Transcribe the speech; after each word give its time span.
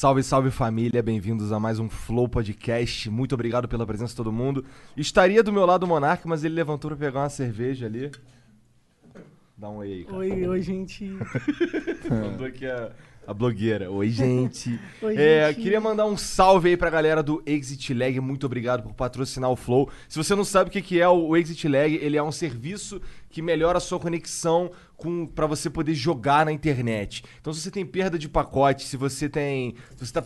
Salve, 0.00 0.22
salve 0.22 0.50
família, 0.50 1.02
bem-vindos 1.02 1.52
a 1.52 1.60
mais 1.60 1.78
um 1.78 1.86
Flow 1.86 2.26
Podcast. 2.26 3.10
Muito 3.10 3.34
obrigado 3.34 3.68
pela 3.68 3.84
presença 3.84 4.12
de 4.12 4.16
todo 4.16 4.32
mundo. 4.32 4.64
Estaria 4.96 5.42
do 5.42 5.52
meu 5.52 5.66
lado 5.66 5.82
o 5.82 5.86
Monark, 5.86 6.26
mas 6.26 6.42
ele 6.42 6.54
levantou 6.54 6.90
pra 6.90 6.96
pegar 6.96 7.20
uma 7.20 7.28
cerveja 7.28 7.84
ali. 7.84 8.10
Dá 9.58 9.68
um 9.68 9.76
oi 9.76 9.92
aí, 9.92 10.04
cara. 10.06 10.16
Oi, 10.16 10.48
oi, 10.48 10.62
gente. 10.62 11.04
Mandou 12.08 12.46
aqui 12.46 12.64
a, 12.64 12.92
a 13.26 13.34
blogueira. 13.34 13.90
Oi, 13.90 14.08
gente. 14.08 14.80
Oi, 15.02 15.16
É, 15.18 15.48
gente. 15.48 15.62
queria 15.62 15.82
mandar 15.82 16.06
um 16.06 16.16
salve 16.16 16.70
aí 16.70 16.78
pra 16.78 16.88
galera 16.88 17.22
do 17.22 17.42
Exit 17.44 17.92
Lag. 17.92 18.18
Muito 18.20 18.46
obrigado 18.46 18.82
por 18.82 18.94
patrocinar 18.94 19.50
o 19.50 19.56
Flow. 19.56 19.90
Se 20.08 20.16
você 20.16 20.34
não 20.34 20.44
sabe 20.44 20.70
o 20.70 20.72
que 20.72 20.80
que 20.80 20.98
é 20.98 21.08
o 21.10 21.36
Exit 21.36 21.68
Lag, 21.68 21.94
ele 21.94 22.16
é 22.16 22.22
um 22.22 22.32
serviço 22.32 23.02
que 23.30 23.40
melhora 23.40 23.78
a 23.78 23.80
sua 23.80 23.98
conexão 23.98 24.70
com 24.96 25.24
para 25.26 25.46
você 25.46 25.70
poder 25.70 25.94
jogar 25.94 26.44
na 26.44 26.52
internet. 26.52 27.24
Então, 27.40 27.52
se 27.52 27.60
você 27.60 27.70
tem 27.70 27.86
perda 27.86 28.18
de 28.18 28.28
pacote, 28.28 28.86
se 28.86 28.96
você 28.96 29.28
tem, 29.28 29.74
se 29.96 30.06
você 30.06 30.12
tá 30.12 30.24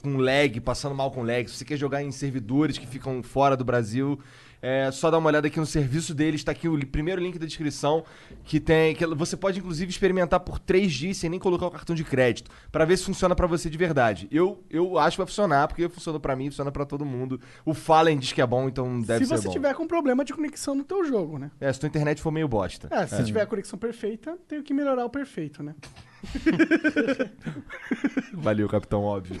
com 0.00 0.18
lag, 0.18 0.60
passando 0.60 0.94
mal 0.94 1.10
com 1.10 1.22
lag, 1.22 1.48
se 1.48 1.56
você 1.56 1.64
quer 1.64 1.76
jogar 1.76 2.02
em 2.02 2.12
servidores 2.12 2.78
que 2.78 2.86
ficam 2.86 3.22
fora 3.22 3.56
do 3.56 3.64
Brasil, 3.64 4.20
é 4.62 4.90
só 4.92 5.10
dar 5.10 5.18
uma 5.18 5.28
olhada 5.28 5.48
aqui 5.48 5.58
no 5.58 5.66
serviço 5.66 6.14
deles, 6.14 6.40
está 6.40 6.52
aqui 6.52 6.68
o 6.68 6.86
primeiro 6.86 7.20
link 7.20 7.36
da 7.36 7.44
descrição, 7.44 8.04
que 8.44 8.60
tem 8.60 8.94
que 8.94 9.04
você 9.06 9.36
pode 9.36 9.58
inclusive 9.58 9.90
experimentar 9.90 10.38
por 10.38 10.60
3 10.60 10.92
dias 10.92 11.16
sem 11.16 11.28
nem 11.28 11.40
colocar 11.40 11.66
o 11.66 11.70
cartão 11.70 11.96
de 11.96 12.04
crédito, 12.04 12.48
para 12.70 12.84
ver 12.84 12.96
se 12.96 13.04
funciona 13.04 13.34
para 13.34 13.48
você 13.48 13.68
de 13.68 13.76
verdade. 13.76 14.28
Eu, 14.30 14.62
eu 14.70 14.98
acho 14.98 15.16
que 15.16 15.18
vai 15.18 15.26
funcionar, 15.26 15.66
porque 15.66 15.88
funcionou 15.88 16.20
para 16.20 16.36
mim, 16.36 16.48
funciona 16.48 16.70
para 16.70 16.86
todo 16.86 17.04
mundo. 17.04 17.40
O 17.64 17.74
Fallen 17.74 18.16
diz 18.16 18.32
que 18.32 18.40
é 18.40 18.46
bom, 18.46 18.68
então 18.68 19.00
deve 19.00 19.24
se 19.24 19.28
ser 19.28 19.36
você 19.36 19.48
bom. 19.48 19.52
tiver 19.52 19.74
com 19.74 19.86
problema 19.86 20.24
de 20.24 20.32
conexão 20.32 20.76
no 20.76 20.84
teu 20.84 21.04
jogo, 21.04 21.38
né? 21.38 21.50
É, 21.60 21.72
se 21.72 21.80
tua 21.80 21.88
internet 21.88 22.22
for 22.22 22.30
meio 22.30 22.46
bosta. 22.46 22.88
É, 22.90 23.06
se 23.06 23.24
tiver 23.24 23.42
a 23.42 23.46
conexão 23.46 23.76
perfeita, 23.76 24.38
tenho 24.46 24.62
que 24.62 24.72
melhorar 24.72 25.04
o 25.04 25.10
perfeito, 25.10 25.62
né? 25.62 25.74
Valeu, 28.34 28.68
capitão, 28.68 29.02
óbvio. 29.02 29.40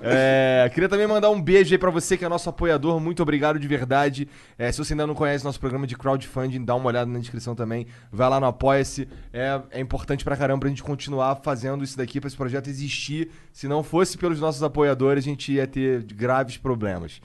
É, 0.00 0.70
queria 0.72 0.88
também 0.88 1.06
mandar 1.06 1.30
um 1.30 1.40
beijo 1.40 1.74
aí 1.74 1.78
pra 1.78 1.90
você 1.90 2.16
que 2.16 2.24
é 2.24 2.28
nosso 2.28 2.48
apoiador. 2.48 2.98
Muito 2.98 3.22
obrigado 3.22 3.58
de 3.58 3.68
verdade. 3.68 4.28
É, 4.58 4.72
se 4.72 4.78
você 4.78 4.94
ainda 4.94 5.06
não 5.06 5.14
conhece 5.14 5.44
nosso 5.44 5.60
programa 5.60 5.86
de 5.86 5.96
crowdfunding, 5.96 6.64
dá 6.64 6.74
uma 6.74 6.86
olhada 6.86 7.10
na 7.10 7.18
descrição 7.18 7.54
também. 7.54 7.86
Vai 8.10 8.28
lá 8.28 8.40
no 8.40 8.46
Apoia-se. 8.46 9.08
É, 9.32 9.60
é 9.70 9.80
importante 9.80 10.24
pra 10.24 10.36
caramba 10.36 10.60
pra 10.60 10.68
gente 10.68 10.82
continuar 10.82 11.36
fazendo 11.36 11.84
isso 11.84 11.96
daqui, 11.96 12.20
pra 12.20 12.28
esse 12.28 12.36
projeto 12.36 12.68
existir. 12.68 13.30
Se 13.52 13.68
não 13.68 13.82
fosse 13.82 14.16
pelos 14.16 14.40
nossos 14.40 14.62
apoiadores, 14.62 15.24
a 15.24 15.28
gente 15.28 15.52
ia 15.52 15.66
ter 15.66 16.02
graves 16.04 16.56
problemas. 16.56 17.20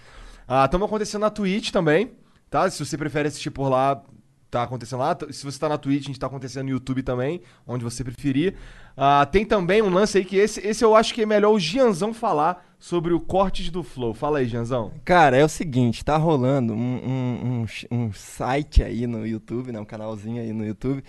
Estamos 0.66 0.88
acontecendo 0.88 1.22
na 1.22 1.30
Twitch 1.30 1.72
também, 1.72 2.12
tá? 2.50 2.70
Se 2.70 2.86
você 2.86 2.98
prefere 2.98 3.28
assistir 3.28 3.50
por 3.50 3.70
lá, 3.70 4.02
tá 4.50 4.64
acontecendo 4.64 5.00
lá. 5.00 5.18
Se 5.32 5.44
você 5.46 5.60
tá 5.60 5.70
na 5.70 5.78
Twitch, 5.78 6.04
a 6.04 6.08
gente 6.08 6.20
tá 6.20 6.28
acontecendo 6.28 6.66
no 6.66 6.72
YouTube 6.72 7.04
também, 7.04 7.42
onde 7.66 7.84
você 7.84 8.04
preferir. 8.04 8.56
Ah, 8.96 9.26
tem 9.26 9.46
também 9.46 9.82
um 9.82 9.90
lance 9.90 10.18
aí 10.18 10.26
que 10.26 10.38
esse, 10.38 10.66
esse 10.66 10.84
eu 10.84 10.96
acho 10.96 11.14
que 11.14 11.22
é 11.22 11.26
melhor 11.26 11.52
o 11.52 11.60
Gianzão 11.60 12.14
falar 12.14 12.66
sobre 12.80 13.14
o 13.14 13.20
cortes 13.20 13.70
do 13.70 13.84
Flow. 13.84 14.14
Fala 14.14 14.40
aí, 14.40 14.48
Gianzão. 14.48 14.92
Cara, 15.04 15.38
é 15.38 15.44
o 15.44 15.50
seguinte, 15.50 16.04
tá 16.04 16.18
rolando 16.18 16.74
um, 16.74 16.78
um, 16.78 17.66
um, 17.92 17.98
um 17.98 18.14
site 18.14 18.84
aí 18.84 19.06
no 19.06 19.26
YouTube, 19.26 19.72
né? 19.72 19.80
Um 19.80 19.86
canalzinho 19.86 20.42
aí 20.42 20.54
no 20.54 20.66
YouTube 20.66 21.04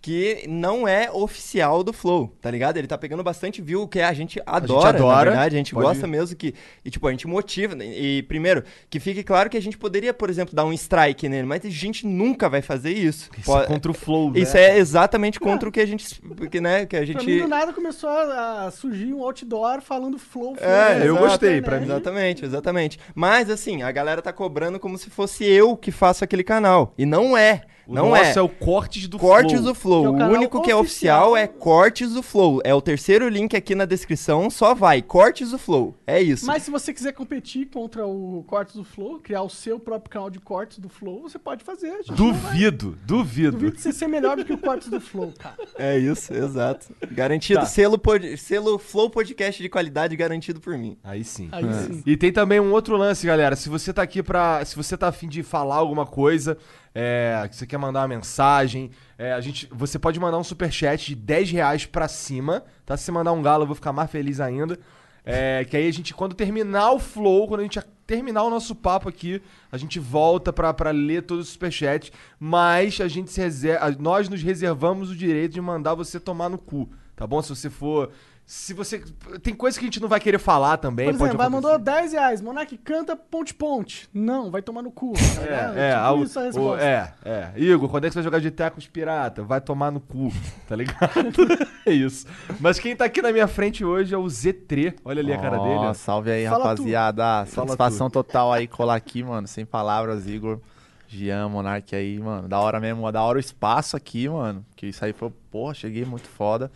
que 0.00 0.44
não 0.48 0.88
é 0.88 1.10
oficial 1.10 1.84
do 1.84 1.92
Flow, 1.92 2.34
tá 2.40 2.50
ligado? 2.50 2.78
Ele 2.78 2.86
tá 2.86 2.96
pegando 2.96 3.22
bastante 3.22 3.60
view, 3.60 3.86
que 3.86 4.00
a 4.00 4.12
gente 4.14 4.40
adora, 4.46 4.88
adora, 4.88 5.24
na 5.26 5.30
verdade, 5.32 5.54
a 5.56 5.58
gente 5.58 5.74
pode- 5.74 5.86
gosta 5.86 6.06
mesmo 6.06 6.34
que... 6.34 6.54
E, 6.84 6.90
tipo, 6.90 7.06
a 7.06 7.10
gente 7.10 7.26
motiva, 7.26 7.74
né? 7.74 7.84
e 7.86 8.22
primeiro, 8.22 8.64
que 8.88 8.98
fique 8.98 9.22
claro 9.22 9.50
que 9.50 9.56
a 9.56 9.60
gente 9.60 9.76
poderia, 9.76 10.14
por 10.14 10.30
exemplo, 10.30 10.54
dar 10.54 10.64
um 10.64 10.72
strike 10.72 11.28
nele, 11.28 11.46
mas 11.46 11.64
a 11.64 11.68
gente 11.68 12.06
nunca 12.06 12.48
vai 12.48 12.62
fazer 12.62 12.92
isso. 12.92 13.28
Isso 13.36 13.44
Po- 13.52 13.60
é 13.60 13.66
contra 13.66 13.90
o 13.90 13.94
Flow, 13.94 14.30
né? 14.30 14.40
Isso 14.40 14.56
é 14.56 14.78
exatamente 14.78 15.38
contra 15.38 15.68
o 15.68 15.72
que 15.72 15.80
a 15.80 15.86
gente... 15.86 16.20
Que, 16.50 16.60
né, 16.60 16.86
que 16.86 16.96
a 16.96 17.00
Pra 17.00 17.06
gente... 17.06 17.26
mim, 17.26 17.38
do 17.42 17.48
nada, 17.48 17.72
começou 17.72 18.08
a, 18.08 18.66
a 18.66 18.70
surgir 18.70 19.12
um 19.12 19.22
outdoor 19.22 19.80
falando 19.82 20.18
flow, 20.18 20.54
flow. 20.56 20.66
É, 20.70 21.00
eu 21.06 21.14
exato, 21.16 21.18
gostei, 21.28 21.60
pra 21.60 21.78
mim. 21.78 21.84
Exatamente, 21.84 22.44
exatamente. 22.44 22.98
Mas 23.14 23.50
assim, 23.50 23.82
a 23.82 23.92
galera 23.92 24.22
tá 24.22 24.32
cobrando 24.32 24.80
como 24.80 24.96
se 24.96 25.10
fosse 25.10 25.44
eu 25.44 25.76
que 25.76 25.90
faço 25.90 26.24
aquele 26.24 26.42
canal. 26.42 26.94
E 26.96 27.04
não 27.04 27.36
é. 27.36 27.62
O 27.86 27.94
não 27.94 28.10
nosso 28.10 28.22
é. 28.24 28.34
é 28.38 28.42
o 28.42 28.48
cortes 28.48 29.06
do 29.06 29.18
Cortes 29.18 29.52
Flow. 29.60 29.62
do 29.64 29.74
Flow. 29.74 30.04
É 30.20 30.24
o 30.26 30.28
o 30.30 30.32
único 30.34 30.60
que 30.62 30.70
é 30.70 30.76
oficial. 30.76 31.32
oficial 31.32 31.36
é 31.36 31.46
Cortes 31.46 32.12
do 32.12 32.22
Flow. 32.22 32.60
É 32.64 32.74
o 32.74 32.80
terceiro 32.80 33.28
link 33.28 33.54
aqui 33.56 33.74
na 33.74 33.84
descrição, 33.84 34.50
só 34.50 34.74
vai. 34.74 35.00
Cortes 35.02 35.50
do 35.50 35.58
Flow. 35.58 35.94
É 36.06 36.20
isso. 36.20 36.46
Mas 36.46 36.64
se 36.64 36.70
você 36.70 36.92
quiser 36.92 37.12
competir 37.12 37.66
contra 37.66 38.06
o 38.06 38.44
Cortes 38.46 38.74
do 38.76 38.84
Flow, 38.84 39.20
criar 39.20 39.42
o 39.42 39.48
seu 39.48 39.78
próprio 39.78 40.10
canal 40.10 40.30
de 40.30 40.40
Cortes 40.40 40.78
do 40.78 40.88
Flow, 40.88 41.22
você 41.22 41.38
pode 41.38 41.62
fazer. 41.64 41.90
gente. 41.98 42.12
Duvido, 42.12 42.98
duvido. 43.04 43.52
Duvido 43.52 43.78
você 43.78 43.92
ser 43.92 44.08
melhor 44.08 44.36
do 44.36 44.44
que 44.44 44.52
o 44.52 44.58
Cortes 44.58 44.88
do 44.88 45.00
Flow, 45.00 45.32
cara. 45.38 45.56
É 45.78 45.96
isso, 45.98 46.34
exato. 46.34 46.86
Garantido. 47.12 47.60
Tá. 47.60 47.66
Selo, 47.66 47.98
pod- 47.98 48.36
selo 48.36 48.78
Flow 48.78 49.08
Podcast 49.10 49.62
de 49.62 49.68
qualidade 49.68 50.16
garantido 50.16 50.60
por 50.60 50.76
mim. 50.76 50.96
Aí 51.04 51.22
sim. 51.24 51.48
Aí 51.52 51.64
sim. 51.84 52.02
E 52.04 52.16
tem 52.16 52.32
também 52.32 52.58
um 52.60 52.72
outro 52.72 52.96
lance, 52.96 53.26
galera. 53.26 53.54
Se 53.56 53.68
você 53.68 53.92
tá 53.92 54.02
aqui 54.02 54.22
pra. 54.22 54.64
Se 54.64 54.74
você 54.74 54.96
tá 54.96 55.08
afim 55.08 55.28
de 55.28 55.42
falar 55.42 55.76
alguma 55.76 56.04
coisa, 56.06 56.56
é, 56.98 57.46
que 57.46 57.54
você 57.54 57.66
quer 57.66 57.76
mandar 57.76 58.00
uma 58.00 58.08
mensagem, 58.08 58.90
é, 59.18 59.34
a 59.34 59.40
gente, 59.42 59.68
você 59.70 59.98
pode 59.98 60.18
mandar 60.18 60.38
um 60.38 60.42
superchat 60.42 61.08
de 61.08 61.14
10 61.14 61.50
reais 61.50 61.84
pra 61.84 62.08
cima, 62.08 62.64
tá? 62.86 62.96
Se 62.96 63.04
você 63.04 63.12
mandar 63.12 63.32
um 63.32 63.42
galo, 63.42 63.64
eu 63.64 63.66
vou 63.66 63.76
ficar 63.76 63.92
mais 63.92 64.10
feliz 64.10 64.40
ainda. 64.40 64.78
É, 65.22 65.66
que 65.68 65.76
aí 65.76 65.86
a 65.86 65.92
gente, 65.92 66.14
quando 66.14 66.34
terminar 66.34 66.92
o 66.92 66.98
flow, 66.98 67.48
quando 67.48 67.60
a 67.60 67.64
gente 67.64 67.78
terminar 68.06 68.44
o 68.44 68.48
nosso 68.48 68.74
papo 68.74 69.10
aqui, 69.10 69.42
a 69.70 69.76
gente 69.76 69.98
volta 69.98 70.54
pra, 70.54 70.72
pra 70.72 70.90
ler 70.90 71.24
todos 71.24 71.48
os 71.48 71.52
superchats, 71.52 72.10
mas 72.40 72.98
a 72.98 73.08
gente 73.08 73.30
se 73.30 73.42
reserva, 73.42 73.94
nós 73.98 74.30
nos 74.30 74.40
reservamos 74.40 75.10
o 75.10 75.16
direito 75.16 75.52
de 75.52 75.60
mandar 75.60 75.94
você 75.94 76.18
tomar 76.18 76.48
no 76.48 76.56
cu, 76.56 76.88
tá 77.16 77.26
bom? 77.26 77.42
Se 77.42 77.48
você 77.48 77.68
for. 77.70 78.10
Se 78.48 78.72
você. 78.72 79.02
Tem 79.42 79.52
coisa 79.52 79.76
que 79.76 79.84
a 79.84 79.88
gente 79.88 80.00
não 80.00 80.08
vai 80.08 80.20
querer 80.20 80.38
falar 80.38 80.76
também. 80.76 81.06
Por 81.06 81.14
exemplo, 81.16 81.26
pode 81.30 81.36
vai 81.36 81.48
mandou 81.48 81.76
10 81.80 82.12
reais. 82.12 82.40
Monark 82.40 82.76
canta 82.78 83.16
ponte 83.16 83.52
ponte. 83.52 84.08
Não, 84.14 84.52
vai 84.52 84.62
tomar 84.62 84.82
no 84.82 84.92
cu. 84.92 85.14
tá 85.14 85.42
ligado? 85.42 85.76
É, 85.76 85.88
é, 85.90 85.94
tipo 85.94 86.04
a- 86.06 86.22
isso 86.24 86.38
a 86.38 86.42
o- 86.42 86.44
resposta. 86.44 86.84
é, 86.84 87.12
é. 87.24 87.52
Igor, 87.56 87.88
quando 87.88 88.04
é 88.04 88.08
que 88.08 88.12
você 88.14 88.18
vai 88.20 88.22
jogar 88.22 88.38
GTA 88.38 88.70
com 88.70 88.78
os 88.78 88.86
pirata? 88.86 89.42
Vai 89.42 89.60
tomar 89.60 89.90
no 89.90 89.98
cu, 89.98 90.32
tá 90.68 90.76
ligado? 90.76 91.10
é 91.84 91.90
isso. 91.90 92.24
Mas 92.60 92.78
quem 92.78 92.94
tá 92.94 93.04
aqui 93.06 93.20
na 93.20 93.32
minha 93.32 93.48
frente 93.48 93.84
hoje 93.84 94.14
é 94.14 94.18
o 94.18 94.22
Z3. 94.26 94.94
Olha 95.04 95.20
ali 95.20 95.32
a 95.32 95.38
cara 95.38 95.58
dele. 95.58 95.74
ó. 95.74 95.92
Salve 95.92 96.30
aí, 96.30 96.46
Fala 96.46 96.66
rapaziada. 96.66 97.22
Fala 97.46 97.46
Satisfação 97.46 98.08
total 98.08 98.52
aí 98.52 98.68
colar 98.68 98.94
aqui, 98.94 99.24
mano. 99.24 99.48
Sem 99.48 99.66
palavras, 99.66 100.28
Igor. 100.28 100.60
Gian, 101.08 101.48
Monark 101.48 101.96
aí, 101.96 102.16
mano. 102.20 102.46
Da 102.46 102.60
hora 102.60 102.78
mesmo, 102.78 103.10
da 103.10 103.22
hora 103.24 103.38
o 103.38 103.40
espaço 103.40 103.96
aqui, 103.96 104.28
mano. 104.28 104.64
Que 104.76 104.86
isso 104.86 105.04
aí 105.04 105.12
foi, 105.12 105.32
porra, 105.50 105.74
cheguei 105.74 106.04
muito 106.04 106.28
foda. 106.28 106.70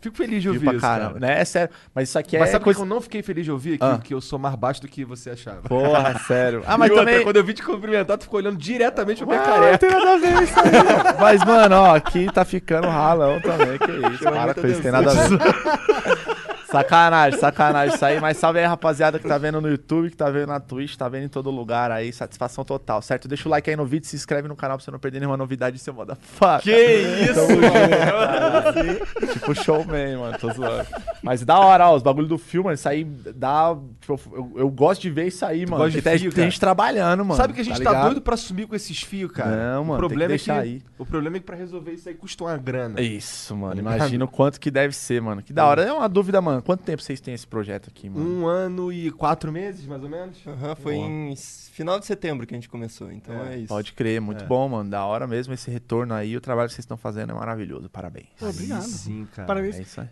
Fico 0.00 0.16
feliz 0.16 0.42
de 0.42 0.48
ouvir 0.48 0.60
pra 0.64 0.72
isso, 0.72 0.80
caramba. 0.80 1.14
cara. 1.14 1.20
Né? 1.20 1.40
É 1.40 1.44
sério. 1.44 1.74
Mas 1.94 2.08
isso 2.08 2.18
aqui 2.18 2.38
Mas 2.38 2.48
é 2.48 2.52
sabe 2.52 2.60
por 2.60 2.64
coisa... 2.66 2.78
que 2.78 2.82
eu 2.84 2.88
não 2.88 3.00
fiquei 3.00 3.22
feliz 3.22 3.44
de 3.44 3.50
ouvir? 3.52 3.78
Que, 3.78 3.84
Ah. 3.84 3.98
que 4.02 4.14
eu 4.14 4.20
sou 4.20 4.38
mais 4.38 4.54
baixo 4.54 4.80
do 4.80 4.88
que 4.88 5.04
você 5.04 5.30
achava. 5.30 5.62
Porra, 5.62 6.18
sério. 6.26 6.62
Ah, 6.66 6.78
mas 6.78 6.90
outra, 6.90 7.04
também... 7.06 7.22
quando 7.24 7.36
eu 7.36 7.44
vi 7.44 7.52
te 7.54 7.62
cumprimentar, 7.62 8.16
tu 8.18 8.24
ficou 8.24 8.38
olhando 8.40 8.56
diretamente 8.56 9.24
pra 9.24 9.26
minha 9.26 9.40
Ah, 9.42 9.46
não 9.48 9.54
careca. 9.62 9.78
tem 9.78 9.90
nada 9.90 10.12
a 10.12 10.16
ver 10.18 10.42
isso 10.42 10.58
aí. 10.60 10.72
Mas, 11.20 11.44
mano, 11.44 11.76
ó, 11.76 11.94
aqui 11.96 12.26
tá 12.32 12.44
ficando 12.44 12.88
ralão 12.88 13.40
também, 13.40 13.78
que 13.78 13.90
isso. 14.14 14.24
Para 14.24 14.54
com 14.54 14.66
isso, 14.66 14.80
tem 14.82 14.90
nada 14.92 15.10
a 15.10 15.14
ver. 15.14 15.38
Sacanagem, 16.72 17.38
sacanagem 17.38 17.94
isso 17.94 18.04
aí. 18.04 18.20
Mas 18.20 18.36
salve 18.38 18.58
aí, 18.58 18.64
rapaziada, 18.64 19.18
que 19.18 19.28
tá 19.28 19.36
vendo 19.36 19.60
no 19.60 19.68
YouTube, 19.68 20.10
que 20.10 20.16
tá 20.16 20.30
vendo 20.30 20.48
na 20.48 20.58
Twitch, 20.58 20.96
tá 20.96 21.08
vendo 21.08 21.24
em 21.24 21.28
todo 21.28 21.50
lugar 21.50 21.90
aí. 21.90 22.12
Satisfação 22.12 22.64
total, 22.64 23.02
certo? 23.02 23.28
Deixa 23.28 23.48
o 23.48 23.50
like 23.50 23.68
aí 23.68 23.76
no 23.76 23.84
vídeo, 23.84 24.06
se 24.06 24.16
inscreve 24.16 24.48
no 24.48 24.56
canal 24.56 24.78
pra 24.78 24.84
você 24.84 24.90
não 24.90 24.98
perder 24.98 25.20
nenhuma 25.20 25.36
novidade, 25.36 25.78
seu 25.78 25.92
motherfucker. 25.92 26.62
Que 26.62 26.86
isso, 27.30 27.40
mano? 27.40 29.32
Tipo 29.32 29.54
showman, 29.54 30.16
mano, 30.16 30.38
tô 30.38 30.52
zoando. 30.52 30.86
Mas 31.22 31.44
da 31.44 31.58
hora, 31.58 31.88
ó, 31.88 31.96
os 31.96 32.02
bagulho 32.02 32.26
do 32.26 32.38
filme, 32.38 32.64
mano, 32.64 32.74
isso 32.74 32.88
aí 32.88 33.04
dá. 33.04 33.76
Tipo, 34.00 34.20
eu, 34.32 34.52
eu 34.56 34.70
gosto 34.70 35.02
de 35.02 35.10
ver 35.10 35.26
isso 35.26 35.44
aí, 35.44 35.66
mano. 35.66 35.84
gosta 35.84 35.90
de 35.90 36.02
tem, 36.02 36.18
fio, 36.18 36.32
tem 36.32 36.44
gente 36.44 36.58
trabalhando, 36.58 37.24
mano. 37.24 37.36
Sabe 37.36 37.52
que 37.52 37.60
a 37.60 37.64
gente 37.64 37.82
tá, 37.82 37.90
ligado? 37.90 38.04
doido 38.06 38.20
pra 38.22 38.36
sumir 38.36 38.66
com 38.66 38.74
esses 38.74 39.02
fios, 39.02 39.30
cara? 39.30 39.74
Não, 39.74 39.84
mano, 39.84 39.94
o 39.94 39.98
problema 39.98 40.30
tem 40.30 40.38
que 40.38 40.50
é 40.50 40.54
que 40.54 40.60
aí. 40.60 40.82
O 40.98 41.04
problema 41.04 41.36
é 41.36 41.40
que 41.40 41.46
pra 41.46 41.56
resolver 41.56 41.92
isso 41.92 42.08
aí 42.08 42.14
custa 42.14 42.44
uma 42.44 42.56
grana. 42.56 43.00
Isso, 43.00 43.56
mano. 43.56 43.74
Tá? 43.74 43.80
Imagina 43.80 44.24
o 44.24 44.28
quanto 44.28 44.58
que 44.58 44.70
deve 44.70 44.94
ser, 44.94 45.20
mano. 45.20 45.42
Que 45.42 45.52
da 45.52 45.66
hora. 45.66 45.82
É 45.82 45.92
uma 45.92 46.08
dúvida, 46.08 46.40
mano. 46.40 46.61
Quanto 46.64 46.82
tempo 46.82 47.02
vocês 47.02 47.20
têm 47.20 47.34
esse 47.34 47.46
projeto 47.46 47.88
aqui, 47.88 48.08
mano? 48.08 48.24
Um 48.42 48.46
ano 48.46 48.92
e 48.92 49.10
quatro 49.10 49.50
meses, 49.52 49.84
mais 49.86 50.02
ou 50.02 50.08
menos? 50.08 50.38
Aham, 50.46 50.74
foi 50.76 50.94
Boa. 50.96 51.06
em 51.08 51.34
final 51.36 51.98
de 51.98 52.06
setembro 52.06 52.46
que 52.46 52.54
a 52.54 52.56
gente 52.56 52.68
começou, 52.68 53.10
então 53.10 53.34
é, 53.46 53.58
isso. 53.58 53.68
Pode 53.68 53.92
crer, 53.92 54.20
muito 54.20 54.44
É. 54.44 54.46
bom, 54.46 54.68
mano. 54.68 54.88
Da 54.90 55.04
hora 55.04 55.26
mesmo 55.26 55.54
esse 55.54 55.70
retorno 55.70 56.14
aí. 56.14 56.36
O 56.36 56.40
trabalho 56.40 56.68
que 56.68 56.74
vocês 56.74 56.84
estão 56.84 56.96
fazendo 56.96 57.30
é 57.32 57.34
maravilhoso. 57.34 57.88
Parabéns. 57.88 58.26
Pô, 58.38 58.48
obrigado. 58.48 58.82
Sim, 58.82 59.26
cara. 59.34 59.46
Parabéns. 59.46 59.76
É 59.78 59.82
isso 59.82 60.00
aí. 60.00 60.06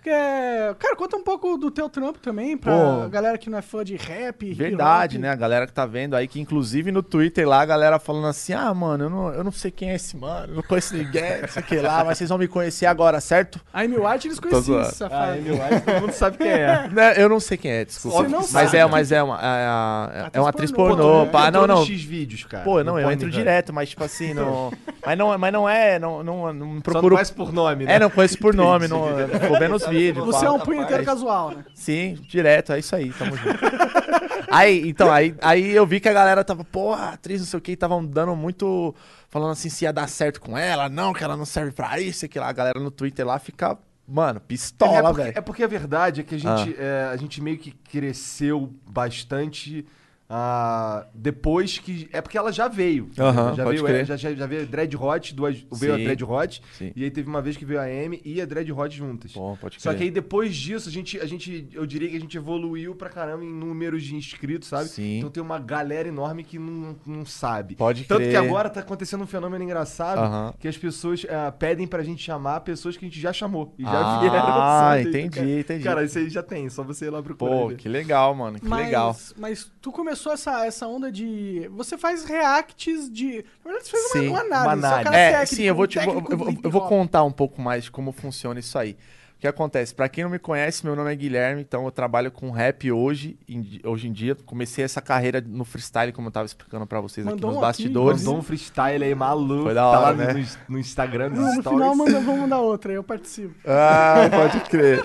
Cara, 0.78 0.96
conta 0.96 1.16
um 1.16 1.22
pouco 1.22 1.56
do 1.56 1.70
teu 1.70 1.88
trampo 1.88 2.18
também, 2.18 2.56
pra 2.56 2.72
Pô. 3.02 3.08
galera 3.08 3.36
que 3.38 3.48
não 3.50 3.58
é 3.58 3.62
fã 3.62 3.84
de 3.84 3.96
rap. 3.96 4.52
Verdade, 4.54 5.18
né? 5.18 5.30
A 5.30 5.34
galera 5.36 5.66
que 5.66 5.72
tá 5.72 5.86
vendo 5.86 6.14
aí, 6.14 6.26
que 6.26 6.40
inclusive 6.40 6.90
no 6.90 7.02
Twitter 7.02 7.48
lá, 7.48 7.60
a 7.60 7.66
galera 7.66 7.98
falando 7.98 8.26
assim: 8.26 8.52
ah, 8.52 8.72
mano, 8.74 9.04
eu 9.04 9.10
não, 9.10 9.28
eu 9.34 9.44
não 9.44 9.52
sei 9.52 9.70
quem 9.70 9.90
é 9.90 9.94
esse 9.94 10.16
mano, 10.16 10.54
não 10.54 10.62
conheço 10.62 10.96
ninguém, 10.96 11.42
não 11.42 11.48
sei 11.48 11.62
o 11.62 11.66
que 11.66 11.76
lá, 11.76 12.04
mas 12.04 12.18
vocês 12.18 12.28
vão 12.30 12.38
me 12.38 12.48
conhecer 12.48 12.86
agora, 12.86 13.20
certo? 13.20 13.60
A 13.72 13.82
Amy 13.82 13.96
White 13.98 14.26
eles 14.28 14.40
conheciam, 14.40 14.80
esse 14.80 14.90
Ah, 14.90 15.08
safado. 15.08 15.32
Amy 15.32 15.50
White, 15.50 15.80
todo 15.84 16.00
mundo 16.00 16.12
sabe 16.12 16.36
quem 16.40 16.50
é. 16.50 16.88
Né, 16.92 17.14
Eu 17.22 17.28
não 17.28 17.38
sei 17.38 17.56
quem 17.56 17.70
é, 17.70 17.84
desculpa. 17.84 18.18
Você 18.24 18.28
não 18.28 18.38
mas 18.40 18.48
sabe. 18.48 18.76
é, 18.76 18.86
mas 18.86 19.12
é 19.12 19.22
uma, 19.22 19.38
é, 19.40 19.46
é- 19.46 20.20
é 20.20 20.24
Atriz 20.26 20.42
uma 20.42 20.48
atriz 20.48 20.72
pornô. 20.72 20.96
pornô. 20.96 21.26
tu 21.26 21.30
pá, 21.30 21.50
não, 21.50 21.66
não. 21.66 21.84
X 21.84 22.02
vídeos, 22.02 22.44
cara. 22.44 22.64
Pô, 22.64 22.82
não, 22.82 22.98
eu 22.98 23.10
entro 23.10 23.30
direto, 23.30 23.72
mas 23.72 23.90
tipo 23.90 24.02
assim, 24.04 24.34
não. 24.34 24.72
Mas 25.04 25.16
não, 25.16 25.38
mas 25.38 25.50
não 25.50 25.66
é, 25.66 25.98
não, 25.98 26.22
não, 26.22 26.52
não 26.52 26.66
Só 26.68 26.74
não 26.74 26.80
procuro. 26.82 27.14
conhece 27.14 27.32
por 27.32 27.50
nome, 27.54 27.86
né? 27.86 27.94
É, 27.94 27.98
não 27.98 28.10
conheço 28.10 28.36
por 28.36 28.54
nome, 28.54 28.86
não. 28.86 29.00
Tô 29.48 29.58
vendo 29.58 29.74
os 29.76 29.86
vídeos. 29.86 30.26
Você 30.26 30.40
pá. 30.44 30.46
é 30.46 30.50
um 30.50 30.58
punheteiro 30.58 31.02
casual, 31.04 31.52
né? 31.52 31.64
Sim, 31.74 32.18
direto, 32.28 32.74
é 32.74 32.78
isso 32.80 32.94
aí, 32.94 33.10
tamo 33.10 33.34
junto. 33.34 33.58
aí, 34.52 34.86
então, 34.86 35.10
aí, 35.10 35.34
aí 35.40 35.70
eu 35.74 35.86
vi 35.86 36.00
que 36.00 36.08
a 36.08 36.12
galera 36.12 36.44
tava, 36.44 36.64
porra, 36.64 37.10
atriz, 37.14 37.40
não 37.40 37.46
sei 37.46 37.58
o 37.58 37.62
que, 37.62 37.72
estavam 37.72 38.04
dando 38.04 38.36
muito. 38.36 38.94
Falando 39.30 39.52
assim 39.52 39.70
se 39.70 39.84
ia 39.84 39.92
dar 39.92 40.06
certo 40.06 40.38
com 40.38 40.58
ela, 40.58 40.88
não, 40.90 41.14
que 41.14 41.24
ela 41.24 41.34
não 41.36 41.46
serve 41.46 41.72
pra 41.72 41.98
isso, 41.98 42.28
que 42.28 42.38
lá. 42.38 42.48
A 42.48 42.52
galera 42.52 42.78
no 42.78 42.90
Twitter 42.90 43.26
lá 43.26 43.38
fica, 43.38 43.78
mano, 44.10 44.38
é, 44.38 44.40
pistola, 44.40 45.12
velho. 45.12 45.32
é 45.36 45.40
porque 45.40 45.62
a 45.62 45.66
verdade 45.66 46.20
é 46.20 46.24
que 46.24 46.34
a 46.34 46.38
gente, 46.38 46.76
é, 46.78 47.08
a 47.12 47.16
gente 47.16 47.40
meio 47.40 47.58
que 47.58 47.70
cresceu 47.70 48.72
bastante 48.86 49.86
ah, 50.32 51.06
depois 51.12 51.78
que. 51.78 52.08
É 52.12 52.20
porque 52.20 52.38
ela 52.38 52.52
já 52.52 52.68
veio. 52.68 53.10
Aham, 53.18 53.54
já, 53.56 53.64
pode 53.64 53.76
veio 53.76 53.84
crer. 53.84 54.06
já, 54.06 54.16
já, 54.16 54.32
já 54.32 54.46
veio 54.46 54.62
a 54.62 54.64
Dread 54.64 54.96
Hot, 54.96 55.34
duas, 55.34 55.56
veio 55.72 55.94
a 55.94 55.96
Sim. 55.96 56.04
Dread 56.04 56.24
Hot, 56.24 56.62
Sim. 56.78 56.92
e 56.94 57.02
aí 57.02 57.10
teve 57.10 57.28
uma 57.28 57.42
vez 57.42 57.56
que 57.56 57.64
veio 57.64 57.80
a 57.80 57.90
M 57.90 58.20
e 58.24 58.40
a 58.40 58.46
Dread 58.46 58.70
Hot 58.72 58.96
juntas. 58.96 59.32
Bom, 59.32 59.56
pode 59.60 59.82
Só 59.82 59.90
crer. 59.90 59.98
que 59.98 60.04
aí 60.04 60.10
depois 60.12 60.54
disso, 60.54 60.88
a 60.88 60.92
gente, 60.92 61.18
a 61.18 61.26
gente, 61.26 61.68
eu 61.72 61.84
diria 61.84 62.08
que 62.08 62.16
a 62.16 62.20
gente 62.20 62.36
evoluiu 62.36 62.94
pra 62.94 63.08
caramba 63.08 63.44
em 63.44 63.52
números 63.52 64.04
de 64.04 64.14
inscritos, 64.14 64.68
sabe? 64.68 64.88
Sim. 64.88 65.18
Então 65.18 65.30
tem 65.30 65.42
uma 65.42 65.58
galera 65.58 66.06
enorme 66.06 66.44
que 66.44 66.58
não, 66.60 66.94
não 67.04 67.24
sabe. 67.26 67.74
Pode 67.74 68.04
Tanto 68.04 68.18
crer. 68.20 68.30
que 68.30 68.36
agora 68.36 68.70
tá 68.70 68.78
acontecendo 68.80 69.24
um 69.24 69.26
fenômeno 69.26 69.64
engraçado 69.64 70.54
que 70.60 70.68
as 70.68 70.76
pessoas 70.78 71.26
ah, 71.28 71.50
pedem 71.50 71.88
pra 71.88 72.04
gente 72.04 72.22
chamar 72.22 72.60
pessoas 72.60 72.96
que 72.96 73.04
a 73.04 73.08
gente 73.08 73.18
já 73.20 73.32
chamou 73.32 73.74
e 73.76 73.82
já 73.82 73.90
Ah, 73.90 74.20
vieram. 74.20 74.36
sabe? 74.46 75.08
entendi, 75.10 75.30
Cara, 75.40 75.50
entendi. 75.60 75.84
Cara, 75.84 76.04
isso 76.04 76.18
aí 76.18 76.28
já 76.30 76.42
tem, 76.42 76.68
só 76.70 76.82
você 76.84 77.06
ir 77.06 77.10
lá 77.10 77.20
procurar. 77.22 77.50
Pô, 77.50 77.70
que 77.70 77.88
legal, 77.88 78.32
mano, 78.34 78.60
que 78.60 78.68
mas, 78.68 78.84
legal. 78.86 79.16
Mas 79.36 79.70
tu 79.80 79.90
começou 79.90 80.19
essa, 80.28 80.66
essa 80.66 80.86
onda 80.86 81.10
de. 81.10 81.68
Você 81.72 81.96
faz 81.96 82.24
reacts 82.24 83.08
de. 83.10 83.44
Na 83.64 83.70
verdade, 83.70 83.88
você 83.88 83.90
fez 83.90 84.02
Sim, 84.12 84.28
uma, 84.28 84.30
uma 84.30 84.40
análise. 84.40 84.66
uma 84.66 84.72
é 84.74 84.76
um 84.76 84.80
cara 84.80 85.00
análise. 85.08 85.16
É, 85.22 85.30
técnico, 85.38 85.54
sim, 85.54 85.62
eu 85.62 85.74
vou, 85.74 85.86
te, 85.86 85.98
eu, 85.98 86.18
hip 86.50 86.60
eu 86.64 86.70
vou 86.70 86.82
contar 86.88 87.24
um 87.24 87.32
pouco 87.32 87.62
mais 87.62 87.84
de 87.84 87.90
como 87.90 88.12
funciona 88.12 88.60
isso 88.60 88.76
aí. 88.78 88.96
O 89.36 89.40
que 89.40 89.46
acontece? 89.48 89.94
Pra 89.94 90.06
quem 90.06 90.22
não 90.22 90.30
me 90.30 90.38
conhece, 90.38 90.84
meu 90.84 90.94
nome 90.94 91.10
é 91.10 91.16
Guilherme, 91.16 91.62
então 91.62 91.86
eu 91.86 91.90
trabalho 91.90 92.30
com 92.30 92.50
rap 92.50 92.92
hoje, 92.92 93.38
em- 93.48 93.80
hoje 93.86 94.06
em 94.06 94.12
dia. 94.12 94.34
Comecei 94.34 94.84
essa 94.84 95.00
carreira 95.00 95.40
no 95.40 95.64
freestyle, 95.64 96.12
como 96.12 96.28
eu 96.28 96.32
tava 96.32 96.44
explicando 96.44 96.86
pra 96.86 97.00
vocês 97.00 97.24
Mandou 97.24 97.48
aqui 97.48 97.56
nos 97.56 97.56
aqui, 97.56 97.60
bastidores. 97.82 98.22
Mandou 98.22 98.38
um 98.38 98.42
freestyle 98.42 99.02
aí 99.02 99.14
maluco. 99.14 99.62
Foi 99.62 99.72
da 99.72 99.80
tá 99.80 99.88
hora, 99.88 100.00
lá 100.00 100.12
né? 100.12 100.32
no, 100.34 100.74
no 100.74 100.78
Instagram, 100.78 101.30
nos 101.30 101.38
No, 101.38 101.44
no 101.46 101.52
stories. 101.62 101.70
final, 101.80 101.96
manda, 101.96 102.20
vamos 102.20 102.40
mandar 102.42 102.58
outra, 102.60 102.92
aí 102.92 102.96
eu 102.96 103.02
participo. 103.02 103.54
Ah, 103.66 104.28
pode 104.30 104.60
crer. 104.68 105.02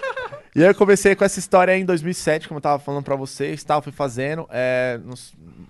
E 0.56 0.62
aí 0.64 0.70
eu 0.70 0.76
comecei 0.76 1.14
com 1.16 1.26
essa 1.26 1.38
história 1.38 1.74
aí 1.74 1.82
em 1.82 1.86
2007, 1.86 2.48
como 2.48 2.60
eu 2.60 2.62
tava 2.62 2.80
falando 2.80 3.04
pra 3.04 3.16
vocês, 3.18 3.62
tal, 3.64 3.82
fui 3.82 3.92
fazendo. 3.92 4.48
É, 4.50 4.98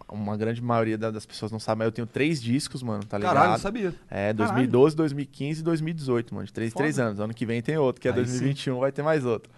uma 0.08 0.38
grande 0.38 0.62
maioria 0.62 0.96
da- 0.96 1.10
das 1.10 1.26
pessoas 1.26 1.52
não 1.52 1.60
sabe, 1.60 1.80
mas 1.80 1.88
eu 1.88 1.92
tenho 1.92 2.06
três 2.06 2.40
discos, 2.40 2.84
mano, 2.84 3.04
tá 3.04 3.18
ligado? 3.18 3.34
Caralho, 3.34 3.52
não 3.54 3.58
sabia. 3.60 3.96
É, 4.12 4.32
2012, 4.32 4.96
2015 4.96 5.62
e 5.62 5.64
2018, 5.64 6.36
mano. 6.36 6.46
De 6.46 6.54
3 6.54 6.72
em 6.72 6.76
3 6.78 6.96
Foda. 6.98 7.08
anos. 7.08 7.20
Ano 7.20 7.34
que 7.34 7.48
vem 7.48 7.64
tem 7.64 7.78
outro, 7.78 8.00
que 8.00 8.08
é 8.08 8.12
Aí 8.12 8.16
2021, 8.18 8.80
vai 8.80 8.92
ter 8.92 9.02
mais 9.02 9.26
outro. 9.26 9.52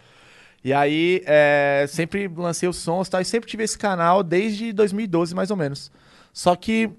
E 0.64 0.72
aí, 0.74 1.22
é, 1.26 1.86
sempre 1.90 2.30
lancei 2.30 2.68
os 2.70 2.78
sons 2.78 3.08
e 3.08 3.12
tal, 3.12 3.22
e 3.22 3.26
sempre 3.26 3.50
tive 3.50 3.64
esse 3.64 3.78
canal 3.78 4.24
desde 4.24 4.72
2012, 4.72 5.36
mais 5.36 5.52
ou 5.52 5.58
menos. 5.58 5.92
Só 6.32 6.56
que 6.56 6.90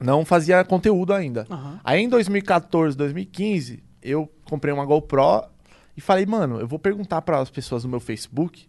não 0.00 0.24
fazia 0.24 0.64
conteúdo 0.64 1.12
ainda. 1.12 1.46
Aham. 1.50 1.78
Aí 1.84 2.00
em 2.00 2.08
2014, 2.08 2.96
2015, 2.96 3.82
eu 4.02 4.26
comprei 4.46 4.72
uma 4.72 4.84
GoPro 4.86 5.44
e 5.96 6.00
falei, 6.00 6.26
mano, 6.26 6.60
eu 6.60 6.66
vou 6.66 6.78
perguntar 6.78 7.22
para 7.22 7.38
as 7.38 7.50
pessoas 7.50 7.84
no 7.84 7.90
meu 7.90 8.00
Facebook, 8.00 8.66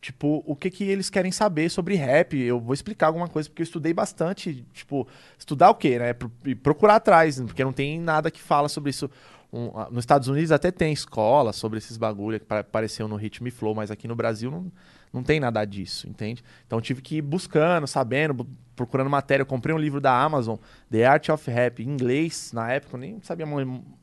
tipo, 0.00 0.42
o 0.46 0.56
que 0.56 0.70
que 0.70 0.84
eles 0.84 1.10
querem 1.10 1.30
saber 1.32 1.70
sobre 1.70 1.94
rap. 1.94 2.36
Eu 2.38 2.58
vou 2.60 2.74
explicar 2.74 3.08
alguma 3.08 3.28
coisa, 3.28 3.48
porque 3.48 3.62
eu 3.62 3.64
estudei 3.64 3.92
bastante, 3.92 4.64
tipo, 4.72 5.06
estudar 5.38 5.70
o 5.70 5.74
quê, 5.74 5.98
né? 5.98 6.14
E 6.44 6.54
procurar 6.54 6.96
atrás, 6.96 7.40
porque 7.40 7.64
não 7.64 7.72
tem 7.72 8.00
nada 8.00 8.30
que 8.30 8.40
fala 8.40 8.68
sobre 8.68 8.90
isso. 8.90 9.10
Um, 9.52 9.70
nos 9.90 10.02
Estados 10.02 10.28
Unidos 10.28 10.52
até 10.52 10.70
tem 10.70 10.92
escola 10.92 11.52
sobre 11.52 11.78
esses 11.78 11.96
bagulho 11.96 12.38
que 12.38 12.46
pa- 12.46 12.60
apareceu 12.60 13.08
no 13.08 13.16
Ritmo 13.16 13.48
e 13.48 13.50
Flow, 13.50 13.74
mas 13.74 13.90
aqui 13.90 14.06
no 14.06 14.14
Brasil 14.14 14.48
não, 14.48 14.70
não 15.12 15.24
tem 15.24 15.40
nada 15.40 15.64
disso, 15.64 16.08
entende? 16.08 16.44
Então 16.66 16.80
tive 16.80 17.02
que 17.02 17.16
ir 17.16 17.22
buscando, 17.22 17.84
sabendo, 17.88 18.46
procurando 18.76 19.10
matéria. 19.10 19.42
Eu 19.42 19.46
comprei 19.46 19.74
um 19.74 19.78
livro 19.78 20.00
da 20.00 20.16
Amazon, 20.16 20.56
The 20.88 21.04
Art 21.04 21.28
of 21.30 21.50
Rap, 21.50 21.82
em 21.82 21.88
inglês. 21.88 22.52
Na 22.52 22.70
época 22.70 22.94
eu 22.94 23.00
nem 23.00 23.20
sabia 23.22 23.44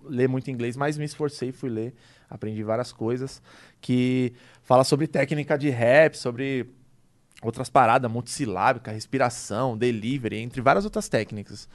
ler 0.04 0.28
muito 0.28 0.52
inglês, 0.52 0.76
mas 0.76 0.98
me 0.98 1.06
esforcei, 1.06 1.54
fui 1.54 1.70
ler, 1.70 1.96
aprendi 2.30 2.64
várias 2.64 2.92
coisas 2.92 3.42
que 3.80 4.34
fala 4.64 4.84
sobre 4.84 5.08
técnica 5.08 5.58
de 5.58 5.70
rap, 5.70 6.16
sobre 6.16 6.70
outras 7.42 7.70
paradas, 7.70 8.12
multissilábica, 8.12 8.92
respiração, 8.92 9.78
delivery, 9.78 10.38
entre 10.40 10.60
várias 10.62 10.86
outras 10.86 11.08
técnicas. 11.08 11.70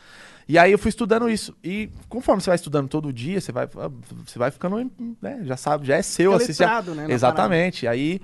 E 0.49 0.59
aí 0.59 0.73
eu 0.73 0.79
fui 0.79 0.89
estudando 0.89 1.29
isso. 1.31 1.57
E 1.63 1.89
conforme 2.09 2.43
você 2.43 2.51
vai 2.51 2.57
estudando 2.57 2.89
todo 2.89 3.13
dia, 3.13 3.41
você 3.41 3.53
vai, 3.53 3.69
você 4.27 4.39
vai 4.39 4.51
ficando, 4.51 4.91
né, 5.21 5.41
já 5.45 5.57
sabe, 5.57 5.87
já 5.87 5.97
é 5.97 6.03
seu. 6.03 6.33
Fica 6.33 6.45
assim, 6.45 6.53
já- 6.53 6.65
letrado, 6.67 6.95
né, 6.95 7.07
na 7.07 7.15
Exatamente. 7.15 7.87
Aí 7.87 8.21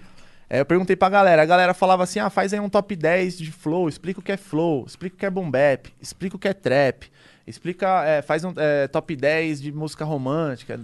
é, 0.50 0.60
eu 0.60 0.66
perguntei 0.66 0.96
pra 0.96 1.08
galera, 1.08 1.42
a 1.42 1.46
galera 1.46 1.74
falava 1.74 2.02
assim, 2.02 2.18
ah, 2.18 2.30
faz 2.30 2.52
aí 2.52 2.58
um 2.58 2.68
top 2.68 2.96
10 2.96 3.38
de 3.38 3.52
flow, 3.52 3.88
explica 3.88 4.18
o 4.18 4.22
que 4.22 4.32
é 4.32 4.36
flow, 4.36 4.84
explica 4.86 5.14
o 5.14 5.18
que 5.18 5.26
é 5.26 5.30
boom 5.30 5.50
bap, 5.50 5.92
explica 6.00 6.36
o 6.36 6.38
que 6.38 6.48
é 6.48 6.54
trap, 6.54 7.10
explica, 7.48 8.04
é, 8.04 8.22
faz 8.22 8.44
um 8.44 8.52
é, 8.56 8.86
top 8.88 9.16
10 9.16 9.62
de 9.62 9.72
música 9.72 10.04
romântica, 10.04 10.78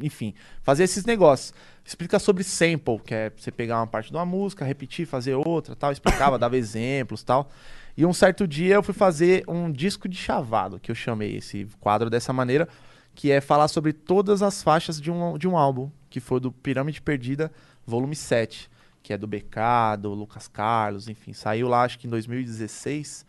enfim, 0.00 0.34
fazer 0.62 0.84
esses 0.84 1.04
negócios. 1.04 1.54
Explica 1.84 2.18
sobre 2.18 2.44
sample, 2.44 2.98
que 2.98 3.14
é 3.14 3.32
você 3.36 3.50
pegar 3.50 3.78
uma 3.78 3.86
parte 3.86 4.10
de 4.10 4.16
uma 4.16 4.26
música, 4.26 4.64
repetir, 4.64 5.06
fazer 5.06 5.34
outra, 5.34 5.74
tal, 5.74 5.92
explicava, 5.92 6.36
dava 6.38 6.56
exemplos, 6.56 7.22
tal. 7.22 7.50
E 7.96 8.04
um 8.04 8.12
certo 8.12 8.46
dia 8.46 8.74
eu 8.74 8.82
fui 8.82 8.92
fazer 8.92 9.44
um 9.48 9.70
disco 9.70 10.08
de 10.08 10.16
chavado, 10.16 10.78
que 10.78 10.90
eu 10.90 10.94
chamei 10.94 11.36
esse 11.36 11.66
quadro 11.80 12.10
dessa 12.10 12.32
maneira, 12.32 12.68
que 13.14 13.30
é 13.30 13.40
falar 13.40 13.68
sobre 13.68 13.92
todas 13.92 14.42
as 14.42 14.62
faixas 14.62 15.00
de 15.00 15.10
um, 15.10 15.38
de 15.38 15.48
um 15.48 15.56
álbum, 15.56 15.90
que 16.10 16.20
foi 16.20 16.38
do 16.38 16.52
Pirâmide 16.52 17.00
Perdida, 17.00 17.50
volume 17.86 18.14
7, 18.14 18.68
que 19.02 19.12
é 19.12 19.16
do 19.16 19.26
BK, 19.26 19.96
do 19.98 20.12
Lucas 20.12 20.48
Carlos, 20.48 21.08
enfim, 21.08 21.32
saiu 21.32 21.68
lá 21.68 21.82
acho 21.82 21.98
que 21.98 22.06
em 22.06 22.10
2016. 22.10 23.24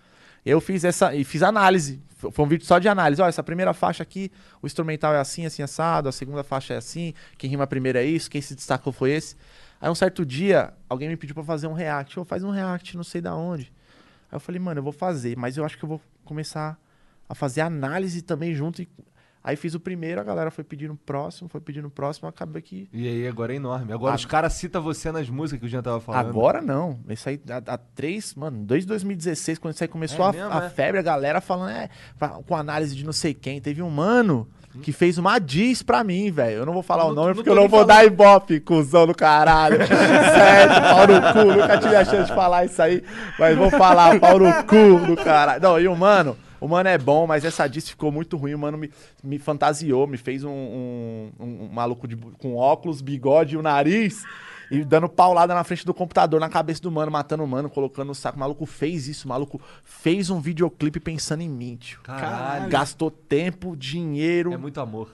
Eu 0.48 0.62
fiz 0.62 0.86
essa 0.86 1.14
e 1.14 1.26
fiz 1.26 1.44
análise. 1.44 2.02
Foi 2.16 2.46
um 2.46 2.48
vídeo 2.48 2.66
só 2.66 2.80
de 2.80 2.88
análise. 2.88 3.22
Olha, 3.22 3.28
essa 3.28 3.44
primeira 3.44 3.74
faixa 3.74 4.02
aqui, 4.02 4.32
o 4.62 4.66
instrumental 4.66 5.14
é 5.14 5.20
assim, 5.20 5.46
assim, 5.46 5.62
assado. 5.62 6.08
A 6.08 6.12
segunda 6.14 6.42
faixa 6.42 6.74
é 6.74 6.78
assim. 6.78 7.14
Quem 7.38 7.50
rima 7.50 7.68
primeiro 7.68 7.98
é 7.98 8.06
isso. 8.06 8.32
Quem 8.32 8.42
se 8.42 8.56
destacou 8.56 8.94
foi 8.94 9.12
esse. 9.12 9.36
Aí 9.82 9.90
um 9.90 9.96
certo 9.96 10.26
dia, 10.26 10.74
alguém 10.88 11.10
me 11.10 11.18
pediu 11.18 11.36
pra 11.36 11.44
fazer 11.44 11.68
um 11.68 11.74
react. 11.74 12.16
Eu 12.16 12.24
faz 12.24 12.46
um 12.46 12.50
react, 12.50 12.96
não 12.96 13.04
sei 13.04 13.20
da 13.20 13.36
onde. 13.36 13.74
Aí 14.32 14.38
eu 14.38 14.40
falei, 14.40 14.58
mano, 14.58 14.80
eu 14.80 14.84
vou 14.84 14.94
fazer, 14.94 15.36
mas 15.36 15.58
eu 15.58 15.66
acho 15.66 15.78
que 15.78 15.84
eu 15.84 15.90
vou 15.90 16.02
começar 16.24 16.80
a 17.28 17.36
fazer 17.36 17.60
análise 17.60 18.22
também 18.22 18.56
junto. 18.56 18.82
E... 18.82 18.88
Aí 19.48 19.56
fiz 19.56 19.74
o 19.74 19.80
primeiro, 19.80 20.20
a 20.20 20.26
galera 20.26 20.52
foi 20.52 20.62
pedindo 20.62 20.92
o 20.92 20.98
próximo, 20.98 21.48
foi 21.48 21.62
pedindo 21.62 21.88
o 21.88 21.90
próximo, 21.90 22.28
acaba 22.28 22.60
que. 22.60 22.90
E 22.92 23.08
aí 23.08 23.26
agora 23.26 23.54
é 23.54 23.56
enorme. 23.56 23.94
Agora 23.94 24.12
Ah. 24.12 24.16
os 24.18 24.26
caras 24.26 24.52
citam 24.52 24.82
você 24.82 25.10
nas 25.10 25.30
músicas 25.30 25.62
que 25.62 25.66
o 25.68 25.70
Jean 25.70 25.82
tava 25.82 26.02
falando. 26.02 26.28
Agora 26.28 26.62
não. 26.62 27.00
Isso 27.08 27.30
aí 27.30 27.40
há, 27.66 27.78
três, 27.78 28.36
mano, 28.36 28.66
desde 28.66 28.86
2016, 28.90 29.58
quando 29.58 29.74
isso 29.74 29.84
aí 29.86 29.88
começou 29.88 30.26
É 30.26 30.30
a, 30.30 30.32
mesmo, 30.34 30.52
a 30.52 30.66
é? 30.66 30.70
febre, 30.70 31.00
a 31.00 31.02
galera 31.04 31.40
falando, 31.40 31.70
é, 31.70 31.90
com 32.46 32.58
análise 32.58 32.94
de 32.94 33.06
não 33.06 33.14
sei 33.14 33.34
quem. 33.34 33.62
Teve 33.62 33.82
um 33.82 33.90
mano 33.90 34.50
que 34.84 34.92
fez 34.92 35.18
uma 35.18 35.40
diz 35.40 35.82
pra 35.82 36.04
mim, 36.04 36.30
velho. 36.30 36.58
Eu 36.58 36.66
não 36.66 36.74
vou 36.74 36.84
falar 36.84 37.06
Não- 37.06 37.12
o 37.12 37.16
nome 37.16 37.28
não 37.30 37.36
porque 37.36 37.50
tô 37.50 37.56
eu 37.56 37.62
não 37.62 37.70
vou 37.70 37.80
falando. 37.80 37.88
dar 37.88 38.06
ibope, 38.06 38.60
cuzão 38.60 39.08
do 39.08 39.16
caralho. 39.16 39.78
Certo, 39.88 40.82
pau 40.82 41.08
no 41.08 41.22
cu. 41.54 41.58
Nunca 41.62 41.78
tive 41.78 41.96
a 41.96 42.04
chance 42.04 42.30
de 42.30 42.36
falar 42.36 42.66
isso 42.66 42.82
aí, 42.82 43.02
mas 43.40 43.58
vou 43.58 43.70
falar, 43.72 44.20
pau 44.20 44.38
no 44.38 44.52
cu 44.66 45.06
do 45.08 45.16
caralho. 45.16 45.62
Não, 45.62 45.80
e 45.80 45.88
o 45.88 45.96
mano. 45.96 46.36
O 46.60 46.68
mano 46.68 46.90
é 46.90 46.98
bom, 46.98 47.28
mas 47.28 47.46
essa 47.46 47.68
diz 47.68 47.90
ficou 47.90 48.12
muito 48.12 48.36
ruim. 48.38 48.54
O 48.54 48.60
mano 48.60 48.78
me, 48.78 48.90
me 49.24 49.38
fantasiou, 49.40 50.08
me 50.08 50.18
fez 50.18 50.44
um, 50.44 50.50
um- 50.50 51.32
um- 51.40 51.64
um 51.66 51.70
maluco 51.70 52.08
de- 52.08 52.16
com 52.16 52.56
óculos, 52.56 53.02
bigode 53.02 53.56
e 53.56 53.58
o 53.58 53.62
nariz. 53.62 54.24
E 54.70 54.84
dando 54.84 55.08
paulada 55.08 55.56
na 55.56 55.64
frente 55.64 55.86
do 55.86 55.94
computador, 55.94 56.42
na 56.42 56.50
cabeça 56.50 56.82
do 56.82 56.92
mano, 56.92 57.10
matando 57.10 57.42
o 57.42 57.48
mano, 57.48 57.70
colocando 57.70 58.08
no 58.08 58.16
saco. 58.16 58.36
O 58.36 58.40
maluco 58.42 58.66
fez 58.66 59.08
isso, 59.08 59.26
o 59.26 59.30
maluco 59.30 59.62
fez 59.84 60.30
um 60.30 60.42
videoclipe 60.42 61.00
pensando 61.00 61.42
em 61.42 61.48
mim, 61.48 61.78
tio. 61.78 62.02
Caralho. 62.02 62.70
Gastou 62.70 63.10
tempo, 63.10 63.78
dinheiro. 63.78 64.52
É 64.52 64.58
muito 64.58 64.82
amor. 64.82 65.10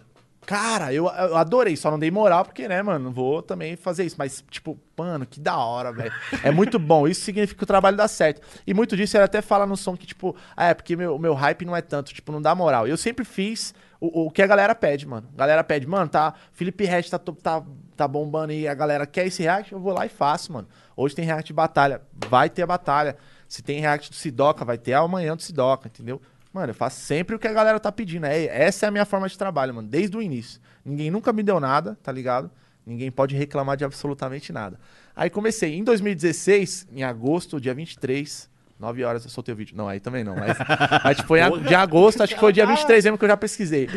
Cara, 0.45 0.93
eu, 0.93 1.05
eu 1.05 1.37
adorei, 1.37 1.75
só 1.75 1.89
não 1.89 1.97
dei 1.97 2.11
moral, 2.11 2.43
porque, 2.43 2.67
né, 2.67 2.81
mano, 2.81 3.11
vou 3.11 3.41
também 3.41 3.75
fazer 3.75 4.03
isso. 4.03 4.15
Mas, 4.17 4.43
tipo, 4.49 4.79
mano, 4.97 5.25
que 5.25 5.39
da 5.39 5.57
hora, 5.57 5.91
velho. 5.91 6.11
É 6.43 6.51
muito 6.51 6.77
bom. 6.77 7.07
Isso 7.07 7.21
significa 7.21 7.57
que 7.57 7.63
o 7.63 7.67
trabalho 7.67 7.95
dá 7.95 8.07
certo. 8.07 8.41
E 8.65 8.73
muito 8.73 8.95
disso 8.95 9.15
ele 9.17 9.23
até 9.23 9.41
fala 9.41 9.65
no 9.65 9.77
som 9.77 9.95
que, 9.95 10.05
tipo, 10.05 10.35
ah, 10.55 10.67
é 10.67 10.73
porque 10.73 10.95
meu, 10.95 11.17
meu 11.17 11.33
hype 11.33 11.65
não 11.65 11.75
é 11.75 11.81
tanto, 11.81 12.13
tipo, 12.13 12.31
não 12.31 12.41
dá 12.41 12.53
moral. 12.53 12.87
Eu 12.87 12.97
sempre 12.97 13.23
fiz 13.23 13.73
o, 13.99 14.25
o 14.25 14.31
que 14.31 14.41
a 14.41 14.47
galera 14.47 14.75
pede, 14.75 15.07
mano. 15.07 15.29
A 15.33 15.37
galera 15.37 15.63
pede, 15.63 15.87
mano, 15.87 16.09
tá. 16.09 16.33
Felipe 16.51 16.83
Red 16.83 17.03
tá, 17.03 17.17
tá, 17.17 17.63
tá 17.95 18.07
bombando 18.07 18.51
e 18.51 18.67
a 18.67 18.73
galera 18.73 19.05
quer 19.05 19.25
esse 19.27 19.41
react, 19.41 19.71
eu 19.71 19.79
vou 19.79 19.93
lá 19.93 20.05
e 20.05 20.09
faço, 20.09 20.51
mano. 20.51 20.67
Hoje 20.95 21.15
tem 21.15 21.23
react 21.23 21.47
de 21.47 21.53
batalha, 21.53 22.01
vai 22.27 22.49
ter 22.49 22.63
a 22.63 22.67
batalha. 22.67 23.15
Se 23.47 23.61
tem 23.61 23.79
react 23.79 24.09
do 24.09 24.15
Sidoca, 24.15 24.65
vai 24.65 24.77
ter 24.77 24.93
amanhã 24.93 25.35
do 25.35 25.41
Sidoca, 25.41 25.87
entendeu? 25.87 26.21
Mano, 26.53 26.69
eu 26.69 26.75
faço 26.75 26.99
sempre 27.01 27.35
o 27.35 27.39
que 27.39 27.47
a 27.47 27.53
galera 27.53 27.79
tá 27.79 27.91
pedindo. 27.91 28.25
É, 28.25 28.45
essa 28.45 28.85
é 28.85 28.89
a 28.89 28.91
minha 28.91 29.05
forma 29.05 29.27
de 29.27 29.35
trabalho, 29.37 29.73
mano, 29.73 29.87
desde 29.87 30.15
o 30.15 30.21
início. 30.21 30.61
Ninguém 30.85 31.09
nunca 31.09 31.33
me 31.33 31.41
deu 31.41 31.59
nada, 31.59 31.97
tá 32.03 32.11
ligado? 32.11 32.51
Ninguém 32.85 33.09
pode 33.11 33.35
reclamar 33.35 33.75
de 33.75 33.83
absolutamente 33.83 34.53
nada. 34.53 34.79
Aí 35.15 35.29
comecei 35.29 35.73
em 35.73 35.83
2016, 35.83 36.87
em 36.93 37.03
agosto, 37.03 37.59
dia 37.59 37.73
23, 37.73 38.49
9 38.79 39.03
horas 39.03 39.23
eu 39.23 39.29
soltei 39.31 39.53
o 39.53 39.57
vídeo. 39.57 39.75
Não, 39.75 39.87
aí 39.87 39.99
também 39.99 40.23
não. 40.23 40.35
Mas, 40.35 40.57
mas 41.03 41.15
tipo, 41.17 41.27
foi 41.29 41.39
em 41.39 41.43
a- 41.43 41.49
de 41.49 41.73
agosto, 41.73 42.21
acho 42.21 42.33
que 42.35 42.39
foi 42.39 42.51
dia 42.53 42.65
23 42.67 43.03
mesmo 43.05 43.17
que 43.17 43.23
eu 43.25 43.29
já 43.29 43.37
pesquisei. 43.37 43.87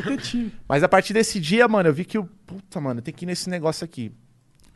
Mas 0.69 0.83
a 0.83 0.89
partir 0.89 1.13
desse 1.13 1.39
dia, 1.41 1.67
mano, 1.69 1.89
eu 1.89 1.93
vi 1.93 2.05
que 2.05 2.17
o. 2.19 2.25
Puta, 2.47 2.81
mano, 2.81 3.03
tem 3.03 3.13
que 3.13 3.25
ir 3.25 3.27
nesse 3.27 3.51
negócio 3.51 3.85
aqui. 3.85 4.13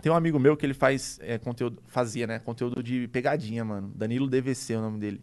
Tem 0.03 0.11
um 0.11 0.15
amigo 0.17 0.39
meu 0.39 0.57
que 0.57 0.67
ele 0.67 0.75
faz 0.75 1.19
é, 1.23 1.39
conteúdo. 1.39 1.81
Fazia, 1.87 2.27
né? 2.27 2.39
Conteúdo 2.41 2.83
de 2.83 3.07
pegadinha, 3.09 3.65
mano. 3.65 3.93
Danilo 3.95 4.27
DVC 4.27 4.73
é 4.73 4.79
o 4.79 4.81
nome 4.81 4.99
dele. 4.99 5.23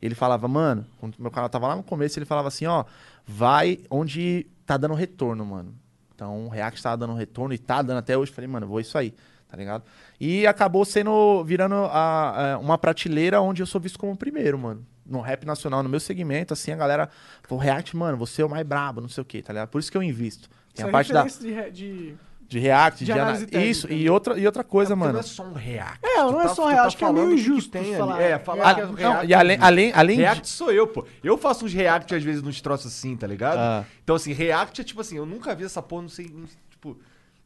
Ele 0.00 0.14
falava, 0.14 0.46
mano, 0.46 0.86
quando 0.98 1.16
meu 1.18 1.30
canal 1.30 1.48
tava 1.48 1.66
lá 1.68 1.76
no 1.76 1.82
começo, 1.82 2.18
ele 2.18 2.26
falava 2.26 2.48
assim, 2.48 2.66
ó, 2.66 2.84
vai 3.26 3.80
onde 3.90 4.46
tá 4.64 4.76
dando 4.76 4.94
retorno, 4.94 5.44
mano. 5.44 5.74
Então, 6.14 6.46
o 6.46 6.48
React 6.48 6.82
tava 6.82 6.96
dando 6.96 7.14
retorno 7.14 7.54
e 7.54 7.58
tá 7.58 7.82
dando 7.82 7.98
até 7.98 8.16
hoje. 8.16 8.32
Falei, 8.32 8.48
mano, 8.48 8.66
vou 8.66 8.80
isso 8.80 8.96
aí, 8.98 9.14
tá 9.48 9.56
ligado? 9.56 9.84
E 10.20 10.46
acabou 10.46 10.84
sendo, 10.84 11.42
virando 11.44 11.74
a- 11.76 12.54
a- 12.54 12.58
uma 12.58 12.76
prateleira 12.78 13.40
onde 13.40 13.62
eu 13.62 13.66
sou 13.66 13.80
visto 13.80 13.98
como 13.98 14.12
o 14.12 14.16
primeiro, 14.16 14.58
mano. 14.58 14.84
No 15.06 15.20
rap 15.20 15.44
nacional, 15.46 15.82
no 15.82 15.88
meu 15.88 16.00
segmento, 16.00 16.52
assim, 16.52 16.70
a 16.70 16.76
galera 16.76 17.08
falou, 17.42 17.62
React, 17.62 17.96
mano, 17.96 18.18
você 18.18 18.42
é 18.42 18.44
o 18.44 18.50
mais 18.50 18.66
brabo, 18.66 19.00
não 19.00 19.08
sei 19.08 19.22
o 19.22 19.24
quê, 19.24 19.40
tá 19.42 19.52
ligado? 19.52 19.68
Por 19.68 19.78
isso 19.78 19.90
que 19.90 19.96
eu 19.96 20.02
invisto. 20.02 20.48
Tem 20.74 20.84
Isso 20.84 20.86
a 20.86 20.88
é 20.88 20.92
parte 20.92 21.12
da, 21.12 21.22
de, 21.24 21.70
de... 21.70 22.14
de 22.48 22.58
React, 22.58 22.98
de, 23.00 23.04
de 23.04 23.12
ana- 23.12 23.22
análise 23.22 23.46
técnica, 23.46 23.70
Isso, 23.70 23.88
né? 23.88 23.94
e 23.94 24.08
outra, 24.08 24.38
e 24.38 24.46
outra 24.46 24.64
coisa, 24.64 24.94
Porque 24.96 25.00
mano. 25.00 25.12
Não 25.12 25.20
é 25.20 25.22
só 25.22 25.42
um 25.44 25.52
react. 25.52 25.98
É, 26.02 26.16
não 26.22 26.40
é 26.40 26.44
tá- 26.44 26.48
só 26.48 26.54
tu 26.54 26.60
um 26.62 26.64
tá 26.64 26.70
react, 26.70 26.86
acho 26.86 26.96
que 26.96 27.04
é 27.04 27.12
meio 27.12 27.32
injusto 27.32 27.70
tem 27.70 27.82
ali. 27.88 27.96
falar. 27.98 28.22
É, 28.22 28.30
É, 28.30 28.38
falar 28.38 28.74
que 28.74 28.80
é 28.80 28.86
não, 28.86 28.94
react. 28.94 29.26
e 29.26 29.34
além, 29.34 29.58
além, 29.60 29.92
além 29.94 30.16
de- 30.16 30.22
React 30.22 30.48
sou 30.48 30.72
eu, 30.72 30.86
pô. 30.86 31.04
Eu 31.22 31.36
faço 31.36 31.66
uns 31.66 31.74
react 31.74 32.14
às 32.14 32.22
vezes 32.24 32.42
nos 32.42 32.60
troços 32.62 32.86
assim, 32.86 33.14
tá 33.16 33.26
ligado? 33.26 33.58
Ah. 33.58 33.84
Então, 34.02 34.16
assim, 34.16 34.32
react 34.32 34.80
é 34.80 34.84
tipo 34.84 35.00
assim, 35.00 35.16
eu 35.18 35.26
nunca 35.26 35.54
vi 35.54 35.64
essa 35.64 35.82
porra, 35.82 36.02
não 36.02 36.08
sei, 36.08 36.30
não- 36.32 36.46
tipo... 36.70 36.98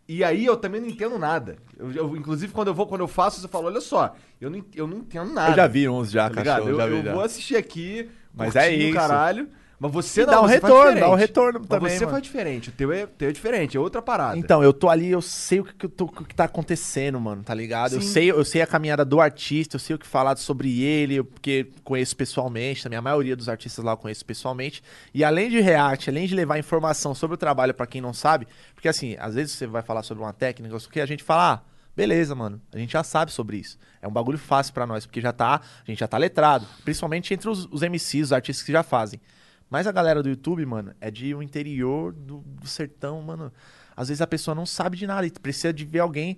E 0.08 0.22
aí 0.22 0.44
eu 0.44 0.56
também 0.56 0.80
não 0.80 0.88
entendo 0.88 1.18
nada. 1.18 1.56
Eu, 1.78 1.90
eu, 1.92 2.16
inclusive, 2.16 2.52
quando 2.52 2.68
eu 2.68 2.74
vou, 2.74 2.86
quando 2.86 3.00
eu 3.02 3.08
faço, 3.08 3.40
você 3.40 3.48
fala, 3.48 3.66
olha 3.66 3.80
só, 3.80 4.14
eu 4.40 4.50
não, 4.50 4.62
eu 4.74 4.86
não 4.86 4.98
entendo 4.98 5.32
nada. 5.32 5.52
Eu 5.52 5.56
já 5.56 5.66
vi 5.66 5.88
uns 5.88 6.10
já, 6.10 6.28
tá 6.28 6.40
ligado? 6.40 6.56
cachorro, 6.58 6.70
Eu, 6.70 6.76
já 6.76 6.86
vi 6.86 6.96
eu 6.98 7.02
já. 7.04 7.12
vou 7.14 7.22
assistir 7.22 7.56
aqui, 7.56 8.08
Mas 8.34 8.54
é 8.56 8.68
o 8.68 8.72
isso. 8.72 8.94
caralho. 8.94 9.48
Mas 9.82 9.90
você 9.90 10.24
não, 10.24 10.32
dá 10.32 10.40
um 10.42 10.46
você 10.46 10.54
retorno, 10.54 11.00
dá 11.00 11.10
um 11.10 11.14
retorno 11.16 11.58
Mas 11.58 11.68
também, 11.68 11.90
você 11.90 12.04
mano. 12.04 12.10
faz 12.12 12.22
diferente, 12.22 12.68
o 12.68 12.72
teu 12.72 12.92
é, 12.92 13.02
o 13.02 13.08
teu 13.08 13.28
é 13.28 13.32
diferente, 13.32 13.76
é 13.76 13.80
outra 13.80 14.00
parada. 14.00 14.38
Então, 14.38 14.62
eu 14.62 14.72
tô 14.72 14.88
ali, 14.88 15.10
eu 15.10 15.20
sei 15.20 15.58
o 15.58 15.64
que, 15.64 15.74
que 15.74 15.88
tô- 15.88 16.04
o 16.04 16.24
que 16.24 16.34
tá 16.36 16.44
acontecendo, 16.44 17.20
mano, 17.20 17.42
tá 17.42 17.52
ligado? 17.52 17.94
Eu 17.96 18.00
sei, 18.00 18.30
eu 18.30 18.44
sei 18.44 18.62
a 18.62 18.66
caminhada 18.66 19.04
do 19.04 19.20
artista, 19.20 19.74
eu 19.74 19.80
sei 19.80 19.96
o 19.96 19.98
que 19.98 20.06
falar 20.06 20.36
sobre 20.36 20.80
ele, 20.82 21.20
porque 21.24 21.66
conheço 21.82 22.14
pessoalmente, 22.16 22.80
também 22.84 22.96
a 22.96 23.02
maioria 23.02 23.34
dos 23.34 23.48
artistas 23.48 23.84
lá 23.84 23.92
eu 23.92 23.96
conheço 23.96 24.24
pessoalmente. 24.24 24.84
E 25.12 25.24
além 25.24 25.50
de 25.50 25.58
react, 25.60 26.08
além 26.08 26.28
de 26.28 26.34
levar 26.36 26.60
informação 26.60 27.12
sobre 27.12 27.34
o 27.34 27.36
trabalho 27.36 27.74
pra 27.74 27.84
quem 27.84 28.00
não 28.00 28.12
sabe, 28.14 28.46
porque 28.76 28.86
assim, 28.86 29.16
às 29.18 29.34
vezes 29.34 29.52
você 29.52 29.66
vai 29.66 29.82
falar 29.82 30.04
sobre 30.04 30.22
uma 30.22 30.32
técnica, 30.32 30.76
o 30.76 30.80
que 30.88 31.00
a 31.00 31.06
gente 31.06 31.24
fala, 31.24 31.54
ah, 31.54 31.60
beleza, 31.96 32.36
mano, 32.36 32.60
a 32.72 32.78
gente 32.78 32.92
já 32.92 33.02
sabe 33.02 33.32
sobre 33.32 33.56
isso. 33.56 33.76
É 34.00 34.06
um 34.06 34.12
bagulho 34.12 34.38
fácil 34.38 34.72
pra 34.72 34.86
nós, 34.86 35.06
porque 35.06 35.20
já 35.20 35.32
tá, 35.32 35.56
a 35.60 35.90
gente 35.90 35.98
já 35.98 36.06
tá 36.06 36.18
letrado, 36.18 36.66
principalmente 36.84 37.34
entre 37.34 37.48
os, 37.48 37.66
os 37.72 37.82
MCs, 37.82 38.26
os 38.28 38.32
artistas 38.32 38.64
que 38.64 38.70
já 38.70 38.84
fazem. 38.84 39.20
Mas 39.72 39.86
a 39.86 39.90
galera 39.90 40.22
do 40.22 40.28
YouTube, 40.28 40.66
mano, 40.66 40.94
é 41.00 41.10
de 41.10 41.34
um 41.34 41.42
interior 41.42 42.12
do, 42.12 42.40
do 42.40 42.66
sertão, 42.66 43.22
mano. 43.22 43.50
Às 43.96 44.08
vezes 44.08 44.20
a 44.20 44.26
pessoa 44.26 44.54
não 44.54 44.66
sabe 44.66 44.98
de 44.98 45.06
nada 45.06 45.26
e 45.26 45.30
precisa 45.30 45.72
de 45.72 45.86
ver 45.86 46.00
alguém, 46.00 46.36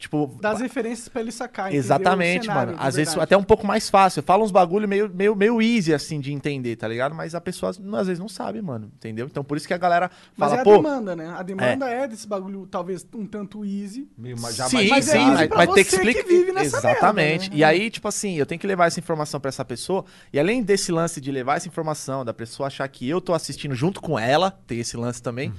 tipo. 0.00 0.36
Das 0.40 0.60
referências 0.60 1.08
pra 1.08 1.20
ele 1.20 1.30
sacar, 1.30 1.72
Exatamente, 1.72 2.46
cenário 2.46 2.72
mano. 2.72 2.82
Às 2.82 2.96
vezes 2.96 3.16
até 3.16 3.36
um 3.36 3.42
pouco 3.44 3.66
mais 3.66 3.88
fácil. 3.88 4.22
Fala 4.22 4.42
uns 4.42 4.50
bagulho 4.50 4.88
meio, 4.88 5.08
meio, 5.14 5.36
meio 5.36 5.60
easy, 5.62 5.92
assim, 5.94 6.18
de 6.18 6.32
entender, 6.32 6.74
tá 6.76 6.88
ligado? 6.88 7.14
Mas 7.14 7.34
a 7.34 7.40
pessoa 7.40 7.70
às 7.70 8.06
vezes 8.06 8.18
não 8.18 8.28
sabe, 8.28 8.60
mano. 8.62 8.90
Entendeu? 8.96 9.26
Então 9.26 9.44
por 9.44 9.56
isso 9.56 9.68
que 9.68 9.74
a 9.74 9.78
galera 9.78 10.10
Mas 10.36 10.48
fala, 10.50 10.58
é 10.58 10.62
a 10.62 10.64
pô. 10.64 10.76
demanda, 10.76 11.14
né? 11.14 11.34
A 11.36 11.42
demanda 11.42 11.88
é. 11.88 12.08
desse 12.08 12.26
bagulho, 12.26 12.66
talvez 12.66 13.06
um 13.14 13.26
tanto 13.26 13.64
easy. 13.64 14.08
Meio 14.16 14.40
ma- 14.40 14.50
já 14.50 14.66
Sim, 14.68 14.76
mais 14.76 14.88
Mas 14.90 15.08
é 15.08 15.12
sim, 15.12 15.18
easy 15.18 15.30
mas, 15.34 15.48
pra 15.48 15.56
mas 15.58 15.74
tem 15.74 15.84
que 15.84 15.94
explicar. 15.94 16.24
vive 16.26 16.52
nessa 16.52 16.76
Exatamente. 16.78 17.40
merda, 17.50 17.54
né? 17.54 17.56
E 17.60 17.64
aí, 17.64 17.90
tipo 17.90 18.08
assim, 18.08 18.34
eu 18.36 18.46
tenho 18.46 18.60
que 18.60 18.66
levar 18.66 18.86
essa 18.86 18.98
informação 18.98 19.38
pra 19.38 19.48
essa 19.50 19.64
pessoa. 19.64 20.04
E 20.32 20.38
além 20.40 20.62
desse 20.62 20.90
lance 20.90 21.20
de 21.20 21.30
levar 21.30 21.56
essa 21.56 21.68
informação, 21.68 22.24
da 22.24 22.32
pessoa 22.32 22.66
achar 22.68 22.88
que 22.88 23.08
eu 23.08 23.20
tô 23.20 23.34
assistindo 23.34 23.74
junto 23.74 24.00
com 24.00 24.18
ela, 24.18 24.50
tem 24.66 24.80
esse 24.80 24.96
lance 24.96 25.22
também. 25.22 25.52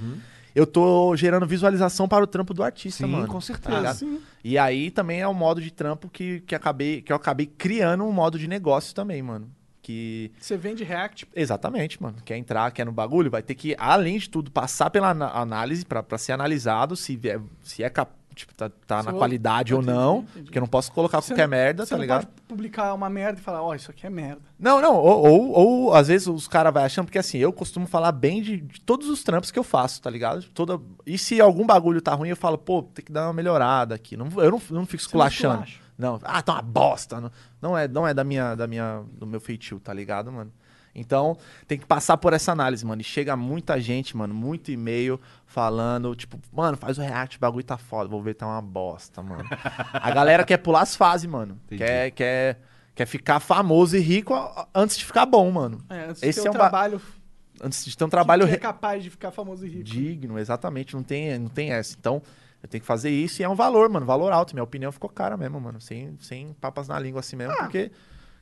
Eu 0.54 0.66
tô 0.68 1.16
gerando 1.16 1.46
visualização 1.48 2.08
para 2.10 2.24
o 2.24 2.28
trampo 2.28 2.54
do 2.54 2.62
artista, 2.62 3.06
Sim, 3.06 3.12
mano. 3.12 3.28
com 3.28 3.36
tá 3.40 3.46
certeza. 3.46 3.78
ligado? 3.78 3.96
Sim. 3.98 4.20
E 4.44 4.58
aí 4.58 4.90
também 4.92 5.22
é 5.22 5.28
um 5.28 5.34
modo 5.34 5.62
de 5.62 5.72
trampo 5.72 6.10
que, 6.10 6.42
que, 6.42 6.56
acabei, 6.56 7.02
que 7.02 7.12
eu 7.12 7.16
acabei 7.16 7.46
criando 7.46 8.04
um 8.04 8.12
modo 8.12 8.40
de 8.40 8.48
negócio 8.48 8.94
também, 8.96 9.22
mano. 9.22 9.50
Que. 9.82 10.32
Você 10.40 10.56
vende 10.58 10.84
React. 10.84 11.28
Exatamente, 11.36 12.02
mano. 12.02 12.18
Quer 12.24 12.38
entrar, 12.38 12.72
quer 12.72 12.86
no 12.86 12.92
bagulho, 12.92 13.32
vai 13.32 13.42
ter 13.42 13.56
que, 13.56 13.76
além 13.80 14.18
de 14.20 14.30
tudo, 14.30 14.52
passar 14.52 14.90
pela 14.92 15.10
análise 15.10 15.84
pra 15.86 16.06
ser 16.18 16.34
analisado 16.34 16.96
se 16.96 17.20
é, 17.28 17.40
se 17.64 17.84
é 17.84 17.90
cap- 17.90 18.14
tipo, 18.36 18.54
tá, 18.54 18.70
tá 18.88 19.04
na 19.04 19.14
qualidade 19.14 19.74
ou 19.74 19.82
não. 19.82 20.20
entendi. 20.20 20.44
Porque 20.46 20.58
eu 20.58 20.62
não 20.62 20.68
posso 20.68 20.92
colocar 20.92 21.22
Você 21.22 21.30
qualquer 21.34 21.44
não- 21.44 21.50
merda, 21.50 21.86
tá 21.86 21.98
ligado? 21.98 22.26
pode 22.26 22.42
publicar 22.48 22.94
uma 22.94 23.10
merda 23.10 23.40
e 23.40 23.44
falar, 23.44 23.62
ó, 23.62 23.74
isso 23.76 23.92
aqui 23.92 24.06
é 24.06 24.10
merda. 24.10 24.42
Não, 24.60 24.82
não, 24.82 24.96
ou, 24.96 25.26
ou, 25.28 25.52
ou, 25.52 25.94
às 25.94 26.08
vezes 26.08 26.28
os 26.28 26.48
caras 26.48 26.74
vão 26.74 26.84
achando, 26.84 27.06
porque 27.06 27.20
assim, 27.20 27.38
eu 27.38 27.52
costumo 27.54 27.88
falar 27.88 28.12
bem 28.12 28.42
de, 28.42 28.58
de 28.58 28.82
todos 28.82 29.08
os 29.10 29.24
trampos 29.24 29.52
que 29.52 29.60
eu 29.60 29.64
faço, 29.64 30.02
tá 30.02 30.10
ligado? 30.10 30.44
Toda... 30.54 30.80
E 31.06 31.18
se 31.18 31.40
algum 31.42 31.66
bagulho 31.66 32.02
tá 32.02 32.14
ruim, 32.14 32.30
eu 32.30 32.38
falo, 32.38 32.58
pô, 32.58 32.84
tem 32.84 33.04
que 33.06 33.12
dar 33.12 33.28
uma 33.28 33.34
melhorada 33.34 33.96
aqui. 33.96 34.16
Não, 34.18 34.28
eu 34.38 34.52
não, 34.52 34.52
não 34.52 34.60
fico 34.60 34.74
não 34.74 34.84
esculachando. 34.84 35.64
esculacha. 35.64 35.82
Não, 35.98 36.20
ah, 36.24 36.42
tá 36.42 36.54
uma 36.54 36.62
bosta. 36.64 37.22
Não, 37.22 37.32
não 37.62 37.78
é, 37.78 37.88
não 37.88 38.08
é 38.08 38.14
da 38.14 38.24
minha, 38.24 38.56
da 38.56 38.66
minha, 38.66 39.04
do 39.14 39.28
meu 39.28 39.40
feitio, 39.40 39.80
tá 39.80 39.94
ligado, 39.94 40.32
mano? 40.32 40.52
Então, 40.94 41.38
tem 41.68 41.78
que 41.78 41.86
passar 41.86 42.18
por 42.18 42.34
essa 42.34 42.52
análise, 42.52 42.86
mano. 42.86 43.02
E 43.02 43.04
chega 43.04 43.36
muita 43.36 43.80
gente, 43.80 44.16
mano, 44.18 44.34
muito 44.34 44.72
e-mail 44.72 45.20
falando, 45.46 46.14
tipo, 46.16 46.40
mano, 46.52 46.76
faz 46.78 46.98
o 46.98 47.02
react, 47.02 47.38
o 47.38 47.40
bagulho 47.40 47.64
tá 47.64 47.78
foda. 47.78 48.10
Vou 48.10 48.22
ver, 48.22 48.34
tá 48.34 48.46
uma 48.48 48.62
bosta, 48.62 49.22
mano. 49.22 49.44
A 49.94 50.12
galera 50.12 50.44
quer 50.44 50.58
pular 50.58 50.82
as 50.82 50.96
fases, 50.96 51.30
mano. 51.30 51.58
Entendi. 51.66 51.84
Quer, 51.84 52.12
quer, 52.12 52.60
quer 52.94 53.06
ficar 53.06 53.40
famoso 53.40 53.96
e 53.96 54.00
rico 54.00 54.34
antes 54.76 54.98
de 54.98 55.06
ficar 55.06 55.26
bom, 55.26 55.50
mano. 55.52 55.84
É, 55.90 56.06
antes 56.10 56.24
Esse 56.24 56.40
de 56.40 56.44
ter 56.44 56.48
é 56.48 56.52
um 56.52 56.54
ba- 56.54 56.60
trabalho 56.70 57.02
Antes 57.64 57.86
de 57.86 57.96
ter 57.96 58.04
um 58.04 58.10
trabalho 58.10 58.48
que 58.48 58.54
é 58.56 58.58
capaz 58.58 59.04
de 59.04 59.10
ficar 59.12 59.30
famoso 59.32 59.66
e 59.66 59.70
rico. 59.70 59.84
digno, 59.84 60.40
exatamente. 60.40 60.96
Não 60.96 61.04
tem, 61.04 61.38
não 61.38 61.48
tem 61.48 61.72
essa. 61.72 61.96
Então, 62.00 62.20
eu 62.64 62.68
tenho 62.68 62.82
que 62.82 62.88
fazer 62.88 63.12
isso 63.12 63.40
e 63.42 63.46
é 63.46 63.50
um 63.50 63.54
valor, 63.56 63.88
mano. 63.88 64.04
Valor 64.06 64.32
alto. 64.34 64.54
Minha 64.56 64.64
opinião 64.64 64.92
ficou 64.92 65.08
cara 65.10 65.38
mesmo, 65.38 65.62
mano. 65.62 65.80
Sem, 65.80 66.18
sem 66.20 66.54
papas 66.60 66.88
na 66.88 66.98
língua 67.00 67.20
assim 67.20 67.36
Ah. 67.36 67.40
mesmo, 67.40 67.56
porque 67.58 67.92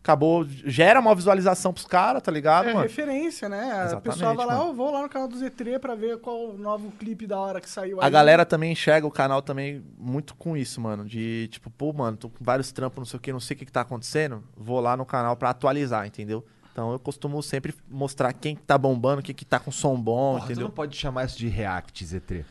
acabou. 0.09 0.45
Gera 0.65 0.99
uma 0.99 1.13
visualização 1.13 1.71
pros 1.71 1.85
caras, 1.85 2.21
tá 2.21 2.31
ligado, 2.31 2.69
É 2.69 2.73
mano? 2.73 2.83
referência, 2.83 3.47
né? 3.47 3.59
A 3.71 3.85
Exatamente, 3.85 4.01
pessoa 4.01 4.33
vai 4.33 4.45
lá, 4.45 4.55
eu 4.57 4.73
vou 4.73 4.91
lá 4.91 5.01
no 5.01 5.09
canal 5.09 5.27
do 5.27 5.35
Z3 5.37 5.79
pra 5.79 5.95
ver 5.95 6.17
qual 6.19 6.49
o 6.49 6.57
novo 6.57 6.91
clipe 6.91 7.27
da 7.27 7.39
hora 7.39 7.61
que 7.61 7.69
saiu 7.69 8.01
A 8.01 8.05
aí. 8.05 8.11
galera 8.11 8.45
também 8.45 8.71
enxerga 8.71 9.05
o 9.05 9.11
canal 9.11 9.41
também 9.41 9.83
muito 9.97 10.35
com 10.35 10.57
isso, 10.57 10.81
mano. 10.81 11.05
De 11.05 11.47
tipo, 11.51 11.69
pô, 11.69 11.93
mano, 11.93 12.17
tô 12.17 12.29
com 12.29 12.43
vários 12.43 12.71
trampos, 12.71 12.97
não 12.97 13.05
sei 13.05 13.17
o 13.17 13.21
que, 13.21 13.31
não 13.31 13.39
sei 13.39 13.55
o 13.55 13.57
que, 13.59 13.65
que 13.65 13.71
tá 13.71 13.81
acontecendo. 13.81 14.43
Vou 14.57 14.79
lá 14.79 14.97
no 14.97 15.05
canal 15.05 15.35
pra 15.35 15.51
atualizar, 15.51 16.05
entendeu? 16.07 16.45
Então 16.71 16.91
eu 16.93 16.99
costumo 16.99 17.41
sempre 17.43 17.73
mostrar 17.89 18.31
quem 18.31 18.55
que 18.55 18.61
tá 18.61 18.77
bombando, 18.77 19.21
quem 19.21 19.35
que 19.35 19.43
tá 19.43 19.59
com 19.59 19.69
som 19.71 19.99
bom, 19.99 20.33
Porra, 20.33 20.39
tu 20.41 20.45
entendeu? 20.45 20.63
não 20.65 20.71
pode 20.71 20.95
chamar 20.95 21.25
isso 21.25 21.37
de 21.37 21.47
react, 21.47 22.05
Z3. 22.05 22.45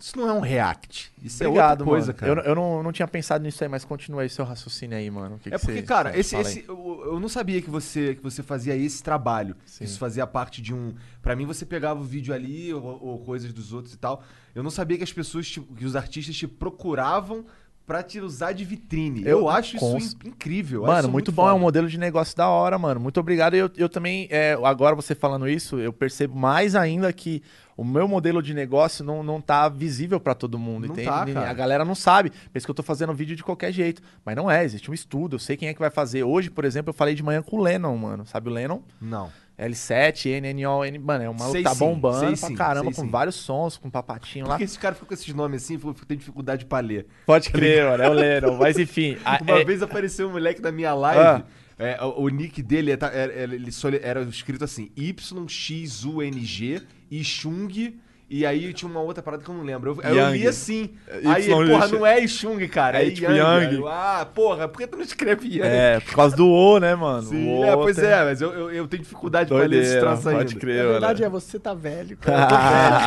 Isso 0.00 0.16
não 0.16 0.28
é 0.28 0.32
um 0.32 0.40
react. 0.40 1.10
Isso 1.22 1.42
Obrigado, 1.44 1.68
é 1.68 1.70
outra 1.70 1.84
coisa, 1.86 2.06
mano. 2.08 2.18
cara. 2.18 2.32
Eu, 2.42 2.44
eu 2.50 2.54
não, 2.54 2.82
não 2.82 2.92
tinha 2.92 3.08
pensado 3.08 3.42
nisso 3.42 3.62
aí, 3.64 3.68
mas 3.68 3.84
continua 3.84 4.22
aí 4.22 4.28
seu 4.28 4.44
raciocínio 4.44 4.96
aí, 4.96 5.10
mano. 5.10 5.36
O 5.36 5.38
que 5.38 5.48
É 5.48 5.52
que 5.52 5.58
porque, 5.58 5.80
você- 5.80 5.82
cara, 5.82 6.12
você 6.12 6.18
esse, 6.20 6.36
esse, 6.36 6.64
eu, 6.68 7.02
eu 7.06 7.20
não 7.20 7.28
sabia 7.28 7.60
que 7.60 7.68
você, 7.68 8.14
que 8.14 8.22
você 8.22 8.42
fazia 8.42 8.76
esse 8.76 9.02
trabalho. 9.02 9.56
Sim. 9.66 9.84
Isso 9.84 9.98
fazia 9.98 10.26
parte 10.26 10.62
de 10.62 10.72
um. 10.74 10.94
Pra 11.20 11.34
mim, 11.34 11.44
você 11.46 11.66
pegava 11.66 12.00
o 12.00 12.04
vídeo 12.04 12.32
ali 12.32 12.72
ou, 12.72 12.82
ou 13.02 13.18
coisas 13.20 13.52
dos 13.52 13.72
outros 13.72 13.94
e 13.94 13.98
tal. 13.98 14.22
Eu 14.54 14.62
não 14.62 14.70
sabia 14.70 14.96
que 14.96 15.04
as 15.04 15.12
pessoas, 15.12 15.48
te- 15.48 15.60
que 15.60 15.84
os 15.84 15.96
artistas 15.96 16.34
te 16.36 16.46
procuravam 16.46 17.44
pra 17.88 18.02
te 18.04 18.20
usar 18.20 18.52
de 18.52 18.64
vitrine. 18.64 19.22
Eu, 19.22 19.40
Eu- 19.40 19.48
acho 19.48 19.76
com- 19.78 19.96
isso 19.98 20.16
in- 20.24 20.28
incrível. 20.28 20.82
Mano, 20.82 21.00
isso 21.00 21.10
muito, 21.10 21.32
bom, 21.32 21.48
é 21.48 21.52
um 21.52 21.58
modelo 21.58 21.88
de 21.88 21.98
negócio 21.98 22.36
da 22.36 22.46
hora, 22.48 22.78
mano. 22.78 23.00
Muito 23.00 23.18
obrigado. 23.18 23.54
Eu, 23.54 23.68
eu 23.76 23.88
também, 23.88 24.28
é, 24.30 24.56
agora 24.62 24.94
você 24.94 25.14
falando 25.14 25.48
isso, 25.48 25.78
eu 25.78 25.92
percebo 25.92 26.38
mais 26.38 26.76
ainda 26.76 27.12
que 27.12 27.42
o 27.76 27.84
meu 27.84 28.06
modelo 28.06 28.42
de 28.42 28.52
negócio 28.54 29.04
não, 29.04 29.22
não 29.22 29.40
tá 29.40 29.68
visível 29.68 30.20
pra 30.20 30.34
todo 30.34 30.58
mundo, 30.58 30.86
Não 30.88 30.92
entende? 30.94 31.32
tá. 31.32 31.48
A 31.48 31.52
galera 31.54 31.84
não 31.84 31.94
sabe. 31.94 32.30
Pensa 32.52 32.66
que 32.66 32.70
eu 32.70 32.74
tô 32.74 32.82
fazendo 32.82 33.14
vídeo 33.14 33.34
de 33.36 33.42
qualquer 33.42 33.72
jeito. 33.72 34.02
Mas 34.24 34.36
não 34.36 34.50
é, 34.50 34.64
existe 34.64 34.90
um 34.90 34.94
estudo. 34.94 35.36
Eu 35.36 35.40
sei 35.40 35.56
quem 35.56 35.68
é 35.68 35.72
que 35.74 35.80
vai 35.80 35.90
fazer. 35.90 36.22
Hoje, 36.24 36.50
por 36.50 36.64
exemplo, 36.64 36.90
eu 36.90 36.94
falei 36.94 37.14
de 37.14 37.22
manhã 37.22 37.40
com 37.42 37.56
o 37.56 37.62
Lennon, 37.62 37.96
mano. 37.96 38.26
Sabe 38.26 38.48
o 38.48 38.52
Lennon? 38.52 38.80
Não. 39.00 39.30
L7, 39.58 40.40
NNO, 40.40 40.84
N... 40.84 40.98
Mano, 40.98 41.24
é 41.24 41.28
uma 41.28 41.48
Sei 41.50 41.62
tá 41.64 41.74
bombando 41.74 42.18
sei 42.20 42.36
pra 42.36 42.48
sim, 42.48 42.54
caramba, 42.54 42.92
com 42.92 43.02
sim. 43.02 43.08
vários 43.08 43.34
sons, 43.34 43.76
com 43.76 43.90
papatinho 43.90 44.44
lá. 44.46 44.52
Porque 44.52 44.64
esse 44.64 44.78
cara 44.78 44.94
fica 44.94 45.06
com 45.06 45.14
esses 45.14 45.34
nomes 45.34 45.64
assim, 45.64 45.78
eu 45.82 45.94
tem 46.06 46.16
dificuldade 46.16 46.64
pra 46.64 46.78
ler. 46.78 47.06
Pode 47.26 47.50
crer, 47.50 47.84
mano, 47.84 48.02
é 48.02 48.08
o 48.08 48.12
Lennon. 48.12 48.56
Mas 48.56 48.78
enfim. 48.78 49.16
a- 49.24 49.38
Uma 49.42 49.58
é- 49.58 49.64
vez 49.64 49.82
apareceu 49.82 50.28
um 50.28 50.32
moleque 50.32 50.62
na 50.62 50.70
minha 50.70 50.94
live. 50.94 51.42
é, 51.78 51.98
o, 52.04 52.22
o 52.22 52.28
nick 52.28 52.62
dele 52.62 52.92
era, 52.92 53.06
era- 53.08 53.32
ele 53.54 53.72
só- 53.72 53.88
era 53.90 54.22
escrito 54.22 54.62
assim: 54.64 54.90
YXUNG 54.96 56.82
e 57.10 57.24
Chung 57.24 57.94
E 58.30 58.44
aí 58.44 58.74
tinha 58.74 58.90
uma 58.90 59.00
outra 59.00 59.22
parada 59.22 59.42
que 59.42 59.48
eu 59.50 59.54
não 59.54 59.62
lembro. 59.64 59.98
Eu, 60.04 60.14
eu 60.14 60.30
li 60.32 60.46
assim. 60.46 60.90
É, 61.06 61.20
Aí, 61.24 61.44
Y, 61.50 61.66
porra, 61.66 61.88
não 61.88 62.04
é 62.04 62.26
Chung, 62.26 62.58
cara. 62.68 63.02
É 63.02 63.06
É, 63.06 63.10
tipo 63.10 63.30
Yang. 63.32 63.38
Yang. 63.38 63.66
Aí 63.68 63.74
eu, 63.76 63.88
ah, 63.88 64.28
porra, 64.34 64.68
por 64.68 64.76
que 64.78 64.86
tu 64.86 64.96
não 64.98 65.02
escreve 65.04 65.48
Yang? 65.48 65.62
É, 65.66 66.00
por 66.00 66.14
causa 66.14 66.36
do 66.36 66.46
O, 66.46 66.78
né, 66.78 66.94
mano? 66.94 67.22
Sim, 67.22 67.58
o 67.58 67.64
é, 67.64 67.74
pois 67.74 67.96
tem- 67.96 68.04
é, 68.04 68.24
mas 68.24 68.42
eu, 68.42 68.52
eu, 68.52 68.70
eu 68.70 68.86
tenho 68.86 69.02
dificuldade 69.02 69.48
pra 69.48 69.56
ler 69.64 69.64
esse 69.80 69.92
Doideira, 69.92 70.00
troço 70.00 70.28
ainda. 70.28 70.40
pode 70.42 70.56
crer, 70.56 70.74
A 70.74 70.82
mano. 70.82 70.92
verdade 70.92 71.24
é, 71.24 71.28
você 71.30 71.58
tá 71.58 71.72
velho, 71.72 72.18
cara. 72.20 72.42
Eu 72.42 72.48
tô 72.48 72.56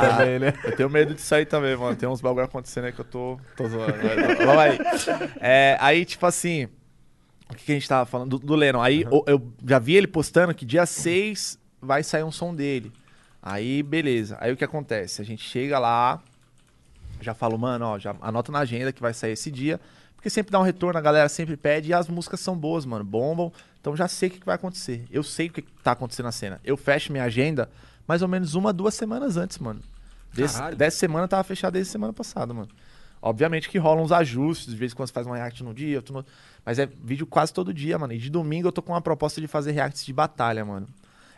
velho 0.02 0.18
também, 0.18 0.40
né? 0.40 0.54
Eu 0.64 0.76
tenho 0.76 0.90
medo 0.90 1.14
disso 1.14 1.36
aí 1.36 1.46
também, 1.46 1.76
mano. 1.78 1.96
Tem 1.96 2.10
uns 2.10 2.20
bagulho 2.20 2.46
acontecendo 2.46 2.86
aí 2.86 2.92
que 2.92 3.02
eu 3.02 3.06
tô, 3.06 3.40
tô 3.56 3.68
zoando. 3.68 3.94
Vamos 4.40 4.58
aí. 4.58 4.80
É, 5.40 5.78
aí, 5.80 6.04
tipo 6.04 6.26
assim. 6.26 6.68
O 7.48 7.54
que, 7.54 7.66
que 7.66 7.72
a 7.74 7.76
gente 7.76 7.88
tava 7.88 8.06
falando? 8.08 8.30
Do, 8.30 8.40
do 8.40 8.56
Lennon. 8.56 8.82
Aí 8.82 9.06
o- 9.12 9.24
eu 9.28 9.40
já 9.68 9.78
vi 9.78 9.96
ele 9.98 10.08
postando 10.08 10.52
que 10.56 10.66
dia 10.66 10.86
6 10.88 11.60
vai 11.80 12.02
sair 12.02 12.24
um 12.24 12.32
som 12.32 12.56
dele. 12.56 12.92
Aí, 13.42 13.82
beleza. 13.82 14.38
Aí 14.40 14.52
o 14.52 14.58
que 14.58 14.64
acontece? 14.64 15.22
A 15.22 15.26
gente 15.26 15.44
chega 15.44 15.80
lá, 15.80 16.22
já 17.20 17.34
falo, 17.34 17.58
mano, 17.58 17.86
ó, 17.86 18.00
já 18.00 18.16
anota 18.22 18.52
na 18.52 18.60
agenda 18.60 18.92
que 18.92 19.02
vai 19.02 19.14
sair 19.14 19.34
esse 19.34 19.50
dia. 19.50 19.80
Porque 20.16 20.30
sempre 20.30 20.52
dá 20.52 20.60
um 20.60 20.64
retorno, 20.64 21.00
a 21.00 21.02
galera 21.02 21.28
sempre 21.28 21.58
pede 21.58 21.90
e 21.90 21.94
as 21.94 22.08
músicas 22.08 22.40
são 22.40 22.56
boas, 22.56 22.86
mano, 22.86 23.04
bombam. 23.04 23.52
Então 23.80 23.96
já 23.98 24.08
sei 24.08 24.30
o 24.30 24.32
que, 24.32 24.46
vai 24.46 24.54
acontecer. 24.54 25.08
Eu 25.10 25.24
sei 25.24 25.48
o 25.48 25.52
que, 25.52 25.64
tá 25.84 25.94
acontecendo 25.94 26.26
na 26.26 26.32
cena. 26.32 26.62
Eu 26.64 26.78
fecho 26.78 27.12
minha 27.12 27.24
agenda 27.24 27.68
mais 28.08 28.22
ou 28.22 28.28
menos 28.28 28.54
uma, 28.54 28.72
duas 28.72 28.94
semanas 28.94 29.36
antes, 29.36 29.58
mano. 29.58 29.82
Desse, 30.32 30.62
dessa 30.76 30.98
semana 30.98 31.28
tava 31.28 31.44
fechado 31.44 31.74
desde 31.74 31.92
semana 31.92 32.14
passada, 32.14 32.54
mano. 32.54 32.70
Obviamente 33.22 33.70
que 33.70 33.78
rolam 33.78 34.04
uns 34.04 34.12
ajustes, 34.12 34.72
de 34.72 34.76
vez 34.76 34.92
em 34.92 34.96
quando 34.96 35.08
você 35.08 35.14
faz 35.14 35.28
um 35.28 35.32
react 35.32 35.64
num 35.64 35.74
dia, 35.74 35.98
outro 35.98 36.14
no... 36.14 36.26
mas 36.66 36.80
é 36.80 36.86
vídeo 36.86 37.26
quase 37.26 37.54
todo 37.54 37.74
dia, 37.74 37.98
mano. 37.98 38.14
E 38.14 38.18
de 38.18 38.30
domingo 38.30 38.68
eu 38.68 38.72
tô 38.72 38.82
com 38.82 38.94
uma 38.94 39.02
proposta 39.02 39.42
de 39.42 39.48
fazer 39.48 39.72
reacts 39.72 40.06
de 40.06 40.14
batalha, 40.14 40.64
mano. 40.64 40.88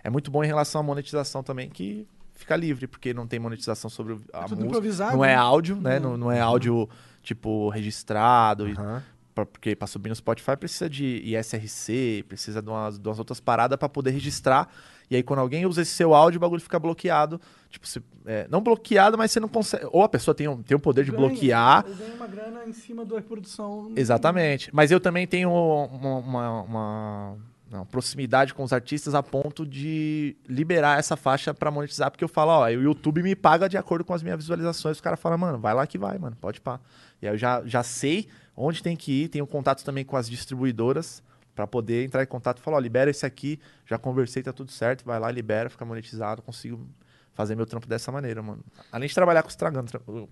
É 0.03 0.10
muito 0.10 0.29
bom 0.29 0.43
em 0.43 0.48
relação 0.48 0.81
à 0.81 0.83
monetização 0.83 1.41
também, 1.41 1.69
que 1.69 2.05
fica 2.36 2.55
livre, 2.55 2.88
porque 2.88 3.13
não 3.13 3.25
tem 3.25 3.39
monetização 3.39 3.89
sobre 3.89 4.13
a 4.33 4.43
tudo 4.43 4.65
música. 4.65 5.12
Não 5.13 5.24
é 5.24 5.29
né? 5.29 5.36
áudio, 5.36 5.75
né? 5.77 6.00
Não, 6.00 6.17
não 6.17 6.31
é 6.31 6.39
áudio, 6.41 6.89
tipo, 7.22 7.69
registrado. 7.69 8.65
Aham. 8.65 9.03
pra- 9.33 9.45
porque 9.48 9.75
pra 9.75 9.88
subir 9.88 10.10
no 10.10 10.15
Spotify 10.15 10.55
precisa 10.55 10.88
de 10.88 11.22
ISRC, 11.25 12.24
precisa 12.27 12.62
de 12.62 12.69
umas, 12.69 13.00
de 13.00 13.07
umas 13.07 13.17
outras 13.17 13.39
paradas 13.39 13.77
pra 13.79 13.89
poder 13.89 14.12
registrar. 14.12 14.69
E 15.10 15.15
aí, 15.15 15.24
quando 15.24 15.39
alguém 15.39 15.65
usa 15.65 15.81
esse 15.81 15.91
seu 15.91 16.13
áudio, 16.13 16.38
o 16.38 16.41
bagulho 16.41 16.62
fica 16.62 16.77
bloqueado. 16.79 17.41
Tipo, 17.69 17.88
se- 17.88 18.01
é, 18.25 18.48
não 18.50 18.62
bloqueado, 18.62 19.17
mas 19.17 19.31
você 19.31 19.39
não 19.39 19.48
consegue. 19.50 19.88
Ou 19.91 20.03
a 20.03 20.10
pessoa 20.10 20.33
tem, 20.36 20.48
um- 20.48 20.62
tem 20.62 20.75
o 20.77 20.79
poder 20.79 21.03
de 21.03 21.12
Ganha, 21.12 21.27
bloquear. 21.27 21.83
Eu 21.88 21.95
ganho 21.95 22.15
uma 22.15 22.27
grana 22.27 22.63
em 22.67 22.74
cima 22.74 23.03
da 23.05 23.15
reprodução. 23.15 23.91
Exatamente. 23.95 24.69
Mas 24.74 24.91
eu 24.91 25.00
também 25.00 25.25
tenho 25.25 25.50
uma, 25.51 26.17
uma- 26.19 26.62
uma- 26.62 27.38
não, 27.74 27.86
proximidade 27.86 28.53
com 28.53 28.63
os 28.63 28.72
artistas 28.72 29.15
a 29.15 29.24
ponto 29.24 29.65
de 29.65 30.38
liberar 30.48 31.00
essa 31.00 31.18
faixa 31.18 31.53
pra 31.53 31.72
monetizar, 31.72 32.12
porque 32.12 32.24
eu 32.24 32.27
falo, 32.27 32.51
ó, 32.51 32.65
o 32.68 32.70
YouTube 32.70 33.24
me 33.24 33.36
paga 33.36 33.68
de 33.68 33.77
acordo 33.77 34.06
com 34.06 34.13
as 34.13 34.22
minhas 34.22 34.38
visualizações. 34.38 35.00
O 35.00 35.03
cara 35.03 35.18
fala, 35.18 35.38
mano, 35.38 35.58
vai 35.58 35.74
lá 35.74 35.88
que 35.88 35.98
vai, 35.98 36.18
mano, 36.20 36.38
pode 36.39 36.62
pá. 36.62 36.80
E 37.20 37.27
aí 37.27 37.34
eu 37.34 37.38
já, 37.38 37.63
já 37.65 37.82
sei 37.82 38.27
onde 38.56 38.84
tem 38.84 38.96
que 38.96 39.24
ir, 39.24 39.27
tenho 39.27 39.48
contato 39.48 39.84
também 39.84 40.06
com 40.06 40.15
as 40.15 40.30
distribuidoras 40.30 41.24
pra 41.56 41.65
poder 41.65 42.06
entrar 42.06 42.22
em 42.22 42.27
contato 42.27 42.60
e 42.60 42.62
falar, 42.62 42.77
ó, 42.77 42.80
libera 42.80 43.10
esse 43.10 43.25
aqui, 43.25 43.60
já 43.88 43.98
conversei, 43.98 44.44
tá 44.44 44.53
tudo 44.53 44.72
certo, 44.72 45.03
vai 45.03 45.20
lá, 45.20 45.32
libera, 45.32 45.68
fica 45.68 45.84
monetizado, 45.84 46.44
consigo 46.44 46.88
fazer 47.34 47.56
meu 47.56 47.65
trampo 47.65 47.88
dessa 47.88 48.12
maneira, 48.12 48.44
mano. 48.44 48.63
Além 48.92 49.08
de 49.08 49.15
trabalhar 49.15 49.42
com 49.42 49.50
o 49.50 49.51
Instagram, 49.51 49.86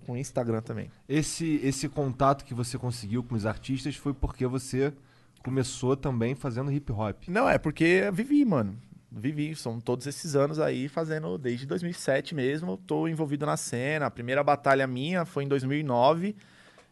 com 0.06 0.12
o 0.12 0.16
Instagram 0.16 0.62
também. 0.62 0.90
Esse, 1.08 1.60
esse 1.64 1.88
contato 1.88 2.44
que 2.44 2.54
você 2.54 2.78
conseguiu 2.78 3.24
com 3.24 3.34
os 3.34 3.44
artistas 3.44 3.96
foi 3.96 4.14
porque 4.14 4.46
você 4.46 4.92
começou 5.42 5.96
também 5.96 6.34
fazendo 6.34 6.70
hip 6.72 6.90
hop. 6.92 7.24
Não, 7.28 7.48
é 7.48 7.58
porque 7.58 8.10
vivi, 8.12 8.44
mano. 8.44 8.76
Vivi, 9.10 9.54
são 9.54 9.78
todos 9.78 10.06
esses 10.06 10.34
anos 10.34 10.58
aí 10.58 10.88
fazendo, 10.88 11.36
desde 11.36 11.66
2007 11.66 12.34
mesmo, 12.34 12.78
tô 12.78 13.06
envolvido 13.06 13.44
na 13.44 13.56
cena. 13.58 14.06
A 14.06 14.10
primeira 14.10 14.42
batalha 14.42 14.86
minha 14.86 15.24
foi 15.26 15.44
em 15.44 15.48
2009 15.48 16.34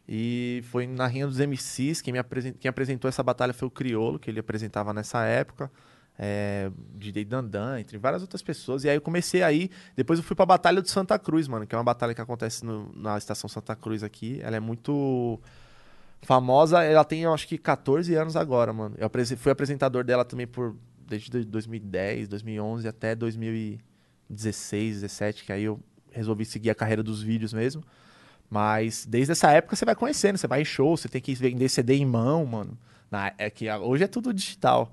e 0.06 0.62
foi 0.70 0.86
na 0.86 1.06
Rinha 1.06 1.26
dos 1.26 1.38
MCs. 1.40 2.02
Quem, 2.02 2.12
me 2.12 2.18
apresen- 2.18 2.52
quem 2.52 2.68
apresentou 2.68 3.08
essa 3.08 3.22
batalha 3.22 3.54
foi 3.54 3.68
o 3.68 3.70
Criolo, 3.70 4.18
que 4.18 4.30
ele 4.30 4.40
apresentava 4.40 4.92
nessa 4.92 5.24
época. 5.24 5.70
É, 6.18 6.70
DJ 6.94 7.24
Dandan, 7.24 7.80
entre 7.80 7.96
várias 7.96 8.20
outras 8.20 8.42
pessoas. 8.42 8.84
E 8.84 8.90
aí 8.90 8.96
eu 8.96 9.00
comecei 9.00 9.42
aí. 9.42 9.70
Depois 9.96 10.18
eu 10.18 10.22
fui 10.22 10.36
pra 10.36 10.44
Batalha 10.44 10.82
do 10.82 10.88
Santa 10.90 11.18
Cruz, 11.18 11.48
mano, 11.48 11.66
que 11.66 11.74
é 11.74 11.78
uma 11.78 11.84
batalha 11.84 12.12
que 12.14 12.20
acontece 12.20 12.62
no- 12.66 12.92
na 12.94 13.16
estação 13.16 13.48
Santa 13.48 13.74
Cruz 13.74 14.02
aqui. 14.02 14.38
Ela 14.42 14.56
é 14.56 14.60
muito 14.60 15.40
famosa. 16.22 16.82
Ela 16.82 17.04
tem, 17.04 17.22
eu 17.22 17.32
acho 17.34 17.46
que 17.48 17.56
14 17.58 18.14
anos 18.14 18.36
agora, 18.36 18.72
mano. 18.72 18.94
Eu 18.98 19.10
fui 19.36 19.52
apresentador 19.52 20.04
dela 20.04 20.24
também 20.24 20.46
por 20.46 20.76
desde 21.06 21.30
do- 21.30 21.44
2010, 21.44 22.28
2011 22.28 22.86
até 22.86 23.14
2016, 24.28 25.00
17, 25.02 25.44
que 25.44 25.52
aí 25.52 25.64
eu 25.64 25.80
resolvi 26.12 26.44
seguir 26.44 26.70
a 26.70 26.74
carreira 26.74 27.02
dos 27.02 27.22
vídeos 27.22 27.52
mesmo. 27.52 27.82
Mas 28.48 29.06
desde 29.06 29.32
essa 29.32 29.50
época 29.52 29.76
você 29.76 29.84
vai 29.84 29.94
conhecendo, 29.94 30.36
você 30.36 30.46
vai 30.46 30.62
em 30.62 30.64
show, 30.64 30.96
você 30.96 31.08
tem 31.08 31.20
que 31.20 31.34
vender 31.34 31.68
CD 31.68 31.94
em 31.96 32.06
mão, 32.06 32.44
mano. 32.46 32.76
Na, 33.10 33.32
é 33.38 33.50
que 33.50 33.68
a- 33.68 33.78
hoje 33.78 34.04
é 34.04 34.06
tudo 34.06 34.32
digital. 34.32 34.92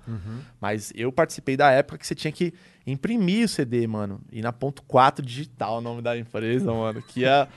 Mas 0.59 0.91
eu 0.95 1.11
participei 1.11 1.55
da 1.57 1.71
época 1.71 1.97
que 1.99 2.07
você 2.07 2.15
tinha 2.15 2.31
que 2.31 2.53
imprimir 2.85 3.45
o 3.45 3.47
CD, 3.47 3.85
mano. 3.85 4.21
E 4.31 4.41
na 4.41 4.51
ponto 4.51 4.81
4 4.83 5.23
digital, 5.25 5.77
o 5.77 5.81
nome 5.81 6.01
da 6.01 6.17
empresa, 6.17 6.71
mano. 6.73 7.01
Que 7.01 7.21
ia, 7.21 7.47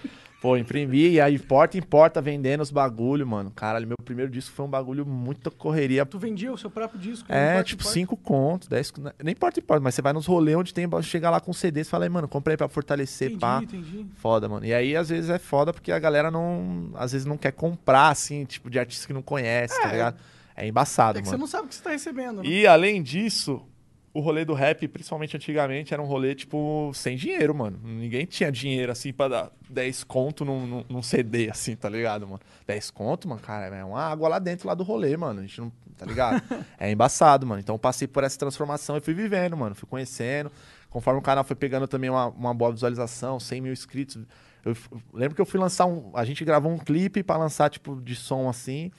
pô, 0.40 0.56
imprimir 0.56 1.12
e 1.12 1.20
aí 1.20 1.38
porta 1.38 1.76
em 1.76 1.82
porta 1.82 2.20
vendendo 2.20 2.60
os 2.62 2.70
bagulho, 2.70 3.26
mano. 3.26 3.50
Caralho, 3.50 3.86
meu 3.86 3.96
primeiro 4.04 4.30
disco 4.30 4.54
foi 4.54 4.64
um 4.64 4.68
bagulho 4.68 5.04
muito 5.06 5.50
correria. 5.50 6.06
Tu 6.06 6.18
vendia 6.18 6.52
o 6.52 6.56
seu 6.58 6.70
próprio 6.70 6.98
disco? 7.00 7.30
É, 7.30 7.50
importa, 7.52 7.64
tipo, 7.64 7.82
importa? 7.82 7.94
5 7.94 8.16
contos, 8.16 8.68
10 8.68 8.90
contos. 8.90 9.12
Nem 9.22 9.32
importa, 9.32 9.60
importa, 9.60 9.82
mas 9.82 9.94
você 9.94 10.02
vai 10.02 10.12
nos 10.12 10.26
rolês 10.26 10.56
onde 10.56 10.72
tem, 10.74 10.86
chega 11.02 11.28
lá 11.30 11.40
com 11.40 11.52
CD, 11.52 11.84
você 11.84 11.90
fala 11.90 12.04
aí, 12.04 12.08
mano, 12.08 12.26
comprei 12.26 12.56
pra 12.56 12.68
fortalecer, 12.68 13.28
Entendi, 13.28 13.40
pá. 13.40 13.60
entendi. 13.62 14.06
Foda, 14.16 14.48
mano. 14.48 14.64
E 14.64 14.72
aí, 14.72 14.96
às 14.96 15.08
vezes, 15.10 15.28
é 15.30 15.38
foda 15.38 15.72
porque 15.72 15.92
a 15.92 15.98
galera 15.98 16.30
não. 16.30 16.90
Às 16.94 17.12
vezes 17.12 17.26
não 17.26 17.36
quer 17.36 17.52
comprar, 17.52 18.08
assim, 18.08 18.44
tipo, 18.44 18.70
de 18.70 18.78
artista 18.78 19.06
que 19.06 19.12
não 19.12 19.22
conhece, 19.22 19.80
tá 19.80 19.92
ligado? 19.92 20.16
É 20.56 20.66
embaçado, 20.66 21.18
É 21.18 21.22
que 21.22 21.28
você 21.28 21.32
mano. 21.32 21.42
não 21.42 21.46
sabe 21.48 21.64
o 21.66 21.68
que 21.68 21.74
você 21.74 21.82
tá 21.82 21.90
recebendo, 21.90 22.42
né? 22.42 22.48
E 22.48 22.66
além 22.66 23.02
disso, 23.02 23.62
o 24.12 24.20
rolê 24.20 24.44
do 24.44 24.54
rap, 24.54 24.88
principalmente 24.88 25.36
antigamente, 25.36 25.94
era 25.94 26.02
um 26.02 26.06
rolê, 26.06 26.34
tipo, 26.34 26.90
sem 26.94 27.16
dinheiro, 27.16 27.54
mano. 27.54 27.78
Ninguém 27.84 28.26
tinha 28.26 28.50
dinheiro, 28.50 28.90
assim, 28.90 29.12
pra 29.12 29.28
dar 29.28 29.52
10 29.68 30.02
conto 30.04 30.44
num, 30.44 30.66
num- 30.66 30.84
num 30.88 31.02
CD, 31.02 31.48
assim, 31.48 31.76
tá 31.76 31.88
ligado, 31.88 32.26
mano? 32.26 32.40
10 32.66 32.90
conto, 32.90 33.28
mano, 33.28 33.40
cara, 33.40 33.66
é 33.74 33.84
uma 33.84 34.02
água 34.02 34.28
lá 34.28 34.38
dentro 34.38 34.66
lá 34.66 34.74
do 34.74 34.82
rolê, 34.82 35.16
mano. 35.16 35.40
A 35.40 35.42
gente 35.42 35.60
não. 35.60 35.72
Tá 35.96 36.06
ligado? 36.06 36.42
é 36.80 36.90
embaçado, 36.90 37.46
mano. 37.46 37.60
Então 37.60 37.74
eu 37.74 37.78
passei 37.78 38.08
por 38.08 38.24
essa 38.24 38.38
transformação 38.38 38.96
e 38.96 39.00
fui 39.00 39.12
vivendo, 39.14 39.54
mano. 39.56 39.74
Fui 39.74 39.86
conhecendo. 39.88 40.50
Conforme 40.88 41.20
o 41.20 41.22
canal 41.22 41.44
foi 41.44 41.54
pegando 41.54 41.86
também 41.86 42.08
uma, 42.08 42.26
uma 42.28 42.54
boa 42.54 42.72
visualização, 42.72 43.38
100 43.38 43.60
mil 43.60 43.72
inscritos. 43.72 44.18
Eu 44.64 44.72
f- 44.74 44.88
lembro 45.12 45.34
que 45.36 45.40
eu 45.42 45.46
fui 45.46 45.60
lançar 45.60 45.84
um. 45.86 46.10
A 46.14 46.24
gente 46.24 46.42
gravou 46.44 46.72
um 46.72 46.78
clipe 46.78 47.22
pra 47.22 47.36
lançar, 47.36 47.68
tipo, 47.68 48.00
de 48.00 48.16
som 48.16 48.48
assim 48.48 48.90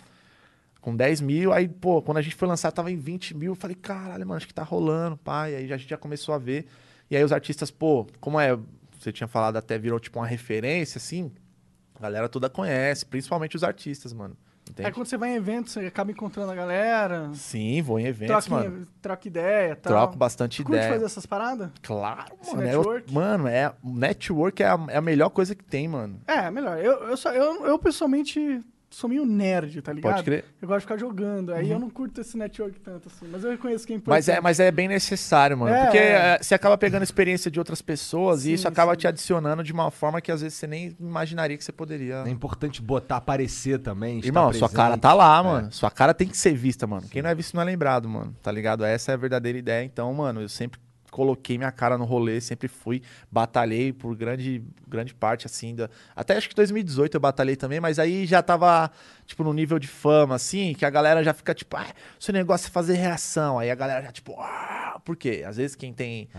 com 0.81 0.95
10 0.95 1.21
mil. 1.21 1.53
Aí, 1.53 1.67
pô, 1.67 2.01
quando 2.01 2.17
a 2.17 2.21
gente 2.21 2.35
foi 2.35 2.47
lançar, 2.47 2.71
tava 2.71 2.91
em 2.91 2.97
20 2.97 3.37
mil. 3.37 3.51
Eu 3.51 3.55
falei, 3.55 3.75
caralho, 3.75 4.25
mano, 4.27 4.37
acho 4.37 4.47
que 4.47 4.53
tá 4.53 4.63
rolando, 4.63 5.15
pai. 5.15 5.55
Aí 5.55 5.71
a 5.71 5.77
gente 5.77 5.89
já 5.89 5.97
começou 5.97 6.33
a 6.33 6.37
ver. 6.37 6.65
E 7.09 7.15
aí 7.15 7.23
os 7.23 7.31
artistas, 7.31 7.69
pô, 7.71 8.07
como 8.19 8.39
é. 8.39 8.57
Você 8.99 9.11
tinha 9.11 9.27
falado, 9.27 9.57
até 9.57 9.77
virou 9.77 9.99
tipo 9.99 10.19
uma 10.19 10.27
referência, 10.27 10.97
assim. 10.97 11.31
A 11.95 12.01
galera 12.01 12.27
toda 12.27 12.49
conhece, 12.49 13.05
principalmente 13.05 13.55
os 13.55 13.63
artistas, 13.63 14.11
mano. 14.13 14.35
Entende? 14.69 14.87
Aí 14.87 14.93
quando 14.93 15.07
você 15.07 15.17
vai 15.17 15.31
em 15.31 15.35
eventos, 15.35 15.73
você 15.73 15.79
acaba 15.81 16.11
encontrando 16.11 16.51
a 16.51 16.55
galera, 16.55 17.31
Sim, 17.33 17.81
vou 17.81 17.99
em 17.99 18.05
eventos, 18.05 18.45
troca, 18.45 18.63
mano. 18.63 18.87
troca 19.01 19.27
ideia 19.27 19.75
tal. 19.75 19.91
Troco 19.91 20.17
bastante 20.17 20.63
Curte 20.63 20.77
ideia. 20.77 20.93
fazer 20.93 21.05
essas 21.05 21.25
paradas? 21.25 21.71
Claro, 21.81 22.33
Esse 22.41 22.55
mano. 22.55 22.61
é 22.61 22.65
network? 22.67 23.13
mano, 23.13 23.47
é, 23.47 23.73
o 23.83 23.91
network 23.91 24.61
é 24.61 24.67
a, 24.67 24.79
é 24.89 24.97
a 24.97 25.01
melhor 25.01 25.29
coisa 25.29 25.55
que 25.55 25.63
tem, 25.63 25.87
mano. 25.87 26.21
É, 26.27 26.49
melhor. 26.51 26.77
Eu, 26.77 27.09
eu, 27.09 27.17
só, 27.17 27.33
eu, 27.33 27.65
eu 27.65 27.77
pessoalmente 27.79 28.61
sou 28.91 29.09
meio 29.09 29.25
nerd, 29.25 29.81
tá 29.81 29.93
ligado? 29.93 30.11
Pode 30.13 30.23
crer. 30.23 30.45
Eu 30.61 30.67
gosto 30.67 30.79
de 30.79 30.85
ficar 30.85 30.97
jogando. 30.97 31.53
Aí 31.53 31.71
eu 31.71 31.79
não 31.79 31.89
curto 31.89 32.21
esse 32.21 32.37
network 32.37 32.79
tanto 32.81 33.07
assim. 33.07 33.25
Mas 33.31 33.43
eu 33.43 33.51
reconheço 33.51 33.87
que 33.87 33.93
é 33.93 33.95
importante. 33.95 34.17
Mas 34.17 34.29
é, 34.29 34.41
mas 34.41 34.59
é 34.59 34.69
bem 34.69 34.87
necessário, 34.87 35.57
mano. 35.57 35.73
É, 35.73 35.83
porque 35.85 35.97
é. 35.97 36.11
é, 36.11 36.39
você 36.41 36.53
acaba 36.53 36.77
pegando 36.77 37.01
a 37.01 37.03
experiência 37.03 37.49
de 37.49 37.57
outras 37.57 37.81
pessoas 37.81 38.41
Sim, 38.41 38.51
e 38.51 38.53
isso 38.53 38.67
acaba 38.67 38.91
sim. 38.93 38.99
te 38.99 39.07
adicionando 39.07 39.63
de 39.63 39.71
uma 39.71 39.89
forma 39.89 40.21
que 40.21 40.31
às 40.31 40.41
vezes 40.41 40.57
você 40.57 40.67
nem 40.67 40.95
imaginaria 40.99 41.57
que 41.57 41.63
você 41.63 41.71
poderia. 41.71 42.23
É 42.25 42.29
importante 42.29 42.81
botar, 42.81 43.17
aparecer 43.17 43.79
também. 43.79 44.17
estar 44.17 44.27
Irmão, 44.27 44.53
sua 44.53 44.69
cara 44.69 44.97
tá 44.97 45.13
lá, 45.13 45.41
mano. 45.41 45.71
Sua 45.71 45.89
cara 45.89 46.13
tem 46.13 46.27
que 46.27 46.37
ser 46.37 46.53
vista, 46.53 46.85
mano. 46.85 47.07
Quem 47.09 47.21
não 47.21 47.29
é 47.29 47.35
visto 47.35 47.55
não 47.55 47.61
é 47.61 47.65
lembrado, 47.65 48.09
mano. 48.09 48.35
Tá 48.43 48.51
ligado? 48.51 48.83
Essa 48.83 49.11
é 49.11 49.13
a 49.13 49.17
verdadeira 49.17 49.57
ideia. 49.57 49.83
Então, 49.83 50.13
mano, 50.13 50.41
eu 50.41 50.49
sempre 50.49 50.79
coloquei 51.11 51.57
minha 51.57 51.71
cara 51.71 51.97
no 51.97 52.05
rolê, 52.05 52.39
sempre 52.39 52.67
fui, 52.67 53.03
batalhei 53.29 53.91
por 53.91 54.15
grande, 54.15 54.63
grande 54.87 55.13
parte, 55.13 55.45
assim, 55.45 55.75
da... 55.75 55.89
até 56.15 56.37
acho 56.37 56.49
que 56.49 56.55
2018 56.55 57.15
eu 57.15 57.21
batalhei 57.21 57.55
também, 57.55 57.79
mas 57.79 57.99
aí 57.99 58.25
já 58.25 58.41
tava, 58.41 58.89
tipo, 59.25 59.43
no 59.43 59.53
nível 59.53 59.77
de 59.77 59.87
fama, 59.87 60.35
assim, 60.35 60.73
que 60.73 60.85
a 60.85 60.89
galera 60.89 61.21
já 61.23 61.33
fica, 61.33 61.53
tipo, 61.53 61.75
ah, 61.75 61.85
seu 62.17 62.33
negócio 62.33 62.67
é 62.67 62.71
fazer 62.71 62.93
reação, 62.93 63.59
aí 63.59 63.69
a 63.69 63.75
galera 63.75 64.01
já, 64.01 64.11
tipo, 64.11 64.33
ah, 64.39 64.99
por 65.03 65.17
quê? 65.17 65.43
Às 65.45 65.57
vezes 65.57 65.75
quem 65.75 65.93
tem, 65.93 66.29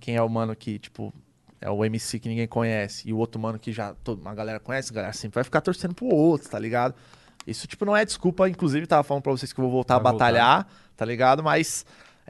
quem 0.00 0.16
é 0.16 0.22
o 0.22 0.28
mano 0.28 0.56
que, 0.56 0.78
tipo, 0.78 1.12
é 1.60 1.70
o 1.70 1.84
MC 1.84 2.18
que 2.18 2.28
ninguém 2.28 2.48
conhece, 2.48 3.08
e 3.08 3.12
o 3.12 3.18
outro 3.18 3.40
mano 3.40 3.58
que 3.58 3.70
já 3.70 3.94
todo, 4.02 4.20
uma 4.20 4.34
galera 4.34 4.58
conhece, 4.58 4.90
a 4.90 4.94
galera 4.94 5.12
sempre 5.12 5.34
vai 5.34 5.44
ficar 5.44 5.60
torcendo 5.60 5.94
pro 5.94 6.06
outro, 6.06 6.48
tá 6.48 6.58
ligado? 6.58 6.94
Isso, 7.46 7.66
tipo, 7.66 7.84
não 7.84 7.96
é 7.96 8.04
desculpa. 8.04 8.48
Inclusive, 8.48 8.86
tava 8.86 9.02
falando 9.02 9.22
pra 9.22 9.32
vocês 9.32 9.52
que 9.52 9.60
eu 9.60 9.64
vou 9.64 9.72
voltar 9.72 9.98
Vai 9.98 10.10
a 10.10 10.12
batalhar, 10.12 10.68
tá 10.96 11.04
ligado? 11.04 11.42
Mas 11.42 11.84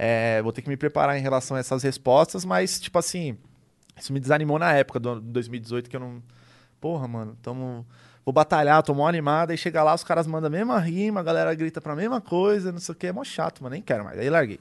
é, 0.04 0.42
vou 0.42 0.52
ter 0.52 0.62
que 0.62 0.68
me 0.68 0.76
preparar 0.76 1.16
em 1.16 1.20
relação 1.20 1.56
a 1.56 1.60
essas 1.60 1.80
respostas. 1.84 2.44
Mas, 2.44 2.80
tipo 2.80 2.98
assim, 2.98 3.38
Isso 3.96 4.12
me 4.12 4.18
desanimou 4.18 4.58
na 4.58 4.72
época 4.72 4.98
do 4.98 5.20
2018, 5.20 5.88
que 5.88 5.94
eu 5.94 6.00
não. 6.00 6.20
Porra, 6.80 7.06
mano, 7.06 7.36
tamo. 7.40 7.86
Vou 8.24 8.32
batalhar, 8.32 8.82
tô 8.82 8.94
mó 8.94 9.06
animado, 9.06 9.50
aí 9.52 9.56
chega 9.56 9.82
lá, 9.82 9.94
os 9.94 10.02
caras 10.02 10.26
mandam 10.26 10.48
a 10.48 10.50
mesma 10.50 10.78
rima, 10.80 11.20
a 11.20 11.22
galera 11.22 11.54
grita 11.54 11.80
pra 11.80 11.94
mesma 11.94 12.20
coisa, 12.20 12.72
não 12.72 12.78
sei 12.78 12.92
o 12.92 12.96
que, 12.96 13.08
é 13.08 13.12
mó 13.12 13.24
chato, 13.24 13.62
mano, 13.62 13.74
nem 13.74 13.82
quero 13.82 14.04
mais. 14.04 14.18
Aí 14.18 14.30
larguei. 14.30 14.60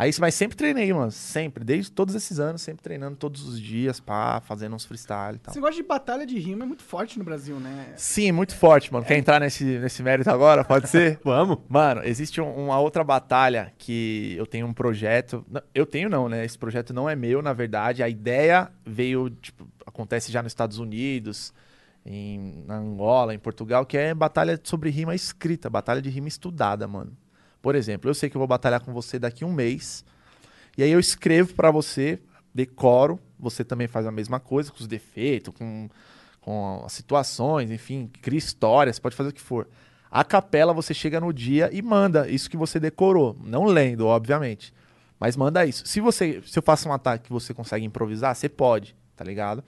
Aí, 0.00 0.12
mas 0.20 0.32
sempre 0.36 0.56
treinei, 0.56 0.92
mano, 0.92 1.10
sempre, 1.10 1.64
desde 1.64 1.90
todos 1.90 2.14
esses 2.14 2.38
anos, 2.38 2.62
sempre 2.62 2.84
treinando 2.84 3.16
todos 3.16 3.42
os 3.48 3.60
dias, 3.60 3.98
pá, 3.98 4.40
fazendo 4.40 4.76
uns 4.76 4.84
freestyle 4.84 5.34
e 5.34 5.38
tal. 5.40 5.50
Esse 5.50 5.58
negócio 5.58 5.82
de 5.82 5.88
batalha 5.88 6.24
de 6.24 6.38
rima 6.38 6.62
é 6.62 6.66
muito 6.68 6.84
forte 6.84 7.18
no 7.18 7.24
Brasil, 7.24 7.58
né? 7.58 7.94
Sim, 7.96 8.30
muito 8.30 8.54
forte, 8.54 8.92
mano. 8.92 9.04
Quer 9.04 9.18
entrar 9.18 9.40
nesse, 9.40 9.64
nesse 9.64 10.00
mérito 10.00 10.30
agora? 10.30 10.62
Pode 10.62 10.88
ser? 10.88 11.18
Vamos. 11.24 11.58
Mano, 11.68 12.02
existe 12.04 12.40
um- 12.40 12.66
uma 12.66 12.78
outra 12.78 13.02
batalha 13.02 13.72
que 13.76 14.36
eu 14.38 14.46
tenho 14.46 14.68
um 14.68 14.72
projeto. 14.72 15.44
Eu 15.74 15.84
tenho 15.84 16.08
não, 16.08 16.28
né? 16.28 16.44
Esse 16.44 16.56
projeto 16.56 16.94
não 16.94 17.10
é 17.10 17.16
meu, 17.16 17.42
na 17.42 17.52
verdade. 17.52 18.00
A 18.00 18.08
ideia 18.08 18.70
veio, 18.86 19.28
tipo, 19.30 19.66
acontece 19.84 20.30
já 20.30 20.40
nos 20.44 20.52
Estados 20.52 20.78
Unidos, 20.78 21.52
em 22.06 22.62
na 22.68 22.76
Angola, 22.76 23.34
em 23.34 23.38
Portugal, 23.40 23.84
que 23.84 23.98
é 23.98 24.14
batalha 24.14 24.60
sobre 24.62 24.90
rima 24.90 25.12
escrita, 25.16 25.68
batalha 25.68 26.00
de 26.00 26.08
rima 26.08 26.28
estudada, 26.28 26.86
mano. 26.86 27.12
Por 27.60 27.74
exemplo, 27.74 28.08
eu 28.08 28.14
sei 28.14 28.30
que 28.30 28.36
eu 28.36 28.40
vou 28.40 28.48
batalhar 28.48 28.80
com 28.80 28.92
você 28.92 29.18
daqui 29.18 29.44
um 29.44 29.52
mês. 29.52 30.04
E 30.76 30.82
aí 30.82 30.90
eu 30.90 31.00
escrevo 31.00 31.54
pra 31.54 31.70
você, 31.70 32.20
decoro, 32.54 33.18
você 33.38 33.64
também 33.64 33.88
faz 33.88 34.06
a 34.06 34.12
mesma 34.12 34.38
coisa, 34.38 34.70
com 34.70 34.78
os 34.78 34.86
defeitos, 34.86 35.52
com, 35.56 35.88
com 36.40 36.82
as 36.84 36.92
situações, 36.92 37.70
enfim, 37.70 38.10
cria 38.22 38.38
histórias, 38.38 38.98
pode 38.98 39.16
fazer 39.16 39.30
o 39.30 39.32
que 39.32 39.40
for. 39.40 39.68
A 40.10 40.24
capela 40.24 40.72
você 40.72 40.94
chega 40.94 41.20
no 41.20 41.32
dia 41.32 41.68
e 41.72 41.82
manda 41.82 42.28
isso 42.28 42.48
que 42.48 42.56
você 42.56 42.80
decorou, 42.80 43.36
não 43.44 43.64
lendo, 43.64 44.06
obviamente. 44.06 44.72
Mas 45.20 45.36
manda 45.36 45.66
isso. 45.66 45.86
Se 45.86 46.00
você, 46.00 46.40
se 46.46 46.58
eu 46.58 46.62
faço 46.62 46.88
um 46.88 46.92
ataque 46.92 47.24
que 47.24 47.32
você 47.32 47.52
consegue 47.52 47.84
improvisar, 47.84 48.34
você 48.34 48.48
pode, 48.48 48.96
tá 49.16 49.24
ligado? 49.24 49.64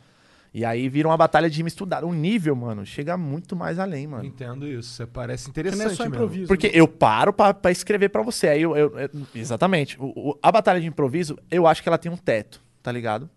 E 0.52 0.64
aí 0.64 0.88
vira 0.88 1.06
uma 1.08 1.16
batalha 1.16 1.48
de 1.48 1.56
rima 1.58 1.68
estudada. 1.68 2.04
O 2.04 2.12
nível, 2.12 2.56
mano, 2.56 2.84
chega 2.84 3.16
muito 3.16 3.54
mais 3.54 3.78
além, 3.78 4.06
mano. 4.06 4.24
Entendo 4.24 4.66
isso. 4.66 4.90
Você 4.94 5.06
parece 5.06 5.48
interessante 5.48 5.84
não 5.84 5.90
é 5.92 5.94
só 5.94 6.02
mesmo. 6.04 6.16
improviso. 6.16 6.48
Porque 6.48 6.66
né? 6.66 6.72
eu 6.74 6.88
paro 6.88 7.32
pra, 7.32 7.54
pra 7.54 7.70
escrever 7.70 8.08
pra 8.08 8.22
você. 8.22 8.48
Aí 8.48 8.62
eu, 8.62 8.76
eu- 8.76 8.98
eu- 8.98 9.10
exatamente. 9.34 9.96
O- 10.00 10.30
o- 10.30 10.38
a 10.42 10.50
batalha 10.50 10.80
de 10.80 10.86
improviso, 10.88 11.38
eu 11.50 11.66
acho 11.68 11.82
que 11.82 11.88
ela 11.88 11.98
tem 11.98 12.10
um 12.10 12.16
teto, 12.16 12.60
tá 12.82 12.90
ligado? 12.90 13.30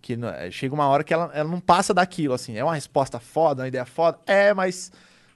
Que 0.00 0.16
não- 0.16 0.28
é, 0.28 0.50
chega 0.50 0.74
uma 0.74 0.86
hora 0.88 1.04
que 1.04 1.12
ela, 1.12 1.30
ela 1.34 1.48
não 1.50 1.60
passa 1.60 1.92
daquilo, 1.92 2.32
assim. 2.32 2.56
É 2.56 2.64
uma 2.64 2.74
resposta 2.74 3.20
foda, 3.20 3.62
uma 3.62 3.68
ideia 3.68 3.84
foda. 3.84 4.18
É, 4.26 4.54
mas 4.54 4.90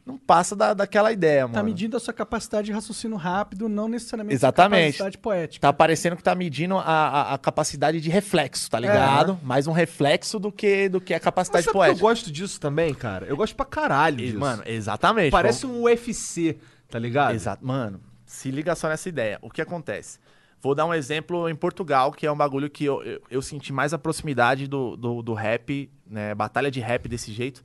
não 0.09 0.17
passa 0.19 0.57
da, 0.57 0.73
daquela 0.73 1.13
ideia, 1.13 1.43
Tá 1.43 1.49
mano. 1.49 1.65
medindo 1.65 1.97
a 1.97 2.01
sua 2.01 2.15
capacidade 2.15 2.67
de 2.67 2.73
raciocínio 2.73 3.17
rápido, 3.17 3.69
não 3.69 3.87
necessariamente 3.89 4.35
Exatamente. 4.35 4.81
sua 4.97 5.05
capacidade 5.05 5.19
poética. 5.19 5.61
Tá 5.61 5.73
parecendo 5.73 6.17
que 6.17 6.23
tá 6.23 6.35
medindo 6.35 6.77
a, 6.79 6.83
a, 6.83 7.35
a 7.35 7.39
capacidade 7.39 8.01
de 8.01 8.09
reflexo, 8.09 8.71
tá 8.71 8.81
ligado? 8.81 9.39
Mais 9.43 9.67
um 9.67 9.73
reflexo 9.73 10.39
do 10.39 10.51
que, 10.51 10.89
do 10.89 11.01
que 11.01 11.13
a 11.13 11.17
Mas 11.19 11.25
capacidade 11.25 11.65
sabe 11.65 11.73
que 11.73 11.77
eu 11.77 11.81
poética. 11.83 12.01
gosto 12.01 12.33
disso 12.33 12.59
também, 12.59 12.95
cara? 12.95 13.27
Eu 13.27 13.37
gosto 13.37 13.55
pra 13.55 13.67
caralho 13.67 14.19
E, 14.21 14.27
disso. 14.27 14.39
Mano, 14.39 14.63
exatamente. 14.67 15.31
Parece 15.31 15.67
um 15.67 15.83
UFC, 15.83 16.57
tá 16.89 16.99
ligado? 16.99 17.35
Exato. 17.35 17.65
Mano, 17.65 18.01
se 18.25 18.51
liga 18.51 18.75
só 18.75 18.89
nessa 18.89 19.09
ideia. 19.09 19.39
O 19.43 19.51
que 19.51 19.61
acontece? 19.61 20.19
Vou 20.61 20.75
dar 20.75 20.87
um 20.87 20.95
exemplo 20.95 21.49
em 21.49 21.55
Portugal, 21.55 22.11
que 22.11 22.27
é 22.27 22.33
um 22.33 22.37
bagulho 22.37 22.69
que 22.69 22.85
eu, 22.85 23.01
eu, 23.05 23.21
eu 23.31 23.43
senti 23.43 23.73
mais 23.73 23.95
a 23.95 23.99
proximidade 23.99 24.67
do, 24.67 24.97
do, 24.97 25.23
do 25.23 25.33
rap, 25.35 25.89
né? 26.05 26.35
Batalha 26.35 26.69
de 26.71 26.81
rap 26.81 27.09
desse 27.09 27.31
jeito, 27.33 27.63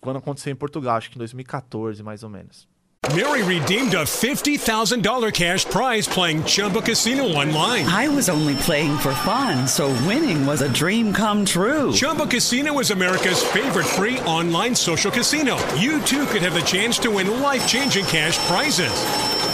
quando 0.00 0.18
aconteceu 0.18 0.52
em 0.52 0.56
Portugal, 0.56 0.96
acho 0.96 1.10
que 1.10 1.16
em 1.16 1.18
2014, 1.18 2.02
mais 2.02 2.22
ou 2.22 2.30
menos. 2.30 2.68
Mary 3.10 3.42
redeemed 3.42 3.94
a 3.94 4.04
$50,000 4.04 5.32
cash 5.32 5.64
prize 5.66 6.08
playing 6.08 6.42
Chumba 6.44 6.80
Casino 6.80 7.24
online. 7.24 7.84
I 7.86 8.08
was 8.08 8.30
only 8.30 8.54
playing 8.54 8.96
for 8.96 9.12
fun, 9.12 9.68
so 9.68 9.88
winning 10.08 10.46
was 10.46 10.62
a 10.62 10.68
dream 10.70 11.12
come 11.12 11.44
true. 11.44 11.92
Chumba 11.92 12.26
Casino 12.26 12.80
is 12.80 12.90
America's 12.90 13.42
favorite 13.42 13.84
free 13.86 14.18
online 14.20 14.74
social 14.74 15.10
casino. 15.10 15.56
You 15.76 16.00
too 16.00 16.24
could 16.26 16.42
have 16.42 16.54
the 16.54 16.62
chance 16.62 16.98
to 17.00 17.10
win 17.10 17.42
life 17.42 17.68
changing 17.68 18.06
cash 18.06 18.38
prizes. 18.48 18.90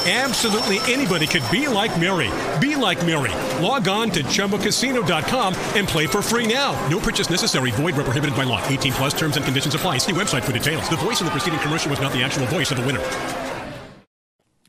Absolutely 0.07 0.79
anybody 0.91 1.27
could 1.27 1.45
be 1.51 1.69
like 1.69 1.93
Mary. 2.01 2.31
Be 2.59 2.75
like 2.75 3.05
Mary. 3.05 3.33
Log 3.63 3.87
on 3.87 4.11
to 4.13 4.23
chumbacasino.com 4.25 5.55
and 5.77 5.87
play 5.87 6.07
for 6.07 6.23
free 6.23 6.47
now. 6.47 6.73
No 6.89 6.99
purchase 6.99 7.29
necessary. 7.29 7.71
Void 7.73 7.95
where 7.97 8.05
prohibited 8.05 8.35
by 8.35 8.45
law. 8.45 8.67
18 8.67 8.95
plus 8.95 9.13
terms 9.13 9.37
and 9.37 9.45
conditions 9.45 9.75
apply. 9.75 9.99
See 9.99 10.13
website 10.13 10.43
for 10.43 10.53
details. 10.53 10.89
The 10.89 10.97
voice 10.97 11.21
in 11.21 11.27
the 11.27 11.31
preceding 11.31 11.61
commercial 11.61 11.91
was 11.91 12.01
not 12.01 12.13
the 12.13 12.23
actual 12.23 12.47
voice 12.47 12.71
of 12.73 12.79
the 12.79 12.87
winner. 12.87 13.03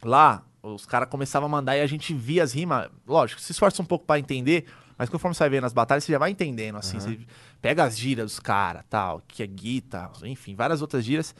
Lá, 0.03 0.43
os 0.61 0.85
caras 0.85 1.07
começavam 1.09 1.47
a 1.47 1.49
mandar 1.49 1.77
e 1.77 1.81
a 1.81 1.87
gente 1.87 2.13
via 2.13 2.43
as 2.43 2.51
rimas. 2.51 2.89
Lógico, 3.07 3.39
se 3.39 3.53
esforça 3.53 3.81
um 3.81 3.85
pouco 3.85 4.05
pra 4.05 4.19
entender, 4.19 4.65
mas 4.97 5.07
conforme 5.07 5.33
você 5.33 5.43
vai 5.43 5.49
vendo 5.49 5.65
as 5.65 5.73
batalhas, 5.73 6.03
você 6.03 6.11
já 6.11 6.19
vai 6.19 6.31
entendendo, 6.31 6.77
assim. 6.77 6.99
Você 6.99 7.19
pega 7.61 7.85
as 7.85 7.97
gírias 7.97 8.25
dos 8.25 8.39
caras, 8.39 8.83
tal, 8.89 9.21
que 9.27 9.43
é 9.43 9.47
guita, 9.47 10.09
enfim, 10.23 10.55
várias 10.55 10.81
outras 10.81 11.05
gírias. 11.05 11.33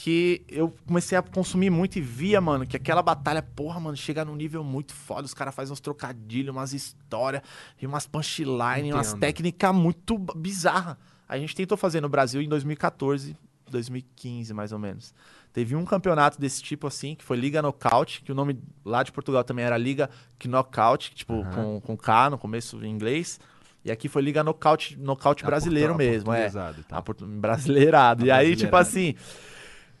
Que 0.00 0.44
eu 0.48 0.72
comecei 0.86 1.18
a 1.18 1.22
consumir 1.22 1.70
muito 1.70 1.98
e 1.98 2.00
via, 2.00 2.40
mano, 2.40 2.64
que 2.64 2.76
aquela 2.76 3.02
batalha, 3.02 3.42
porra, 3.42 3.80
mano, 3.80 3.96
chega 3.96 4.24
num 4.24 4.36
nível 4.36 4.62
muito 4.62 4.94
foda. 4.94 5.26
Os 5.26 5.34
caras 5.34 5.52
fazem 5.52 5.72
uns 5.72 5.80
trocadilhos, 5.80 6.54
umas 6.54 6.72
histórias, 6.72 7.42
e 7.82 7.84
umas 7.84 8.06
punchline, 8.06 8.92
umas 8.92 9.12
técnicas 9.18 9.74
muito 9.74 10.16
bizarras. 10.36 10.96
A 11.28 11.36
gente 11.36 11.52
tentou 11.52 11.76
fazer 11.76 12.00
no 12.00 12.08
Brasil 12.08 12.40
em 12.40 12.48
2014, 12.48 13.36
2015, 13.68 14.54
mais 14.54 14.70
ou 14.70 14.78
menos. 14.78 15.12
Teve 15.52 15.74
um 15.74 15.84
campeonato 15.84 16.40
desse 16.40 16.62
tipo, 16.62 16.86
assim, 16.86 17.16
que 17.16 17.24
foi 17.24 17.36
Liga 17.36 17.60
Knockout, 17.60 18.22
que 18.22 18.30
o 18.30 18.34
nome 18.36 18.56
lá 18.84 19.02
de 19.02 19.10
Portugal 19.10 19.42
também 19.42 19.64
era 19.64 19.76
Liga 19.76 20.08
Knockout, 20.44 21.12
tipo, 21.12 21.44
com, 21.54 21.80
com 21.80 21.96
K 21.96 22.30
no 22.30 22.38
começo 22.38 22.82
em 22.84 22.88
inglês. 22.88 23.40
E 23.84 23.90
aqui 23.90 24.08
foi 24.08 24.22
Liga 24.22 24.42
Knockout, 24.44 24.98
knockout 24.98 25.42
A 25.44 25.46
brasileiro 25.46 25.94
portu- 25.94 25.98
mesmo, 26.10 26.32
é. 26.32 26.46
A 26.90 27.00
portu- 27.02 27.26
brasileirado. 27.26 28.26
e 28.26 28.30
aí, 28.30 28.54
tipo 28.56 28.76
assim, 28.76 29.14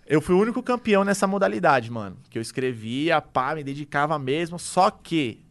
eu 0.08 0.22
fui 0.22 0.34
o 0.34 0.40
único 0.40 0.62
campeão 0.62 1.04
nessa 1.04 1.26
modalidade, 1.26 1.90
mano. 1.90 2.16
Que 2.30 2.38
eu 2.38 2.42
escrevia, 2.42 3.20
pá, 3.20 3.54
me 3.54 3.62
dedicava 3.62 4.18
mesmo. 4.18 4.58
Só 4.58 4.90
que 4.90 5.44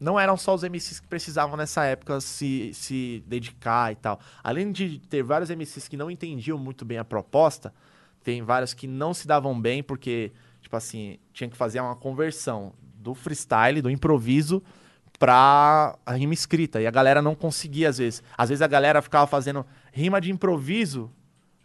não 0.00 0.18
eram 0.18 0.34
só 0.34 0.54
os 0.54 0.62
MCs 0.62 0.98
que 0.98 1.06
precisavam 1.06 1.58
nessa 1.58 1.84
época 1.84 2.18
se, 2.22 2.72
se 2.72 3.22
dedicar 3.26 3.92
e 3.92 3.96
tal. 3.96 4.18
Além 4.42 4.72
de 4.72 4.98
ter 5.10 5.22
vários 5.22 5.50
MCs 5.50 5.88
que 5.88 5.96
não 5.96 6.10
entendiam 6.10 6.56
muito 6.56 6.86
bem 6.86 6.96
a 6.96 7.04
proposta, 7.04 7.74
tem 8.24 8.40
vários 8.42 8.72
que 8.72 8.86
não 8.86 9.12
se 9.12 9.26
davam 9.26 9.60
bem 9.60 9.82
porque, 9.82 10.32
tipo 10.62 10.74
assim, 10.74 11.18
tinha 11.34 11.50
que 11.50 11.56
fazer 11.56 11.80
uma 11.80 11.94
conversão 11.94 12.72
do 12.80 13.14
freestyle, 13.14 13.82
do 13.82 13.90
improviso 13.90 14.62
pra 15.18 15.98
a 16.06 16.12
rima 16.14 16.32
escrita. 16.32 16.80
E 16.80 16.86
a 16.86 16.90
galera 16.90 17.20
não 17.20 17.34
conseguia, 17.34 17.90
às 17.90 17.98
vezes. 17.98 18.22
Às 18.38 18.48
vezes 18.48 18.62
a 18.62 18.66
galera 18.66 19.02
ficava 19.02 19.26
fazendo 19.26 19.66
rima 19.92 20.18
de 20.18 20.30
improviso, 20.30 21.12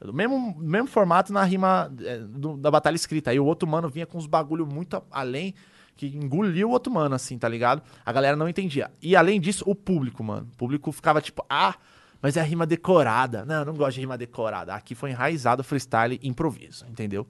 do 0.05 0.13
mesmo, 0.13 0.55
mesmo 0.59 0.87
formato 0.87 1.31
na 1.33 1.43
rima 1.43 1.91
é, 2.01 2.17
do- 2.19 2.57
da 2.57 2.69
batalha 2.71 2.95
escrita. 2.95 3.31
Aí 3.31 3.39
o 3.39 3.45
outro 3.45 3.67
mano 3.67 3.89
vinha 3.89 4.05
com 4.05 4.17
uns 4.17 4.25
bagulho 4.27 4.65
muito 4.65 4.97
a- 4.97 5.03
além, 5.11 5.53
que 5.95 6.07
engoliu 6.07 6.69
o 6.69 6.71
outro 6.71 6.91
mano, 6.91 7.13
assim, 7.15 7.37
tá 7.37 7.47
ligado? 7.47 7.81
A 8.05 8.11
galera 8.11 8.35
não 8.35 8.49
entendia. 8.49 8.91
E 9.01 9.15
além 9.15 9.39
disso, 9.39 9.63
o 9.67 9.75
público, 9.75 10.23
mano. 10.23 10.47
O 10.53 10.57
público 10.57 10.91
ficava 10.91 11.21
tipo, 11.21 11.45
ah, 11.49 11.75
mas 12.21 12.35
é 12.37 12.41
rima 12.41 12.65
decorada. 12.65 13.45
Não, 13.45 13.59
eu 13.59 13.65
não 13.65 13.73
gosto 13.75 13.95
de 13.95 14.01
rima 14.01 14.17
decorada. 14.17 14.73
Aqui 14.73 14.95
foi 14.95 15.11
enraizado 15.11 15.63
freestyle 15.63 16.19
improviso, 16.23 16.85
entendeu? 16.87 17.27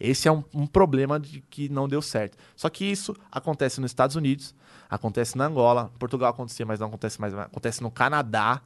Esse 0.00 0.28
é 0.28 0.32
um, 0.32 0.44
um 0.54 0.66
problema 0.66 1.18
de 1.18 1.40
que 1.50 1.68
não 1.68 1.88
deu 1.88 2.00
certo. 2.02 2.36
Só 2.54 2.68
que 2.68 2.84
isso 2.84 3.14
acontece 3.32 3.80
nos 3.80 3.90
Estados 3.90 4.14
Unidos, 4.16 4.54
acontece 4.90 5.36
na 5.38 5.46
Angola, 5.46 5.90
Portugal 5.98 6.30
acontecia, 6.30 6.64
mas 6.66 6.78
não 6.80 6.86
acontece 6.88 7.20
mais, 7.20 7.34
acontece 7.34 7.82
no 7.82 7.90
Canadá. 7.90 8.60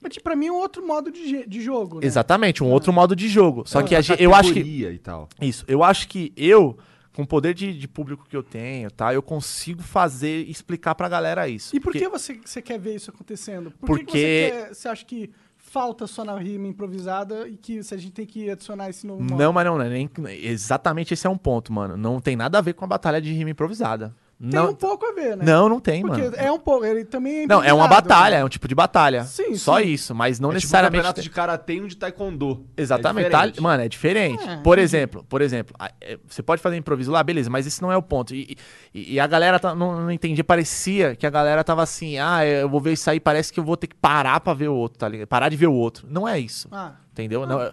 Mas 0.00 0.12
tipo, 0.12 0.24
pra 0.24 0.36
mim 0.36 0.46
é 0.46 0.52
um 0.52 0.56
outro 0.56 0.86
modo 0.86 1.10
de, 1.10 1.46
de 1.46 1.60
jogo, 1.60 2.00
né? 2.00 2.06
Exatamente, 2.06 2.62
um 2.62 2.70
outro 2.70 2.92
modo 2.92 3.16
de 3.16 3.28
jogo. 3.28 3.64
Só 3.66 3.80
É 3.80 3.82
que 3.84 3.94
a 3.96 4.00
gente- 4.00 4.22
eu 4.22 4.34
acho 4.34 4.52
que 4.52 4.60
e 4.60 4.98
tal. 4.98 5.28
isso, 5.40 5.64
eu 5.66 5.82
acho 5.82 6.06
que 6.08 6.32
eu, 6.36 6.78
com 7.12 7.22
o 7.22 7.26
poder 7.26 7.52
de, 7.52 7.76
de 7.76 7.88
público 7.88 8.24
que 8.28 8.36
eu 8.36 8.42
tenho, 8.42 8.90
tá? 8.92 9.12
Eu 9.12 9.22
consigo 9.22 9.82
fazer, 9.82 10.48
explicar 10.48 10.94
pra 10.94 11.08
galera 11.08 11.48
isso. 11.48 11.74
E 11.74 11.80
por 11.80 11.86
Porque- 11.92 11.98
que 11.98 12.08
você, 12.08 12.40
você 12.44 12.62
quer 12.62 12.78
ver 12.78 12.94
isso 12.94 13.10
acontecendo? 13.10 13.72
Por 13.72 13.98
que 13.98 14.04
Porque- 14.04 14.12
que 14.12 14.18
você, 14.18 14.50
quer- 14.68 14.74
você 14.74 14.88
acha 14.88 15.04
que 15.04 15.30
falta 15.56 16.06
só 16.06 16.24
na 16.24 16.38
rima 16.38 16.68
improvisada 16.68 17.48
e 17.48 17.56
que 17.56 17.82
se 17.82 17.92
a 17.92 17.96
gente 17.98 18.12
tem 18.12 18.24
que 18.24 18.48
adicionar 18.48 18.88
esse 18.88 19.04
novo 19.06 19.20
modo? 19.20 19.36
Não, 19.36 19.52
mas 19.52 19.66
não, 19.66 19.76
não 19.76 19.84
é 19.84 19.88
nem, 19.90 20.08
exatamente 20.44 21.12
esse 21.12 21.26
é 21.26 21.30
um 21.30 21.36
ponto, 21.36 21.72
mano. 21.72 21.96
Não 21.96 22.20
tem 22.20 22.36
nada 22.36 22.58
a 22.58 22.60
ver 22.60 22.72
com 22.74 22.84
a 22.84 22.88
batalha 22.88 23.20
de 23.20 23.32
rima 23.32 23.50
improvisada. 23.50 24.14
Tem 24.40 24.50
não, 24.50 24.70
um 24.70 24.74
pouco 24.74 25.04
a 25.04 25.12
ver, 25.12 25.36
né? 25.36 25.44
não, 25.44 25.68
não 25.68 25.80
tem, 25.80 26.00
Porque 26.00 26.22
mano. 26.22 26.36
é 26.36 26.52
um 26.52 26.60
pouco, 26.60 26.84
ele 26.84 27.04
também 27.04 27.42
é 27.42 27.46
Não, 27.48 27.60
é 27.60 27.72
uma 27.72 27.88
batalha, 27.88 28.36
né? 28.36 28.42
é 28.42 28.44
um 28.44 28.48
tipo 28.48 28.68
de 28.68 28.74
batalha. 28.74 29.24
Sim, 29.24 29.56
Só 29.56 29.80
sim. 29.80 29.86
isso, 29.88 30.14
mas 30.14 30.38
não 30.38 30.50
é 30.50 30.52
tipo 30.52 30.54
um 30.54 30.54
necessariamente. 30.60 30.96
campeonato 30.98 31.22
de 31.22 31.30
karatê 31.30 31.74
e 31.74 31.80
um 31.80 31.88
de 31.88 31.96
taekwondo. 31.96 32.64
Exatamente, 32.76 33.26
É 33.26 33.30
tá- 33.30 33.52
mano, 33.60 33.82
é 33.82 33.88
diferente. 33.88 34.48
É, 34.48 34.58
por 34.58 34.78
exemplo, 34.78 35.24
por 35.28 35.42
exemplo, 35.42 35.74
é, 36.00 36.16
você 36.28 36.40
pode 36.40 36.62
fazer 36.62 36.76
improviso 36.76 37.10
lá, 37.10 37.20
beleza, 37.24 37.50
mas 37.50 37.66
esse 37.66 37.82
não 37.82 37.90
é 37.90 37.96
o 37.96 38.02
ponto. 38.02 38.32
E, 38.32 38.56
e- 38.94 39.14
e 39.14 39.18
a 39.18 39.26
galera 39.26 39.58
tá- 39.58 39.74
não, 39.74 40.02
não 40.02 40.10
entendia, 40.12 40.44
parecia 40.44 41.16
que 41.16 41.26
a 41.26 41.30
galera 41.30 41.64
tava 41.64 41.82
assim, 41.82 42.16
ah, 42.18 42.46
eu 42.46 42.68
vou 42.68 42.80
ver 42.80 42.92
isso 42.92 43.10
aí, 43.10 43.18
parece 43.18 43.52
que 43.52 43.58
eu 43.58 43.64
vou 43.64 43.76
ter 43.76 43.88
que 43.88 43.96
parar 43.96 44.38
pra 44.38 44.54
ver 44.54 44.68
o 44.68 44.74
outro, 44.74 45.00
tá 45.00 45.08
ligado? 45.08 45.26
Parar 45.26 45.48
de 45.48 45.56
ver 45.56 45.66
o 45.66 45.72
outro. 45.74 46.06
Não 46.08 46.28
é 46.28 46.38
isso. 46.38 46.68
Ah, 46.70 46.92
Entendeu? 47.10 47.44
Não, 47.44 47.60
é- 47.60 47.72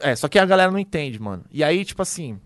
é, 0.00 0.14
só 0.14 0.28
que 0.28 0.38
a 0.38 0.46
galera 0.46 0.70
não 0.70 0.78
entende, 0.78 1.20
mano. 1.20 1.44
E 1.50 1.64
aí, 1.64 1.84
tipo 1.84 2.00
assim, 2.02 2.38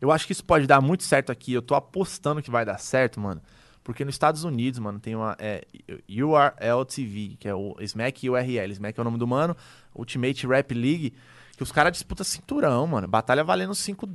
eu 0.00 0.10
acho 0.12 0.26
que 0.26 0.32
isso 0.32 0.44
pode 0.44 0.66
dar 0.66 0.80
muito 0.80 1.02
certo 1.02 1.32
aqui. 1.32 1.52
Eu 1.52 1.62
tô 1.62 1.74
apostando 1.74 2.42
que 2.42 2.50
vai 2.50 2.64
dar 2.64 2.78
certo, 2.78 3.20
mano. 3.20 3.42
Porque 3.82 4.04
nos 4.04 4.14
Estados 4.14 4.44
Unidos, 4.44 4.78
mano, 4.78 5.00
tem 5.00 5.16
uma. 5.16 5.34
É, 5.38 5.66
URL 6.08 6.84
TV, 6.84 7.36
que 7.38 7.48
é 7.48 7.54
o 7.54 7.74
Smack 7.80 8.28
URL. 8.28 8.70
Smack 8.72 8.98
é 8.98 9.00
o 9.00 9.04
nome 9.04 9.18
do 9.18 9.26
mano. 9.26 9.56
Ultimate 9.94 10.46
Rap 10.46 10.74
League. 10.74 11.14
Que 11.56 11.62
os 11.62 11.72
caras 11.72 11.92
disputam 11.92 12.24
cinturão, 12.24 12.86
mano. 12.86 13.08
Batalha 13.08 13.42
valendo 13.42 13.74
5 13.74 14.06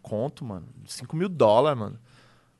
conto, 0.00 0.44
mano. 0.44 0.68
5 0.86 1.16
mil 1.16 1.28
dólares, 1.28 1.78
mano. 1.78 1.98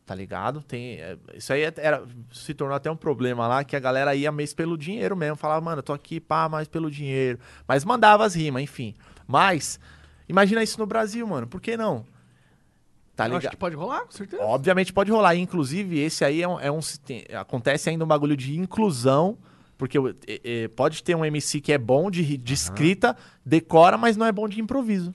Tá 0.05 0.15
ligado? 0.15 0.61
Tem, 0.63 1.01
é, 1.01 1.17
isso 1.35 1.53
aí 1.53 1.63
era, 1.77 2.05
se 2.33 2.53
tornou 2.53 2.75
até 2.75 2.91
um 2.91 2.97
problema 2.97 3.47
lá, 3.47 3.63
que 3.63 3.77
a 3.77 3.81
galera 3.81 4.15
ia 4.15 4.33
mês 4.33 4.53
pelo 4.53 4.77
dinheiro 4.77 5.17
mesmo. 5.17 5.37
Falava, 5.37 5.65
mano, 5.65 5.79
eu 5.79 5.83
tô 5.83 5.93
aqui, 5.93 6.19
pá, 6.19 6.49
mais 6.49 6.67
pelo 6.67 6.91
dinheiro. 6.91 7.39
Mas 7.69 7.85
mandava 7.85 8.25
as 8.25 8.35
rimas, 8.35 8.63
enfim. 8.63 8.95
Mas, 9.27 9.79
imagina 10.29 10.63
isso 10.63 10.81
no 10.81 10.87
Brasil, 10.87 11.27
mano. 11.27 11.47
Por 11.47 11.61
que 11.61 11.77
não? 11.77 12.05
Tá 13.17 13.25
Eu 13.25 13.33
acho 13.33 13.37
ligado? 13.39 13.51
que 13.53 13.57
pode 13.57 13.77
rolar, 13.77 14.01
com 14.05 14.11
certeza. 14.13 14.43
Obviamente 14.43 14.93
pode 14.93 15.11
rolar. 15.11 15.37
Inclusive, 15.37 15.99
esse 16.01 16.25
aí 16.25 16.43
é 16.43 16.49
um. 16.49 16.59
é 16.61 16.71
um 16.71 16.81
tem- 17.05 17.25
acontece 17.33 17.89
ainda 17.91 18.05
um 18.05 18.09
bagulho 18.09 18.37
de 18.37 18.59
inclusão. 18.59 19.39
Porque 19.77 19.99
é- 20.29 20.69
pode 20.69 21.03
ter 21.03 21.17
um 21.17 21.25
MC 21.25 21.61
que 21.61 21.73
é 21.73 21.79
bom 21.79 22.09
de, 22.11 22.37
de 22.39 22.55
escrita, 22.55 23.17
decora, 23.45 23.99
mas 23.99 24.17
não 24.17 24.25
é 24.25 24.31
bom 24.31 24.49
de 24.49 24.61
improviso. 24.61 25.13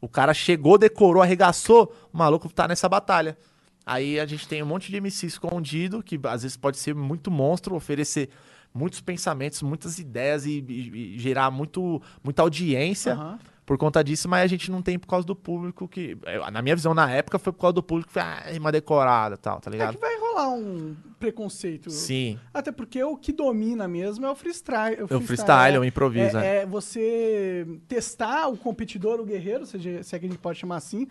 O 0.00 0.08
cara 0.08 0.34
chegou, 0.34 0.76
decorou, 0.76 1.22
arregaçou, 1.22 1.94
o 2.12 2.18
maluco 2.18 2.52
tá 2.52 2.66
nessa 2.66 2.88
batalha. 2.88 3.38
Aí 3.86 4.18
a 4.18 4.26
gente 4.26 4.48
tem 4.48 4.62
um 4.62 4.66
monte 4.66 4.90
de 4.90 4.96
MC 4.96 5.26
escondido, 5.26 6.02
que 6.02 6.18
às 6.24 6.42
vezes 6.42 6.56
pode 6.56 6.76
ser 6.78 6.92
muito 6.94 7.30
monstro, 7.30 7.74
oferecer 7.76 8.28
muitos 8.74 9.00
pensamentos, 9.00 9.62
muitas 9.62 9.98
ideias 10.00 10.44
e, 10.44 10.58
e- 10.68 11.14
e 11.14 11.18
gerar 11.18 11.50
muito, 11.52 12.02
muita 12.22 12.42
audiência 12.42 13.12
Aham. 13.14 13.38
Por 13.70 13.78
conta 13.78 14.02
disso, 14.02 14.28
mas 14.28 14.42
a 14.42 14.46
gente 14.48 14.68
não 14.68 14.82
tem 14.82 14.98
por 14.98 15.06
causa 15.06 15.24
do 15.24 15.36
público 15.36 15.86
que. 15.86 16.18
Na 16.52 16.60
minha 16.60 16.74
visão, 16.74 16.92
na 16.92 17.08
época, 17.08 17.38
foi 17.38 17.52
por 17.52 17.60
causa 17.60 17.74
do 17.74 17.82
público 17.84 18.08
que 18.08 18.14
foi 18.14 18.20
ah, 18.22 18.42
rima 18.50 18.72
decorada 18.72 19.36
e 19.36 19.38
tal, 19.38 19.60
tá 19.60 19.70
É 19.70 19.72
ligado? 19.72 19.94
que 19.94 20.00
vai 20.00 20.18
rolar 20.18 20.48
um 20.48 20.96
preconceito. 21.20 21.88
Sim. 21.88 22.36
Até 22.52 22.72
porque 22.72 23.00
o 23.04 23.16
que 23.16 23.30
domina 23.32 23.86
mesmo 23.86 24.26
é 24.26 24.30
o 24.30 24.34
freestyle. 24.34 24.96
É 25.08 25.14
o 25.14 25.20
freestyle, 25.20 25.76
é 25.76 25.78
o 25.78 25.84
improviso, 25.84 26.36
É, 26.36 26.56
é. 26.56 26.62
é 26.62 26.66
você 26.66 27.64
testar 27.86 28.48
o 28.48 28.56
competidor, 28.56 29.20
o 29.20 29.24
guerreiro, 29.24 29.64
seja, 29.64 30.02
se 30.02 30.16
é 30.16 30.18
que 30.18 30.26
a 30.26 30.28
gente 30.28 30.40
pode 30.40 30.58
chamar 30.58 30.76
assim, 30.78 31.06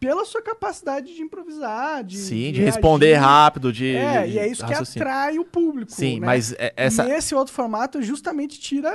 pela 0.00 0.24
sua 0.24 0.42
capacidade 0.42 1.14
de 1.14 1.22
improvisar, 1.22 2.02
de, 2.02 2.18
Sim, 2.18 2.50
de 2.50 2.58
reagir. 2.58 2.64
responder 2.64 3.14
rápido, 3.14 3.72
de. 3.72 3.94
É, 3.94 4.26
de 4.26 4.32
e 4.32 4.38
é 4.40 4.48
isso 4.48 4.66
que 4.66 4.72
raciocínio. 4.72 5.06
atrai 5.06 5.38
o 5.38 5.44
público. 5.44 5.92
Sim, 5.92 6.18
né? 6.18 6.26
mas 6.26 6.52
é- 6.54 6.72
essa. 6.76 7.04
E 7.06 7.12
esse 7.12 7.36
outro 7.36 7.54
formato 7.54 8.02
justamente 8.02 8.58
tira, 8.58 8.90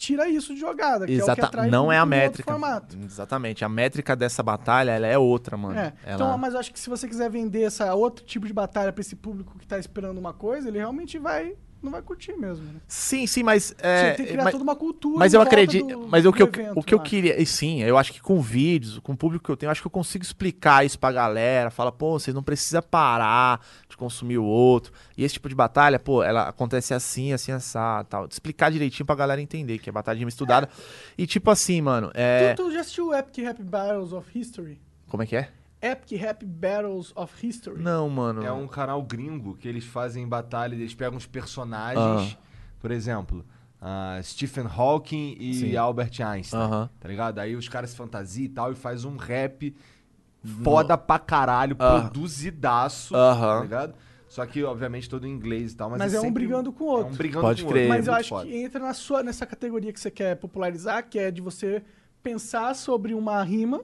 tira 0.00 0.26
isso 0.28 0.54
de 0.54 0.60
jogada, 0.60 1.04
que 1.06 1.12
é 1.12 1.16
o 1.16 1.18
que 1.18 1.22
Exata, 1.24 1.46
atrai 1.46 1.68
não 1.70 1.92
é 1.92 1.98
a 1.98 2.06
métrica. 2.06 2.50
formato. 2.50 2.96
Exatamente. 3.04 3.62
A 3.64 3.68
métrica 3.68 4.16
dessa 4.16 4.42
batalha, 4.42 4.92
ela 4.92 5.06
é 5.06 5.18
outra, 5.18 5.58
mano. 5.58 5.78
É, 5.78 5.92
Ela- 6.04 6.14
então, 6.14 6.38
mas 6.38 6.54
eu 6.54 6.60
acho 6.60 6.72
que 6.72 6.80
se 6.80 6.88
você 6.88 7.06
quiser 7.06 7.28
vender 7.30 7.62
essa 7.64 7.94
outro 7.94 8.24
tipo 8.24 8.46
de 8.46 8.52
batalha 8.52 8.92
pra 8.92 9.02
esse 9.02 9.14
público 9.14 9.58
que 9.58 9.66
tá 9.66 9.78
esperando 9.78 10.16
uma 10.16 10.32
coisa, 10.32 10.68
ele 10.68 10.78
realmente 10.78 11.18
vai 11.18 11.54
não 11.82 11.90
vai 11.90 12.02
curtir 12.02 12.34
mesmo. 12.36 12.64
Né? 12.64 12.80
Sim, 12.86 13.26
sim, 13.26 13.42
mas. 13.42 13.74
É, 13.78 14.12
tem 14.12 14.26
que 14.26 14.32
criar 14.32 14.44
mas, 14.44 14.52
toda 14.52 14.62
uma 14.64 14.76
cultura. 14.76 15.18
mas 15.18 15.32
eu 15.34 15.40
acredito. 15.40 15.86
do- 15.86 16.08
mas 16.08 16.26
o 16.26 16.32
que 16.32 16.42
eu, 16.42 16.46
evento, 16.46 16.78
o 16.78 16.82
que 16.82 16.94
eu 16.94 17.00
queria. 17.00 17.40
E 17.40 17.46
sim, 17.46 17.82
eu 17.82 17.96
acho 17.96 18.12
que 18.12 18.20
com 18.20 18.40
vídeos, 18.40 18.98
com 18.98 19.12
o 19.12 19.16
público 19.16 19.44
que 19.44 19.50
eu 19.50 19.56
tenho, 19.56 19.68
eu 19.68 19.72
acho 19.72 19.80
que 19.80 19.86
eu 19.86 19.90
consigo 19.90 20.22
explicar 20.22 20.84
isso 20.84 20.98
pra 20.98 21.10
galera. 21.12 21.70
Fala, 21.70 21.90
pô, 21.90 22.18
você 22.18 22.32
não 22.32 22.42
precisa 22.42 22.82
parar 22.82 23.64
de 23.88 23.96
consumir 23.96 24.38
o 24.38 24.44
outro. 24.44 24.92
E 25.16 25.24
esse 25.24 25.34
tipo 25.34 25.48
de 25.48 25.54
batalha, 25.54 25.98
pô, 25.98 26.22
ela 26.22 26.48
acontece 26.48 26.92
assim, 26.92 27.32
assim, 27.32 27.52
assado, 27.52 28.08
tal. 28.08 28.26
Explicar 28.26 28.70
direitinho 28.70 29.06
pra 29.06 29.14
galera 29.14 29.40
entender 29.40 29.78
que 29.78 29.88
é 29.88 29.92
batalha 29.92 30.16
de 30.16 30.20
rima 30.20 30.28
estudada. 30.28 30.68
E 31.16 31.26
tipo 31.26 31.50
assim, 31.50 31.80
mano, 31.80 32.10
é. 32.14 32.54
Tu, 32.54 32.62
tu 32.64 32.72
já 32.72 32.80
assistiu 32.80 33.08
o 33.08 33.14
Epic 33.14 33.38
Rap 33.44 33.62
Battles 33.62 34.12
of 34.12 34.38
History? 34.38 34.80
Como 35.08 35.22
é 35.22 35.26
que 35.26 35.36
é? 35.36 35.50
Epic 35.82 36.20
Rap 36.20 36.44
Battles 36.44 37.12
of 37.16 37.46
History. 37.46 37.80
Não, 37.82 38.08
mano. 38.10 38.44
É 38.44 38.52
um 38.52 38.66
canal 38.68 39.02
gringo 39.02 39.54
que 39.56 39.66
eles 39.66 39.84
fazem 39.84 40.26
batalha, 40.28 40.74
eles 40.74 40.94
pegam 40.94 41.16
os 41.16 41.26
personagens, 41.26 42.36
por 42.78 42.90
exemplo, 42.90 43.44
ah, 43.80 44.20
Stephen 44.22 44.66
Hawking 44.66 45.36
e 45.40 45.54
Sim. 45.54 45.76
Albert 45.76 46.20
Einstein, 46.20 46.60
Aham. 46.60 46.90
tá 47.00 47.08
ligado? 47.08 47.38
Aí 47.38 47.56
os 47.56 47.68
caras 47.68 47.90
se 47.90 47.96
fantasiam 47.96 48.44
e 48.44 48.48
tal 48.50 48.72
e 48.72 48.74
faz 48.74 49.04
um 49.04 49.16
rap 49.16 49.74
foda 50.62 50.96
pra 50.98 51.18
caralho, 51.18 51.76
Ah. 51.78 52.00
produzidaço, 52.02 53.14
Aham. 53.14 53.56
tá 53.56 53.62
ligado? 53.62 53.94
Só 54.28 54.46
que, 54.46 54.62
obviamente, 54.62 55.08
todo 55.10 55.26
em 55.26 55.30
inglês 55.30 55.72
e 55.72 55.76
tal. 55.76 55.90
Mas, 55.90 55.98
Mas 55.98 56.14
é 56.14 56.18
um 56.18 56.22
sempre- 56.22 56.44
brigando 56.44 56.72
com 56.72 56.84
o 56.84 56.86
outro. 56.86 57.08
É 57.08 57.10
um 57.10 57.16
brigando 57.16 57.40
Pode 57.46 57.62
com 57.64 57.68
o 57.68 57.72
crer. 57.72 57.82
outro. 57.86 57.98
Mas 57.98 58.06
eu 58.06 58.14
acho 58.14 58.28
foda. 58.28 58.46
que 58.46 58.56
entra 58.56 58.78
na 58.80 58.94
sua, 58.94 59.22
nessa 59.24 59.44
categoria 59.44 59.92
que 59.92 59.98
você 59.98 60.10
quer 60.10 60.36
popularizar, 60.36 61.08
que 61.08 61.18
é 61.18 61.30
de 61.32 61.40
você 61.40 61.82
pensar 62.22 62.74
sobre 62.76 63.12
uma 63.12 63.42
rima 63.42 63.82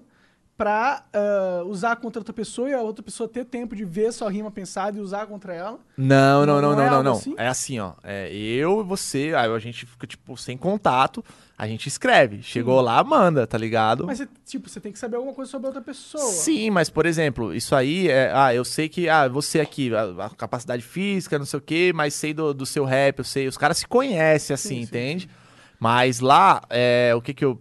pra 0.57 1.05
ah, 1.13 1.63
usar 1.67 1.97
contra 1.97 2.21
outra 2.21 2.33
pessoa 2.33 2.69
e 2.71 2.75
a 2.75 2.81
outra 2.81 3.03
pessoa 3.03 3.29
ter 3.29 3.45
tempo 3.45 3.77
de 3.77 3.85
ver 3.85 4.13
sua 4.13 4.31
rima 4.31 4.51
pensada 4.51 4.97
e 4.97 5.01
usar 5.01 5.27
contra 5.27 5.55
ela. 5.55 5.79
Não, 5.97 6.47
não, 6.47 6.61
Não 6.61 6.63
não, 6.63 6.73
é 6.73 6.77
não, 6.77 6.85
não, 6.91 6.97
algo 6.97 7.03
não. 7.05 7.13
assim? 7.13 7.35
É 7.37 7.47
assim, 7.49 7.79
ó. 7.79 7.93
É 8.03 8.33
eu 8.35 8.81
e 8.81 8.85
você, 8.85 9.35
aí 9.37 9.51
a 9.51 9.59
gente 9.59 9.85
fica, 9.85 10.07
tipo, 10.07 10.37
sem 10.37 10.57
contato, 10.57 11.23
a 11.59 11.67
gente 11.69 11.87
escreve. 11.89 12.43
Chegou 12.43 12.81
lá, 12.81 13.03
manda, 13.05 13.47
tá 13.47 13.59
ligado? 13.59 14.07
Mas, 14.07 14.19
você, 14.19 14.29
tipo, 14.47 14.69
você 14.69 14.81
tem 14.81 14.93
que 14.93 14.99
saber 14.99 15.17
alguma 15.17 15.35
coisa 15.35 15.51
sobre 15.51 15.67
a 15.67 15.69
outra 15.69 15.83
pessoa. 15.83 16.25
Sim, 16.25 16.71
mas, 16.71 16.89
por 16.89 17.05
exemplo, 17.07 17.55
isso 17.55 17.75
aí 17.75 18.09
é. 18.09 18.31
Ah, 18.35 18.55
eu 18.55 18.65
sei 18.65 18.89
que. 18.89 19.09
Ah, 19.09 19.29
você 19.29 19.61
aqui, 19.61 19.95
a, 19.95 20.27
a 20.27 20.31
capacidade 20.31 20.83
física, 20.83 21.39
não 21.39 21.47
sei 21.47 21.59
o 21.59 21.63
quê, 21.63 21.93
mas 21.95 22.15
sei 22.15 22.33
do, 22.33 22.55
do 22.55 22.65
seu 22.65 22.85
rap, 22.85 23.19
eu 23.19 23.25
sei. 23.25 23.47
Os 23.47 23.59
caras 23.59 23.79
se 23.79 23.87
conhecem 23.87 24.55
assim, 24.55 24.69
Sim, 24.69 24.75
sim, 24.77 24.83
entende? 24.83 25.31
Mas 25.79 26.21
lá, 26.21 26.63
é, 26.71 27.13
o 27.15 27.21
que 27.21 27.35
que 27.35 27.45
eu, 27.45 27.61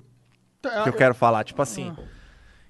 Tá, 0.61 0.83
que 0.83 0.89
eu 0.89 0.93
quero 0.93 1.13
falar? 1.13 1.43
Tipo 1.43 1.61
assim. 1.61 1.93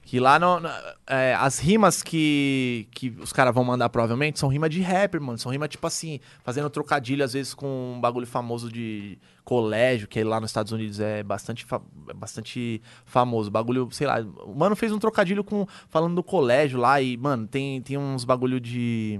Que 0.08 0.20
lá 0.20 0.38
no, 0.38 0.60
no- 0.60 0.70
é, 1.08 1.34
as 1.34 1.58
rimas 1.58 2.04
que, 2.04 2.88
que 2.92 3.10
os 3.20 3.34
caras 3.34 3.54
vão 3.56 3.64
mandar 3.64 3.90
provavelmente 3.90 4.38
são 4.38 4.48
rima 4.48 4.70
de 4.70 4.80
rapper, 4.80 5.20
mano. 5.20 5.38
São 5.40 5.52
rima, 5.52 5.68
tipo 5.68 5.86
assim, 5.88 6.20
fazendo 6.44 6.70
trocadilho, 6.70 7.26
às 7.26 7.34
vezes, 7.34 7.56
com 7.56 7.94
um 7.98 8.00
bagulho 8.00 8.28
famoso 8.28 8.72
de 8.72 9.18
colégio, 9.44 10.08
que 10.08 10.24
lá 10.24 10.40
nos 10.40 10.52
Estados 10.52 10.72
Unidos 10.72 11.00
é 11.00 11.24
bastante, 11.24 11.66
fa- 11.66 11.82
é 12.08 12.14
bastante 12.14 12.80
famoso. 13.04 13.50
Bagulho, 13.50 13.90
sei 13.92 14.06
lá. 14.06 14.20
O 14.46 14.54
mano 14.56 14.76
fez 14.76 14.92
um 14.92 15.00
trocadilho 15.00 15.44
com 15.44 15.66
falando 15.90 16.14
do 16.14 16.24
colégio 16.24 16.80
lá 16.80 17.02
e, 17.02 17.18
mano, 17.18 17.48
tem, 17.48 17.82
tem 17.82 17.98
uns 17.98 18.24
bagulho 18.24 18.60
de. 18.60 19.20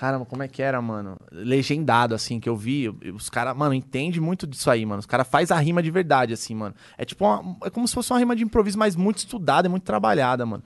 Caramba, 0.00 0.24
como 0.24 0.42
é 0.42 0.48
que 0.48 0.62
era, 0.62 0.80
mano? 0.80 1.18
Legendado, 1.30 2.14
assim, 2.14 2.40
que 2.40 2.48
eu 2.48 2.56
vi. 2.56 2.88
Os 3.14 3.28
caras, 3.28 3.54
mano, 3.54 3.74
entende 3.74 4.18
muito 4.18 4.46
disso 4.46 4.70
aí, 4.70 4.86
mano. 4.86 5.00
Os 5.00 5.04
caras 5.04 5.28
faz 5.28 5.50
a 5.50 5.58
rima 5.58 5.82
de 5.82 5.90
verdade, 5.90 6.32
assim, 6.32 6.54
mano. 6.54 6.74
É 6.96 7.04
tipo 7.04 7.22
uma- 7.22 7.54
é 7.64 7.68
como 7.68 7.86
se 7.86 7.92
fosse 7.94 8.10
uma 8.10 8.18
rima 8.18 8.34
de 8.34 8.42
improviso, 8.42 8.78
mas 8.78 8.96
muito 8.96 9.18
estudada, 9.18 9.68
e 9.68 9.70
muito 9.70 9.82
trabalhada, 9.82 10.46
mano. 10.46 10.62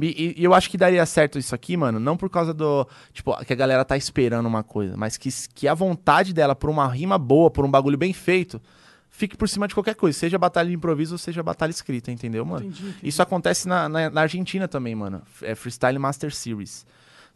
E, 0.00 0.36
e- 0.38 0.44
eu 0.44 0.54
acho 0.54 0.70
que 0.70 0.78
daria 0.78 1.04
certo 1.04 1.36
isso 1.36 1.52
aqui, 1.52 1.76
mano, 1.76 1.98
não 1.98 2.16
por 2.16 2.30
causa 2.30 2.54
do. 2.54 2.86
Tipo, 3.12 3.36
que 3.44 3.52
a 3.52 3.56
galera 3.56 3.84
tá 3.84 3.96
esperando 3.96 4.46
uma 4.46 4.62
coisa, 4.62 4.96
mas 4.96 5.16
que, 5.16 5.30
que 5.52 5.66
a 5.66 5.74
vontade 5.74 6.32
dela 6.32 6.54
por 6.54 6.70
uma 6.70 6.86
rima 6.86 7.18
boa, 7.18 7.50
por 7.50 7.64
um 7.64 7.70
bagulho 7.70 7.98
bem 7.98 8.12
feito, 8.12 8.62
fique 9.10 9.36
por 9.36 9.48
cima 9.48 9.66
de 9.66 9.74
qualquer 9.74 9.96
coisa. 9.96 10.16
Seja 10.16 10.38
batalha 10.38 10.68
de 10.68 10.74
improviso 10.76 11.14
ou 11.14 11.18
seja 11.18 11.42
batalha 11.42 11.70
escrita, 11.72 12.12
entendeu, 12.12 12.44
mano? 12.44 12.66
Entendi, 12.66 12.82
entendi. 12.88 12.98
Isso 13.08 13.20
acontece 13.20 13.66
na, 13.66 13.88
na- 13.88 14.10
na 14.10 14.20
Argentina 14.20 14.68
também, 14.68 14.94
mano. 14.94 15.22
É 15.42 15.56
Freestyle 15.56 15.98
Master 15.98 16.32
Series. 16.32 16.86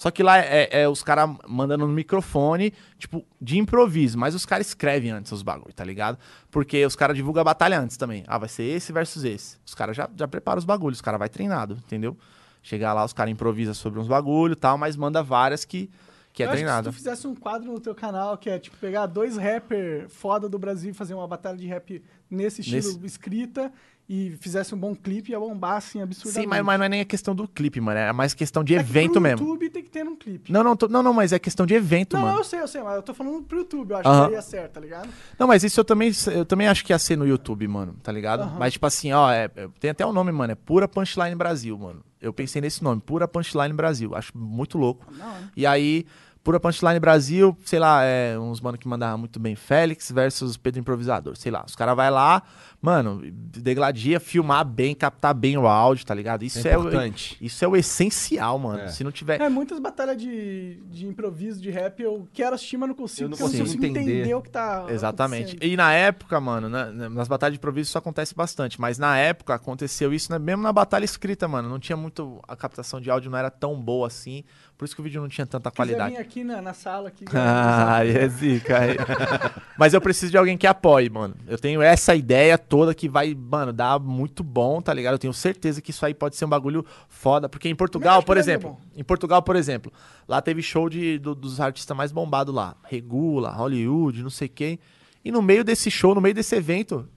Só 0.00 0.10
que 0.10 0.22
lá 0.22 0.38
é, 0.38 0.66
é 0.80 0.88
os 0.88 1.02
caras 1.02 1.28
mandando 1.46 1.86
no 1.86 1.92
microfone, 1.92 2.72
tipo, 2.98 3.22
de 3.38 3.58
improviso. 3.58 4.16
Mas 4.16 4.34
os 4.34 4.46
caras 4.46 4.68
escrevem 4.68 5.10
antes 5.10 5.30
os 5.30 5.42
bagulho, 5.42 5.74
tá 5.74 5.84
ligado? 5.84 6.16
Porque 6.50 6.86
os 6.86 6.96
caras 6.96 7.14
divulgam 7.14 7.42
a 7.42 7.44
batalha 7.44 7.78
antes 7.78 7.98
também. 7.98 8.24
Ah, 8.26 8.38
vai 8.38 8.48
ser 8.48 8.62
esse 8.62 8.94
versus 8.94 9.24
esse. 9.24 9.58
Os 9.66 9.74
caras 9.74 9.94
já, 9.94 10.08
já 10.16 10.26
preparam 10.26 10.58
os 10.58 10.64
bagulhos, 10.64 10.96
os 10.96 11.02
caras 11.02 11.18
vai 11.18 11.28
treinado, 11.28 11.74
entendeu? 11.84 12.16
Chegar 12.62 12.94
lá, 12.94 13.04
os 13.04 13.12
caras 13.12 13.30
improvisam 13.30 13.74
sobre 13.74 14.00
uns 14.00 14.08
bagulho 14.08 14.52
e 14.54 14.56
tal, 14.56 14.78
mas 14.78 14.96
manda 14.96 15.22
várias 15.22 15.66
que, 15.66 15.90
que 16.32 16.42
é 16.42 16.46
eu 16.46 16.50
acho 16.50 16.56
treinado. 16.56 16.88
que 16.88 16.94
se 16.96 17.02
tu 17.02 17.04
fizesse 17.04 17.26
um 17.26 17.34
quadro 17.34 17.70
no 17.70 17.78
teu 17.78 17.94
canal 17.94 18.38
que 18.38 18.48
é 18.48 18.58
tipo 18.58 18.78
pegar 18.78 19.04
dois 19.04 19.36
rappers 19.36 20.10
foda 20.10 20.48
do 20.48 20.58
Brasil 20.58 20.92
e 20.92 20.94
fazer 20.94 21.12
uma 21.12 21.28
batalha 21.28 21.58
de 21.58 21.66
rap 21.66 22.02
nesse 22.30 22.62
estilo 22.62 22.76
Nesse- 22.94 23.04
escrita 23.06 23.70
e 24.12 24.37
fizesse 24.40 24.75
um 24.75 24.79
bom 24.79 24.92
clipe, 24.92 25.31
ia 25.31 25.38
bombar 25.38 25.77
assim 25.77 26.03
absurdamente. 26.03 26.42
Sim, 26.42 26.49
mas, 26.49 26.64
mas 26.64 26.79
não 26.81 26.85
é 26.85 26.88
nem 26.88 27.01
a 27.01 27.05
questão 27.05 27.33
do 27.33 27.46
clipe, 27.46 27.81
mano. 27.81 27.96
É 27.96 28.12
mais 28.12 28.35
questão 28.35 28.64
de 28.64 28.75
É 28.75 28.83
que 28.83 28.90
evento 28.90 29.12
pro 29.12 29.20
mesmo. 29.20 29.46
YouTube 29.46 29.70
tem 29.70 29.85
que 29.85 29.88
ter 29.88 30.05
um 30.05 30.16
clipe. 30.16 30.53
Não, 30.53 30.64
não, 30.64 30.75
tô- 30.75 30.88
não, 30.88 31.01
não, 31.01 31.12
mas 31.14 31.33
é 31.33 31.38
questão 31.38 31.64
de 31.64 31.75
evento, 31.75 32.14
Não, 32.16 32.23
mano. 32.25 32.38
eu 32.38 32.42
sei, 32.44 32.61
eu 32.61 32.66
sei, 32.66 32.83
mas 32.83 32.96
eu 32.96 33.03
tô 33.03 33.14
falando 33.14 33.40
pro 33.44 33.59
YouTube, 33.59 33.92
eu 33.92 33.99
acho 33.99 34.29
que 34.29 34.35
é 34.35 34.40
certo, 34.40 34.73
tá 34.73 34.81
ligado? 34.81 35.09
Não, 35.38 35.46
mas 35.46 35.62
isso 35.62 35.79
eu 35.79 35.85
também, 35.85 36.11
eu 36.35 36.44
também 36.44 36.66
acho 36.66 36.85
que 36.85 36.92
ia 36.92 36.99
ser 36.99 37.14
no 37.16 37.25
YouTube, 37.25 37.68
mano, 37.68 37.94
tá 38.03 38.11
ligado? 38.11 38.51
Mas, 38.59 38.73
tipo 38.73 38.85
assim, 38.85 39.12
ó, 39.12 39.31
é- 39.31 39.49
é- 39.55 39.68
tem 39.79 39.92
até 39.92 40.05
o 40.05 40.12
nome, 40.12 40.33
mano, 40.33 40.53
é 40.53 40.57
Pura 40.57 40.88
Punchline 40.88 41.37
Brasil, 41.37 41.79
mano. 41.79 42.03
Eu 42.20 42.33
pensei 42.33 42.61
nesse 42.61 42.83
nome, 42.83 43.01
Pura 43.01 43.29
Punchline 43.29 43.73
Brasil. 43.73 44.14
Acho 44.16 44.37
muito 44.37 44.77
louco. 44.77 45.07
Não, 45.16 45.25
né? 45.27 45.51
E 45.57 45.64
aí, 45.64 46.05
Pura 46.42 46.59
Punchline 46.59 46.99
Brasil, 46.99 47.57
sei 47.66 47.79
lá, 47.79 48.03
é 48.03 48.38
uns 48.38 48.61
mano 48.62 48.77
que 48.79 48.88
mandavam 48.88 49.18
muito 49.18 49.38
bem 49.38 49.55
Félix 49.55 50.11
versus 50.11 50.57
Pedro 50.57 50.81
Improvisador, 50.81 51.37
sei 51.37 51.53
lá. 51.53 51.62
Os 51.66 51.77
caras 51.77 51.94
vai 51.94 52.11
lá, 52.11 52.42
mano, 52.82 53.20
degladia, 53.32 54.18
filmar 54.18 54.64
bem, 54.64 54.94
captar 54.94 55.34
bem 55.34 55.56
o 55.58 55.66
áudio, 55.66 56.06
tá 56.06 56.14
ligado? 56.14 56.42
Isso 56.44 56.66
É 56.66 56.72
é, 56.72 56.78
o- 56.78 56.80
importante. 56.80 57.36
isso 57.40 57.64
é 57.64 57.68
o 57.68 57.76
essencial, 57.76 58.58
mano. 58.58 58.80
É. 58.84 58.88
Se 58.88 59.04
não 59.04 59.12
tiver. 59.12 59.40
É, 59.40 59.48
muitas 59.48 59.78
batalhas 59.78 60.16
de, 60.16 60.76
de 60.90 61.06
improviso, 61.06 61.60
de 61.60 61.70
rap, 61.70 62.00
eu 62.02 62.26
quero 62.32 62.54
assistir, 62.54 62.76
mas 62.78 62.88
não 62.88 62.96
consigo, 62.96 63.24
Eu 63.26 63.28
não 63.30 63.36
eu 63.36 63.42
consigo 63.44 63.64
consigo 63.64 63.84
entender. 63.84 64.20
entender. 64.20 64.34
o 64.34 64.40
que 64.42 64.50
tá 64.50 64.86
Exatamente. 64.88 65.58
E 65.60 65.76
na 65.76 65.92
época, 65.92 66.40
mano, 66.40 66.68
na- 66.68 66.86
na- 66.90 67.10
nas 67.10 67.28
batalhas 67.28 67.54
de 67.54 67.58
improviso 67.58 67.88
isso 67.88 67.98
acontece 67.98 68.34
bastante, 68.34 68.80
mas 68.80 68.98
na 68.98 69.16
época 69.18 69.54
aconteceu 69.54 70.12
isso 70.14 70.32
né, 70.32 70.38
mesmo 70.38 70.62
na 70.62 70.72
batalha 70.72 71.04
escrita, 71.04 71.46
mano. 71.46 71.68
Não 71.68 71.78
tinha 71.78 71.96
muito. 71.96 72.40
A 72.48 72.56
captação 72.56 73.00
de 73.00 73.10
áudio 73.10 73.30
não 73.30 73.38
era 73.38 73.50
tão 73.50 73.74
boa 73.80 74.06
assim, 74.06 74.42
por 74.78 74.84
isso 74.86 74.94
que 74.94 75.00
o 75.00 75.04
vídeo 75.04 75.20
não 75.20 75.28
tinha 75.28 75.46
tanta 75.46 75.70
quiser 75.70 75.76
qualidade. 75.76 76.14
vir 76.14 76.20
aqui 76.20 76.42
na, 76.44 76.62
na 76.62 76.72
sala. 76.72 77.08
Aqui, 77.08 77.24
Ah, 77.34 77.96
aí 77.96 78.16
é 78.16 78.28
zica. 78.28 78.78
Mas 79.78 79.92
eu 79.94 80.00
preciso 80.00 80.30
de 80.30 80.38
alguém 80.38 80.56
que 80.56 80.66
apoie, 80.66 81.08
mano. 81.10 81.34
Eu 81.46 81.58
tenho 81.58 81.82
essa 81.82 82.14
ideia 82.14 82.56
toda 82.70 82.94
que 82.94 83.09
vai, 83.09 83.35
mano, 83.35 83.72
dar 83.72 83.98
muito 83.98 84.42
bom, 84.44 84.80
tá 84.80 84.94
ligado? 84.94 85.14
Eu 85.14 85.18
tenho 85.18 85.35
certeza 85.35 85.83
que 85.83 85.90
isso 85.90 86.06
aí 86.06 86.14
pode 86.14 86.37
ser 86.37 86.44
um 86.44 86.48
bagulho 86.48 86.87
foda. 87.09 87.48
Porque 87.48 87.68
em 87.68 87.74
Portugal, 87.74 88.22
por 88.22 88.37
ser 88.37 88.40
exemplo, 88.42 88.78
em 88.94 89.02
Portugal, 89.02 89.42
por 89.42 89.56
exemplo, 89.56 89.92
lá 90.26 90.40
teve 90.40 90.62
show 90.62 90.88
de, 90.88 91.18
do- 91.18 91.35
dos 91.35 91.61
artistas 91.61 91.94
mais 91.96 92.12
bombados 92.12 92.54
lá. 92.54 92.76
Regula, 92.85 93.50
Hollywood, 93.50 94.22
não 94.22 94.30
sei 94.30 94.48
quem. 94.48 94.78
E 95.24 95.33
no 95.33 95.42
meio 95.42 95.64
desse 95.64 95.90
show, 95.90 96.14
no 96.14 96.20
meio 96.20 96.35
desse 96.35 96.54
evento, 96.54 97.09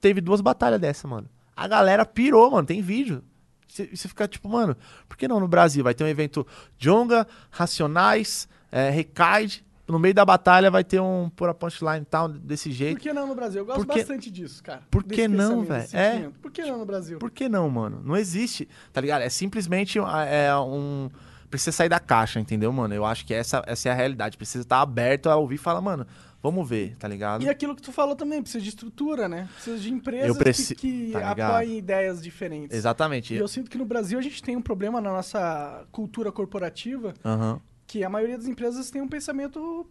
teve 0.00 0.20
duas 0.20 0.40
batalhas 0.40 0.80
dessa, 0.80 1.06
mano. 1.06 1.28
A 1.56 1.66
galera 1.68 2.04
pirou, 2.04 2.50
mano. 2.50 2.66
Tem 2.66 2.82
vídeo. 2.82 3.22
Você 3.68 3.86
você 3.94 4.08
fica 4.08 4.26
tipo, 4.26 4.48
mano, 4.48 4.76
por 5.08 5.16
que 5.16 5.28
não 5.28 5.38
no 5.38 5.46
Brasil? 5.46 5.84
Vai 5.84 5.94
ter 5.94 6.02
um 6.02 6.08
evento 6.08 6.44
Jonga, 6.76 7.26
Racionais, 7.50 8.48
é, 8.72 8.90
Recaide. 8.90 9.64
No 9.88 9.98
meio 9.98 10.12
da 10.12 10.24
batalha 10.24 10.70
vai 10.70 10.84
ter 10.84 11.00
um 11.00 11.30
pura 11.30 11.54
punchline 11.54 12.02
e 12.02 12.04
tal, 12.04 12.28
desse 12.28 12.68
Por 12.68 12.74
jeito. 12.74 13.00
que 13.00 13.12
não 13.12 13.26
no 13.26 13.34
Brasil? 13.34 13.62
Eu 13.62 13.66
gosto 13.66 13.78
Por 13.86 13.92
que- 13.94 14.00
bastante 14.00 14.30
disso, 14.30 14.62
cara. 14.62 14.82
Por 14.90 15.02
que 15.02 15.26
não, 15.26 15.64
velho? 15.64 15.88
É. 15.94 16.28
Por 16.42 16.50
que 16.50 16.62
não 16.62 16.78
no 16.78 16.84
Brasil? 16.84 17.18
Por 17.18 17.30
que 17.30 17.48
não, 17.48 17.68
mano? 17.70 18.02
Não 18.04 18.16
existe, 18.16 18.68
tá 18.92 19.00
ligado? 19.00 19.22
É 19.22 19.28
simplesmente 19.30 19.98
ah, 19.98 20.24
é 20.24 20.54
um. 20.56 21.08
Precisa 21.50 21.72
sair 21.72 21.88
da 21.88 21.98
caixa, 21.98 22.38
entendeu, 22.38 22.70
mano? 22.70 22.94
Eu 22.94 23.06
acho 23.06 23.24
que 23.24 23.32
essa, 23.32 23.62
essa 23.66 23.88
é 23.88 23.92
a 23.92 23.94
realidade. 23.94 24.36
Precisa 24.36 24.62
estar 24.62 24.82
aberto 24.82 25.30
a 25.30 25.36
ouvir 25.36 25.54
e 25.54 25.58
falar, 25.58 25.80
mano, 25.80 26.06
vamos 26.42 26.68
ver, 26.68 26.94
tá 26.96 27.08
ligado? 27.08 27.42
E 27.42 27.48
aquilo 27.48 27.74
que 27.74 27.80
tu 27.80 27.90
falou 27.90 28.14
também, 28.14 28.42
precisa 28.42 28.62
de 28.62 28.68
estrutura, 28.68 29.26
né? 29.30 29.48
Precisa 29.54 29.78
de 29.78 29.90
empresas 29.90 30.36
preci- 30.36 30.74
que, 30.74 31.06
que 31.06 31.12
tá 31.12 31.30
apoiem 31.30 31.78
ideias 31.78 32.22
diferentes. 32.22 32.76
Exatamente. 32.76 33.32
E 33.32 33.38
eu 33.38 33.48
sinto 33.48 33.70
que 33.70 33.78
no 33.78 33.86
Brasil 33.86 34.18
a 34.18 34.22
gente 34.22 34.42
tem 34.42 34.54
um 34.56 34.60
problema 34.60 35.00
na 35.00 35.10
nossa 35.10 35.86
cultura 35.90 36.30
corporativa, 36.30 37.14
Aham. 37.24 37.58
Que 37.88 38.04
a 38.04 38.08
maioria 38.08 38.36
das 38.38 38.46
empresas 38.46 38.88
tem 38.90 39.02
um 39.02 39.08
pensamento 39.08 39.84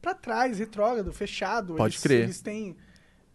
pra 0.00 0.14
trás, 0.14 0.58
retrógrado, 0.58 1.12
fechado. 1.12 1.74
Pode 1.74 1.94
eles, 1.96 2.02
crer. 2.02 2.22
Eles 2.22 2.40
têm... 2.40 2.74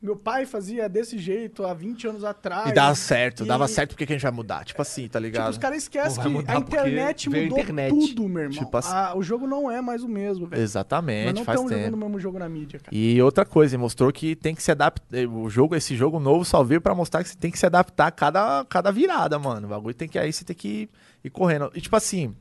Meu 0.02 0.16
pai 0.16 0.46
fazia 0.46 0.88
desse 0.88 1.18
jeito 1.18 1.66
há 1.66 1.74
20 1.74 2.08
anos 2.08 2.24
atrás. 2.24 2.70
E 2.70 2.74
dava 2.74 2.94
certo, 2.94 3.44
e- 3.44 3.48
dava 3.48 3.68
certo 3.68 3.92
porque 3.92 4.06
que 4.06 4.14
a 4.14 4.16
gente 4.16 4.22
vai 4.24 4.32
mudar. 4.32 4.64
Tipo 4.64 4.80
assim, 4.82 5.04
tá 5.08 5.18
Tipo, 5.20 5.20
ligado? 5.26 5.52
os 5.52 5.58
caras 5.58 5.78
esquecem 5.80 6.22
que 6.22 6.52
a 6.52 6.58
internet 6.60 7.28
a 7.28 7.32
mudou 7.32 7.60
internet. 7.60 7.90
tudo, 7.90 8.30
meu 8.30 8.44
irmão. 8.44 8.64
Tipo 8.64 8.78
assim- 8.78 8.92
Ah, 8.94 9.14
o 9.16 9.24
jogo 9.24 9.48
não 9.48 9.72
é 9.72 9.82
mais 9.82 10.04
o 10.04 10.08
mesmo, 10.08 10.46
velho. 10.46 10.62
Exatamente, 10.62 11.34
não 11.34 11.44
faz 11.46 11.56
estamos 11.56 11.72
jogando 11.72 11.86
tempo. 11.86 11.98
o 11.98 12.00
mesmo 12.00 12.20
jogo 12.20 12.38
na 12.38 12.48
mídia, 12.48 12.80
cara. 12.80 12.96
E 12.96 13.20
outra 13.22 13.46
coisa, 13.46 13.76
mostrou 13.80 14.12
que 14.12 14.36
tem 14.36 14.54
que 14.54 14.62
se 14.62 14.70
adaptar. 14.72 15.28
O 15.28 15.50
jogo, 15.50 15.76
esse 15.76 15.96
jogo 15.96 16.20
novo 16.20 16.46
só 16.46 16.64
veio 16.64 16.82
pra 16.82 16.94
mostrar 16.94 17.24
que 17.24 17.30
você 17.30 17.38
tem 17.38 17.50
que 17.50 17.58
se 17.58 17.66
adaptar 17.66 18.08
a 18.08 18.12
cada, 18.12 18.64
cada 18.66 18.92
virada, 18.92 19.40
mano. 19.40 19.66
O 19.66 19.70
bagulho 19.72 19.96
tem 19.96 20.08
que 20.08 20.20
aí 20.20 20.32
você 20.32 20.44
tem 20.46 20.56
que 20.56 20.68
ir, 20.68 20.90
ir 21.24 21.30
correndo. 21.32 21.72
E 21.74 21.82
tipo 21.82 21.96
assim, 21.96 22.36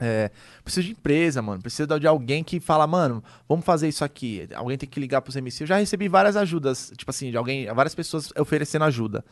é, 0.00 0.30
precisa 0.64 0.84
de 0.86 0.92
empresa, 0.92 1.42
mano. 1.42 1.60
Precisa 1.60 2.00
de 2.00 2.06
alguém 2.06 2.42
que 2.42 2.58
fala, 2.58 2.86
mano, 2.86 3.22
vamos 3.48 3.64
fazer 3.64 3.86
isso 3.88 4.04
aqui. 4.04 4.48
Alguém 4.54 4.78
tem 4.78 4.88
que 4.88 4.98
ligar 4.98 5.20
pros 5.20 5.36
MC. 5.36 5.62
Eu 5.62 5.66
já 5.68 5.76
recebi 5.76 6.08
várias 6.08 6.36
ajudas, 6.36 6.92
tipo 6.96 7.10
assim, 7.10 7.30
de 7.30 7.36
alguém, 7.36 7.66
várias 7.74 7.94
pessoas 7.94 8.32
oferecendo 8.38 8.84
ajuda. 8.84 9.24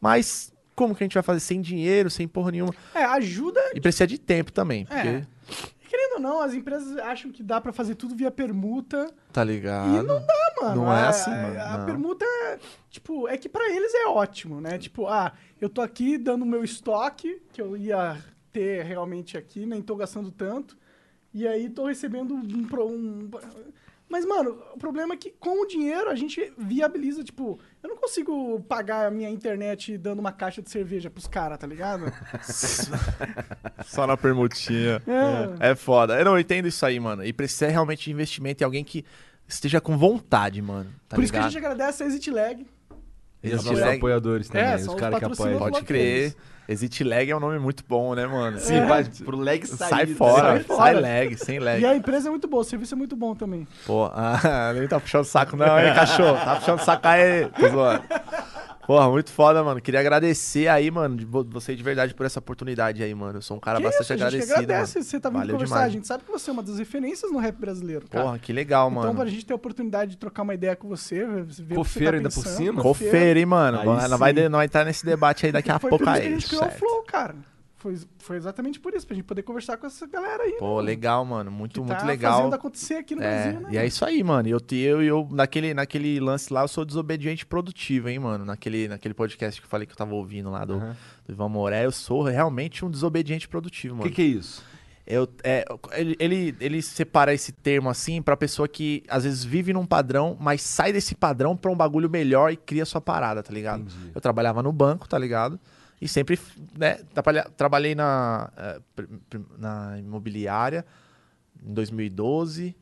Mas 0.00 0.52
como 0.76 0.94
que 0.94 1.02
a 1.02 1.06
gente 1.06 1.14
vai 1.14 1.22
fazer 1.22 1.40
sem 1.40 1.60
dinheiro, 1.60 2.08
sem 2.10 2.26
porra 2.28 2.50
nenhuma? 2.52 2.74
É, 2.94 3.04
ajuda 3.04 3.60
E 3.74 3.80
precisa 3.80 4.06
de 4.06 4.18
tempo 4.18 4.52
também, 4.52 4.84
porque, 4.86 5.08
É. 5.08 5.26
Querendo 5.88 6.12
ou 6.14 6.20
não, 6.20 6.40
as 6.40 6.54
empresas 6.54 6.96
acham 6.98 7.32
que 7.32 7.42
dá 7.42 7.60
pra 7.60 7.72
fazer 7.72 7.96
tudo 7.96 8.14
via 8.14 8.30
permuta. 8.30 9.12
tá 9.32 9.42
ligado? 9.42 9.88
E 9.96 10.02
não 10.06 10.24
dá, 10.24 10.52
mano. 10.62 10.82
Não 10.82 10.92
é 10.92 11.02
A- 11.02 11.08
assim, 11.08 11.30
a- 11.32 11.36
mano, 11.36 11.60
A 11.60 11.78
não. 11.78 11.86
permuta 11.86 12.24
é, 12.24 12.58
tipo, 12.88 13.26
é 13.28 13.36
que 13.36 13.48
pra 13.48 13.68
eles 13.68 13.92
é 13.94 14.06
ótimo, 14.06 14.60
né? 14.60 14.78
Tipo, 14.78 15.08
ah, 15.08 15.32
eu 15.60 15.68
tô 15.68 15.80
aqui 15.82 16.16
dando 16.16 16.46
meu 16.46 16.62
estoque, 16.62 17.42
que 17.52 17.60
eu 17.60 17.76
ia 17.76 18.16
ter 18.52 18.84
realmente 18.84 19.36
aqui, 19.36 19.66
nem 19.66 19.82
tô 19.82 19.96
gastando 19.96 20.30
tanto. 20.30 20.76
E 21.32 21.46
aí 21.46 21.70
tô 21.70 21.86
recebendo 21.86 22.34
um, 22.34 22.40
um... 22.40 23.30
Mas, 24.08 24.26
mano, 24.26 24.58
o 24.74 24.78
problema 24.78 25.14
é 25.14 25.16
que 25.16 25.30
com 25.30 25.62
o 25.62 25.66
dinheiro 25.66 26.10
a 26.10 26.16
gente 26.16 26.52
viabiliza, 26.58 27.22
tipo, 27.22 27.60
eu 27.80 27.88
não 27.88 27.96
consigo 27.96 28.60
pagar 28.68 29.06
a 29.06 29.10
minha 29.10 29.30
internet 29.30 29.96
dando 29.96 30.18
uma 30.18 30.32
caixa 30.32 30.60
de 30.60 30.68
cerveja 30.68 31.08
pros 31.08 31.28
caras, 31.28 31.56
tá 31.58 31.66
ligado? 31.68 32.12
Só 33.86 34.08
na 34.08 34.16
permutinha. 34.16 35.00
É. 35.60 35.70
É 35.70 35.74
foda. 35.76 36.18
Eu 36.18 36.24
não 36.24 36.38
entendo 36.38 36.66
isso 36.66 36.84
aí, 36.84 36.98
mano. 36.98 37.24
E 37.24 37.32
precisa 37.32 37.68
realmente 37.68 38.04
de 38.04 38.10
investimento 38.10 38.62
em 38.62 38.66
alguém 38.66 38.82
que 38.82 39.04
esteja 39.46 39.80
com 39.80 39.96
vontade, 39.96 40.60
mano. 40.60 40.90
Tá 41.08 41.14
Por 41.14 41.22
isso 41.22 41.32
que 41.32 41.38
a 41.38 41.42
ligado? 41.42 41.52
gente 41.52 41.64
agradece 41.64 42.02
a 42.02 42.06
Exit 42.06 42.30
Lag. 42.32 42.66
E 43.42 43.54
os 43.54 43.64
nossos 43.64 43.82
apoiadores 43.82 44.48
também, 44.48 44.66
É, 44.66 44.74
os 44.74 44.82
são 44.82 44.94
os 44.94 45.00
caras 45.00 45.18
que 45.20 45.24
apoiam. 45.24 45.58
Pode 45.58 45.82
crer. 45.84 46.34
Exit 46.70 47.02
lag 47.02 47.28
é 47.28 47.36
um 47.36 47.40
nome 47.40 47.58
muito 47.58 47.82
bom, 47.88 48.14
né, 48.14 48.24
mano? 48.28 48.60
Sim, 48.60 48.86
vai 48.86 49.02
pro 49.04 49.36
lag 49.36 49.66
sair. 49.66 49.88
Sai 49.88 50.06
tá 50.06 50.14
fora? 50.14 50.42
Sai 50.42 50.58
sai, 50.58 50.64
fora. 50.64 51.00
lag, 51.00 51.36
sem 51.36 51.58
lag. 51.58 51.80
E 51.82 51.84
a 51.84 51.96
empresa 51.96 52.28
é 52.28 52.30
muito 52.30 52.46
boa, 52.46 52.60
o 52.60 52.64
serviço 52.64 52.94
é 52.94 52.96
muito 52.96 53.16
bom 53.16 53.34
também. 53.34 53.66
Pô, 53.84 54.04
ah, 54.14 54.72
nem 54.78 54.86
tá 54.86 55.00
puxando 55.00 55.22
o 55.22 55.24
saco 55.24 55.56
não, 55.56 55.80
hein, 55.80 55.92
cachorro? 55.92 56.36
Tá 56.36 56.54
puxando 56.54 56.78
o 56.78 56.84
saco 56.84 57.08
aí. 57.08 57.48
Tô 57.48 57.68
zoando. 57.68 58.04
Porra, 58.90 59.08
muito 59.08 59.30
foda, 59.30 59.62
mano. 59.62 59.80
Queria 59.80 60.00
agradecer 60.00 60.66
aí, 60.66 60.90
mano, 60.90 61.16
de 61.16 61.24
vo- 61.24 61.44
você 61.48 61.76
de 61.76 61.82
verdade 61.82 62.12
por 62.12 62.26
essa 62.26 62.40
oportunidade 62.40 63.00
aí, 63.04 63.14
mano. 63.14 63.38
Eu 63.38 63.42
sou 63.42 63.56
um 63.56 63.60
cara 63.60 63.78
Que 63.78 63.84
bastante 63.84 64.02
isso, 64.02 64.12
a 64.12 64.16
gente 64.16 64.22
que 64.30 64.34
agradecido, 64.42 64.58
agradece 64.64 64.98
mano. 64.98 65.04
você 65.04 65.20
tá 65.20 65.28
vindo 65.28 65.38
Valeu 65.38 65.54
conversar. 65.54 65.74
demais. 65.76 65.88
A 65.88 65.92
gente 65.94 66.06
sabe 66.08 66.24
que 66.24 66.32
você 66.32 66.50
é 66.50 66.52
uma 66.52 66.62
das 66.64 66.76
referências 66.76 67.30
no 67.30 67.38
rap 67.38 67.54
brasileiro, 67.54 68.08
cara. 68.08 68.24
Porra, 68.24 68.38
que 68.40 68.52
legal, 68.52 68.90
então, 68.90 69.02
mano. 69.02 69.14
pra 69.14 69.26
gente 69.26 69.46
ter 69.46 69.52
a 69.52 69.56
oportunidade 69.56 70.10
de 70.10 70.16
trocar 70.16 70.42
uma 70.42 70.54
ideia 70.54 70.74
com 70.74 70.88
você, 70.88 71.24
ver 71.24 71.42
o 71.42 71.46
que 71.46 71.54
você 71.54 71.74
Cofeiro 71.76 72.10
tá 72.10 72.16
ainda 72.16 72.30
por 72.30 72.44
cima? 72.44 72.82
Cofeiro, 72.82 73.38
hein, 73.38 73.46
mano. 73.46 73.78
Aí 73.78 73.86
Não 73.86 74.18
vai, 74.18 74.32
não 74.32 74.58
vai 74.58 74.66
entrar 74.66 74.84
nesse 74.84 75.06
debate 75.06 75.46
aí 75.46 75.52
daqui 75.52 75.70
a 75.70 75.78
pouco 75.78 76.08
aí. 76.08 76.26
a 76.26 76.30
gente 76.30 76.48
criou 76.48 76.66
o. 76.66 76.70
Flow, 76.72 77.02
cara. 77.04 77.36
Foi, 77.80 77.98
foi 78.18 78.36
exatamente 78.36 78.78
por 78.78 78.92
isso, 78.92 79.06
pra 79.06 79.16
gente 79.16 79.24
poder 79.24 79.42
conversar 79.42 79.78
com 79.78 79.86
essa 79.86 80.06
galera 80.06 80.42
aí. 80.42 80.52
Pô, 80.58 80.74
mano, 80.76 80.80
legal, 80.86 81.24
mano. 81.24 81.50
Muito, 81.50 81.80
que 81.80 81.86
muito 81.86 81.98
tá 81.98 82.04
legal. 82.06 82.36
fazendo 82.36 82.52
acontecer 82.54 82.94
aqui 82.96 83.14
no 83.14 83.22
É, 83.22 83.42
Brasil, 83.52 83.60
né? 83.62 83.68
e 83.72 83.76
é 83.78 83.86
isso 83.86 84.04
aí, 84.04 84.22
mano. 84.22 84.46
Eu, 84.48 84.60
eu, 84.72 85.02
eu 85.02 85.28
naquele, 85.30 85.72
naquele 85.72 86.20
lance 86.20 86.52
lá, 86.52 86.60
eu 86.60 86.68
sou 86.68 86.84
desobediente 86.84 87.46
produtivo, 87.46 88.10
hein, 88.10 88.18
mano. 88.18 88.44
Naquele, 88.44 88.86
naquele 88.86 89.14
podcast 89.14 89.58
que 89.58 89.64
eu 89.66 89.70
falei 89.70 89.86
que 89.86 89.92
eu 89.92 89.96
tava 89.96 90.14
ouvindo 90.14 90.50
lá 90.50 90.66
do, 90.66 90.74
Aham. 90.74 90.94
do 91.26 91.32
Ivan 91.32 91.48
Moré, 91.48 91.86
eu 91.86 91.90
sou 91.92 92.22
realmente 92.22 92.84
um 92.84 92.90
desobediente 92.90 93.48
produtivo, 93.48 93.94
O 93.94 93.98
mano. 93.98 94.10
que, 94.10 94.14
que 94.16 94.22
é 94.22 94.26
isso? 94.26 94.62
Eu, 95.06 95.26
é, 95.42 95.64
ele, 95.92 96.14
ele, 96.20 96.54
ele 96.60 96.82
separa 96.82 97.32
esse 97.32 97.50
termo 97.50 97.88
assim 97.88 98.20
pra 98.20 98.36
pessoa 98.36 98.68
que 98.68 99.02
às 99.08 99.24
vezes 99.24 99.42
vive 99.42 99.72
num 99.72 99.86
padrão, 99.86 100.36
mas 100.38 100.60
sai 100.60 100.92
desse 100.92 101.14
padrão 101.14 101.56
pra 101.56 101.70
um 101.70 101.74
bagulho 101.74 102.10
melhor 102.10 102.52
e 102.52 102.56
cria 102.56 102.84
sua 102.84 103.00
parada, 103.00 103.42
tá 103.42 103.52
ligado? 103.52 103.80
Entendi. 103.84 104.12
Eu 104.14 104.20
trabalhava 104.20 104.62
no 104.62 104.70
banco, 104.70 105.08
tá 105.08 105.18
ligado? 105.18 105.58
E 106.00 106.08
sempre, 106.08 106.38
né, 106.78 106.98
trabalhei 107.56 107.94
na, 107.94 108.50
eh, 108.56 108.80
na 109.58 109.98
imobiliária 109.98 110.84
em 111.62 111.74
2012. 111.74 112.74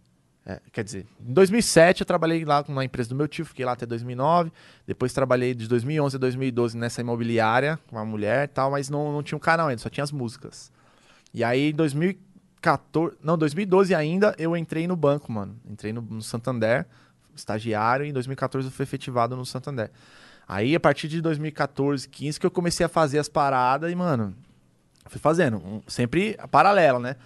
é, 0.47 0.61
quer 0.73 0.85
dizer, 0.85 1.05
em 1.21 1.33
2007 1.33 2.03
eu 2.03 2.07
trabalhei 2.07 2.45
lá 2.45 2.65
na 2.69 2.85
empresa 2.85 3.09
do 3.11 3.15
meu 3.15 3.29
tio, 3.29 3.45
fiquei 3.45 3.65
lá 3.65 3.73
até 3.73 3.85
2009. 3.85 4.53
Depois 4.87 5.13
trabalhei 5.13 5.53
de 5.53 5.67
2011 5.69 6.17
a 6.17 6.19
2012 6.19 6.79
nessa 6.79 7.01
imobiliária 7.01 7.79
com 7.89 7.97
uma 7.97 8.05
mulher 8.05 8.45
e 8.45 8.49
tal, 8.49 8.71
mas 8.71 8.89
não, 8.89 9.13
não 9.13 9.23
tinha 9.23 9.37
um 9.37 9.41
canal 9.41 9.69
ainda, 9.69 9.83
só 9.83 9.91
tinha 9.91 10.05
as 10.05 10.13
músicas. 10.13 10.71
E 11.35 11.43
aí 11.43 11.71
em 11.71 11.75
2014, 11.75 13.17
não, 13.23 13.37
2012 13.37 13.95
ainda, 13.95 14.35
eu 14.39 14.57
entrei 14.57 14.87
no 14.87 14.97
banco, 14.97 15.31
mano. 15.31 15.57
Entrei 15.69 15.93
no, 15.93 16.01
no 16.01 16.23
Santander, 16.23 16.87
estagiário, 17.35 18.07
e 18.07 18.11
em 18.11 18.13
2014 18.13 18.69
eu 18.69 18.73
fui 18.73 18.85
efetivado 18.85 19.37
no 19.37 19.45
Santander. 19.45 19.91
Aí 20.49 20.75
a 20.75 20.81
partir 20.81 21.09
de 21.09 21.21
2014, 21.21 22.09
15 22.09 22.41
que 22.41 22.47
eu 22.47 22.51
comecei 22.51 22.85
a 22.87 22.89
fazer 22.89 23.19
as 23.19 23.29
paradas 23.29 23.93
e, 23.93 23.95
mano, 23.95 24.35
fui 25.07 25.21
fazendo, 25.21 25.59
um- 25.59 25.83
sempre 25.87 26.39
paralelo, 26.51 26.99
né? 26.99 27.17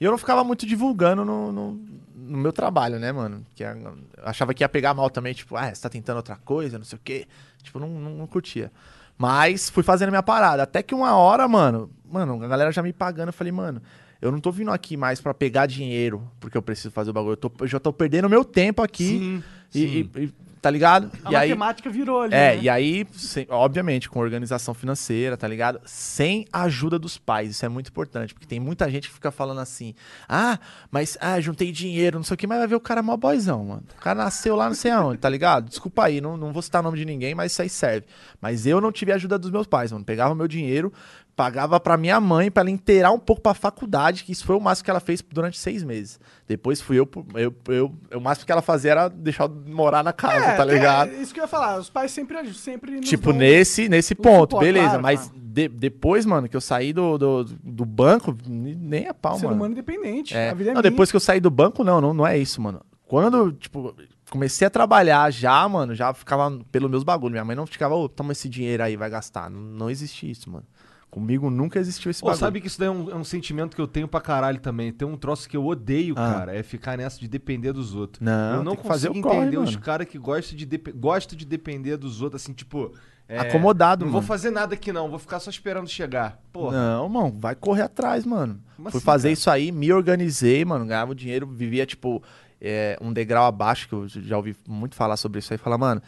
E 0.00 0.04
eu 0.04 0.10
não 0.10 0.18
ficava 0.18 0.42
muito 0.42 0.66
divulgando 0.66 1.24
no, 1.24 1.52
no, 1.52 1.72
no 2.14 2.38
meu 2.38 2.52
trabalho, 2.52 2.98
né, 2.98 3.12
mano? 3.12 3.46
Que 3.54 3.62
a- 3.62 3.76
eu 3.76 3.94
achava 4.24 4.52
que 4.52 4.64
ia 4.64 4.68
pegar 4.68 4.94
mal 4.94 5.08
também, 5.08 5.32
tipo, 5.32 5.56
ah, 5.56 5.72
você 5.72 5.80
tá 5.80 5.88
tentando 5.88 6.16
outra 6.16 6.34
coisa, 6.36 6.76
não 6.76 6.84
sei 6.84 6.96
o 6.98 7.00
quê. 7.02 7.26
Tipo, 7.62 7.78
não, 7.78 7.88
não, 7.88 8.10
não 8.16 8.26
curtia. 8.26 8.72
Mas 9.16 9.70
fui 9.70 9.84
fazendo 9.84 10.08
minha 10.10 10.22
parada. 10.22 10.64
Até 10.64 10.82
que 10.82 10.94
uma 10.94 11.14
hora, 11.16 11.46
mano, 11.46 11.88
mano, 12.04 12.42
a 12.42 12.48
galera 12.48 12.72
já 12.72 12.82
me 12.82 12.92
pagando, 12.92 13.28
eu 13.28 13.32
falei, 13.32 13.52
mano, 13.52 13.80
eu 14.20 14.32
não 14.32 14.40
tô 14.40 14.50
vindo 14.50 14.72
aqui 14.72 14.96
mais 14.96 15.20
pra 15.20 15.32
pegar 15.32 15.66
dinheiro, 15.66 16.28
porque 16.40 16.56
eu 16.56 16.62
preciso 16.62 16.90
fazer 16.90 17.10
o 17.10 17.12
bagulho. 17.12 17.34
Eu, 17.34 17.36
tô- 17.36 17.52
eu 17.60 17.66
já 17.68 17.78
tô 17.78 17.92
perdendo 17.92 18.28
meu 18.28 18.44
tempo 18.44 18.82
aqui. 18.82 19.06
Sim, 19.06 19.44
e, 19.72 19.78
sim. 19.78 20.10
e- 20.16 20.24
e- 20.24 20.34
tá 20.62 20.70
ligado? 20.70 21.10
A 21.24 21.32
e 21.32 21.36
aí, 21.36 21.48
matemática 21.50 21.90
virou 21.90 22.22
ali. 22.22 22.32
é, 22.32 22.54
né? 22.54 22.62
e 22.62 22.68
aí, 22.68 23.04
sem- 23.12 23.46
obviamente, 23.50 24.08
com 24.08 24.20
organização 24.20 24.72
financeira, 24.72 25.36
tá 25.36 25.48
ligado? 25.48 25.80
Sem 25.84 26.46
a 26.52 26.62
ajuda 26.62 27.00
dos 27.00 27.18
pais, 27.18 27.50
isso 27.50 27.66
é 27.66 27.68
muito 27.68 27.88
importante, 27.88 28.32
porque 28.32 28.46
tem 28.46 28.60
muita 28.60 28.88
gente 28.88 29.08
que 29.08 29.14
fica 29.14 29.32
falando 29.32 29.60
assim: 29.60 29.92
ah, 30.28 30.58
mas 30.88 31.18
ah, 31.20 31.40
juntei 31.40 31.72
dinheiro, 31.72 32.16
não 32.18 32.24
sei 32.24 32.34
o 32.34 32.38
que, 32.38 32.46
mas 32.46 32.58
vai 32.58 32.68
ver 32.68 32.76
o 32.76 32.80
cara 32.80 33.02
mó 33.02 33.16
boizão, 33.16 33.64
mano. 33.64 33.82
O 33.98 34.00
cara 34.00 34.22
nasceu 34.22 34.54
lá 34.54 34.68
não 34.68 34.74
sei 34.74 34.92
aonde, 34.92 35.18
tá 35.18 35.28
ligado? 35.28 35.68
Desculpa 35.68 36.04
aí, 36.04 36.20
não, 36.20 36.36
não 36.36 36.52
vou 36.52 36.62
citar 36.62 36.80
o 36.80 36.84
nome 36.84 36.96
de 36.96 37.04
ninguém, 37.04 37.34
mas 37.34 37.50
isso 37.50 37.60
aí 37.60 37.68
serve. 37.68 38.06
Mas 38.40 38.64
eu 38.64 38.80
não 38.80 38.92
tive 38.92 39.10
a 39.10 39.16
ajuda 39.16 39.36
dos 39.36 39.50
meus 39.50 39.66
pais, 39.66 39.90
mano. 39.90 40.04
Pegava 40.04 40.32
meu 40.32 40.46
dinheiro, 40.46 40.92
pagava 41.34 41.80
pra 41.80 41.96
minha 41.96 42.20
mãe 42.20 42.50
pra 42.50 42.60
ela 42.60 42.70
inteirar 42.70 43.10
um 43.10 43.18
pouco 43.18 43.40
pra 43.42 43.54
faculdade, 43.54 44.22
que 44.24 44.32
isso 44.32 44.44
foi 44.44 44.54
o 44.54 44.60
máximo 44.60 44.84
que 44.84 44.90
ela 44.90 45.00
fez 45.00 45.22
durante 45.32 45.58
seis 45.58 45.82
meses. 45.82 46.20
Depois 46.46 46.80
fui 46.80 46.98
eu, 46.98 47.06
pro- 47.06 47.26
eu, 47.34 47.54
eu, 47.68 47.92
o 48.14 48.20
máximo 48.20 48.44
que 48.46 48.52
ela 48.52 48.60
fazia 48.62 48.90
era 48.92 49.08
deixar 49.08 49.44
eu 49.44 49.62
morar 49.66 50.04
na 50.04 50.12
casa, 50.12 50.44
É, 50.46 50.56
tá 50.56 50.64
ligado? 50.64 51.10
É, 51.10 51.14
isso 51.22 51.32
que 51.32 51.40
eu 51.40 51.44
ia 51.44 51.48
falar, 51.48 51.78
os 51.78 51.88
pais 51.88 52.10
sempre, 52.10 52.52
sempre 52.52 53.00
Tipo, 53.00 53.32
nesse, 53.32 53.88
nesse 53.88 54.14
ponto, 54.14 54.50
suporte, 54.52 54.64
beleza. 54.66 54.86
claro, 54.88 55.02
mas 55.02 55.20
claro. 55.28 55.34
de- 55.42 55.68
depois, 55.68 56.26
mano, 56.26 56.48
que 56.48 56.56
eu 56.56 56.60
saí 56.60 56.92
do, 56.92 57.16
do, 57.16 57.44
do 57.44 57.84
banco, 57.86 58.36
nem 58.46 59.08
a 59.08 59.14
pau, 59.14 59.36
Ser 59.38 59.44
mano. 59.46 59.56
humano 59.56 59.72
independente. 59.72 60.34
É. 60.36 60.50
A 60.50 60.52
é 60.52 60.54
Não, 60.54 60.56
minha. 60.56 60.82
depois 60.82 61.10
que 61.10 61.16
eu 61.16 61.20
saí 61.20 61.40
do 61.40 61.50
banco, 61.50 61.82
não, 61.82 62.00
não, 62.00 62.12
não 62.12 62.26
é 62.26 62.36
isso, 62.36 62.60
mano. 62.60 62.80
Quando, 63.06 63.52
tipo, 63.52 63.94
comecei 64.30 64.66
a 64.66 64.70
trabalhar 64.70 65.30
já, 65.30 65.68
mano, 65.68 65.94
já 65.94 66.14
ficava 66.14 66.50
pelos 66.70 66.90
meus 66.90 67.04
bagulhos. 67.04 67.32
Minha 67.32 67.44
mãe 67.44 67.54
não 67.54 67.66
ficava, 67.66 67.94
ô, 67.94 68.08
toma 68.08 68.32
esse 68.32 68.48
dinheiro 68.48 68.82
aí, 68.82 68.96
vai 68.96 69.10
gastar. 69.10 69.50
Não, 69.50 69.60
não 69.60 69.90
existe 69.90 70.30
isso, 70.30 70.50
mano. 70.50 70.64
Comigo 71.12 71.50
nunca 71.50 71.78
existiu 71.78 72.10
esse 72.10 72.22
Pô, 72.22 72.28
bagulho. 72.28 72.40
sabe 72.40 72.58
que 72.62 72.66
isso 72.68 72.78
daí 72.78 72.88
é 72.88 72.90
um, 72.90 73.10
é 73.10 73.14
um 73.14 73.22
sentimento 73.22 73.76
que 73.76 73.82
eu 73.82 73.86
tenho 73.86 74.08
pra 74.08 74.18
caralho 74.18 74.58
também. 74.58 74.90
Tem 74.90 75.06
um 75.06 75.14
troço 75.14 75.46
que 75.46 75.54
eu 75.54 75.66
odeio, 75.66 76.14
Ah. 76.16 76.32
cara. 76.38 76.56
É 76.56 76.62
ficar 76.62 76.96
nessa 76.96 77.20
de 77.20 77.28
depender 77.28 77.70
dos 77.74 77.94
outros. 77.94 78.18
Não, 78.22 78.54
eu 78.56 78.64
não 78.64 78.74
que 78.74 78.82
fazer 78.86 79.08
consigo 79.08 79.28
o 79.28 79.30
corre, 79.30 79.42
entender 79.46 79.58
os 79.58 79.76
caras 79.76 80.06
que 80.08 80.16
gostam 80.16 80.56
de, 80.56 80.66
gostam 80.94 81.36
de 81.36 81.44
depender 81.44 81.98
dos 81.98 82.22
outros, 82.22 82.40
assim, 82.42 82.54
tipo. 82.54 82.92
é, 83.28 83.38
Acomodado, 83.40 84.06
Não 84.06 84.10
vou 84.12 84.22
mano. 84.22 84.26
fazer 84.26 84.50
nada 84.50 84.72
aqui, 84.72 84.90
não. 84.90 85.10
Vou 85.10 85.18
ficar 85.18 85.38
só 85.38 85.50
esperando 85.50 85.86
chegar. 85.86 86.40
Porra. 86.50 86.72
Não, 86.96 87.08
mano, 87.10 87.36
vai 87.38 87.54
correr 87.54 87.82
atrás, 87.82 88.24
mano. 88.24 88.58
Como 88.76 88.90
Fui 88.90 88.96
assim, 88.96 89.04
fazer 89.04 89.28
cara? 89.28 89.32
isso 89.34 89.50
aí, 89.50 89.70
me 89.70 89.92
organizei, 89.92 90.64
mano, 90.64 90.86
ganhava 90.86 91.14
dinheiro, 91.14 91.46
vivia, 91.46 91.84
tipo, 91.84 92.22
é, 92.58 92.96
um 93.02 93.12
degrau 93.12 93.44
abaixo, 93.44 93.86
que 93.86 93.94
eu 93.94 94.08
já 94.08 94.38
ouvi 94.38 94.56
muito 94.66 94.94
falar 94.94 95.18
sobre 95.18 95.40
isso 95.40 95.52
aí. 95.52 95.58
Fala, 95.58 95.76
mano, 95.76 96.00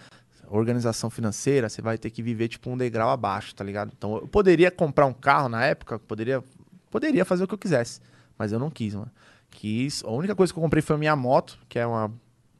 organização 0.48 1.10
financeira, 1.10 1.68
você 1.68 1.82
vai 1.82 1.98
ter 1.98 2.10
que 2.10 2.22
viver, 2.22 2.48
tipo, 2.48 2.70
um 2.70 2.76
degrau 2.76 3.10
abaixo, 3.10 3.54
tá 3.54 3.64
ligado? 3.64 3.92
Então, 3.96 4.16
eu 4.16 4.28
poderia 4.28 4.70
comprar 4.70 5.06
um 5.06 5.12
carro 5.12 5.48
na 5.48 5.64
época, 5.64 5.98
poderia, 5.98 6.42
poderia 6.90 7.24
fazer 7.24 7.44
o 7.44 7.48
que 7.48 7.54
eu 7.54 7.58
quisesse, 7.58 8.00
mas 8.38 8.52
eu 8.52 8.58
não 8.58 8.70
quis, 8.70 8.94
mano. 8.94 9.10
Quis, 9.50 10.02
a 10.04 10.10
única 10.10 10.34
coisa 10.34 10.52
que 10.52 10.58
eu 10.58 10.62
comprei 10.62 10.82
foi 10.82 10.96
a 10.96 10.98
minha 10.98 11.16
moto, 11.16 11.58
que 11.68 11.78
é 11.78 11.86
uma 11.86 12.12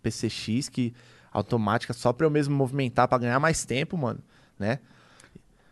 PCX, 0.03 0.69
que 0.69 0.95
automática, 1.33 1.93
só 1.93 2.13
pra 2.13 2.27
eu 2.27 2.31
mesmo 2.31 2.55
movimentar, 2.55 3.09
pra 3.09 3.19
ganhar 3.19 3.41
mais 3.41 3.65
tempo, 3.65 3.97
mano, 3.97 4.21
né? 4.59 4.79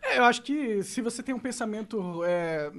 É, 0.01 0.17
eu 0.19 0.25
acho 0.25 0.41
que 0.41 0.83
se 0.83 1.01
você 1.01 1.23
tem 1.23 1.33
um 1.33 1.39
pensamento. 1.39 2.23
é, 2.25 2.69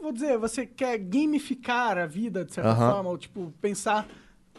vou 0.00 0.12
dizer, 0.12 0.38
você 0.38 0.64
quer 0.64 0.96
gamificar 0.98 1.98
a 1.98 2.06
vida 2.06 2.44
de 2.44 2.54
certa 2.54 2.70
Aham. 2.70 2.92
forma, 2.92 3.10
ou 3.10 3.18
tipo, 3.18 3.52
pensar 3.60 4.06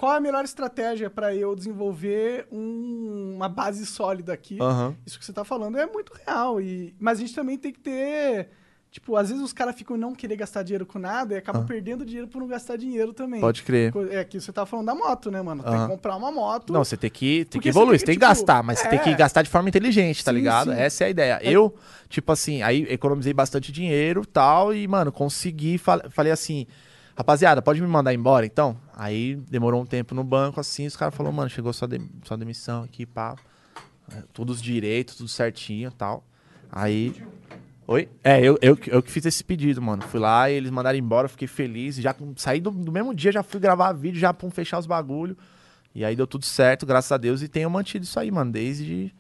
qual 0.02 0.16
é 0.16 0.18
a 0.18 0.20
melhor 0.20 0.44
estratégia 0.44 1.12
para 1.12 1.36
eu 1.36 1.54
desenvolver 1.56 2.48
um- 2.52 3.34
uma 3.36 3.48
base 3.48 3.86
sólida 3.86 4.34
aqui. 4.34 4.58
Aham. 4.60 4.96
Isso 5.06 5.20
que 5.20 5.24
você 5.24 5.32
tá 5.32 5.44
falando 5.46 5.78
é 5.78 5.86
muito 5.86 6.12
real. 6.26 6.60
E, 6.60 6.96
mas 7.00 7.20
a 7.20 7.22
gente 7.22 7.36
também 7.36 7.56
tem 7.56 7.72
que 7.72 7.80
ter. 7.80 8.50
Tipo, 8.90 9.16
às 9.16 9.30
vezes 9.30 9.44
os 9.44 9.54
caras 9.54 9.76
ficam 9.76 9.96
não 9.96 10.14
querer 10.16 10.36
gastar 10.36 10.64
dinheiro 10.64 10.86
com 10.88 10.98
nada 11.00 11.36
e 11.36 11.38
acabam 11.38 11.66
perdendo 11.68 12.04
dinheiro 12.04 12.28
por 12.28 12.40
não 12.40 12.48
gastar 12.48 12.78
dinheiro 12.78 13.14
também. 13.14 13.40
Pode 13.40 13.62
crer. 13.64 13.94
É 14.10 14.24
que 14.26 14.42
você 14.42 14.52
tá 14.52 14.66
falando 14.66 14.88
da 14.88 14.96
moto, 14.96 15.30
né, 15.30 15.40
mano? 15.42 15.62
Tem 15.64 15.72
Aham. 15.72 15.86
que 15.88 15.92
comprar 15.94 16.16
uma 16.18 16.32
moto. 16.32 16.74
Não, 16.74 16.84
você 16.84 16.98
tem 16.98 17.10
que, 17.10 17.46
tem 17.46 17.62
que 17.62 17.68
você 17.72 17.78
evoluir, 17.80 17.92
tem 17.92 18.00
você 18.00 18.06
que, 18.06 18.06
tem 18.08 18.20
que 18.20 18.26
tipo, 18.36 18.46
gastar, 18.48 18.64
mas 18.64 18.80
você 18.80 18.90
tem 18.90 19.00
que 19.00 19.10
é. 19.12 19.16
gastar 19.16 19.44
de 19.44 19.50
forma 19.52 19.70
inteligente, 19.70 20.26
tá 20.26 20.32
Sim, 20.32 20.38
ligado? 20.38 20.72
sim. 20.74 20.78
Essa 20.80 21.04
é 21.04 21.08
a 21.08 21.10
ideia. 21.12 21.40
Eu, 21.44 21.74
tipo 22.10 22.32
assim, 22.34 22.64
aí 22.64 22.86
economizei 22.90 23.34
bastante 23.34 23.72
dinheiro 23.72 24.26
tal, 24.26 24.74
e, 24.74 24.86
mano, 24.88 25.10
consegui, 25.12 25.78
fal- 25.78 26.02
falei 26.10 26.32
assim, 26.34 26.66
rapaziada, 27.22 27.62
pode 27.62 27.80
me 27.82 27.88
mandar 27.88 28.14
embora 28.14 28.46
então? 28.46 28.76
Aí 28.96 29.36
demorou 29.50 29.82
um 29.82 29.86
tempo 29.86 30.14
no 30.16 30.24
banco, 30.24 30.60
assim, 30.60 30.86
os 30.88 30.96
caras 30.96 31.14
falaram, 31.16 31.36
mano, 31.36 31.50
chegou 31.50 31.72
sua, 31.72 31.88
dem- 31.88 32.10
sua 32.24 32.36
demissão 32.38 32.84
aqui, 32.84 33.06
pá. 33.06 33.36
É, 34.12 34.24
Todos 34.34 34.58
os 34.58 34.62
direitos, 34.62 35.16
tudo 35.16 35.30
certinho 35.30 35.92
tal. 35.92 36.24
Aí. 36.72 37.16
Oi? 37.88 38.10
É, 38.24 38.42
eu, 38.42 38.58
eu, 38.62 38.76
que- 38.76 38.92
eu 38.92 39.02
que 39.04 39.12
fiz 39.12 39.26
esse 39.26 39.44
pedido, 39.44 39.82
mano. 39.82 40.02
Fui 40.04 40.20
lá 40.20 40.50
e 40.50 40.54
eles 40.56 40.72
mandaram 40.72 40.98
embora, 40.98 41.28
fiquei 41.28 41.48
feliz. 41.48 41.96
Já 41.98 42.16
saí 42.36 42.60
do, 42.60 42.72
do 42.72 42.92
mesmo 42.92 43.14
dia, 43.14 43.32
já 43.32 43.44
fui 43.44 43.60
gravar 43.60 43.94
vídeo, 43.94 44.20
já 44.20 44.34
pra 44.34 44.50
fechar 44.50 44.80
os 44.80 44.86
bagulho. 44.88 45.38
E 45.94 46.04
aí 46.04 46.16
deu 46.16 46.26
tudo 46.26 46.46
certo, 46.46 46.86
graças 46.86 47.12
a 47.12 47.18
Deus, 47.18 47.42
e 47.42 47.48
tenho 47.48 47.70
mantido 47.70 48.04
isso 48.06 48.18
aí, 48.20 48.32
mano, 48.32 48.52
desde 48.52 49.14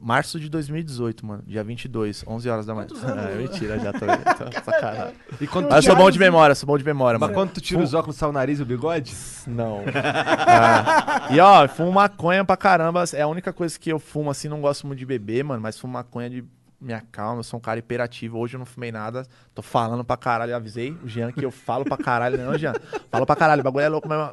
março 0.00 0.38
de 0.38 0.48
2018, 0.48 1.24
mano. 1.24 1.42
Dia 1.46 1.64
22, 1.64 2.24
11 2.26 2.48
horas 2.50 2.66
da 2.66 2.74
manhã. 2.74 2.86
É, 3.30 3.36
mentira, 3.36 3.78
já 3.78 3.92
tô, 3.92 4.00
tô 4.00 4.62
sacanagem. 4.64 5.14
E 5.40 5.46
quando 5.46 5.68
Mas 5.70 5.84
eu 5.84 5.92
sou 5.92 5.96
bom 5.96 6.10
de 6.10 6.18
memória, 6.18 6.54
sou 6.54 6.66
bom 6.66 6.76
de 6.78 6.84
memória, 6.84 7.18
Mas 7.18 7.28
mano. 7.30 7.40
quando 7.40 7.52
tu 7.52 7.60
tira 7.60 7.80
os 7.82 7.94
óculos, 7.94 8.16
sai 8.16 8.28
o 8.28 8.32
nariz 8.32 8.58
e 8.58 8.62
o 8.62 8.66
bigode? 8.66 9.14
Não. 9.46 9.80
É. 9.80 11.30
E 11.34 11.38
ó, 11.38 11.68
fumo 11.68 11.92
maconha 11.92 12.44
pra 12.44 12.56
caramba. 12.56 13.04
É 13.14 13.22
a 13.22 13.28
única 13.28 13.52
coisa 13.52 13.78
que 13.78 13.90
eu 13.90 13.98
fumo 14.00 14.30
assim, 14.30 14.48
não 14.48 14.60
gosto 14.60 14.86
muito 14.86 14.98
de 14.98 15.06
beber, 15.06 15.44
mano, 15.44 15.62
mas 15.62 15.78
fumo 15.78 15.92
maconha 15.92 16.28
de 16.28 16.44
minha 16.80 17.02
calma, 17.12 17.40
eu 17.40 17.44
sou 17.44 17.58
um 17.58 17.60
cara 17.60 17.78
hiperativo. 17.78 18.38
Hoje 18.38 18.56
eu 18.56 18.58
não 18.58 18.64
fumei 18.66 18.90
nada, 18.90 19.24
tô 19.54 19.60
falando 19.62 20.02
pra 20.02 20.16
caralho. 20.16 20.52
Eu 20.52 20.56
avisei 20.56 20.96
o 21.04 21.08
Jean 21.08 21.30
que 21.30 21.44
eu 21.44 21.50
falo 21.50 21.84
pra 21.84 21.96
caralho, 21.96 22.38
não, 22.38 22.56
Jean? 22.58 22.72
Falo 23.10 23.26
pra 23.26 23.36
caralho, 23.36 23.60
o 23.60 23.64
bagulho 23.64 23.84
é 23.84 23.88
louco 23.88 24.08
mesmo. 24.08 24.30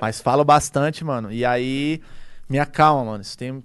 Mas 0.00 0.20
falo 0.20 0.44
bastante, 0.44 1.04
mano. 1.04 1.32
E 1.32 1.44
aí, 1.44 2.02
minha 2.48 2.66
calma, 2.66 3.12
mano. 3.12 3.22
Isso 3.22 3.38
tem 3.38 3.62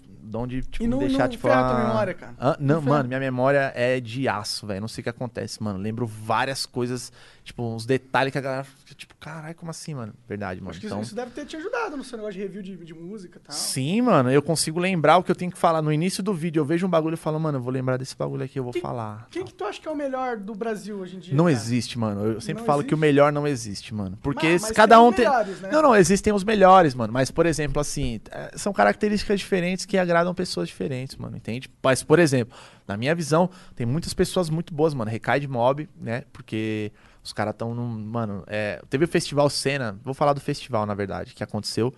de 0.47 0.61
tipo, 0.61 0.83
E 0.83 0.87
não- 0.87 0.97
me 0.99 1.07
deixar, 1.07 1.23
não 1.23 1.29
tipo. 1.29 1.47
a 1.47 1.51
tua 1.51 1.81
ah, 1.81 1.87
memória, 1.87 2.13
cara. 2.13 2.33
Hã? 2.39 2.55
Não, 2.59 2.75
Não 2.75 2.81
mano, 2.81 3.07
minha 3.07 3.19
memória 3.19 3.71
é 3.75 3.99
de 3.99 4.27
aço, 4.27 4.67
velho. 4.67 4.81
Não 4.81 4.87
sei 4.87 5.01
o 5.01 5.03
que 5.03 5.09
acontece, 5.09 5.61
mano. 5.61 5.79
Lembro 5.79 6.05
várias 6.05 6.65
coisas, 6.65 7.11
tipo, 7.47 7.63
uns 7.63 7.85
detalhes 7.85 8.31
que 8.31 8.37
a 8.37 8.41
galera 8.41 8.63
fica, 8.63 8.93
tipo, 8.93 9.15
caralho, 9.19 9.55
como 9.55 9.71
assim, 9.71 9.95
mano? 9.95 10.13
Verdade, 10.27 10.59
mano. 10.59 10.71
Acho 10.71 10.79
que 10.79 10.85
Então, 10.85 11.01
isso 11.01 11.15
deve 11.15 11.31
ter 11.31 11.45
te 11.45 11.55
ajudado 11.55 11.95
no 11.97 12.03
seu 12.03 12.17
negócio 12.17 12.33
de 12.35 12.39
review 12.45 12.61
de, 12.61 12.75
de 12.77 12.93
música 12.93 13.39
e 13.39 13.41
tal. 13.47 13.55
sim, 13.55 14.01
mano, 14.01 14.29
eu 14.31 14.41
consigo 14.41 14.79
lembrar 14.79 15.17
o 15.17 15.23
que 15.23 15.31
eu 15.31 15.35
tenho 15.35 15.51
que 15.51 15.57
falar. 15.57 15.81
No 15.81 15.91
início 15.91 16.21
do 16.21 16.33
vídeo, 16.33 16.59
eu 16.59 16.65
vejo 16.65 16.85
um 16.85 16.89
bagulho 16.89 17.13
e 17.15 17.17
falo, 17.17 17.39
mano, 17.39 17.57
eu 17.57 17.61
vou 17.61 17.71
lembrar 17.71 17.97
desse 17.97 18.15
bagulho 18.15 18.43
aqui, 18.43 18.59
eu 18.59 18.63
vou 18.63 18.73
Que- 18.73 18.81
falar. 18.81 19.27
Quem 19.31 19.43
que 19.45 19.53
tu 19.53 19.63
acha 19.63 19.81
que 19.81 19.87
é 19.87 19.91
o 19.91 19.95
melhor 19.95 20.37
do 20.37 20.53
Brasil 20.53 20.97
hoje 20.97 21.15
em 21.15 21.19
dia? 21.19 21.35
Não 21.35 21.45
cara? 21.45 21.55
existe, 21.55 21.97
mano. 21.97 22.25
Eu 22.25 22.41
sempre 22.41 22.61
Não 22.61 22.65
falo 22.67 22.83
que 22.83 22.87
o 22.93 22.97
existe? 22.97 22.99
melhor 23.01 23.31
não 23.31 23.47
existe, 23.47 23.93
mano. 23.93 24.17
Porque 24.21 24.47
Mas- 24.49 24.61
mas 24.63 24.71
cada 24.71 24.95
tem 24.97 25.05
um 25.05 25.11
tem. 25.13 25.25
melhores, 25.25 25.61
né? 25.61 25.69
Não, 25.71 25.81
não, 25.81 25.95
existem 25.95 26.33
os 26.33 26.43
melhores, 26.43 26.93
mano. 26.93 27.11
Mas, 27.13 27.31
por 27.31 27.45
exemplo, 27.45 27.79
assim, 27.79 28.19
é, 28.29 28.51
são 28.57 28.73
características 28.73 29.39
diferentes 29.39 29.85
que 29.85 29.97
agradam 29.97 30.33
pessoas 30.35 30.67
diferentes, 30.67 31.15
mano. 31.15 31.37
Entende? 31.37 31.69
Mas, 31.81 32.03
por 32.03 32.19
exemplo, 32.19 32.55
na 32.87 32.95
minha 32.97 33.13
visão, 33.13 33.49
tem 33.75 33.85
muitas 33.85 34.13
pessoas 34.13 34.49
muito 34.49 34.73
boas, 34.73 34.93
mano. 34.93 35.09
Recai 35.11 35.39
de 35.39 35.47
mob, 35.47 35.89
né? 35.99 36.23
Porque 36.31 36.91
os 37.23 37.33
caras 37.33 37.53
estão 37.53 37.73
num. 37.75 37.87
Mano, 37.87 38.43
é, 38.47 38.81
teve 38.89 39.05
o 39.05 39.07
Festival 39.07 39.49
Cena. 39.49 39.99
Vou 40.03 40.13
falar 40.13 40.33
do 40.33 40.39
festival, 40.41 40.85
na 40.85 40.93
verdade, 40.93 41.33
que 41.35 41.43
aconteceu. 41.43 41.93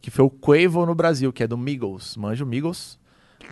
Que 0.00 0.10
foi 0.10 0.24
o 0.24 0.30
Quavo 0.30 0.84
no 0.84 0.94
Brasil, 0.94 1.32
que 1.32 1.42
é 1.42 1.46
do 1.46 1.56
Migos. 1.56 2.16
Manja 2.16 2.44
o 2.44 2.46
Migos? 2.46 2.98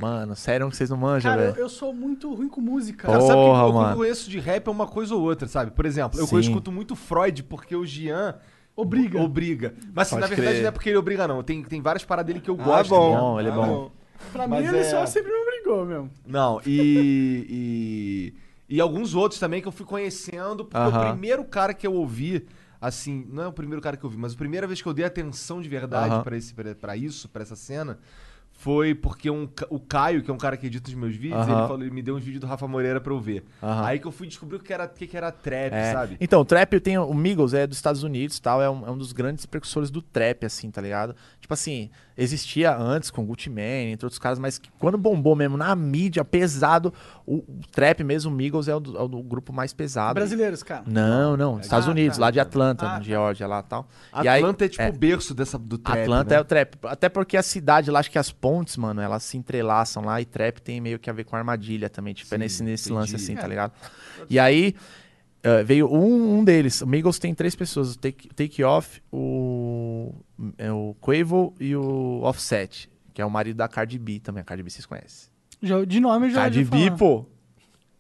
Mano, 0.01 0.35
sério 0.37 0.69
que 0.71 0.77
vocês 0.77 0.89
não 0.91 0.97
manjam, 0.97 1.31
Cara, 1.31 1.43
eu, 1.43 1.53
velho? 1.53 1.63
eu 1.65 1.69
sou 1.69 1.93
muito 1.95 2.33
ruim 2.35 2.49
com 2.49 2.61
música. 2.63 3.07
Cara, 3.09 3.21
sabe 3.21 3.41
que 3.41 3.47
Porra, 3.47 3.63
eu, 3.87 3.91
eu 3.91 3.97
conheço 3.97 4.31
de 4.31 4.39
rap 4.39 4.67
é 4.67 4.71
uma 4.71 4.87
coisa 4.87 5.15
ou 5.15 5.21
outra, 5.23 5.47
sabe? 5.47 5.71
Por 5.71 5.85
exemplo, 5.85 6.19
eu 6.19 6.27
Sim. 6.27 6.41
escuto 6.41 6.73
muito 6.73 6.97
Freud 6.97 7.43
porque 7.45 7.77
o 7.77 7.85
Jean 7.85 8.37
Obriga. 8.75 9.21
obriga. 9.21 9.75
Mas 9.95 10.09
assim, 10.09 10.17
Pode 10.17 10.23
na 10.23 10.27
verdade 10.29 10.49
crer. 10.55 10.63
não 10.63 10.69
é 10.69 10.71
porque 10.73 10.89
ele 10.89 10.97
obriga, 10.97 11.29
não. 11.29 11.43
Tem, 11.43 11.63
tem 11.63 11.81
várias 11.83 12.05
paradas 12.05 12.27
dele 12.27 12.41
que 12.41 12.49
eu 12.51 12.57
Ah, 12.61 12.65
gosto. 12.65 12.89
bom. 12.91 13.11
né? 13.15 13.21
Bom, 13.21 13.41
ele 13.41 13.49
é 13.49 13.53
Ah, 13.53 13.55
bom. 13.55 13.91
Pra 14.33 14.49
Mas 14.49 14.63
mim, 14.63 14.69
ele 14.69 14.79
é- 14.79 14.85
só 14.85 15.05
sempre 15.05 15.31
obrigou, 15.63 15.85
mesmo. 15.87 16.11
Não, 16.27 16.61
e, 16.67 18.35
e. 18.39 18.43
E 18.77 18.81
alguns 18.81 19.15
outros 19.15 19.39
também 19.39 19.61
que 19.61 19.69
eu 19.69 19.73
fui 19.73 19.85
conhecendo, 19.85 20.65
porque 20.65 20.89
o 20.97 21.01
primeiro 21.11 21.45
cara 21.45 21.75
que 21.75 21.87
eu 21.87 21.93
ouvi, 21.93 22.47
assim, 22.81 23.27
não 23.31 23.43
é 23.43 23.47
o 23.49 23.53
primeiro 23.53 23.83
cara 23.83 23.97
que 23.99 24.05
eu 24.05 24.09
ouvi, 24.09 24.19
mas 24.19 24.33
a 24.33 24.37
primeira 24.37 24.67
vez 24.67 24.81
que 24.81 24.89
eu 24.89 24.95
dei 24.95 25.05
atenção 25.05 25.61
de 25.61 25.69
verdade 25.69 26.23
pra 26.25 26.37
esse 26.37 26.55
pra- 26.55 26.75
pra 26.75 26.97
isso, 26.97 27.29
pra 27.29 27.43
essa 27.43 27.55
cena, 27.55 27.99
foi 28.55 28.95
porque 28.95 29.29
um, 29.29 29.47
ca- 29.47 29.67
o 29.69 29.79
Caio, 29.79 30.23
que 30.23 30.31
é 30.31 30.35
um 30.35 30.39
cara 30.39 30.57
que 30.57 30.67
edita 30.67 30.89
os 30.89 30.95
meus 30.95 31.15
vídeos, 31.17 31.43
Aham. 31.43 31.51
ele, 31.59 31.69
falou, 31.69 31.83
ele 31.83 31.91
me 31.91 32.01
deu 32.03 32.15
uns 32.17 32.23
vídeos 32.23 32.41
do 32.41 32.47
Rafa 32.47 32.67
Moreira 32.69 32.99
pra 33.01 33.13
eu 33.13 33.21
ver. 33.21 33.45
Aham. 33.63 33.85
Aí 33.85 33.99
que 33.99 34.07
eu 34.07 34.13
fui 34.13 34.27
descobrir 34.27 34.57
o 34.57 34.61
que 34.61 34.73
era, 34.73 34.85
o 34.85 34.89
que 34.89 35.07
que 35.07 35.17
era 35.17 35.31
trap, 35.33 35.73
É. 35.75 35.93
sabe? 35.93 36.17
Então, 36.21 36.41
o 36.41 36.45
trap 36.45 36.79
tem. 36.81 36.97
O 36.97 37.13
Migos 37.13 37.53
é 37.53 37.67
dos 37.67 37.77
Estados 37.77 38.03
Unidos 38.03 38.39
tal, 38.41 38.63
é 38.63 38.71
um, 38.71 38.87
é 38.87 38.91
um 38.91 38.97
dos 38.97 39.13
grandes 39.13 39.45
precursores 39.45 39.91
do 39.91 40.01
trap, 40.01 40.47
assim, 40.47 40.71
tá 40.71 40.81
ligado? 40.81 41.15
Tipo 41.41 41.53
assim, 41.53 41.91
existia 42.17 42.77
antes 42.77 43.11
com 43.11 43.25
Gucci 43.25 43.49
Mane, 43.49 43.93
entre 43.93 44.07
outros 44.07 44.19
caras, 44.19 44.39
mas 44.39 44.59
que 44.59 44.71
quando 44.79 44.99
bombou 44.99 45.35
mesmo 45.35 45.57
na 45.57 45.75
mídia, 45.75 46.25
pesado, 46.25 46.93
o, 47.27 47.37
o 47.37 47.61
trap 47.71 48.05
mesmo, 48.05 48.31
o 48.31 48.35
Migos 48.35 48.69
é 48.69 48.75
o, 48.75 48.81
do- 48.81 48.97
é 48.99 49.01
o 49.03 49.09
do 49.09 49.23
grupo 49.23 49.53
mais 49.53 49.73
pesado. 49.73 50.15
Brasileiros, 50.15 50.63
cara. 50.63 50.83
Não, 50.87 51.37
não, 51.37 51.59
Estados 51.61 51.89
Ah, 51.89 51.91
Unidos, 51.91 52.19
tá. 52.19 52.25
lá 52.25 52.31
de 52.31 52.41
Atlanta, 52.41 52.87
Ah, 52.87 52.93
no 52.95 52.99
tá. 52.99 53.03
Georgia 53.03 53.47
lá 53.47 53.61
e 53.61 53.63
tal. 53.69 53.89
E 54.23 54.29
aí- 54.29 54.41
Atlanta 54.41 54.65
é 54.65 54.69
tipo 54.69 54.89
o 54.89 54.93
berço 54.93 55.35
dessa, 55.35 55.59
do 55.59 55.79
trap, 55.79 55.99
Atlanta 56.01 56.31
né? 56.31 56.37
é 56.37 56.41
o 56.41 56.45
trap. 56.45 56.75
Até 56.85 57.09
porque 57.09 57.37
a 57.37 57.43
cidade 57.43 57.91
lá, 57.91 58.01
acho 58.01 58.11
que 58.11 58.19
as 58.19 58.31
pontes, 58.31 58.77
mano, 58.77 59.01
elas 59.01 59.23
se 59.23 59.37
entrelaçam 59.37 60.05
lá 60.05 60.21
e 60.21 60.25
trap 60.25 60.61
tem 60.61 60.81
meio 60.81 60.99
que 60.99 61.09
a 61.09 61.13
ver 61.13 61.25
com 61.25 61.35
armadilha 61.37 61.89
também. 61.89 62.13
Tipo, 62.15 62.35
é 62.35 62.37
Sim, 62.37 62.43
nesse, 62.43 62.63
nesse 62.63 62.85
entendi. 62.91 62.99
lance 63.01 63.17
assim, 63.17 63.35
É. 63.35 63.37
tá 63.41 63.47
ligado? 63.47 63.73
E 64.29 64.39
aí 64.39 64.75
eh, 65.43 65.63
veio 65.63 65.93
um, 65.93 66.39
um 66.39 66.45
deles. 66.45 66.81
O 66.83 66.87
Migos 66.87 67.19
tem 67.19 67.35
três 67.35 67.55
pessoas: 67.55 67.95
o 67.95 67.99
Take, 67.99 68.29
Take 68.29 68.63
Off, 68.65 69.01
o, 69.13 70.13
é, 70.59 70.71
o 70.73 70.95
Quavo 71.01 71.55
e 71.61 71.75
o 71.77 72.21
Offset, 72.23 72.89
que 73.15 73.21
é 73.23 73.27
o 73.27 73.31
marido 73.31 73.57
da 73.57 73.69
Cardi 73.69 73.99
B 73.99 74.21
também. 74.21 74.41
A 74.43 74.45
Cardi 74.45 74.63
B 74.63 74.71
vocês 74.71 74.87
conhecem. 74.87 75.31
Já, 75.63 75.85
de 75.85 76.01
nome 76.01 76.27
eu 76.27 76.31
já 76.31 76.41
Cardi 76.43 76.65
B, 76.65 76.91
pô. 76.93 77.27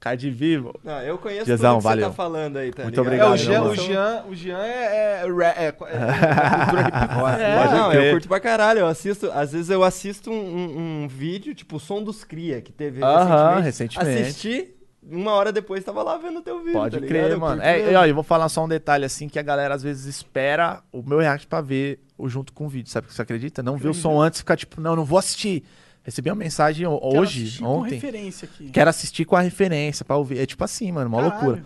Cardi 0.00 0.32
B, 0.32 0.60
pô. 0.60 0.74
Não, 0.82 1.00
eu 1.02 1.16
conheço 1.16 1.46
Jezão, 1.46 1.74
tudo 1.74 1.82
que 1.82 1.84
valeu. 1.84 2.04
você 2.06 2.10
tá 2.10 2.16
falando 2.16 2.56
aí, 2.56 2.72
tá 2.72 2.82
Muito 2.82 3.00
ligado? 3.00 3.06
É, 3.22 3.24
obrigado, 3.24 3.32
o 3.34 3.36
Jean, 3.36 3.62
o. 3.62 3.74
Jean, 3.76 4.24
o 4.30 4.34
Jean 4.34 4.58
é, 4.58 4.68
é, 4.68 5.22
é, 5.24 5.64
é, 5.64 5.66
é. 5.68 5.72
É, 7.40 7.72
não, 7.72 7.92
eu 7.92 8.12
curto 8.12 8.26
pra 8.26 8.40
caralho. 8.40 8.80
Eu 8.80 8.86
assisto, 8.88 9.30
às 9.32 9.52
vezes 9.52 9.70
eu 9.70 9.84
assisto 9.84 10.28
um, 10.28 10.34
um- 10.34 11.02
um 11.04 11.08
vídeo, 11.08 11.54
tipo 11.54 11.76
o 11.76 11.80
Som 11.80 12.02
dos 12.02 12.24
Cria, 12.24 12.60
que 12.60 12.72
teve 12.72 13.00
Aham, 13.02 13.60
recentemente. 13.60 13.96
recentemente. 13.98 14.22
Assisti, 14.22 14.74
uma 15.02 15.32
hora 15.32 15.50
depois 15.52 15.82
tava 15.84 16.02
lá 16.02 16.16
vendo 16.16 16.38
o 16.38 16.42
teu 16.42 16.58
vídeo. 16.60 16.72
Pode 16.74 17.00
tá 17.00 17.06
crer, 17.06 17.30
Eu 17.32 17.40
mano. 17.40 17.60
curto 17.60 17.66
É, 17.68 18.06
e, 18.06 18.08
eu 18.10 18.14
vou 18.14 18.22
falar 18.24 18.48
só 18.48 18.64
um 18.64 18.68
detalhe 18.68 19.04
assim 19.04 19.28
que 19.28 19.38
a 19.38 19.42
galera 19.42 19.74
às 19.74 19.82
vezes 19.82 20.06
espera 20.06 20.82
o 20.92 21.02
meu 21.02 21.18
react 21.18 21.46
pra 21.46 21.60
ver 21.60 22.00
o 22.16 22.28
junto 22.28 22.52
com 22.52 22.66
o 22.66 22.68
vídeo, 22.68 22.90
sabe? 22.90 23.06
Você 23.12 23.20
acredita? 23.20 23.62
Não 23.62 23.76
vê 23.76 23.88
o 23.88 23.94
som 23.94 24.20
antes 24.20 24.38
e 24.38 24.42
fica 24.42 24.56
tipo, 24.56 24.80
não, 24.80 24.94
não 24.96 25.04
vou 25.04 25.18
assistir. 25.18 25.64
Recebi 26.04 26.30
uma 26.30 26.36
mensagem 26.36 26.86
ho- 26.86 26.98
Quero 27.00 27.20
hoje, 27.20 27.42
assistir 27.42 27.60
com 27.62 27.66
ontem. 27.66 27.94
referência 27.94 28.48
aqui. 28.52 28.70
Quero 28.70 28.90
assistir 28.90 29.24
com 29.24 29.36
a 29.36 29.40
referência 29.40 30.04
pra 30.04 30.16
ouvir. 30.16 30.38
É 30.38 30.46
tipo 30.46 30.64
assim, 30.64 30.90
mano, 30.90 31.08
uma 31.08 31.18
Caralho. 31.22 31.34
loucura. 31.46 31.64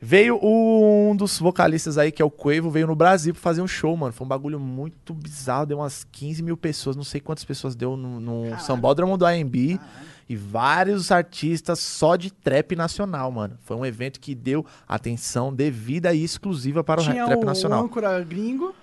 Veio 0.00 0.38
o- 0.40 1.10
um 1.10 1.16
dos 1.16 1.38
vocalistas 1.40 1.98
aí, 1.98 2.12
que 2.12 2.22
é 2.22 2.24
o 2.24 2.30
Quavo, 2.30 2.70
veio 2.70 2.86
no 2.86 2.94
Brasil 2.94 3.34
pra 3.34 3.42
fazer 3.42 3.60
um 3.62 3.66
show, 3.66 3.96
mano. 3.96 4.12
Foi 4.12 4.24
um 4.24 4.28
bagulho 4.28 4.60
muito 4.60 5.12
bizarro, 5.12 5.66
deu 5.66 5.78
umas 5.78 6.04
15 6.12 6.40
mil 6.40 6.56
pessoas, 6.56 6.94
não 6.94 7.02
sei 7.02 7.20
quantas 7.20 7.44
pessoas 7.44 7.74
deu 7.74 7.96
no, 7.96 8.20
no 8.20 8.58
Sambódromo 8.60 9.18
do 9.18 9.26
AMB. 9.26 9.80
E 10.28 10.36
vários 10.36 11.10
artistas 11.10 11.80
só 11.80 12.14
de 12.14 12.30
trap 12.30 12.76
nacional, 12.76 13.32
mano. 13.32 13.56
Foi 13.62 13.76
um 13.76 13.84
evento 13.84 14.20
que 14.20 14.34
deu 14.34 14.64
atenção 14.86 15.52
devida 15.52 16.12
e 16.14 16.22
exclusiva 16.22 16.84
para 16.84 17.00
o 17.00 17.04
Tinha 17.04 17.24
trap 17.26 17.42
o 17.42 17.46
nacional. 17.46 17.84
âncora 17.84 18.20
gringo. 18.22 18.74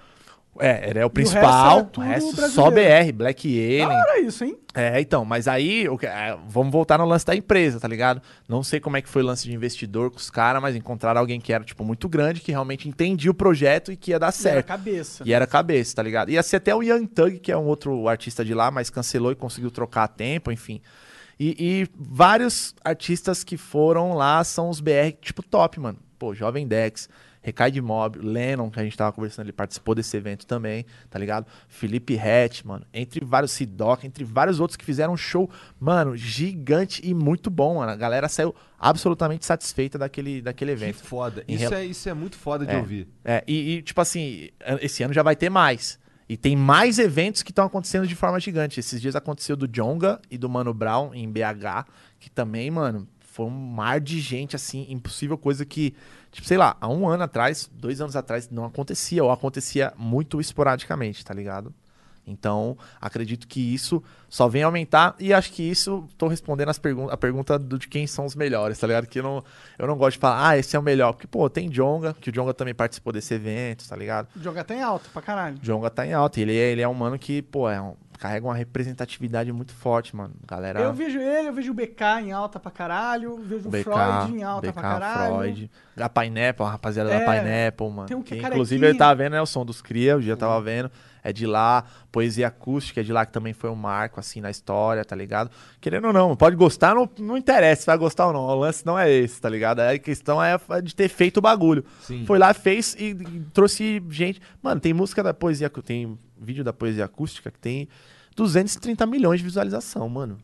É, 0.60 0.90
ele 0.90 1.00
é 1.00 1.06
o 1.06 1.08
resto 1.08 1.14
principal, 1.14 1.78
era 1.78 1.82
o 1.82 1.86
tudo 1.90 2.06
resto, 2.06 2.50
só. 2.50 2.72
BR, 2.72 3.12
Black 3.14 3.48
Alien. 3.48 3.86
hora 3.88 4.20
isso, 4.20 4.44
hein? 4.44 4.58
É, 4.74 5.00
então, 5.02 5.26
mas 5.26 5.48
aí, 5.48 5.88
o 5.90 5.98
é, 6.02 6.38
vamos 6.48 6.72
voltar 6.72 6.98
no 6.98 7.06
lance 7.06 7.26
da 7.26 7.36
empresa, 7.36 7.80
tá 7.80 7.88
ligado? 7.88 8.22
Não 8.48 8.64
sei 8.64 8.80
como 8.80 8.96
é 8.98 9.02
que 9.02 9.10
foi 9.10 9.22
o 9.22 9.26
lance 9.26 9.44
de 9.44 9.54
investidor 9.54 10.12
com 10.12 10.18
os 10.18 10.30
caras, 10.30 10.62
mas 10.62 10.76
encontraram 10.76 11.20
alguém 11.20 11.40
que 11.40 11.52
era, 11.52 11.64
tipo, 11.64 11.84
muito 11.84 12.08
grande, 12.08 12.42
que 12.42 12.52
realmente 12.52 12.88
entendia 12.88 13.32
o 13.32 13.34
projeto 13.34 13.92
e 13.92 13.98
que 13.98 14.12
ia 14.12 14.20
dar 14.20 14.28
Era 14.28 14.32
certo. 14.34 14.68
cabeça. 14.68 15.24
E 15.26 15.34
era 15.34 15.46
cabeça, 15.46 15.96
tá 15.96 16.04
ligado? 16.04 16.30
Ia 16.30 16.44
ser 16.44 16.58
até 16.58 16.74
o 16.74 16.82
Young 16.82 17.08
Thug, 17.08 17.40
que 17.40 17.52
é 17.52 17.58
um 17.58 17.66
outro 17.66 18.08
artista 18.08 18.44
de 18.44 18.54
lá, 18.54 18.72
mas 18.72 18.90
cancelou 18.90 19.32
e 19.32 19.36
conseguiu 19.36 19.72
trocar 19.72 20.04
a 20.04 20.08
tempo, 20.08 20.52
enfim. 20.52 20.82
E, 21.40 21.56
e 21.60 21.88
vários 21.98 22.74
artistas 22.84 23.44
que 23.44 23.58
foram 23.58 24.14
lá 24.14 24.44
são 24.44 24.70
os 24.70 24.80
BR, 24.80 25.12
tipo, 25.22 25.44
top, 25.44 25.80
mano. 25.80 26.00
Pô, 26.18 26.34
Jovem 26.34 26.66
Dex, 26.66 27.10
Recai 27.46 27.70
de 27.70 27.80
Mob, 27.80 28.18
Lennon, 28.18 28.72
que 28.72 28.80
a 28.80 28.84
gente 28.84 28.98
tava 28.98 29.12
conversando, 29.14 29.46
ele 29.46 29.54
participou 29.54 29.94
desse 29.94 30.18
evento 30.18 30.48
também, 30.48 30.84
tá 31.12 31.20
ligado? 31.20 31.46
Felipe 31.68 32.18
Hatch, 32.18 32.64
mano. 32.64 32.84
Entre 32.92 33.24
vários, 33.24 33.52
Sidoc, 33.52 34.04
entre 34.04 34.24
vários 34.24 34.60
outros 34.60 34.76
que 34.76 34.84
fizeram 34.84 35.14
um 35.14 35.18
show, 35.18 35.48
mano, 35.80 36.18
gigante 36.18 37.02
e 37.08 37.14
muito 37.14 37.52
bom, 37.52 37.76
mano. 37.76 37.92
A 37.92 37.96
galera 37.96 38.28
saiu 38.28 38.56
absolutamente 38.80 39.46
satisfeita 39.46 39.96
daquele, 39.96 40.42
daquele 40.42 40.76
Que 40.76 40.84
evento. 40.84 41.04
foda. 41.04 41.44
Em 41.48 41.54
Isso 41.54 41.70
rel- 41.70 41.74
é, 41.80 41.86
isso 41.86 42.10
é 42.10 42.14
muito 42.16 42.36
foda 42.36 42.66
de 42.66 42.72
É. 42.74 42.78
ouvir. 42.78 43.08
É, 43.24 43.44
e, 43.48 43.76
e, 43.76 43.82
tipo 43.84 44.02
assim, 44.02 44.50
esse 44.82 45.04
ano 45.04 45.14
já 45.14 45.22
vai 45.22 45.36
ter 45.36 45.50
mais. 45.52 46.00
E 46.28 46.36
tem 46.36 46.56
mais 46.56 46.98
eventos 46.98 47.44
que 47.44 47.52
estão 47.52 47.66
acontecendo 47.68 48.08
de 48.08 48.16
forma 48.16 48.40
gigante. 48.40 48.80
Esses 48.80 49.00
dias 49.00 49.16
aconteceu 49.16 49.56
do 49.56 49.68
Jonga 49.68 50.20
e 50.32 50.38
do 50.40 50.50
Mano 50.50 50.74
Brown 50.74 51.14
em 51.14 51.32
BH, 51.32 51.86
que 52.20 52.32
também, 52.32 52.72
mano, 52.72 53.08
foi 53.20 53.46
um 53.46 53.52
mar 53.52 54.00
de 54.00 54.20
gente, 54.20 54.56
assim, 54.56 54.88
impossível, 54.90 55.38
coisa 55.38 55.64
que, 55.66 55.94
tipo, 56.36 56.48
sei 56.48 56.58
lá, 56.58 56.76
há 56.80 56.88
um 56.88 57.08
ano 57.08 57.24
atrás, 57.24 57.70
dois 57.74 58.00
anos 58.02 58.16
atrás, 58.16 58.50
não 58.50 58.66
acontecia, 58.66 59.24
ou 59.24 59.32
acontecia 59.32 59.92
muito 59.98 60.40
esporadicamente, 60.40 61.24
tá 61.26 61.34
ligado? 61.34 61.74
Então, 62.28 62.76
acredito 63.00 63.48
que 63.48 63.60
isso 63.74 64.02
só 64.28 64.48
vem 64.48 64.64
aumentar 64.64 65.16
e 65.20 65.32
acho 65.32 65.52
que 65.52 65.62
isso 65.62 66.10
tô 66.18 66.28
respondendo 66.28 66.70
as 66.70 66.80
pergun 66.80 67.08
a 67.12 67.16
pergunta 67.16 67.60
do- 67.60 67.78
de 67.78 67.88
quem 67.88 68.08
são 68.08 68.26
os 68.26 68.34
melhores, 68.36 68.80
tá 68.80 68.88
ligado? 68.88 69.06
Que 69.06 69.20
eu 69.20 69.24
não, 69.24 69.44
eu 69.78 69.86
não 69.86 69.96
gosto 69.96 70.14
de 70.14 70.20
falar, 70.22 70.50
ah, 70.50 70.58
esse 70.58 70.76
é 70.76 70.80
o 70.80 70.82
melhor, 70.82 71.14
porque, 71.14 71.28
pô, 71.28 71.48
tem 71.52 71.70
Jonga, 71.70 72.16
que 72.20 72.32
o 72.32 72.34
Jonga 72.34 72.52
também 72.52 72.74
participou 72.74 73.14
desse 73.14 73.32
evento, 73.36 73.88
tá 73.88 73.96
ligado? 73.96 74.28
Jogar 74.42 74.62
até 74.62 74.76
em 74.76 74.82
alta 74.82 75.08
pra 75.14 75.22
caralho. 75.22 75.58
O 75.58 75.60
Jonga 75.64 75.90
tá 75.92 76.04
em 76.06 76.14
alta, 76.14 76.42
ele 76.42 76.58
é, 76.58 76.72
ele 76.72 76.82
é 76.82 76.88
um 76.88 76.96
mano 76.96 77.20
que, 77.20 77.44
pô, 77.44 77.70
é 77.70 77.80
um- 77.80 77.94
carrega 78.18 78.46
uma 78.46 78.56
representatividade 78.56 79.52
muito 79.52 79.74
forte, 79.74 80.16
mano. 80.16 80.34
Galera, 80.48 80.80
Eu 80.82 80.94
vejo 80.94 81.20
ele, 81.20 81.50
eu 81.50 81.54
vejo 81.54 81.72
o 81.72 81.74
BK 81.74 82.04
em 82.22 82.32
alta 82.32 82.60
pra 82.60 82.72
caralho, 82.72 83.38
vejo 83.44 83.68
o 83.68 83.72
BK, 83.72 83.84
Freud 83.84 84.36
em 84.38 84.44
alta 84.44 84.68
BK, 84.68 84.74
pra 84.74 84.82
caralho. 84.82 85.36
Freud, 85.36 85.72
a 85.98 86.10
Pineapple, 86.10 86.66
a 86.66 86.70
rapaziada 86.70 87.12
É, 87.12 87.20
da 87.20 87.32
Pineapple, 87.32 87.90
mano. 87.90 88.08
tem 88.08 88.18
um 88.18 88.22
que 88.22 88.38
que 88.38 88.46
é 88.46 88.48
inclusive 88.50 88.86
ele 88.86 88.98
tava 88.98 89.16
vendo, 89.16 89.34
né, 89.34 89.42
o 89.42 89.46
som 89.46 89.66
dos 89.66 89.82
Cria, 89.82 90.18
o 90.18 90.22
dia 90.22 90.36
tava 90.38 90.60
vendo, 90.62 90.90
é 91.26 91.34
de 91.34 91.48
lá. 91.48 91.84
Poesia 92.12 92.48
acústica 92.48 93.02
é 93.02 93.04
de 93.04 93.12
lá, 93.12 93.26
que 93.26 93.34
também 93.34 93.52
foi 93.52 93.72
um 93.72 93.76
marco, 93.76 94.20
assim, 94.20 94.40
na 94.40 94.52
história, 94.52 95.04
tá 95.04 95.16
ligado? 95.16 95.50
Querendo 95.82 96.06
ou 96.06 96.14
não, 96.14 96.36
pode 96.36 96.56
gostar, 96.56 96.94
não, 96.94 97.10
não 97.20 97.36
interessa 97.36 97.82
se 97.82 97.86
vai 97.88 97.98
gostar 97.98 98.28
ou 98.28 98.34
não, 98.34 98.42
o 98.42 98.56
lance 98.56 98.86
não 98.86 98.98
é 98.98 99.12
esse, 99.12 99.42
tá 99.42 99.50
ligado? 99.50 99.80
A 99.80 99.98
questão 99.98 100.42
é 100.42 100.56
de 100.84 100.96
ter 100.96 101.10
feito 101.10 101.38
o 101.38 101.42
bagulho. 101.42 101.84
Sim. 102.02 102.24
Foi 102.26 102.38
lá, 102.38 102.54
fez 102.54 102.96
e, 103.00 103.10
e 103.10 103.46
trouxe 103.52 104.02
gente. 104.10 104.40
Mano, 104.62 104.80
tem 104.80 104.94
música 104.94 105.24
da 105.24 105.34
poesia, 105.34 105.70
tem 105.84 106.18
vídeo 106.40 106.64
da 106.64 106.72
poesia 106.72 107.06
acústica 107.06 107.50
que 107.50 107.60
tem 107.60 107.90
230 108.36 109.06
milhões 109.06 109.40
de 109.40 109.46
visualização, 109.46 110.10
mano. 110.10 110.38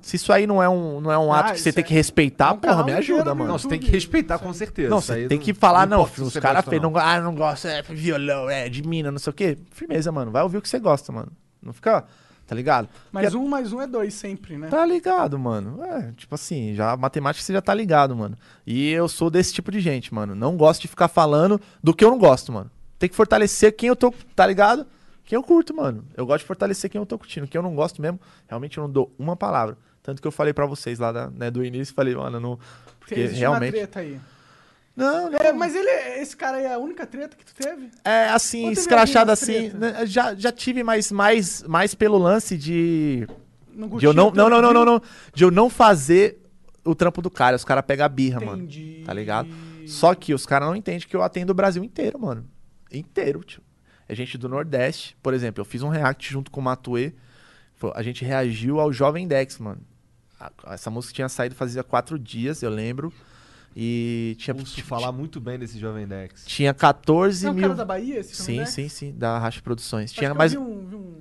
Se 0.00 0.16
isso 0.16 0.32
aí 0.32 0.46
não 0.46 0.62
é 0.62 0.68
um, 0.68 1.00
não 1.00 1.10
é 1.10 1.18
um 1.18 1.32
Ah, 1.32 1.40
ato 1.40 1.54
que 1.54 1.60
você 1.60 1.72
tem 1.72 1.82
é- 1.82 1.86
que 1.86 1.92
respeitar, 1.92 2.52
um 2.52 2.58
porra, 2.58 2.84
me 2.84 2.92
ajuda, 2.92 3.30
no 3.30 3.36
mano. 3.36 3.50
Não, 3.52 3.58
você 3.58 3.68
tem 3.68 3.78
que 3.80 3.90
respeitar 3.90 4.38
com 4.38 4.52
certeza. 4.52 4.88
Não, 4.88 5.00
você 5.00 5.26
tem 5.26 5.38
que 5.38 5.52
falar, 5.52 5.86
não, 5.86 6.06
se 6.06 6.20
os 6.22 6.36
caras 6.36 6.64
fez, 6.64 6.80
não, 6.80 6.96
ah, 6.96 7.20
não 7.20 7.34
gosta, 7.34 7.68
é 7.68 7.82
violão, 7.82 8.48
é 8.48 8.68
de 8.68 8.86
mina, 8.86 9.10
não 9.10 9.18
sei 9.18 9.30
o 9.30 9.34
quê. 9.34 9.58
Firmeza, 9.72 10.12
mano. 10.12 10.30
Vai 10.30 10.42
ouvir 10.44 10.58
o 10.58 10.62
que 10.62 10.68
você 10.68 10.78
gosta, 10.78 11.10
mano. 11.10 11.32
Não 11.60 11.72
fica, 11.72 12.04
tá 12.46 12.54
ligado? 12.54 12.88
Mas 13.10 13.24
Porque- 13.32 13.36
um 13.38 13.48
mais 13.48 13.72
um 13.72 13.80
é 13.80 13.86
dois 13.88 14.14
sempre, 14.14 14.56
né? 14.56 14.68
Tá 14.68 14.86
ligado, 14.86 15.36
mano. 15.36 15.82
É, 15.82 16.12
tipo 16.16 16.36
assim, 16.36 16.72
já 16.74 16.92
a 16.92 16.96
matemática 16.96 17.44
você 17.44 17.52
já 17.52 17.60
tá 17.62 17.74
ligado, 17.74 18.14
mano. 18.14 18.36
E 18.64 18.90
eu 18.90 19.08
sou 19.08 19.28
desse 19.28 19.52
tipo 19.52 19.72
de 19.72 19.80
gente, 19.80 20.14
mano. 20.14 20.36
Não 20.36 20.56
gosto 20.56 20.82
de 20.82 20.88
ficar 20.88 21.08
falando 21.08 21.60
do 21.82 21.92
que 21.92 22.04
eu 22.04 22.10
não 22.10 22.18
gosto, 22.18 22.52
mano. 22.52 22.70
Tem 22.96 23.08
que 23.08 23.16
fortalecer 23.16 23.74
quem 23.74 23.88
eu 23.88 23.96
tô, 23.96 24.14
tá 24.36 24.46
ligado? 24.46 24.86
Quem 25.24 25.36
eu 25.36 25.42
curto, 25.42 25.74
mano. 25.74 26.04
Eu 26.16 26.26
gosto 26.26 26.40
de 26.40 26.46
fortalecer 26.46 26.90
quem 26.90 26.98
eu 27.00 27.06
tô 27.06 27.18
curtindo. 27.18 27.46
Quem 27.46 27.58
eu 27.58 27.62
não 27.62 27.74
gosto 27.74 28.00
mesmo, 28.02 28.20
realmente 28.46 28.76
eu 28.78 28.84
não 28.84 28.90
dou 28.90 29.12
uma 29.18 29.34
palavra. 29.36 29.76
Tanto 30.02 30.20
que 30.20 30.28
eu 30.28 30.32
falei 30.32 30.52
pra 30.52 30.66
vocês 30.66 30.98
lá 30.98 31.10
da- 31.12 31.30
né, 31.30 31.50
do 31.50 31.64
início, 31.64 31.94
falei, 31.94 32.14
mano, 32.14 32.38
não. 32.38 32.58
Porque 33.00 33.14
Existe 33.14 33.40
realmente. 33.40 33.70
uma 33.70 33.72
treta 33.72 34.00
aí. 34.00 34.20
Não, 34.94 35.30
não. 35.30 35.38
É, 35.38 35.52
mas 35.52 35.74
ele, 35.74 35.88
esse 36.20 36.36
cara 36.36 36.58
aí 36.58 36.64
é 36.66 36.74
a 36.74 36.78
única 36.78 37.04
treta 37.06 37.36
que 37.36 37.44
tu 37.44 37.54
teve? 37.54 37.90
É, 38.04 38.28
assim, 38.28 38.70
escrachado 38.70 39.30
assim. 39.32 39.70
né, 39.70 40.06
Já, 40.06 40.34
já 40.34 40.52
tive, 40.52 40.84
mas 40.84 41.10
mais, 41.10 41.62
mais 41.64 41.94
pelo 41.94 42.16
lance 42.18 42.56
de. 42.56 43.26
Não 43.74 43.88
De 43.88 44.04
eu 44.06 44.12
não, 44.12 44.30
não, 44.30 44.48
não, 44.48 44.60
não, 44.62 44.72
não, 44.72 44.84
não. 44.84 45.02
De 45.34 45.42
eu 45.42 45.50
não 45.50 45.68
fazer 45.68 46.38
o 46.84 46.94
trampo 46.94 47.20
do 47.20 47.30
cara. 47.30 47.56
Os 47.56 47.64
caras 47.64 47.82
pegam 47.84 48.06
a 48.06 48.08
birra, 48.08 48.38
mano. 48.40 48.58
Entendi. 48.62 49.02
Tá 49.04 49.12
ligado? 49.12 49.48
Só 49.86 50.14
que 50.14 50.32
os 50.32 50.46
caras 50.46 50.68
não 50.68 50.76
entendem 50.76 51.00
que 51.08 51.16
eu 51.16 51.22
atendo 51.22 51.50
o 51.50 51.54
Brasil 51.54 51.82
inteiro, 51.82 52.18
mano. 52.20 52.46
Inteiro, 52.92 53.42
tio. 53.42 53.62
É 54.08 54.14
gente 54.14 54.36
do 54.38 54.48
Nordeste. 54.48 55.16
Por 55.22 55.32
exemplo, 55.34 55.60
eu 55.60 55.64
fiz 55.64 55.82
um 55.82 55.88
react 55.88 56.30
junto 56.32 56.50
com 56.50 56.60
o 56.60 56.62
Matue. 56.62 57.14
A 57.94 58.02
gente 58.02 58.24
reagiu 58.24 58.80
ao 58.80 58.92
Jovem 58.92 59.26
Dex, 59.28 59.58
mano. 59.58 59.80
Essa 60.66 60.90
música 60.90 61.14
tinha 61.14 61.28
saído 61.28 61.54
fazia 61.54 61.82
quatro 61.82 62.18
dias, 62.18 62.62
eu 62.62 62.70
lembro. 62.70 63.12
E 63.76 64.36
tinha, 64.38 64.54
Ouço 64.54 64.74
tipo, 64.76 64.86
falar 64.88 65.10
muito 65.10 65.40
bem 65.40 65.58
desse 65.58 65.78
Jovem 65.78 66.06
Dex. 66.06 66.44
tinha 66.46 66.72
14 66.72 67.44
Não 67.44 67.50
é 67.52 67.54
mil. 67.54 67.62
cara 67.62 67.74
da 67.74 67.84
Bahia, 67.84 68.20
esse 68.20 68.34
Sim, 68.36 68.54
Jovem 68.56 68.66
sim, 68.66 68.82
Dex? 68.82 68.92
sim, 68.92 69.12
da 69.16 69.38
Racha 69.38 69.60
Produções. 69.60 70.10
Acho 70.10 70.18
Tinha 70.18 70.30
que 70.30 70.36
mais. 70.38 70.54
Eu 70.54 70.64
vi, 70.64 70.70
um, 70.70 70.86
vi 70.86 70.94
um, 70.96 71.14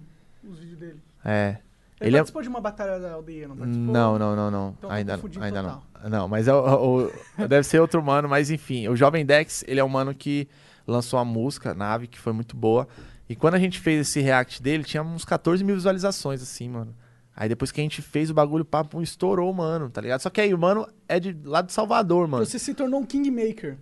uns 0.52 0.60
vídeos 0.60 0.78
dele. 0.78 1.00
É. 1.26 1.58
Ele, 2.00 2.10
Ele 2.10 2.16
é- 2.18 2.20
participou 2.20 2.42
de 2.44 2.50
uma 2.50 2.62
batalha 2.62 3.00
da 3.00 3.14
aldeia, 3.14 3.48
não 3.48 3.56
participou? 3.58 3.94
Não, 3.94 4.20
não, 4.20 4.36
não, 4.36 4.52
não. 4.52 4.76
Então 4.78 4.92
ainda 4.92 5.14
ainda 5.16 5.62
total. 5.64 5.84
não. 6.04 6.10
Não, 6.10 6.28
mas 6.28 6.48
é 6.48 6.54
o, 6.54 7.06
o- 7.08 7.48
deve 7.48 7.64
ser 7.64 7.80
outro 7.80 8.04
mano, 8.04 8.28
mas 8.30 8.52
enfim. 8.52 8.88
O 8.88 8.96
Jovem 8.96 9.26
Dex, 9.26 9.64
ele 9.68 9.80
é 9.80 9.84
um 9.84 9.90
mano 9.90 10.14
que 10.14 10.48
lançou 10.86 11.20
a 11.20 11.26
música, 11.26 11.74
Nave, 11.74 12.08
que 12.08 12.20
foi 12.20 12.34
muito 12.34 12.56
boa. 12.56 12.88
E 13.28 13.36
quando 13.36 13.56
a 13.56 13.60
gente 13.60 13.80
fez 13.80 14.02
esse 14.02 14.20
react 14.22 14.62
dele, 14.62 14.84
tinha 14.84 15.02
uns 15.02 15.26
14 15.26 15.64
mil 15.64 15.76
visualizações, 15.76 16.42
assim, 16.42 16.70
mano. 16.70 16.96
Aí 17.36 17.50
depois 17.50 17.72
que 17.72 17.82
a 17.82 17.84
gente 17.84 18.02
fez 18.02 18.30
o 18.30 18.34
bagulho, 18.34 18.62
o 18.62 18.66
papo 18.66 19.02
estourou, 19.02 19.52
mano, 19.54 19.90
tá 19.90 20.02
ligado? 20.02 20.20
Só 20.22 20.30
que 20.30 20.40
aí 20.40 20.54
o 20.54 20.58
mano 20.58 20.88
é 21.08 21.20
de 21.20 21.36
lá 21.44 21.62
de 21.62 21.72
Salvador, 21.74 22.28
mano. 22.28 22.46
Você 22.46 22.60
se 22.60 22.74
tornou 22.74 23.00
um 23.00 23.06
Kingmaker. 23.06 23.78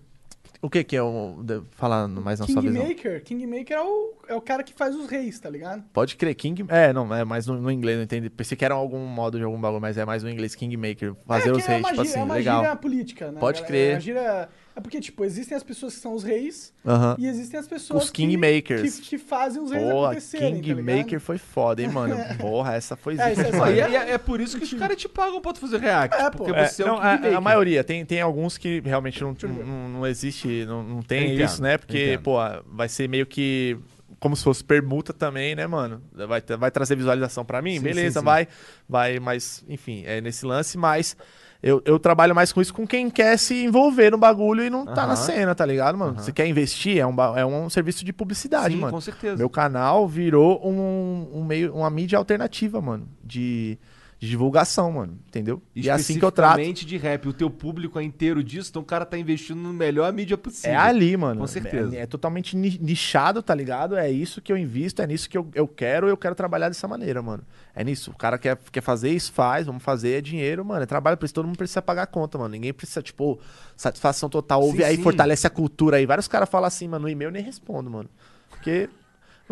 O 0.62 0.70
que 0.70 0.84
que 0.84 0.96
é 0.96 1.02
o... 1.02 1.44
Falando 1.72 2.22
mais 2.22 2.40
na 2.40 2.46
sua 2.46 2.62
visão. 2.62 2.82
Kingmaker? 2.86 3.24
Kingmaker 3.24 3.78
é 3.78 3.82
o, 3.82 4.14
é 4.28 4.36
o 4.36 4.42
cara 4.42 4.62
que 4.64 4.74
faz 4.74 4.96
os 4.96 5.10
reis, 5.10 5.40
tá 5.40 5.50
ligado? 5.50 5.84
Pode 5.92 6.16
crer, 6.16 6.36
King... 6.36 6.64
É, 6.70 6.94
não, 6.94 7.12
é 7.14 7.26
mais 7.26 7.48
no, 7.48 7.60
no 7.60 7.72
inglês, 7.72 7.98
não 7.98 8.04
entendi. 8.04 8.30
Pensei 8.30 8.56
que 8.56 8.64
era 8.64 8.76
algum 8.76 9.04
modo 9.08 9.40
de 9.40 9.44
algum 9.44 9.60
bagulho, 9.60 9.82
mas 9.82 9.98
é 9.98 10.06
mais 10.06 10.22
no 10.22 10.30
inglês, 10.30 10.54
Kingmaker. 10.54 11.16
Fazer 11.26 11.50
é, 11.50 11.52
os 11.52 11.64
é 11.64 11.68
reis, 11.68 11.80
uma 11.82 11.90
tipo 11.90 12.04
gíria, 12.04 12.12
assim, 12.12 12.20
é 12.20 12.24
uma 12.24 12.36
legal. 12.36 12.60
gíria 12.62 12.76
política, 12.76 13.32
né? 13.32 13.40
Pode 13.40 13.64
É- 13.64 13.66
crer. 13.66 13.90
É, 13.90 13.94
uma 13.96 14.00
gíria... 14.00 14.50
é 14.82 14.84
porque, 14.84 15.00
tipo, 15.00 15.24
existem 15.24 15.56
as 15.56 15.64
pessoas 15.64 15.94
que 15.96 16.00
são 16.02 16.14
os 16.14 16.24
reis 16.24 16.74
Aham. 16.86 17.16
e 17.20 17.28
existem 17.28 17.60
as 17.60 17.68
pessoas 17.68 18.06
Os 18.06 18.10
que- 18.10 18.26
Kingmakers. 18.26 19.00
Que, 19.00 19.02
que 19.10 19.18
fazem 19.18 19.62
os 19.62 19.72
reis 19.72 19.84
Pô, 19.84 20.06
acontecerem, 20.06 20.56
tá 20.56 20.62
Kingmaker 20.62 21.06
ligado? 21.06 21.20
foi 21.22 21.38
foda, 21.38 21.82
hein, 21.82 21.90
mano? 21.90 22.16
Porra, 22.40 22.74
essa 22.74 22.96
foi 22.96 23.14
É, 23.14 23.30
zica 23.30 23.32
isso 23.32 23.42
é 23.42 23.52
demais. 23.52 23.78
e 23.78 23.80
é, 23.96 24.12
é 24.14 24.18
por 24.18 24.42
isso 24.42 24.58
que 24.58 24.64
os 24.64 24.74
caras 24.74 24.98
te 24.98 25.08
pagam 25.08 25.40
pra 25.40 25.54
tu 25.54 25.60
fazer 25.60 25.80
react. 25.80 26.16
É, 26.20 26.30
porque 26.30 26.52
pô. 26.52 26.58
É, 26.58 26.68
você 26.68 26.84
é, 26.84 26.86
não, 26.86 26.96
o 26.96 27.00
a, 27.00 27.14
a 27.38 27.42
maioria, 27.42 27.84
tem, 27.84 28.04
tem 28.06 28.20
alguns 28.22 28.58
que 28.58 28.82
realmente 28.84 29.22
não, 29.22 29.36
não, 29.44 29.90
não 29.90 30.08
existe, 30.08 30.66
não, 30.66 30.82
não 30.84 31.02
tem 31.04 31.34
entendo, 31.34 31.46
isso, 31.46 31.62
né? 31.62 31.78
Porque, 31.78 32.14
entendo. 32.14 32.22
pô, 32.24 32.38
vai 32.68 32.90
ser 32.90 33.08
meio 33.08 33.26
que 33.26 33.78
como 34.20 34.36
se 34.36 34.44
fosse 34.44 34.64
permuta 34.64 35.12
também, 35.14 35.56
né, 35.56 35.66
mano? 35.66 36.02
Vai, 36.14 36.42
vai 36.60 36.70
trazer 36.70 36.96
visualização 36.96 37.44
pra 37.44 37.60
mim? 37.62 37.78
Sim, 37.78 37.84
Beleza, 37.84 38.14
sim, 38.14 38.20
sim. 38.20 38.26
vai. 38.26 38.48
Vai, 38.88 39.20
mas, 39.20 39.64
enfim, 39.68 40.04
é 40.06 40.22
nesse 40.22 40.46
lance, 40.46 40.78
mas 40.78 41.16
eu, 41.64 41.82
eu 41.86 42.00
trabalho 42.00 42.34
mais 42.34 42.52
com 42.52 42.60
isso 42.60 42.74
com 42.74 42.88
quem 42.88 43.10
quer 43.10 43.38
se 43.38 43.64
envolver 43.64 44.12
no 44.12 44.18
bagulho 44.18 44.64
e 44.64 44.70
não 44.70 44.86
tá 44.86 45.06
na 45.06 45.16
cena, 45.16 45.54
tá 45.54 45.66
ligado, 45.66 45.98
mano? 45.98 46.16
Você 46.16 46.32
quer 46.32 46.48
investir, 46.48 46.98
é 46.98 47.06
um, 47.06 47.16
é 47.38 47.46
um 47.46 47.70
serviço 47.70 48.04
de 48.04 48.12
publicidade, 48.12 48.74
Sim, 48.74 48.82
mano. 48.82 48.94
com 48.94 49.02
certeza. 49.02 49.38
Meu 49.38 49.50
canal 49.50 50.08
virou 50.08 50.60
um, 50.68 51.30
um 51.34 51.46
meio, 51.46 51.74
uma 51.74 51.90
mídia 51.90 52.18
alternativa, 52.18 52.82
mano. 52.82 53.08
De, 53.24 53.78
de 54.22 54.30
divulgação, 54.30 54.92
mano. 54.92 55.18
Entendeu? 55.28 55.60
E 55.76 55.90
é 55.90 55.92
assim 55.92 56.20
que 56.20 56.24
eu 56.24 56.32
trato. 56.32 56.62
De 56.62 56.96
rap. 56.96 57.28
O 57.28 57.34
teu 57.34 57.50
público 57.50 57.98
é 57.98 58.04
inteiro 58.04 58.44
disso, 58.44 58.70
então 58.70 58.84
o 58.84 58.86
cara 58.86 59.04
tá 59.04 59.18
investindo 59.18 59.58
no 59.58 59.74
melhor 59.74 60.14
mídia 60.14 60.38
possível. 60.38 60.70
É 60.74 60.76
ali, 60.78 61.18
mano. 61.18 61.42
Com 61.42 61.48
certeza. 61.48 61.96
É, 61.96 62.02
é 62.02 62.06
totalmente 62.06 62.56
ni- 62.56 62.78
nichado, 62.80 63.42
tá 63.42 63.56
ligado? 63.56 63.98
É 63.98 64.12
isso 64.12 64.40
que 64.40 64.52
eu 64.52 64.58
invisto, 64.58 65.02
é 65.02 65.08
nisso 65.08 65.28
que 65.28 65.36
eu, 65.36 65.50
eu 65.56 65.68
quero, 65.68 66.08
eu 66.08 66.16
quero 66.16 66.36
trabalhar 66.36 66.68
dessa 66.70 66.88
maneira, 66.88 67.20
mano. 67.20 67.44
É 67.74 67.84
nisso. 67.84 68.12
O 68.12 68.16
cara 68.16 68.38
quer, 68.38 68.60
quer 68.72 68.82
fazer 68.82 69.10
isso, 69.10 69.34
faz, 69.34 69.66
vamos 69.66 69.82
fazer, 69.82 70.20
é 70.20 70.22
dinheiro, 70.22 70.64
mano. 70.64 70.84
É 70.84 70.86
trabalho 70.86 71.18
pra 71.18 71.26
isso, 71.26 71.34
todo 71.34 71.48
mundo 71.48 71.58
precisa 71.58 71.82
pagar 71.82 72.04
a 72.04 72.08
conta, 72.08 72.38
mano. 72.38 72.52
Ninguém 72.52 72.72
precisa, 72.72 73.02
tipo, 73.02 73.40
satisfação 73.76 74.30
total. 74.30 74.62
Ouve 74.62 74.78
Sim, 74.78 74.84
aí, 74.84 74.98
sim. 74.98 75.02
fortalece 75.02 75.48
a 75.48 75.50
cultura 75.50 75.98
aí. 75.98 76.06
Vários 76.06 76.28
caras 76.28 76.48
falam 76.48 76.68
assim, 76.68 76.88
mano, 76.88 77.04
no 77.06 77.10
e-mail 77.10 77.30
eu 77.30 77.34
nem 77.34 77.42
respondo, 77.42 77.90
mano. 77.90 78.08
Porque 78.52 78.88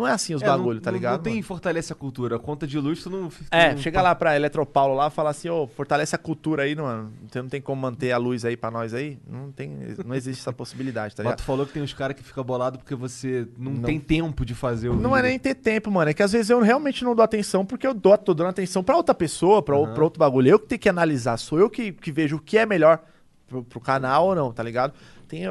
não 0.00 0.08
é 0.08 0.12
assim 0.12 0.34
os 0.34 0.42
É, 0.42 0.46
bagulho, 0.46 0.74
não, 0.76 0.82
tá 0.82 0.90
ligado? 0.90 1.16
Não 1.16 1.22
tem 1.22 1.40
fortalece 1.42 1.92
a 1.92 1.96
cultura. 1.96 2.38
Conta 2.38 2.66
de 2.66 2.78
luz, 2.78 3.02
tu 3.02 3.10
não. 3.10 3.28
tu 3.28 3.36
É, 3.50 3.70
não- 3.72 3.78
chega 3.78 4.00
lá 4.02 4.14
pra 4.14 4.34
Eletropaulo 4.34 4.94
lá 4.94 5.08
e 5.08 5.10
fala 5.10 5.30
assim, 5.30 5.48
ô, 5.48 5.66
fortalece 5.66 6.14
a 6.14 6.18
cultura 6.18 6.62
aí, 6.64 6.74
mano. 6.74 7.12
Você 7.30 7.40
não 7.42 7.48
tem 7.48 7.60
como 7.60 7.80
manter 7.82 8.12
a 8.12 8.18
luz 8.18 8.44
aí 8.44 8.56
pra 8.56 8.70
nós 8.70 8.92
aí? 8.94 9.18
Não 9.28 9.52
tem, 9.52 9.70
não 10.04 10.14
existe 10.14 10.40
essa 10.40 10.52
possibilidade, 10.52 11.14
tá 11.14 11.22
Mas 11.22 11.30
ligado? 11.32 11.38
tu 11.38 11.44
falou 11.44 11.66
que 11.66 11.72
tem 11.72 11.82
uns 11.82 11.92
caras 11.92 12.16
que 12.16 12.22
ficam 12.22 12.42
bolados 12.42 12.78
porque 12.80 12.94
você 12.94 13.46
não, 13.58 13.72
Não. 13.72 13.82
tem 13.82 14.00
tempo 14.00 14.44
de 14.44 14.54
fazer 14.54 14.88
o 14.88 14.94
Não 14.96 15.14
é 15.16 15.20
vídeo. 15.20 15.28
nem 15.30 15.38
ter 15.38 15.54
tempo, 15.54 15.90
mano. 15.90 16.10
É 16.10 16.14
que 16.14 16.22
às 16.22 16.32
vezes 16.32 16.50
eu 16.50 16.60
realmente 16.60 17.04
não 17.04 17.14
dou 17.14 17.24
atenção 17.24 17.64
porque 17.64 17.86
eu 17.86 17.94
dou, 17.94 18.16
tô 18.18 18.34
dando 18.34 18.48
atenção 18.50 18.82
pra 18.82 18.96
outra 18.96 19.14
pessoa, 19.14 19.62
pra, 19.62 19.76
pra 19.86 20.04
outro 20.04 20.18
bagulho. 20.18 20.48
Eu 20.48 20.58
que 20.58 20.66
tenho 20.66 20.78
que 20.80 20.88
analisar, 20.88 21.36
sou 21.36 21.58
eu 21.58 21.68
que, 21.70 21.92
que 21.92 22.10
vejo 22.10 22.36
o 22.36 22.40
que 22.40 22.56
é 22.58 22.64
melhor 22.66 23.00
pro, 23.46 23.62
pro 23.62 23.80
canal 23.80 24.26
ou 24.28 24.34
não, 24.34 24.52
tá 24.52 24.62
ligado? 24.62 24.94
Tem, 25.28 25.42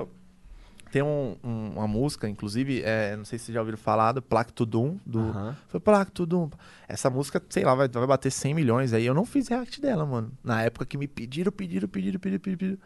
tem 0.91 1.01
um- 1.01 1.35
um- 1.43 1.71
uma 1.75 1.87
música, 1.87 2.27
inclusive, 2.27 2.81
é, 2.83 3.15
não 3.15 3.25
sei 3.25 3.37
se 3.39 3.45
vocês 3.45 3.53
já 3.53 3.59
ouviram 3.61 3.77
falar, 3.77 4.11
do 4.13 4.21
Plaque 4.21 4.51
Tudum, 4.53 4.97
do... 5.05 5.19
Aham. 5.19 5.55
Foi 5.67 5.79
Plaque 5.79 6.11
Tudum. 6.11 6.49
Essa 6.87 7.09
música, 7.09 7.41
sei 7.49 7.63
lá, 7.63 7.75
vai, 7.75 7.87
vai 7.87 8.07
bater 8.07 8.31
100 8.31 8.53
milhões 8.53 8.93
aí. 8.93 9.05
Eu 9.05 9.13
não 9.13 9.25
fiz 9.25 9.47
react 9.47 9.79
dela, 9.81 10.05
mano. 10.05 10.31
Na 10.43 10.61
época 10.63 10.85
que 10.85 10.97
me 10.97 11.07
pediram, 11.07 11.51
pediram, 11.51 11.87
pediram, 11.87 12.19
pediram, 12.19 12.39
pediram. 12.41 12.77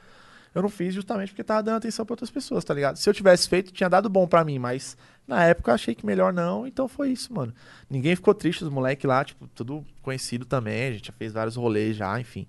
Eu 0.55 0.61
não 0.61 0.69
fiz 0.69 0.93
justamente 0.93 1.29
porque 1.29 1.43
tava 1.43 1.63
dando 1.63 1.77
atenção 1.77 2.05
pra 2.05 2.13
outras 2.13 2.29
pessoas, 2.29 2.63
tá 2.63 2.73
ligado? 2.75 2.95
Se 2.97 3.09
eu 3.09 3.13
tivesse 3.13 3.49
feito, 3.49 3.71
tinha 3.71 3.89
dado 3.89 4.07
bom 4.07 4.27
pra 4.27 4.43
mim, 4.45 4.59
mas 4.59 4.95
na 5.27 5.43
época 5.45 5.71
eu 5.71 5.75
achei 5.75 5.95
que 5.95 6.05
melhor 6.05 6.31
não, 6.31 6.67
então 6.67 6.87
foi 6.87 7.09
isso, 7.09 7.33
mano. 7.33 7.51
Ninguém 7.89 8.15
ficou 8.15 8.35
triste, 8.35 8.63
os 8.63 8.69
moleques 8.69 9.03
lá, 9.05 9.25
tipo, 9.25 9.47
tudo 9.47 9.83
conhecido 10.03 10.45
também, 10.45 10.89
a 10.89 10.91
gente 10.91 11.07
já 11.07 11.13
fez 11.13 11.33
vários 11.33 11.55
rolês 11.55 11.95
já, 11.97 12.19
enfim. 12.19 12.45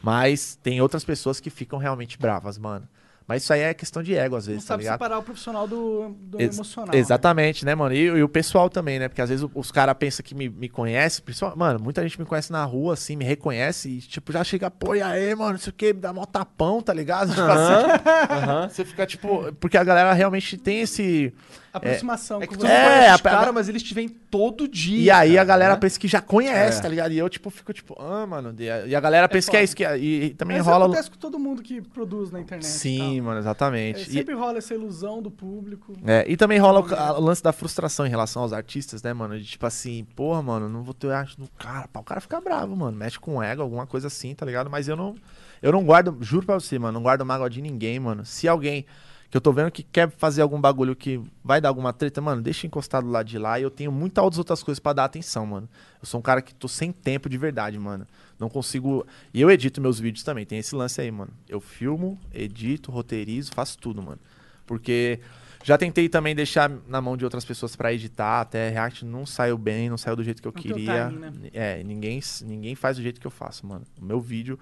Mas 0.00 0.54
tem 0.62 0.80
outras 0.80 1.04
pessoas 1.04 1.40
que 1.40 1.50
ficam 1.50 1.78
realmente 1.78 2.16
bravas, 2.18 2.56
mano. 2.56 2.86
Mas 3.30 3.44
isso 3.44 3.52
aí 3.52 3.60
é 3.60 3.72
questão 3.72 4.02
de 4.02 4.12
ego, 4.16 4.34
às 4.34 4.44
Não 4.48 4.52
vezes, 4.54 4.64
tá 4.66 4.74
sabe 4.74 4.82
ligado? 4.82 4.94
separar 4.96 5.18
o 5.18 5.22
profissional 5.22 5.68
do, 5.68 6.08
do 6.20 6.40
Ex- 6.42 6.56
emocional. 6.56 6.92
né? 6.92 6.98
Exatamente, 6.98 7.64
né, 7.64 7.76
mano? 7.76 7.94
E, 7.94 8.00
e 8.06 8.22
o 8.24 8.28
pessoal 8.28 8.68
também, 8.68 8.98
né? 8.98 9.06
Porque 9.06 9.22
às 9.22 9.28
vezes 9.30 9.48
os 9.54 9.70
caras 9.70 9.94
pensam 9.96 10.24
que 10.24 10.34
me, 10.34 10.48
me 10.48 10.68
conhece, 10.68 11.22
principal- 11.22 11.56
mano, 11.56 11.78
muita 11.80 12.02
gente 12.02 12.18
me 12.18 12.26
conhece 12.26 12.50
na 12.50 12.64
rua, 12.64 12.94
assim, 12.94 13.14
me 13.14 13.24
reconhece 13.24 13.88
e, 13.88 13.98
tipo, 14.00 14.32
já 14.32 14.42
chega, 14.42 14.68
pô, 14.68 14.96
e 14.96 15.00
aí, 15.00 15.32
mano, 15.36 15.52
não 15.52 15.58
sei 15.60 15.70
o 15.70 15.74
que, 15.74 15.92
me 15.92 16.00
dá 16.00 16.12
mó 16.12 16.24
tapão, 16.26 16.82
tá 16.82 16.92
ligado? 16.92 17.30
Tipo 17.32 17.40
assim, 17.42 18.68
você 18.74 18.84
fica, 18.84 19.06
tipo, 19.06 19.52
porque 19.60 19.78
a 19.78 19.84
galera 19.84 20.12
realmente 20.12 20.56
tem 20.58 20.80
esse. 20.80 21.32
Aproximação 21.72 22.42
É 22.42 22.46
com 22.46 22.56
que 22.56 22.62
não 22.62 22.68
É, 22.68 22.84
conhece 22.84 23.10
a- 23.10 23.14
os 23.14 23.20
caras, 23.22 23.54
mas 23.54 23.68
eles 23.68 23.82
te 23.82 23.94
veem 23.94 24.08
todo 24.08 24.66
dia. 24.66 24.98
E 24.98 25.10
aí 25.10 25.30
a 25.32 25.34
cara, 25.36 25.44
galera 25.46 25.74
né? 25.74 25.80
pensa 25.80 26.00
que 26.00 26.08
já 26.08 26.20
conhece, 26.20 26.78
É. 26.78 26.82
tá 26.82 26.88
ligado? 26.88 27.12
E 27.12 27.18
eu, 27.18 27.28
tipo, 27.28 27.48
fico, 27.50 27.72
tipo, 27.72 27.94
ah, 28.00 28.26
mano. 28.26 28.54
E 28.58 28.68
a, 28.68 28.86
e 28.86 28.94
a 28.94 29.00
galera 29.00 29.28
pensa 29.28 29.50
que 29.50 29.56
é 29.56 29.60
foda. 29.60 29.64
isso, 29.64 29.76
que 29.76 29.84
é- 29.84 29.96
e, 29.98 30.24
e 30.24 30.30
também 30.30 30.56
Mas 30.58 30.66
rola. 30.66 30.86
acontece 30.86 31.10
com 31.10 31.16
todo 31.16 31.38
mundo 31.38 31.62
que 31.62 31.80
produz 31.80 32.30
na 32.32 32.40
internet. 32.40 32.66
e 32.66 32.72
Sim, 32.72 32.98
tal. 33.16 33.24
mano, 33.26 33.36
É, 33.36 33.38
exatamente. 33.40 34.00
E- 34.10 34.12
sempre 34.12 34.34
rola 34.34 34.58
essa 34.58 34.74
ilusão 34.74 35.22
do 35.22 35.30
público. 35.30 35.94
É, 36.04 36.24
e 36.28 36.36
também 36.36 36.58
rola 36.58 36.80
o, 36.80 36.94
a- 36.94 37.18
o 37.18 37.22
lance 37.22 37.42
da 37.42 37.52
frustração 37.52 38.04
em 38.04 38.10
relação 38.10 38.42
aos 38.42 38.52
artistas, 38.52 39.02
né, 39.02 39.12
mano? 39.12 39.38
De 39.38 39.44
tipo 39.44 39.64
assim, 39.64 40.04
porra, 40.16 40.42
mano, 40.42 40.68
não 40.68 40.82
vou 40.82 40.92
ter 40.92 41.12
arte 41.12 41.38
no 41.38 41.46
cara. 41.56 41.86
Pá, 41.86 42.00
o 42.00 42.04
cara 42.04 42.20
fica 42.20 42.40
bravo, 42.40 42.74
mano. 42.74 42.96
Mexe 42.96 43.18
com 43.20 43.40
ego, 43.42 43.62
alguma 43.62 43.86
coisa 43.86 44.08
assim, 44.08 44.34
tá 44.34 44.44
ligado? 44.44 44.68
Mas 44.68 44.88
eu 44.88 44.96
não. 44.96 45.14
Eu 45.62 45.70
não 45.72 45.84
guardo, 45.84 46.16
juro 46.22 46.46
pra 46.46 46.54
você, 46.58 46.78
mano, 46.78 46.92
não 46.94 47.02
guardo 47.02 47.24
mágoa 47.24 47.48
de 47.48 47.60
ninguém, 47.60 48.00
mano. 48.00 48.24
Se 48.24 48.48
alguém 48.48 48.86
que 49.30 49.36
eu 49.36 49.40
tô 49.40 49.52
vendo 49.52 49.70
que 49.70 49.82
quer 49.84 50.10
fazer 50.10 50.42
algum 50.42 50.60
bagulho 50.60 50.96
que 50.96 51.20
vai 51.44 51.60
dar 51.60 51.68
alguma 51.68 51.92
treta, 51.92 52.20
mano, 52.20 52.42
deixa 52.42 52.66
encostado 52.66 53.08
lá 53.08 53.22
de 53.22 53.38
lá 53.38 53.60
e 53.60 53.62
eu 53.62 53.70
tenho 53.70 53.92
muitas 53.92 54.38
outras 54.38 54.62
coisas 54.62 54.80
pra 54.80 54.92
dar 54.92 55.04
atenção, 55.04 55.46
mano. 55.46 55.68
Eu 56.02 56.06
sou 56.06 56.18
um 56.18 56.22
cara 56.22 56.42
que 56.42 56.52
tô 56.52 56.66
sem 56.66 56.90
tempo 56.90 57.28
de 57.28 57.38
verdade, 57.38 57.78
mano. 57.78 58.06
Não 58.38 58.48
consigo. 58.48 59.06
E 59.32 59.40
eu 59.40 59.50
edito 59.50 59.80
meus 59.80 60.00
vídeos 60.00 60.24
também, 60.24 60.44
tem 60.44 60.58
esse 60.58 60.74
lance 60.74 61.00
aí, 61.00 61.10
mano. 61.12 61.30
Eu 61.48 61.60
filmo, 61.60 62.18
edito, 62.34 62.90
roteirizo, 62.90 63.52
faço 63.52 63.78
tudo, 63.78 64.02
mano. 64.02 64.18
Porque 64.66 65.20
já 65.62 65.76
tentei 65.78 66.08
também 66.08 66.34
deixar 66.34 66.68
na 66.88 67.00
mão 67.00 67.16
de 67.16 67.24
outras 67.24 67.44
pessoas 67.44 67.76
pra 67.76 67.92
editar, 67.92 68.40
até 68.40 68.68
React 68.70 69.04
não 69.04 69.26
saiu 69.26 69.56
bem, 69.58 69.90
não 69.90 69.98
saiu 69.98 70.16
do 70.16 70.24
jeito 70.24 70.40
que 70.42 70.48
eu 70.48 70.52
Não 70.54 70.60
queria. 70.60 71.08
né? 71.10 71.32
É, 71.52 71.84
ninguém, 71.84 72.20
ninguém 72.42 72.74
faz 72.74 72.96
do 72.96 73.02
jeito 73.02 73.20
que 73.20 73.26
eu 73.26 73.30
faço, 73.30 73.66
mano. 73.66 73.84
O 74.00 74.04
meu 74.04 74.20
vídeo 74.20 74.58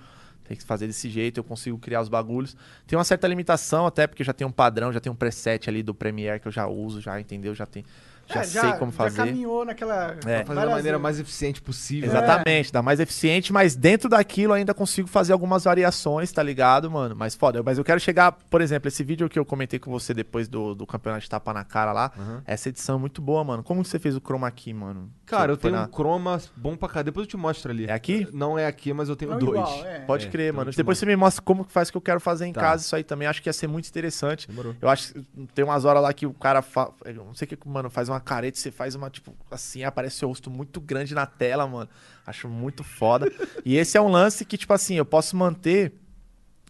tem 0.48 0.56
que 0.56 0.64
fazer 0.64 0.86
desse 0.86 1.08
jeito, 1.10 1.38
eu 1.38 1.44
consigo 1.44 1.78
criar 1.78 2.00
os 2.00 2.08
bagulhos. 2.08 2.56
Tem 2.86 2.98
uma 2.98 3.04
certa 3.04 3.28
limitação, 3.28 3.86
até 3.86 4.06
porque 4.06 4.24
já 4.24 4.32
tem 4.32 4.46
um 4.46 4.50
padrão, 4.50 4.92
já 4.92 4.98
tem 4.98 5.12
um 5.12 5.14
preset 5.14 5.68
ali 5.68 5.82
do 5.82 5.94
Premiere 5.94 6.40
que 6.40 6.48
eu 6.48 6.52
já 6.52 6.66
uso, 6.66 7.00
já, 7.00 7.20
entendeu? 7.20 7.54
Já 7.54 7.66
tem. 7.66 7.84
Já 8.28 8.40
É, 8.40 8.44
sei 8.44 8.72
como 8.74 8.92
Já 8.92 8.96
fazer. 8.98 9.16
caminhou 9.16 9.64
naquela. 9.64 10.16
É. 10.26 10.44
Fazer 10.44 10.60
da 10.60 10.70
maneira 10.70 10.98
mais 10.98 11.18
eficiente 11.18 11.62
possível. 11.62 12.08
Exatamente, 12.10 12.72
dá 12.72 12.82
mais 12.82 13.00
eficiente, 13.00 13.52
mas 13.52 13.74
dentro 13.74 14.08
daquilo 14.08 14.52
ainda 14.52 14.74
consigo 14.74 15.08
fazer 15.08 15.32
algumas 15.32 15.64
variações, 15.64 16.30
tá 16.30 16.42
ligado, 16.42 16.90
mano? 16.90 17.14
Mas 17.16 17.34
foda, 17.34 17.62
mas 17.62 17.78
eu 17.78 17.84
quero 17.84 17.98
chegar, 18.00 18.32
por 18.32 18.60
exemplo, 18.60 18.88
esse 18.88 19.02
vídeo 19.02 19.28
que 19.28 19.38
eu 19.38 19.44
comentei 19.44 19.78
com 19.78 19.90
você 19.90 20.12
depois 20.12 20.46
do, 20.48 20.74
do 20.74 20.86
campeonato 20.86 21.22
de 21.22 21.30
tapa 21.30 21.52
na 21.54 21.64
cara 21.64 21.92
lá, 21.92 22.12
essa 22.44 22.68
edição 22.68 22.96
é 22.96 22.98
muito 22.98 23.22
boa, 23.22 23.42
mano. 23.42 23.62
Como 23.62 23.82
que 23.82 23.88
você 23.88 23.98
fez 23.98 24.14
o 24.16 24.20
chroma 24.20 24.50
key, 24.50 24.74
mano? 24.74 25.10
Cara, 25.24 25.52
eu 25.52 25.56
tenho 25.56 25.74
na- 25.74 25.84
um 25.84 25.88
chroma 25.90 26.40
bom 26.56 26.76
pra 26.76 26.88
cá. 26.88 27.02
Depois 27.02 27.24
eu 27.26 27.30
te 27.30 27.36
mostro 27.36 27.70
ali. 27.70 27.86
É 27.86 27.92
aqui? 27.92 28.26
Não 28.32 28.58
é 28.58 28.66
aqui, 28.66 28.92
mas 28.92 29.08
eu 29.08 29.16
tenho 29.16 29.30
Não 29.32 29.38
dois. 29.38 29.58
igual, 29.58 29.84
é. 29.86 30.00
Pode 30.00 30.26
É, 30.26 30.30
crer, 30.30 30.48
então 30.52 30.58
mano. 30.64 30.70
Depois 30.76 30.98
você 30.98 31.06
me 31.06 31.16
mostra 31.16 31.42
como 31.42 31.64
que 31.64 31.72
faz 31.72 31.90
que 31.90 31.96
eu 31.96 32.00
quero 32.00 32.20
fazer 32.20 32.46
em 32.46 32.52
Tá. 32.52 32.60
casa 32.60 32.82
isso 32.82 32.94
aí 32.96 33.04
também. 33.04 33.26
Acho 33.28 33.42
que 33.42 33.48
ia 33.48 33.52
ser 33.52 33.66
muito 33.66 33.88
interessante. 33.88 34.46
Demorou. 34.48 34.74
Eu 34.80 34.88
acho 34.88 35.12
que 35.14 35.26
tem 35.54 35.64
umas 35.64 35.84
horas 35.84 36.02
lá 36.02 36.12
que 36.12 36.26
o 36.26 36.32
cara 36.34 36.62
fa... 36.62 36.90
eu 37.04 37.24
não 37.24 37.34
sei 37.34 37.46
o 37.46 37.48
que, 37.48 37.68
mano, 37.68 37.88
faz 37.90 38.08
uma 38.08 38.17
careta, 38.20 38.58
você 38.58 38.70
faz 38.70 38.94
uma, 38.94 39.10
tipo, 39.10 39.34
assim, 39.50 39.84
aparece 39.84 40.16
seu 40.16 40.28
rosto 40.28 40.50
muito 40.50 40.80
grande 40.80 41.14
na 41.14 41.26
tela, 41.26 41.66
mano. 41.66 41.88
Acho 42.26 42.48
muito 42.48 42.82
foda. 42.84 43.30
e 43.64 43.76
esse 43.76 43.96
é 43.96 44.00
um 44.00 44.08
lance 44.08 44.44
que, 44.44 44.56
tipo 44.56 44.72
assim, 44.72 44.94
eu 44.96 45.04
posso 45.04 45.36
manter 45.36 45.92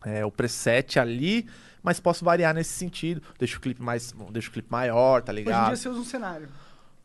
é, 0.05 0.25
o 0.25 0.31
preset 0.31 0.99
ali, 0.99 1.49
mas 1.83 1.99
posso 2.01 2.25
variar 2.25 2.55
nesse 2.55 2.73
sentido. 2.73 3.23
Deixa 3.39 3.57
o 3.57 3.61
clipe 3.61 3.83
mais. 3.83 4.13
Deixa 4.31 4.49
o 4.49 4.53
clipe 4.53 4.71
maior, 4.71 5.23
tá 5.23 5.33
Hoje 5.33 5.41
em 5.41 5.45
ligado? 5.45 5.67
dia 5.69 5.77
você 5.77 5.89
usa 5.89 6.01
um 6.01 6.05
cenário. 6.05 6.49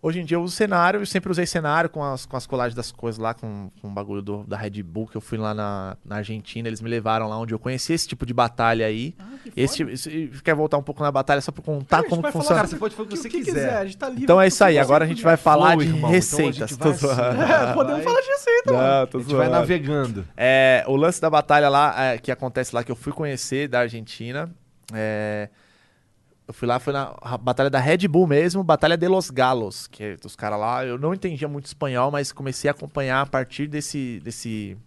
Hoje 0.06 0.20
em 0.20 0.26
dia 0.26 0.36
eu 0.36 0.44
uso 0.44 0.54
cenário, 0.54 1.00
eu 1.00 1.06
sempre 1.06 1.32
usei 1.32 1.46
cenário 1.46 1.90
com 1.90 2.04
as, 2.04 2.26
com 2.26 2.36
as 2.36 2.46
colagens 2.46 2.76
das 2.76 2.92
coisas 2.92 3.18
lá, 3.18 3.34
com, 3.34 3.72
com 3.82 3.88
o 3.88 3.92
bagulho 3.92 4.22
do- 4.22 4.44
da 4.44 4.58
Red 4.58 4.84
Bull, 4.84 5.08
que 5.08 5.16
eu 5.16 5.22
fui 5.22 5.38
lá 5.38 5.54
na, 5.54 5.96
na 6.04 6.18
Argentina, 6.18 6.68
eles 6.68 6.82
me 6.82 6.90
levaram 6.90 7.30
lá 7.30 7.38
onde 7.40 7.54
eu 7.54 7.58
conheci 7.60 7.94
esse 7.94 8.06
tipo 8.06 8.26
de 8.26 8.34
batalha 8.34 8.86
aí. 8.86 9.16
Ah, 9.18 9.24
que 9.46 9.52
esse, 9.56 9.78
tipo- 9.78 9.92
esse- 9.92 10.30
quer 10.44 10.54
voltar 10.56 10.78
um 10.78 10.84
pouco 10.84 11.02
na 11.02 11.10
batalha 11.10 11.40
só 11.40 11.54
pra 11.54 11.64
contar 11.64 11.98
Cara, 11.98 12.10
como 12.10 12.22
que 12.22 12.32
falar 12.32 12.34
funciona? 12.34 12.56
Cara, 12.58 12.68
você 12.68 12.76
pode 12.76 12.96
fazer 12.96 13.08
o 13.08 13.10
que 13.12 13.18
você 13.18 13.30
quiser. 13.30 13.78
A 13.78 13.86
gente 13.86 13.98
tá 13.98 14.10
livre 14.10 14.24
Então 14.26 14.42
é 14.42 14.48
isso 14.48 14.62
aí, 14.62 14.78
agora 14.78 15.06
a 15.06 15.08
gente 15.08 15.24
vai 15.24 15.36
quiser. 15.38 15.44
falar 15.44 15.78
de 15.78 15.84
irmão, 15.86 16.12
receitas. 16.12 16.72
vai. 16.74 16.92
É, 16.92 17.74
podemos 17.74 18.04
falar 18.04 18.20
de 18.22 18.28
receita, 18.28 18.74
mano. 18.74 18.84
Não, 18.84 19.20
A 19.20 19.24
gente 19.24 19.36
vai 19.36 19.48
navegando. 19.48 20.28
É, 20.36 20.84
o 20.86 20.98
lance 20.98 21.22
da 21.22 21.30
batalha 21.30 21.70
lá, 21.70 21.96
é, 22.04 22.18
que 22.18 22.30
acontece 22.30 22.76
lá, 22.76 22.84
que 22.84 22.92
eu 22.92 22.96
fui 22.98 23.14
conhecer 23.14 23.70
da 23.70 23.80
Argentina. 23.80 24.52
é, 24.94 25.48
eu 26.54 26.56
fui 26.56 26.68
lá, 26.68 26.80
foi 26.80 26.94
na 26.94 27.16
batalha 27.42 27.68
da 27.70 27.80
Red 27.80 28.08
Bull 28.08 28.28
mesmo, 28.28 28.64
Batalha 28.64 28.96
de 28.96 29.08
los 29.08 29.32
Galos, 29.32 29.88
que 29.88 30.04
é 30.04 30.16
dos 30.18 30.36
caras 30.36 30.60
lá. 30.60 30.86
Eu 30.86 31.00
não 31.00 31.12
entendia 31.12 31.48
muito 31.48 31.66
espanhol, 31.66 32.12
mas 32.12 32.32
comecei 32.32 32.70
a 32.70 32.72
acompanhar 32.72 33.22
a 33.22 33.26
partir 33.26 33.66
desse, 33.68 34.22
desse, 34.24 34.78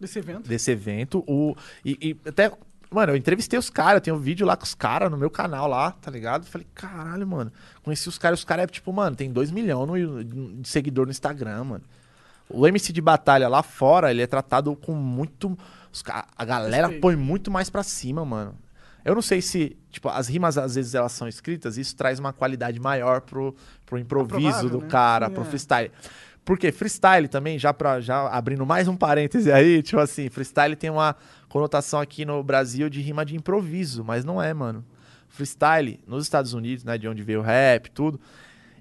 Desse 0.00 0.18
evento. 0.18 0.48
desse 0.48 0.70
evento. 0.72 1.22
O, 1.28 1.54
e, 1.84 1.96
e 2.24 2.28
até, 2.28 2.50
mano, 2.90 3.12
eu 3.12 3.16
entrevistei 3.16 3.56
os 3.56 3.70
caras, 3.70 3.94
eu 3.94 4.00
tenho 4.00 4.16
um 4.16 4.18
vídeo 4.18 4.44
lá 4.44 4.56
com 4.56 4.64
os 4.64 4.74
caras 4.74 5.08
no 5.12 5.16
meu 5.16 5.30
canal 5.30 5.68
lá, 5.68 5.92
tá 5.92 6.10
ligado? 6.10 6.44
Falei, 6.44 6.66
caralho, 6.74 7.24
mano. 7.24 7.52
Conheci 7.84 8.08
os 8.08 8.18
caras, 8.18 8.40
os 8.40 8.44
caras 8.44 8.64
é 8.64 8.66
tipo, 8.66 8.92
mano, 8.92 9.14
tem 9.14 9.30
2 9.32 9.52
milhões 9.52 10.26
de 10.26 10.68
seguidor 10.68 11.06
no 11.06 11.12
Instagram, 11.12 11.62
mano. 11.64 11.84
O 12.48 12.66
MC 12.66 12.92
de 12.92 13.00
batalha 13.00 13.48
lá 13.48 13.62
fora, 13.62 14.10
ele 14.10 14.22
é 14.22 14.26
tratado 14.26 14.74
com 14.74 14.92
muito. 14.92 15.56
a 16.36 16.44
galera 16.44 16.88
Respeito. 16.88 17.00
põe 17.00 17.14
muito 17.14 17.48
mais 17.48 17.70
pra 17.70 17.84
cima, 17.84 18.24
mano. 18.24 18.54
Eu 19.04 19.14
não 19.14 19.22
sei 19.22 19.40
se, 19.40 19.76
tipo, 19.90 20.08
as 20.08 20.28
rimas 20.28 20.56
às 20.56 20.74
vezes 20.74 20.94
elas 20.94 21.12
são 21.12 21.26
escritas, 21.26 21.76
isso 21.76 21.96
traz 21.96 22.18
uma 22.18 22.32
qualidade 22.32 22.78
maior 22.78 23.20
pro, 23.20 23.54
pro 23.84 23.98
improviso 23.98 24.68
do 24.68 24.80
né? 24.80 24.88
cara, 24.88 25.28
pro 25.28 25.42
é. 25.42 25.44
freestyle. 25.46 25.90
Porque 26.44 26.72
freestyle 26.72 27.28
também, 27.28 27.58
já, 27.58 27.72
pra, 27.72 28.00
já 28.00 28.28
abrindo 28.28 28.66
mais 28.66 28.88
um 28.88 28.96
parêntese 28.96 29.50
aí, 29.52 29.82
tipo 29.82 30.00
assim, 30.00 30.28
freestyle 30.28 30.74
tem 30.74 30.90
uma 30.90 31.16
conotação 31.48 32.00
aqui 32.00 32.24
no 32.24 32.42
Brasil 32.42 32.88
de 32.88 33.00
rima 33.00 33.24
de 33.24 33.36
improviso, 33.36 34.04
mas 34.04 34.24
não 34.24 34.42
é, 34.42 34.52
mano. 34.52 34.84
Freestyle, 35.28 36.00
nos 36.06 36.24
Estados 36.24 36.52
Unidos, 36.52 36.84
né, 36.84 36.98
de 36.98 37.08
onde 37.08 37.22
veio 37.22 37.40
o 37.40 37.42
rap, 37.42 37.90
tudo, 37.90 38.20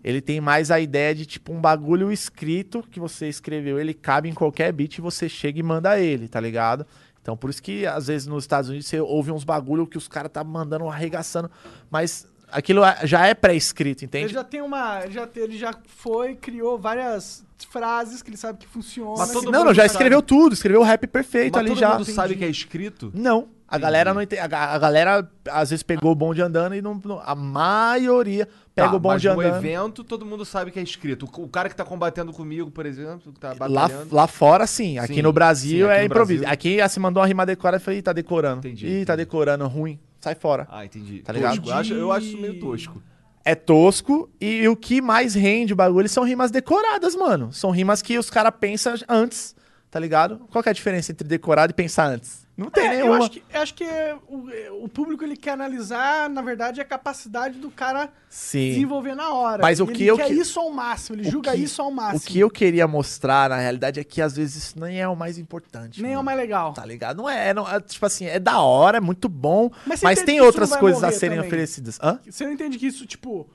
ele 0.03 0.19
tem 0.19 0.41
mais 0.41 0.71
a 0.71 0.79
ideia 0.79 1.13
de, 1.13 1.25
tipo, 1.25 1.53
um 1.53 1.61
bagulho 1.61 2.11
escrito 2.11 2.83
que 2.89 2.99
você 2.99 3.29
escreveu, 3.29 3.79
ele 3.79 3.93
cabe 3.93 4.27
em 4.27 4.33
qualquer 4.33 4.71
beat 4.73 4.97
e 4.97 5.01
você 5.01 5.29
chega 5.29 5.59
e 5.59 5.63
manda 5.63 5.99
ele, 5.99 6.27
tá 6.27 6.39
ligado? 6.39 6.85
Então, 7.21 7.37
por 7.37 7.49
isso 7.49 7.61
que, 7.61 7.85
às 7.85 8.07
vezes, 8.07 8.27
nos 8.27 8.43
Estados 8.43 8.69
Unidos, 8.69 8.87
você 8.87 8.99
ouve 8.99 9.31
uns 9.31 9.43
bagulho 9.43 9.85
que 9.85 9.97
os 9.97 10.07
caras 10.07 10.31
tá 10.31 10.43
mandando, 10.43 10.87
arregaçando, 10.87 11.51
mas 11.89 12.27
aquilo 12.51 12.83
é- 12.83 12.99
já 13.05 13.27
é 13.27 13.33
pré-escrito, 13.33 13.99
Ele 14.03 14.05
entende? 14.07 14.33
já 14.33 14.43
tem 14.43 14.61
uma. 14.61 15.07
Já, 15.07 15.27
ele 15.35 15.57
já 15.57 15.73
foi, 15.87 16.35
criou 16.35 16.77
várias 16.79 17.45
frases 17.69 18.23
que 18.23 18.29
ele 18.31 18.37
sabe 18.37 18.57
que 18.57 18.67
funcionam. 18.67 19.13
Mas 19.17 19.31
todo 19.31 19.45
que- 19.45 19.51
Não, 19.51 19.63
não, 19.63 19.73
já 19.73 19.85
escreveu 19.85 20.21
tudo, 20.23 20.53
escreveu 20.53 20.81
o 20.81 20.83
rap 20.83 21.05
perfeito 21.05 21.53
Mas 21.53 21.59
ali 21.59 21.69
todo 21.69 21.79
já. 21.79 21.91
mundo 21.93 22.05
sabe 22.05 22.35
que 22.35 22.43
é 22.43 22.49
escrito? 22.49 23.11
Não, 23.13 23.49
a 23.67 23.77
galera 23.77 24.13
não 24.15 24.21
entende. 24.21 24.41
A, 24.41 24.73
a 24.73 24.79
galera 24.79 25.29
às 25.47 25.69
vezes 25.69 25.83
pegou 25.83 26.11
o 26.11 26.15
bonde 26.15 26.41
andando 26.41 26.73
e 26.73 26.81
não. 26.81 26.99
não- 27.05 27.21
a 27.23 27.35
maioria 27.35 28.47
pega 28.75 28.89
Tá, 28.89 28.95
o 28.95 28.99
bonde 28.99 29.27
mas 29.27 29.35
no 29.35 29.41
andando. 29.41 29.55
evento 29.57 30.03
todo 30.03 30.25
mundo 30.25 30.45
sabe 30.45 30.71
que 30.71 30.79
é 30.79 30.83
escrito. 30.83 31.27
O, 31.37 31.43
o 31.43 31.47
cara 31.49 31.69
que 31.69 31.75
tá 31.75 31.83
combatendo 31.83 32.31
comigo, 32.31 32.71
por 32.71 32.85
exemplo, 32.85 33.31
que 33.33 33.39
tá 33.39 33.49
Lá, 33.49 33.67
batalhando... 33.87 34.15
lá 34.15 34.27
fora, 34.27 34.65
sim. 34.67 34.97
Aqui 34.97 35.15
Sim, 35.15 35.21
no 35.21 35.33
Brasil 35.33 35.87
sim, 35.87 35.91
aqui 35.91 35.97
é 35.97 35.99
no 35.99 36.05
improviso. 36.05 36.39
Brasil. 36.41 36.53
Aqui 36.53 36.81
ah, 36.81 36.89
se 36.89 36.99
mandou 36.99 37.21
uma 37.21 37.27
rima 37.27 37.45
decorada 37.45 37.81
e 37.81 37.85
falei, 37.85 37.99
Ih, 37.99 38.01
tá 38.03 38.13
decorando. 38.13 38.59
Entendi, 38.59 38.85
Ih, 38.87 39.05
tá 39.05 39.13
entendi. 39.13 39.17
decorando, 39.17 39.67
ruim. 39.67 39.99
Sai 40.19 40.35
fora. 40.35 40.67
Ah, 40.69 40.85
entendi. 40.85 41.19
Tá 41.19 41.33
ligado? 41.33 41.55
Tosco. 41.57 41.69
Eu 41.69 41.75
acho, 41.77 41.93
eu 41.93 42.11
acho 42.11 42.25
isso 42.27 42.37
meio 42.37 42.59
tosco. 42.59 43.01
É 43.43 43.55
tosco 43.55 44.29
e, 44.39 44.67
o 44.67 44.75
que 44.75 45.01
mais 45.01 45.33
rende 45.33 45.73
o 45.73 45.75
bagulho 45.75 46.07
são 46.07 46.23
rimas 46.23 46.51
decoradas, 46.51 47.15
mano. 47.15 47.51
São 47.51 47.71
rimas 47.71 48.01
que 48.01 48.17
os 48.19 48.29
caras 48.29 48.53
pensam 48.59 48.93
antes, 49.09 49.55
tá 49.89 49.99
ligado? 49.99 50.41
Qual 50.51 50.61
que 50.61 50.69
é 50.69 50.71
a 50.71 50.73
diferença 50.73 51.11
entre 51.11 51.27
decorado 51.27 51.71
e 51.71 51.73
pensar 51.73 52.05
antes? 52.05 52.45
Não 52.57 52.69
tem 52.69 52.83
É, 52.85 52.87
eu 52.87 53.05
nenhuma. 53.05 53.17
acho 53.19 53.31
que, 53.31 53.43
eu 53.51 53.61
acho 53.61 53.73
que 53.73 53.85
o, 54.27 54.83
o 54.83 54.89
público 54.89 55.23
ele 55.23 55.35
quer 55.37 55.51
analisar, 55.51 56.29
na 56.29 56.41
verdade, 56.41 56.79
a 56.81 56.85
capacidade 56.85 57.57
do 57.57 57.71
cara 57.71 58.11
Sim. 58.29 58.69
desenvolver 58.69 59.15
na 59.15 59.33
hora. 59.33 59.61
Mas 59.63 59.79
o 59.79 59.87
que 59.87 60.03
ele 60.03 60.07
eu 60.11 60.17
quer 60.17 60.27
que- 60.27 60.33
isso 60.33 60.59
ao 60.59 60.69
máximo, 60.69 61.15
ele 61.15 61.23
julga 61.29 61.51
que- 61.53 61.57
isso 61.57 61.81
ao 61.81 61.89
máximo. 61.89 62.17
O 62.19 62.21
que 62.21 62.39
eu 62.39 62.49
queria 62.51 62.87
mostrar, 62.87 63.49
na 63.49 63.57
realidade, 63.57 63.99
é 63.99 64.03
que 64.03 64.21
às 64.21 64.35
vezes 64.35 64.55
isso 64.63 64.79
nem 64.79 64.99
é 65.01 65.07
o 65.07 65.15
mais 65.15 65.37
importante. 65.39 66.01
Nem 66.03 66.11
é 66.11 66.13
o 66.15 66.17
mano. 66.17 66.25
mais 66.25 66.37
legal. 66.37 66.73
Tá 66.73 66.85
ligado? 66.85 67.17
Não 67.17 67.29
é, 67.29 67.53
não, 67.53 67.67
é, 67.67 67.79
tipo 67.79 68.05
assim, 68.05 68.25
é 68.25 68.37
da 68.39 68.59
hora, 68.59 68.97
é 68.97 69.01
muito 69.01 69.27
bom, 69.29 69.71
Mas 69.87 70.01
mas, 70.03 70.21
tem 70.21 70.39
outras 70.41 70.75
coisas 70.75 71.03
a 71.03 71.11
serem 71.11 71.37
também? 71.37 71.47
oferecidas. 71.47 71.97
Hã? 72.03 72.19
Você 72.29 72.45
não 72.45 72.51
entende 72.51 72.77
que 72.77 72.85
isso, 72.85 73.05
tipo. 73.07 73.49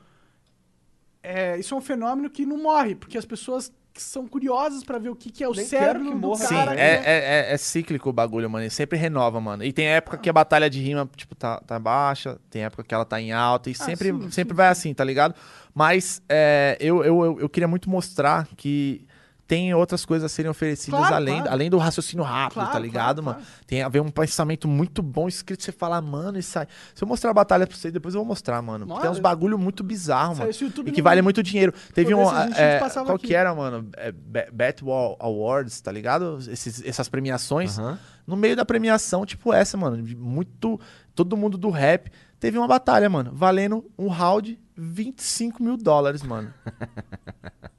É, 1.22 1.58
isso 1.58 1.74
é 1.74 1.76
um 1.76 1.80
fenômeno 1.80 2.30
que 2.30 2.46
não 2.46 2.56
morre, 2.62 2.94
porque 2.94 3.18
as 3.18 3.24
pessoas 3.24 3.70
que 3.96 4.02
são 4.02 4.26
curiosas 4.28 4.84
pra 4.84 4.98
ver 4.98 5.08
o 5.08 5.16
que, 5.16 5.30
que 5.30 5.42
é 5.42 5.48
o 5.48 5.52
Nem 5.54 5.64
cérebro 5.64 6.04
que 6.04 6.14
do 6.14 6.28
morra. 6.28 6.44
Sim, 6.44 6.54
cara. 6.54 6.78
é, 6.78 6.94
é, 7.04 7.50
é- 7.50 7.52
é 7.54 7.56
cíclico 7.56 8.10
o 8.10 8.12
bagulho, 8.12 8.48
mano. 8.50 8.62
Ele 8.64 8.70
sempre 8.70 8.98
renova, 8.98 9.40
mano. 9.40 9.64
E 9.64 9.72
tem 9.72 9.86
época 9.86 10.18
que 10.18 10.28
a 10.28 10.32
batalha 10.32 10.68
de 10.68 10.80
rima, 10.82 11.08
tipo, 11.16 11.34
tá, 11.34 11.58
tá 11.60 11.78
baixa, 11.78 12.38
tem 12.50 12.62
época 12.64 12.84
que 12.84 12.94
ela 12.94 13.04
tá 13.06 13.18
em 13.20 13.32
alta, 13.32 13.70
e 13.70 13.74
sempre, 13.74 14.10
sim, 14.12 14.30
sempre 14.30 14.52
sim, 14.52 14.56
vai 14.56 14.66
sim. 14.66 14.72
assim, 14.72 14.94
tá 14.94 15.02
ligado? 15.02 15.34
Mas 15.74 16.20
é, 16.28 16.76
eu, 16.80 17.02
eu, 17.02 17.24
eu, 17.24 17.40
eu 17.40 17.48
queria 17.48 17.66
muito 17.68 17.88
mostrar 17.88 18.46
que 18.56 19.05
tem 19.46 19.72
outras 19.74 20.04
coisas 20.04 20.30
a 20.30 20.34
serem 20.34 20.50
oferecidas 20.50 20.98
Claro, 20.98 21.14
além, 21.14 21.36
claro. 21.36 21.50
além 21.52 21.70
do 21.70 21.78
raciocínio 21.78 22.24
rápido, 22.24 22.54
Claro, 22.54 22.72
tá 22.72 22.78
ligado, 22.78 23.22
claro, 23.22 23.38
mano? 23.38 23.50
Tem 23.66 23.82
a 23.82 23.88
ver 23.88 24.00
um 24.00 24.10
pensamento 24.10 24.66
muito 24.66 25.02
bom 25.02 25.28
escrito, 25.28 25.62
você 25.62 25.70
fala, 25.72 26.00
mano, 26.00 26.38
isso 26.38 26.58
aí. 26.58 26.66
Se 26.94 27.04
eu 27.04 27.06
mostrar 27.08 27.30
a 27.30 27.34
batalha 27.34 27.66
pra 27.66 27.76
vocês, 27.76 27.92
depois 27.92 28.14
eu 28.14 28.20
vou 28.20 28.26
mostrar, 28.26 28.60
mano. 28.60 28.86
Porque 28.86 29.02
tem 29.02 29.10
uns 29.10 29.18
bagulho 29.20 29.58
muito 29.58 29.84
bizarro, 29.84 30.36
mano. 30.36 30.50
E 30.86 30.90
que 30.92 31.00
vale 31.02 31.22
muito 31.22 31.42
dinheiro. 31.42 31.72
Teve 31.94 32.14
um. 32.14 32.24
desse 32.24 32.34
a 32.34 32.46
gente 32.48 32.60
é, 32.60 32.78
passava 32.80 33.06
qual 33.06 33.16
aqui. 33.16 33.28
que 33.28 33.34
era, 33.34 33.54
mano? 33.54 33.88
É, 33.96 34.10
Ba- 34.10 34.46
Batwall 34.52 35.16
Awards, 35.20 35.80
tá 35.80 35.92
ligado? 35.92 36.38
Esses, 36.50 36.84
essas 36.84 37.08
premiações. 37.08 37.78
Aham. 37.78 37.98
No 38.26 38.36
meio 38.36 38.56
da 38.56 38.64
premiação, 38.64 39.24
tipo 39.24 39.52
essa, 39.52 39.76
mano. 39.76 40.04
Muito. 40.18 40.80
Todo 41.14 41.36
mundo 41.36 41.56
do 41.56 41.70
rap. 41.70 42.10
Teve 42.40 42.58
uma 42.58 42.66
batalha, 42.66 43.08
mano. 43.08 43.30
Valendo 43.32 43.88
um 43.96 44.08
round 44.08 44.58
25 44.76 45.62
mil 45.62 45.76
dólares, 45.76 46.22
mano. 46.22 46.52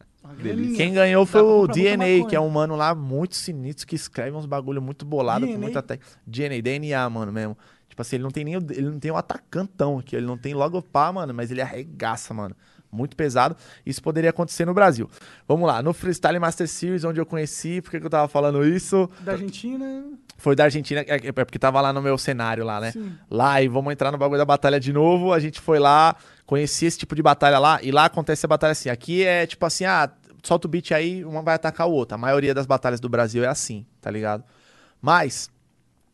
Quem 0.76 0.94
ganhou 0.94 1.26
foi 1.26 1.42
Dá 1.42 1.48
o 1.48 1.68
DNA, 1.68 2.28
que 2.28 2.36
é 2.36 2.40
um 2.40 2.50
mano 2.50 2.76
lá 2.76 2.94
muito 2.94 3.36
sinistro 3.36 3.88
que 3.88 3.96
escreve 3.96 4.36
uns 4.36 4.46
bagulho 4.46 4.82
muito 4.82 5.06
bolado 5.06 5.46
com 5.46 5.52
DNA? 5.52 5.62
muita 5.62 5.82
técnica. 5.82 6.12
DNA, 6.26 6.62
DNA, 6.62 7.10
mano, 7.10 7.32
mesmo. 7.32 7.58
Tipo 7.90 8.02
assim, 8.02 8.18
ele 8.18 8.24
não 8.24 8.32
tem 8.32 8.44
nem 8.44 8.58
o, 8.58 8.60
ele 8.70 8.90
não 8.90 9.00
tem 9.00 9.12
um 9.12 9.18
atacantão 9.18 9.98
aqui, 9.98 10.16
ele 10.16 10.26
não 10.26 10.38
tem 10.38 10.54
logo 10.54 10.82
pá, 10.82 11.12
mano, 11.12 11.34
mas 11.34 11.50
ele 11.50 11.62
arregaça, 11.62 12.34
mano. 12.34 12.56
Muito 12.92 13.16
pesado. 13.16 13.56
Isso 13.86 14.02
poderia 14.02 14.30
acontecer 14.30 14.66
no 14.66 14.74
Brasil. 14.74 15.10
Vamos 15.48 15.68
lá, 15.68 15.82
no 15.82 15.94
Freestyle 15.94 16.40
Master 16.40 16.68
Series, 16.68 17.04
onde 17.04 17.20
eu 17.20 17.26
conheci, 17.26 17.82
por 17.82 17.92
que 17.92 18.00
que 18.00 18.06
eu 18.06 18.10
tava 18.10 18.28
falando 18.28 18.66
isso? 18.66 19.10
Da 19.22 19.34
Argentina. 19.34 20.06
Foi 20.38 20.56
da 20.56 20.66
Argentina, 20.66 21.02
é 21.02 21.28
é 21.28 21.32
porque 21.32 21.58
tava 21.58 21.82
lá 21.82 21.92
no 21.92 22.02
meu 22.02 22.18
cenário 22.18 22.64
lá, 22.64 22.80
né? 22.80 22.92
Sim. 22.92 23.12
Lá, 23.30 23.62
e 23.62 23.68
vamos 23.68 23.92
entrar 23.92 24.12
no 24.12 24.18
bagulho 24.18 24.38
da 24.38 24.46
batalha 24.46 24.80
de 24.80 24.94
novo. 24.94 25.34
A 25.34 25.40
gente 25.40 25.60
foi 25.60 25.80
lá, 25.80 26.16
conheci 26.48 26.88
esse 26.88 26.98
tipo 26.98 27.14
de 27.14 27.22
batalha 27.22 27.60
lá, 27.60 27.80
e 27.84 27.91
lá 27.91 28.06
acontece 28.06 28.43
a 28.45 28.50
batalha 28.50 28.72
assim. 28.72 28.89
Aqui 28.89 29.24
é 29.24 29.45
tipo 29.45 29.64
assim, 29.64 29.86
ah, 29.86 30.10
solta 30.41 30.66
o 30.66 30.70
beat 30.70 30.91
aí, 30.93 31.24
uma 31.24 31.43
vai 31.43 31.54
atacar 31.54 31.88
o 31.88 31.91
outro. 31.91 32.16
A 32.16 32.18
maioria 32.18 32.56
das 32.56 32.66
batalhas 32.66 33.00
do 33.00 33.08
Brasil 33.08 33.43
é 33.43 33.48
assim, 33.48 33.86
tá 34.02 34.10
ligado? 34.10 34.43
Mas, 35.00 35.52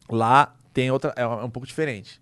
lá 0.09 0.53
tem 0.73 0.91
outra, 0.91 1.13
é 1.15 1.25
um 1.25 1.49
pouco 1.49 1.65
diferente. 1.67 2.21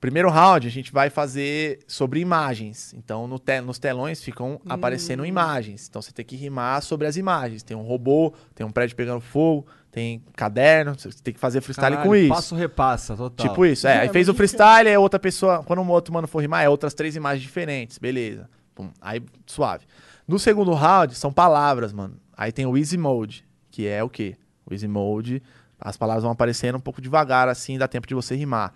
Primeiro 0.00 0.28
round 0.28 0.66
a 0.66 0.70
gente 0.70 0.92
vai 0.92 1.08
fazer 1.08 1.78
sobre 1.88 2.20
imagens. 2.20 2.94
Então 2.94 3.26
no 3.26 3.38
te- 3.38 3.62
nos 3.62 3.78
telões 3.78 4.22
ficam 4.22 4.60
aparecendo 4.68 5.24
imagens. 5.24 5.88
Então 5.88 6.02
você 6.02 6.12
tem 6.12 6.24
que 6.24 6.36
rimar 6.36 6.82
sobre 6.82 7.06
as 7.06 7.16
imagens. 7.16 7.62
Tem 7.62 7.74
um 7.74 7.82
robô, 7.82 8.34
tem 8.54 8.66
um 8.66 8.70
prédio 8.70 8.96
pegando 8.96 9.22
fogo, 9.22 9.66
tem 9.94 10.20
caderno, 10.34 10.92
você 10.98 11.08
tem 11.22 11.32
que 11.32 11.38
fazer 11.38 11.60
freestyle 11.60 11.94
Caralho, 11.94 12.10
com 12.10 12.16
isso. 12.16 12.28
Passo 12.28 12.54
repassa, 12.56 13.16
total. 13.16 13.48
Tipo 13.48 13.64
isso, 13.64 13.86
é. 13.86 13.94
É, 13.94 14.00
Aí 14.00 14.08
fez 14.08 14.28
o 14.28 14.34
freestyle, 14.34 14.88
aí 14.88 14.96
outra 14.96 15.20
pessoa, 15.20 15.62
quando 15.62 15.80
um 15.80 15.88
outro 15.88 16.12
mano 16.12 16.26
for 16.26 16.40
rimar, 16.40 16.64
é 16.64 16.68
outras 16.68 16.94
três 16.94 17.14
imagens 17.14 17.42
diferentes, 17.42 17.96
beleza. 17.96 18.50
Pum, 18.74 18.90
aí 19.00 19.22
suave. 19.46 19.86
No 20.26 20.36
segundo 20.36 20.72
round, 20.72 21.14
são 21.14 21.32
palavras, 21.32 21.92
mano. 21.92 22.16
Aí 22.36 22.50
tem 22.50 22.66
o 22.66 22.76
easy 22.76 22.98
mode, 22.98 23.44
que 23.70 23.86
é 23.86 24.02
o 24.02 24.08
quê? 24.08 24.36
O 24.68 24.74
easy 24.74 24.88
mode, 24.88 25.40
as 25.78 25.96
palavras 25.96 26.24
vão 26.24 26.32
aparecendo 26.32 26.74
um 26.74 26.80
pouco 26.80 27.00
devagar, 27.00 27.48
assim, 27.48 27.78
dá 27.78 27.86
tempo 27.86 28.08
de 28.08 28.16
você 28.16 28.34
rimar. 28.34 28.72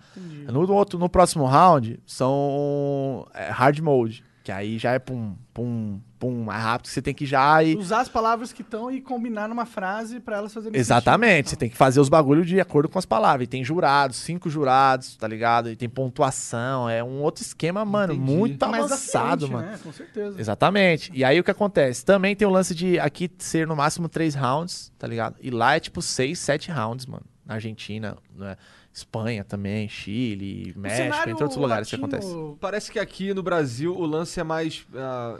No, 0.49 0.71
outro, 0.71 0.97
no 0.97 1.09
próximo 1.09 1.45
round, 1.45 1.99
são 2.05 3.27
é, 3.33 3.49
hard 3.49 3.77
mode, 3.79 4.23
que 4.49 4.51
aí 4.51 4.79
já 4.79 4.93
é 4.93 4.99
pum, 4.99 5.35
pum, 5.53 5.99
pum, 6.17 6.43
mais 6.43 6.63
rápido, 6.63 6.87
que 6.87 6.93
você 6.93 7.03
tem 7.03 7.13
que 7.13 7.23
já 7.23 7.63
ir... 7.63 7.77
Usar 7.77 7.99
as 7.99 8.09
palavras 8.09 8.51
que 8.51 8.63
estão 8.63 8.89
e 8.89 8.99
combinar 8.99 9.47
numa 9.47 9.65
frase 9.65 10.19
pra 10.19 10.37
elas 10.37 10.51
fazerem 10.51 10.79
Exatamente, 10.79 11.49
você 11.49 11.49
sentido. 11.51 11.59
tem 11.59 11.69
que 11.69 11.77
fazer 11.77 11.99
os 11.99 12.09
bagulhos 12.09 12.47
de 12.47 12.59
acordo 12.59 12.89
com 12.89 12.97
as 12.97 13.05
palavras. 13.05 13.43
E 13.45 13.47
tem 13.47 13.63
jurados, 13.63 14.17
cinco 14.17 14.49
jurados, 14.49 15.15
tá 15.17 15.27
ligado? 15.27 15.69
E 15.69 15.75
tem 15.75 15.87
pontuação, 15.87 16.89
é 16.89 17.03
um 17.03 17.21
outro 17.21 17.43
esquema, 17.43 17.85
mano, 17.85 18.13
Entendi. 18.13 18.31
muito 18.31 18.67
Mais 18.67 18.85
avançado, 18.85 19.47
frente, 19.47 19.53
mano. 19.53 19.71
Né? 19.71 19.79
Com 19.83 19.93
certeza. 19.93 20.41
Exatamente. 20.41 21.11
E 21.13 21.23
aí 21.23 21.39
o 21.39 21.43
que 21.43 21.51
acontece? 21.51 22.03
Também 22.03 22.35
tem 22.35 22.47
o 22.47 22.51
lance 22.51 22.73
de 22.73 22.99
aqui 22.99 23.29
ser 23.37 23.67
no 23.67 23.75
máximo 23.75 24.09
três 24.09 24.33
rounds, 24.33 24.91
tá 24.97 25.05
ligado? 25.05 25.35
E 25.39 25.51
lá 25.51 25.75
é 25.75 25.79
tipo 25.79 26.01
seis, 26.01 26.39
sete 26.39 26.71
rounds, 26.71 27.05
mano. 27.05 27.25
Na 27.45 27.53
Argentina, 27.53 28.17
né? 28.35 28.55
Espanha 28.93 29.43
também, 29.43 29.87
Chile, 29.87 30.73
México, 30.75 31.29
entre 31.29 31.43
outros 31.43 31.55
lugares 31.57 31.89
que 31.89 31.95
latino- 31.95 32.17
acontece. 32.17 32.57
Parece 32.59 32.91
que 32.91 32.99
aqui 32.99 33.33
no 33.33 33.43
Brasil 33.43 33.95
o 33.95 34.05
lance 34.05 34.39
é 34.39 34.43
mais. 34.43 34.85
ah, 34.95 35.39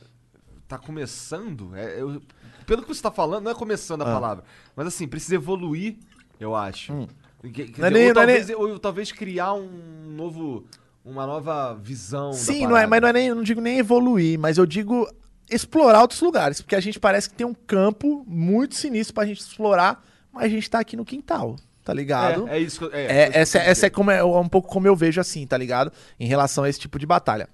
tá 0.68 0.78
começando? 0.78 1.76
É, 1.76 2.00
eu- 2.02 2.22
pelo 2.66 2.84
que 2.84 2.88
você 2.88 3.02
tá 3.02 3.12
falando, 3.12 3.46
não 3.46 3.52
é 3.52 3.56
começando 3.56 4.04
a 4.04 4.06
Ah. 4.10 4.14
palavra. 4.14 4.44
Mas 4.76 4.88
assim, 4.88 5.08
precisa 5.08 5.36
evoluir, 5.36 5.98
eu 6.40 6.56
acho. 6.56 6.94
Hum. 6.94 7.08
Que- 7.42 7.50
quer 7.52 7.62
é 7.62 7.66
dizer, 7.66 7.90
nem- 7.92 8.04
ou, 8.06 8.10
é 8.12 8.14
talvez, 8.14 8.50
ou 8.50 8.80
talvez 8.80 9.12
criar 9.12 9.54
um 9.54 9.68
novo. 10.10 10.66
Uma 11.04 11.26
nova 11.26 11.74
visão. 11.74 12.34
Sim, 12.34 12.68
não 12.68 12.78
é, 12.78 12.86
mas 12.86 13.02
não 13.02 13.08
é 13.08 13.14
nem, 13.14 13.30
não 13.34 13.42
digo 13.42 13.62
nem 13.62 13.80
evoluir, 13.80 14.38
mas 14.38 14.58
eu 14.58 14.66
digo 14.66 15.10
explorar 15.50 16.02
outros 16.02 16.22
lugares, 16.22 16.62
porque 16.62 16.76
a 16.76 16.80
gente 16.80 17.00
parece 17.00 17.28
que 17.30 17.36
tem 17.36 17.48
um 17.48 17.54
campo 17.54 18.24
muito 18.28 18.76
sinistro 18.76 19.16
pra 19.16 19.26
gente 19.26 19.40
explorar, 19.40 20.06
mas 20.32 20.44
a 20.44 20.50
gente 20.50 20.70
tá 20.70 20.78
aqui 20.80 20.96
no 20.96 21.04
quintal, 21.06 21.56
tá 21.90 21.94
ligado? 21.96 22.48
É, 22.48 22.58
é 22.58 22.60
isso 22.60 22.80
que 22.80 22.86
eu- 22.86 22.94
é, 22.94 23.06
É, 23.06 23.30
essa, 23.34 23.58
eu 23.58 23.62
essa 23.64 23.86
é 23.88 23.90
quis 23.90 23.96
como 23.96 24.12
é 24.12 24.24
um 24.24 24.48
pouco 24.48 24.70
como 24.70 24.86
eu 24.88 24.96
vejo 24.96 25.20
assim, 25.20 25.46
tá 25.48 25.58
ligado? 25.58 25.92
Em 26.20 26.28
relação 26.28 26.64
a 26.64 26.70
esse 26.70 26.80
tipo 26.80 27.00
de 27.00 27.06
batalha. 27.08 27.50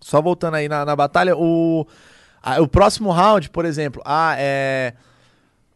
Só 0.00 0.20
voltando 0.20 0.54
aí 0.56 0.68
na, 0.68 0.84
na 0.84 0.96
batalha, 0.96 1.36
o, 1.36 1.86
a- 2.42 2.60
o 2.60 2.66
próximo 2.68 3.10
round, 3.12 3.50
por 3.50 3.64
exemplo, 3.64 4.02
ah, 4.04 4.34
é. 4.38 4.94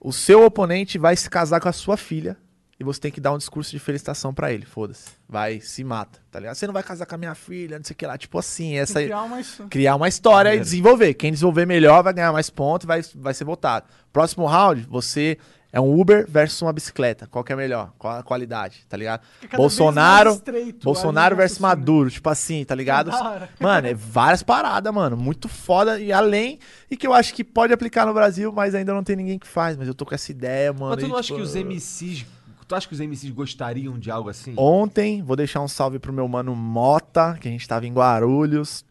O 0.01 0.13
seu 0.13 0.45
oponente 0.45 0.99
vai 0.99 1.15
se 1.17 1.31
casar 1.31 1.61
com 1.61 1.69
a 1.69 1.73
sua 1.73 1.97
filha 1.97 2.37
e 2.79 2.83
você 2.83 2.99
tem 2.99 3.13
que 3.13 3.21
dar 3.21 3.33
um 3.33 3.39
discurso 3.39 3.71
de 3.71 3.79
felicitação 3.79 4.35
pra 4.35 4.53
ele, 4.53 4.67
foda-se. 4.67 5.11
Vai, 5.29 5.61
se 5.61 5.85
mata, 5.85 6.19
tá 6.29 6.41
ligado? 6.41 6.57
Você 6.57 6.67
não 6.67 6.75
vai 6.75 6.83
casar 6.83 7.07
com 7.07 7.15
a 7.15 7.19
minha 7.19 7.37
filha, 7.37 7.79
não 7.79 7.85
sei 7.85 7.95
o 7.95 7.97
que 7.97 8.05
lá. 8.07 8.19
Tipo 8.19 8.37
assim, 8.39 8.77
essa 8.77 8.99
aí 8.99 9.05
Criar 9.05 9.23
uma... 9.23 9.41
criar 9.71 9.95
uma 9.95 10.09
história 10.09 10.55
e 10.57 10.59
desenvolver. 10.59 11.15
Quem 11.15 11.31
desenvolver 11.31 11.67
melhor 11.67 12.03
vai 12.03 12.13
ganhar 12.13 12.33
mais 12.33 12.51
pontos 12.51 12.83
e 12.85 12.89
vai, 12.89 13.01
vai 13.15 13.33
ser 13.33 13.45
votado. 13.45 13.87
Próximo 14.13 14.45
round, 14.47 14.83
você 14.91 15.39
é 15.73 15.81
um 15.81 15.99
Uber 15.99 16.27
versus 16.29 16.61
uma 16.61 16.73
bicicleta. 16.73 17.27
Qual 17.27 17.43
que 17.43 17.51
é 17.51 17.57
melhor? 17.57 17.93
Qual 17.99 18.15
a 18.15 18.23
qualidade, 18.23 18.85
tá 18.87 18.97
ligado? 18.97 19.23
Cada 19.41 19.57
Bolsonaro, 19.57 20.33
estreito 20.33 20.85
Bolsonaro 20.85 21.35
versus 21.35 21.59
raciocínio. 21.59 21.79
Maduro, 21.79 22.11
tipo 22.11 22.29
assim, 22.29 22.63
tá 22.63 22.75
ligado? 22.75 23.11
Hora. 23.11 23.49
Mano, 23.59 23.87
é 23.87 23.95
várias 23.95 24.43
paradas, 24.43 24.93
mano. 24.93 25.17
Muito 25.17 25.49
foda 25.49 25.99
e 25.99 26.13
além 26.13 26.59
e 26.91 26.97
que 26.97 27.07
eu 27.07 27.15
acho 27.15 27.33
que 27.33 27.43
pode 27.43 27.73
aplicar 27.73 28.05
no 28.05 28.13
Brasil, 28.13 28.53
mas 28.53 28.75
ainda 28.75 28.93
não 28.93 29.03
tem 29.03 29.17
ninguém 29.17 29.39
que 29.39 29.47
faz, 29.47 29.77
mas 29.77 29.89
eu 29.89 29.95
tô 29.95 30.05
com 30.05 30.15
essa 30.15 30.31
ideia, 30.31 30.73
mano. 30.75 30.91
Mas 30.91 30.99
tu 30.99 31.07
e, 31.07 31.09
não 31.09 31.17
acha 31.17 31.29
tipo, 31.29 31.39
que 31.39 31.43
os 31.43 31.55
MCs. 31.55 32.27
Tu 32.69 32.75
acha 32.75 32.87
que 32.87 32.95
os 32.95 33.01
MCs 33.01 33.31
gostariam 33.31 33.99
de 33.99 34.11
algo 34.11 34.29
assim? 34.29 34.55
Ontem, 34.59 35.23
vou 35.23 35.37
deixar 35.37 35.61
um 35.63 35.69
salve 35.69 35.99
pro 35.99 36.13
meu 36.13 36.29
mano 36.29 36.55
Mota, 36.55 37.37
que 37.41 37.49
a 37.49 37.51
gente 37.51 37.67
tava 37.67 37.87
em 37.87 37.93
Guarulhos, 37.93 38.85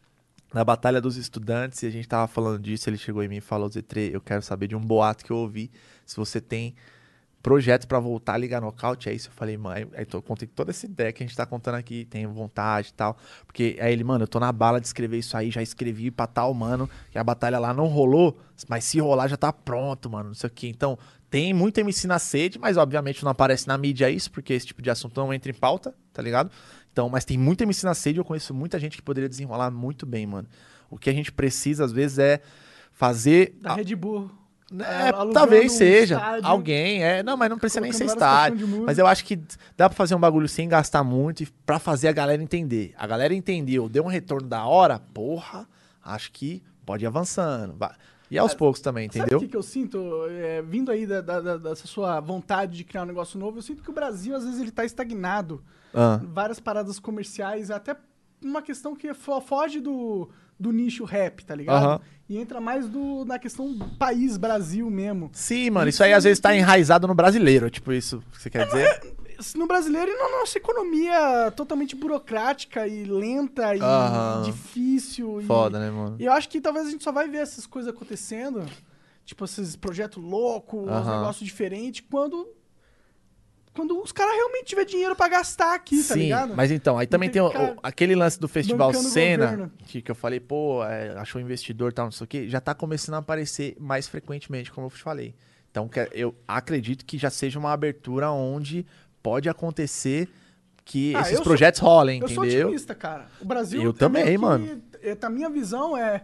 na 0.53 0.63
Batalha 0.63 0.99
dos 0.99 1.15
Estudantes, 1.15 1.81
e 1.83 1.85
a 1.85 1.89
gente 1.91 2.07
tava 2.07 2.27
falando 2.27 2.59
disso. 2.59 2.89
Ele 2.89 2.97
chegou 2.97 3.23
em 3.23 3.27
mim 3.27 3.37
e 3.37 3.41
falou: 3.41 3.69
Z3, 3.69 4.13
eu 4.13 4.21
quero 4.21 4.41
saber 4.41 4.67
de 4.67 4.75
um 4.75 4.81
boato 4.81 5.23
que 5.23 5.31
eu 5.31 5.37
ouvi. 5.37 5.71
Se 6.11 6.17
você 6.17 6.41
tem 6.41 6.75
projetos 7.41 7.85
pra 7.85 7.99
voltar 7.99 8.33
a 8.33 8.37
ligar 8.37 8.61
nocaute, 8.61 9.09
é 9.09 9.13
isso. 9.13 9.29
Eu 9.29 9.33
falei, 9.33 9.57
mãe, 9.57 9.87
aí 9.95 10.05
tô, 10.05 10.21
contei 10.21 10.47
toda 10.47 10.71
essa 10.71 10.85
ideia 10.85 11.11
que 11.11 11.23
a 11.23 11.25
gente 11.25 11.35
tá 11.35 11.45
contando 11.45 11.75
aqui, 11.75 12.05
tenho 12.05 12.29
vontade 12.31 12.89
e 12.89 12.93
tal. 12.93 13.17
Porque 13.45 13.77
aí 13.79 13.93
ele, 13.93 14.03
mano, 14.03 14.25
eu 14.25 14.27
tô 14.27 14.39
na 14.39 14.51
bala 14.51 14.79
de 14.79 14.87
escrever 14.87 15.17
isso 15.17 15.35
aí, 15.35 15.49
já 15.49 15.61
escrevi 15.61 16.11
pra 16.11 16.27
tal, 16.27 16.53
mano, 16.53 16.89
que 17.09 17.17
a 17.17 17.23
batalha 17.23 17.57
lá 17.59 17.73
não 17.73 17.87
rolou, 17.87 18.37
mas 18.67 18.83
se 18.83 18.99
rolar 18.99 19.27
já 19.29 19.37
tá 19.37 19.53
pronto, 19.53 20.09
mano, 20.09 20.29
não 20.29 20.35
sei 20.35 20.47
o 20.47 20.53
quê. 20.53 20.67
Então, 20.67 20.99
tem 21.29 21.53
muito 21.53 21.77
MC 21.79 22.07
na 22.07 22.19
sede, 22.19 22.59
mas 22.59 22.75
obviamente 22.75 23.23
não 23.23 23.31
aparece 23.31 23.67
na 23.67 23.77
mídia 23.77 24.09
isso, 24.09 24.29
porque 24.31 24.53
esse 24.53 24.67
tipo 24.67 24.81
de 24.81 24.89
assunto 24.89 25.17
não 25.17 25.33
entra 25.33 25.49
em 25.49 25.55
pauta, 25.55 25.95
tá 26.11 26.21
ligado? 26.21 26.51
Então, 26.91 27.07
mas 27.07 27.23
tem 27.23 27.37
muita 27.37 27.63
MC 27.63 27.85
na 27.85 27.93
sede, 27.93 28.19
eu 28.19 28.25
conheço 28.25 28.53
muita 28.53 28.77
gente 28.77 28.97
que 28.97 29.01
poderia 29.01 29.29
desenrolar 29.29 29.71
muito 29.71 30.05
bem, 30.05 30.27
mano. 30.27 30.47
O 30.89 30.97
que 30.97 31.09
a 31.09 31.13
gente 31.13 31.31
precisa, 31.31 31.85
às 31.85 31.91
vezes, 31.93 32.19
é 32.19 32.41
fazer. 32.91 33.55
Da 33.61 33.75
Red 33.75 33.95
Bull. 33.95 34.40
É, 34.79 35.09
alugando 35.09 35.33
talvez 35.33 35.73
um 35.73 35.75
seja. 35.77 36.15
estádio, 36.15 36.47
alguém, 36.47 37.03
é. 37.03 37.21
Não, 37.23 37.35
mas 37.35 37.49
não 37.49 37.57
precisa 37.57 37.81
nem 37.81 37.91
ser 37.91 38.05
estádio. 38.05 38.67
Mas 38.85 38.97
eu 38.97 39.05
acho 39.05 39.25
que 39.25 39.35
dá 39.75 39.89
pra 39.89 39.95
fazer 39.95 40.15
um 40.15 40.19
bagulho 40.19 40.47
sem 40.47 40.69
gastar 40.69 41.03
muito 41.03 41.43
e 41.43 41.47
pra 41.65 41.77
fazer 41.79 42.07
a 42.07 42.11
galera 42.13 42.41
entender. 42.41 42.93
A 42.97 43.05
galera 43.05 43.33
entendeu, 43.33 43.89
deu 43.89 44.03
um 44.03 44.07
retorno 44.07 44.47
da 44.47 44.65
hora, 44.65 44.99
porra, 45.13 45.67
acho 46.03 46.31
que 46.31 46.63
pode 46.85 47.03
ir 47.03 47.07
avançando. 47.07 47.75
E 48.29 48.37
aos 48.37 48.53
poucos 48.53 48.79
também, 48.79 49.07
Sabe 49.09 49.19
entendeu? 49.19 49.37
o 49.39 49.41
que, 49.41 49.47
que 49.49 49.57
eu 49.57 49.61
sinto? 49.63 49.99
É, 50.29 50.61
vindo 50.61 50.89
aí 50.89 51.05
da, 51.05 51.19
da- 51.19 51.41
da- 51.41 51.57
dessa 51.57 51.85
sua 51.85 52.19
vontade 52.21 52.77
de 52.77 52.83
criar 52.85 53.03
um 53.03 53.05
negócio 53.07 53.37
novo, 53.37 53.57
eu 53.57 53.61
sinto 53.61 53.83
que 53.83 53.89
o 53.89 53.93
Brasil, 53.93 54.33
às 54.33 54.45
vezes, 54.45 54.61
ele 54.61 54.71
tá 54.71 54.85
estagnado. 54.85 55.61
Ah. 55.93 56.17
Várias 56.23 56.57
paradas 56.57 56.97
comerciais, 56.97 57.69
até 57.69 57.93
uma 58.41 58.61
questão 58.61 58.95
que 58.95 59.13
fo- 59.13 59.41
foge 59.41 59.81
do, 59.81 60.29
do 60.61 60.71
nicho 60.71 61.03
rap, 61.03 61.43
tá 61.43 61.55
ligado? 61.55 61.83
Aham. 61.83 61.99
E 62.29 62.37
entra 62.37 62.61
mais 62.61 62.87
do, 62.87 63.25
na 63.25 63.37
questão 63.37 63.73
do 63.73 63.85
país, 63.97 64.37
Brasil 64.37 64.89
mesmo. 64.89 65.29
Sim, 65.33 65.69
mano, 65.71 65.89
isso 65.89 66.01
aí 66.03 66.13
às 66.13 66.23
vezes 66.23 66.39
tá 66.39 66.55
enraizado 66.55 67.07
no 67.07 67.13
brasileiro, 67.15 67.69
tipo 67.69 67.91
isso 67.91 68.21
que 68.31 68.41
você 68.41 68.49
quer 68.49 68.65
dizer? 68.67 69.15
No 69.55 69.65
brasileiro 69.67 70.11
e 70.11 70.15
na 70.15 70.29
nossa 70.39 70.57
economia 70.57 71.51
totalmente 71.55 71.95
burocrática 71.95 72.87
e 72.87 73.03
lenta 73.03 73.75
e 73.75 73.81
Aham. 73.81 74.43
difícil. 74.43 75.41
e- 75.41 75.45
Foda, 75.45 75.79
né, 75.79 75.89
mano? 75.89 76.15
E 76.19 76.25
eu 76.25 76.31
acho 76.31 76.47
que 76.47 76.61
talvez 76.61 76.87
a 76.87 76.91
gente 76.91 77.03
só 77.03 77.11
vai 77.11 77.27
ver 77.27 77.39
essas 77.39 77.65
coisas 77.65 77.91
acontecendo, 77.91 78.63
tipo 79.25 79.43
esses 79.43 79.75
projetos 79.75 80.23
loucos, 80.23 80.87
Aham. 80.87 81.17
negócios 81.19 81.43
diferentes, 81.45 82.05
quando 82.09 82.47
quando 83.73 83.99
os 84.01 84.11
caras 84.11 84.33
realmente 84.35 84.65
tiver 84.65 84.85
dinheiro 84.85 85.15
pra 85.15 85.27
gastar 85.27 85.73
aqui, 85.75 85.97
tá 86.03 86.13
Sim, 86.13 86.19
ligado? 86.21 86.55
mas 86.55 86.71
então, 86.71 86.97
aí 86.97 87.07
também 87.07 87.29
tem 87.29 87.41
o- 87.41 87.51
aquele 87.81 88.15
lance 88.15 88.39
do 88.39 88.47
festival 88.47 88.93
Cena, 88.93 89.71
que, 89.85 90.01
que 90.01 90.11
eu 90.11 90.15
falei, 90.15 90.39
pô, 90.39 90.83
é, 90.83 91.17
achou 91.17 91.39
investidor 91.39 91.91
e 91.91 91.93
tal, 91.93 92.05
não 92.05 92.11
sei 92.11 92.25
o 92.25 92.27
quê, 92.27 92.49
já 92.49 92.59
tá 92.59 92.73
começando 92.75 93.15
a 93.15 93.19
aparecer 93.19 93.75
mais 93.79 94.07
frequentemente, 94.07 94.71
como 94.71 94.87
eu 94.87 94.91
te 94.91 95.01
falei. 95.01 95.33
Então, 95.69 95.87
que- 95.87 96.09
eu 96.11 96.35
acredito 96.47 97.05
que 97.05 97.17
já 97.17 97.29
seja 97.29 97.57
uma 97.57 97.71
abertura 97.71 98.29
onde 98.29 98.85
pode 99.23 99.47
acontecer 99.47 100.27
que 100.83 101.15
Ah, 101.15 101.21
esses 101.21 101.35
sou- 101.35 101.43
projetos 101.43 101.79
rolem, 101.79 102.19
Eu 102.19 102.27
sou 102.27 102.43
entendeu? 102.43 102.67
otimista, 102.67 102.93
cara. 102.93 103.27
O 103.39 103.45
Brasil. 103.45 103.81
Eu 103.81 103.91
é 103.91 103.93
também, 103.93 104.25
meio 104.25 104.37
que- 104.37 104.41
mano. 104.45 104.81
é, 105.01 105.17
A 105.21 105.29
minha 105.29 105.49
visão 105.49 105.95
é 105.95 106.23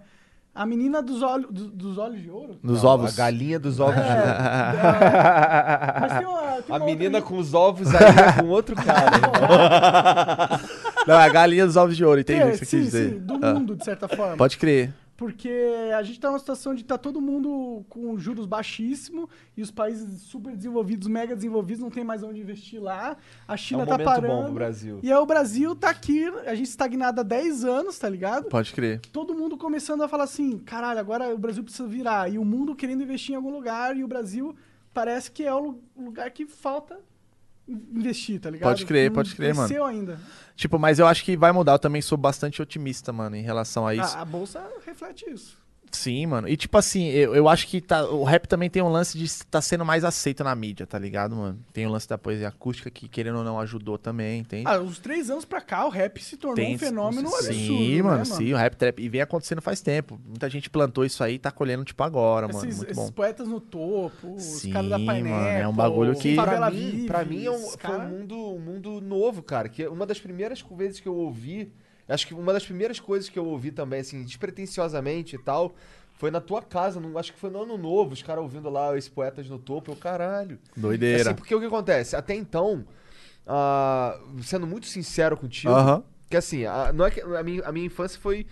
a 0.58 0.66
menina 0.66 1.01
dos 1.01 1.22
olhos, 1.22 1.47
do- 1.51 1.70
dos 1.70 1.97
olhos 1.97 2.22
de 2.22 2.30
ouro. 2.30 2.58
Nos 2.64 2.84
Não, 2.84 2.89
ovos. 2.89 3.14
A 3.14 3.18
galinha 3.24 3.60
dos 3.60 3.80
ovos 3.80 3.95
É, 3.97 4.01
de 4.03 4.10
ouro. 4.10 4.22
é, 4.30 5.99
mas 6.01 6.18
tem 6.18 6.28
uma, 6.28 6.41
tem 6.62 6.76
A 6.76 6.80
menina 6.80 7.18
outra- 7.20 7.22
com 7.22 7.38
os 7.38 7.53
ovos 7.53 7.88
aí 7.93 8.03
é 8.03 8.41
com 8.41 8.47
outro 8.49 8.76
cara. 8.76 10.60
Não, 11.08 11.16
a 11.16 11.30
galinha 11.30 11.66
dos 11.66 11.76
ovos 11.78 11.95
de 11.95 12.03
ouro, 12.03 12.20
entendi 12.20 12.41
É, 12.41 12.45
o 12.47 12.51
que 12.51 12.58
você 12.58 12.66
sim, 12.66 12.78
quis 12.78 12.86
dizer. 12.88 13.10
sim, 13.12 13.20
do 13.20 13.34
Ah, 13.45 13.53
mundo, 13.53 13.76
de 13.76 13.84
certa 13.86 14.08
forma. 14.08 14.36
Pode 14.36 14.58
crer. 14.58 14.91
Porque 15.18 15.49
a 15.97 16.03
gente 16.03 16.20
tá 16.20 16.30
numa 16.30 16.38
situação 16.38 16.76
de 16.76 16.86
tá 16.86 16.95
todo 16.95 17.20
mundo 17.20 17.84
com 17.89 18.15
juros 18.20 18.45
baixíssimos 18.45 19.28
e 19.57 19.63
os 19.63 19.72
países 19.72 20.22
super 20.22 20.55
desenvolvidos, 20.55 21.07
mega 21.07 21.36
desenvolvidos, 21.36 21.82
não 21.82 21.89
tem 21.89 22.03
mais 22.03 22.22
onde 22.22 22.39
investir 22.39 22.80
lá. 22.80 23.18
A 23.47 23.57
China 23.57 23.82
É 23.82 23.84
um 23.86 23.88
tá 23.88 23.97
parando. 23.97 24.28
bom 24.32 24.43
pro 24.45 24.53
Brasil. 24.53 24.99
E 25.01 25.11
aí 25.11 25.18
o 25.18 25.26
Brasil 25.26 25.76
tá 25.76 25.89
aqui, 25.89 26.24
a 26.45 26.53
gente 26.53 26.68
estagnado 26.68 27.20
há 27.22 27.24
10 27.24 27.65
anos, 27.65 27.97
tá 27.97 28.07
ligado? 28.07 28.47
Pode 28.47 28.72
crer. 28.74 28.99
Todo 29.11 29.34
mundo 29.34 29.57
começando 29.57 30.03
a 30.03 30.07
falar 30.07 30.26
assim, 30.26 30.59
caralho, 30.59 30.99
agora 30.99 31.34
o 31.34 31.38
Brasil 31.39 31.63
precisa 31.63 31.88
virar. 31.88 32.32
E 32.32 32.38
o 32.38 32.45
mundo 32.45 32.76
querendo 32.76 33.01
investir 33.01 33.34
em 33.34 33.36
algum 33.38 33.51
lugar, 33.51 33.97
e 33.97 34.03
o 34.03 34.07
Brasil 34.07 34.55
parece 34.93 35.32
que 35.32 35.43
é 35.43 35.51
o 35.53 35.59
lu- 35.59 35.84
lugar 35.97 36.30
que 36.30 36.45
falta 36.45 36.99
investir, 37.68 38.39
tá 38.39 38.49
ligado? 38.49 38.70
Pode 38.70 38.86
crer, 38.86 39.09
Não 39.09 39.15
pode 39.15 39.36
crer, 39.36 39.53
mano. 39.53 39.86
ainda. 39.86 40.20
Tipo, 40.55 40.80
mas 40.80 40.99
eu 40.99 41.07
acho 41.07 41.24
que 41.24 41.36
vai 41.36 41.51
mudar. 41.51 41.74
Eu 41.74 41.80
também 41.80 42.01
sou 42.01 42.18
bastante 42.18 42.61
otimista, 42.61 43.11
mano, 43.11 43.36
em 43.36 43.41
relação 43.41 43.86
a 43.86 43.93
isso. 43.93 44.15
A, 44.18 44.22
a 44.22 44.26
bolsa 44.26 44.65
reflete 44.86 45.30
isso. 45.30 45.57
Sim, 45.91 46.25
mano. 46.27 46.47
E 46.49 46.57
tipo 46.57 46.77
assim, 46.77 47.05
eu, 47.07 47.33
eu 47.35 47.47
acho 47.47 47.65
que 47.67 47.79
tá, 47.81 48.05
o 48.05 48.23
rap 48.23 48.45
também 48.47 48.69
tem 48.69 48.81
um 48.81 48.89
lance 48.89 49.17
de 49.17 49.23
estar 49.25 49.61
sendo 49.61 49.85
mais 49.85 50.03
aceito 50.03 50.43
na 50.43 50.53
mídia, 50.53 50.85
tá 50.85 50.99
ligado, 50.99 51.35
mano? 51.35 51.59
Tem 51.73 51.85
o 51.88 51.89
lance 51.89 52.07
da 52.07 52.17
poesia 52.17 52.49
acústica 52.49 52.89
que, 52.91 53.07
querendo 53.07 53.38
ou 53.39 53.43
não, 53.43 53.59
ajudou 53.59 53.97
também, 53.97 54.39
entende? 54.41 54.63
Ah, 54.67 54.79
uns 54.79 54.99
três 54.99 55.29
anos 55.29 55.45
pra 55.45 55.61
cá, 55.61 55.85
o 55.85 55.89
rap 55.89 56.21
se 56.21 56.35
tornou 56.38 56.55
Tem- 56.57 56.75
um 56.75 56.77
fenômeno 56.77 57.29
sim, 57.29 57.35
absurdo. 57.38 58.03
mano, 58.03 58.17
né, 58.19 58.25
sim, 58.25 58.53
o 58.53 58.57
rap 58.57 58.75
trap. 58.75 58.99
E 59.01 59.09
vem 59.09 59.21
acontecendo 59.21 59.61
faz 59.61 59.81
tempo. 59.81 60.19
Muita 60.27 60.49
gente 60.49 60.69
plantou 60.69 61.05
isso 61.05 61.23
aí 61.23 61.35
e 61.35 61.39
tá 61.39 61.51
colhendo, 61.51 61.83
tipo, 61.85 62.03
agora, 62.03 62.47
mano. 62.47 62.59
Esses, 62.59 62.77
Muito 62.77 62.91
esses 62.91 63.05
bom. 63.05 63.11
poetas 63.11 63.47
no 63.47 63.59
topo, 63.61 64.35
os 64.35 64.43
Sim, 64.43 64.71
caras 64.71 64.89
da 64.89 64.99
Painel. 64.99 65.33
mano, 65.35 65.47
é 65.47 65.67
um 65.67 65.73
bagulho 65.73 66.15
que- 66.15 66.35
pra 66.35 66.69
mim, 66.69 66.77
Vive, 66.91 67.07
pra 67.07 67.23
mim 67.25 67.45
é 67.45 67.51
um, 67.51 67.55
esses 67.55 67.75
foi 67.75 67.75
um 67.75 67.77
cara- 67.97 68.09
mundo, 68.09 68.35
um 68.38 68.59
mundo 68.59 69.01
novo, 69.01 69.41
cara. 69.41 69.69
Que 69.69 69.88
uma 69.88 70.05
das 70.05 70.19
primeiras 70.19 70.63
vezes 70.75 70.99
que 70.99 71.07
eu 71.07 71.15
ouvi, 71.15 71.71
acho 72.08 72.28
que 72.28 72.34
uma 72.34 72.53
das 72.53 72.66
primeiras 72.66 72.99
coisas 72.99 73.30
que 73.30 73.38
eu 73.38 73.45
ouvi 73.45 73.72
também, 73.72 73.99
assim, 74.01 74.24
despretensiosamente 74.24 75.36
e 75.36 75.39
tal, 75.39 75.76
foi 76.14 76.32
na 76.32 76.41
tua 76.41 76.62
casa, 76.62 76.99
num- 76.99 77.18
acho 77.18 77.32
que 77.34 77.39
foi 77.39 77.49
no 77.49 77.62
ano 77.64 77.78
novo, 77.78 78.14
os 78.14 78.24
caras 78.24 78.41
ouvindo 78.43 78.70
lá 78.70 78.97
esse 78.97 79.10
Poetas 79.10 79.47
no 79.49 79.60
Topo, 79.60 79.91
eu, 79.91 79.95
caralho. 79.95 80.58
Doideira. 80.76 81.22
Assim, 81.22 81.36
porque 81.36 81.53
o 81.53 81.60
que 81.60 81.66
acontece? 81.68 82.16
Até 82.16 82.34
então, 82.34 82.86
ah, 83.45 84.20
sendo 84.41 84.66
muito 84.68 84.88
sincero 84.88 85.38
contigo, 85.38 85.74
Aham. 85.74 86.03
que 86.30 86.38
assim, 86.38 86.66
a, 86.66 86.91
não 86.91 87.05
é 87.05 87.12
que, 87.12 87.22
a, 87.22 87.43
minha, 87.43 87.64
a 87.64 87.72
minha 87.72 87.86
infância 87.86 88.20
foi. 88.20 88.45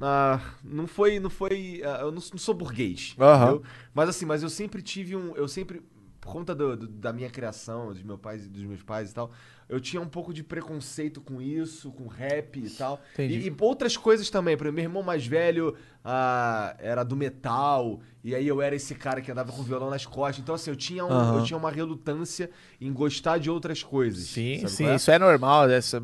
ah, 0.00 0.40
não 0.62 0.86
foi. 0.86 1.20
Não 1.20 1.30
foi. 1.30 1.82
ah, 1.84 1.98
eu 2.00 2.06
não, 2.12 2.22
não 2.32 2.38
sou 2.38 2.54
burguês. 2.54 3.14
Entendeu? 3.44 3.62
Mas 3.92 4.08
assim, 4.08 4.24
mas 4.24 4.42
eu 4.42 4.48
sempre 4.50 4.82
tive 4.82 5.14
um. 5.16 5.34
Eu 5.36 5.46
sempre. 5.48 5.82
Por 6.20 6.32
conta 6.32 6.54
do- 6.54 6.74
do- 6.76 6.88
da 6.88 7.12
minha 7.12 7.28
criação, 7.28 7.92
dos 7.92 8.02
meus 8.02 8.18
pais 8.18 8.48
dos 8.48 8.62
meus 8.64 8.82
pais 8.82 9.10
e 9.10 9.14
tal, 9.14 9.30
eu 9.68 9.80
tinha 9.80 10.00
um 10.00 10.08
pouco 10.08 10.32
de 10.32 10.42
preconceito 10.42 11.20
com 11.20 11.40
isso, 11.40 11.90
com 11.92 12.06
rap 12.06 12.58
e 12.58 12.70
tal. 12.70 13.00
E, 13.18 13.48
e 13.48 13.56
outras 13.60 13.96
coisas 13.96 14.28
também. 14.30 14.56
Por 14.56 14.64
exemplo, 14.64 14.76
meu 14.76 14.84
irmão 14.84 15.02
mais 15.02 15.26
velho 15.26 15.74
ah, 16.04 16.76
era 16.78 17.02
do 17.02 17.16
metal, 17.16 18.00
e 18.22 18.34
aí 18.34 18.46
eu 18.46 18.60
era 18.60 18.76
esse 18.76 18.94
cara 18.94 19.20
que 19.22 19.30
andava 19.32 19.52
com 19.52 19.62
violão 19.62 19.90
nas 19.90 20.04
costas. 20.04 20.42
Então, 20.42 20.54
assim, 20.54 20.70
eu 20.70 20.76
tinha, 20.76 21.04
um- 21.04 21.38
eu 21.38 21.44
tinha 21.44 21.56
uma 21.56 21.70
relutância 21.70 22.50
em 22.80 22.92
gostar 22.92 23.38
de 23.38 23.50
outras 23.50 23.82
coisas. 23.82 24.24
Sim, 24.28 24.66
sim, 24.68 24.86
é? 24.86 24.96
isso 24.96 25.10
é 25.10 25.18
normal, 25.18 25.68
essa, 25.70 26.02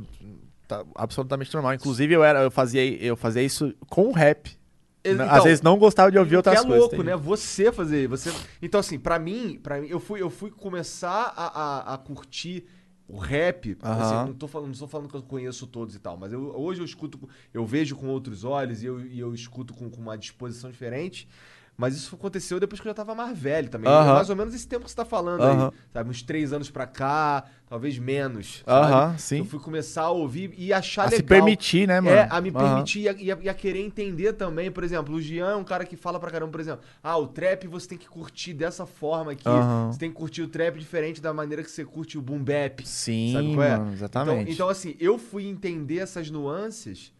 tá 0.66 0.84
absolutamente 0.94 1.52
normal. 1.52 1.74
Inclusive, 1.74 2.14
eu, 2.14 2.24
era, 2.24 2.42
eu, 2.42 2.50
fazia, 2.50 2.82
eu 3.02 3.16
fazia 3.16 3.42
isso 3.42 3.74
com 3.88 4.10
rap. 4.12 4.58
Então, 5.02 5.30
Às 5.30 5.44
vezes 5.44 5.62
não 5.62 5.78
gostava 5.78 6.10
de 6.12 6.18
ouvir 6.18 6.36
outras 6.36 6.58
é 6.58 6.62
coisas. 6.62 6.78
louco, 6.78 6.94
entende? 6.94 7.10
né? 7.10 7.16
Você 7.16 7.72
fazer. 7.72 8.06
Você... 8.06 8.30
Então, 8.60 8.80
assim, 8.80 8.98
pra 8.98 9.18
mim, 9.18 9.58
pra 9.62 9.80
mim 9.80 9.88
eu, 9.88 9.98
fui, 9.98 10.20
eu 10.20 10.28
fui 10.28 10.50
começar 10.50 11.32
a, 11.34 11.92
a, 11.92 11.94
a 11.94 11.98
curtir 11.98 12.66
o 13.12 13.18
rap. 13.18 13.76
Aham. 13.82 14.00
Assim, 14.02 14.14
não, 14.30 14.34
tô 14.34 14.46
falando, 14.48 14.68
não 14.70 14.78
tô 14.78 14.86
falando 14.88 15.08
que 15.08 15.16
eu 15.16 15.22
conheço 15.22 15.66
todos 15.66 15.94
e 15.94 15.98
tal, 15.98 16.16
mas 16.16 16.32
eu- 16.32 16.54
hoje 16.56 16.80
eu 16.80 16.84
escuto, 16.84 17.28
eu 17.52 17.64
vejo 17.66 17.96
com 17.96 18.08
outros 18.08 18.44
olhos 18.44 18.82
e 18.82 18.86
eu, 18.86 19.00
e 19.04 19.18
eu 19.18 19.34
escuto 19.34 19.74
com, 19.74 19.90
com 19.90 20.00
uma 20.00 20.16
disposição 20.16 20.70
diferente. 20.70 21.28
Mas 21.76 21.96
isso 21.96 22.14
aconteceu 22.14 22.60
depois 22.60 22.78
que 22.80 22.86
eu 22.86 22.90
já 22.90 22.94
tava 22.94 23.14
mais 23.14 23.36
velho 23.38 23.70
também. 23.70 23.90
Aham. 23.90 24.10
É 24.10 24.14
mais 24.14 24.28
ou 24.28 24.36
menos 24.36 24.54
esse 24.54 24.68
tempo 24.68 24.84
que 24.84 24.90
você 24.90 24.96
tá 24.96 25.04
falando 25.04 25.42
Aham. 25.42 25.70
aí. 25.72 25.78
Sabe? 25.94 26.10
Uns 26.10 26.20
três 26.22 26.52
anos 26.52 26.70
pra 26.70 26.86
cá, 26.86 27.44
talvez 27.66 27.98
menos. 27.98 28.62
Aham, 28.66 29.16
sim. 29.16 29.38
Eu 29.38 29.44
fui 29.46 29.58
começar 29.58 30.02
a 30.02 30.10
ouvir 30.10 30.52
e 30.58 30.72
achar 30.74 31.02
A 31.02 31.04
legal. 31.06 31.16
se 31.16 31.22
permitir, 31.22 31.88
né, 31.88 31.98
mano? 32.00 32.14
É, 32.14 32.28
a 32.30 32.38
me 32.40 32.52
permitir 32.52 33.00
e 33.00 33.08
a, 33.08 33.12
e 33.12 33.32
a- 33.32 33.38
e 33.44 33.48
a 33.48 33.54
querer 33.54 33.80
entender 33.80 34.34
também. 34.34 34.70
Por 34.70 34.84
exemplo, 34.84 35.14
o 35.14 35.20
Jean 35.22 35.52
é 35.52 35.56
um 35.56 35.64
cara 35.64 35.86
que 35.86 35.96
fala 35.96 36.20
pra 36.20 36.30
caramba, 36.30 36.52
por 36.52 36.60
exemplo, 36.60 36.84
ah, 37.02 37.16
o 37.16 37.26
trap 37.26 37.66
você 37.66 37.88
tem 37.88 37.96
que 37.98 38.08
curtir 38.08 38.52
dessa 38.52 38.84
forma 38.84 39.32
aqui. 39.32 39.48
Você 39.90 39.98
tem 39.98 40.10
que 40.10 40.16
curtir 40.16 40.42
o 40.42 40.48
trap 40.48 40.78
diferente 40.78 41.20
da 41.22 41.32
maneira 41.32 41.62
que 41.62 41.70
você 41.70 41.82
curte 41.84 42.18
o 42.18 42.20
boom 42.22 42.44
bap. 42.44 42.86
Sim, 42.86 43.32
Sabe 43.32 43.54
qual 43.54 43.62
é? 43.66 43.78
mano, 43.78 43.92
exatamente. 43.94 44.40
Então, 44.42 44.52
então, 44.52 44.68
assim, 44.68 44.96
eu 45.00 45.16
fui 45.16 45.46
entender 45.46 45.98
essas 45.98 46.30
nuances 46.30 47.10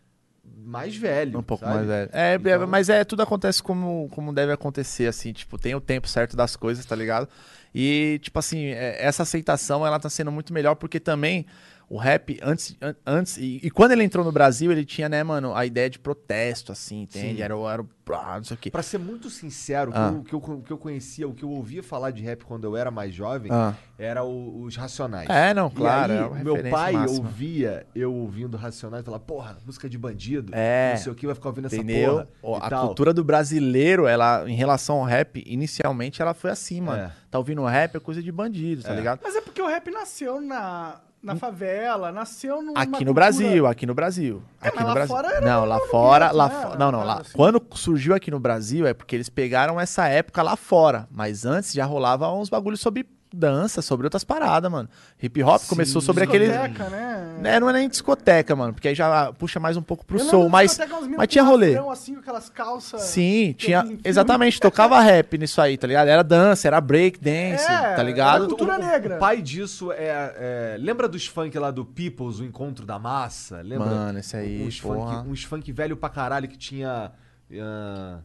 mais 0.57 0.96
velho. 0.96 1.38
Um 1.38 1.42
pouco 1.42 1.64
sabe? 1.64 1.76
mais 1.76 1.86
velho. 1.86 2.11
É, 2.12 2.34
Então- 2.34 2.53
é, 2.53 2.66
mas 2.66 2.88
é, 2.88 3.05
tudo 3.05 3.22
acontece 3.22 3.62
como, 3.62 4.09
como 4.11 4.32
deve 4.32 4.53
acontecer, 4.53 5.07
assim, 5.07 5.32
tipo, 5.32 5.59
tem 5.59 5.74
o 5.74 5.80
tempo 5.80 6.09
certo 6.09 6.36
das 6.36 6.57
coisas, 6.57 6.84
tá 6.84 6.94
ligado? 6.96 7.28
E, 7.74 8.18
tipo 8.22 8.38
assim, 8.38 8.66
é, 8.66 8.96
essa 9.05 9.22
aceitação, 9.22 9.86
ela 9.86 9.98
tá 9.98 10.11
sendo 10.11 10.32
muito 10.32 10.53
melhor, 10.53 10.74
porque 10.74 10.98
também 11.01 11.46
o 11.91 11.99
rap, 11.99 12.38
antes, 12.41 12.76
an- 12.80 12.95
antes 13.05 13.36
e, 13.36 13.59
e 13.64 13.68
quando 13.70 13.91
ele 13.91 14.05
entrou 14.05 14.24
no 14.24 14.30
Brasil, 14.30 14.70
ele 14.70 14.84
tinha, 14.84 15.09
né, 15.09 15.24
mano, 15.24 15.53
a 15.57 15.66
ideia 15.66 15.91
de 15.91 15.99
protesto, 15.99 16.70
assim, 16.70 17.03
entende? 17.03 17.36
Sim. 17.38 17.43
Era, 17.43 17.57
o- 17.57 17.68
era 17.68 17.84
ah, 18.12 18.36
não 18.38 18.45
sei 18.45 18.55
o 18.57 18.59
quê. 18.59 18.70
Pra 18.70 18.82
ser 18.82 18.99
muito 18.99 19.28
sincero, 19.30 19.91
o 19.91 19.93
que 19.93 19.99
Ah. 20.01 20.09
eu- 20.12 20.18
o 20.20 20.24
que, 20.24 20.32
eu, 20.32 20.38
o 20.59 20.62
que 20.62 20.70
eu 20.72 20.78
conhecia, 20.78 21.28
o 21.28 21.34
que 21.34 21.43
eu 21.45 21.51
ouvia 21.51 21.82
falar 21.82 22.11
de 22.12 22.22
rap 22.22 22.45
quando 22.45 22.64
eu 22.64 22.76
era 22.76 22.91
mais 22.93 23.12
jovem, 23.14 23.51
Ah. 23.53 23.74
era 23.99 24.22
o- 24.24 24.62
os 24.62 24.76
Racionais. 24.76 25.28
É, 25.28 25.53
não, 25.53 25.66
E 25.66 25.70
claro, 25.72 26.12
aí, 26.12 26.41
é 26.41 26.45
meu 26.45 26.62
pai 26.70 26.93
máxima. 26.93 27.18
ouvia 27.26 27.86
eu 27.95 28.14
ouvindo 28.14 28.57
Racionais 28.57 29.03
e 29.03 29.05
falava, 29.05 29.22
porra, 29.24 29.59
música 29.66 29.88
de 29.88 29.99
bandido, 29.99 30.53
É. 30.55 30.93
não 30.95 31.03
sei 31.03 31.11
o 31.12 31.14
que, 31.14 31.26
vai 31.26 31.34
ficar 31.34 31.49
ouvindo 31.49 31.66
essa 31.66 31.76
Entendeu? 31.76 32.12
porra. 32.12 32.28
Ó, 32.43 32.57
e 32.59 32.62
a 32.62 32.70
tal. 32.70 32.86
cultura 32.86 33.12
do 33.12 33.24
brasileiro, 33.24 34.07
ela, 34.07 34.49
em 34.49 34.55
relação 34.55 34.99
ao 34.99 35.05
rap, 35.05 35.43
inicialmente 35.47 36.22
ela 36.22 36.34
foi 36.34 36.51
assim, 36.51 36.80
mano. 36.80 37.03
É. 37.03 37.12
Tá 37.30 37.38
ouvindo 37.38 37.64
rap 37.64 37.97
é 37.97 38.01
coisa 38.01 38.22
de 38.22 38.30
bandido, 38.32 38.82
tá 38.82 38.93
É. 38.93 38.97
ligado? 38.97 39.20
Mas 39.22 39.34
é 39.36 39.41
porque 39.41 39.61
o 39.62 39.66
rap 39.68 39.88
nasceu 39.91 40.41
na, 40.41 41.01
na 41.23 41.37
favela, 41.37 42.11
nasceu 42.11 42.62
numa 42.62 42.81
Aqui 42.81 43.05
no 43.05 43.12
Brasil, 43.12 43.66
aqui 43.66 43.85
no 43.87 43.95
Brasil. 43.95 44.43
É, 44.61 44.68
aqui 44.68 44.77
mas 44.77 44.83
no 44.85 44.89
lá 44.89 44.95
Brasil. 44.95 45.16
fora 45.16 45.29
era 45.29 45.41
não, 45.47 45.64
lá 45.64 45.79
no 45.79 45.87
fora, 45.87 46.31
lá 46.33 46.49
né? 46.49 46.55
fo- 46.55 46.79
Não, 46.79 46.91
não, 46.93 47.05
lá. 47.05 47.21
assim. 47.21 47.33
Quando 47.35 47.62
surgiu 47.75 48.14
aqui 48.14 48.31
no 48.31 48.41
Brasil 48.41 48.87
é 48.87 48.95
porque 48.95 49.16
eles 49.16 49.29
pegaram 49.29 49.79
essa 49.81 50.07
época 50.09 50.43
lá 50.43 50.57
fora, 50.57 51.07
mas 51.11 51.45
antes 51.45 51.73
já 51.73 51.85
rolava 51.85 52.33
uns 52.33 52.49
bagulhos 52.49 52.81
sobre 52.81 53.07
dança, 53.33 53.81
sobre 53.83 54.07
outras 54.07 54.24
paradas, 54.24 54.70
mano. 54.70 54.89
Hip 55.22 55.43
hop 55.43 55.62
começou 55.68 56.01
sobre 56.01 56.24
aquele 56.24 56.47
Discoteca, 56.49 56.89
né? 56.91 57.37
né, 57.41 57.61
não 57.61 57.70
é 57.70 57.72
nem 57.72 57.89
discoteca, 57.89 58.57
mano, 58.57 58.72
porque 58.72 58.89
aí 58.89 58.95
já 58.95 59.33
puxa 59.33 59.59
mais 59.61 59.76
um 59.76 59.83
pouco 59.83 60.05
pro 60.05 60.18
Eu 60.18 60.24
soul, 60.24 60.49
mas 60.49 60.78
mas 61.16 61.28
tinha 61.28 61.45
rolê. 61.45 61.76
assim, 61.91 62.14
com 62.14 62.20
aquelas 62.20 62.49
calças... 62.51 63.03
Sim, 63.03 63.55
tinha. 63.57 63.85
Exatamente, 64.05 64.61
tocava 64.61 65.01
rap 65.01 65.37
nisso 65.39 65.61
aí, 65.61 65.76
tá 65.76 65.87
ligado? 65.87 66.09
Era 66.09 66.22
dança, 66.22 66.66
era 66.68 66.81
break 66.81 67.18
dance, 67.20 67.64
É, 67.64 67.95
tá 67.95 68.03
ligado? 68.03 68.37
era 68.45 68.47
cultura 68.47 68.78
negra. 68.78 69.16
O 69.16 69.18
pai 69.18 69.41
disso 69.43 69.93
é, 69.93 70.09
é- 70.37 70.76
Lembra 70.78 71.09
dos 71.09 71.26
funk 71.26 71.57
lá 71.59 71.70
do 71.70 71.85
Peoples, 71.85 72.41
o 72.41 72.45
Encontro 72.45 72.85
da 72.85 72.99
Massa? 72.99 73.61
Lembra? 73.62 73.87
Mano, 73.87 74.18
esse 74.18 74.37
aí, 74.37 74.66
uns 74.66 74.81
porra. 74.81 75.18
funk, 75.18 75.28
uns 75.31 75.45
funk 75.45 75.72
velho 75.72 75.97
pra 75.97 76.09
caralho 76.09 76.49
que 76.49 76.57
tinha. 76.59 77.12
ah, 77.61 78.18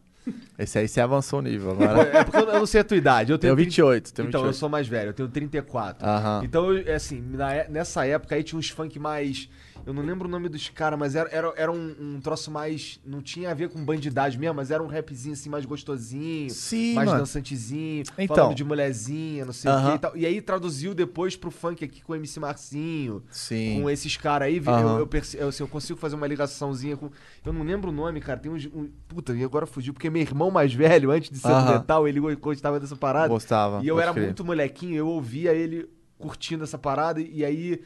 Esse 0.58 0.80
aí 0.80 0.88
você 0.88 1.02
avançou 1.02 1.40
o 1.40 1.42
nível 1.42 1.72
agora. 1.72 2.02
É 2.18 2.24
porque 2.24 2.38
eu 2.38 2.48
eu 2.50 2.60
não 2.60 2.66
sei 2.66 2.82
a 2.82 2.84
tua 2.84 2.98
idade. 2.98 3.32
Eu 3.32 3.38
tenho 3.38 3.56
Tenho 3.56 3.66
28, 3.66 4.14
tenho 4.14 4.28
Então, 4.30 4.40
eu 4.42 4.46
28. 4.46 4.60
sou 4.60 4.70
mais 4.70 4.88
velho, 4.88 5.10
eu 5.10 5.14
tenho 5.14 5.28
34. 5.30 6.08
Aham. 6.08 6.42
Então, 6.44 6.74
eu, 6.74 6.88
é 6.88 6.96
assim, 6.96 7.22
na 7.22 7.54
é- 7.54 7.68
nessa 7.70 8.06
época 8.06 8.36
aí 8.36 8.44
tinha 8.44 8.58
uns 8.58 8.70
funk 8.70 8.98
mais. 8.98 9.50
Eu 9.86 9.94
não 9.94 10.02
lembro 10.02 10.28
o 10.28 10.32
nome 10.32 10.50
dos 10.50 10.68
caras, 10.70 10.98
mas 10.98 11.16
era, 11.16 11.30
era, 11.30 11.54
era 11.56 11.72
um, 11.72 11.96
um 12.00 12.20
troço 12.20 12.50
mais. 12.50 13.00
Não 13.06 13.22
tinha 13.22 13.52
a 13.52 13.54
ver 13.54 13.70
com 13.70 13.86
bandidagem 13.86 14.40
mesmo, 14.40 14.56
mas 14.56 14.72
era 14.72 14.82
um 14.82 14.88
rapzinho 14.88 15.34
assim 15.34 15.48
mais 15.48 15.64
gostosinho. 15.64 16.50
Sim, 16.50 16.96
mais 16.96 17.08
mano. 17.08 17.20
dançantezinho, 17.20 18.04
Então. 18.18 18.36
falando 18.36 18.56
de 18.56 18.64
mulherzinha, 18.64 19.46
não 19.46 19.54
sei 19.54 19.70
o 19.70 19.74
Aham. 19.76 19.90
que 19.92 19.96
e 19.96 20.00
tal. 20.00 20.18
E 20.18 20.26
aí 20.26 20.42
traduziu 20.42 20.96
depois 20.96 21.36
pro 21.36 21.52
funk 21.52 21.86
aqui 21.86 22.02
com 22.02 22.14
o 22.14 22.16
MC 22.16 22.40
Marcinho. 22.40 23.24
Sim. 23.30 23.82
Com 23.84 23.90
esses 23.90 24.18
caras 24.18 24.48
aí, 24.48 24.58
Aham. 24.66 24.94
eu, 24.94 25.00
eu, 25.00 25.08
perce- 25.08 25.38
eu, 25.38 25.50
assim, 25.50 25.62
eu 25.62 25.68
consigo 25.68 26.00
fazer 26.00 26.16
uma 26.16 26.26
ligaçãozinha 26.26 26.98
com. 26.98 27.12
Eu 27.46 27.54
não 27.54 27.62
lembro 27.62 27.92
o 27.92 27.94
nome, 27.94 28.20
cara. 28.22 28.40
Tem 28.40 28.52
uns. 28.52 28.66
Um, 28.66 28.90
puta, 29.08 29.34
e 29.34 29.44
agora 29.44 29.68
fugiu, 29.68 29.94
porque 29.94 30.10
meu 30.10 30.22
irmão 30.24 30.50
mais 30.50 30.74
velho, 30.74 31.12
antes 31.12 31.30
de 31.30 31.38
ser 31.38 31.50
do 31.50 31.54
Aham. 31.54 31.74
metal, 31.74 32.08
ele 32.08 32.20
gostava 32.38 32.80
dessa 32.80 32.96
parada. 32.96 33.28
Gostava, 33.28 33.84
E 33.84 33.88
eu 33.88 34.00
era 34.00 34.12
crer. 34.12 34.24
muito 34.26 34.44
molequinho, 34.44 34.96
eu 34.96 35.08
ouvia 35.08 35.54
ele 35.54 35.88
curtindo 36.18 36.64
essa 36.64 36.78
parada, 36.80 37.22
e 37.22 37.46
aí. 37.46 37.82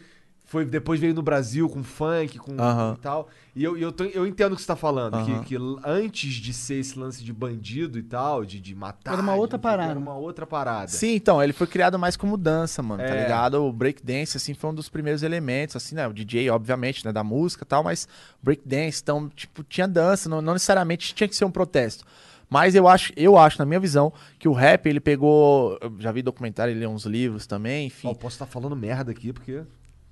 Foi, 0.49 0.65
depois 0.65 0.99
veio 0.99 1.13
no 1.13 1.21
Brasil 1.21 1.69
com 1.69 1.83
funk, 1.83 2.39
com 2.39 2.53
e 2.53 2.97
tal. 2.99 3.27
E 3.55 3.63
eu, 3.63 3.77
eu, 3.77 3.91
tô- 3.91 4.03
eu 4.05 4.25
entendo 4.25 4.53
o 4.53 4.55
que 4.55 4.61
você 4.63 4.67
tá 4.67 4.75
falando. 4.75 5.23
Que, 5.23 5.45
que 5.45 5.57
antes 5.85 6.33
de 6.33 6.51
ser 6.53 6.75
esse 6.79 6.97
lance 6.97 7.23
de 7.23 7.31
bandido 7.31 7.99
e 7.99 8.01
tal, 8.03 8.43
de, 8.43 8.59
de 8.59 8.73
matar. 8.73 9.13
Era 9.13 9.21
uma 9.21 9.35
outra 9.35 9.59
parada. 9.59 9.91
Era 9.91 9.99
uma 9.99 10.15
outra 10.15 10.47
parada. 10.47 10.87
Sim, 10.87 11.13
então, 11.13 11.41
ele 11.43 11.53
foi 11.53 11.67
criado 11.67 11.99
mais 11.99 12.17
como 12.17 12.35
dança, 12.35 12.81
mano, 12.81 13.03
tá 13.03 13.09
É. 13.09 13.21
ligado? 13.21 13.63
O 13.63 13.71
breakdance, 13.71 14.37
assim, 14.37 14.55
foi 14.55 14.71
um 14.71 14.73
dos 14.73 14.89
primeiros 14.89 15.21
elementos, 15.21 15.75
assim, 15.75 15.93
né? 15.93 16.07
O 16.07 16.13
DJ, 16.13 16.49
obviamente, 16.49 17.05
né? 17.05 17.11
Da 17.13 17.23
música 17.23 17.63
e 17.63 17.67
tal, 17.67 17.83
mas 17.83 18.07
breakdance, 18.41 19.01
então, 19.03 19.29
tipo, 19.29 19.63
tinha 19.63 19.87
dança, 19.87 20.27
não, 20.27 20.41
não 20.41 20.53
necessariamente 20.53 21.13
tinha 21.13 21.27
que 21.27 21.35
ser 21.35 21.45
um 21.45 21.51
protesto. 21.51 22.03
Mas 22.49 22.73
eu 22.73 22.87
acho, 22.87 23.13
eu 23.15 23.37
acho, 23.37 23.59
na 23.59 23.65
minha 23.67 23.79
visão, 23.79 24.11
que 24.39 24.47
o 24.47 24.53
rap, 24.53 24.87
ele 24.87 24.99
pegou. 24.99 25.77
Eu 25.79 25.93
já 25.99 26.11
vi 26.11 26.23
documentário, 26.23 26.71
ele 26.71 26.79
lê 26.79 26.87
uns 26.87 27.05
livros 27.05 27.45
também, 27.45 27.85
enfim. 27.85 28.07
Ó, 28.07 28.11
eu 28.11 28.15
posso 28.15 28.33
estar 28.33 28.47
falando 28.47 28.75
merda 28.75 29.11
aqui, 29.11 29.31
porque. 29.31 29.61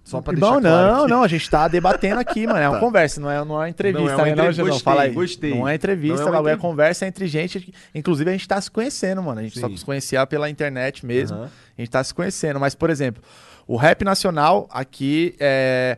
Só 0.07 0.21
pra 0.21 0.33
Irmão, 0.33 0.61
deixar 0.61 0.69
claro 0.77 0.93
não, 0.93 1.01
aqui. 1.03 1.11
não, 1.11 1.23
a 1.23 1.27
gente 1.27 1.49
tá 1.49 1.67
debatendo 1.67 2.19
aqui, 2.21 2.47
mano. 2.47 2.59
É 2.59 2.69
uma 2.69 2.79
conversa, 2.79 3.19
não 3.19 3.29
é, 3.29 3.43
não 3.43 3.55
é 3.55 3.59
uma 3.59 3.69
entrevista, 3.69 4.01
Não, 4.03 4.09
é 4.09 4.15
uma 4.15 4.23
né? 4.25 4.31
entre- 4.31 4.41
Não, 4.63 4.67
gostei, 4.69 4.83
Fala 4.83 5.01
aí. 5.01 5.11
gostei. 5.11 5.53
Não 5.53 5.67
é 5.67 5.75
entrevista, 5.75 6.23
Não 6.25 6.33
é 6.35 6.39
uma 6.39 6.51
é 6.51 6.55
conversa 6.57 7.05
entre 7.05 7.27
gente. 7.27 7.73
Inclusive, 7.93 8.29
a 8.29 8.33
gente 8.33 8.47
tá 8.47 8.59
se 8.61 8.71
conhecendo, 8.71 9.21
mano. 9.21 9.41
A 9.41 9.43
gente 9.43 9.59
só 9.59 9.67
Sim. 9.67 9.75
se 9.75 9.83
conhecia 9.83 10.25
pela 10.25 10.49
internet 10.49 11.05
mesmo. 11.05 11.37
Aham. 11.37 11.49
A 11.77 11.81
gente 11.81 11.91
tá 11.91 12.01
se 12.03 12.13
conhecendo. 12.13 12.57
Mas, 12.59 12.73
por 12.73 12.89
exemplo, 12.89 13.21
o 13.67 13.75
rap 13.75 14.03
nacional 14.05 14.65
aqui 14.71 15.35
é. 15.39 15.97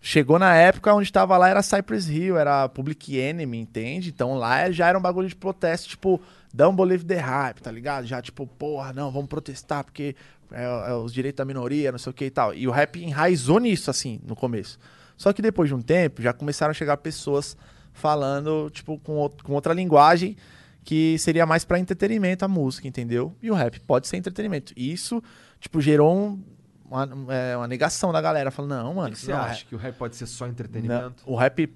Chegou 0.00 0.38
na 0.38 0.54
época 0.54 0.94
onde 0.94 1.12
tava 1.12 1.36
lá 1.36 1.48
era 1.48 1.60
Cypress 1.60 2.08
Hill, 2.08 2.38
era 2.38 2.68
Public 2.68 3.18
Enemy, 3.18 3.58
entende? 3.58 4.10
Então 4.10 4.34
lá 4.36 4.70
já 4.70 4.86
era 4.86 4.96
um 4.96 5.02
bagulho 5.02 5.28
de 5.28 5.34
protesto, 5.34 5.88
tipo, 5.88 6.20
don't 6.54 6.76
believe 6.76 7.04
the 7.04 7.18
hype, 7.18 7.60
tá 7.60 7.70
ligado? 7.70 8.06
Já 8.06 8.22
tipo, 8.22 8.46
porra, 8.46 8.92
não, 8.92 9.10
vamos 9.10 9.28
protestar 9.28 9.82
porque 9.82 10.14
é, 10.52 10.90
é 10.90 10.94
os 10.94 11.12
direitos 11.12 11.36
da 11.38 11.44
minoria, 11.44 11.90
não 11.92 11.98
sei 11.98 12.10
o 12.10 12.14
que 12.14 12.24
e 12.26 12.30
tal. 12.30 12.54
E 12.54 12.66
o 12.66 12.70
rap 12.70 13.02
enraizou 13.02 13.58
nisso, 13.58 13.90
assim, 13.90 14.20
no 14.26 14.34
começo. 14.36 14.78
Só 15.16 15.32
que 15.32 15.42
depois 15.42 15.68
de 15.68 15.74
um 15.74 15.80
tempo, 15.82 16.22
já 16.22 16.32
começaram 16.32 16.70
a 16.70 16.74
chegar 16.74 16.96
pessoas 16.98 17.56
falando, 17.92 18.70
tipo, 18.70 18.98
com, 19.00 19.18
out- 19.20 19.42
com 19.42 19.52
outra 19.52 19.72
linguagem 19.74 20.36
que 20.84 21.18
seria 21.18 21.44
mais 21.44 21.64
pra 21.64 21.78
entretenimento 21.78 22.44
a 22.44 22.48
música, 22.48 22.86
entendeu? 22.88 23.34
E 23.42 23.50
o 23.50 23.54
rap 23.54 23.78
pode 23.80 24.06
ser 24.08 24.16
entretenimento. 24.16 24.72
E 24.76 24.90
isso, 24.92 25.22
tipo, 25.60 25.80
gerou 25.80 26.16
um- 26.16 26.42
uma, 26.88 27.34
é, 27.34 27.56
uma 27.56 27.68
negação 27.68 28.10
da 28.12 28.20
galera. 28.20 28.50
Falando, 28.50 28.70
não, 28.82 28.92
O 28.92 28.96
mano, 28.96 29.12
que 29.14 29.18
você 29.20 29.32
não, 29.32 29.38
acha? 29.40 29.66
Que 29.66 29.74
o 29.74 29.78
rap 29.78 29.96
pode 29.96 30.16
ser 30.16 30.26
só 30.26 30.44
não, 30.46 30.52
entretenimento? 30.52 31.22
o 31.26 31.34
rap 31.36 31.68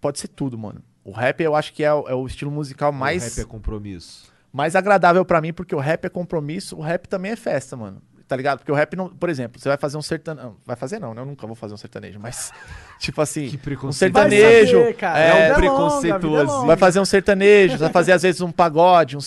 pode 0.00 0.18
ser 0.18 0.28
tudo, 0.28 0.58
mano. 0.58 0.82
O 1.04 1.12
rap 1.12 1.40
eu 1.42 1.54
acho 1.54 1.72
que 1.72 1.84
é, 1.84 1.92
o- 1.94 2.08
é 2.08 2.14
o 2.14 2.26
estilo 2.26 2.50
musical 2.50 2.90
O 2.90 2.94
mais, 2.94 3.36
rap 3.36 3.44
é 3.44 3.48
compromisso. 3.48 4.32
Mais 4.52 4.74
agradável 4.76 5.24
pra 5.24 5.40
mim, 5.40 5.52
porque 5.52 5.74
o 5.74 5.78
rap 5.78 6.04
é 6.04 6.08
compromisso, 6.08 6.76
o 6.76 6.80
rap 6.80 7.06
também 7.08 7.32
é 7.32 7.36
festa, 7.36 7.76
mano. 7.76 8.02
Tá 8.30 8.36
ligado? 8.36 8.58
Porque 8.58 8.70
o 8.70 8.76
rap 8.76 8.94
não. 8.94 9.08
Por 9.08 9.28
exemplo, 9.28 9.60
você 9.60 9.68
vai 9.68 9.76
fazer 9.76 9.96
um 9.96 10.02
sertanejo. 10.02 10.56
Vai 10.64 10.76
fazer 10.76 11.00
não, 11.00 11.12
né? 11.12 11.20
Eu 11.20 11.26
nunca 11.26 11.48
vou 11.48 11.56
fazer 11.56 11.74
um 11.74 11.76
sertanejo, 11.76 12.20
mas. 12.20 12.52
Tipo 13.00 13.20
assim. 13.20 13.48
Que 13.48 13.86
um 13.86 13.90
sertanejo. 13.90 14.94
cara. 14.94 15.18
é, 15.18 15.32
vida 15.32 15.40
um 15.42 15.48
longa, 15.48 15.54
preconceituosinho. 15.56 16.14
a 16.14 16.18
vida 16.18 16.52
é 16.52 16.54
longa. 16.54 16.66
Vai 16.68 16.76
fazer 16.76 17.00
um 17.00 17.04
sertanejo, 17.04 17.76
vai 17.78 17.90
fazer 17.90 18.12
às 18.12 18.22
vezes 18.22 18.40
um 18.40 18.52
pagode, 18.52 19.16
um, 19.16 19.20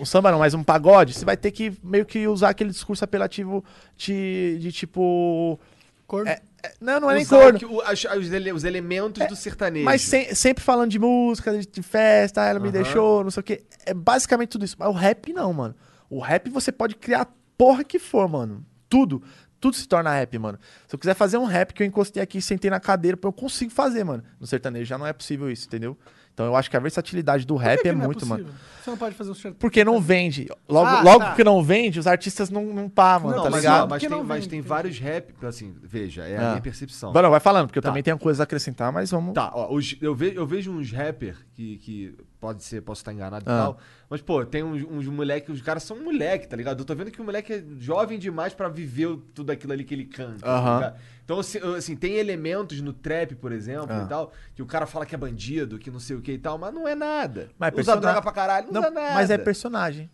um 0.00 0.06
samba 0.06 0.30
não, 0.32 0.38
mas 0.38 0.54
um 0.54 0.64
pagode, 0.64 1.12
você 1.12 1.22
vai 1.22 1.36
ter 1.36 1.50
que 1.50 1.70
meio 1.82 2.06
que 2.06 2.26
usar 2.26 2.48
aquele 2.48 2.70
discurso 2.70 3.04
apelativo 3.04 3.62
de, 3.94 4.56
de 4.58 4.72
tipo. 4.72 5.60
Corno. 6.06 6.30
é- 6.30 6.32
é- 6.32 6.42
não, 6.80 7.00
não 7.00 7.10
é 7.10 7.16
nem 7.16 7.26
corno. 7.26 7.58
que 7.58 7.64
o- 7.66 7.80
as- 7.82 8.04
os, 8.04 8.32
ele- 8.32 8.52
os 8.52 8.64
elementos 8.64 9.26
do 9.28 9.36
sertanejo. 9.36 9.84
Mas 9.84 10.02
sem- 10.02 10.34
sempre 10.34 10.62
falando 10.64 10.90
de 10.90 10.98
música, 10.98 11.56
de, 11.58 11.66
de 11.66 11.82
festa, 11.82 12.42
ah, 12.42 12.46
ela 12.46 12.58
me 12.60 12.68
Aham. 12.68 12.72
deixou, 12.82 13.22
não 13.24 13.30
sei 13.30 13.40
o 13.40 13.44
quê. 13.44 13.64
É 13.84 13.94
basicamente 13.94 14.50
tudo 14.50 14.64
isso. 14.64 14.76
Mas 14.78 14.88
o 14.88 14.92
rap 14.92 15.32
não, 15.32 15.52
mano. 15.52 15.74
O 16.10 16.20
rap 16.20 16.48
você 16.50 16.70
pode 16.72 16.94
criar 16.96 17.22
a 17.22 17.26
porra 17.56 17.82
que 17.84 17.98
for, 17.98 18.28
mano. 18.28 18.64
Tudo. 18.88 19.22
Tudo 19.58 19.74
se 19.76 19.88
torna 19.88 20.12
rap, 20.12 20.38
mano. 20.38 20.58
Se 20.86 20.94
eu 20.94 20.98
quiser 20.98 21.14
fazer 21.14 21.38
um 21.38 21.44
rap 21.44 21.72
que 21.72 21.82
eu 21.82 21.86
encostei 21.86 22.22
aqui, 22.22 22.40
sentei 22.42 22.70
na 22.70 22.78
cadeira, 22.78 23.18
eu 23.20 23.32
consigo 23.32 23.70
fazer, 23.72 24.04
mano. 24.04 24.22
No 24.38 24.46
sertanejo 24.46 24.84
já 24.84 24.98
não 24.98 25.06
é 25.06 25.12
possível 25.12 25.50
isso, 25.50 25.66
entendeu? 25.66 25.96
Então 26.36 26.44
eu 26.44 26.54
acho 26.54 26.68
que 26.70 26.76
a 26.76 26.80
versatilidade 26.80 27.46
do 27.46 27.54
Por 27.54 27.62
rap 27.62 27.80
que 27.80 27.88
é 27.88 27.92
que 27.92 27.96
não 27.98 28.04
muito, 28.04 28.26
mano. 28.26 28.44
possível? 28.44 28.60
Você 28.84 28.90
não 28.90 28.96
pode 28.98 29.14
fazer 29.14 29.30
um 29.30 29.34
sertanejo. 29.34 29.58
Porque 29.58 29.82
não 29.82 29.98
vende. 29.98 30.46
Logo, 30.68 30.86
Ah, 30.86 31.00
logo 31.00 31.20
tá. 31.20 31.34
que 31.34 31.42
não 31.42 31.62
vende, 31.62 31.98
os 31.98 32.06
artistas 32.06 32.50
não, 32.50 32.62
não 32.66 32.90
pá, 32.90 33.18
mano, 33.18 33.36
Não, 33.36 33.44
tá 33.44 33.50
mas, 33.50 33.60
ligado? 33.62 33.88
mas 33.88 34.00
tem, 34.02 34.10
não 34.10 34.22
mas 34.22 34.46
tem 34.46 34.58
entendi. 34.58 34.68
vários 34.68 34.98
rap. 34.98 35.32
Assim, 35.46 35.74
veja, 35.82 36.24
é 36.28 36.36
Ah. 36.36 36.46
a 36.46 36.48
minha 36.50 36.60
percepção. 36.60 37.10
Vai, 37.10 37.22
não, 37.22 37.30
vai 37.30 37.40
falando, 37.40 37.68
porque 37.68 37.78
eu 37.78 37.82
Tá. 37.82 37.88
também 37.88 38.02
tenho 38.02 38.18
coisas 38.18 38.38
a 38.38 38.44
acrescentar, 38.44 38.92
mas 38.92 39.10
vamos. 39.10 39.32
Tá, 39.32 39.50
ó, 39.54 39.74
os- 39.74 39.96
eu, 39.98 40.14
ve- 40.14 40.34
eu 40.36 40.46
vejo 40.46 40.70
uns 40.70 40.92
rapper 40.92 41.36
que, 41.54 41.78
que 41.78 42.14
pode 42.38 42.62
ser, 42.62 42.82
posso 42.82 43.00
estar 43.00 43.14
enganado 43.14 43.42
e 43.46 43.50
Ah. 43.50 43.56
tal, 43.62 43.78
mas, 44.10 44.20
pô, 44.20 44.44
tem 44.44 44.62
uns, 44.62 44.84
uns 44.84 45.06
moleque, 45.08 45.50
os 45.50 45.62
caras 45.62 45.82
são 45.82 45.96
moleque, 46.04 46.46
tá 46.46 46.54
ligado? 46.54 46.78
Eu 46.80 46.84
tô 46.84 46.94
vendo 46.94 47.10
que 47.10 47.20
o 47.20 47.24
moleque 47.24 47.54
é 47.54 47.64
jovem 47.78 48.18
demais 48.18 48.52
pra 48.52 48.68
viver 48.68 49.08
tudo 49.34 49.50
aquilo 49.52 49.72
ali 49.72 49.84
que 49.84 49.94
ele 49.94 50.04
canta, 50.04 50.40
tá 50.44 50.54
Aham. 50.58 50.74
ligado? 50.76 50.96
Então, 51.26 51.40
assim, 51.76 51.96
tem 51.96 52.14
elementos 52.18 52.80
no 52.80 52.92
trap, 52.92 53.34
por 53.34 53.50
exemplo, 53.50 53.88
Ah. 53.90 54.04
e 54.04 54.08
tal, 54.08 54.32
que 54.54 54.62
o 54.62 54.66
cara 54.66 54.86
fala 54.86 55.04
que 55.04 55.12
é 55.12 55.18
bandido, 55.18 55.76
que 55.76 55.90
não 55.90 55.98
sei 55.98 56.14
o 56.14 56.22
que 56.22 56.30
e 56.30 56.38
tal, 56.38 56.56
mas 56.56 56.72
não 56.72 56.86
é 56.86 56.94
nada. 56.94 57.48
Mas 57.58 57.70
é 57.70 57.72
usa 57.72 57.74
persona- 57.74 58.00
droga 58.00 58.22
pra 58.22 58.30
caralho, 58.30 58.66
não, 58.68 58.74
Não, 58.74 58.80
usa 58.82 58.90
nada. 58.92 59.14
mas 59.14 59.28
é 59.30 59.36
personagem. 59.36 60.08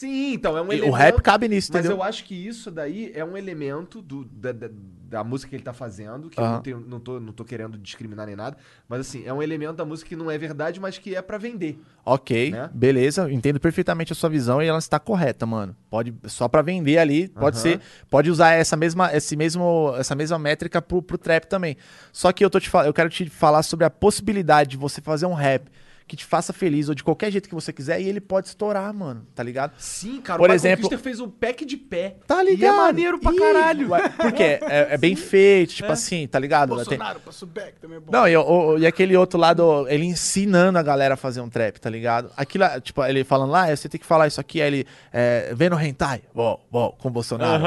Sim, 0.00 0.32
então, 0.32 0.56
é 0.56 0.62
um 0.62 0.72
elemento... 0.72 0.88
o 0.88 0.94
rap 0.94 1.20
cabe 1.20 1.46
nisso, 1.46 1.70
Mas 1.74 1.80
entendeu? 1.80 1.98
eu 1.98 2.02
acho 2.02 2.24
que 2.24 2.34
isso 2.34 2.70
daí 2.70 3.12
é 3.14 3.22
um 3.22 3.36
elemento 3.36 4.00
do, 4.00 4.24
da, 4.24 4.50
da, 4.50 4.70
da 4.72 5.22
música 5.22 5.50
que 5.50 5.56
ele 5.56 5.62
tá 5.62 5.74
fazendo, 5.74 6.30
que 6.30 6.40
eu 6.40 6.44
não, 6.44 6.62
tenho, 6.62 6.80
não, 6.80 6.98
tô, 6.98 7.20
não 7.20 7.34
tô 7.34 7.44
querendo 7.44 7.76
discriminar 7.76 8.26
nem 8.26 8.34
nada, 8.34 8.56
mas 8.88 9.00
assim, 9.00 9.22
é 9.26 9.32
um 9.34 9.42
elemento 9.42 9.74
da 9.74 9.84
música 9.84 10.08
que 10.08 10.16
não 10.16 10.30
é 10.30 10.38
verdade, 10.38 10.80
mas 10.80 10.96
que 10.96 11.14
é 11.14 11.20
pra 11.20 11.36
vender. 11.36 11.78
Ok, 12.02 12.50
Né? 12.50 12.70
beleza, 12.72 13.30
entendo 13.30 13.60
perfeitamente 13.60 14.10
a 14.10 14.16
sua 14.16 14.30
visão 14.30 14.62
e 14.62 14.66
ela 14.66 14.78
está 14.78 14.98
correta, 14.98 15.44
mano. 15.44 15.76
Pode 15.90 16.14
só 16.28 16.48
pra 16.48 16.62
vender 16.62 16.96
ali, 16.96 17.28
pode 17.28 17.58
ser, 17.58 17.78
pode 18.08 18.30
usar 18.30 18.52
essa 18.52 18.78
mesma, 18.78 19.14
esse 19.14 19.36
mesmo, 19.36 19.94
essa 19.98 20.14
mesma 20.14 20.38
métrica 20.38 20.80
pro, 20.80 21.02
pro 21.02 21.18
trap 21.18 21.44
também. 21.44 21.76
Só 22.10 22.32
que 22.32 22.42
eu 22.42 22.48
tô 22.48 22.58
te 22.58 22.70
eu 22.86 22.94
quero 22.94 23.10
te 23.10 23.28
falar 23.28 23.62
sobre 23.62 23.84
a 23.84 23.90
possibilidade 23.90 24.70
de 24.70 24.76
você 24.78 25.02
fazer 25.02 25.26
um 25.26 25.34
rap 25.34 25.70
que 26.10 26.16
te 26.16 26.24
faça 26.24 26.52
feliz, 26.52 26.88
ou 26.88 26.94
de 26.96 27.04
qualquer 27.04 27.30
jeito 27.30 27.48
que 27.48 27.54
você 27.54 27.72
quiser, 27.72 28.00
e 28.00 28.08
ele 28.08 28.20
pode 28.20 28.48
estourar, 28.48 28.92
mano, 28.92 29.24
tá 29.32 29.44
ligado? 29.44 29.74
Sim, 29.78 30.20
cara. 30.20 30.40
Por 30.40 30.50
o 30.50 30.52
exemplo- 30.52 30.90
fez 30.98 31.20
um 31.20 31.30
pack 31.30 31.64
de 31.64 31.76
pé. 31.76 32.16
Tá 32.26 32.42
E 32.42 32.48
é 32.48 32.50
ligado? 32.50 32.76
maneiro 32.78 33.20
pra 33.20 33.32
Ih, 33.32 33.36
caralho. 33.38 33.88
Porque 34.16 34.42
é, 34.68 34.88
é 34.90 34.98
bem 34.98 35.14
feito, 35.14 35.74
tipo 35.74 35.92
assim, 35.92 36.26
tá 36.26 36.36
ligado? 36.40 36.70
Tem- 36.70 36.76
Bolsonaro, 36.98 37.20
passou 37.20 37.46
back, 37.46 37.78
também 37.80 37.98
é 37.98 38.00
bom. 38.00 38.10
Não, 38.10 38.26
e, 38.26 38.36
o- 38.36 38.42
o- 38.42 38.78
e 38.78 38.86
aquele 38.88 39.16
outro 39.16 39.38
lado, 39.38 39.86
ele 39.88 40.04
ensinando 40.04 40.76
a 40.78 40.82
galera 40.82 41.14
a 41.14 41.16
fazer 41.16 41.40
um 41.40 41.48
trap, 41.48 41.78
tá 41.78 41.88
ligado? 41.88 42.32
Aquilo, 42.36 42.64
tipo, 42.82 43.04
ele 43.04 43.22
falando 43.22 43.50
lá, 43.50 43.70
"Ah, 43.70 43.76
você 43.76 43.88
tem 43.88 44.00
que 44.00 44.06
falar 44.06 44.26
isso 44.26 44.40
aqui, 44.40 44.60
aí 44.60 44.66
ele, 44.66 44.86
é, 45.12 45.52
vendo 45.54 45.78
hentai, 45.80 46.22
bom, 46.34 46.60
bom, 46.72 46.90
com 47.00 47.08
Bolsonaro, 47.08 47.62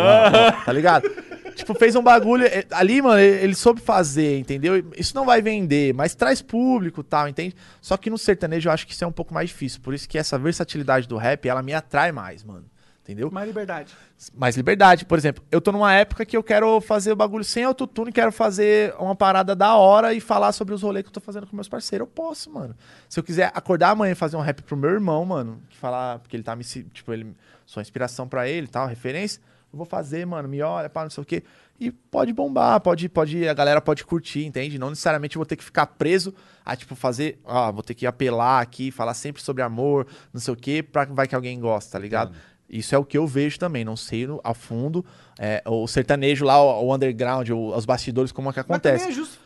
tá 0.66 0.74
ligado? 0.74 1.10
tipo, 1.56 1.74
fez 1.76 1.96
um 1.96 2.02
bagulho, 2.02 2.46
é, 2.46 2.66
ali, 2.72 3.00
mano, 3.02 3.20
ele, 3.20 3.44
ele 3.44 3.56
soube 3.56 3.80
fazer, 3.80 4.40
entendeu? 4.40 4.84
Isso 4.98 5.16
não 5.16 5.24
vai 5.26 5.40
vender, 5.42 5.94
mas 5.94 6.16
traz 6.16 6.42
público 6.42 7.02
e 7.02 7.04
tal, 7.04 7.28
entende? 7.28 7.56
Só 7.80 7.96
que 7.96 8.10
no 8.10 8.18
sertanejo 8.34 8.70
eu 8.70 8.74
acho 8.74 8.86
que 8.86 8.94
isso 8.94 9.04
é 9.04 9.08
um 9.08 9.12
pouco 9.12 9.34
mais 9.34 9.50
difícil, 9.50 9.82
por 9.82 9.94
isso 9.94 10.08
que 10.08 10.18
essa 10.18 10.38
versatilidade 10.38 11.08
do 11.08 11.18
rap, 11.18 11.48
ela 11.48 11.62
me 11.62 11.74
atrai 11.74 12.12
mais, 12.12 12.44
mano. 12.44 12.66
Entendeu? 13.04 13.30
Mais 13.30 13.46
liberdade. 13.46 13.94
mais 14.34 14.56
liberdade. 14.56 15.04
Por 15.04 15.18
exemplo, 15.18 15.44
eu 15.52 15.60
tô 15.60 15.74
numa 15.74 15.94
época 15.94 16.26
que 16.26 16.38
eu 16.38 16.42
quero 16.42 16.80
fazer 16.80 17.12
o 17.12 17.16
bagulho 17.18 17.44
sem 17.44 17.66
autotune, 17.66 18.14
quero 18.14 18.32
fazer 18.32 18.96
uma 18.98 19.14
parada 19.14 19.54
da 19.54 19.76
hora 19.76 20.14
e 20.14 20.22
falar 20.22 20.54
sobre 20.54 20.74
os 20.74 20.82
rolês 20.82 21.04
que 21.04 21.10
eu 21.10 21.14
tô 21.14 21.20
fazendo 21.20 21.46
com 21.46 21.54
meus 21.54 21.68
parceiros. 21.68 22.08
Eu 22.08 22.12
posso, 22.12 22.50
mano. 22.50 22.74
Se 23.10 23.20
eu 23.20 23.24
quiser 23.24 23.52
acordar 23.54 23.90
amanhã 23.90 24.14
e 24.14 24.16
fazer 24.16 24.38
um 24.38 24.42
rap 24.42 24.62
pro 24.62 24.78
meu 24.78 24.90
irmão, 24.90 25.26
mano, 25.26 25.62
que 25.70 25.76
falar, 25.76 26.20
porque 26.20 26.34
ele 26.34 26.44
tá 26.44 26.56
me. 26.56 26.64
Tipo, 26.64 27.12
ele. 27.12 27.36
Sou 27.66 27.82
inspiração 27.82 28.26
pra 28.26 28.48
ele 28.48 28.68
e 28.68 28.70
tal, 28.70 28.88
referência. 28.88 29.42
Eu 29.74 29.78
vou 29.78 29.86
fazer, 29.86 30.26
mano, 30.26 30.48
me 30.48 30.62
olha, 30.62 30.90
pá, 30.90 31.04
não 31.04 31.10
sei 31.10 31.24
o 31.24 31.26
quê. 31.26 31.44
E 31.80 31.92
pode 31.92 32.32
bombar, 32.32 32.80
pode, 32.80 33.10
pode, 33.10 33.48
a 33.48 33.54
galera 33.54 33.82
pode 33.82 34.06
curtir, 34.06 34.46
entende? 34.46 34.78
Não 34.80 34.90
necessariamente 34.90 35.36
vou 35.38 35.46
ter 35.46 35.56
que 35.56 35.64
ficar 35.64 35.86
preso 35.88 36.34
a, 36.64 36.76
tipo, 36.76 36.96
fazer, 36.96 37.40
ah, 37.46 37.72
vou 37.72 37.84
ter 37.84 37.94
que 37.94 38.06
apelar 38.06 38.62
aqui, 38.62 38.90
falar 38.92 39.14
sempre 39.16 39.42
sobre 39.42 39.64
amor, 39.64 40.08
não 40.32 40.40
sei 40.40 40.54
o 40.54 40.58
quê, 40.58 40.82
pra 40.84 41.04
vai 41.06 41.28
que 41.28 41.36
alguém 41.36 41.60
gosta, 41.60 41.94
tá 41.94 42.00
ligado? 42.00 42.34
Isso 42.70 42.96
é 42.96 42.98
o 42.98 43.04
que 43.04 43.18
eu 43.18 43.28
vejo 43.28 43.60
também, 43.60 43.84
não 43.84 43.98
sei 43.98 44.26
no- 44.26 44.40
a 44.44 44.54
fundo. 44.54 45.04
é, 45.40 45.64
o 45.66 45.88
sertanejo 45.88 46.46
lá, 46.46 46.62
o, 46.62 46.86
o 46.86 46.94
underground, 46.96 47.50
o- 47.50 47.76
os 47.76 47.86
bastidores, 47.86 48.32
como 48.32 48.50
é 48.50 48.54
que 48.54 48.60
Mas 48.60 48.66
acontece. 48.66 49.00
também 49.06 49.12
é 49.12 49.16
justo. 49.20 49.40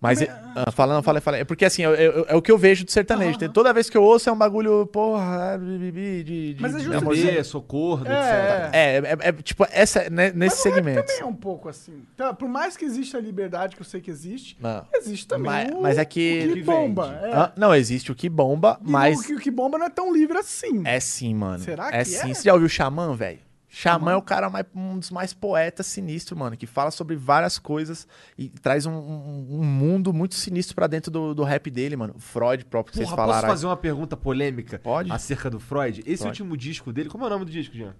Mas, 0.00 0.20
é, 0.20 0.28
ah, 0.54 0.70
falando, 0.70 1.02
falei, 1.02 1.20
falei. 1.20 1.40
É 1.40 1.44
porque 1.44 1.64
assim, 1.64 1.82
eu- 1.82 1.94
eu- 1.94 2.26
é 2.28 2.36
o 2.36 2.42
que 2.42 2.52
eu 2.52 2.58
vejo 2.58 2.84
do 2.84 2.90
sertanejo. 2.90 3.38
Tem- 3.38 3.48
Toda 3.48 3.72
vez 3.72 3.88
que 3.88 3.96
eu 3.96 4.02
ouço 4.02 4.28
é 4.28 4.32
um 4.32 4.36
bagulho, 4.36 4.86
porra, 4.86 5.58
de, 5.58 5.90
de, 6.22 6.52
de, 6.54 6.56
Mas 6.60 6.74
é 6.74 6.78
de 6.78 6.84
justo. 6.84 7.06
Bebê, 7.08 7.42
socorro, 7.42 8.04
É, 8.06 8.10
etc. 8.10 8.74
É, 8.74 8.96
é, 8.96 9.28
é, 9.28 9.32
tipo, 9.32 9.66
essa, 9.70 10.08
né, 10.10 10.30
nesse 10.34 10.58
segmento. 10.58 11.00
também 11.02 11.20
é 11.20 11.24
um 11.24 11.34
pouco 11.34 11.68
assim. 11.68 12.02
Então, 12.14 12.34
por 12.34 12.48
mais 12.48 12.76
que 12.76 12.84
exista 12.84 13.16
a 13.16 13.20
liberdade, 13.20 13.74
que 13.74 13.80
eu 13.82 13.86
sei 13.86 14.00
que 14.00 14.10
existe, 14.10 14.56
Não. 14.60 14.84
existe 14.94 15.26
também 15.26 15.44
Mas- 15.46 15.70
o, 15.70 15.80
mas 15.80 15.98
é 15.98 16.04
que- 16.04 16.44
o 16.44 16.48
que 16.48 16.54
que 16.60 16.62
bomba. 16.62 17.18
É. 17.22 17.32
Ah, 17.32 17.52
não, 17.56 17.74
existe 17.74 18.12
o 18.12 18.14
que 18.14 18.28
bomba, 18.28 18.78
E 18.86 18.90
mas. 18.90 19.18
o, 19.18 19.22
que, 19.24 19.34
o 19.34 19.38
que 19.38 19.50
bomba 19.50 19.78
não 19.78 19.86
é 19.86 19.90
tão 19.90 20.12
livre 20.12 20.36
assim. 20.36 20.82
É 20.84 21.00
sim, 21.00 21.34
mano. 21.34 21.58
Será 21.64 21.88
é 21.88 21.98
que 21.98 22.04
sim. 22.04 22.30
é? 22.30 22.34
Você 22.34 22.42
já 22.44 22.52
ouviu 22.52 22.66
o 22.66 22.70
Xamã, 22.70 23.14
velho? 23.14 23.38
Xamã 23.78 24.12
é 24.12 24.16
o 24.16 24.22
cara 24.22 24.48
mais, 24.48 24.64
um 24.74 24.98
dos 24.98 25.10
mais 25.10 25.34
poetas 25.34 25.84
sinistros, 25.86 26.38
mano, 26.38 26.56
que 26.56 26.66
fala 26.66 26.90
sobre 26.90 27.14
várias 27.14 27.58
coisas 27.58 28.08
e 28.38 28.48
traz 28.48 28.86
um, 28.86 28.92
um- 28.94 29.46
um 29.60 29.62
mundo 29.64 30.14
muito 30.14 30.34
sinistro 30.34 30.74
pra 30.74 30.86
dentro 30.86 31.10
do, 31.10 31.34
do 31.34 31.44
rap 31.44 31.70
dele, 31.70 31.94
mano. 31.94 32.14
Freud 32.18 32.64
próprio 32.64 32.92
que 32.94 32.98
Porra, 33.00 33.06
vocês 33.08 33.14
posso 33.16 33.28
falaram. 33.28 33.48
aí. 33.48 33.52
fazer 33.54 33.66
uma 33.66 33.76
pergunta 33.76 34.16
polêmica 34.16 34.78
Pode. 34.78 35.12
acerca 35.12 35.50
do 35.50 35.60
Freud? 35.60 36.00
Esse 36.06 36.22
Pode. 36.22 36.28
último 36.42 36.56
disco 36.56 36.90
dele, 36.90 37.10
como 37.10 37.24
é 37.24 37.26
o 37.26 37.30
nome 37.30 37.44
do 37.44 37.50
disco, 37.50 37.74
Jean? 37.76 37.94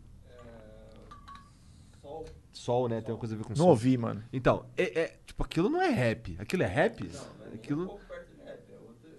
Sol, 2.52 2.88
né? 2.88 3.02
Tem 3.02 3.12
uma 3.12 3.18
coisa 3.18 3.34
a 3.34 3.38
ver 3.38 3.44
com 3.44 3.50
Não 3.50 3.56
sol. 3.56 3.68
ouvi, 3.68 3.98
mano. 3.98 4.24
Então, 4.32 4.64
é, 4.78 4.98
é- 5.00 5.16
tipo, 5.26 5.44
aquilo 5.44 5.68
não 5.68 5.82
é 5.82 5.90
rap. 5.90 6.36
Aquilo 6.38 6.62
é 6.62 6.66
rap? 6.66 7.08
Aquilo... 7.54 8.00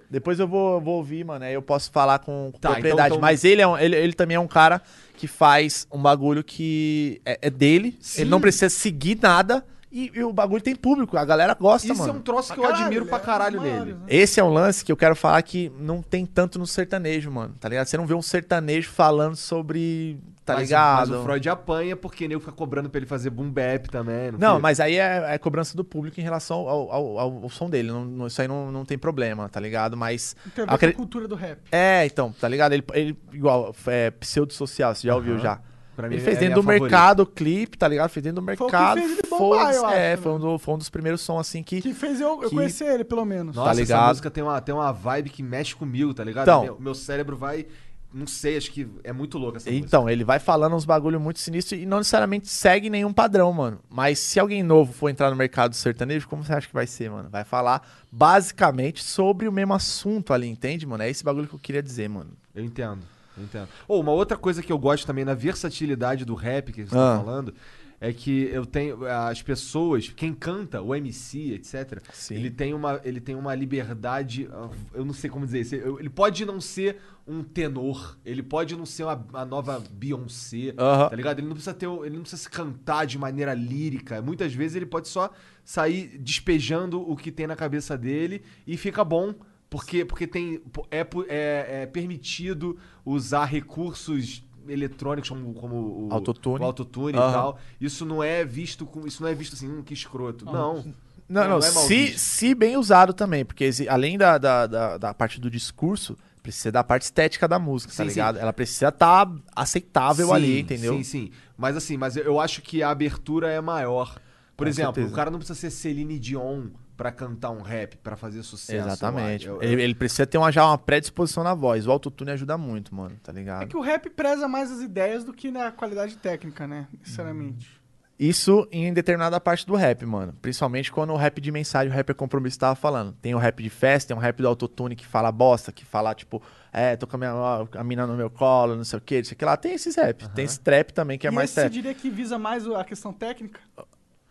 Depois 0.09 0.39
eu 0.39 0.47
vou, 0.47 0.79
vou 0.79 0.95
ouvir, 0.97 1.23
mano. 1.25 1.43
Aí 1.45 1.53
eu 1.53 1.61
posso 1.61 1.91
falar 1.91 2.19
com, 2.19 2.49
com 2.53 2.59
Tá, 2.59 2.69
propriedade. 2.71 3.07
então- 3.07 3.17
então- 3.17 3.19
Mas 3.21 3.43
ele, 3.43 3.61
é 3.61 3.67
um- 3.67 3.77
ele, 3.77 3.95
ele 3.95 4.13
também 4.13 4.35
é 4.35 4.39
um 4.39 4.47
cara 4.47 4.81
que 5.17 5.27
faz 5.27 5.85
um 5.91 6.01
bagulho 6.01 6.43
que 6.43 7.21
é, 7.25 7.39
é 7.41 7.49
dele. 7.49 7.97
Sim. 7.99 8.21
Ele 8.21 8.29
não 8.29 8.39
precisa 8.39 8.69
seguir 8.69 9.17
nada. 9.21 9.65
E, 9.91 10.11
e 10.13 10.21
o 10.23 10.33
bagulho 10.33 10.61
tem 10.61 10.75
público. 10.75 11.17
A 11.17 11.23
galera 11.23 11.53
gosta, 11.53 11.87
Isso 11.87 11.97
mano. 11.97 12.13
é 12.13 12.15
um 12.17 12.21
troço 12.21 12.53
que 12.53 12.59
eu 12.59 12.63
caralho, 12.63 12.83
admiro 12.85 13.05
pra 13.05 13.17
é 13.17 13.21
caralho 13.21 13.59
dos 13.61 13.69
nele. 13.71 13.93
né? 13.93 13.99
Esse 14.09 14.39
é 14.39 14.43
um 14.43 14.51
lance 14.51 14.83
que 14.83 14.91
eu 14.91 14.97
quero 14.97 15.15
falar 15.15 15.41
que 15.41 15.71
não 15.79 16.01
tem 16.01 16.25
tanto 16.25 16.59
no 16.59 16.67
sertanejo, 16.67 17.31
mano. 17.31 17.55
Tá 17.59 17.69
ligado? 17.69 17.87
Você 17.87 17.97
não 17.97 18.05
vê 18.05 18.13
um 18.13 18.21
sertanejo 18.21 18.89
falando 18.89 19.35
sobre. 19.37 20.19
Tá 20.47 20.53
mas, 20.53 20.63
ligado? 20.69 21.09
Mas 21.11 21.19
o 21.19 21.23
Freud 21.23 21.49
apanha 21.49 21.95
porque 21.95 22.27
nego 22.27 22.39
fica 22.39 22.53
cobrando 22.53 22.89
pra 22.89 22.99
ele 22.99 23.05
fazer 23.05 23.29
boom 23.29 23.51
bap 23.51 23.87
também. 23.91 24.31
Não, 24.31 24.51
fica? 24.55 24.59
mas 24.59 24.79
aí 24.79 24.95
é, 24.95 25.33
é 25.33 25.37
cobrança 25.37 25.75
do 25.75 25.83
público 25.83 26.19
em 26.19 26.23
relação 26.23 26.57
ao, 26.69 26.89
ao, 26.91 27.19
ao- 27.19 27.43
ao 27.43 27.49
som 27.49 27.69
dele. 27.69 27.91
Não- 27.91 28.05
não- 28.05 28.27
isso 28.27 28.41
aí 28.41 28.47
não, 28.47 28.71
não 28.71 28.85
tem 28.85 28.97
problema, 28.97 29.49
tá 29.49 29.59
ligado? 29.59 29.97
Mas. 29.97 30.35
Tem 30.55 30.63
a 30.63 30.67
ver 30.67 30.73
acre- 30.73 30.91
com 30.93 31.01
a 31.01 31.03
cultura 31.03 31.27
do 31.27 31.35
rap. 31.35 31.59
É, 31.71 32.05
então, 32.05 32.31
tá 32.31 32.47
ligado? 32.47 32.71
Ele, 32.73 32.83
ele 32.93 33.17
igual, 33.33 33.75
é 33.87 34.09
pseudo-social, 34.11 34.95
você 34.95 35.07
já 35.07 35.15
ouviu 35.15 35.37
já. 35.37 35.59
Pra 35.95 36.07
mim 36.07 36.13
Ele 36.13 36.21
é 36.21 36.25
fez 36.25 36.37
dentro 36.37 36.55
do 36.55 36.61
favorita. 36.61 36.83
mercado 36.83 37.25
clipe, 37.25 37.75
tá 37.75 37.87
ligado? 37.87 38.09
Fez 38.11 38.23
dentro 38.23 38.39
do 38.39 38.45
Foi 38.45 38.55
o 38.55 38.59
mercado. 38.61 38.99
fez 38.99 39.11
ele 39.13 39.21
bombar, 39.27 39.73
eu 39.73 39.89
é, 39.89 40.13
acho, 40.13 40.21
foi 40.21 40.31
né? 40.31 40.37
um, 40.37 40.39
do- 40.39 40.59
foi 40.59 40.73
um 40.75 40.77
dos 40.77 40.89
primeiros 40.91 41.21
sons 41.21 41.39
assim 41.41 41.63
que. 41.63 41.81
Que 41.81 41.91
fez 41.91 42.21
eu, 42.21 42.39
eu 42.43 42.49
que- 42.49 42.55
conhecer 42.55 42.85
ele, 42.85 43.03
pelo 43.03 43.25
menos. 43.25 43.55
Nossa, 43.55 43.71
essa 43.71 43.79
ligado? 43.81 44.07
música 44.09 44.29
tem 44.29 44.43
uma, 44.43 44.61
tem 44.61 44.75
uma 44.75 44.91
vibe 44.91 45.31
que 45.31 45.41
mexe 45.41 45.75
comigo, 45.75 46.13
tá 46.13 46.23
ligado? 46.23 46.43
Então. 46.43 46.61
meu, 46.63 46.79
meu 46.79 46.93
cérebro 46.93 47.35
vai. 47.35 47.65
Não 48.13 48.25
sei, 48.25 48.55
acho 48.57 48.71
que 48.71 48.87
é 49.03 49.11
muito 49.11 49.37
louco 49.37 49.57
essa 49.57 49.69
música. 49.69 49.85
Então, 49.85 50.09
ele 50.09 50.23
vai 50.23 50.39
falando 50.39 50.75
uns 50.75 50.85
bagulho 50.85 51.19
muito 51.19 51.39
sinistro 51.39 51.77
e 51.77 51.85
não 51.85 51.97
necessariamente 51.97 52.47
segue 52.47 52.89
nenhum 52.89 53.11
padrão, 53.11 53.51
mano. 53.51 53.79
Mas 53.89 54.17
se 54.19 54.39
alguém 54.39 54.63
novo 54.63 54.93
for 54.93 55.09
entrar 55.09 55.29
no 55.29 55.35
mercado 55.35 55.75
sertanejo, 55.75 56.27
como 56.27 56.43
você 56.43 56.53
acha 56.53 56.67
que 56.67 56.73
vai 56.73 56.87
ser, 56.87 57.11
mano? 57.11 57.29
Vai 57.29 57.43
falar 57.43 57.85
basicamente 58.11 59.03
sobre 59.03 59.47
o 59.47 59.51
mesmo 59.51 59.73
assunto 59.73 60.33
ali, 60.33 60.47
entende, 60.47 60.85
mano? 60.85 61.03
É 61.03 61.09
esse 61.09 61.23
bagulho 61.23 61.47
que 61.47 61.53
eu 61.55 61.59
queria 61.59 61.83
dizer, 61.83 62.07
mano. 62.09 62.31
Eu 62.55 62.63
entendo, 62.63 63.01
eu 63.37 63.43
entendo. 63.43 63.67
Ou 63.87 64.01
uma 64.01 64.11
outra 64.13 64.37
coisa 64.37 64.63
que 64.63 64.71
eu 64.71 64.79
gosto 64.79 65.05
também 65.05 65.25
na 65.25 65.33
versatilidade 65.33 66.23
do 66.25 66.33
rap 66.33 66.71
que 66.71 66.85
você 66.85 66.95
Ah. 66.97 67.17
tá 67.17 67.23
falando 67.23 67.53
é 67.99 68.13
que 68.13 68.43
eu 68.43 68.65
tenho 68.65 69.05
as 69.05 69.41
pessoas, 69.41 70.09
quem 70.09 70.33
canta, 70.33 70.81
o 70.81 70.93
MC, 70.93 71.53
etc. 71.53 71.99
Sim. 72.13 72.35
Ele 72.35 72.51
tem 72.51 72.73
uma 72.73 73.01
ele 73.03 73.19
tem 73.19 73.35
uma 73.35 73.55
liberdade, 73.55 74.47
eu 74.93 75.03
não 75.03 75.13
sei 75.13 75.29
como 75.29 75.45
dizer, 75.45 75.61
isso, 75.61 75.75
ele 75.75 76.09
pode 76.09 76.45
não 76.45 76.61
ser 76.61 76.97
um 77.27 77.43
tenor, 77.43 78.17
ele 78.23 78.43
pode 78.43 78.75
não 78.75 78.85
ser 78.85 79.03
uma, 79.03 79.25
a 79.33 79.43
nova 79.43 79.83
Beyoncé, 79.91 80.73
tá 80.73 81.15
ligado? 81.15 81.39
Ele 81.39 81.47
não 81.47 81.55
precisa 81.55 81.73
ter, 81.73 81.87
ele 81.87 82.15
não 82.15 82.21
precisa 82.21 82.43
se 82.43 82.49
cantar 82.49 83.05
de 83.05 83.17
maneira 83.17 83.53
lírica. 83.53 84.21
Muitas 84.21 84.53
vezes 84.53 84.75
ele 84.75 84.85
pode 84.85 85.07
só 85.07 85.31
sair 85.63 86.17
despejando 86.19 87.01
o 87.01 87.17
que 87.17 87.31
tem 87.31 87.47
na 87.47 87.55
cabeça 87.55 87.97
dele 87.97 88.43
e 88.65 88.77
fica 88.77 89.03
bom. 89.03 89.33
Porque, 89.69 90.05
porque 90.05 90.25
tem, 90.25 90.61
é, 90.89 90.99
é, 91.27 91.81
é 91.81 91.85
permitido 91.85 92.79
usar 93.03 93.43
recursos 93.43 94.46
eletrônicos 94.69 95.29
como, 95.29 95.53
como 95.53 96.07
o 96.07 96.09
Autotune. 96.11 96.63
o 96.63 96.67
autotune 96.67 97.17
e 97.17 97.21
Aham. 97.21 97.31
tal. 97.31 97.59
Isso 97.79 98.05
não 98.05 98.23
é 98.23 98.43
visto 98.45 98.85
com, 98.85 99.05
isso 99.07 99.21
não 99.21 99.29
é 99.29 99.33
visto 99.35 99.53
assim, 99.53 99.67
hum, 99.69 99.83
que 99.83 99.93
escroto. 99.93 100.45
Não. 100.45 100.83
Não, 101.29 101.41
não, 101.41 101.49
Não 101.49 101.57
é 101.57 101.61
se, 101.61 102.17
se 102.17 102.55
bem 102.55 102.77
usado 102.77 103.11
também, 103.13 103.43
porque 103.43 103.69
além 103.89 104.17
da, 104.17 104.37
da, 104.37 104.65
da, 104.65 104.97
da 104.97 105.13
parte 105.13 105.41
do 105.41 105.49
discurso, 105.51 106.17
precisa 106.41 106.71
da 106.71 106.83
parte 106.83 107.01
estética 107.03 107.47
da 107.47 107.59
música, 107.59 107.91
tá 107.91 108.03
Sim, 108.03 108.03
sim. 108.03 108.15
ligado? 108.15 108.37
Ela 108.39 108.53
precisa 108.53 108.87
estar 108.87 109.29
aceitável 109.53 110.27
Sim, 110.27 110.33
ali, 110.33 110.59
entendeu? 110.61 110.93
Sim, 110.93 111.03
sim. 111.03 111.31
Mas 111.57 111.75
assim, 111.75 111.97
mas 111.97 112.15
eu 112.15 112.39
acho 112.39 112.61
que 112.61 112.81
a 112.81 112.89
abertura 112.89 113.49
é 113.51 113.59
maior. 113.59 114.15
Por 114.55 114.65
Com 114.65 114.69
exemplo, 114.69 114.93
certeza. 114.95 115.13
o 115.13 115.15
cara 115.15 115.29
não 115.29 115.39
precisa 115.39 115.59
ser 115.59 115.69
Celine 115.69 116.17
Dion 116.17 116.67
pra 116.97 117.11
cantar 117.11 117.51
um 117.51 117.61
rap, 117.61 117.95
pra 117.97 118.15
fazer 118.17 118.41
sucesso. 118.43 118.87
Exatamente. 118.87 119.45
Eu- 119.47 119.61
eu- 119.61 119.71
Ele, 119.71 119.81
ele 119.83 119.95
precisa 119.95 120.25
ter 120.25 120.37
uma, 120.37 120.51
já 120.51 120.65
uma 120.65 120.77
predisposição 120.77 121.43
na 121.43 121.53
voz. 121.53 121.85
O 121.87 121.91
autotune 121.91 122.31
ajuda 122.31 122.57
muito, 122.57 122.93
mano, 122.93 123.15
tá 123.23 123.31
ligado? 123.31 123.63
É 123.63 123.65
que 123.67 123.77
o 123.77 123.81
rap 123.81 124.09
preza 124.09 124.47
mais 124.47 124.71
as 124.71 124.81
ideias 124.81 125.23
do 125.23 125.31
que 125.31 125.51
na 125.51 125.71
qualidade 125.71 126.17
técnica, 126.17 126.67
né? 126.67 126.87
Sinceramente. 127.03 127.77
Isso 128.19 128.67
em 128.71 128.91
determinada 128.91 129.39
parte 129.39 129.63
do 129.67 129.75
rap, 129.75 130.03
mano. 130.03 130.33
Principalmente 130.41 130.91
quando 130.91 131.13
o 131.13 131.15
rap 131.15 131.39
de 131.39 131.51
mensagem, 131.51 131.93
o 131.93 131.95
rapper 131.95 132.15
compromisso 132.15 132.57
tava 132.57 132.73
falando. 132.73 133.11
Tem 133.21 133.35
o 133.35 133.37
rap 133.37 133.61
de 133.61 133.69
festa, 133.69 134.07
tem 134.07 134.17
o 134.17 134.19
rap 134.19 134.41
do 134.41 134.47
autotune 134.47 134.95
que 134.95 135.05
fala 135.05 135.31
bosta, 135.31 135.71
que 135.71 135.85
fala, 135.85 136.15
tipo, 136.15 136.41
é, 136.73 136.95
tô 136.95 137.05
com 137.05 137.15
a, 137.15 137.19
minha, 137.19 137.31
a 137.79 137.83
mina 137.83 138.07
no 138.07 138.15
meu 138.17 138.31
colo, 138.31 138.75
não 138.75 138.83
sei 138.83 138.97
o 138.97 139.01
que, 139.03 139.17
não 139.17 139.23
sei 139.23 139.35
o 139.35 139.37
que 139.37 139.45
lá. 139.45 139.55
Tem 139.55 139.73
esses 139.73 139.95
rap. 139.95 140.27
Tem 140.29 140.45
esse 140.45 140.59
trap 140.59 140.91
também, 140.93 141.19
que 141.19 141.27
é 141.27 141.29
e 141.29 141.33
mais 141.33 141.51
esse 141.51 141.53
você 141.55 141.61
trap. 141.61 141.73
diria 141.73 141.93
que 141.93 142.09
visa 142.09 142.39
mais 142.39 142.65
a 142.67 142.83
questão 142.83 143.13
técnica? 143.13 143.59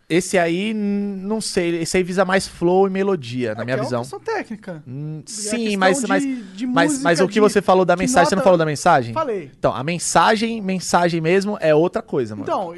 Esse 0.09 0.37
aí, 0.37 0.73
não 0.73 1.41
sei. 1.41 1.81
Esse 1.81 1.97
aí 1.97 2.03
visa 2.03 2.23
mais 2.23 2.47
flow 2.47 2.87
e 2.87 2.89
melodia, 2.89 3.53
na 3.53 3.63
É 3.63 3.65
minha 3.65 3.75
que 3.77 3.81
É 3.81 3.83
visão. 3.83 4.03
uma 4.03 4.19
técnica. 4.21 4.81
Hum, 4.87 5.21
a 5.25 5.29
Sim, 5.29 5.75
mas, 5.75 5.99
de- 5.99 6.07
mas, 6.07 6.23
de 6.23 6.65
mas, 6.67 6.89
música, 6.91 7.03
mas 7.03 7.19
o 7.19 7.27
que 7.27 7.33
de- 7.33 7.39
você 7.41 7.61
falou 7.61 7.83
da 7.83 7.95
mensagem, 7.97 8.29
você 8.29 8.35
não 8.35 8.39
nota- 8.39 8.43
falou 8.45 8.57
da 8.57 8.65
mensagem? 8.65 9.13
Falei. 9.13 9.51
Então, 9.57 9.73
a 9.75 9.83
mensagem, 9.83 10.61
mensagem 10.61 11.19
mesmo, 11.19 11.57
é 11.59 11.75
outra 11.75 12.01
coisa, 12.01 12.35
mano. 12.37 12.43
Então, 12.45 12.73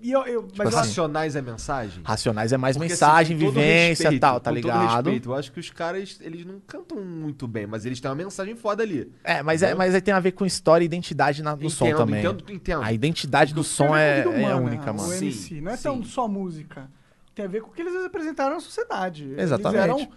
e 0.00 0.12
eu, 0.12 0.22
eu, 0.26 0.42
mas 0.56 0.72
eu 0.72 0.78
acho- 0.78 0.88
Racionais 0.88 1.34
é 1.36 1.42
mensagem? 1.42 2.02
Racionais 2.04 2.52
é 2.52 2.56
mais 2.56 2.76
Porque, 2.76 2.90
mensagem, 2.90 3.36
assim, 3.36 3.44
com 3.46 3.52
todo 3.52 3.60
vivência 3.62 4.02
e 4.02 4.04
respeito, 4.04 4.20
tal, 4.20 4.40
tá 4.40 4.50
com 4.50 4.56
todo 4.60 4.64
ligado? 4.70 5.04
respeito, 5.06 5.30
eu 5.30 5.34
acho 5.34 5.52
que 5.52 5.60
os 5.60 5.70
caras, 5.70 6.18
eles 6.20 6.44
não 6.44 6.60
cantam 6.66 6.98
muito 7.04 7.46
bem, 7.48 7.66
mas 7.66 7.84
eles 7.86 8.00
têm 8.00 8.08
uma 8.10 8.14
mensagem 8.14 8.54
foda 8.56 8.82
ali. 8.82 9.12
É, 9.24 9.42
mas, 9.42 9.62
é, 9.62 9.74
mas 9.74 9.94
aí 9.94 10.00
tem 10.00 10.14
a 10.14 10.20
ver 10.20 10.32
com 10.32 10.44
história 10.46 10.84
e 10.84 10.86
identidade 10.86 11.42
na- 11.42 11.56
no 11.56 11.68
som 11.70 11.86
Entendo, 11.86 11.96
também. 11.98 12.20
entendo, 12.24 12.44
entendo. 12.52 12.82
A 12.82 12.92
identidade 12.92 13.52
do 13.54 13.64
som 13.64 13.96
é, 13.96 14.20
é 14.20 14.26
humana, 14.28 14.56
única, 14.56 14.90
O 14.92 14.96
mano. 14.96 15.08
Sim, 15.12 15.26
MC, 15.26 15.60
não 15.60 15.72
é 15.72 15.76
tão 15.76 15.96
sim. 16.02 16.08
só 16.10 16.28
música. 16.28 16.90
Tem 17.34 17.44
a 17.44 17.48
ver 17.48 17.60
com 17.62 17.70
o 17.70 17.72
que 17.72 17.82
eles 17.82 17.94
apresentaram 18.04 18.54
na 18.54 18.60
sociedade. 18.60 19.24
Eles 19.24 19.38
Exatamente. 19.44 19.82
eram- 19.82 20.08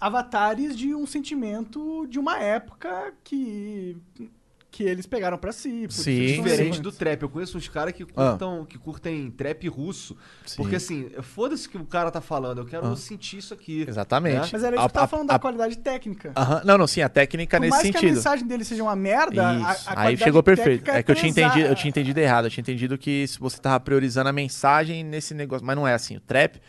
avatares 0.00 0.76
de 0.76 0.94
um 0.94 1.06
sentimento 1.06 2.06
de 2.08 2.18
uma 2.18 2.38
época 2.38 3.12
que, 3.22 3.96
que 4.70 4.84
eles 4.84 5.04
pegaram 5.04 5.36
pra 5.36 5.50
si. 5.50 5.68
por 5.68 5.90
isso 5.90 6.02
Sim, 6.04 6.26
Diferente 6.26 6.48
relevantes. 6.48 6.80
do 6.80 6.92
trap. 6.92 7.22
Eu 7.22 7.28
conheço 7.28 7.58
uns 7.58 7.68
caras 7.68 7.92
que 7.92 8.06
Ah. 8.16 8.38
que 8.68 8.78
curtem 8.78 9.28
trap 9.30 9.66
russo. 9.68 10.16
Sim. 10.46 10.56
Porque 10.56 10.76
assim, 10.76 11.10
foda-se 11.22 11.66
o 11.66 11.70
que 11.70 11.76
o 11.76 11.84
cara 11.84 12.10
tá 12.10 12.20
falando, 12.20 12.58
eu 12.58 12.64
quero 12.64 12.86
Ah. 12.86 12.96
sentir 12.96 13.38
isso 13.38 13.52
aqui. 13.52 13.84
Exatamente. 13.88 14.48
Mas 14.52 14.62
era 14.62 14.76
isso 14.76 14.84
A- 14.84 14.88
que 14.88 14.94
tava 14.94 15.04
a- 15.06 15.08
falando 15.08 15.30
a- 15.30 15.32
da 15.34 15.38
qualidade 15.40 15.76
técnica. 15.78 16.32
Aham. 16.36 16.62
Não, 16.64 16.78
não, 16.78 16.86
sim, 16.86 17.00
a 17.02 17.08
técnica 17.08 17.56
Por 17.56 17.62
nesse 17.62 17.70
mais 17.70 17.82
que 17.82 17.88
a 17.88 17.92
sentido. 18.00 18.14
mensagem 18.14 18.46
dele 18.46 18.64
seja 18.64 18.82
uma 18.82 18.94
merda, 18.94 19.44
a, 19.44 19.50
a 19.70 19.72
Isso. 19.72 19.84
Aí 19.96 20.16
chegou 20.16 20.42
perfeito. 20.42 20.84
técnica 20.84 20.98
É 20.98 21.02
que 21.02 21.10
eu 21.10 21.14
tinha, 21.16 21.30
entendido, 21.30 21.66
eu 21.66 21.74
tinha 21.74 21.88
entendido 21.88 22.20
errado. 22.20 22.44
Eu 22.44 22.50
tinha 22.50 22.62
entendido 22.62 22.96
que 22.96 23.26
se 23.26 23.38
você 23.40 23.58
tava 23.60 23.80
priorizando 23.80 24.28
a 24.28 24.32
mensagem 24.32 25.02
nesse 25.02 25.34
negócio. 25.34 25.66
Mas 25.66 25.74
não 25.76 25.86
é 25.86 25.94
assim. 25.94 26.16
O 26.16 26.20
trap 26.20 26.60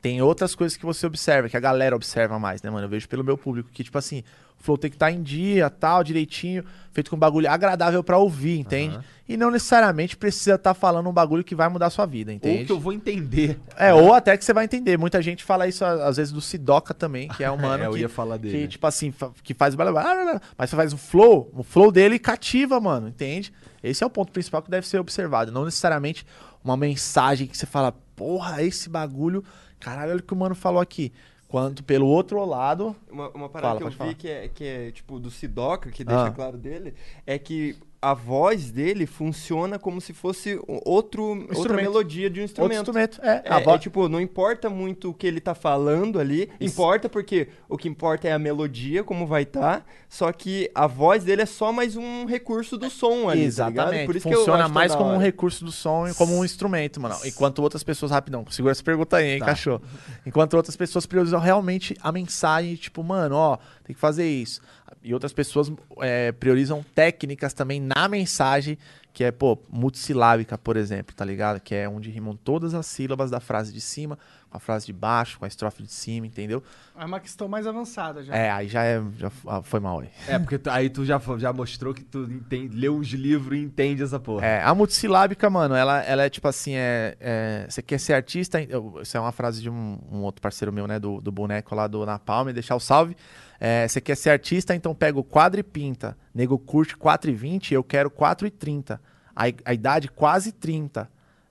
tem 0.00 0.22
outras 0.22 0.54
coisas 0.54 0.76
que 0.78 0.86
você 0.86 1.04
observa, 1.06 1.48
que 1.48 1.56
a 1.56 1.60
galera 1.60 1.96
observa 1.96 2.38
mais, 2.38 2.62
né, 2.62 2.70
mano? 2.70 2.84
Eu 2.86 2.88
vejo 2.88 3.08
pelo 3.08 3.24
meu 3.24 3.36
público 3.36 3.68
que, 3.72 3.82
tipo 3.82 3.98
assim, 3.98 4.22
o 4.58 4.62
flow 4.62 4.76
tem 4.76 4.90
que 4.90 4.96
estar 4.96 5.10
em 5.10 5.22
dia, 5.22 5.70
tal, 5.70 6.02
direitinho, 6.02 6.64
feito 6.92 7.10
com 7.10 7.16
um 7.16 7.18
bagulho 7.18 7.48
agradável 7.48 8.02
pra 8.02 8.18
ouvir, 8.18 8.58
entende? 8.58 8.98
E 9.28 9.36
não 9.36 9.50
necessariamente 9.50 10.16
precisa 10.16 10.54
estar 10.54 10.74
falando 10.74 11.08
um 11.08 11.12
bagulho 11.12 11.44
que 11.44 11.54
vai 11.54 11.68
mudar 11.68 11.86
a 11.86 11.90
sua 11.90 12.06
vida, 12.06 12.30
Ou 12.32 12.36
entende? 12.36 12.64
que 12.64 12.72
eu 12.72 12.80
vou 12.80 12.92
entender. 12.92 13.60
É, 13.76 13.92
ou 13.94 14.12
até 14.14 14.36
que 14.36 14.44
você 14.44 14.52
vai 14.52 14.64
entender. 14.64 14.96
Muita 14.98 15.20
gente 15.22 15.44
fala 15.44 15.68
isso 15.68 15.84
às 15.84 16.16
vezes 16.16 16.32
do 16.32 16.40
Sidoca 16.40 16.92
também, 16.94 17.28
que 17.28 17.44
é 17.44 17.50
um 17.50 17.56
mano 17.60 17.84
É, 17.84 17.86
eu 17.86 17.92
que, 17.92 17.98
ia 18.00 18.08
falar 18.08 18.36
dele. 18.36 18.58
que, 18.62 18.68
tipo 18.68 18.86
assim, 18.86 19.12
que 19.42 19.54
faz 19.54 19.74
blá, 19.74 19.90
blá, 19.90 20.02
blá, 20.02 20.14
blá, 20.14 20.24
blá, 20.32 20.40
mas 20.56 20.70
faz 20.70 20.92
o 20.92 20.98
flow, 20.98 21.50
o 21.54 21.62
flow 21.62 21.92
dele 21.92 22.18
cativa, 22.18 22.80
mano, 22.80 23.08
entende? 23.08 23.52
Esse 23.82 24.02
é 24.02 24.06
o 24.06 24.10
ponto 24.10 24.32
principal 24.32 24.60
que 24.62 24.70
deve 24.70 24.86
ser 24.86 24.98
observado, 24.98 25.52
não 25.52 25.64
necessariamente 25.64 26.26
uma 26.64 26.76
mensagem 26.76 27.46
que 27.46 27.56
você 27.56 27.66
fala, 27.66 27.92
porra, 28.16 28.62
esse 28.62 28.88
bagulho, 28.88 29.44
caralho, 29.78 30.10
olha 30.12 30.20
o 30.20 30.22
que 30.22 30.32
o 30.32 30.36
mano 30.36 30.54
falou 30.54 30.80
aqui. 30.80 31.12
Quanto 31.48 31.82
pelo 31.82 32.06
outro 32.06 32.44
lado, 32.44 32.94
Uma, 33.10 33.30
uma 33.30 33.48
parada 33.48 33.78
Fala, 33.78 33.90
que 33.90 33.94
eu 33.94 33.98
falar. 33.98 34.10
vi 34.10 34.14
que 34.16 34.28
é, 34.28 34.48
que 34.48 34.64
é, 34.64 34.90
tipo, 34.90 35.18
do 35.18 35.30
Sidoca, 35.30 35.90
que 35.90 36.04
deixa 36.04 36.26
Ah. 36.26 36.30
claro 36.30 36.58
dele, 36.58 36.94
é 37.26 37.38
que 37.38 37.74
a 38.00 38.14
voz 38.14 38.70
dele 38.70 39.06
funciona 39.06 39.76
como 39.76 40.00
se 40.00 40.12
fosse 40.12 40.58
outro, 40.84 41.22
outra 41.24 41.52
Instrumento. 41.52 41.74
melodia 41.82 42.30
de 42.30 42.38
um 42.38 42.42
outro 42.44 42.62
instrumento. 42.72 42.78
instrumento. 42.80 43.20
É, 43.22 43.42
É, 43.44 43.52
a 43.52 43.60
é, 43.60 43.64
voz. 43.64 43.80
tipo, 43.80 44.08
não 44.08 44.20
importa 44.20 44.70
muito 44.70 45.10
o 45.10 45.14
que 45.14 45.26
ele 45.26 45.40
tá 45.40 45.52
falando 45.54 46.20
ali, 46.20 46.48
Isso. 46.60 46.72
importa 46.74 47.08
porque 47.08 47.48
o 47.68 47.76
que 47.76 47.88
importa 47.88 48.28
é 48.28 48.32
a 48.32 48.38
melodia, 48.38 49.02
como 49.02 49.26
vai 49.26 49.42
estar, 49.42 49.84
só 50.08 50.30
que 50.30 50.70
a 50.74 50.86
voz 50.86 51.24
dele 51.24 51.42
é 51.42 51.46
só 51.46 51.72
mais 51.72 51.96
um 51.96 52.24
recurso 52.24 52.78
do 52.78 52.88
som 52.88 53.28
ali, 53.28 53.40
tá 53.40 53.46
Exatamente. 53.46 53.90
ligado? 53.90 54.06
Por 54.06 54.16
isso 54.16 54.28
que 54.28 54.34
eu 54.34 54.38
Funciona 54.38 54.58
acho 54.64 54.68
tão 54.68 54.74
mais 54.74 54.94
como 54.94 55.10
um 55.10 55.18
recurso 55.18 55.64
do 55.64 55.72
som 55.72 56.06
e 56.06 56.14
como 56.14 56.36
um 56.38 56.44
instrumento, 56.44 57.00
mano. 57.00 57.16
Enquanto 57.24 57.58
outras 57.60 57.82
pessoas, 57.82 58.12
rapidão, 58.12 58.44
segura 58.48 58.70
essa 58.72 58.84
pergunta 58.84 59.16
aí, 59.16 59.32
hein, 59.32 59.38
Tá. 59.40 59.46
cachorro. 59.46 59.82
Enquanto 60.24 60.54
outras 60.54 60.76
pessoas 60.76 61.04
priorizam 61.04 61.40
realmente 61.40 61.96
a 62.00 62.12
mensagem, 62.12 62.76
tipo, 62.76 63.02
mano, 63.02 63.34
ó, 63.34 63.56
tem 63.82 63.92
que 63.94 64.00
fazer 64.00 64.28
isso. 64.28 64.60
E 65.02 65.14
outras 65.14 65.32
pessoas 65.32 65.72
é, 66.00 66.32
priorizam 66.32 66.84
técnicas 66.94 67.52
também 67.52 67.80
na 67.80 68.08
mensagem, 68.08 68.76
que 69.12 69.24
é, 69.24 69.30
pô, 69.30 69.58
multissilábica, 69.70 70.58
por 70.58 70.76
exemplo, 70.76 71.14
tá 71.14 71.24
ligado? 71.24 71.60
Que 71.60 71.74
é 71.74 71.88
onde 71.88 72.10
rimam 72.10 72.36
todas 72.36 72.74
as 72.74 72.86
sílabas 72.86 73.30
da 73.30 73.40
frase 73.40 73.72
de 73.72 73.80
cima 73.80 74.18
com 74.50 74.56
a 74.56 74.60
frase 74.60 74.86
de 74.86 74.92
baixo, 74.92 75.38
com 75.38 75.44
a 75.44 75.48
estrofe 75.48 75.82
de 75.82 75.92
cima, 75.92 76.26
entendeu? 76.26 76.62
É 76.98 77.04
uma 77.04 77.20
questão 77.20 77.46
mais 77.48 77.66
avançada 77.66 78.22
já. 78.22 78.34
É, 78.34 78.50
aí 78.50 78.66
já, 78.68 78.82
é, 78.84 79.02
já 79.16 79.30
ah, 79.46 79.62
foi 79.62 79.78
mal 79.78 80.00
aí. 80.00 80.08
É, 80.26 80.38
porque 80.38 80.58
tu- 80.58 80.70
aí 80.70 80.88
tu 80.88 81.04
já, 81.04 81.20
já 81.36 81.52
mostrou 81.52 81.92
que 81.92 82.02
tu 82.02 82.22
entende, 82.24 82.74
leu 82.76 82.96
uns 82.96 83.08
livros 83.08 83.58
e 83.58 83.62
entende 83.62 84.02
essa 84.02 84.18
porra. 84.18 84.44
É, 84.46 84.62
a 84.62 84.74
multissilábica, 84.74 85.48
mano, 85.50 85.74
ela, 85.74 86.02
ela 86.02 86.24
é 86.24 86.30
tipo 86.30 86.48
assim, 86.48 86.74
é, 86.74 87.16
é, 87.20 87.66
você 87.68 87.82
quer 87.82 87.98
ser 88.00 88.14
artista, 88.14 88.60
eu- 88.62 88.98
isso 89.02 89.16
é 89.16 89.20
uma 89.20 89.32
frase 89.32 89.60
de 89.60 89.68
um, 89.70 89.98
um 90.10 90.18
outro 90.22 90.40
parceiro 90.40 90.72
meu, 90.72 90.86
né, 90.86 90.98
do, 90.98 91.20
do 91.20 91.30
boneco 91.30 91.74
lá 91.74 91.86
do 91.86 92.04
Napalm, 92.06 92.48
deixar 92.52 92.74
o 92.76 92.80
salve. 92.80 93.16
É, 93.60 93.86
você 93.88 94.00
quer 94.00 94.16
ser 94.16 94.30
artista, 94.30 94.74
então 94.74 94.94
pega 94.94 95.18
o 95.18 95.24
quadro 95.24 95.58
e 95.60 95.62
pinta. 95.64 96.16
Nego 96.34 96.58
curte 96.58 96.96
4,20, 96.96 97.72
eu 97.72 97.82
quero 97.84 98.10
4,30. 98.10 98.98
A, 99.34 99.44
a 99.64 99.74
idade 99.74 100.08
quase 100.08 100.52
30. 100.52 101.08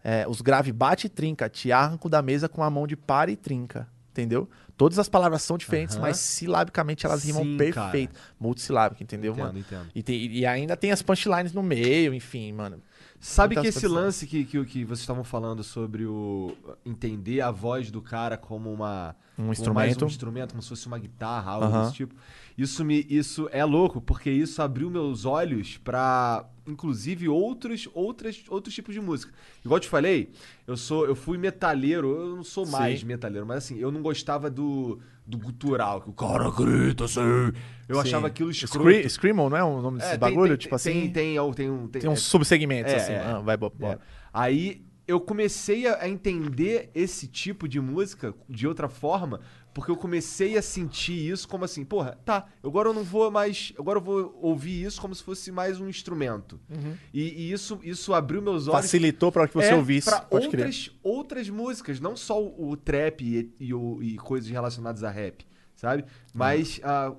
É, 0.10 0.26
os 0.26 0.40
grave 0.40 0.72
bate 0.72 1.08
e 1.08 1.10
trinca, 1.10 1.50
te 1.50 1.70
arranco 1.70 2.08
da 2.08 2.22
mesa 2.22 2.48
com 2.48 2.64
a 2.64 2.70
mão 2.70 2.88
de 2.88 2.96
para 2.96 3.30
e 3.30 3.36
trinca. 3.36 3.90
Entendeu? 4.12 4.50
Todas 4.78 4.98
as 4.98 5.10
palavras 5.10 5.42
são 5.44 5.58
diferentes, 5.58 5.98
mas 5.98 6.18
silabicamente 6.18 7.06
elas 7.06 7.24
rimam 7.26 7.44
Sim, 7.44 7.58
perfeito. 7.58 8.20
Multissilábica, 8.40 9.04
entendeu, 9.04 9.34
entendo, 9.34 9.46
mano? 9.48 9.60
entendo. 9.60 9.88
E, 9.94 10.02
tem- 10.02 10.32
e 10.32 10.46
ainda 10.46 10.76
tem 10.78 10.92
as 10.92 11.02
punchlines 11.02 11.52
no 11.54 11.62
meio, 11.62 12.14
enfim, 12.14 12.52
mano. 12.54 12.82
Sabe 13.20 13.56
Muitas 13.56 13.74
que 13.74 13.78
esse 13.80 13.88
lance 13.88 14.26
que, 14.28 14.46
que, 14.46 14.64
que 14.66 14.86
vocês 14.86 15.02
estavam 15.02 15.24
falando 15.24 15.64
sobre 15.64 16.06
o 16.06 16.56
entender 16.86 17.42
a 17.42 17.52
voz 17.52 17.92
do 17.92 18.02
cara 18.02 18.38
como 18.38 18.72
uma 18.72 19.16
Um 19.38 19.44
como 19.54 19.74
mais 19.74 19.92
instrumento. 19.92 20.04
um 20.06 20.08
instrumento, 20.08 20.52
como 20.52 20.62
se 20.64 20.70
fosse 20.70 20.88
uma 20.88 20.98
guitarra, 21.00 21.52
algo 21.52 21.80
desse 21.82 21.94
tipo. 21.94 22.16
Isso 22.58 22.84
me 22.84 23.06
isso 23.08 23.48
é 23.52 23.64
louco, 23.64 24.02
porque 24.02 24.32
isso 24.32 24.62
abriu 24.62 24.90
meus 24.90 25.26
olhos 25.26 25.78
pra 25.78 26.44
inclusive 26.66 27.30
outros 27.30 27.88
outras 27.94 28.44
outros 28.50 28.74
tipos 28.74 28.96
de 28.96 29.00
música. 29.00 29.32
Igual 29.64 29.78
eu 29.78 29.82
te 29.82 29.88
falei, 29.88 30.32
eu 30.66 30.76
sou 30.76 31.06
eu 31.06 31.16
fui 31.16 31.38
metalheiro, 31.38 32.10
eu 32.10 32.36
não 32.36 32.44
sou 32.44 32.66
mais 32.66 33.02
Sim. 33.02 33.06
metalheiro, 33.06 33.46
mas 33.46 33.58
assim, 33.58 33.78
eu 33.78 33.92
não 33.92 34.02
gostava 34.02 34.50
do 34.50 35.00
do 35.26 35.38
gutural, 35.38 36.02
que 36.02 36.10
o 36.10 36.14
cara 36.14 36.50
grita 36.50 37.04
assim. 37.04 37.20
Eu 37.88 37.96
Sim. 37.96 38.02
achava 38.02 38.28
aquilo 38.28 38.50
escroto. 38.50 38.90
Scre 38.90 39.10
Screamo, 39.10 39.50
não 39.50 39.58
é 39.58 39.64
o 39.64 39.82
nome 39.82 40.00
desse 40.00 40.14
É, 40.14 40.18
bagulho? 40.18 40.50
tem- 40.50 40.58
tipo 40.58 40.70
tem, 40.70 40.76
assim. 40.76 41.12
Tem, 41.12 41.36
tem, 41.36 41.54
tem, 41.54 41.70
um- 41.70 41.88
Tem, 41.88 42.02
tem- 42.02 42.10
uns 42.10 42.22
subsegmentos, 42.24 42.92
é, 42.94 42.96
assim. 42.96 43.12
é. 43.12 43.20
Ah, 43.20 43.40
vai, 43.40 43.56
bo- 43.58 43.68
é. 43.68 43.70
bora. 43.80 44.00
Aí 44.34 44.84
eu 45.08 45.20
comecei 45.20 45.86
a 45.88 46.08
entender 46.10 46.90
esse 46.96 47.28
tipo 47.28 47.68
de 47.68 47.80
música 47.80 48.34
de 48.50 48.66
outra 48.68 48.88
forma, 48.90 49.42
porque 49.78 49.92
eu 49.92 49.96
comecei 49.96 50.58
a 50.58 50.62
sentir 50.64 51.30
isso 51.32 51.48
como 51.48 51.64
assim, 51.64 51.86
porra, 51.86 52.18
tá, 52.26 52.48
agora 52.64 52.90
eu 52.90 52.94
não 52.96 53.04
vou 53.04 53.30
mais. 53.30 53.72
Agora 53.78 54.00
eu 54.00 54.04
vou 54.04 54.36
ouvir 54.42 54.84
isso 54.84 55.00
como 55.00 55.14
se 55.14 55.22
fosse 55.22 55.52
mais 55.52 55.80
um 55.80 55.88
instrumento. 55.88 56.60
E, 57.14 57.22
e 57.22 57.52
isso, 57.52 57.80
isso 57.84 58.12
abriu 58.12 58.42
meus 58.42 58.68
olhos. 58.68 58.82
Facilitou 58.82 59.32
para 59.32 59.48
que 59.48 59.54
você 59.54 59.68
é, 59.68 59.76
ouvisse. 59.76 60.10
pra 60.10 60.22
Pode 60.22 60.50
crer. 60.50 60.62
outras, 60.66 60.92
outras 61.04 61.50
músicas, 61.52 62.00
não 62.00 62.16
só 62.16 62.42
o, 62.42 62.70
o 62.72 62.76
trap 62.76 63.22
e, 63.24 63.54
e 63.60 63.72
o- 63.72 64.02
e 64.02 64.16
coisas 64.18 64.50
relacionadas 64.50 65.04
a 65.04 65.12
rap, 65.12 65.46
sabe? 65.76 66.06
Mas 66.34 66.82
ah, 66.84 67.14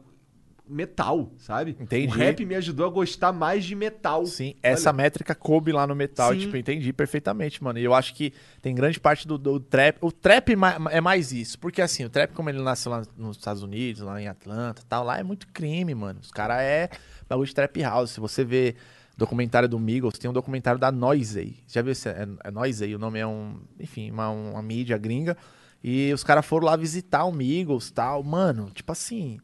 metal, 0.69 1.33
sabe? 1.39 1.77
Entendi. 1.81 2.07
O 2.07 2.11
rap 2.11 2.45
me 2.45 2.55
ajudou 2.55 2.87
a 2.87 2.91
gostar 2.91 3.33
mais 3.33 3.65
de 3.65 3.75
metal. 3.75 4.27
Sim, 4.27 4.55
essa 4.63 4.93
métrica 4.93 5.35
coube 5.35 5.73
lá 5.73 5.87
no 5.87 5.95
metal, 5.95 6.33
Sim. 6.33 6.41
tipo, 6.41 6.57
entendi 6.57 6.93
perfeitamente, 6.93 7.63
mano. 7.63 7.79
E 7.79 7.85
eu 7.85 7.95
acho 7.95 8.15
que 8.15 8.33
tem 8.61 8.75
grande 8.75 9.01
parte 9.01 9.27
do, 9.27 9.39
do 9.39 9.59
trap. 9.59 9.99
O 10.01 10.13
trap 10.13 10.55
é 10.91 11.01
mais 11.01 11.33
isso, 11.33 11.59
porque 11.59 11.81
assim, 11.81 12.05
o 12.05 12.11
trap, 12.11 12.33
como 12.33 12.51
ele 12.51 12.63
nasceu 12.63 12.93
lá 12.93 13.03
nos 13.17 13.37
Estados 13.37 13.63
Unidos, 13.63 14.03
lá 14.03 14.21
em 14.21 14.29
Atlanta 14.29 14.83
e 14.83 14.87
tal, 14.87 15.05
lá 15.05 15.19
é 15.19 15.23
muito 15.23 15.49
crime, 15.49 15.95
mano. 15.95 16.21
Os 16.21 16.31
caras 16.31 16.61
é 16.61 16.91
bagulho 17.29 17.47
de 17.47 17.55
trap 17.55 17.81
house. 17.83 18.11
Se 18.11 18.21
você 18.21 18.45
vê 18.45 18.75
documentário 19.17 19.69
do 19.69 19.79
Migos, 19.79 20.19
tem 20.19 20.31
um 20.31 20.33
documentário 20.33 20.79
da 20.79 20.93
Noisey. 20.93 21.57
Já 21.67 21.83
viu 21.83 21.93
esse? 21.93 22.09
É, 22.09 22.27
é 22.45 22.51
Noisey, 22.51 22.95
o 22.95 22.99
nome 22.99 23.19
é 23.19 23.27
um, 23.27 23.61
enfim, 23.79 24.11
uma, 24.11 24.31
uma 24.31 24.63
mídia 24.63 24.97
gringa. 24.97 25.37
E 25.83 26.13
os 26.13 26.25
caras 26.25 26.47
foram 26.47 26.67
lá 26.67 26.77
visitar 26.77 27.25
o 27.25 27.33
Migos 27.33 27.91
tal. 27.91 28.23
Mano, 28.23 28.71
tipo 28.73 28.93
assim. 28.93 29.39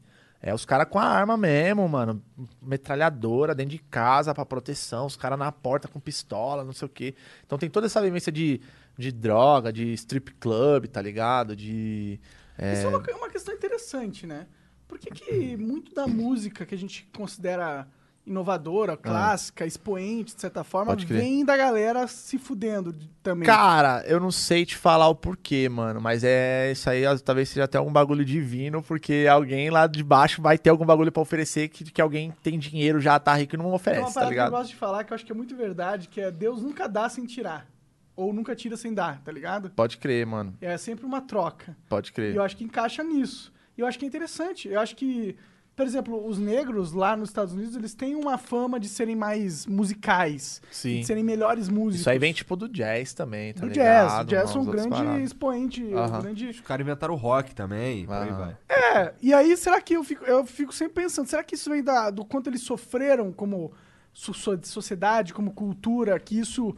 É 0.45 0.53
os 0.53 0.63
caras 0.63 0.87
com 0.87 0.99
a 0.99 1.03
arma 1.03 1.35
mesmo, 1.35 1.89
mano. 1.89 2.21
Metralhadora 2.61 3.55
dentro 3.55 3.71
de 3.71 3.79
casa 3.79 4.31
pra 4.31 4.45
proteção. 4.45 5.07
Os 5.07 5.15
caras 5.15 5.39
na 5.39 5.51
porta 5.51 5.87
com 5.87 5.99
pistola, 5.99 6.63
não 6.63 6.71
sei 6.71 6.85
o 6.85 6.89
quê. 6.89 7.15
Então 7.43 7.57
tem 7.57 7.67
toda 7.67 7.87
essa 7.87 7.99
vivência 7.99 8.31
de, 8.31 8.61
de 8.95 9.11
droga, 9.11 9.73
de 9.73 9.91
strip 9.93 10.35
club, 10.35 10.85
tá 10.85 11.01
ligado? 11.01 11.55
De. 11.55 12.19
é, 12.59 12.73
Isso 12.73 12.85
é 12.85 12.89
uma, 12.89 12.99
uma 12.99 13.29
questão 13.29 13.55
interessante, 13.55 14.27
né? 14.27 14.45
Por 14.87 14.99
que, 14.99 15.09
que 15.09 15.57
muito 15.57 15.95
da 15.95 16.05
música 16.05 16.63
que 16.63 16.75
a 16.75 16.77
gente 16.77 17.09
considera 17.17 17.87
inovadora, 18.25 18.97
clássica, 18.97 19.65
expoente, 19.65 20.33
de 20.35 20.41
certa 20.41 20.63
forma, 20.63 20.93
Ah. 20.93 20.95
Vem 20.95 21.45
da 21.45 21.55
galera 21.55 22.07
se 22.07 22.37
fudendo 22.37 22.91
de- 22.91 23.07
também? 23.21 23.45
Cara, 23.45 24.03
eu 24.07 24.19
não 24.19 24.31
sei 24.31 24.65
te 24.65 24.75
falar 24.75 25.07
o 25.09 25.15
porquê, 25.15 25.69
mano. 25.69 26.01
Mas 26.01 26.23
é 26.23 26.71
isso 26.71 26.89
aí, 26.89 27.03
talvez 27.23 27.49
seja 27.49 27.65
até 27.65 27.79
um 27.79 27.91
bagulho 27.91 28.25
divino, 28.25 28.81
porque 28.81 29.27
alguém 29.29 29.69
lá 29.69 29.85
de 29.87 30.03
baixo 30.03 30.41
vai 30.41 30.57
ter 30.57 30.69
algum 30.69 30.85
bagulho 30.85 31.11
pra 31.11 31.21
oferecer 31.21 31.67
que, 31.69 31.83
que 31.83 32.01
alguém 32.01 32.33
tem 32.43 32.57
dinheiro, 32.57 32.99
já 32.99 33.19
tá 33.19 33.33
rico 33.35 33.55
e 33.55 33.57
não 33.57 33.65
Tem 33.65 33.71
uma 33.71 33.75
oferece, 33.75 34.01
tá 34.07 34.13
parada 34.13 34.25
que 34.25 34.39
eu 34.39 34.43
ligado? 34.43 34.51
gosto 34.51 34.69
de 34.71 34.75
falar 34.75 35.03
que 35.03 35.13
eu 35.13 35.15
acho 35.15 35.25
que 35.25 35.31
é 35.31 35.35
muito 35.35 35.55
verdade, 35.55 36.07
que 36.07 36.19
é 36.21 36.31
Deus 36.31 36.61
nunca 36.63 36.87
dá 36.89 37.07
sem 37.09 37.25
tirar. 37.25 37.67
Ou 38.15 38.31
nunca 38.31 38.55
tira 38.55 38.77
sem 38.77 38.93
dar, 38.93 39.21
tá 39.21 39.31
ligado? 39.31 39.69
Pode 39.71 39.97
crer, 39.97 40.25
mano. 40.25 40.53
É 40.61 40.77
sempre 40.77 41.05
uma 41.05 41.19
troca. 41.19 41.75
Pode 41.89 42.11
E 42.11 42.13
crer. 42.13 42.33
eu 42.35 42.41
acho 42.41 42.55
que 42.55 42.63
encaixa 42.63 43.03
nisso. 43.03 43.51
E 43.77 43.81
eu 43.81 43.85
acho 43.87 43.99
que 43.99 44.05
é 44.05 44.07
interessante. 44.07 44.69
Eu 44.69 44.79
acho 44.79 44.95
que, 44.95 45.35
por 45.75 45.85
exemplo, 45.85 46.25
os 46.25 46.37
negros 46.39 46.93
lá 46.93 47.15
nos 47.17 47.29
Estados 47.29 47.53
Unidos, 47.53 47.75
eles 47.75 47.93
têm 47.93 48.15
uma 48.15 48.37
fama 48.37 48.79
de 48.79 48.87
serem 48.87 49.15
mais 49.15 49.65
musicais. 49.65 50.61
Sim. 50.71 50.99
De 51.01 51.05
serem 51.05 51.23
melhores 51.23 51.67
músicos. 51.67 52.01
Isso 52.01 52.09
aí 52.09 52.17
vem 52.17 52.31
tipo 52.33 52.55
do 52.55 52.69
jazz 52.69 53.13
também, 53.13 53.53
tá 53.53 53.61
do 53.61 53.67
ligado? 53.67 54.07
jazz. 54.07 54.21
O 54.21 54.23
jazz 54.25 54.55
é 54.55 54.59
um 54.59 54.65
grande 54.65 54.89
paradas. 54.89 55.21
expoente. 55.23 55.83
um 55.83 55.97
Aham. 55.97 56.21
grande... 56.21 56.47
Os 56.49 56.61
caras 56.61 56.85
inventaram 56.85 57.13
o 57.13 57.17
rock 57.17 57.53
também, 57.53 58.05
por 58.05 58.13
aí 58.13 58.29
Aham. 58.29 58.37
vai. 58.37 58.57
É, 58.69 59.13
e 59.21 59.33
aí 59.33 59.55
será 59.57 59.81
que 59.81 59.95
eu 59.95 60.03
fico, 60.03 60.23
eu 60.25 60.45
fico 60.45 60.73
sempre 60.73 61.03
pensando, 61.03 61.27
será 61.27 61.43
que 61.43 61.55
isso 61.55 61.69
vem 61.69 61.83
da, 61.83 62.09
do 62.09 62.23
quanto 62.23 62.49
eles 62.49 62.61
sofreram 62.61 63.31
como 63.33 63.71
so- 64.13 64.33
so- 64.33 64.59
sociedade, 64.63 65.33
como 65.33 65.51
cultura, 65.51 66.17
que 66.19 66.39
isso 66.39 66.75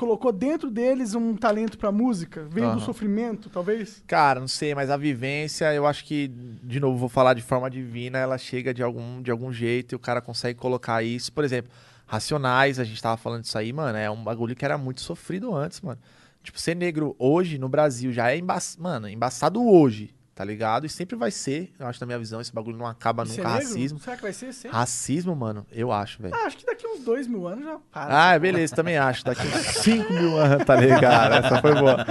colocou 0.00 0.32
dentro 0.32 0.70
deles 0.70 1.14
um 1.14 1.36
talento 1.36 1.76
pra 1.76 1.92
música? 1.92 2.46
Veio 2.50 2.68
do 2.68 2.76
Aham. 2.76 2.80
sofrimento, 2.80 3.50
talvez? 3.50 4.02
Cara, 4.06 4.40
não 4.40 4.48
sei, 4.48 4.74
mas 4.74 4.88
a 4.88 4.96
vivência, 4.96 5.74
eu 5.74 5.86
acho 5.86 6.06
que, 6.06 6.28
de 6.62 6.80
novo, 6.80 6.96
vou 6.96 7.08
falar 7.10 7.34
de 7.34 7.42
forma 7.42 7.68
divina, 7.68 8.16
ela 8.16 8.38
chega 8.38 8.72
de 8.72 8.82
algum, 8.82 9.20
de 9.20 9.30
algum 9.30 9.52
jeito 9.52 9.92
e 9.92 9.96
o 9.96 9.98
cara 9.98 10.22
consegue 10.22 10.58
colocar 10.58 11.02
isso. 11.02 11.30
Por 11.30 11.44
exemplo, 11.44 11.70
Racionais, 12.06 12.80
a 12.80 12.84
gente 12.84 13.00
tava 13.02 13.18
falando 13.18 13.42
disso 13.42 13.58
aí, 13.58 13.74
mano, 13.74 13.98
é 13.98 14.10
um 14.10 14.24
bagulho 14.24 14.56
que 14.56 14.64
era 14.64 14.78
muito 14.78 15.02
sofrido 15.02 15.54
antes, 15.54 15.82
mano. 15.82 16.00
Tipo, 16.42 16.58
ser 16.58 16.74
negro 16.74 17.14
hoje 17.18 17.58
no 17.58 17.68
Brasil 17.68 18.10
já 18.10 18.30
é 18.30 18.38
emba 18.38 18.56
mano, 18.78 19.06
embaçado 19.06 19.62
hoje, 19.62 20.14
tá 20.40 20.44
ligado? 20.46 20.86
E 20.86 20.88
sempre 20.88 21.16
vai 21.16 21.30
ser, 21.30 21.70
eu 21.78 21.86
acho, 21.86 22.00
na 22.00 22.06
minha 22.06 22.18
visão, 22.18 22.40
esse 22.40 22.50
bagulho 22.50 22.74
não 22.74 22.86
acaba 22.86 23.26
Ser 23.26 23.42
nunca. 23.42 23.50
negro? 23.56 23.66
Racismo. 23.68 23.98
Será 23.98 24.16
que 24.16 24.22
vai 24.22 24.32
ser 24.32 24.54
sempre? 24.54 24.74
Racismo, 24.74 25.36
mano, 25.36 25.66
eu 25.70 25.92
acho, 25.92 26.22
velho. 26.22 26.34
Ah, 26.34 26.46
acho 26.46 26.56
que 26.56 26.64
daqui 26.64 26.86
uns 26.86 27.00
dois 27.00 27.26
mil 27.26 27.46
anos 27.46 27.62
já 27.62 27.78
para. 27.92 28.32
Ah, 28.32 28.38
beleza, 28.38 28.74
também 28.74 28.96
acho. 28.96 29.22
Daqui 29.22 29.46
uns 29.46 29.66
5 29.84 30.10
mil 30.14 30.38
anos, 30.38 30.64
tá 30.64 30.76
ligado? 30.76 31.34
Essa 31.44 31.60
foi 31.60 31.74
boa. 31.74 32.06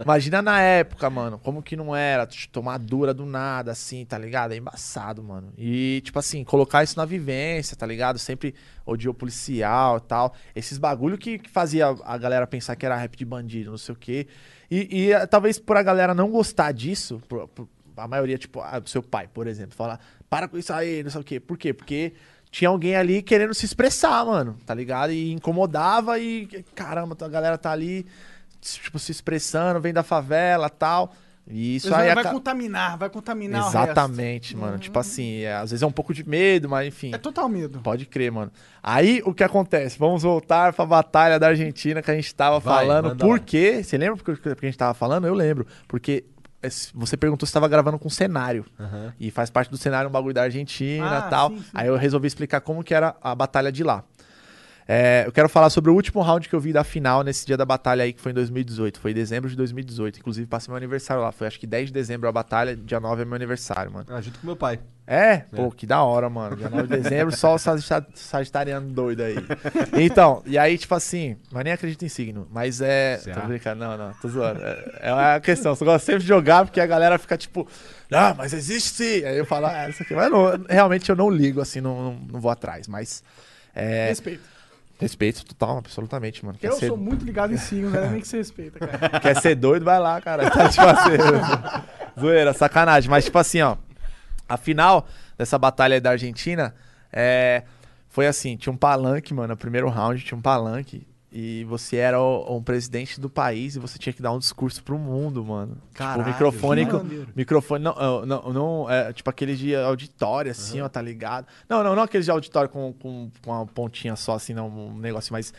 Imagina 0.00 0.40
na 0.40 0.60
época, 0.60 1.10
mano, 1.10 1.40
como 1.40 1.60
que 1.60 1.74
não 1.74 1.96
era 1.96 2.28
tomar 2.52 2.78
dura 2.78 3.12
do 3.12 3.26
nada, 3.26 3.72
assim, 3.72 4.04
tá 4.04 4.16
ligado? 4.16 4.52
É 4.52 4.56
embaçado, 4.56 5.20
mano. 5.20 5.52
E, 5.58 6.00
tipo 6.04 6.20
assim, 6.20 6.44
colocar 6.44 6.84
isso 6.84 6.96
na 6.96 7.04
vivência, 7.04 7.76
tá 7.76 7.84
ligado? 7.84 8.16
Sempre 8.16 8.54
odiou 8.84 9.12
policial 9.12 9.96
e 9.96 10.02
tal. 10.02 10.32
Esses 10.54 10.78
bagulho 10.78 11.18
que, 11.18 11.40
que 11.40 11.50
fazia 11.50 11.86
a 12.04 12.16
galera 12.16 12.46
pensar 12.46 12.76
que 12.76 12.86
era 12.86 12.94
rap 12.96 13.16
de 13.16 13.24
bandido, 13.24 13.72
não 13.72 13.78
sei 13.78 13.92
o 13.92 13.98
quê. 13.98 14.28
E, 14.70 14.88
e, 15.06 15.12
eh, 15.12 15.26
talvez 15.26 15.58
por 15.58 15.76
a 15.76 15.82
galera 15.82 16.14
não 16.14 16.30
gostar 16.30 16.72
disso, 16.72 17.20
por- 17.28 17.46
por- 17.48 17.68
a 17.96 18.06
maioria, 18.06 18.36
tipo, 18.36 18.60
ah, 18.60 18.82
seu 18.84 19.02
pai, 19.02 19.26
por 19.32 19.46
exemplo, 19.46 19.74
falar, 19.74 19.98
para 20.28 20.48
com 20.48 20.58
isso 20.58 20.72
aí, 20.72 21.02
não 21.02 21.10
sei 21.10 21.20
o 21.20 21.24
quê. 21.24 21.40
Por 21.40 21.56
quê? 21.56 21.72
Porque 21.72 22.12
tinha 22.50 22.68
alguém 22.68 22.94
ali 22.94 23.22
querendo 23.22 23.54
se 23.54 23.64
expressar, 23.64 24.24
mano, 24.26 24.56
tá 24.66 24.74
ligado? 24.74 25.12
E 25.12 25.32
incomodava 25.32 26.18
e, 26.18 26.46
caramba, 26.74 27.16
a 27.18 27.28
galera 27.28 27.56
tá 27.56 27.70
ali, 27.72 28.04
tipo, 28.60 28.98
se 28.98 29.12
expressando, 29.12 29.80
vem 29.80 29.92
da 29.94 30.02
favela 30.02 30.68
tal. 30.68 31.14
E 31.48 31.76
isso 31.76 31.94
aí 31.94 32.12
vai 32.12 32.24
aca- 32.24 32.32
contaminar, 32.32 32.98
vai 32.98 33.08
contaminar 33.08 33.60
o 33.60 33.64
resto. 33.64 33.76
Exatamente, 33.76 34.56
mano. 34.56 34.78
Tipo 34.78 34.98
assim, 34.98 35.42
é, 35.42 35.54
às 35.54 35.70
vezes 35.70 35.82
é 35.82 35.86
um 35.86 35.92
pouco 35.92 36.12
de 36.12 36.28
medo, 36.28 36.68
mas 36.68 36.88
enfim. 36.88 37.12
É 37.14 37.18
total 37.18 37.48
medo. 37.48 37.78
Pode 37.80 38.04
crer, 38.06 38.32
mano. 38.32 38.50
Aí 38.82 39.22
o 39.24 39.32
que 39.32 39.44
acontece? 39.44 39.96
Vamos 39.98 40.22
voltar 40.24 40.72
pra 40.72 40.84
batalha 40.84 41.38
da 41.38 41.48
Argentina 41.48 42.02
que 42.02 42.10
a 42.10 42.14
gente 42.14 42.34
tava 42.34 42.58
Vai, 42.58 42.84
falando. 42.86 43.14
Por 43.16 43.38
quê? 43.38 43.82
Você 43.84 43.96
lembra 43.96 44.16
porque, 44.16 44.48
a 44.48 44.66
gente 44.66 44.76
tava 44.78 44.92
falando? 44.94 45.26
Eu 45.26 45.34
lembro. 45.34 45.66
Porque 45.86 46.24
esse- 46.62 46.90
você 46.92 47.16
perguntou 47.16 47.46
se 47.46 47.52
tava 47.52 47.68
gravando 47.68 47.98
com 47.98 48.10
cenário. 48.10 48.64
E 49.20 49.30
faz 49.30 49.48
parte 49.48 49.70
do 49.70 49.76
cenário 49.76 50.08
um 50.08 50.12
bagulho 50.12 50.34
da 50.34 50.42
Argentina 50.42 51.22
Ah, 51.22 51.26
e 51.26 51.30
tal. 51.30 51.50
sim, 51.50 51.58
sim. 51.58 51.64
Aí 51.74 51.86
eu 51.86 51.96
resolvi 51.96 52.26
explicar 52.26 52.60
como 52.60 52.82
que 52.82 52.92
era 52.92 53.14
a 53.22 53.34
batalha 53.36 53.70
de 53.70 53.84
lá. 53.84 54.02
É, 54.88 55.24
eu 55.26 55.32
quero 55.32 55.48
falar 55.48 55.68
sobre 55.68 55.90
o 55.90 55.94
último 55.94 56.22
round 56.22 56.48
que 56.48 56.54
eu 56.54 56.60
vi 56.60 56.72
da 56.72 56.84
final 56.84 57.24
nesse 57.24 57.44
dia 57.44 57.56
da 57.56 57.64
batalha 57.64 58.04
aí, 58.04 58.12
que 58.12 58.20
foi 58.20 58.30
em 58.30 58.34
2018. 58.36 59.00
Foi 59.00 59.10
em 59.10 59.14
dezembro 59.14 59.50
de 59.50 59.56
2018. 59.56 60.20
Inclusive, 60.20 60.46
passei 60.46 60.70
meu 60.70 60.76
aniversário 60.76 61.22
lá. 61.22 61.32
Foi 61.32 61.46
acho 61.48 61.58
que 61.58 61.66
10 61.66 61.88
de 61.88 61.92
dezembro 61.92 62.28
a 62.28 62.32
batalha, 62.32 62.76
dia 62.76 63.00
9 63.00 63.22
é 63.22 63.24
meu 63.24 63.34
aniversário, 63.34 63.90
mano. 63.90 64.06
Ah, 64.08 64.20
junto 64.20 64.38
com 64.38 64.46
meu 64.46 64.54
pai. 64.54 64.78
É? 65.04 65.38
Pô, 65.54 65.70
que 65.72 65.86
da 65.86 66.02
hora, 66.02 66.28
mano. 66.30 66.56
Dia 66.56 66.68
9 66.68 66.84
de 66.84 67.02
dezembro, 67.02 67.34
só 67.36 67.54
o 67.54 67.58
sagita- 67.58 68.06
sagitariano 68.14 68.88
doido 68.88 69.22
aí. 69.22 69.36
Então, 70.00 70.42
e 70.46 70.56
aí, 70.58 70.78
tipo 70.78 70.94
assim, 70.94 71.36
mas 71.50 71.64
nem 71.64 71.72
acredito 71.72 72.04
em 72.04 72.08
signo, 72.08 72.46
mas 72.50 72.80
é. 72.80 73.16
Tô 73.24 73.30
acha? 73.30 73.40
brincando, 73.40 73.84
não, 73.84 73.96
não, 73.96 74.12
tô 74.14 74.28
zoando. 74.28 74.60
É, 74.62 74.98
é 75.02 75.12
uma 75.12 75.40
questão, 75.40 75.76
eu 75.80 75.86
gosto 75.86 76.04
sempre 76.04 76.22
de 76.22 76.28
jogar 76.28 76.64
porque 76.64 76.80
a 76.80 76.86
galera 76.86 77.18
fica 77.18 77.36
tipo, 77.36 77.68
ah, 78.12 78.34
mas 78.36 78.52
existe 78.52 78.90
sim. 78.90 79.24
Aí 79.24 79.36
eu 79.38 79.44
falo, 79.46 79.66
ah, 79.66 79.88
isso 79.88 80.02
aqui. 80.02 80.14
Mas 80.14 80.30
não, 80.30 80.44
realmente 80.68 81.08
eu 81.08 81.14
não 81.16 81.30
ligo, 81.30 81.60
assim, 81.60 81.80
não, 81.80 82.02
não, 82.04 82.14
não 82.32 82.40
vou 82.40 82.50
atrás, 82.50 82.86
mas. 82.88 83.22
É, 83.74 84.08
Respeito. 84.08 84.55
Respeito 84.98 85.44
total, 85.44 85.78
absolutamente, 85.78 86.44
mano. 86.44 86.58
Quer 86.58 86.68
Eu 86.68 86.72
ser, 86.72 86.88
sou 86.88 86.96
muito 86.96 87.24
ligado 87.24 87.52
em 87.52 87.56
signos, 87.56 87.92
não 87.92 88.00
é 88.00 88.10
nem 88.10 88.20
que 88.20 88.28
você 88.28 88.38
respeita, 88.38 88.78
cara. 88.78 89.20
quer 89.20 89.40
ser 89.40 89.54
doido, 89.54 89.84
vai 89.84 89.98
lá, 89.98 90.20
cara. 90.20 90.50
Tá, 90.50 90.68
tipo 90.68 90.86
assim, 90.86 92.20
zoeira, 92.20 92.52
sacanagem. 92.52 93.10
Mas, 93.10 93.24
tipo 93.24 93.38
assim, 93.38 93.60
ó. 93.62 93.76
A 94.48 94.56
final 94.56 95.06
dessa 95.36 95.58
batalha 95.58 96.00
da 96.00 96.10
Argentina 96.10 96.74
é, 97.12 97.64
foi 98.08 98.26
assim: 98.26 98.56
tinha 98.56 98.72
um 98.72 98.76
palanque, 98.76 99.34
mano. 99.34 99.48
No 99.48 99.56
primeiro 99.56 99.88
round 99.88 100.22
tinha 100.24 100.38
um 100.38 100.42
palanque. 100.42 101.06
E 101.38 101.64
você 101.64 101.96
era 101.96 102.18
o, 102.18 102.56
um 102.56 102.62
presidente 102.62 103.20
do 103.20 103.28
país 103.28 103.76
e 103.76 103.78
você 103.78 103.98
tinha 103.98 104.10
que 104.10 104.22
dar 104.22 104.32
um 104.32 104.38
discurso 104.38 104.82
pro 104.82 104.96
mundo, 104.98 105.44
mano. 105.44 105.76
Caralho, 105.92 106.20
tipo, 106.20 106.30
microfone. 106.30 106.88
Microfone, 107.36 107.84
não, 107.84 108.24
não, 108.24 108.52
não 108.54 108.90
é, 108.90 109.12
tipo 109.12 109.28
aqueles 109.28 109.58
de 109.58 109.76
auditório, 109.76 110.50
assim, 110.50 110.80
ó, 110.80 110.88
tá 110.88 111.02
ligado? 111.02 111.46
Não, 111.68 111.84
não, 111.84 111.94
não 111.94 112.04
aqueles 112.04 112.24
de 112.24 112.30
auditório 112.30 112.70
com, 112.70 112.90
com, 112.94 113.30
com 113.44 113.50
uma 113.50 113.66
pontinha 113.66 114.16
só, 114.16 114.32
assim, 114.32 114.54
não, 114.54 114.66
um 114.66 114.96
negócio 114.96 115.30
mais. 115.30 115.52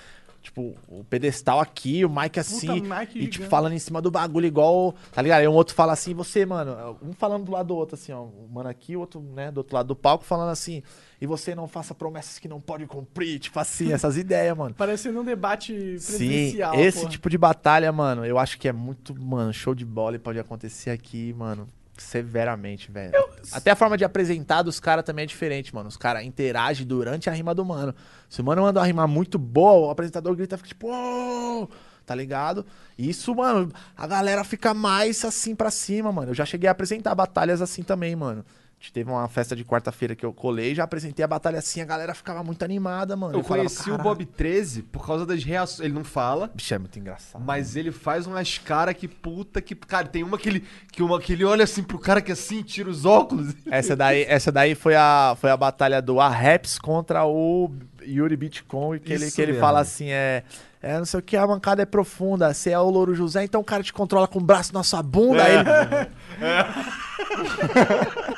Tipo, 0.48 0.74
o 0.88 1.04
pedestal 1.04 1.60
aqui, 1.60 2.06
o 2.06 2.10
mic 2.10 2.40
assim, 2.40 2.80
mic 2.80 3.14
e 3.14 3.24
tipo, 3.24 3.34
gigante. 3.34 3.50
falando 3.50 3.74
em 3.74 3.80
cima 3.80 4.02
do 4.02 4.10
bagulho 4.10 4.46
igual, 4.46 4.96
tá 5.12 5.22
ligado? 5.22 5.42
Aí 5.42 5.48
um 5.48 5.52
outro 5.52 5.76
fala 5.76 5.92
assim, 5.92 6.14
você, 6.14 6.46
mano, 6.46 6.98
um 7.04 7.12
falando 7.12 7.44
do 7.44 7.52
lado 7.52 7.68
do 7.68 7.76
outro, 7.76 7.96
assim, 7.96 8.14
ó, 8.14 8.24
o 8.24 8.48
mano 8.50 8.70
aqui, 8.70 8.96
o 8.96 9.02
outro, 9.02 9.20
né, 9.20 9.52
do 9.52 9.58
outro 9.58 9.76
lado 9.76 9.88
do 9.88 9.96
palco, 9.96 10.24
falando 10.24 10.50
assim, 10.50 10.82
e 11.20 11.28
você 11.28 11.54
não 11.54 11.68
faça 11.68 11.94
promessas 11.94 12.40
que 12.40 12.48
não 12.48 12.62
pode 12.62 12.86
cumprir, 12.88 13.40
tipo 13.40 13.60
assim, 13.60 13.92
essas 13.92 14.16
ideias, 14.16 14.58
mano. 14.58 14.74
Parecendo 14.74 15.20
um 15.20 15.26
debate 15.26 15.74
Sim, 16.00 16.18
presidencial. 16.18 16.76
esse 16.76 17.00
porra. 17.00 17.12
tipo 17.12 17.30
de 17.30 17.38
batalha, 17.38 17.92
mano, 17.92 18.26
eu 18.26 18.40
acho 18.40 18.58
que 18.58 18.70
é 18.70 18.72
muito, 18.72 19.14
mano, 19.22 19.52
show 19.52 19.76
de 19.76 19.84
bola 19.84 20.16
e 20.16 20.20
pode 20.20 20.40
acontecer 20.40 20.92
aqui, 20.92 21.34
mano, 21.34 21.68
severamente, 22.04 22.92
velho. 22.92 23.12
Até 23.52 23.72
a 23.72 23.76
forma 23.76 23.98
de 23.98 24.04
apresentar 24.06 24.62
dos 24.62 24.80
caras 24.80 25.04
também 25.06 25.24
é 25.24 25.26
diferente, 25.26 25.74
mano. 25.74 25.88
Os 25.90 25.98
caras 25.98 26.24
interagem 26.24 26.86
durante 26.86 27.30
a 27.30 27.34
rima 27.34 27.54
do 27.56 27.64
mano. 27.66 27.94
Se 28.30 28.42
o 28.42 28.44
mano 28.44 28.62
manda 28.62 28.80
uma 28.80 28.86
rima 28.86 29.08
muito 29.08 29.38
boa, 29.38 29.88
o 29.88 29.90
apresentador 29.90 30.36
grita, 30.36 30.58
fica 30.58 30.70
tipo, 30.70 30.88
"Ô!", 30.90 31.68
tá 32.06 32.16
ligado? 32.16 32.66
Isso, 32.98 33.34
mano, 33.36 33.72
a 33.96 34.08
galera 34.08 34.44
fica 34.44 34.74
mais 34.74 35.24
assim 35.26 35.56
pra 35.56 35.70
cima, 35.70 36.12
mano. 36.12 36.32
Eu 36.32 36.36
já 36.36 36.46
cheguei 36.46 36.68
a 36.68 36.72
apresentar 36.72 37.14
batalhas 37.16 37.62
assim 37.62 37.84
também, 37.84 38.16
mano. 38.16 38.46
Teve 38.94 39.12
uma 39.12 39.28
festa 39.28 39.56
de 39.56 39.66
quarta-feira 39.66 40.16
que 40.16 40.26
eu 40.26 40.32
colei, 40.34 40.74
já 40.74 40.84
apresentei 40.84 41.24
a 41.24 41.28
batalha 41.28 41.60
assim, 41.60 41.82
a 41.82 41.86
galera 41.86 42.16
ficava 42.16 42.44
muito 42.44 42.64
animada, 42.64 43.16
mano. 43.16 43.38
Eu 43.38 43.44
falava, 43.44 43.68
conheci 43.68 43.82
o 43.82 43.98
"Caralho". 43.98 44.04
Bob 44.04 44.26
13 44.26 44.82
por 44.84 45.06
causa 45.06 45.26
das 45.26 45.44
reações. 45.44 45.82
Ele 45.86 45.94
não 45.94 46.04
fala, 46.04 46.50
Bicho, 46.56 46.74
é 46.74 46.80
muito 46.80 46.98
engraçado. 46.98 47.44
mas 47.44 47.76
ele 47.76 47.92
faz 47.92 48.26
umas 48.26 48.58
caras 48.58 48.96
que 48.96 49.08
puta 49.08 49.62
que. 49.62 49.76
Cara, 49.76 50.08
tem 50.08 50.24
uma 50.24 50.38
que 50.38 50.48
ele, 50.50 50.66
que 50.92 51.04
uma 51.04 51.20
que 51.20 51.34
ele 51.34 51.44
olha 51.44 51.64
assim 51.64 51.84
pro 51.84 52.00
cara 52.00 52.22
que 52.22 52.32
assim, 52.32 52.64
tira 52.64 52.90
os 52.90 53.04
óculos. 53.06 53.54
Essa 53.70 53.96
daí, 53.96 54.24
essa 54.24 54.52
daí 54.52 54.74
foi, 54.74 54.96
a, 54.96 55.36
foi 55.40 55.52
a 55.52 55.58
batalha 55.58 56.02
do 56.02 56.20
Arreps 56.20 56.80
contra 56.80 57.26
o 57.26 57.70
Yuri 58.02 58.38
Bitcoin, 58.38 59.00
que 59.00 59.12
ele, 59.14 59.30
que 59.30 59.42
ele 59.42 59.52
mesmo. 59.52 59.66
fala 59.66 59.80
assim, 59.82 60.10
é, 60.10 60.44
é, 60.82 60.98
não 60.98 61.06
sei 61.06 61.20
o 61.20 61.24
que, 61.24 61.36
a 61.36 61.46
mancada 61.46 61.82
é 61.82 61.86
profunda, 61.86 62.54
você 62.54 62.72
é 62.72 62.80
o 62.80 62.90
Louro 62.90 63.14
José, 63.14 63.44
então 63.44 63.60
o 63.60 63.66
cara 63.66 63.84
te 63.84 63.92
controla 63.92 64.28
com 64.28 64.40
o 64.40 64.42
braço 64.44 64.74
na 64.74 64.82
sua 64.84 65.04
bunda, 65.04 65.44
aí 65.44 65.56
ele... 65.58 65.66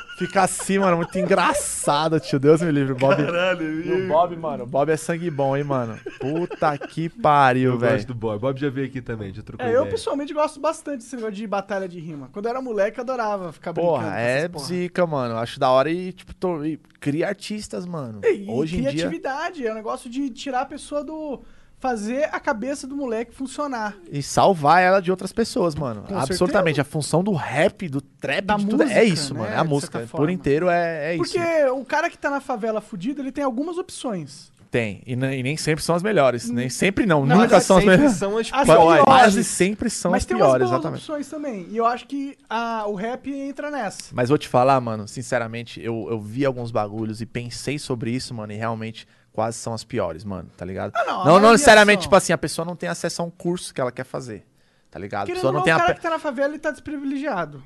Fica 0.20 0.42
assim, 0.42 0.78
mano, 0.78 0.98
muito 0.98 1.18
engraçado, 1.18 2.20
tio, 2.20 2.38
Deus 2.38 2.60
me 2.60 2.70
livre, 2.70 2.92
Bob... 2.92 3.16
E 3.22 3.90
o 3.90 4.06
Bob, 4.06 4.36
mano, 4.36 4.64
o 4.64 4.66
Bob 4.66 4.90
é 4.90 4.96
sangue 4.96 5.30
bom, 5.30 5.56
hein, 5.56 5.64
mano. 5.64 5.98
Puta 6.20 6.76
que 6.76 7.08
pariu, 7.08 7.72
Eu 7.72 7.78
velho. 7.78 7.94
gosto 7.94 8.06
do 8.08 8.14
Bob. 8.14 8.38
Bob 8.38 8.60
já 8.60 8.68
veio 8.68 8.86
aqui 8.86 9.00
também, 9.00 9.32
já 9.32 9.42
trocou 9.42 9.64
É, 9.64 9.70
eu 9.70 9.80
ideia. 9.80 9.90
pessoalmente 9.90 10.34
gosto 10.34 10.60
bastante 10.60 10.98
desse 10.98 11.16
negócio 11.16 11.34
de 11.36 11.46
batalha 11.46 11.88
de 11.88 11.98
rima. 11.98 12.28
Quando 12.32 12.44
eu 12.44 12.50
era 12.50 12.60
moleque, 12.60 12.98
eu 12.98 13.02
adorava 13.02 13.50
ficar 13.50 13.72
brincando. 13.72 13.94
Porra, 13.94 14.10
com 14.10 14.16
é 14.16 14.48
porra. 14.48 14.64
zica, 14.66 15.06
mano. 15.06 15.36
Acho 15.38 15.58
da 15.58 15.70
hora 15.70 15.90
e, 15.90 16.12
tipo, 16.12 16.34
tô, 16.34 16.62
e 16.66 16.78
cria 17.00 17.26
artistas, 17.26 17.86
mano. 17.86 18.20
E, 18.22 18.44
e 18.44 18.50
Hoje 18.50 18.76
em 18.76 18.82
dia... 18.82 18.90
criatividade, 18.90 19.66
é 19.66 19.72
um 19.72 19.74
negócio 19.74 20.10
de 20.10 20.28
tirar 20.28 20.60
a 20.60 20.66
pessoa 20.66 21.02
do. 21.02 21.40
Fazer 21.80 22.28
a 22.30 22.38
cabeça 22.38 22.86
do 22.86 22.94
moleque 22.94 23.34
funcionar. 23.34 23.96
E 24.12 24.22
salvar 24.22 24.82
ela 24.82 25.00
de 25.00 25.10
outras 25.10 25.32
pessoas, 25.32 25.74
mano. 25.74 26.02
Com 26.02 26.16
Absolutamente. 26.16 26.80
A 26.80 26.84
função 26.84 27.24
do 27.24 27.32
rap, 27.32 27.88
do 27.88 28.00
trap, 28.02 28.44
Da 28.44 28.56
de 28.56 28.66
tudo. 28.66 28.82
música, 28.84 29.00
É 29.00 29.04
isso, 29.04 29.32
né, 29.34 29.40
mano. 29.40 29.52
É 29.54 29.56
a 29.56 29.62
de 29.62 29.68
música. 29.68 29.98
certa 30.00 30.16
Por 30.16 30.28
inteiro 30.30 30.68
é, 30.68 31.12
é 31.12 31.16
isso. 31.16 31.32
Porque 31.32 31.64
o 31.70 31.84
cara 31.84 32.10
que 32.10 32.18
tá 32.18 32.28
na 32.30 32.40
favela 32.40 32.80
fudido, 32.82 33.22
ele 33.22 33.32
tem 33.32 33.42
algumas 33.42 33.78
opções. 33.78 34.50
Tem. 34.70 35.02
E, 35.04 35.14
e 35.14 35.42
nem 35.42 35.56
sempre 35.56 35.82
são 35.82 35.96
as 35.96 36.02
melhores. 36.02 36.48
Nem 36.48 36.68
sempre 36.68 37.04
não. 37.06 37.26
Não, 37.26 37.38
Nunca 37.38 37.56
mas 37.56 37.64
são 37.64 37.78
as 37.78 37.84
melhores. 37.84 38.12
são 38.12 38.36
as 38.38 38.50
piores. 38.50 39.02
Quase 39.04 39.42
sempre 39.42 39.90
são 39.90 40.12
Mas 40.12 40.22
as 40.22 40.26
tem 40.26 40.36
piores, 40.36 40.52
umas 40.68 40.70
boas 40.70 40.72
exatamente. 40.80 41.00
opções 41.00 41.28
também. 41.28 41.66
E 41.70 41.76
eu 41.76 41.86
acho 41.86 42.06
que 42.06 42.36
a- 42.48 42.84
o 42.86 42.94
rap 42.94 43.28
entra 43.32 43.68
nessa. 43.70 44.04
Mas 44.12 44.28
vou 44.28 44.38
te 44.38 44.46
falar, 44.46 44.80
mano, 44.80 45.08
sinceramente, 45.08 45.80
eu, 45.82 46.06
eu 46.08 46.20
vi 46.20 46.44
alguns 46.44 46.70
bagulhos 46.70 47.20
e 47.20 47.26
pensei 47.26 47.78
sobre 47.80 48.12
isso, 48.12 48.32
mano, 48.32 48.52
e 48.52 48.56
realmente 48.56 49.08
quase 49.32 49.58
são 49.58 49.72
as 49.74 49.84
piores, 49.84 50.24
mano, 50.24 50.50
tá 50.56 50.64
ligado? 50.64 50.92
Ah, 50.94 51.04
não, 51.04 51.20
a 51.22 51.24
não, 51.24 51.40
não 51.40 51.52
necessariamente, 51.52 52.02
tipo 52.02 52.16
assim, 52.16 52.32
a 52.32 52.38
pessoa 52.38 52.64
não 52.64 52.74
tem 52.76 52.88
acesso 52.88 53.22
a 53.22 53.24
um 53.24 53.30
curso 53.30 53.72
que 53.72 53.80
ela 53.80 53.92
quer 53.92 54.04
fazer, 54.04 54.46
tá 54.90 54.98
ligado? 54.98 55.22
A 55.22 55.26
Querendo 55.26 55.36
pessoa 55.38 55.50
ou 55.50 55.52
não 55.54 55.58
não, 55.60 55.64
tem 55.64 55.72
o 55.72 55.76
a. 55.76 55.80
cara 55.80 55.92
pe- 55.92 55.96
que 55.96 56.02
tá 56.02 56.10
na 56.10 56.18
favela, 56.18 56.48
ele 56.48 56.58
tá 56.58 56.70
desprivilegiado. 56.70 57.62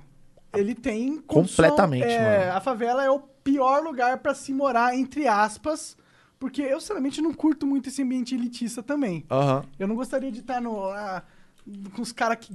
Ele 0.52 0.74
tem 0.74 1.18
condição- 1.18 1.64
Completamente, 1.64 2.04
é, 2.06 2.46
mano. 2.46 2.56
A 2.56 2.60
favela 2.60 3.02
é 3.04 3.10
o 3.10 3.18
pior 3.18 3.82
lugar 3.82 4.18
pra 4.18 4.34
se 4.34 4.52
morar, 4.52 4.94
entre 4.96 5.26
aspas. 5.26 5.96
Porque 6.38 6.60
eu, 6.62 6.78
sinceramente, 6.80 7.22
não 7.22 7.32
curto 7.32 7.66
muito 7.66 7.88
esse 7.88 8.02
ambiente 8.02 8.34
elitista 8.34 8.82
também. 8.82 9.24
Aham. 9.30 9.64
Eu 9.78 9.88
não 9.88 9.94
gostaria 9.96 10.30
de 10.30 10.40
estar 10.40 10.60
no. 10.60 10.84
ah, 10.90 11.22
com 11.94 12.02
os 12.02 12.12
caras 12.12 12.38
que. 12.40 12.54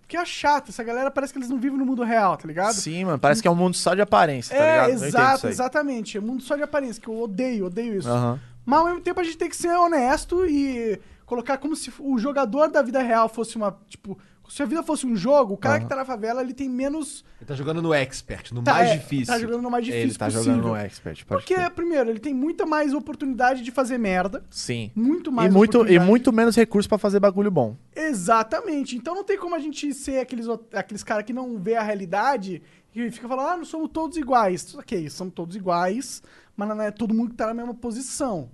Porque 0.00 0.16
é 0.16 0.24
chato, 0.24 0.70
essa 0.70 0.82
galera 0.82 1.10
parece 1.10 1.32
que 1.32 1.38
eles 1.38 1.50
não 1.50 1.58
vivem 1.58 1.78
no 1.78 1.84
mundo 1.84 2.02
real, 2.02 2.36
tá 2.36 2.46
ligado? 2.46 2.74
Sim, 2.74 3.04
mano, 3.04 3.18
parece 3.18 3.42
que 3.42 3.48
é 3.48 3.50
um 3.50 3.56
mundo 3.56 3.76
só 3.76 3.94
de 3.94 4.00
aparência, 4.00 4.56
tá 4.56 4.62
é, 4.62 4.70
ligado? 4.70 4.88
Eu 4.88 4.94
entendo 4.94 5.08
exato, 5.08 5.48
exatamente. 5.48 6.16
É 6.16 6.20
mundo 6.20 6.42
só 6.42 6.56
de 6.56 6.62
aparência, 6.62 7.02
que 7.02 7.08
eu 7.08 7.20
odeio, 7.20 7.66
odeio 7.66 7.98
isso. 7.98 8.08
Aham. 8.08 8.40
Mas 8.64 8.78
ao 8.80 8.86
mesmo 8.86 9.00
tempo 9.00 9.20
a 9.20 9.24
gente 9.24 9.36
tem 9.36 9.48
que 9.48 9.56
ser 9.56 9.76
honesto 9.76 10.44
e 10.46 11.00
colocar 11.24 11.58
como 11.58 11.76
se 11.76 11.92
o 11.98 12.18
jogador 12.18 12.68
da 12.68 12.82
vida 12.82 13.02
real 13.02 13.28
fosse 13.28 13.56
uma. 13.56 13.78
Tipo, 13.88 14.18
se 14.48 14.62
a 14.62 14.66
vida 14.66 14.82
fosse 14.82 15.06
um 15.06 15.16
jogo, 15.16 15.54
o 15.54 15.56
cara 15.56 15.80
que 15.80 15.86
tá 15.86 15.96
na 15.96 16.04
favela 16.04 16.40
ele 16.42 16.54
tem 16.54 16.68
menos. 16.68 17.24
Ele 17.40 17.46
tá 17.46 17.54
jogando 17.54 17.80
no 17.82 17.92
Expert, 17.92 18.52
no 18.52 18.62
tá, 18.62 18.74
mais 18.74 18.90
é, 18.90 18.96
difícil. 18.96 19.26
Tá 19.34 19.38
jogando 19.38 19.62
no 19.62 19.70
mais 19.70 19.84
difícil. 19.84 20.06
Ele 20.08 20.14
tá 20.14 20.26
possível. 20.26 20.44
jogando 20.44 20.68
no 20.68 20.76
Expert. 20.76 21.24
pode 21.26 21.40
Porque, 21.42 21.54
crer. 21.54 21.70
primeiro, 21.70 22.10
ele 22.10 22.18
tem 22.20 22.32
muita 22.34 22.64
mais 22.66 22.92
oportunidade 22.94 23.62
de 23.62 23.70
fazer 23.70 23.98
merda. 23.98 24.44
Sim. 24.50 24.90
Muito 24.94 25.30
mais 25.32 25.50
E 25.50 25.54
muito, 25.54 25.74
e 25.74 25.78
oportunidade. 25.78 26.08
muito 26.10 26.32
menos 26.32 26.56
recurso 26.56 26.88
pra 26.88 26.98
fazer 26.98 27.20
bagulho 27.20 27.50
bom. 27.50 27.76
Exatamente. 27.94 28.96
Então 28.96 29.14
não 29.14 29.24
tem 29.24 29.38
como 29.38 29.54
a 29.54 29.58
gente 29.58 29.92
ser 29.94 30.18
aqueles, 30.20 30.48
ot- 30.48 30.74
aqueles 30.74 31.02
caras 31.02 31.24
que 31.24 31.32
não 31.32 31.58
vê 31.58 31.74
a 31.76 31.82
realidade 31.82 32.62
e 32.94 33.10
fica 33.10 33.28
falando, 33.28 33.48
ah, 33.48 33.56
não 33.58 33.64
somos 33.64 33.90
todos 33.92 34.16
iguais. 34.16 34.74
Ok, 34.74 35.08
somos 35.10 35.34
todos 35.34 35.54
iguais, 35.54 36.22
mas 36.56 36.68
não 36.68 36.80
é 36.80 36.90
todo 36.90 37.12
mundo 37.14 37.30
que 37.30 37.36
tá 37.36 37.46
na 37.46 37.54
mesma 37.54 37.74
posição. 37.74 38.48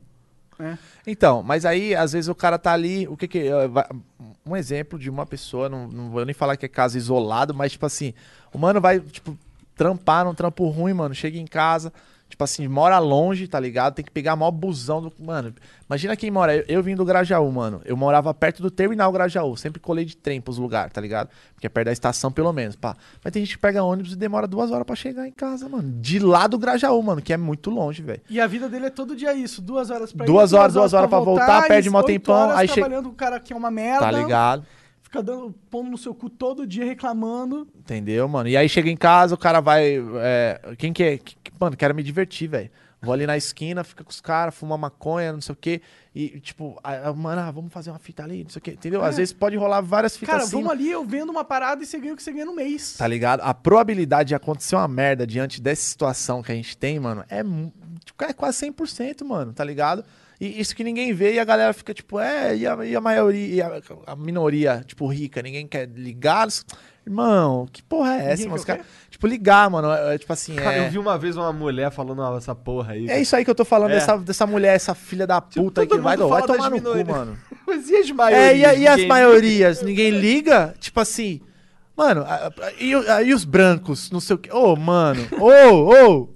né? 0.58 0.78
Então, 1.06 1.42
mas 1.42 1.64
aí, 1.64 1.94
às 1.94 2.12
vezes, 2.12 2.28
o 2.28 2.34
cara 2.34 2.58
tá 2.58 2.72
ali. 2.72 3.06
O 3.08 3.16
que 3.16 3.26
que. 3.28 3.38
eh, 3.38 3.68
vai- 3.68 3.88
Um 4.44 4.56
exemplo 4.56 4.98
de 4.98 5.08
uma 5.08 5.24
pessoa, 5.24 5.68
não, 5.68 5.86
não 5.86 6.10
vou 6.10 6.24
nem 6.24 6.34
falar 6.34 6.56
que 6.56 6.66
é 6.66 6.68
caso 6.68 6.96
isolado, 6.96 7.54
mas, 7.54 7.72
tipo 7.72 7.86
assim, 7.86 8.12
o 8.52 8.58
mano 8.58 8.80
vai, 8.80 8.98
tipo, 8.98 9.38
trampar 9.76 10.24
num 10.24 10.34
trampo 10.34 10.68
ruim, 10.68 10.92
mano. 10.92 11.14
Chega 11.14 11.38
em 11.38 11.46
casa, 11.46 11.92
tipo 12.32 12.42
assim, 12.44 12.66
mora 12.66 12.98
longe, 12.98 13.46
tá 13.46 13.60
ligado? 13.60 13.94
Tem 13.94 14.04
que 14.04 14.10
pegar 14.10 14.34
maior 14.34 14.50
busão 14.50 15.00
do. 15.02 15.12
Mano, 15.20 15.54
imagina 15.88 16.16
quem 16.16 16.30
mora. 16.30 16.56
Eu, 16.56 16.64
eu 16.66 16.82
vim 16.82 16.94
do 16.96 17.04
Grajaú, 17.04 17.50
mano. 17.52 17.80
Eu 17.84 17.96
morava 17.96 18.32
perto 18.32 18.62
do 18.62 18.70
terminal 18.70 19.12
Grajaú. 19.12 19.54
Sempre 19.56 19.80
colei 19.80 20.04
de 20.04 20.16
trem 20.16 20.40
pros 20.40 20.56
lugares, 20.58 20.92
tá 20.92 21.00
ligado? 21.00 21.28
Porque 21.54 21.66
é 21.66 21.70
perto 21.70 21.86
da 21.86 21.92
estação, 21.92 22.32
pelo 22.32 22.52
menos, 22.52 22.74
pá. 22.74 22.96
Mas 23.22 23.32
tem 23.32 23.44
gente 23.44 23.56
que 23.56 23.60
pega 23.62 23.82
ônibus 23.84 24.12
e 24.14 24.16
demora 24.16 24.46
duas 24.46 24.70
horas 24.70 24.86
pra 24.86 24.96
chegar 24.96 25.28
em 25.28 25.32
casa, 25.32 25.68
mano. 25.68 25.92
De 26.00 26.18
lá 26.18 26.46
do 26.46 26.58
Grajaú, 26.58 27.02
mano, 27.02 27.20
que 27.20 27.32
é 27.32 27.36
muito 27.36 27.70
longe, 27.70 28.02
velho. 28.02 28.22
E 28.30 28.40
a 28.40 28.46
vida 28.46 28.68
dele 28.68 28.86
é 28.86 28.90
todo 28.90 29.14
dia 29.14 29.34
isso, 29.34 29.60
duas 29.60 29.90
horas 29.90 30.12
pra 30.12 30.24
Duas 30.24 30.52
ir, 30.52 30.56
horas, 30.56 30.72
duas 30.74 30.92
horas 30.94 31.08
pra 31.10 31.20
voltar, 31.20 31.64
e 31.64 31.68
perde 31.68 31.90
mó 31.90 32.02
tempão, 32.02 32.34
horas 32.34 32.56
aí 32.58 32.66
chega- 32.68 32.80
trabalhando 32.80 33.08
com 33.08 33.12
o 33.12 33.16
cara 33.16 33.38
que 33.38 33.52
é 33.52 33.56
uma 33.56 33.70
merda, 33.70 34.00
Tá 34.00 34.10
ligado? 34.10 34.64
Fica 35.12 35.22
dando, 35.22 35.54
pondo 35.68 35.90
no 35.90 35.98
seu 35.98 36.14
cu 36.14 36.30
todo 36.30 36.66
dia, 36.66 36.86
reclamando. 36.86 37.68
Entendeu, 37.78 38.26
mano? 38.26 38.48
E 38.48 38.56
aí 38.56 38.66
chega 38.66 38.88
em 38.88 38.96
casa, 38.96 39.34
o 39.34 39.38
cara 39.38 39.60
vai. 39.60 40.02
é, 40.20 40.74
quem 40.78 40.90
que 40.90 41.04
é? 41.04 41.18
Mano, 41.60 41.76
quero 41.76 41.94
me 41.94 42.02
divertir, 42.02 42.48
velho. 42.48 42.70
Vou 43.02 43.12
ali 43.12 43.26
na 43.26 43.36
esquina, 43.36 43.82
fica 43.82 44.04
com 44.04 44.10
os 44.10 44.20
caras, 44.20 44.54
fuma 44.54 44.78
maconha, 44.78 45.32
não 45.32 45.40
sei 45.40 45.52
o 45.52 45.56
quê. 45.56 45.82
E, 46.14 46.38
tipo, 46.40 46.78
ah, 46.84 47.12
mano, 47.12 47.42
ah, 47.42 47.50
vamos 47.50 47.72
fazer 47.72 47.90
uma 47.90 47.98
fita 47.98 48.22
ali, 48.22 48.44
não 48.44 48.50
sei 48.50 48.60
o 48.60 48.62
quê. 48.62 48.70
Entendeu? 48.72 49.02
Às 49.02 49.16
vezes 49.16 49.34
pode 49.34 49.56
rolar 49.56 49.80
várias 49.80 50.16
fitas 50.16 50.28
É. 50.28 50.32
Cara, 50.32 50.44
assim. 50.44 50.52
vamos 50.52 50.70
ali, 50.70 50.88
eu 50.88 51.04
vendo 51.04 51.30
uma 51.30 51.44
parada 51.44 51.82
e 51.82 51.86
você 51.86 51.98
ganha 51.98 52.14
o 52.14 52.16
que 52.16 52.22
você 52.22 52.32
ganha 52.32 52.46
no 52.46 52.54
mês. 52.54 52.94
Tá 52.96 53.06
ligado? 53.06 53.40
A 53.40 53.52
probabilidade 53.52 54.28
de 54.28 54.34
acontecer 54.36 54.76
uma 54.76 54.86
merda 54.86 55.26
diante 55.26 55.60
dessa 55.60 55.82
situação 55.82 56.42
que 56.42 56.52
a 56.52 56.54
gente 56.54 56.76
tem, 56.76 57.00
mano, 57.00 57.24
é, 57.28 57.42
tipo, 58.04 58.24
é 58.24 58.32
quase 58.32 58.64
100%, 58.66 59.24
mano, 59.24 59.52
tá 59.52 59.64
ligado? 59.64 60.04
E 60.44 60.60
isso 60.60 60.74
que 60.74 60.82
ninguém 60.82 61.12
vê 61.12 61.34
e 61.34 61.38
a 61.38 61.44
galera 61.44 61.72
fica 61.72 61.94
tipo, 61.94 62.18
é, 62.18 62.56
e 62.56 62.66
a, 62.66 62.84
e 62.84 62.96
a 62.96 63.00
maioria, 63.00 63.54
e 63.54 63.62
a, 63.62 63.80
a 64.08 64.16
minoria, 64.16 64.82
tipo, 64.84 65.06
rica, 65.06 65.40
ninguém 65.40 65.68
quer 65.68 65.88
ligar. 65.94 66.48
Irmão, 67.06 67.66
que 67.72 67.80
porra 67.82 68.14
é 68.20 68.32
essa, 68.32 68.48
mano? 68.48 68.64
Cara- 68.64 68.80
tipo, 69.10 69.26
ligar, 69.26 69.70
mano, 69.70 69.90
é, 69.92 70.14
é, 70.14 70.18
tipo 70.18 70.32
assim, 70.32 70.54
Cara, 70.56 70.76
é... 70.76 70.86
eu 70.86 70.90
vi 70.90 70.98
uma 70.98 71.16
vez 71.16 71.36
uma 71.36 71.52
mulher 71.52 71.90
falando 71.92 72.22
"Ah, 72.22 72.34
essa 72.36 72.54
porra 72.56 72.92
aí. 72.94 73.08
É 73.08 73.20
isso 73.20 73.34
aí 73.36 73.44
que 73.44 73.50
eu 73.50 73.54
tô 73.54 73.64
falando, 73.64 73.90
É. 73.92 73.94
dessa, 73.94 74.16
dessa 74.18 74.46
mulher, 74.46 74.74
essa 74.74 74.94
filha 74.96 75.26
da 75.28 75.40
puta 75.40 75.80
aí 75.82 75.86
todo 75.86 75.98
que 75.98 76.02
vai, 76.02 76.16
vai 76.16 76.42
tomar 76.42 76.70
no 76.70 76.80
cu, 76.82 77.06
mano. 77.06 77.38
Mas 77.66 77.88
e 77.88 77.96
as 77.96 78.10
maiorias? 78.10 78.50
É, 78.50 78.56
e, 78.56 78.80
e 78.82 78.86
as 78.86 78.94
Ninguém- 78.96 79.08
maiorias? 79.08 79.82
Ninguém 79.82 80.10
liga? 80.10 80.74
Tipo 80.80 80.98
assim, 81.00 81.40
mano, 81.96 82.24
e, 82.80 82.90
e 83.26 83.32
os 83.34 83.44
brancos? 83.44 84.10
Não 84.10 84.18
sei 84.20 84.34
o 84.36 84.38
quê. 84.38 84.50
Ô, 84.52 84.74
mano, 84.76 85.24
ô, 85.40 85.46
ô, 86.20 86.28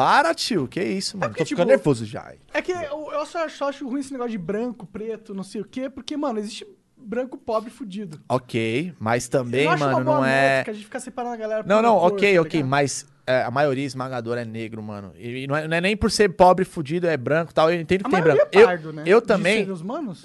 para, 0.00 0.34
tio, 0.34 0.66
que 0.66 0.82
isso, 0.82 1.18
mano. 1.18 1.30
porque, 1.30 1.44
Tô 1.44 1.48
ficando 1.48 1.66
tipo, 1.66 1.76
nervoso 1.76 2.06
já. 2.06 2.32
É 2.54 2.62
que 2.62 2.72
eu, 2.72 3.10
eu 3.12 3.26
só, 3.26 3.48
só 3.48 3.68
acho 3.68 3.86
ruim 3.88 4.00
esse 4.00 4.12
negócio 4.12 4.32
de 4.32 4.38
branco, 4.38 4.86
preto, 4.86 5.34
não 5.34 5.42
sei 5.44 5.60
o 5.60 5.64
quê, 5.64 5.90
porque, 5.90 6.16
mano, 6.16 6.38
existe 6.38 6.66
branco 6.96 7.36
pobre 7.36 7.70
fudido. 7.70 8.20
Ok, 8.28 8.94
mas 8.98 9.26
Eu 9.26 9.30
também, 9.30 9.66
uma 9.66 9.76
mano, 9.76 10.04
não 10.04 10.24
é. 10.24 10.64
a 10.66 10.72
gente 10.72 10.84
ficar 10.84 11.00
separando 11.00 11.34
a 11.34 11.38
galera 11.38 11.62
Não, 11.66 11.82
não, 11.82 11.98
cor, 11.98 12.12
ok, 12.12 12.34
tá 12.34 12.42
ok, 12.42 12.62
mas 12.62 13.06
é, 13.26 13.42
a 13.42 13.50
maioria 13.50 13.84
esmagadora 13.84 14.42
é 14.42 14.44
negro, 14.44 14.82
mano. 14.82 15.12
E, 15.16 15.46
não, 15.46 15.56
é, 15.56 15.68
não 15.68 15.76
é 15.76 15.80
nem 15.80 15.96
por 15.96 16.10
ser 16.10 16.30
pobre, 16.30 16.64
fudido, 16.64 17.06
é 17.06 17.16
branco 17.16 17.52
e 17.52 17.54
tal. 17.54 17.70
Eu 17.70 17.80
entendo 17.80 18.02
A 18.02 18.04
que 18.04 18.10
tem 18.10 18.20
maioria 18.20 18.44
branco. 18.44 18.58
é 18.58 18.64
pardo, 18.64 18.88
eu, 18.88 18.92
né? 18.92 19.02
eu 19.06 19.22
também. 19.22 19.66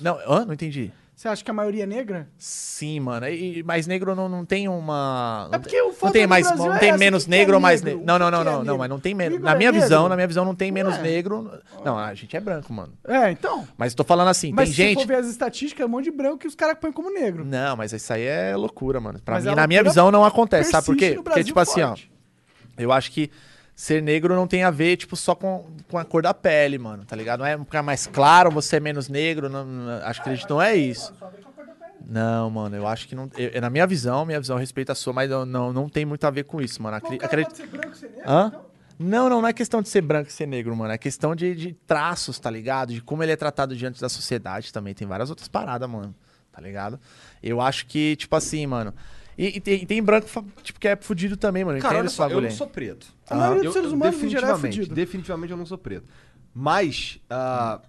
Não, 0.01 0.19
hã? 0.27 0.45
não 0.45 0.53
entendi. 0.53 0.91
Você 1.15 1.29
acha 1.29 1.41
que 1.45 1.49
a 1.49 1.53
maioria 1.53 1.83
é 1.83 1.87
negra? 1.87 2.27
Sim, 2.37 2.99
mano. 2.99 3.25
E, 3.29 3.63
mas 3.63 3.87
negro 3.87 4.13
não, 4.13 4.27
não 4.27 4.43
tem 4.43 4.67
uma. 4.67 5.49
É 5.49 5.57
porque 5.57 5.81
o 5.81 5.85
não 5.85 5.93
foda 5.93 6.11
tem 6.11 6.23
do 6.23 6.29
mais, 6.29 6.45
Brasil 6.45 6.65
não 6.65 6.75
é 6.75 6.79
tem 6.79 6.89
essa, 6.89 6.97
menos 6.97 7.23
o 7.23 7.25
que 7.25 7.29
que 7.29 7.35
é 7.35 7.39
negro 7.39 7.55
ou 7.55 7.61
mais 7.61 7.81
negro? 7.81 7.99
negro. 7.99 8.13
Não, 8.13 8.19
não, 8.19 8.27
O 8.27 8.31
não, 8.31 8.37
que 8.37 8.41
é 8.41 8.51
não, 8.51 8.57
não, 8.57 8.63
negro? 8.63 8.79
mas 8.79 8.89
não 8.89 8.99
tem 8.99 9.13
menos. 9.13 9.39
Na 9.39 9.53
é 9.53 9.55
minha 9.55 9.71
negro? 9.71 9.81
visão, 9.87 10.09
na 10.09 10.15
minha 10.15 10.27
visão 10.27 10.43
não 10.43 10.53
tem 10.53 10.71
menos 10.73 10.95
é. 10.95 11.01
negro. 11.01 11.49
Não, 11.85 11.97
a 11.97 12.13
gente 12.13 12.35
é 12.35 12.39
branco, 12.41 12.73
mano. 12.73 12.91
É, 13.07 13.31
então. 13.31 13.65
Mas 13.77 13.93
tô 13.93 14.03
falando 14.03 14.27
assim, 14.27 14.51
Mas 14.51 14.65
tem 14.69 14.75
se 14.75 14.81
gente. 14.81 15.01
for 15.03 15.07
ver 15.07 15.15
as 15.15 15.27
estatísticas, 15.27 15.83
é 15.83 15.85
um 15.85 15.89
monte 15.89 16.05
de 16.05 16.11
branco 16.11 16.39
que 16.39 16.47
os 16.47 16.55
caras 16.55 16.77
põem 16.81 16.91
como 16.91 17.09
negro. 17.09 17.45
Não, 17.45 17.77
mas 17.77 17.93
isso 17.93 18.11
aí 18.11 18.23
é 18.23 18.53
loucura, 18.53 18.99
mano. 18.99 19.17
Pra 19.23 19.35
Mas 19.35 19.45
mim, 19.45 19.55
na 19.55 19.65
minha 19.67 19.83
visão, 19.83 20.11
não 20.11 20.25
acontece. 20.25 20.69
Sabe 20.69 20.85
por 20.85 20.97
quê? 20.97 21.17
Porque, 21.23 21.45
tipo 21.45 21.59
assim, 21.61 21.81
ó. 21.81 21.87
forte. 21.89 22.11
Eu 22.77 22.91
acho 22.91 23.09
que 23.09 23.31
ser 23.75 24.01
negro 24.01 24.33
não 24.35 24.47
tem 24.47 24.63
a 24.63 24.71
ver, 24.71 24.95
tipo, 24.97 25.15
só 25.15 25.35
com, 25.35 25.65
com 25.89 25.97
a 25.97 26.05
cor 26.05 26.21
da 26.23 26.33
pele, 26.33 26.77
mano, 26.77 27.03
tá 27.05 27.15
ligado? 27.15 27.39
Não 27.41 27.45
é 27.45 27.57
ficar 27.57 27.83
mais 27.83 28.07
claro, 28.07 28.49
você 28.49 28.77
é 28.77 28.79
menos 28.79 29.09
negro. 29.09 29.49
Não, 29.49 29.65
não- 29.65 30.05
acho 30.05 30.23
que 30.23 30.29
não 30.49 30.61
é 30.61 30.75
isso. 30.75 31.13
Não, 32.07 32.49
mano, 32.49 32.75
eu 32.75 32.87
acho 32.87 33.07
que 33.07 33.15
não. 33.15 33.29
eu- 33.35 33.59
na 33.59 33.69
minha 33.69 33.85
visão, 33.87 34.25
minha 34.25 34.39
visão 34.39 34.57
respeita 34.57 34.91
a 34.91 34.95
sua, 34.95 35.11
mas 35.11 35.29
eu- 35.31 35.45
não, 35.45 35.73
não 35.73 35.89
tem 35.89 36.05
muito 36.05 36.25
a 36.25 36.29
ver 36.29 36.43
com 36.43 36.61
isso, 36.61 36.81
mano. 36.81 36.95
Acredito- 36.97 37.27
pode 37.29 37.57
ser 37.57 37.67
branco, 37.67 37.95
ser 37.95 38.09
negro, 38.11 38.23
Hã? 38.31 38.47
então? 38.47 38.65
Não, 38.97 39.29
não, 39.29 39.41
não 39.41 39.47
é 39.49 39.51
questão 39.53 39.81
de 39.81 39.89
ser 39.89 40.01
branco 40.01 40.29
e 40.29 40.31
ser 40.31 40.45
negro, 40.47 40.73
mano. 40.75 40.93
É 40.93 40.97
questão 40.97 41.35
de, 41.35 41.53
de 41.53 41.73
traços, 41.85 42.39
tá 42.39 42.49
ligado? 42.49 42.93
De 42.93 43.01
como 43.01 43.23
ele 43.23 43.31
é 43.31 43.35
tratado 43.35 43.75
diante 43.75 43.99
da 43.99 44.07
sociedade 44.07 44.71
também. 44.71 44.93
Tem 44.93 45.05
várias 45.05 45.29
outras 45.29 45.49
paradas, 45.49 45.89
mano. 45.89 46.15
Tá 46.51 46.61
ligado? 46.61 46.97
Eu 47.43 47.59
acho 47.59 47.85
que, 47.87 48.15
tipo 48.15 48.33
assim, 48.37 48.65
mano. 48.65 48.93
E, 49.37 49.57
e 49.57 49.59
tem, 49.59 49.83
e 49.83 49.85
tem 49.85 50.01
branco, 50.01 50.27
tipo, 50.63 50.79
que 50.79 50.87
é 50.87 50.95
fudido 50.95 51.35
também, 51.35 51.63
mano. 51.65 51.79
Cara, 51.79 51.97
olha 51.99 52.09
só, 52.09 52.29
eu 52.29 52.39
não 52.41 52.49
sou 52.51 52.67
preto. 52.67 53.07
A 53.29 53.35
maioria 53.35 53.57
dos 53.63 53.65
Eu- 53.65 53.73
seres 53.73 53.91
humanos, 53.91 54.15
em 54.23 54.29
geral, 54.29 54.51
é 54.51 54.53
definitivamente, 54.53 54.75
fudido. 54.77 54.95
definitivamente 54.95 55.51
eu 55.51 55.57
não 55.57 55.65
sou 55.65 55.77
preto. 55.77 56.05
Mas, 56.53 57.19
ah, 57.29 57.81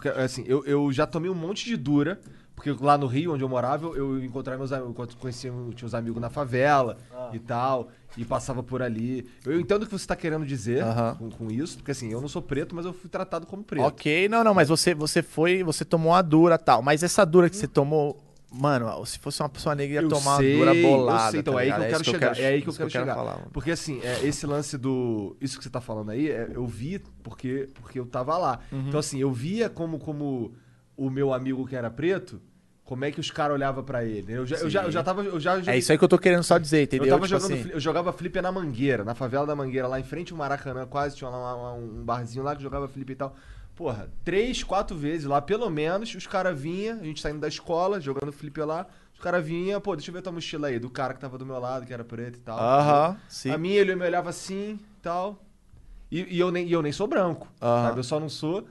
quero, 0.00 0.20
assim, 0.20 0.44
eu, 0.46 0.64
eu 0.64 0.92
já 0.92 1.06
tomei 1.06 1.30
um 1.30 1.34
monte 1.34 1.64
de 1.64 1.76
dura, 1.76 2.20
porque 2.54 2.70
lá 2.80 2.98
no 2.98 3.06
Rio, 3.06 3.34
onde 3.34 3.42
eu 3.42 3.48
morava, 3.48 3.86
eu, 3.86 3.96
eu 3.96 4.24
encontrava 4.24 4.58
meus 4.58 4.72
amigos, 4.72 4.96
eu 4.96 5.16
conhecia, 5.18 5.50
tinha 5.74 5.86
uns 5.86 5.94
amigos 5.94 6.20
na 6.20 6.28
favela 6.30 6.96
Ah. 7.12 7.30
e 7.32 7.38
tal, 7.38 7.88
e 8.16 8.24
passava 8.24 8.62
por 8.62 8.82
ali. 8.82 9.28
Eu 9.44 9.58
entendo 9.60 9.82
o 9.82 9.86
que 9.86 9.92
você 9.92 10.06
tá 10.06 10.16
querendo 10.16 10.44
dizer 10.44 10.82
Aham. 10.82 11.14
com, 11.16 11.30
com 11.30 11.50
isso, 11.50 11.76
porque 11.78 11.92
assim, 11.92 12.10
eu 12.10 12.20
não 12.20 12.28
sou 12.28 12.42
preto, 12.42 12.74
mas 12.74 12.84
eu 12.84 12.92
fui 12.92 13.08
tratado 13.08 13.46
como 13.46 13.62
preto. 13.62 13.84
Ok, 13.84 14.28
não, 14.28 14.42
não, 14.42 14.54
mas 14.54 14.68
você, 14.68 14.94
você 14.94 15.22
foi, 15.22 15.62
você 15.62 15.84
tomou 15.84 16.12
a 16.14 16.22
dura 16.22 16.58
tal. 16.58 16.82
Mas 16.82 17.02
essa 17.02 17.24
dura 17.24 17.48
que 17.48 17.56
você 17.56 17.68
tomou, 17.68 18.16
mano, 18.50 19.04
se 19.06 19.18
fosse 19.18 19.42
uma 19.42 19.48
pessoa 19.48 19.74
negra, 19.74 19.94
ia 19.96 20.02
Eu 20.02 20.08
tomar 20.08 20.38
sei, 20.38 20.54
uma 20.56 20.64
dura 20.66 20.76
eu 20.76 20.88
bolada. 20.88 21.30
sei, 21.30 21.40
então 21.40 21.54
tá 21.54 21.64
é 21.64 21.64
aí 21.64 21.72
que 21.72 21.80
eu 21.84 21.88
quero 21.90 22.04
chegar. 22.04 22.38
é 22.40 22.46
aí 22.46 22.62
que 22.62 22.66
eu 22.68 22.70
isso 22.70 22.78
quero 22.78 22.90
chegar. 22.90 23.14
falar, 23.14 23.46
porque 23.52 23.70
assim, 23.70 24.00
é, 24.02 24.24
esse 24.26 24.46
lance 24.46 24.76
do. 24.78 25.36
Isso 25.40 25.58
que 25.58 25.64
você 25.64 25.70
tá 25.70 25.80
falando 25.80 26.10
aí, 26.10 26.30
é, 26.30 26.50
eu 26.54 26.66
vi 26.66 26.98
porque, 27.22 27.68
porque 27.74 27.98
eu 27.98 28.06
tava 28.06 28.36
lá. 28.38 28.60
Uhum. 28.72 28.88
Então, 28.88 29.00
assim, 29.00 29.18
eu 29.20 29.30
via 29.32 29.68
como, 29.68 29.98
como 29.98 30.54
o 30.96 31.10
meu 31.10 31.32
amigo 31.32 31.66
que 31.66 31.76
era 31.76 31.90
preto, 31.90 32.40
como 32.84 33.04
é 33.04 33.10
que 33.10 33.20
os 33.20 33.30
caras 33.30 33.54
olhavam 33.54 33.84
pra 33.84 34.02
ele. 34.04 34.32
Eu 34.32 34.46
já, 34.46 34.56
eu 34.56 34.70
já, 34.70 34.82
eu 34.84 34.90
já 34.90 35.02
tava. 35.02 35.22
Eu 35.22 35.38
já, 35.38 35.60
É 35.66 35.76
isso 35.76 35.92
aí 35.92 35.98
que 35.98 36.04
eu 36.04 36.08
tô 36.08 36.18
querendo 36.18 36.42
só 36.42 36.56
dizer, 36.56 36.84
entendeu? 36.84 37.06
eu 37.06 37.10
tava 37.12 37.26
Tipo 37.26 37.38
jogando, 37.38 37.58
assim, 37.60 37.70
eu 37.70 37.78
jogava 37.80 38.12
flipper 38.14 38.42
na 38.42 38.50
Mangueira, 38.50 39.04
na 39.04 39.14
favela 39.14 39.46
da 39.46 39.54
Mangueira, 39.54 39.86
lá 39.86 40.00
em 40.00 40.04
frente 40.04 40.32
ao 40.32 40.38
Maracanã, 40.38 40.86
quase 40.86 41.14
tinha 41.16 41.28
lá 41.28 41.74
um 41.74 42.02
barzinho 42.02 42.42
lá 42.42 42.56
que 42.56 42.62
jogava 42.62 42.88
flipper 42.88 43.12
e 43.12 43.16
tal. 43.18 43.36
Porra, 43.78 44.10
três, 44.24 44.64
quatro 44.64 44.96
vezes 44.96 45.24
lá, 45.24 45.40
pelo 45.40 45.70
menos, 45.70 46.12
os 46.12 46.26
caras 46.26 46.60
vinham, 46.60 46.98
a 46.98 47.04
gente 47.04 47.20
saindo 47.20 47.38
da 47.38 47.46
escola, 47.46 48.00
jogando 48.00 48.32
flipper 48.32 48.66
lá, 48.66 48.88
os 49.14 49.20
caras 49.20 49.46
vinham, 49.46 49.80
pô, 49.80 49.94
deixa 49.94 50.10
eu 50.10 50.14
ver 50.14 50.20
tua 50.20 50.32
mochila 50.32 50.66
aí, 50.66 50.80
do 50.80 50.90
cara 50.90 51.14
que 51.14 51.20
tava 51.20 51.38
do 51.38 51.46
meu 51.46 51.60
lado, 51.60 51.86
que 51.86 51.94
era 51.94 52.02
preto 52.02 52.38
e 52.38 52.40
tal. 52.40 52.58
Aham, 52.58 53.16
sim. 53.28 53.52
A 53.52 53.56
minha, 53.56 53.76
ele 53.76 53.94
me 53.94 54.04
olhava 54.04 54.30
assim 54.30 54.80
e 54.98 55.00
tal. 55.00 55.40
E, 56.10 56.34
e 56.34 56.40
eu, 56.40 56.50
nem, 56.50 56.66
e 56.66 56.72
eu 56.72 56.82
nem 56.82 56.90
sou 56.90 57.06
branco, 57.06 57.46
Aham. 57.62 57.86
sabe? 57.86 58.00
Eu 58.00 58.02
só 58.02 58.18
não 58.18 58.28
sou 58.28 58.66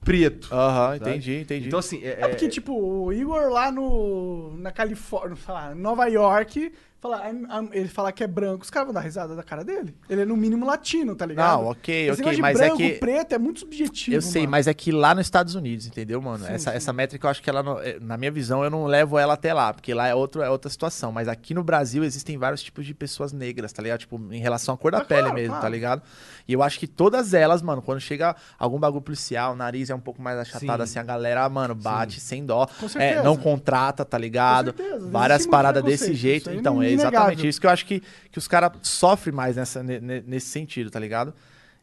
preto. 0.00 0.48
Aham, 0.52 0.96
entendi, 0.96 1.36
entendi. 1.36 1.68
Então, 1.68 1.78
assim, 1.78 2.02
é, 2.02 2.22
É 2.22 2.26
porque, 2.26 2.48
tipo, 2.48 2.74
o 2.74 3.12
Igor 3.12 3.48
lá 3.48 3.70
no. 3.70 4.56
na 4.58 4.72
Califórnia, 4.72 5.36
sei 5.36 5.54
lá, 5.54 5.72
Nova 5.72 6.06
York, 6.06 6.72
fala, 7.02 7.28
I'm- 7.28 7.46
I'm- 7.50 7.68
ele 7.72 7.88
fala 7.88 8.12
que 8.12 8.22
é 8.22 8.26
branco, 8.28 8.62
os 8.62 8.70
caras 8.70 8.86
vão 8.86 8.94
dar 8.94 9.00
risada 9.00 9.34
da 9.34 9.42
cara 9.42 9.64
dele. 9.64 9.94
Ele 10.08 10.22
é 10.22 10.24
no 10.24 10.36
mínimo 10.36 10.64
latino, 10.64 11.14
tá 11.16 11.26
ligado? 11.26 11.60
Não, 11.62 11.66
ok, 11.70 12.08
Esse 12.10 12.22
ok, 12.22 12.38
mas 12.40 12.60
é 12.60 12.66
branco, 12.66 12.76
que- 12.78 12.92
preto 12.92 13.32
é 13.34 13.38
muito 13.38 13.60
subjetivo. 13.60 14.16
Eu 14.16 14.22
sei, 14.22 14.42
mano. 14.42 14.50
mas 14.52 14.66
é 14.68 14.72
que 14.74 14.92
lá 14.92 15.12
nos 15.14 15.26
Estados 15.26 15.54
Unidos, 15.56 15.86
entendeu, 15.86 16.22
mano? 16.22 16.46
essa, 16.46 16.70
essa 16.70 16.92
métrica 16.92 17.26
eu 17.26 17.30
acho 17.30 17.42
que 17.42 17.50
ela, 17.50 17.62
não- 17.62 17.80
é, 17.80 17.98
na 18.00 18.16
minha 18.16 18.30
visão, 18.30 18.62
eu 18.62 18.70
não 18.70 18.84
levo 18.86 19.18
ela 19.18 19.34
até 19.34 19.52
lá, 19.52 19.74
porque 19.74 19.92
lá 19.92 20.06
é, 20.06 20.14
outro, 20.14 20.42
é 20.42 20.48
outra 20.48 20.70
situação. 20.70 21.10
Mas 21.10 21.26
aqui 21.26 21.52
no 21.52 21.64
Brasil 21.64 22.04
existem 22.04 22.38
vários 22.38 22.62
tipos 22.62 22.86
de 22.86 22.94
pessoas 22.94 23.32
negras, 23.32 23.72
tá 23.72 23.82
ligado? 23.82 23.98
Tipo, 24.00 24.20
em 24.32 24.38
relação 24.40 24.74
à 24.74 24.78
cor 24.78 24.92
da 24.92 24.98
Ah, 24.98 25.04
pele 25.04 25.22
claro, 25.22 25.34
mesmo, 25.34 25.54
tá 25.54 25.60
claro. 25.60 25.74
ligado? 25.74 26.02
E 26.46 26.52
eu 26.52 26.62
acho 26.62 26.78
que 26.78 26.86
todas 26.86 27.34
elas, 27.34 27.62
mano, 27.62 27.82
quando 27.82 28.00
chega 28.00 28.36
algum 28.56 28.78
bagulho 28.78 29.02
policial, 29.02 29.54
o 29.54 29.56
nariz 29.56 29.90
é 29.90 29.94
um 29.94 30.00
pouco 30.00 30.22
mais 30.22 30.38
achatado, 30.38 30.78
Sim. 30.78 30.82
assim, 30.84 30.98
a 31.00 31.02
galera, 31.02 31.48
mano, 31.48 31.74
bate 31.74 32.20
sem 32.20 32.46
dó. 32.46 32.68
Com 32.78 32.86
É, 32.98 33.20
não 33.24 33.36
contrata, 33.36 34.04
tá 34.04 34.16
ligado? 34.16 34.72
Com 34.72 34.78
certeza. 34.82 35.10
Várias 35.10 35.46
paradas 35.46 35.82
desse 35.82 36.14
jeito. 36.14 36.48
Então, 36.52 36.80
é 36.80 36.91
é 36.91 36.91
exatamente 36.94 37.46
isso 37.48 37.60
que 37.60 37.66
eu 37.66 37.70
acho 37.70 37.84
que, 37.86 38.02
que 38.30 38.38
os 38.38 38.46
caras 38.48 38.72
sofrem 38.82 39.34
mais 39.34 39.56
nessa, 39.56 39.82
ne- 39.82 40.00
ne- 40.00 40.22
nesse 40.26 40.46
sentido, 40.48 40.90
tá 40.90 40.98
ligado? 41.00 41.34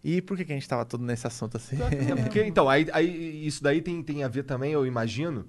E 0.03 0.21
por 0.21 0.37
que, 0.37 0.45
que 0.45 0.51
a 0.51 0.55
gente 0.55 0.67
tava 0.67 0.85
todo 0.85 1.03
nesse 1.03 1.27
assunto 1.27 1.57
assim? 1.57 1.77
É 1.81 2.15
porque, 2.23 2.43
então, 2.43 2.69
aí, 2.69 2.87
aí 2.93 3.45
isso 3.45 3.61
daí 3.61 3.81
tem, 3.81 4.01
tem 4.01 4.23
a 4.23 4.27
ver 4.27 4.43
também, 4.43 4.71
eu 4.71 4.85
imagino. 4.85 5.45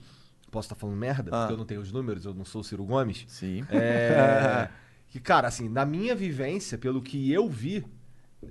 Posso 0.50 0.66
estar 0.66 0.74
falando 0.74 0.96
merda, 0.96 1.30
Ah. 1.32 1.40
porque 1.42 1.52
eu 1.52 1.56
não 1.56 1.64
tenho 1.64 1.80
os 1.80 1.92
números, 1.92 2.24
eu 2.24 2.34
não 2.34 2.44
sou 2.44 2.60
o 2.60 2.64
Ciro 2.64 2.84
Gomes. 2.84 3.24
Sim. 3.28 3.64
É. 3.70 4.68
que, 5.08 5.20
cara, 5.20 5.46
assim, 5.46 5.68
na 5.68 5.84
minha 5.86 6.14
vivência, 6.16 6.76
pelo 6.76 7.00
que 7.00 7.30
eu 7.32 7.48
vi, 7.48 7.84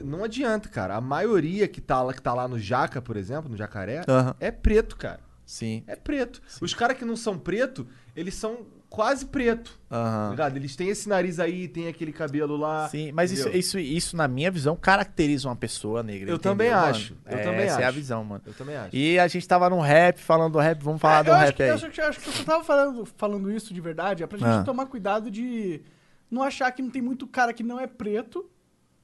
não 0.02 0.24
adianta, 0.24 0.70
cara. 0.70 0.96
A 0.96 1.02
maioria 1.02 1.68
que 1.68 1.82
tá 1.82 2.02
lá, 2.02 2.14
que 2.14 2.22
tá 2.22 2.34
lá 2.34 2.48
no 2.48 2.58
Jaca, 2.58 3.02
por 3.02 3.18
exemplo, 3.18 3.50
no 3.52 3.58
Jacaré, 3.58 4.02
é 4.40 4.52
preto, 4.52 4.96
cara. 4.96 5.20
Sim. 5.46 5.84
É 5.88 5.96
preto. 5.98 6.42
Os 6.62 6.74
caras 6.74 6.98
que 6.98 7.04
não 7.04 7.18
são 7.18 7.38
preto, 7.38 7.86
eles 8.16 8.36
são 8.36 8.66
quase 8.90 9.26
preto. 9.26 9.78
Aham. 9.92 10.30
ligado? 10.32 10.56
Eles 10.58 10.76
têm 10.76 10.90
esse 10.90 11.08
nariz 11.10 11.40
aí, 11.40 11.68
tem 11.68 11.88
aquele 11.88 12.12
cabelo 12.12 12.56
lá. 12.58 12.88
Sim, 12.90 13.12
mas 13.12 13.32
isso, 13.32 13.50
isso, 13.50 13.80
isso, 13.80 14.16
na 14.16 14.28
minha 14.28 14.52
visão, 14.52 14.76
caracteriza 14.76 15.48
uma 15.48 15.56
pessoa 15.56 16.04
negra. 16.04 16.30
Eu 16.30 16.36
entendeu, 16.36 16.40
também 16.52 16.70
mano? 16.72 16.86
acho, 16.88 17.16
eu 17.26 17.38
É, 17.38 17.42
também 17.44 17.62
essa 17.62 17.82
é 17.82 17.84
a 17.86 17.88
acho. 17.90 17.98
visão, 17.98 18.24
mano. 18.24 18.42
Eu 18.46 18.54
também 18.54 18.76
acho. 18.76 18.96
E 18.96 19.18
a 19.20 19.28
gente 19.28 19.48
tava 19.48 19.70
no 19.70 19.80
rap, 19.80 20.18
falando 20.20 20.54
do 20.54 20.60
rap, 20.60 20.82
vamos 20.84 21.00
falar 21.02 21.20
É, 21.20 21.24
do 21.24 21.32
acho 21.34 21.46
rap 21.46 21.56
que, 21.56 21.64
aí. 21.64 21.70
eu 21.70 21.76
acho, 21.76 21.90
que- 21.90 22.02
eu 22.02 22.08
acho 22.08 22.20
que 22.20 22.46
tava 22.46 22.64
falando, 22.64 23.06
falando 23.18 23.52
isso 23.52 23.74
de 23.74 23.82
verdade, 23.82 24.24
é 24.24 24.28
pra 24.28 24.38
gente 24.38 24.48
Ah. 24.48 24.64
tomar 24.64 24.86
cuidado 24.86 25.30
de 25.32 25.82
não 26.30 26.44
achar 26.44 26.72
que 26.72 26.82
não 26.82 26.90
tem 26.90 27.02
muito 27.02 27.26
cara 27.26 27.52
que 27.54 27.64
não 27.64 27.80
é 27.80 27.88
preto, 27.88 28.48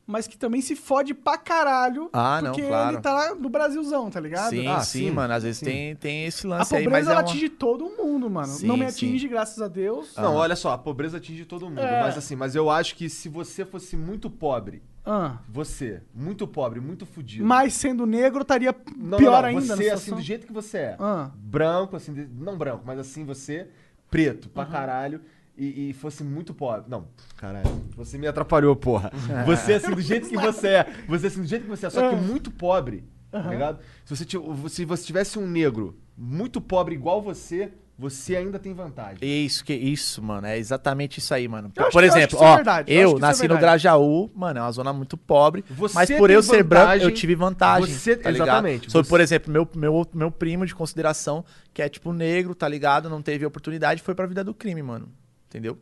mas 0.07 0.27
que 0.27 0.37
também 0.37 0.61
se 0.61 0.75
fode 0.75 1.13
pra 1.13 1.37
caralho, 1.37 2.09
Ah, 2.13 2.41
não, 2.41 2.51
porque 2.51 2.67
claro. 2.67 2.95
ele 2.95 3.01
tá 3.01 3.13
lá 3.13 3.33
no 3.35 3.49
Brasilzão, 3.49 4.09
tá 4.09 4.19
ligado? 4.19 4.49
Sim, 4.51 4.67
Ah, 4.67 4.79
sim, 4.81 4.99
sim, 5.07 5.11
mano. 5.11 5.33
Às 5.33 5.43
vezes 5.43 5.57
sim. 5.59 5.65
tem, 5.65 5.95
tem 5.95 6.25
esse 6.25 6.45
A 6.45 6.49
lance 6.49 6.75
aí, 6.75 6.83
mas 6.83 6.91
pobreza 6.91 7.09
é 7.09 7.13
ela 7.13 7.21
uma... 7.21 7.29
atinge 7.29 7.49
todo 7.49 7.85
mundo, 7.89 8.29
mano. 8.29 8.47
Sim, 8.47 8.67
não 8.67 8.77
me 8.77 8.89
sim. 8.91 9.07
atinge, 9.07 9.27
graças 9.27 9.61
a 9.61 9.67
Deus. 9.67 10.15
Não, 10.15 10.35
olha 10.35 10.55
só, 10.55 10.71
a 10.73 10.77
pobreza 10.77 11.17
atinge 11.17 11.45
todo 11.45 11.67
mundo. 11.67 11.79
É. 11.79 12.01
Mas 12.01 12.17
assim, 12.17 12.35
mas 12.35 12.55
eu 12.55 12.69
acho 12.69 12.95
que 12.95 13.09
se 13.09 13.27
você 13.29 13.65
fosse 13.65 13.95
muito 13.97 14.29
pobre, 14.29 14.83
Ah. 15.05 15.37
você, 15.49 16.01
muito 16.13 16.47
pobre, 16.47 16.79
muito 16.79 17.05
fudido. 17.05 17.45
Mas 17.45 17.73
sendo 17.73 18.05
negro, 18.05 18.41
estaria 18.41 18.75
Não, 18.95 19.17
pior 19.17 19.43
não, 19.43 19.51
não, 19.51 19.59
ainda. 19.59 19.75
Você, 19.75 19.89
assim, 19.89 20.11
do 20.13 20.21
jeito 20.21 20.45
que 20.47 20.53
você 20.53 20.77
é. 20.77 20.95
Ah. 20.99 21.31
Branco, 21.35 21.95
assim, 21.95 22.27
não 22.37 22.57
branco, 22.57 22.83
mas 22.85 22.99
assim, 22.99 23.23
você, 23.25 23.67
preto, 24.09 24.45
Uhum. 24.45 24.51
pra 24.53 24.65
caralho, 24.65 25.21
e, 25.57 25.89
e 25.89 25.93
fosse 25.93 26.23
muito 26.23 26.53
pobre. 26.53 26.85
Não, 26.87 27.07
caralho, 27.37 27.69
você 27.95 28.17
me 28.17 28.27
atrapalhou, 28.27 28.75
porra. 28.75 29.11
Você, 29.45 29.73
assim, 29.73 29.91
do 29.91 30.01
jeito 30.01 30.27
que 30.29 30.37
você 30.37 30.67
é. 30.67 30.93
Você, 31.07 31.27
assim, 31.27 31.41
do 31.41 31.47
jeito 31.47 31.63
que 31.63 31.69
você 31.69 31.85
é, 31.85 31.89
só 31.89 32.09
que 32.09 32.15
muito 32.15 32.51
pobre, 32.51 33.03
tá 33.31 33.41
ligado? 33.41 33.79
Se 34.03 34.15
você, 34.15 34.25
se 34.69 34.85
você 34.85 35.03
tivesse 35.03 35.39
um 35.39 35.47
negro 35.47 35.97
muito 36.17 36.61
pobre 36.61 36.95
igual 36.95 37.21
você, 37.21 37.71
você 37.97 38.35
ainda 38.35 38.59
tem 38.59 38.73
vantagem. 38.73 39.17
Isso, 39.21 39.63
que 39.63 39.73
isso, 39.73 40.21
mano. 40.21 40.47
É 40.47 40.57
exatamente 40.57 41.19
isso 41.19 41.33
aí, 41.33 41.47
mano. 41.47 41.71
Eu 41.75 41.89
Por 41.89 42.03
exemplo, 42.03 42.37
é 42.39 42.41
ó, 42.41 42.59
eu 42.87 43.17
é 43.17 43.19
nasci 43.19 43.47
no. 43.47 43.57
Grajaú, 43.57 44.29
mano, 44.35 44.59
é 44.59 44.61
uma 44.61 44.71
zona 44.71 44.91
muito 44.91 45.15
pobre. 45.15 45.63
Você 45.69 45.95
mas 45.95 46.11
por 46.11 46.29
eu 46.29 46.43
ser 46.43 46.63
branco, 46.63 47.03
eu 47.03 47.11
tive 47.11 47.35
vantagem. 47.35 47.93
Você- 47.93 48.17
tá 48.17 48.29
exatamente, 48.29 48.91
Sobre, 48.91 49.05
você- 49.05 49.09
por 49.09 49.21
exemplo, 49.21 49.51
meu, 49.51 49.67
meu, 49.75 50.07
meu 50.13 50.31
primo 50.31 50.65
de 50.65 50.75
consideração, 50.75 51.45
que 51.73 51.81
é 51.81 51.87
tipo 51.87 52.11
negro, 52.11 52.53
tá 52.53 52.67
ligado? 52.67 53.09
Não 53.09 53.21
teve 53.21 53.45
oportunidade, 53.45 54.01
foi 54.01 54.13
pra 54.13 54.25
vida 54.25 54.43
do 54.43 54.53
crime, 54.53 54.83
mano. 54.83 55.09
Entendeu? 55.47 55.77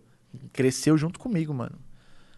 Cresceu 0.52 0.98
junto 0.98 1.20
comigo, 1.20 1.54
mano. 1.54 1.78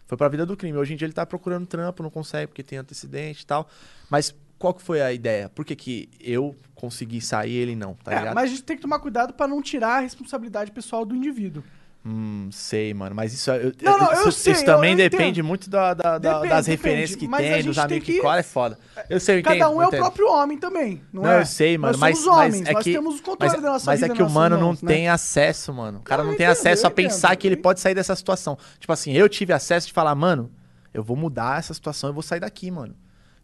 Foi 0.06 0.16
pra 0.16 0.28
vida 0.28 0.46
do 0.46 0.56
crime. 0.56 0.76
Hoje 0.78 0.94
em 0.94 0.96
dia 0.96 1.06
ele 1.06 1.12
tá 1.12 1.26
procurando 1.26 1.66
trampo, 1.66 2.02
não 2.02 2.10
consegue 2.10 2.46
porque 2.48 2.62
tem 2.62 2.78
antecedente 2.78 3.42
e 3.42 3.46
tal. 3.46 3.68
Mas 4.08 4.34
qual 4.58 4.72
que 4.72 4.82
foi 4.82 5.00
a 5.02 5.12
ideia? 5.12 5.48
Por 5.48 5.64
que, 5.64 5.74
que 5.74 6.08
eu 6.20 6.54
consegui 6.74 7.20
sair 7.20 7.50
e 7.52 7.56
ele 7.56 7.76
não, 7.76 7.94
tá 7.94 8.12
É, 8.12 8.18
ligado? 8.18 8.34
mas 8.34 8.44
a 8.44 8.46
gente 8.48 8.62
tem 8.62 8.76
que 8.76 8.82
tomar 8.82 8.98
cuidado 9.00 9.34
pra 9.34 9.48
não 9.48 9.60
tirar 9.60 9.96
a 9.96 10.00
responsabilidade 10.00 10.70
pessoal 10.70 11.04
do 11.04 11.14
indivíduo. 11.14 11.62
Hum, 12.08 12.48
sei, 12.52 12.94
mano. 12.94 13.16
Mas 13.16 13.34
isso, 13.34 13.50
eu- 13.50 13.72
Não, 13.82 13.98
não, 13.98 14.12
isso, 14.12 14.30
sei, 14.30 14.52
isso 14.52 14.62
eu- 14.62 14.66
também 14.66 14.92
eu 14.92 14.96
depende 14.96 15.40
entendo. 15.40 15.44
muito 15.44 15.68
da, 15.68 15.92
da- 15.92 16.18
Depende, 16.18 16.48
das 16.48 16.66
depende, 16.66 16.70
referências 16.70 17.16
que 17.18 17.26
tem, 17.28 17.62
dos 17.64 17.78
amigos 17.78 18.06
que, 18.06 18.12
que- 18.12 18.20
cola, 18.20 18.38
é 18.38 18.42
foda. 18.44 18.78
Eu 19.10 19.18
sei, 19.18 19.34
eu 19.34 19.40
entendo. 19.40 19.52
Cada 19.58 19.70
um 19.70 19.82
é 19.82 19.86
o 19.86 19.88
entendo. 19.88 20.00
próprio 20.02 20.28
homem 20.30 20.56
também, 20.56 21.02
não, 21.12 21.24
Não, 21.24 21.30
é? 21.32 21.40
eu 21.40 21.46
sei, 21.46 21.76
mano, 21.76 21.98
nós 21.98 22.00
mas, 22.00 22.26
homens, 22.28 22.60
mas 22.60 22.68
é 22.68 22.72
nós 22.74 22.84
que, 22.84 22.92
temos 22.92 23.18
o 23.18 23.22
controle 23.24 23.52
mas, 23.54 23.62
da 23.62 23.68
nossa 23.72 23.86
mas 23.90 24.02
é 24.04 24.08
que 24.08 24.22
o 24.22 24.30
mano 24.30 24.56
mãos, 24.56 24.80
não 24.80 24.88
né? 24.88 24.94
tem 24.94 25.08
acesso, 25.08 25.74
mano. 25.74 25.98
O 25.98 26.02
cara 26.02 26.22
Não, 26.22 26.28
tem 26.30 26.34
entendo, 26.36 26.52
acesso 26.52 26.86
a 26.86 26.90
pensar 26.92 27.28
entendo, 27.30 27.38
que 27.40 27.46
ele 27.48 27.56
pode 27.56 27.80
sair 27.80 27.94
dessa 27.96 28.14
situação. 28.14 28.56
Tipo 28.78 28.92
assim, 28.92 29.12
eu 29.12 29.28
tive 29.28 29.52
acesso 29.52 29.88
de 29.88 29.92
falar, 29.92 30.14
mano, 30.14 30.48
eu 30.94 31.02
vou 31.02 31.16
mudar 31.16 31.58
essa 31.58 31.74
situação, 31.74 32.08
eu 32.10 32.14
vou 32.14 32.22
sair 32.22 32.38
daqui, 32.38 32.70
mano. 32.70 32.94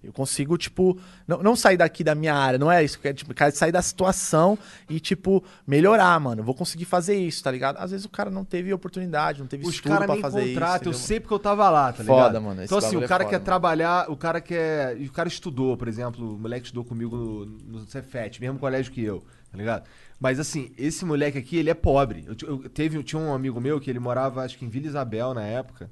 Eu 0.03 0.13
consigo, 0.13 0.59
tipo, 0.59 0.99
não, 1.29 1.43
não 1.43 1.55
sair 1.55 1.77
daqui 1.77 2.03
da 2.03 2.15
minha 2.15 2.35
área, 2.35 2.59
não 2.59 2.71
é 2.71 2.83
isso. 2.83 2.99
que 2.99 3.07
é, 3.07 3.13
tipo, 3.13 3.33
quero 3.33 3.55
sair 3.55 3.71
da 3.71 3.81
situação 3.81 4.59
e, 4.91 4.99
tipo, 4.99 5.45
melhorar, 5.67 6.19
mano. 6.19 6.41
Eu 6.41 6.45
vou 6.45 6.55
conseguir 6.55 6.85
fazer 6.87 7.15
isso, 7.15 7.43
tá 7.43 7.51
ligado? 7.51 7.77
Às 7.79 7.93
vezes 7.93 8.05
o 8.05 8.09
cara 8.09 8.31
não 8.31 8.45
teve 8.45 8.73
oportunidade, 8.73 9.39
não 9.41 9.47
teve 9.47 9.65
Os 9.65 9.75
estudo 9.75 9.93
caras 9.93 10.07
pra 10.07 10.15
nem 10.15 10.23
fazer 10.23 10.43
isso. 10.45 10.55
contratam, 10.55 10.93
eu 10.93 10.99
sei 10.99 11.21
porque 11.21 11.35
eu 11.35 11.39
tava 11.39 11.71
lá, 11.71 11.93
tá 11.93 12.03
Foda, 12.03 12.27
ligado? 12.29 12.43
mano, 12.43 12.63
esse 12.63 12.65
Então 12.75 12.79
assim, 12.79 12.97
o 12.97 13.05
é 13.05 13.07
cara 13.07 13.23
foda, 13.25 13.31
quer 13.31 13.37
mano. 13.37 13.45
trabalhar, 13.45 14.11
o 14.11 14.17
cara 14.17 14.41
quer... 14.41 14.97
O 14.97 15.13
cara 15.13 15.29
estudou, 15.29 15.77
por 15.77 15.87
exemplo, 15.87 16.35
o 16.35 16.39
moleque 16.39 16.65
estudou 16.67 16.85
comigo 16.85 17.17
no, 17.17 17.47
no 17.47 17.87
Cefet, 17.87 18.41
mesmo 18.41 18.59
colégio 18.59 18.91
que 18.93 19.03
eu, 19.05 19.21
tá 19.51 19.57
ligado? 19.59 19.85
Mas 20.19 20.39
assim, 20.41 20.73
esse 20.79 21.05
moleque 21.05 21.39
aqui, 21.39 21.57
ele 21.57 21.71
é 21.71 21.75
pobre. 21.75 22.25
Eu, 22.27 22.49
eu 22.63 22.69
teve, 22.69 22.97
eu 22.97 23.03
tinha 23.03 23.21
um 23.21 23.33
amigo 23.35 23.61
meu 23.61 23.81
que 23.81 23.89
ele 23.91 23.99
morava, 23.99 24.43
acho 24.43 24.57
que 24.59 24.65
em 24.65 24.69
Vila 24.69 24.87
Isabel 24.87 25.33
na 25.35 25.43
época. 25.45 25.91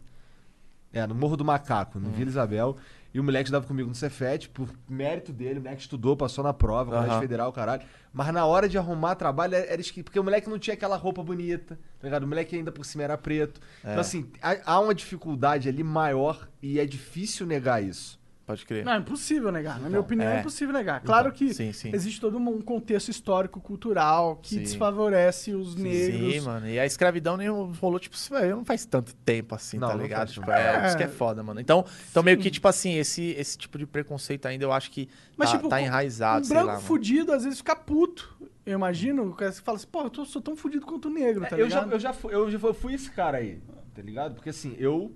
É, 0.92 1.06
no 1.06 1.14
Morro 1.14 1.36
do 1.36 1.44
Macaco, 1.44 1.98
Hum. 1.98 2.02
no 2.02 2.10
Vila 2.10 2.28
Isabel. 2.30 2.76
E 3.12 3.18
o 3.18 3.24
moleque 3.24 3.44
estudava 3.48 3.66
comigo 3.66 3.88
no 3.88 3.94
Cefet, 3.94 4.48
por 4.50 4.68
mérito 4.88 5.32
dele, 5.32 5.58
o 5.58 5.62
moleque 5.62 5.80
estudou, 5.82 6.16
passou 6.16 6.44
na 6.44 6.52
prova, 6.52 6.92
colégio 6.92 7.20
federal, 7.20 7.52
caralho. 7.52 7.82
Mas 8.12 8.32
na 8.32 8.46
hora 8.46 8.68
de 8.68 8.78
arrumar 8.78 9.16
trabalho, 9.16 9.54
era 9.56 9.66
era 9.66 9.80
esqui- 9.80 10.02
porque 10.04 10.18
o 10.20 10.22
moleque 10.22 10.48
não 10.48 10.58
tinha 10.60 10.74
aquela 10.74 10.96
roupa 10.96 11.20
bonita, 11.22 11.74
tá 11.98 12.06
ligado? 12.06 12.22
O 12.22 12.28
moleque 12.28 12.54
ainda 12.54 12.70
por 12.70 12.84
cima 12.84 13.02
era 13.02 13.18
preto. 13.18 13.60
É. 13.82 13.88
Então, 13.90 14.00
assim, 14.00 14.30
há 14.64 14.78
uma 14.78 14.94
dificuldade 14.94 15.68
ali 15.68 15.82
maior 15.82 16.48
e 16.62 16.78
é 16.78 16.86
difícil 16.86 17.46
negar 17.46 17.82
isso. 17.82 18.19
Pode 18.50 18.66
crer. 18.66 18.84
Não, 18.84 18.92
é 18.94 18.98
impossível 18.98 19.52
negar. 19.52 19.78
Na 19.80 19.88
minha 19.88 20.00
opinião, 20.00 20.28
é, 20.28 20.36
é. 20.36 20.40
impossível 20.40 20.74
negar. 20.74 21.00
Claro 21.02 21.30
que 21.30 21.54
sim, 21.54 21.72
sim. 21.72 21.92
existe 21.94 22.20
todo 22.20 22.36
um 22.36 22.60
contexto 22.60 23.08
histórico, 23.08 23.60
cultural, 23.60 24.40
que 24.42 24.56
Sim. 24.56 24.62
desfavorece 24.62 25.54
os 25.54 25.76
negros. 25.76 26.34
Sim, 26.34 26.40
mano. 26.40 26.68
E 26.68 26.78
a 26.80 26.84
escravidão 26.84 27.36
nem 27.36 27.48
rolou, 27.48 28.00
tipo, 28.00 28.16
não 28.50 28.64
faz 28.64 28.84
tanto 28.84 29.14
tempo 29.14 29.54
assim, 29.54 29.78
Não, 29.78 29.88
tá 29.88 29.94
não 29.94 30.02
ligado? 30.02 30.32
Tipo, 30.32 30.50
é, 30.50 30.88
isso 30.88 30.96
que 30.96 31.04
é 31.04 31.08
foda, 31.08 31.44
mano. 31.44 31.60
Então, 31.60 31.84
então 32.10 32.24
meio 32.24 32.38
que, 32.38 32.50
tipo 32.50 32.66
assim, 32.66 32.94
esse, 32.94 33.30
esse 33.38 33.56
tipo 33.56 33.78
de 33.78 33.86
preconceito 33.86 34.46
ainda 34.46 34.64
eu 34.64 34.72
acho 34.72 34.90
que 34.90 35.08
Mas, 35.36 35.50
tá, 35.52 35.56
tipo, 35.56 35.68
tá 35.68 35.80
enraizado, 35.80 36.40
um 36.40 36.44
sei 36.44 36.54
branco 36.54 36.66
lá. 36.66 36.74
mano. 36.74 36.86
fudido, 36.86 37.32
às 37.32 37.44
vezes, 37.44 37.58
fica 37.58 37.76
puto. 37.76 38.36
Eu 38.66 38.74
imagino. 38.74 39.28
o 39.28 39.34
cara 39.34 39.52
fala 39.52 39.76
assim, 39.76 39.86
pô, 39.86 40.02
eu 40.02 40.10
tô- 40.10 40.24
sou 40.24 40.42
tão 40.42 40.56
fudido 40.56 40.84
quanto 40.84 41.06
o 41.08 41.10
negro, 41.12 41.46
tá 41.48 41.56
É, 41.56 41.60
eu, 41.62 41.70
já, 41.70 41.76
ligado? 41.80 41.92
eu, 41.92 42.00
já 42.00 42.12
fui, 42.12 42.34
eu 42.34 42.50
já 42.50 42.58
fui- 42.58 42.72
fui 42.74 42.94
esse 42.94 43.10
cara 43.10 43.38
aí, 43.38 43.60
tá 43.94 44.02
ligado? 44.02 44.34
Porque 44.34 44.50
assim, 44.50 44.74
eu 44.78 45.14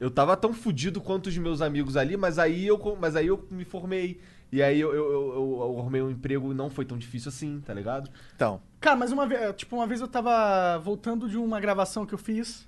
eu 0.00 0.10
tava 0.10 0.36
tão 0.36 0.52
fudido 0.52 1.00
quanto 1.00 1.26
os 1.28 1.36
meus 1.38 1.60
amigos 1.60 1.96
ali, 1.96 2.16
mas 2.16 2.38
aí 2.38 2.66
eu, 2.66 2.80
mas 3.00 3.14
aí 3.14 3.26
eu 3.28 3.46
me 3.50 3.64
formei. 3.64 4.18
E 4.50 4.60
aí 4.62 4.80
eu, 4.80 4.92
eu, 4.92 5.04
eu, 5.12 5.32
eu- 5.34 5.58
eu 5.72 5.78
arrumei 5.78 6.02
um 6.02 6.10
emprego 6.10 6.50
e 6.50 6.54
não 6.54 6.68
foi 6.68 6.84
tão 6.84 6.98
difícil 6.98 7.28
assim, 7.28 7.60
tá 7.64 7.72
ligado? 7.72 8.10
Então, 8.34 8.60
Cara, 8.80 8.96
mas 8.96 9.12
uma 9.12 9.26
vez, 9.26 9.54
tipo, 9.54 9.76
uma 9.76 9.86
vez 9.86 10.00
eu 10.00 10.08
tava 10.08 10.78
voltando 10.78 11.28
de 11.28 11.36
uma 11.36 11.60
gravação 11.60 12.04
que 12.06 12.14
eu 12.14 12.18
fiz. 12.18 12.66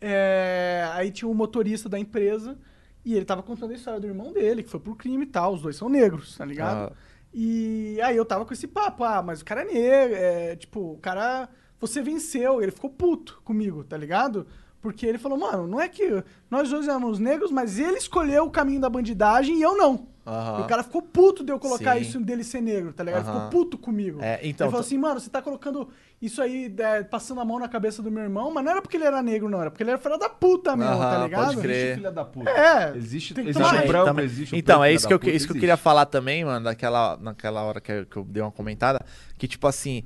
é, 0.00 0.86
aí 0.92 1.10
tinha 1.10 1.28
um 1.28 1.34
motorista 1.34 1.88
da 1.88 1.98
empresa 1.98 2.58
e 3.04 3.14
ele 3.14 3.24
tava 3.24 3.42
contando 3.42 3.70
a 3.70 3.74
história 3.74 4.00
do 4.00 4.06
irmão 4.06 4.32
dele, 4.32 4.62
que 4.62 4.68
foi 4.68 4.80
pro 4.80 4.94
crime 4.94 5.24
e 5.24 5.28
tal. 5.28 5.54
Os 5.54 5.62
dois 5.62 5.76
são 5.76 5.88
negros, 5.88 6.36
tá 6.36 6.44
ligado? 6.44 6.92
Ah. 6.92 6.96
E 7.32 7.98
aí 8.02 8.16
eu 8.16 8.24
tava 8.24 8.44
com 8.44 8.52
esse 8.52 8.66
papo, 8.66 9.04
ah, 9.04 9.22
mas 9.22 9.40
o 9.40 9.44
cara 9.44 9.62
é 9.62 9.64
negro, 9.64 10.16
é, 10.16 10.56
tipo, 10.56 10.92
o 10.92 10.98
cara. 10.98 11.48
Você 11.78 12.00
venceu, 12.02 12.62
ele 12.62 12.72
ficou 12.72 12.88
puto 12.90 13.40
comigo, 13.44 13.84
tá 13.84 13.96
ligado? 13.98 14.46
Porque 14.86 15.04
ele 15.04 15.18
falou, 15.18 15.36
mano, 15.36 15.66
não 15.66 15.80
é 15.80 15.88
que 15.88 16.22
nós 16.48 16.70
dois 16.70 16.86
éramos 16.86 17.18
negros, 17.18 17.50
mas 17.50 17.76
ele 17.76 17.98
escolheu 17.98 18.44
o 18.44 18.50
caminho 18.50 18.80
da 18.80 18.88
bandidagem 18.88 19.58
e 19.58 19.62
eu 19.62 19.76
não. 19.76 20.06
Aham. 20.24 20.60
E 20.60 20.62
o 20.62 20.66
cara 20.66 20.82
ficou 20.84 21.02
puto 21.02 21.42
de 21.44 21.52
eu 21.52 21.58
colocar 21.58 21.94
Sim. 21.96 22.00
isso 22.02 22.20
dele 22.20 22.44
ser 22.44 22.60
negro, 22.60 22.92
tá 22.92 23.02
ligado? 23.02 23.22
Ele 23.22 23.28
Aham. 23.30 23.46
ficou 23.46 23.50
puto 23.64 23.76
comigo. 23.78 24.20
É, 24.22 24.38
então, 24.44 24.66
ele 24.66 24.70
falou 24.70 24.80
assim, 24.84 24.96
mano, 24.96 25.18
você 25.18 25.28
tá 25.28 25.42
colocando 25.42 25.88
isso 26.22 26.40
aí, 26.40 26.72
é, 26.78 27.02
passando 27.02 27.40
a 27.40 27.44
mão 27.44 27.58
na 27.58 27.68
cabeça 27.68 28.00
do 28.00 28.10
meu 28.12 28.22
irmão, 28.22 28.52
mas 28.52 28.64
não 28.64 28.70
era 28.72 28.80
porque 28.82 28.96
ele 28.96 29.04
era 29.04 29.20
negro, 29.22 29.48
não, 29.48 29.60
era 29.60 29.70
porque 29.72 29.82
ele 29.82 29.90
era 29.90 29.98
filho 29.98 30.16
da 30.18 30.28
puta 30.28 30.76
mesmo, 30.76 30.92
Aham, 30.94 31.10
tá 31.10 31.24
ligado? 31.24 31.44
pode 31.46 31.56
crer. 31.60 31.76
Existe 31.76 31.94
filha 31.96 32.12
da 32.12 32.24
puta. 32.24 32.50
É, 32.50 32.96
Existe, 32.96 33.34
tem 33.34 33.44
que 33.44 33.50
existe 33.50 33.68
tomar- 33.70 33.84
o 33.84 33.88
branco, 33.88 34.04
Também- 34.06 34.24
existe 34.24 34.54
o 34.54 34.56
Então, 34.56 34.84
é 34.84 34.86
filha 34.88 34.96
isso 34.96 35.08
que 35.08 35.14
eu, 35.14 35.18
puta, 35.18 35.30
isso 35.32 35.46
que 35.48 35.52
eu 35.52 35.60
queria 35.60 35.76
falar 35.76 36.06
também, 36.06 36.44
mano, 36.44 36.60
naquela, 36.64 37.16
naquela 37.18 37.62
hora 37.62 37.80
que 37.80 37.90
eu, 37.92 38.06
que 38.06 38.16
eu 38.16 38.24
dei 38.24 38.40
uma 38.42 38.52
comentada, 38.52 39.04
que 39.36 39.48
tipo 39.48 39.66
assim, 39.66 40.02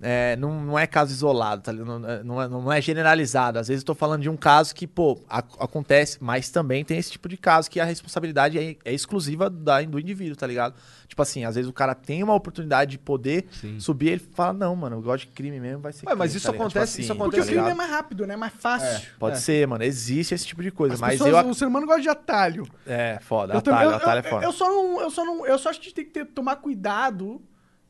é, 0.00 0.34
não, 0.36 0.60
não 0.60 0.78
é 0.78 0.86
caso 0.86 1.12
isolado, 1.12 1.62
tá 1.62 1.72
ligado? 1.72 1.98
Não, 1.98 2.08
é- 2.10 2.22
não, 2.22 2.42
é, 2.42 2.48
não 2.48 2.72
é 2.72 2.80
generalizado. 2.80 3.58
Às 3.58 3.68
vezes 3.68 3.82
eu 3.82 3.86
tô 3.86 3.94
falando 3.94 4.22
de 4.22 4.28
um 4.28 4.36
caso 4.36 4.74
que, 4.74 4.86
pô, 4.86 5.20
ac- 5.28 5.56
acontece, 5.58 6.18
mas 6.20 6.48
também 6.50 6.84
tem 6.84 6.98
esse 6.98 7.10
tipo 7.12 7.28
de 7.28 7.36
caso 7.36 7.70
que 7.70 7.78
a 7.80 7.84
responsabilidade 7.84 8.58
é, 8.58 8.76
é 8.84 8.92
exclusiva 8.92 9.48
da, 9.48 9.80
do 9.82 9.98
indivíduo, 9.98 10.36
tá 10.36 10.46
ligado? 10.46 10.74
Tipo 11.06 11.22
assim, 11.22 11.44
às 11.44 11.54
vezes 11.54 11.70
o 11.70 11.72
cara 11.72 11.94
tem 11.94 12.22
uma 12.22 12.34
oportunidade 12.34 12.92
de 12.92 12.98
poder 12.98 13.46
subir, 13.78 14.08
ele 14.08 14.28
fala, 14.34 14.52
não, 14.52 14.74
mano, 14.74 14.96
eu 14.96 15.02
gosto 15.02 15.26
de 15.26 15.32
crime 15.32 15.60
mesmo, 15.60 15.80
vai 15.80 15.92
ser 15.92 16.06
Ué, 16.06 16.14
mas 16.14 16.30
crime, 16.32 16.36
isso 16.38 16.46
tá 16.46 16.52
ligado? 16.52 16.66
acontece- 16.66 17.00
isso 17.02 17.12
assim, 17.12 17.18
Porque 17.18 17.36
acontece- 17.36 17.52
o 17.52 17.54
tá 17.56 17.62
crime 17.62 17.70
é 17.70 17.74
mais 17.74 17.90
rápido, 17.90 18.26
né? 18.26 18.36
Mais 18.36 18.52
fácil. 18.52 19.08
Pode 19.18 19.38
ser, 19.38 19.66
mano, 19.68 19.84
existe 19.84 20.34
esse 20.34 20.44
tipo 20.46 20.62
de 20.62 20.70
coisa, 20.72 20.94
As 20.94 21.00
mas 21.00 21.12
pessoas, 21.18 21.44
eu... 21.44 21.50
O 21.50 21.54
ser 21.54 21.66
humano 21.66 21.86
gosta 21.86 22.02
de 22.02 22.08
atalho. 22.08 22.66
É, 22.86 23.18
foda, 23.22 23.54
Eu 23.54 23.58
atalho, 23.58 23.76
também- 23.76 23.90
eu, 23.92 23.96
atalho 23.96 24.18
é 24.18 24.26
eu- 24.26 24.30
foda. 24.30 24.44
eu 24.46 24.52
só 24.52 24.68
não, 24.68 25.00
eu 25.00 25.10
só 25.10 25.24
não, 25.24 25.46
eu 25.46 25.58
só 25.58 25.70
acho 25.70 25.78
que 25.78 25.84
a 25.86 25.88
gente 25.88 25.94
tem 25.94 26.04
que 26.04 26.10
ter- 26.10 26.24
tomar 26.26 26.56
cuidado 26.56 27.40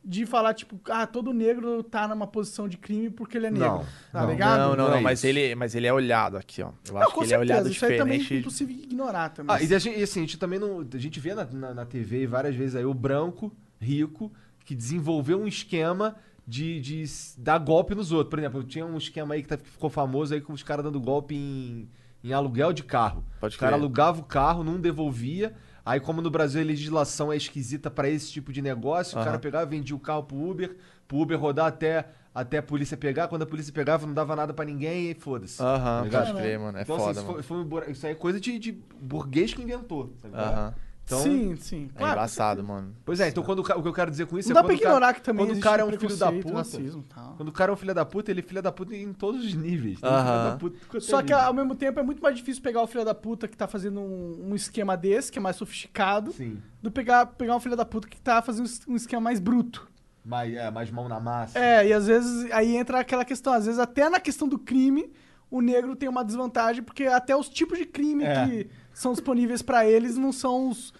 de 0.07 0.25
falar, 0.25 0.53
tipo, 0.53 0.79
ah, 0.91 1.07
todo 1.07 1.33
negro 1.33 1.81
tá 1.81 2.07
numa 2.07 2.27
posição 2.27 2.67
de 2.69 2.77
crime 2.77 3.09
porque 3.09 3.37
ele 3.37 3.47
é 3.47 3.51
negro. 3.51 3.67
Não, 3.67 3.85
tá 4.11 4.21
não. 4.21 4.29
ligado? 4.29 4.59
Não, 4.59 4.69
não, 4.69 4.75
Não 4.83 4.89
não, 4.91 4.97
é 4.97 5.01
mas 5.01 5.19
isso. 5.19 5.27
ele, 5.27 5.55
mas 5.55 5.73
ele 5.73 5.87
é 5.87 5.93
olhado 5.93 6.37
aqui, 6.37 6.61
ó. 6.61 6.69
Eu 6.87 6.93
Não, 6.93 7.01
acho 7.01 7.11
com 7.11 7.19
que 7.21 7.25
ele 7.25 7.33
é 7.33 7.39
olhado 7.39 7.63
certeza. 7.63 7.75
Isso 7.75 7.85
aí 7.85 7.97
também 7.97 8.15
é 8.15 8.19
diferente. 8.19 8.41
impossível 8.41 8.75
ignorar 8.75 9.29
também. 9.29 9.55
Ah, 9.55 9.61
e 9.63 9.73
a 9.73 9.79
gente, 9.79 9.99
e 9.99 10.03
assim, 10.03 10.19
a 10.19 10.23
gente 10.23 10.37
também 10.37 10.59
não. 10.59 10.85
A 10.93 10.97
gente 10.97 11.19
vê 11.19 11.33
na, 11.33 11.45
na, 11.45 11.73
na 11.73 11.85
TV 11.85 12.27
várias 12.27 12.55
vezes 12.55 12.75
aí 12.75 12.85
o 12.85 12.93
branco, 12.93 13.51
rico, 13.81 14.31
que 14.63 14.75
desenvolveu 14.75 15.39
um 15.41 15.47
esquema 15.47 16.15
de, 16.47 16.79
de 16.79 17.03
dar 17.39 17.57
golpe 17.57 17.95
nos 17.95 18.11
outros. 18.11 18.29
Por 18.29 18.37
exemplo, 18.39 18.63
tinha 18.63 18.85
um 18.85 18.97
esquema 18.97 19.33
aí 19.33 19.41
que 19.41 19.47
tá- 19.49 19.57
que 19.57 19.67
ficou 19.69 19.89
famoso 19.89 20.33
aí 20.35 20.41
com 20.41 20.53
os 20.53 20.61
caras 20.61 20.85
dando 20.85 20.99
golpe 21.01 21.33
em, 21.33 21.89
em 22.23 22.31
aluguel 22.31 22.71
de 22.71 22.83
carro. 22.83 23.23
Pode 23.39 23.55
o 23.55 23.59
cara 23.59 23.71
crer. 23.73 23.81
alugava 23.81 24.19
o 24.19 24.23
carro, 24.23 24.63
não 24.63 24.79
devolvia. 24.79 25.55
Aí, 25.85 25.99
como 25.99 26.19
no 26.21 26.31
Brasil 26.31 26.61
a 26.61 26.65
legislação 26.65 27.31
é 27.31 27.37
esquisita 27.37 27.91
pra 27.91 28.09
esse 28.09 28.31
tipo 28.31 28.51
de 28.51 28.61
negócio, 28.61 29.19
o 29.19 29.23
cara 29.23 29.37
pegava, 29.37 29.65
vendia 29.67 29.95
o 29.95 29.99
carro 29.99 30.23
pro 30.23 30.35
Uber, 30.37 30.75
pro 31.07 31.17
Uber 31.19 31.39
rodar 31.39 31.67
até, 31.67 32.07
até 32.33 32.57
a 32.57 32.63
polícia 32.63 32.97
pegar. 32.97 33.27
Quando 33.27 33.43
a 33.43 33.45
polícia 33.45 33.71
pegava, 33.71 34.07
não 34.07 34.13
dava 34.13 34.35
nada 34.35 34.51
pra 34.53 34.65
ninguém 34.65 35.11
e 35.11 35.13
foda-se. 35.13 35.61
Aham, 35.61 35.99
Tá 35.99 36.03
ligado? 36.03 36.25
pode 36.27 36.37
crer, 36.39 36.59
mano. 36.59 36.77
É 36.77 36.81
então, 36.81 36.97
foda, 36.97 37.11
assim, 37.11 37.19
isso, 37.19 37.27
mano. 37.31 37.43
foi, 37.43 37.57
foi 37.57 37.63
bura- 37.65 37.91
isso 37.91 38.05
aí 38.05 38.13
é 38.13 38.15
coisa 38.15 38.39
de, 38.39 38.57
de 38.57 38.71
burguês 38.99 39.53
que 39.53 39.61
inventou. 39.61 40.11
Sabe? 40.21 40.33
Aham. 40.35 40.73
Então, 41.05 41.19
sim, 41.19 41.55
sim. 41.57 41.89
É 41.93 41.99
Claro, 41.99 42.13
embaçado, 42.13 42.63
mano. 42.63 42.95
Pois 43.05 43.19
é, 43.19 43.27
então 43.29 43.43
quando, 43.43 43.59
o 43.59 43.63
que 43.63 43.71
eu 43.71 43.93
quero 43.93 44.09
dizer 44.09 44.25
com 44.25 44.39
isso 44.39 44.49
Não 44.49 44.53
é 44.53 44.61
dá 44.61 44.61
quando 44.67 44.67
pra 44.67 44.75
o 44.75 44.79
cara- 44.81 44.89
ignorar 44.95 45.13
que 45.13 45.21
também 45.21 45.45
quando 45.45 45.57
o 45.57 45.61
cara 45.61 45.81
é 45.83 45.85
um 45.85 45.91
filho 45.91 46.17
da 46.17 46.31
puta. 46.31 46.53
racismo. 46.55 47.05
Quando 47.37 47.49
o 47.49 47.51
cara 47.51 47.71
é 47.71 47.73
um 47.73 47.77
filho 47.77 47.93
da 47.93 48.03
puta, 48.05 48.31
ele 48.31 48.39
é 48.39 48.43
filho 48.43 48.61
da 48.61 48.71
puta 48.71 48.95
em 48.95 49.13
todos 49.13 49.45
os 49.45 49.53
níveis. 49.53 49.99
Filho 49.99 50.11
da 50.11 50.57
puta 50.59 50.99
Só 50.99 51.21
que 51.21 51.31
ao 51.31 51.53
mesmo 51.53 51.75
tempo 51.75 51.99
é 51.99 52.03
muito 52.03 52.23
mais 52.23 52.35
difícil 52.35 52.63
pegar 52.63 52.81
o 52.81 52.87
filho 52.87 53.05
da 53.05 53.13
puta 53.13 53.47
que 53.47 53.55
tá 53.55 53.67
fazendo 53.67 53.99
um, 54.01 54.47
um 54.49 54.55
esquema 54.55 54.97
desse, 54.97 55.31
que 55.31 55.37
é 55.37 55.41
mais 55.41 55.55
sofisticado, 55.57 56.31
Sim. 56.31 56.57
do 56.81 56.89
pegar, 56.89 57.27
pegar 57.27 57.55
um 57.55 57.59
filho 57.59 57.75
da 57.75 57.85
puta 57.85 58.07
que 58.07 58.19
tá 58.19 58.41
fazendo 58.41 58.67
um 58.87 58.95
esquema 58.95 59.21
mais 59.21 59.39
bruto. 59.39 59.87
Mais, 60.25 60.55
é, 60.55 60.71
mais 60.71 60.89
mão 60.89 61.07
na 61.07 61.19
massa. 61.19 61.59
É, 61.59 61.87
e 61.87 61.93
às 61.93 62.07
vezes 62.07 62.51
aí 62.51 62.75
entra 62.75 62.99
aquela 62.99 63.23
questão, 63.23 63.53
às 63.53 63.65
vezes 63.67 63.79
até 63.79 64.09
na 64.09 64.19
questão 64.19 64.47
do 64.47 64.57
crime, 64.57 65.11
o 65.51 65.61
negro 65.61 65.95
tem 65.95 66.09
uma 66.09 66.25
desvantagem, 66.25 66.81
porque 66.81 67.03
até 67.03 67.35
os 67.35 67.47
tipos 67.47 67.77
de 67.77 67.85
crime 67.85 68.23
É. 68.23 68.47
que 68.47 68.69
são 68.95 69.11
disponíveis 69.11 69.61
pra 69.61 69.85
eles 69.85 70.17
não 70.17 70.31
são 70.31 70.69
os, 70.69 70.93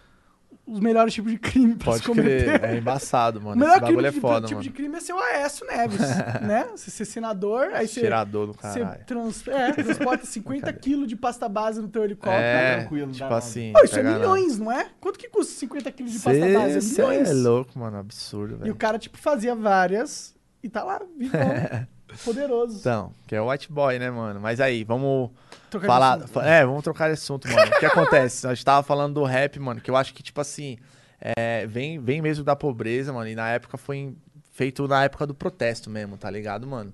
os 0.67 0.80
melhores 0.80 1.13
tipos 1.13 1.31
de 1.31 1.38
crime 1.38 1.76
pra 1.76 1.85
Pode 1.85 1.99
se 1.99 2.05
cometer. 2.07 2.59
crer. 2.59 2.63
É 2.72 2.77
embaçado, 2.77 3.39
O 3.39 3.43
mano. 3.43 3.55
melhor 3.59 3.72
Esse 3.73 3.81
bagulho 3.81 3.97
crime 3.97 4.07
é 4.07 4.11
de- 4.11 4.19
foda, 4.19 4.47
tipo 4.47 4.51
mano. 4.59 4.63
de 4.63 4.69
crime 4.72 4.95
é 4.97 4.99
ser 4.99 5.13
o 5.13 5.19
Aécio 5.19 5.65
Neves, 5.67 5.99
né? 6.41 6.67
Você 6.76 6.89
ser 6.91 7.05
senador, 7.05 7.69
aí 7.73 7.88
você, 7.88 7.99
Cheirador 8.01 8.47
do 8.47 8.53
você 8.53 8.80
caralho. 8.80 9.05
trans, 9.05 9.47
é, 9.47 9.72
transporta 9.73 10.26
50 10.26 10.73
quilos 10.73 11.07
de 11.07 11.15
pasta 11.15 11.47
base 11.47 11.81
no 11.81 11.88
teu 11.88 12.03
helicóptero. 12.03 12.43
É, 12.43 12.77
tranquilo, 12.80 13.11
tipo 13.11 13.34
assim. 13.34 13.72
Pô, 13.73 13.84
isso 13.84 13.99
é 13.99 14.03
nada. 14.03 14.17
milhões, 14.19 14.57
não 14.59 14.72
é? 14.72 14.88
Quanto 14.99 15.17
que 15.19 15.30
custa 15.30 15.53
50 15.53 15.91
quilos 15.91 16.11
de 16.13 16.19
pasta 16.19 16.39
base? 16.53 16.77
É 16.77 16.81
Cê 16.81 17.01
milhões. 17.03 17.30
é 17.30 17.34
louco, 17.34 17.77
mano. 17.80 17.97
Absurdo, 17.97 18.53
E 18.53 18.55
o 18.55 18.59
velho. 18.59 18.76
cara, 18.76 18.97
tipo, 18.99 19.17
fazia 19.17 19.53
várias 19.55 20.35
e 20.63 20.67
tá 20.69 20.84
lá, 20.84 20.99
vivão, 21.17 21.39
poderoso. 22.23 22.79
Então, 22.79 23.11
que 23.27 23.35
é 23.35 23.41
o 23.41 23.49
white 23.49 23.71
boy, 23.71 23.97
né, 23.99 24.09
mano? 24.09 24.39
Mas 24.39 24.59
aí, 24.61 24.83
vamos 24.83 25.31
Trocar 25.69 25.85
de 25.85 25.87
falar. 25.87 26.13
assunto. 26.15 26.39
É, 26.41 26.65
vamos 26.65 26.83
trocar 26.83 27.07
de 27.07 27.13
assunto, 27.13 27.47
mano. 27.47 27.71
O 27.75 27.79
que 27.79 27.85
acontece? 27.85 28.47
A 28.47 28.53
gente 28.53 28.63
tava 28.65 28.83
falando 28.83 29.15
do 29.15 29.23
rap, 29.23 29.59
mano, 29.59 29.81
que 29.81 29.89
eu 29.91 29.95
acho 29.95 30.13
que, 30.13 30.21
tipo 30.23 30.39
assim, 30.41 30.77
é, 31.19 31.65
vem, 31.67 31.99
vem 31.99 32.21
mesmo 32.21 32.43
da 32.43 32.55
pobreza, 32.55 33.11
mano. 33.13 33.27
E 33.29 33.35
na 33.35 33.49
época 33.49 33.77
foi 33.77 33.97
em- 33.97 34.17
feito 34.51 34.87
na 34.87 35.03
época 35.03 35.27
do 35.27 35.33
protesto 35.33 35.89
mesmo, 35.89 36.17
tá 36.17 36.29
ligado, 36.29 36.65
mano? 36.65 36.93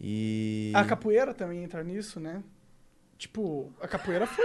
E. 0.00 0.72
A 0.74 0.84
capoeira 0.84 1.32
também 1.34 1.62
entra 1.62 1.82
nisso, 1.84 2.18
né? 2.18 2.42
Tipo, 3.22 3.72
a 3.80 3.86
capoeira 3.86 4.26
foi. 4.26 4.44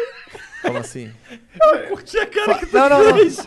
Como 0.62 0.78
assim? 0.78 1.10
Curti 1.90 2.20
a 2.20 2.28
cara 2.28 2.60
que 2.60 2.68
tu 2.68 2.78
Não, 2.78 2.88
não, 2.90 3.04
não. 3.06 3.14
fez. 3.16 3.40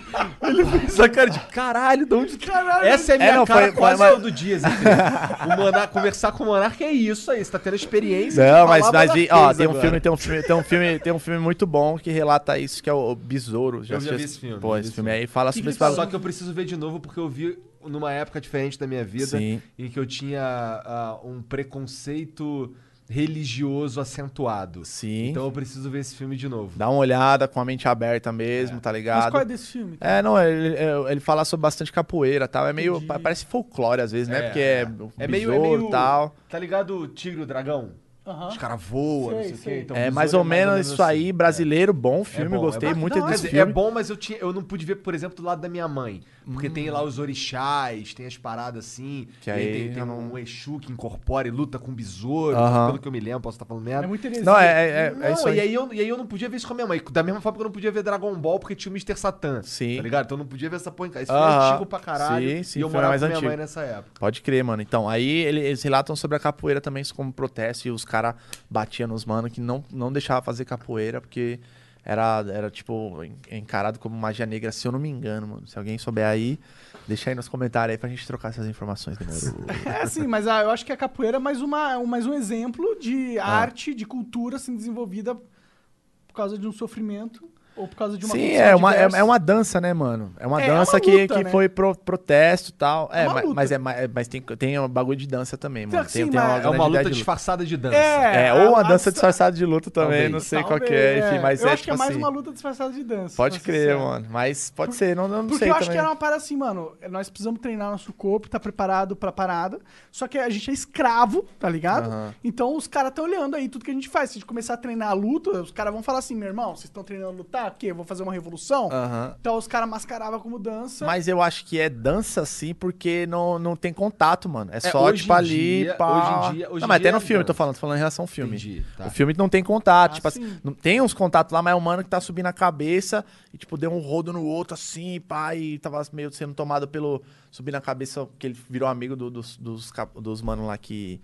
Ele 0.43 0.65
fez 0.65 0.85
essa 0.87 1.09
cara 1.09 1.31
de 1.31 1.39
caralho, 1.53 2.05
de 2.05 2.13
onde... 2.15 2.37
Caralho, 2.37 2.85
Essa 2.85 3.13
é 3.13 3.15
a 3.15 3.19
minha 3.19 3.31
É, 3.31 3.37
não, 3.37 3.45
cara 3.47 3.67
foi- 3.69 3.73
quase 3.77 3.99
mas- 4.01 4.15
todo 4.15 4.29
dia, 4.33 4.59
Zé. 4.59 4.67
o 4.69 5.57
Monarca, 5.57 5.87
conversar 5.87 6.33
com 6.33 6.43
o 6.43 6.47
Monarca 6.49 6.83
é 6.83 6.91
isso 6.91 7.31
aí. 7.31 7.45
Você 7.45 7.53
tá 7.53 7.61
tendo 7.61 7.77
experiência 7.77 8.45
de 8.45 8.51
Não, 8.51 8.67
mas, 8.67 8.91
mas 8.91 9.13
vi- 9.13 9.29
ó, 9.31 9.55
tem 9.55 9.69
um 9.69 9.71
agora. 9.71 9.83
filme, 9.85 10.01
tem 10.01 10.11
um 10.11 10.17
filme, 10.17 10.43
tem 10.43 10.57
um 10.57 10.63
filme, 10.65 10.99
tem 10.99 11.13
um 11.13 11.19
filme 11.21 11.39
muito 11.39 11.65
bom 11.65 11.97
que 11.97 12.11
relata 12.11 12.59
isso, 12.59 12.83
que 12.83 12.91
é 12.91 12.93
o 12.93 13.15
Besouro. 13.15 13.79
Eu 13.79 13.85
já 13.85 13.99
vi 14.17 14.25
esse 14.25 14.37
filme, 14.41 14.59
Pô, 14.59 14.75
já 14.75 14.81
esse 14.81 14.91
filme 14.91 15.11
filme. 15.11 15.21
aí 15.23 15.27
fala 15.29 15.53
sobre 15.53 15.73
fala? 15.75 15.91
bagulho. 15.93 16.05
Só 16.07 16.11
que 16.11 16.17
eu 16.17 16.21
preciso 16.21 16.53
ver 16.53 16.65
de 16.65 16.77
novo 16.77 16.99
porque 16.99 17.21
eu 17.21 17.29
vi 17.29 17.57
numa 17.87 18.11
época 18.13 18.41
diferente 18.41 18.77
da 18.77 18.85
minha 18.89 19.05
vida 19.05 19.27
Sim. 19.39 19.63
em 19.79 19.89
que 19.89 19.97
eu 19.99 20.05
tinha 20.05 20.43
ah, 20.43 21.19
um 21.23 21.41
preconceito 21.41 22.75
religioso 23.11 24.01
acentuado. 24.01 24.85
Sim. 24.85 25.29
Então 25.31 25.45
eu 25.45 25.53
preciso 25.53 25.91
ver 25.91 25.99
esse 25.99 26.15
filme 26.15 26.37
de 26.37 26.49
novo. 26.49 26.79
Dá 26.79 26.89
uma 26.89 26.99
olhada 26.99 27.49
com 27.49 27.61
a 27.61 27.65
mente 27.65 27.89
aberta 27.89 28.33
mesmo, 28.33 28.81
tá 28.81 28.91
Mas 28.91 28.97
ligado? 28.99 29.31
qual 29.31 29.43
é 29.43 29.45
desse 29.45 29.67
filme? 29.73 29.97
É, 30.01 30.23
não, 30.23 30.41
ele, 30.41 30.77
é, 30.77 31.13
ele 31.13 31.21
fala 31.21 31.45
sobre 31.45 31.63
bastante 31.63 31.93
capoeira 31.93 32.45
e 32.45 32.49
tal. 32.49 32.67
É 32.69 32.73
meio. 32.73 32.93
Entendi. 32.95 33.07
pa- 33.07 33.19
Parece 33.19 33.45
folclore 33.47 34.01
às 34.01 34.13
vezes, 34.13 34.29
né? 34.29 34.39
É, 34.39 34.43
Porque 34.43 34.59
é, 34.61 34.81
é 35.19 35.29
meio- 35.29 35.53
é 35.53 35.59
meio- 35.59 35.89
e 35.89 35.91
tal. 35.91 36.35
Tá 36.49 36.59
ligado 36.59 36.97
o 36.97 37.09
Tigre 37.09 37.41
e 37.41 37.43
o 37.43 37.47
Dragão? 37.47 37.91
Aham. 38.27 38.49
Os 38.49 38.57
caras 38.59 38.83
voam, 38.83 39.31
não 39.37 39.43
Sei, 39.43 39.53
o 39.53 39.59
quê. 39.59 39.81
Então, 39.81 39.97
é 39.97 40.01
Besouro 40.01 40.15
mais 40.15 40.35
ou 40.35 40.45
menos 40.45 40.87
isso 40.87 41.03
assim. 41.03 41.13
aí, 41.13 41.33
brasileiro, 41.33 41.93
bom 41.93 42.21
É 42.21 42.25
filme, 42.25 42.51
bom, 42.57 42.61
gostei 42.61 42.91
é 42.91 42.95
muito 42.95 43.19
Não, 43.19 43.27
desse 43.27 43.47
é 43.47 43.51
filme. 43.51 43.73
bom, 43.73 43.91
mas 43.91 44.11
eu, 44.11 44.17
tinha, 44.17 44.39
eu 44.39 44.53
não 44.53 44.63
pude 44.63 44.85
ver, 44.85 44.97
por 44.97 45.15
exemplo, 45.15 45.37
do 45.37 45.43
lado 45.43 45.61
da 45.61 45.69
minha 45.69 45.89
mãe. 45.89 46.21
Porque 46.53 46.69
tem 46.69 46.91
lá 46.91 47.03
os 47.03 47.19
orixás, 47.19 48.13
tem 48.13 48.27
as 48.27 48.37
paradas 48.37 48.85
assim. 48.87 49.29
Que 49.41 49.51
aí 49.51 49.73
tem, 49.73 49.93
tem 49.93 50.03
um 50.03 50.37
Exu 50.37 50.79
que 50.81 50.91
incorpora 50.93 51.47
e 51.47 51.51
luta 51.51 51.79
com 51.79 51.93
besouro. 51.93 52.57
Aham. 52.57 52.87
Pelo 52.87 52.99
que 52.99 53.07
eu 53.09 53.13
me 53.13 53.21
lembro, 53.21 53.41
posso 53.41 53.57
estar 53.57 53.65
falando 53.65 53.85
merda. 53.85 54.05
É 54.05 54.09
muito 54.09 54.25
heresia. 54.25 54.45
Não, 54.45 54.59
é, 54.59 54.67
é, 54.67 54.89
é, 55.07 55.11
não, 55.15 55.27
é 55.27 55.33
isso 55.33 55.49
e, 55.49 55.61
aí. 55.61 55.73
eu, 55.75 55.93
e 55.93 56.01
aí 56.01 56.09
eu 56.09 56.17
não 56.17 56.27
podia 56.27 56.49
ver 56.49 56.57
isso 56.57 56.67
com 56.67 56.73
a 56.73 56.77
minha 56.77 56.87
mãe. 56.87 57.01
Da 57.11 57.23
mesma 57.23 57.41
forma 57.41 57.57
que 57.57 57.63
eu 57.63 57.67
não 57.67 57.73
podia 57.73 57.91
ver 57.93 58.03
Dragon 58.03 58.35
Ball 58.35 58.59
porque 58.59 58.75
tinha 58.75 58.91
o 58.91 58.95
Mr. 58.95 59.17
Satan. 59.17 59.63
Sim. 59.63 59.97
Tá 59.97 60.03
ligado? 60.03 60.25
Então 60.27 60.37
eu 60.37 60.41
não 60.41 60.47
podia 60.47 60.69
ver 60.69 60.77
essa 60.77 60.91
porra 60.91 61.09
em 61.09 61.13
casa. 61.13 61.23
Esse 61.25 61.33
filme 61.33 61.47
é 61.53 61.69
antigo 61.69 61.87
pra 61.87 61.99
caralho. 62.01 62.49
Sim, 62.49 62.63
sim, 62.63 62.79
e 62.79 62.83
eu 62.83 62.91
morava 62.91 63.11
mais 63.11 63.21
com 63.21 63.27
minha 63.29 63.37
antigo. 63.39 63.49
mãe 63.51 63.57
nessa 63.57 63.81
época. 63.83 64.11
Pode 64.19 64.43
crer, 64.43 64.65
mano. 64.65 64.83
Então, 64.83 65.09
aí 65.09 65.29
ele- 65.29 65.61
eles 65.61 65.83
relatam 65.83 66.17
sobre 66.17 66.37
a 66.37 66.41
capoeira 66.41 66.81
também 66.81 67.05
como 67.15 67.33
protesto 67.33 67.87
e 67.87 67.91
os 67.91 68.05
caras 68.11 68.35
batiam 68.69 69.09
nos 69.09 69.25
manos 69.25 69.53
que 69.53 69.61
não, 69.61 69.85
não 69.93 70.13
deixavam 70.13 70.43
fazer 70.43 70.65
capoeira 70.65 71.21
porque 71.21 71.61
era, 72.05 72.45
era 72.53 72.71
tipo, 72.71 73.23
en- 73.23 73.37
encarado 73.59 73.99
como 73.99 74.17
magia 74.17 74.47
negra, 74.47 74.73
se 74.73 74.89
eu 74.89 74.93
não 74.93 74.99
me 74.99 75.09
engano, 75.09 75.47
mano. 75.47 75.67
Se 75.67 75.79
alguém 75.79 75.99
souber 75.99 76.27
aí, 76.27 76.59
deixa 77.07 77.31
aí 77.31 77.37
nos 77.37 77.47
comentários 77.49 77.93
aí 77.95 77.99
pra 77.99 78.09
gente 78.09 78.27
trocar 78.27 78.49
essas 78.49 78.67
informações. 78.67 79.17
Demorou. 79.19 79.67
É, 79.87 80.07
sim, 80.07 80.27
mas 80.27 80.47
ah, 80.47 80.63
eu 80.63 80.71
acho 80.71 80.85
que 80.85 80.93
a 80.93 80.97
capoeira 80.97 81.37
é 81.37 81.41
mais, 81.41 81.61
uma, 81.61 81.99
um- 81.99 82.07
mais 82.07 82.27
um 82.27 82.33
exemplo 82.35 82.99
de 82.99 83.39
Ah. 83.39 83.47
arte, 83.47 83.95
de 83.95 84.05
cultura 84.07 84.59
sendo 84.59 84.79
desenvolvida 84.79 85.35
por 85.35 86.35
causa 86.35 86.57
de 86.59 86.67
um 86.67 86.73
sofrimento 86.73 87.49
ou 87.77 87.89
por 87.89 87.97
causa 87.97 88.19
de 88.19 88.25
uma 88.27 88.33
Sim, 88.35 88.53
é 88.53 88.75
uma, 88.75 88.95
é, 88.95 89.09
é 89.15 89.23
uma 89.25 89.39
dança, 89.39 89.81
né, 89.81 89.93
mano? 89.95 90.33
É 90.39 90.47
uma 90.47 90.61
É, 90.61 90.67
é 90.67 90.69
dança 90.69 90.93
uma 90.97 91.01
que, 91.01 91.11
luta, 91.23 91.35
que 91.37 91.45
né? 91.45 91.51
foi 91.51 91.69
pro 91.69 91.95
protesto 91.97 92.71
e 92.71 92.73
tal. 92.73 93.09
É 93.13 93.23
É, 93.23 93.25
uma 93.27 93.35
mas, 93.35 93.43
luta. 93.45 93.55
mas, 93.55 93.73
é, 93.73 93.79
ma- 93.79 93.93
é- 93.95 94.09
mas 94.13 94.29
tem, 94.29 94.41
tem 94.43 94.79
um 94.79 94.89
bagulho 94.89 95.17
de 95.17 95.27
dança 95.27 95.57
também, 95.57 95.87
mano. 95.87 96.05
Sim, 96.09 96.25
Tem, 96.25 96.31
tem 96.31 96.41
mas 96.41 96.65
É 96.65 96.69
uma 96.69 96.87
luta 96.87 97.05
de 97.05 97.11
disfarçada 97.11 97.65
de 97.65 97.77
dança. 97.77 97.97
É, 97.97 98.47
É, 98.49 98.55
ou 98.55 98.71
uma 98.71 98.81
a- 98.81 98.83
dança 98.83 99.11
disfarçada 99.11 99.57
de 99.57 99.65
luta 99.65 99.91
também, 99.91 100.11
Talvez. 100.11 100.33
não 100.33 100.41
sei 100.41 100.59
Talvez, 100.61 100.81
qual 100.81 100.89
que 100.89 100.95
é, 100.95 101.19
enfim, 101.29 101.39
mas 101.43 101.63
eu 101.63 101.69
é 101.69 101.73
acho 101.73 101.83
que 101.83 101.91
tipo 101.91 101.95
é 101.95 101.99
mais 101.99 102.11
assim. 102.11 102.19
uma 102.19 102.29
luta 102.29 102.53
disfarçada 102.53 102.93
de 102.93 103.03
dança. 103.05 103.37
Pode 103.37 103.55
ser 103.55 103.61
crer, 103.61 103.81
sincero. 103.81 104.01
mano. 104.01 104.27
Mas 104.31 104.71
pode 104.71 104.95
ser, 104.95 105.17
não, 105.17 105.27
não 105.29 105.47
Porque 105.47 105.59
sei 105.59 105.69
eu 105.71 105.73
acho 105.75 105.81
também. 105.85 105.93
que 105.95 105.99
era 105.99 106.09
uma 106.09 106.17
parada 106.17 106.37
assim, 106.39 106.57
mano. 106.57 106.93
Nós 107.11 107.31
precisamos 107.31 107.61
treinar 107.61 107.91
nosso 107.91 108.13
corpo, 108.13 108.49
tá 108.49 108.61
preparado 108.61 109.15
pra 109.17 109.33
parada. 109.33 109.79
Só 110.11 110.27
que 110.29 110.39
a 110.39 110.49
gente 110.51 110.71
é 110.71 110.75
escravo, 110.75 111.45
tá 111.59 111.69
ligado? 111.69 112.11
Então 112.45 112.77
os 112.77 112.87
caras 112.87 113.11
estão 113.11 113.25
olhando 113.25 113.55
aí 113.57 113.69
tudo 113.69 113.85
que 113.85 113.91
a 113.91 113.95
gente 113.95 114.09
faz. 114.09 114.31
Se 114.31 114.35
a 114.35 114.39
gente 114.41 114.47
começar 114.47 114.75
a 114.75 114.77
treinar 114.77 115.09
a 115.11 115.13
luta, 115.13 115.51
os 115.63 115.71
caras 115.73 115.93
vão 115.93 116.03
falar 116.03 116.19
assim: 116.19 116.35
meu 116.35 116.49
irmão, 116.49 116.75
vocês 116.75 116.85
estão 116.85 117.03
treinando 117.03 117.43
a 117.43 117.45
lutar? 117.61 117.73
O 117.73 117.75
quê? 117.79 117.87
Eu 117.91 117.95
vou 117.95 118.05
fazer 118.05 118.23
uma 118.23 118.33
revolução? 118.33 118.89
Aham. 118.91 119.37
Então 119.41 119.57
os 119.57 119.67
caras 119.67 119.89
mascaravam 119.89 120.41
como 120.41 120.59
dança. 120.59 121.05
Mas 121.07 121.29
eu 121.29 121.41
acho 121.43 121.65
que 121.65 121.79
é 121.79 121.89
dança 121.89 122.45
sim, 122.47 122.75
porque 122.75 123.27
não, 123.27 123.59
não 123.59 123.77
tem 123.77 123.93
contato, 123.93 124.49
mano. 124.49 124.71
É 124.73 124.81
só, 124.81 125.05
hoje 125.05 125.23
tipo, 125.23 125.33
ali, 125.33 125.83
dia- 125.85 125.95
pá. 125.95 126.11
hoje 126.11 126.29
em 126.53 126.57
dia- 126.59 126.71
hoje 126.71 126.81
não, 126.81 126.89
mas 126.89 127.01
dia 127.01 127.09
até 127.11 127.13
no 127.13 127.23
é 127.23 127.27
filme, 127.27 127.45
tô 127.45 127.49
dança. 127.49 127.57
falando, 127.59 127.75
tô 127.75 127.81
falando 127.81 127.97
em 127.97 127.99
relação 127.99 128.23
ao 128.23 128.27
filme. 128.27 128.51
Entendi, 128.57 128.85
tá. 128.97 129.07
O 129.07 129.11
filme 129.11 129.35
não 129.37 129.49
tem 129.49 129.63
contato, 129.63 130.13
Ah, 130.13 130.15
tipo 130.15 130.29
assim, 130.29 130.43
sim. 130.49 130.61
não 130.65 130.73
tem 130.73 131.01
uns 131.01 131.13
contatos 131.15 131.53
lá, 131.53 131.63
mas 131.63 131.73
é 131.73 131.75
um 131.77 131.81
mano 131.81 132.03
que 132.03 132.11
tá 132.11 132.21
subindo 132.21 132.47
a 132.47 132.53
cabeça 132.53 133.25
e, 133.53 133.59
tipo, 133.59 133.77
deu 133.77 133.93
um 133.93 133.99
rodo 134.01 134.33
no 134.33 134.45
outro, 134.45 134.75
assim, 134.75 135.21
pá, 135.21 135.55
e 135.55 135.79
tava 135.79 136.01
meio 136.13 136.33
sendo 136.33 136.55
tomado 136.55 136.87
pelo. 136.89 137.23
Subindo 137.51 137.75
a 137.75 137.81
cabeça, 137.81 138.29
que 138.39 138.47
ele 138.47 138.57
virou 138.69 138.89
amigo 138.89 139.17
do- 139.17 139.29
dos, 139.31 139.57
dos, 139.57 139.93
dos 140.21 140.41
manos 140.43 140.67
lá 140.67 140.79
que. 140.79 141.21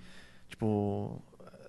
Tipo. 0.49 1.21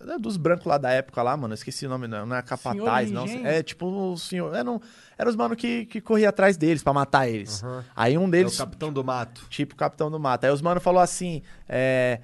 É, 0.02 0.18
Dos 0.20 0.38
brancos 0.38 0.66
lá 0.66 0.78
da 0.78 0.92
época 0.92 1.22
lá, 1.22 1.36
mano. 1.36 1.54
Eu 1.54 1.56
esqueci 1.56 1.86
o 1.86 1.90
nome, 1.90 2.08
não, 2.08 2.26
não 2.26 2.36
é 2.36 2.42
capataz, 2.42 3.12
não. 3.12 3.26
É 3.26 3.64
tipo 3.64 3.86
o 3.86 4.18
senhor. 4.18 4.56
É, 4.56 4.64
não, 4.64 4.82
era 5.18 5.30
os 5.30 5.36
manos 5.36 5.58
que, 5.58 5.86
que 5.86 6.02
corria 6.02 6.30
atrás 6.30 6.58
deles 6.58 6.84
pra 6.84 6.94
matar 6.94 7.28
eles. 7.28 7.62
Aí 7.96 8.18
um 8.18 8.24
É 8.24 8.28
o 8.28 8.32
deles. 8.32 8.58
Capitão 8.58 8.92
do 8.92 9.04
Mato. 9.04 9.46
Tipo 9.50 9.76
Capitão 9.76 10.12
do 10.12 10.20
Mato. 10.20 10.46
Aí 10.46 10.52
os 10.52 10.62
manos 10.62 10.84
falou 10.84 11.02
assim: 11.02 11.42
é, 11.68 12.20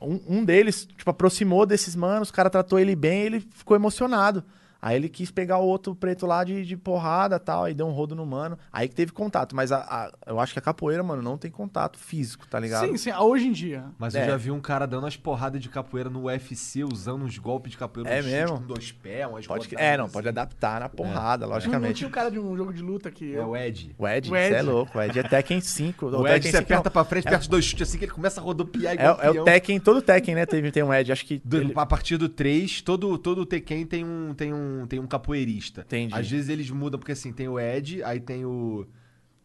um, 0.00 0.20
um 0.28 0.44
deles, 0.44 0.86
tipo, 0.96 1.10
aproximou 1.10 1.66
desses 1.66 1.94
manos, 1.96 2.30
o 2.30 2.32
cara 2.32 2.48
tratou 2.48 2.78
ele 2.78 2.94
bem 2.94 3.22
ele 3.22 3.40
ficou 3.52 3.76
emocionado. 3.76 4.44
Aí 4.80 4.94
ele 4.96 5.08
quis 5.08 5.30
pegar 5.30 5.58
o 5.58 5.64
outro 5.66 5.94
preto 5.94 6.24
lá 6.26 6.44
de, 6.44 6.64
de 6.64 6.76
porrada 6.76 7.36
e 7.36 7.38
tal, 7.40 7.64
aí 7.64 7.74
deu 7.74 7.86
um 7.86 7.90
rodo 7.90 8.14
no 8.14 8.24
mano. 8.24 8.56
Aí 8.72 8.88
que 8.88 8.94
teve 8.94 9.10
contato. 9.12 9.56
Mas 9.56 9.72
a- 9.72 9.78
a- 9.80 10.12
eu 10.26 10.38
acho 10.38 10.52
que 10.52 10.58
a 10.58 10.62
capoeira, 10.62 11.02
mano, 11.02 11.20
não 11.20 11.36
tem 11.36 11.50
contato 11.50 11.98
físico, 11.98 12.46
tá 12.48 12.60
ligado? 12.60 12.86
Sim, 12.86 12.96
sim, 12.96 13.12
hoje 13.12 13.48
em 13.48 13.52
dia. 13.52 13.86
Mas 13.98 14.14
É. 14.14 14.22
eu 14.22 14.30
já 14.30 14.36
vi 14.36 14.50
um 14.52 14.60
cara 14.60 14.86
dando 14.86 15.02
umas 15.04 15.16
porradas 15.16 15.60
de 15.60 15.68
capoeira 15.68 16.08
no 16.08 16.24
UFC, 16.24 16.84
usando 16.84 17.24
uns 17.24 17.36
golpes 17.38 17.72
de 17.72 17.78
capoeira. 17.78 18.08
É 18.10 18.20
um 18.20 18.22
chute 18.22 18.34
mesmo? 18.34 18.56
Com 18.60 18.66
dois 18.66 18.92
pés, 18.92 19.26
umas 19.26 19.46
Pode, 19.46 19.64
rodadas 19.66 19.84
é, 19.86 19.96
não, 19.96 20.04
assim. 20.04 20.12
pode 20.12 20.28
adaptar 20.28 20.80
na 20.80 20.88
porrada, 20.88 21.38
Não, 21.44 21.48
não 21.48 21.54
logicamente. 21.56 21.94
tinha 21.94 22.08
o 22.08 22.12
cara 22.12 22.30
de 22.30 22.38
um 22.38 22.56
jogo 22.56 22.72
de 22.72 22.82
luta 22.82 23.10
que. 23.10 23.34
É 23.34 23.44
o 23.44 23.56
Ed. 23.56 23.94
O 23.98 24.06
Ed, 24.06 24.28
O 24.28 24.30
você 24.30 24.36
Ed. 24.46 24.54
é 24.54 24.62
louco. 24.62 24.96
O 24.96 25.02
Ed 25.02 25.18
é 25.18 25.22
Tekken 25.24 25.60
5. 25.60 26.06
O 26.06 26.26
Ed 26.26 26.34
Tekken 26.34 26.42
você 26.52 26.58
5 26.58 26.62
aperta 26.64 26.84
não. 26.88 26.92
pra 26.92 27.04
frente, 27.04 27.26
aperta 27.26 27.42
os 27.42 27.48
dois 27.48 27.64
chutes 27.64 27.88
assim 27.88 27.98
que 27.98 28.04
ele 28.04 28.12
começa 28.12 28.40
a 28.40 28.44
rodopiar 28.44 28.92
É, 28.92 28.94
igual 28.94 29.20
é 29.20 29.30
o. 29.40 29.44
Tekken, 29.44 29.80
todo 29.80 30.00
Tekken, 30.00 30.34
né? 30.36 30.46
Tem, 30.46 30.70
tem 30.70 30.82
um 30.84 30.94
Ed. 30.94 31.10
Acho 31.10 31.26
que. 31.26 31.42
Do- 31.44 31.56
ele- 31.56 31.72
A 31.74 31.84
partir 31.86 32.16
do 32.16 32.28
3, 32.28 32.80
todo, 32.82 33.18
todo 33.18 33.44
Tekken 33.44 33.84
tem 33.86 34.04
um, 34.04 34.34
tem, 34.34 34.52
um, 34.54 34.67
tem 34.88 34.98
um 34.98 35.06
capoeirista. 35.06 35.82
Entendi. 35.82 36.14
Às 36.14 36.28
vezes 36.30 36.48
eles 36.48 36.70
mudam, 36.70 36.98
porque 36.98 37.12
assim, 37.12 37.32
tem 37.32 37.48
o 37.48 37.58
Ed, 37.58 38.02
aí 38.02 38.20
tem 38.20 38.44
o. 38.44 38.86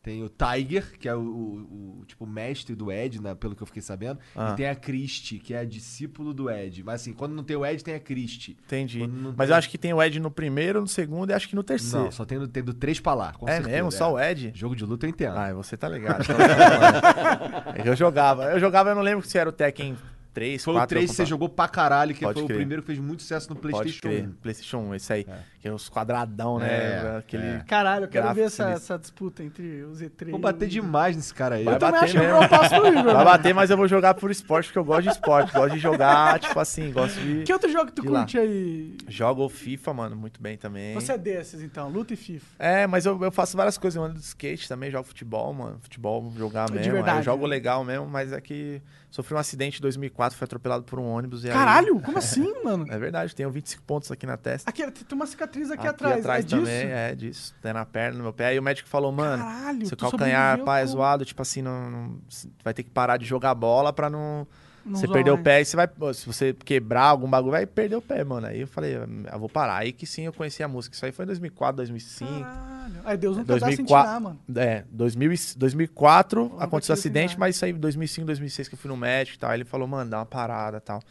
Tem 0.01 0.21
o 0.21 0.27
Tiger, 0.27 0.99
que 0.99 1.07
é 1.07 1.15
o, 1.15 1.21
o- 1.21 1.99
o, 2.01 2.05
tipo 2.05 2.27
mestre 2.27 2.75
do 2.75 2.91
Ed, 2.91 3.21
né, 3.21 3.33
pelo 3.35 3.55
que 3.55 3.63
eu 3.63 3.65
fiquei 3.67 3.81
sabendo. 3.81 4.19
Ah. 4.35 4.51
E 4.51 4.57
tem 4.57 4.67
a 4.67 4.75
Christie, 4.75 5.39
que 5.39 5.53
é 5.53 5.59
a 5.59 5.63
discípulo 5.63 6.33
do 6.33 6.49
Ed. 6.51 6.83
Mas 6.83 6.99
assim, 6.99 7.13
quando 7.13 7.31
não 7.33 7.41
tem 7.41 7.55
o 7.55 7.65
Ed, 7.65 7.81
tem 7.81 7.95
a 7.95 7.99
Christie. 8.01 8.57
Entendi. 8.65 8.99
Mas 9.07 9.47
tem- 9.47 9.47
eu 9.47 9.55
acho 9.55 9.69
que 9.69 9.77
tem 9.77 9.93
o 9.93 10.03
Ed 10.03 10.19
no 10.19 10.29
primeiro, 10.29 10.81
no 10.81 10.89
segundo 10.89 11.29
e 11.29 11.33
acho 11.33 11.47
que 11.47 11.55
no 11.55 11.63
terceiro. 11.63 12.03
Não, 12.03 12.11
só 12.11 12.25
tem, 12.25 12.37
do- 12.37 12.49
tem 12.49 12.61
do 12.61 12.73
3 12.73 12.99
pra 12.99 13.13
lá. 13.13 13.31
com 13.31 13.47
é 13.47 13.53
certeza, 13.53 13.75
mesmo? 13.77 13.91
Só 13.93 14.11
o 14.11 14.19
Ed? 14.19 14.51
Jogo 14.53 14.75
de 14.75 14.83
luta 14.83 15.05
eu 15.05 15.09
entendo. 15.09 15.37
Ah, 15.37 15.53
você 15.53 15.77
tá 15.77 15.87
ligado. 15.87 16.25
Então, 17.79 17.85
eu 17.93 17.95
jogava. 17.95 18.51
Eu 18.51 18.59
jogava, 18.59 18.89
eu 18.89 18.95
não 18.95 19.01
lembro 19.01 19.25
se 19.25 19.37
era 19.37 19.49
o 19.49 19.53
Tekken 19.53 19.95
3, 20.34 20.64
Foi 20.64 20.73
4. 20.73 20.85
o 20.85 20.99
3 20.99 21.10
que 21.11 21.15
você 21.15 21.26
jogou 21.26 21.47
pra 21.49 21.68
caralho, 21.68 22.14
que 22.14 22.22
Pode 22.26 22.39
foi 22.39 22.47
crer. 22.47 22.55
o 22.55 22.57
primeiro 22.57 22.81
que 22.81 22.88
fez 22.88 22.99
muito 22.99 23.22
sucesso 23.22 23.49
no 23.49 23.55
Pode 23.55 23.72
PlayStation 23.73 24.01
crer. 24.01 24.27
1. 24.27 24.31
PlayStation 24.41 24.77
1, 24.80 24.95
esse 24.95 25.14
aí. 25.14 25.26
Que 25.64 25.69
é 25.69 25.72
os 25.72 25.88
quadradão, 25.88 26.60
né? 26.60 26.68
É, 26.68 27.18
Aquele... 27.19 27.44
é. 27.45 27.64
Caralho, 27.65 28.03
eu 28.03 28.10
quero 28.10 28.34
ver 28.34 28.41
essa, 28.41 28.72
essa 28.72 28.99
disputa 28.99 29.41
entre 29.41 29.81
os 29.84 30.02
E3. 30.02 30.31
Vou 30.31 30.38
bater 30.38 30.68
demais 30.68 31.15
nesse 31.15 31.34
cara 31.34 31.56
aí. 31.56 31.64
Vai 31.64 31.76
Eu 31.76 31.80
também 31.80 32.02
bater 32.02 32.03
acho 32.03 32.14
que 32.15 32.19
mesmo. 32.19 32.44
eu 32.44 32.49
passo. 32.49 32.69
Vai 32.81 32.91
né? 32.91 33.23
bater, 33.23 33.53
mas 33.56 33.69
eu 33.69 33.77
vou 33.77 33.88
jogar 33.88 34.14
por 34.14 34.30
esporte, 34.30 34.65
porque 34.65 34.80
eu 34.80 34.84
gosto 34.84 35.03
de 35.03 35.10
esporte. 35.11 35.53
Gosto 35.53 35.73
de 35.73 35.80
jogar, 35.80 36.38
tipo 36.44 36.60
assim, 36.60 36.91
gosto 36.91 37.18
de. 37.18 37.44
Que 37.44 37.53
outro 37.53 37.72
jogo 37.72 37.85
que 37.85 37.94
tu 37.94 38.02
De 38.02 38.10
lá. 38.10 38.19
curte 38.19 38.38
aí? 38.38 38.98
Jogo 39.07 39.48
FIFA, 39.48 39.94
mano, 39.94 40.18
muito 40.18 40.41
bem 40.41 40.57
também. 40.57 40.94
Você 40.95 41.14
é 41.14 41.18
desses, 41.18 41.61
então, 41.61 41.88
luta 41.88 42.14
e 42.14 42.18
FIFA. 42.18 42.45
É, 42.60 42.85
mas 42.85 43.06
eu, 43.06 43.18
eu 43.23 43.31
faço 43.31 43.56
várias 43.56 43.77
coisas. 43.77 43.95
Eu 43.95 44.03
ando 44.03 44.15
de 44.19 44.26
skate 44.26 44.68
também, 44.68 44.91
jogo 44.91 45.06
futebol, 45.07 45.53
mano. 45.53 45.80
Futebol, 45.81 46.30
jogar 46.38 46.65
De 46.65 46.73
mesmo. 46.73 46.91
Verdade, 46.91 47.19
eu 47.19 47.23
jogo 47.23 47.44
né? 47.44 47.52
legal 47.52 47.85
mesmo, 47.85 48.06
mas 48.06 48.34
é 48.34 48.41
que 48.41 48.81
sofri 49.14 49.35
um 49.35 49.38
acidente 49.38 49.77
em 49.77 49.81
2004, 49.81 50.35
fui 50.35 50.44
atropelado 50.44 50.84
por 50.84 50.98
um 50.99 51.06
ônibus. 51.06 51.44
E 51.44 51.48
aí- 51.48 51.53
Caralho, 51.53 51.99
como 52.02 52.18
assim, 52.18 52.52
mano? 52.64 52.85
É 52.90 52.98
verdade, 52.98 53.35
tenho 53.35 53.49
25 53.52 53.84
pontos 53.84 54.11
aqui 54.11 54.26
na 54.26 54.35
testa. 54.35 54.68
Aqui, 54.68 54.90
tem 54.90 55.15
uma 55.15 55.27
cicatriz 55.27 55.52
aqui, 55.61 55.71
Aqui 55.73 55.88
atrás. 55.88 56.25
é 56.25 56.41
disso? 56.41 56.57
também, 56.57 56.91
é 56.91 57.15
disso. 57.15 57.55
Tem 57.61 57.73
na 57.73 57.85
perna, 57.85 58.17
no 58.17 58.23
meu 58.23 58.34
pé. 58.34 58.55
E 58.55 58.59
o 58.59 58.63
médico 58.63 58.88
falou, 58.89 59.11
mano, 59.11 59.43
Caralho, 59.43 59.85
seu 59.88 59.97
calcanhar, 59.97 60.59
pá, 60.63 60.80
é 60.80 60.85
zoado, 60.85 61.23
tipo 61.25 61.41
assim, 61.41 61.61
não, 61.61 61.89
não- 61.89 62.19
vai 62.63 62.73
ter 62.73 62.84
que 62.84 62.89
parar 62.89 63.17
de 63.17 63.25
jogar 63.25 63.53
bola 63.55 63.91
pra 63.93 64.09
não... 64.09 64.47
Não 64.85 64.99
você 64.99 65.05
zoar 65.07 65.13
perder 65.13 65.31
o 65.31 65.38
pé 65.41 65.61
e 65.61 65.65
você 65.65 65.77
vai... 65.77 65.88
Se 66.13 66.25
você 66.25 66.51
quebrar 66.53 67.03
algum 67.03 67.30
bagulho, 67.30 67.51
vai 67.51 67.65
perder 67.65 67.95
o 67.95 68.01
pé, 68.01 68.21
mano. 68.25 68.47
Aí 68.47 68.59
eu 68.61 68.67
falei, 68.67 68.97
eu 68.97 69.39
vou 69.39 69.47
parar. 69.47 69.77
Aí 69.77 69.93
que 69.93 70.05
sim, 70.05 70.23
eu 70.23 70.34
conheci 70.34 70.61
a 70.61 70.67
música. 70.67 70.93
Isso 70.93 71.05
aí 71.05 71.11
foi 71.13 71.23
em 71.23 71.27
2004, 71.27 71.77
2005. 71.77 72.30
Caralho. 72.41 72.93
Aí 73.05 73.15
Deus 73.17 73.38
não 73.38 73.43
te 73.45 73.47
dá 73.47 73.59
sem 73.59 73.67
2004, 73.77 74.07
tirar, 74.09 74.19
mano. 74.19 74.39
É, 74.57 74.84
2000, 74.91 75.31
e- 75.31 75.38
2004 75.55 76.43
Nunca 76.43 76.63
aconteceu 76.65 76.93
o 76.93 76.97
acidente, 76.99 77.39
mas 77.39 77.55
isso 77.55 77.63
aí 77.63 77.71
em 77.71 77.75
2005, 77.75 78.25
2006 78.25 78.67
que 78.67 78.73
eu 78.75 78.77
fui 78.80 78.89
no 78.89 78.97
médico 78.97 79.38
e 79.38 79.39
tal. 79.39 79.51
Aí 79.51 79.57
ele 79.57 79.63
falou, 79.65 79.88
mano, 79.88 80.09
dá 80.11 80.17
uma 80.19 80.25
parada 80.25 80.77
e 80.77 80.81
tal. 80.81 81.01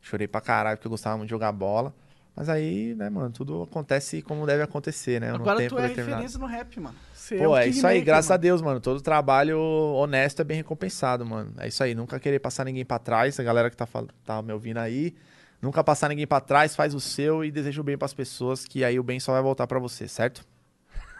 Chorei 0.00 0.26
pra 0.26 0.40
caralho, 0.40 0.76
porque 0.76 0.88
eu 0.88 0.90
gostava 0.90 1.16
muito 1.16 1.28
de 1.28 1.30
jogar 1.30 1.52
bola. 1.52 1.94
Mas 2.34 2.48
aí, 2.48 2.94
né, 2.94 3.10
mano, 3.10 3.30
tudo 3.30 3.62
acontece 3.62 4.22
como 4.22 4.46
deve 4.46 4.62
acontecer, 4.62 5.20
né? 5.20 5.30
Agora 5.32 5.58
tempo 5.58 5.74
tu 5.76 5.78
é 5.78 5.86
referência 5.88 6.38
no 6.38 6.46
rap, 6.46 6.80
mano. 6.80 6.96
Você 7.14 7.36
Pô, 7.36 7.48
o 7.50 7.56
é 7.56 7.64
Kingmaker, 7.64 7.68
isso 7.76 7.86
aí, 7.86 8.00
graças 8.00 8.30
a 8.30 8.34
mano. 8.34 8.42
Deus, 8.42 8.62
mano. 8.62 8.80
Todo 8.80 9.00
trabalho 9.02 9.58
honesto 9.60 10.40
é 10.40 10.44
bem 10.44 10.56
recompensado, 10.56 11.26
mano. 11.26 11.52
É 11.58 11.68
isso 11.68 11.82
aí, 11.84 11.94
nunca 11.94 12.18
querer 12.18 12.38
passar 12.38 12.64
ninguém 12.64 12.84
pra 12.86 12.98
trás. 12.98 13.38
A 13.38 13.42
galera 13.42 13.68
que 13.68 13.76
tá, 13.76 13.86
tá 14.24 14.40
me 14.40 14.50
ouvindo 14.52 14.78
aí, 14.78 15.14
nunca 15.60 15.84
passar 15.84 16.08
ninguém 16.08 16.26
pra 16.26 16.40
trás, 16.40 16.74
faz 16.74 16.94
o 16.94 17.00
seu 17.00 17.44
e 17.44 17.50
deseja 17.50 17.80
o 17.82 17.84
bem 17.84 17.98
pras 17.98 18.14
pessoas, 18.14 18.64
que 18.64 18.82
aí 18.82 18.98
o 18.98 19.02
bem 19.02 19.20
só 19.20 19.32
vai 19.32 19.42
voltar 19.42 19.66
pra 19.66 19.78
você, 19.78 20.08
certo? 20.08 20.42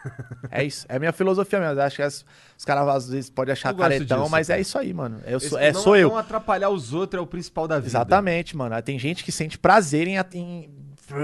é 0.51 0.63
isso, 0.63 0.85
é 0.89 0.97
minha 0.99 1.13
filosofia 1.13 1.59
mesmo. 1.59 1.79
Acho 1.79 1.95
que 1.97 2.01
as- 2.01 2.25
os 2.57 2.65
caras 2.65 2.87
às 2.87 3.07
vezes 3.09 3.29
podem 3.29 3.53
achar 3.53 3.71
Eu 3.71 3.77
caretão, 3.77 4.19
disso, 4.21 4.31
mas 4.31 4.47
cara. 4.47 4.59
é 4.59 4.61
isso 4.61 4.77
aí, 4.79 4.91
mano. 4.93 5.21
Eu 5.25 5.37
Esse- 5.37 5.49
sou, 5.49 5.59
é, 5.59 5.71
não, 5.71 5.81
sou 5.81 5.95
eu. 5.95 6.09
Não 6.09 6.17
atrapalhar 6.17 6.69
os 6.69 6.91
outros 6.91 7.19
é 7.19 7.23
o 7.23 7.27
principal 7.27 7.67
da 7.67 7.75
vida. 7.77 7.87
Exatamente, 7.87 8.57
mano. 8.57 8.81
Tem 8.81 8.97
gente 8.99 9.23
que 9.23 9.31
sente 9.31 9.57
prazer 9.57 10.07
em, 10.07 10.17
em 10.33 10.69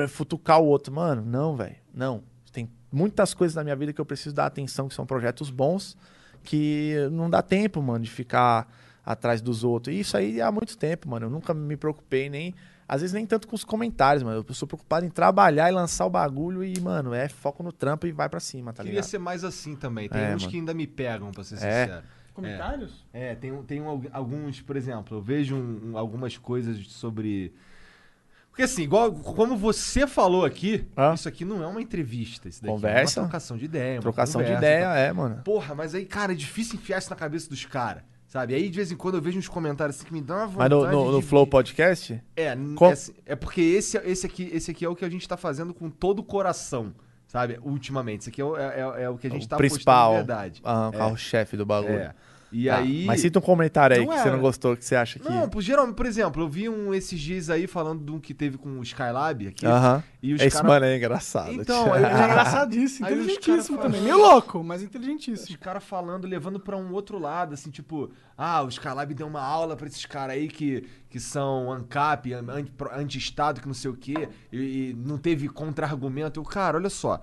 futucar 0.08 0.60
o 0.62 0.66
outro. 0.66 0.94
Mano, 0.94 1.24
não, 1.26 1.56
velho. 1.56 1.76
Não. 1.94 2.24
Tem 2.52 2.70
muitas 2.92 3.34
coisas 3.34 3.56
na 3.56 3.64
minha 3.64 3.76
vida 3.76 3.94
que 3.94 4.02
eu 4.02 4.06
preciso 4.06 4.34
dar 4.36 4.46
atenção, 4.46 4.88
que 4.88 4.94
são 4.96 5.06
projetos 5.06 5.50
bons, 5.50 5.98
que 6.44 6.96
não 7.12 7.30
dá 7.30 7.42
tempo, 7.42 7.82
mano, 7.82 8.04
de 8.04 8.10
ficar 8.12 8.68
atrás 9.06 9.42
dos 9.42 9.64
outros. 9.64 9.96
E 9.96 10.00
isso 10.00 10.16
aí 10.18 10.42
há 10.42 10.52
muito 10.52 10.78
tempo, 10.78 11.10
mano. 11.10 11.26
Eu 11.28 11.30
nunca 11.30 11.54
me 11.54 11.76
preocupei 11.78 12.30
nem. 12.30 12.54
Às 12.88 13.02
vezes 13.02 13.14
nem 13.14 13.24
tanto 13.26 13.48
com 13.48 13.56
os 13.56 13.64
comentários, 13.64 14.24
mano. 14.24 14.44
Eu 14.48 14.54
sou 14.56 14.68
preocupado 14.68 15.06
em 15.06 15.10
trabalhar 15.10 15.70
e 15.70 15.72
lançar 15.72 16.06
o 16.08 16.10
bagulho 16.10 16.64
e, 16.64 16.80
mano, 16.80 17.14
é 17.14 17.30
foco 17.30 17.62
no 17.62 17.72
trampo 17.72 18.08
e 18.08 18.12
vai 18.12 18.28
pra 18.28 18.40
cima, 18.40 18.74
tá 18.74 18.82
Queria 18.82 18.96
ligado? 18.96 19.10
ser 19.10 19.20
mais 19.20 19.44
assim 19.44 19.76
também. 19.76 20.10
Tem 20.10 20.20
É, 20.22 20.36
uns 20.36 20.42
mano. 20.42 20.52
que 20.52 20.58
ainda 20.58 20.74
me 20.74 20.88
pegam, 20.88 21.30
pra 21.32 21.44
ser 21.44 21.56
É. 21.56 21.58
sincero. 21.86 22.04
Comentários? 22.34 23.06
É, 23.14 23.36
tem, 23.36 23.52
um- 23.52 23.62
tem 23.64 23.80
um- 23.82 24.02
alguns, 24.12 24.62
por 24.62 24.76
exemplo, 24.76 25.18
eu 25.18 25.22
vejo 25.22 25.56
um- 25.56 25.98
algumas 25.98 26.36
coisas 26.38 26.78
sobre. 26.88 27.54
Porque 28.60 28.64
assim, 28.74 28.82
igual 28.82 29.14
como 29.14 29.56
você 29.56 30.06
falou 30.06 30.44
aqui, 30.44 30.86
Ah. 30.94 31.14
isso 31.16 31.30
aqui 31.30 31.46
não 31.46 31.64
é 31.64 31.68
uma 31.68 31.82
entrevista. 31.82 32.50
Isso 32.50 32.62
daqui 32.62 32.74
Conversa. 32.74 33.20
é 33.20 33.24
uma 33.24 33.30
trocação 33.30 33.56
de 33.56 33.64
ideia. 33.64 34.02
Trocação 34.02 34.42
de 34.42 34.48
conversa, 34.50 34.66
ideia, 34.68 34.86
tá? 34.86 34.98
é, 34.98 35.14
mano. 35.14 35.42
Porra, 35.46 35.74
mas 35.74 35.96
aí, 35.96 36.06
cara, 36.06 36.34
é 36.34 36.36
difícil 36.36 36.76
enfiar 36.76 36.98
isso 36.98 37.10
na 37.10 37.16
cabeça 37.16 37.48
dos 37.50 37.64
caras. 37.64 38.04
Sabe? 38.28 38.54
Aí 38.54 38.70
de 38.70 38.76
vez 38.76 38.92
em 38.92 38.98
quando 38.98 39.16
eu 39.16 39.22
vejo 39.22 39.40
uns 39.40 39.48
comentários 39.48 39.96
assim 39.96 40.06
que 40.06 40.12
me 40.14 40.20
dão 40.22 40.36
uma 40.36 40.46
Mas 40.48 40.70
vontade. 40.70 40.94
no, 40.94 41.06
no, 41.06 41.12
no 41.14 41.22
de- 41.22 41.26
Flow 41.26 41.48
Podcast? 41.48 42.22
É, 42.36 42.54
Com- 42.76 42.88
é, 42.90 42.92
assim, 42.92 43.14
é 43.26 43.34
porque 43.34 43.62
esse, 43.62 43.98
esse, 44.00 44.26
aqui, 44.26 44.50
esse 44.52 44.70
aqui 44.72 44.84
é 44.84 44.90
o 44.90 44.96
que 44.96 45.06
a 45.06 45.10
gente 45.10 45.26
tá 45.26 45.38
fazendo 45.38 45.74
com 45.74 45.90
todo 45.90 46.20
o 46.20 46.24
coração, 46.24 46.94
sabe? 47.28 47.58
Ultimamente. 47.64 48.20
Esse 48.24 48.30
aqui 48.30 48.42
é, 48.42 48.44
o- 48.46 48.58
é- 48.58 48.82
é- 49.00 49.04
é 49.04 49.10
o 49.10 49.18
que 49.18 49.26
a 49.26 49.30
gente 49.32 49.46
o 49.46 49.50
tá 49.50 49.56
principal. 49.56 50.10
postando 50.16 50.22
de 50.22 50.28
verdade. 50.28 50.62
Ah, 50.66 50.90
o 50.90 50.92
carro-chefe 50.92 51.56
do 51.56 51.66
bagulho. 51.66 51.94
É. 51.94 52.14
E 52.52 52.66
Tá, 52.68 52.78
aí. 52.78 53.06
Mas 53.06 53.22
cita 53.22 53.38
um 53.40 53.42
comentário 53.42 53.96
aí 53.96 54.04
Não 54.06 54.12
que 54.14 54.20
você 54.22 54.28
é. 54.28 54.32
não 54.32 54.40
gostou, 54.40 54.76
que 54.76 54.84
você 54.84 54.96
acha 54.96 55.20
que. 55.20 55.30
Não, 55.30 55.48
por, 55.48 55.62
geralmente, 55.62 55.96
por 55.96 56.06
exemplo, 56.06 56.42
eu 56.44 56.50
vi 56.50 56.68
um 56.68 56.94
esses 56.94 57.20
dias 57.20 57.50
aí 57.50 57.68
falando 57.68 58.04
de 58.04 58.12
um 58.12 58.20
que 58.20 58.34
teve 58.34 58.58
com 58.58 58.80
o 58.80 58.84
Skylab 58.84 59.48
aqui. 59.48 59.66
Aham. 59.66 60.04
E 60.22 60.34
os 60.34 60.42
Esse 60.42 60.58
cara- 60.58 60.68
mano 60.68 60.86
é 60.86 60.98
engraçado. 60.98 61.52
Então, 61.54 61.92
aí- 61.94 62.04
é 62.04 62.08
engraçadíssimo, 62.08 63.06
Aí 63.08 63.14
os 63.14 63.20
inteligentíssimo 63.26 63.78
cara 63.78 63.90
também. 63.90 64.02
Meio 64.02 64.18
louco, 64.18 64.64
mas 64.64 64.82
Os 64.82 64.88
inteligentíssimo. 64.88 65.58
caras 65.60 65.84
falando, 65.84 66.26
levando 66.28 66.60
pra 66.60 66.76
um 66.76 66.92
outro 66.92 67.20
lado, 67.20 67.54
assim, 67.54 67.70
tipo, 67.70 68.10
ah, 68.38 68.64
o 68.64 68.68
Skylab 68.70 69.14
deu 69.14 69.28
uma 69.28 69.42
aula 69.42 69.76
pra 69.76 69.88
esses 69.88 70.06
caras 70.06 70.36
aí 70.36 70.48
que, 70.48 70.84
que 71.10 71.20
são 71.20 71.72
ANCAP, 71.72 72.34
anti-Estado, 72.94 73.62
que 73.62 73.68
não 73.68 73.74
sei 73.74 73.92
o 73.92 73.96
quê, 73.96 74.28
e, 74.52 74.90
e 74.90 74.94
não 74.96 75.18
teve 75.18 75.48
contra-argumento. 75.48 76.42
Cara, 76.44 76.78
olha 76.78 76.90
só. 76.90 77.22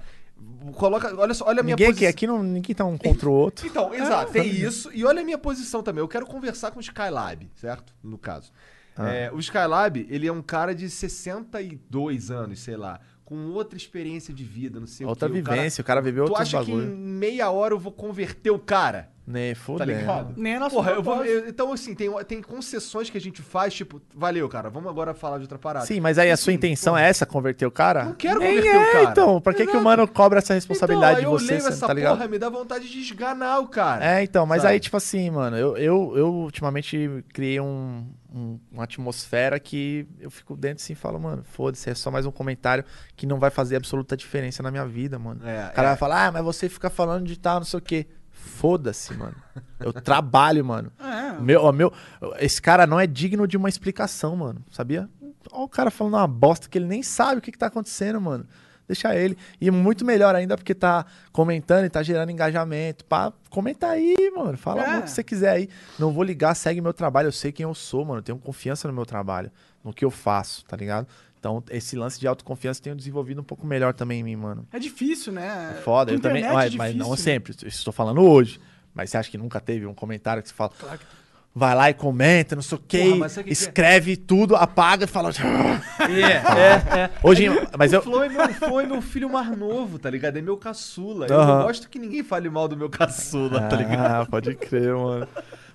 Coloca, 0.74 1.14
olha 1.18 1.32
só, 1.32 1.46
olha 1.46 1.60
a 1.60 1.62
minha 1.62 1.74
ninguém 1.76 1.86
aqui, 1.86 1.94
posição. 1.94 2.10
aqui 2.10 2.26
não, 2.26 2.42
ninguém 2.42 2.74
tá 2.74 2.84
um 2.84 2.98
contra 2.98 3.28
o 3.28 3.32
outro. 3.32 3.66
Então, 3.66 3.94
exato, 3.94 4.32
tem 4.32 4.46
isso. 4.48 4.90
E 4.92 5.04
olha 5.04 5.20
a 5.22 5.24
minha 5.24 5.38
posição 5.38 5.82
também. 5.82 6.00
Eu 6.02 6.08
quero 6.08 6.26
conversar 6.26 6.70
com 6.70 6.78
o 6.78 6.82
Skylab, 6.82 7.48
certo? 7.54 7.94
No 8.02 8.18
caso. 8.18 8.52
Ah. 8.96 9.08
É, 9.12 9.32
o 9.32 9.38
Skylab, 9.38 10.06
ele 10.10 10.26
é 10.26 10.32
um 10.32 10.42
cara 10.42 10.74
de 10.74 10.88
62 10.90 12.30
anos, 12.30 12.60
sei 12.60 12.76
lá, 12.76 13.00
com 13.24 13.50
outra 13.50 13.76
experiência 13.76 14.32
de 14.32 14.44
vida, 14.44 14.78
não 14.80 14.86
sei 14.86 15.06
Outra 15.06 15.28
o 15.28 15.32
quê. 15.32 15.40
O 15.40 15.42
cara- 15.44 15.56
vivência, 15.56 15.82
o 15.82 15.84
cara 15.84 16.00
viveu 16.00 16.24
Tu 16.26 16.30
outros 16.30 16.54
acha 16.54 16.64
que 16.64 16.70
bagulho. 16.72 16.92
em 16.92 16.96
meia 16.96 17.50
hora 17.50 17.74
eu 17.74 17.78
vou 17.78 17.92
converter 17.92 18.50
o 18.50 18.58
cara? 18.58 19.10
Né, 19.26 19.54
Tá 19.54 19.60
foda 19.60 19.84
ligado? 19.84 20.34
Nem 20.36 20.54
a 20.54 20.60
nossa 20.60 20.76
Porra, 20.76 20.92
eu 20.92 21.02
vou, 21.02 21.24
eu- 21.24 21.48
então, 21.48 21.72
assim, 21.72 21.96
tem, 21.96 22.08
tem 22.28 22.40
concessões 22.40 23.10
que 23.10 23.18
a 23.18 23.20
gente 23.20 23.42
faz, 23.42 23.74
tipo, 23.74 24.00
valeu, 24.14 24.48
cara, 24.48 24.70
vamos 24.70 24.88
agora 24.88 25.14
falar 25.14 25.38
de 25.38 25.42
outra 25.42 25.58
parada. 25.58 25.84
Sim, 25.84 25.98
mas 25.98 26.16
aí 26.16 26.30
a 26.30 26.36
sua 26.36 26.52
intenção 26.52 26.92
porra, 26.92 27.04
é 27.04 27.08
essa, 27.08 27.26
converter 27.26 27.66
o 27.66 27.70
cara? 27.72 28.04
Não 28.04 28.14
quero 28.14 28.38
Nem 28.38 28.50
converter 28.56 28.76
o 28.78 28.80
é, 28.82 28.92
cara. 28.92 29.10
então. 29.10 29.40
Pra 29.40 29.52
que, 29.52 29.64
que 29.64 29.70
o 29.70 29.70
Exato. 29.70 29.82
mano 29.84 30.06
cobra 30.06 30.38
essa 30.38 30.54
responsabilidade 30.54 31.22
então, 31.22 31.32
aí 31.34 31.38
de 31.38 31.42
eu 31.42 31.46
você, 31.46 31.52
leio 31.54 31.60
você 31.62 31.68
essa 31.70 31.86
tá 31.88 31.92
ligado? 31.92 32.16
porra, 32.16 32.28
me 32.28 32.38
dá 32.38 32.48
vontade 32.48 32.88
de 32.88 33.00
esganar 33.00 33.58
o 33.60 33.66
cara. 33.66 34.04
É, 34.18 34.22
então, 34.22 34.46
mas 34.46 34.62
Sabe? 34.62 34.74
aí, 34.74 34.80
tipo 34.80 34.96
assim, 34.96 35.28
mano, 35.28 35.56
eu, 35.56 35.76
eu, 35.76 36.12
eu 36.16 36.28
ultimamente 36.32 37.24
criei 37.32 37.58
um, 37.58 38.06
um- 38.32 38.60
uma 38.70 38.84
atmosfera 38.84 39.58
que 39.58 40.06
eu 40.20 40.30
fico 40.30 40.56
dentro 40.56 40.84
assim 40.84 40.92
e 40.92 40.96
falo, 40.96 41.18
mano, 41.18 41.42
foda-se, 41.44 41.90
é 41.90 41.94
só 41.96 42.12
mais 42.12 42.26
um 42.26 42.30
comentário 42.30 42.84
que 43.16 43.26
não 43.26 43.40
vai 43.40 43.50
fazer 43.50 43.74
absoluta 43.74 44.16
diferença 44.16 44.62
na 44.62 44.70
minha 44.70 44.86
vida, 44.86 45.18
mano. 45.18 45.40
É, 45.44 45.66
o 45.70 45.72
cara 45.74 45.88
é. 45.88 45.90
vai 45.90 45.96
falar, 45.96 46.26
ah, 46.26 46.30
mas 46.30 46.44
você 46.44 46.68
fica 46.68 46.88
falando 46.88 47.26
de 47.26 47.36
tal, 47.36 47.56
não 47.58 47.66
sei 47.66 47.78
o 47.78 47.82
quê. 47.82 48.06
Foda-se, 48.46 49.12
mano. 49.14 49.34
Eu 49.80 49.92
trabalho, 49.92 50.64
mano. 50.64 50.90
É. 51.16 51.38
Meu, 51.40 51.62
ó, 51.62 51.72
meu, 51.72 51.92
esse 52.38 52.62
cara 52.62 52.86
não 52.86 52.98
é 52.98 53.06
digno 53.06 53.46
de 53.46 53.56
uma 53.56 53.68
explicação, 53.68 54.34
mano. 54.36 54.64
Sabia? 54.70 55.08
Olha 55.52 55.64
o 55.64 55.68
cara 55.68 55.90
falando 55.90 56.14
uma 56.14 56.26
bosta 56.26 56.68
que 56.68 56.78
ele 56.78 56.86
nem 56.86 57.02
sabe 57.02 57.38
o 57.38 57.42
que, 57.42 57.52
que 57.52 57.58
tá 57.58 57.66
acontecendo, 57.66 58.18
mano. 58.20 58.46
Deixa 58.88 59.14
ele. 59.14 59.36
E 59.60 59.70
muito 59.70 60.04
melhor 60.04 60.34
ainda 60.34 60.56
porque 60.56 60.74
tá 60.74 61.04
comentando 61.32 61.84
e 61.84 61.90
tá 61.90 62.02
gerando 62.02 62.30
engajamento. 62.30 63.04
Pá, 63.04 63.32
comenta 63.50 63.88
aí, 63.88 64.14
mano. 64.34 64.56
Fala 64.56 64.82
É. 64.82 64.98
o 64.98 65.02
que 65.02 65.10
você 65.10 65.22
quiser 65.24 65.50
aí. 65.50 65.68
Não 65.98 66.12
vou 66.12 66.22
ligar, 66.22 66.54
segue 66.54 66.80
meu 66.80 66.94
trabalho. 66.94 67.26
Eu 67.26 67.32
sei 67.32 67.50
quem 67.52 67.64
eu 67.64 67.74
sou, 67.74 68.04
mano. 68.04 68.20
Eu 68.20 68.22
tenho 68.22 68.38
confiança 68.38 68.86
no 68.88 68.94
meu 68.94 69.04
trabalho, 69.04 69.50
no 69.84 69.92
que 69.92 70.04
eu 70.04 70.10
faço, 70.10 70.64
tá 70.64 70.76
ligado? 70.76 71.06
Então, 71.46 71.62
esse 71.70 71.94
lance 71.94 72.18
de 72.18 72.26
autoconfiança 72.26 72.80
eu 72.80 72.84
tenho 72.84 72.96
desenvolvido 72.96 73.40
um 73.40 73.44
pouco 73.44 73.64
melhor 73.64 73.94
também 73.94 74.18
em 74.18 74.24
mim, 74.24 74.34
mano. 74.34 74.66
É 74.72 74.80
difícil, 74.80 75.32
né? 75.32 75.76
É 75.78 75.80
foda, 75.82 76.10
Com 76.10 76.16
eu 76.16 76.20
também. 76.20 76.42
Mas, 76.42 76.74
é 76.74 76.76
mas 76.76 76.96
não 76.96 77.10
difícil, 77.10 77.24
sempre, 77.24 77.54
estou 77.66 77.92
falando 77.92 78.20
hoje. 78.20 78.58
Mas 78.92 79.10
você 79.10 79.16
acha 79.16 79.30
que 79.30 79.38
nunca 79.38 79.60
teve 79.60 79.86
um 79.86 79.94
comentário 79.94 80.42
que 80.42 80.48
você 80.48 80.54
fala. 80.54 80.72
Vai 81.54 81.74
lá 81.74 81.88
e 81.88 81.94
comenta, 81.94 82.56
não 82.56 82.62
sei 82.62 82.76
o 82.76 82.80
quê, 82.86 83.14
Porra, 83.14 83.28
que 83.30 83.44
que 83.44 83.48
é? 83.48 83.52
escreve 83.52 84.16
tudo, 84.16 84.56
apaga 84.56 85.04
e 85.04 85.06
fala. 85.06 85.30
É, 86.00 86.98
é, 86.98 87.00
é. 87.04 87.10
Hoje, 87.22 87.46
mas 87.78 87.92
o 87.92 87.96
eu. 87.96 88.02
Flow 88.02 88.24
é 88.24 88.28
meu, 88.28 88.80
é 88.80 88.86
meu 88.86 89.00
filho 89.00 89.30
mais 89.30 89.56
novo, 89.56 89.98
tá 89.98 90.10
ligado? 90.10 90.36
É 90.36 90.42
meu 90.42 90.56
caçula. 90.56 91.26
Eu 91.28 91.40
Aham. 91.40 91.58
não 91.58 91.62
gosto 91.62 91.88
que 91.88 91.98
ninguém 91.98 92.24
fale 92.24 92.50
mal 92.50 92.66
do 92.66 92.76
meu 92.76 92.90
caçula, 92.90 93.62
tá 93.62 93.76
ligado? 93.76 94.22
Ah, 94.22 94.26
pode 94.26 94.54
crer, 94.56 94.94
mano. 94.94 95.28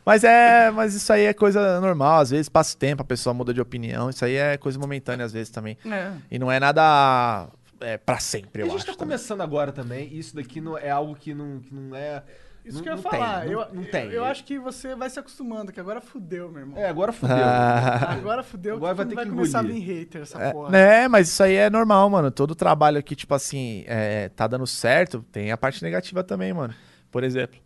Mas 0.05 0.23
é, 0.23 0.71
mas 0.71 0.93
isso 0.95 1.11
aí 1.13 1.25
é 1.25 1.33
coisa 1.33 1.79
normal, 1.79 2.21
às 2.21 2.31
vezes 2.31 2.49
passa 2.49 2.75
o 2.75 2.77
tempo, 2.79 3.01
a 3.01 3.05
pessoa 3.05 3.33
muda 3.33 3.53
de 3.53 3.61
opinião, 3.61 4.09
isso 4.09 4.25
aí 4.25 4.35
é 4.35 4.57
coisa 4.57 4.79
momentânea 4.79 5.25
às 5.25 5.31
vezes 5.33 5.49
também. 5.51 5.77
É. 5.85 6.11
E 6.29 6.39
não 6.39 6.51
é 6.51 6.59
nada 6.59 7.47
é, 7.79 7.97
para 7.97 8.19
sempre, 8.19 8.63
a 8.63 8.65
eu 8.65 8.69
gente 8.69 8.77
acho. 8.77 8.85
tá 8.87 8.91
também. 8.93 9.07
começando 9.09 9.41
agora 9.41 9.71
também, 9.71 10.11
isso 10.13 10.35
daqui 10.35 10.59
não, 10.59 10.77
é 10.77 10.89
algo 10.89 11.15
que 11.15 11.33
não, 11.33 11.59
que 11.59 11.73
não 11.73 11.95
é. 11.95 12.23
Isso 12.63 12.77
não, 12.77 12.83
que 12.83 12.89
eu 12.89 12.93
ia 12.93 12.95
não 12.95 13.01
falar. 13.03 13.41
Tem, 13.41 13.51
eu, 13.51 13.59
não, 13.59 13.73
não 13.73 13.83
tem. 13.85 14.05
Eu, 14.05 14.11
eu 14.11 14.25
acho 14.25 14.43
que 14.43 14.59
você 14.59 14.95
vai 14.95 15.09
se 15.09 15.19
acostumando, 15.19 15.71
que 15.71 15.79
agora 15.79 15.99
fudeu, 15.99 16.47
meu 16.51 16.59
irmão. 16.59 16.77
É, 16.79 16.87
agora 16.87 17.11
fudeu. 17.11 17.35
Ah. 17.35 18.11
Agora 18.13 18.43
fudeu 18.43 18.75
Agora 18.75 18.93
que 18.93 18.97
vai 18.97 19.05
não 19.05 19.09
ter 19.09 19.15
vai 19.15 19.25
que 19.25 19.31
começar 19.31 19.59
a 19.59 19.61
vir 19.63 19.77
engolir. 19.77 19.99
hater 20.01 20.21
essa 20.21 20.39
É, 20.39 20.51
porra. 20.51 20.69
né, 20.69 21.07
mas 21.07 21.27
isso 21.29 21.41
aí 21.41 21.55
é 21.55 21.71
normal, 21.71 22.07
mano. 22.09 22.29
Todo 22.29 22.53
trabalho 22.53 22.99
aqui, 22.99 23.15
tipo 23.15 23.33
assim, 23.33 23.83
é, 23.87 24.29
tá 24.29 24.45
dando 24.45 24.67
certo, 24.67 25.25
tem 25.31 25.51
a 25.51 25.57
parte 25.57 25.81
negativa 25.81 26.23
também, 26.23 26.53
mano. 26.53 26.73
Por 27.09 27.23
exemplo, 27.23 27.59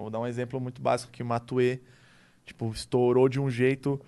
vou 0.00 0.10
dar 0.10 0.20
um 0.20 0.26
exemplo 0.26 0.60
muito 0.60 0.80
básico 0.80 1.12
que 1.12 1.22
o 1.22 1.26
Matue, 1.26 1.82
tipo, 2.46 2.70
estourou 2.72 3.28
de 3.28 3.38
um 3.40 3.50
jeito 3.50 4.00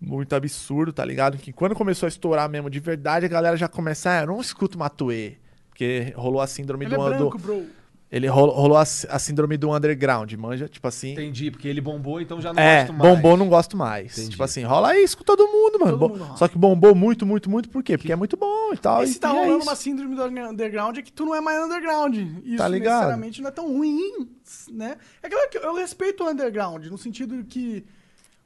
muito 0.00 0.34
absurdo, 0.34 0.92
tá 0.92 1.04
ligado? 1.04 1.38
Que 1.38 1.52
quando 1.52 1.74
começou 1.74 2.06
a 2.06 2.08
estourar 2.08 2.48
mesmo, 2.48 2.68
de 2.70 2.80
verdade, 2.80 3.26
a 3.26 3.28
galera 3.28 3.56
já 3.56 3.68
começa, 3.68 4.10
ah, 4.10 4.20
eu 4.22 4.26
não 4.26 4.40
escuto 4.40 4.78
Matue. 4.78 5.38
Porque 5.68 6.12
rolou 6.16 6.40
a 6.40 6.46
síndrome 6.46 6.84
Ele 6.84 6.94
é 6.94 6.96
do, 6.98 7.04
branco, 7.04 7.38
do- 7.38 7.42
bro. 7.42 7.66
Ele 8.12 8.26
rolou, 8.26 8.54
rolou 8.54 8.76
a, 8.76 8.82
a 8.82 9.18
síndrome 9.18 9.56
do 9.56 9.74
underground, 9.74 10.30
manja? 10.34 10.68
Tipo 10.68 10.86
assim. 10.86 11.12
Entendi, 11.12 11.50
porque 11.50 11.66
ele 11.66 11.80
bombou, 11.80 12.20
então 12.20 12.42
já 12.42 12.52
não 12.52 12.62
É, 12.62 12.80
gosto 12.80 12.92
mais. 12.92 13.10
bombou 13.14 13.36
não 13.38 13.48
gosto 13.48 13.74
mais. 13.74 14.12
Entendi. 14.12 14.30
Tipo 14.32 14.42
assim, 14.42 14.62
rola 14.64 14.94
isso 14.98 15.16
com 15.16 15.24
todo 15.24 15.48
mundo, 15.48 15.80
mano. 15.80 15.98
Todo 15.98 16.18
mundo. 16.18 16.36
Só 16.38 16.46
que 16.46 16.58
bombou 16.58 16.94
muito, 16.94 17.24
muito, 17.24 17.48
muito, 17.48 17.70
por 17.70 17.82
quê? 17.82 17.96
Porque 17.96 18.12
é 18.12 18.16
muito 18.16 18.36
bom 18.36 18.74
e 18.74 18.76
tal. 18.76 19.02
E 19.02 19.06
se 19.06 19.18
tá 19.18 19.30
é 19.30 19.32
rolando 19.32 19.56
isso. 19.60 19.62
uma 19.66 19.74
síndrome 19.74 20.14
do 20.14 20.24
underground 20.24 20.98
é 20.98 21.00
que 21.02 21.10
tu 21.10 21.24
não 21.24 21.34
é 21.34 21.40
mais 21.40 21.58
underground. 21.64 22.14
Isso 22.44 22.58
Tá 22.58 22.68
ligado? 22.68 22.92
necessariamente 22.96 23.40
não 23.40 23.48
é 23.48 23.50
tão 23.50 23.66
ruim, 23.72 24.28
né? 24.70 24.98
É 25.22 25.30
claro 25.30 25.48
que 25.48 25.56
eu 25.56 25.74
respeito 25.74 26.22
o 26.22 26.28
underground, 26.28 26.84
no 26.88 26.98
sentido 26.98 27.42
que 27.44 27.82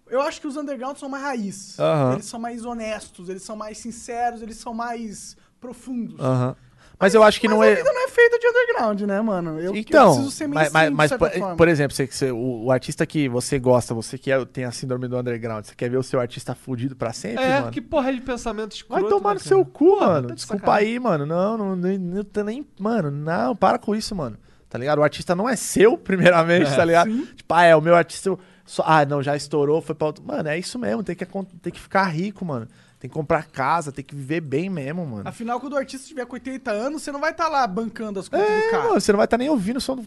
eu 0.09 0.21
acho 0.23 0.41
que 0.41 0.47
os 0.47 0.57
undergrounds 0.57 1.01
são 1.01 1.09
mais 1.09 1.25
raiz. 1.25 1.77
Aham. 1.81 2.13
Eles 2.13 2.27
são 2.27 2.39
mais 2.39 2.65
honestos, 2.65 3.29
eles 3.29 3.43
são 3.43 3.57
mais 3.57 3.79
sinceros, 3.79 4.43
eles 4.43 4.59
são 4.59 4.73
mais 4.73 5.37
profundos. 5.61 6.21
Aham. 6.21 6.55
Mas 6.99 7.15
eu 7.15 7.23
acho 7.23 7.39
que 7.41 7.47
Mas 7.47 7.57
não 7.57 7.63
a 7.63 7.67
é. 7.67 7.75
vida 7.75 7.93
não 7.93 8.05
é 8.05 8.09
feita 8.09 8.39
de 8.39 8.47
underground, 8.47 9.01
né, 9.03 9.21
mano? 9.21 9.51
Eu, 9.61 9.67
eu 9.67 9.77
Então, 9.77 10.13
preciso 10.15 10.31
ser 10.31 10.47
mas, 10.47 10.73
mas, 10.73 10.91
mainstream, 10.91 11.19
mas, 11.21 11.33
de 11.33 11.41
por, 11.41 11.57
por 11.57 11.69
exemplo, 11.69 11.95
você, 11.95 12.07
você- 12.07 12.31
o, 12.33 12.65
o 12.65 12.73
artista 12.73 13.05
que 13.05 13.29
você 13.29 13.59
gosta, 13.59 13.93
você 13.93 14.17
que 14.17 14.31
é- 14.33 14.43
tem 14.47 14.65
a 14.65 14.71
síndrome 14.73 15.07
do 15.07 15.19
underground, 15.19 15.65
você 15.67 15.75
quer 15.75 15.91
ver 15.91 15.99
o 15.99 16.03
seu 16.03 16.19
artista 16.19 16.55
fudido 16.55 16.97
pra 16.97 17.13
sempre, 17.13 17.45
É, 17.45 17.61
mano? 17.61 17.71
que 17.73 17.83
porra 17.83 18.13
de 18.15 18.21
pensamento 18.23 18.73
escroto. 18.75 19.03
Vai 19.03 19.11
tomar 19.11 19.31
né, 19.31 19.35
no 19.35 19.41
seu 19.41 19.63
cu, 19.65 19.97
Porra, 19.97 20.07
mano. 20.07 20.29
tá 20.29 20.35
de 20.35 20.41
Desculpa 20.41 20.75
aí, 20.75 20.99
mano. 20.99 21.27
Não, 21.27 21.59
não, 21.59 21.77
não 21.77 22.25
tá 22.25 22.43
nem. 22.43 22.67
Mano, 22.81 23.11
não, 23.11 23.55
para 23.55 23.79
com 23.79 23.95
isso, 23.95 24.15
mano. 24.15 24.39
Tá 24.69 24.79
ligado? 24.79 24.99
O 24.99 25.03
artista 25.03 25.35
não 25.35 25.47
é 25.49 25.55
seu, 25.55 25.97
primeiramente, 25.99 26.75
tá 26.75 26.85
ligado? 26.85 27.11
Tipo, 27.37 27.53
ah, 27.55 27.63
é 27.65 27.77
o 27.77 27.81
meu 27.83 27.95
artista. 27.95 28.31
eu 28.31 28.39
só- 28.65 28.83
ah, 28.87 29.05
não, 29.05 29.23
já 29.23 29.37
estourou, 29.37 29.83
foi 29.83 29.95
pra 29.95 30.07
outro. 30.07 30.25
Mano, 30.25 30.49
é 30.49 30.59
isso 30.59 30.79
mesmo. 30.79 31.03
Tem 31.05 31.15
que, 31.15 31.27
tem 31.27 31.73
que 31.73 31.81
ficar 31.81 32.05
rico, 32.05 32.43
mano. 32.45 32.67
Tem 33.07 33.11
que 33.11 33.15
comprar 33.15 33.47
casa, 33.47 33.93
tem 33.93 34.05
que 34.05 34.17
viver 34.17 34.41
bem 34.41 34.69
mesmo, 34.69 35.07
mano. 35.07 35.29
Afinal, 35.29 35.61
quando 35.61 35.75
o 35.75 35.77
artista 35.77 36.09
tiver 36.09 36.27
com 36.27 36.35
80 36.35 36.73
anos, 36.73 37.03
você 37.03 37.13
não 37.13 37.21
vai 37.21 37.31
estar 37.31 37.47
lá 37.49 37.65
bancando 37.65 38.19
as 38.19 38.29
contas 38.29 38.45
do 38.45 38.53
É, 38.53 38.71
cara. 38.73 38.83
mano, 38.89 39.01
você 39.01 39.13
não 39.13 39.17
vai 39.19 39.27
estar 39.27 39.39
nem 39.39 39.49
ouvindo 39.49 39.77
o 39.77 39.81
som 39.81 39.95
do. 39.95 40.05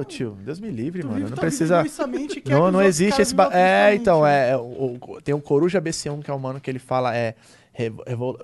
Ô, 0.00 0.02
tio, 0.04 0.38
Deus 0.42 0.58
me 0.58 0.70
livre, 0.70 1.02
mano. 1.02 1.16
vive 1.16 1.30
Não 1.30 1.36
precisa. 1.36 1.84
que 2.42 2.50
Não, 2.50 2.72
não 2.72 2.80
existe 2.82 3.20
esse. 3.20 3.34
Ba... 3.34 3.50
É, 3.52 3.94
então, 3.94 4.26
é. 4.26 4.56
o- 4.56 4.98
o- 4.98 5.20
tem 5.20 5.34
o 5.34 5.40
Coruja 5.42 5.78
BC1, 5.78 6.22
que 6.22 6.30
é 6.30 6.34
um 6.34 6.38
mano 6.38 6.58
que 6.58 6.70
ele 6.70 6.78
fala. 6.78 7.14
É, 7.14 7.34
revo- 7.70 8.02
revol- 8.06 8.38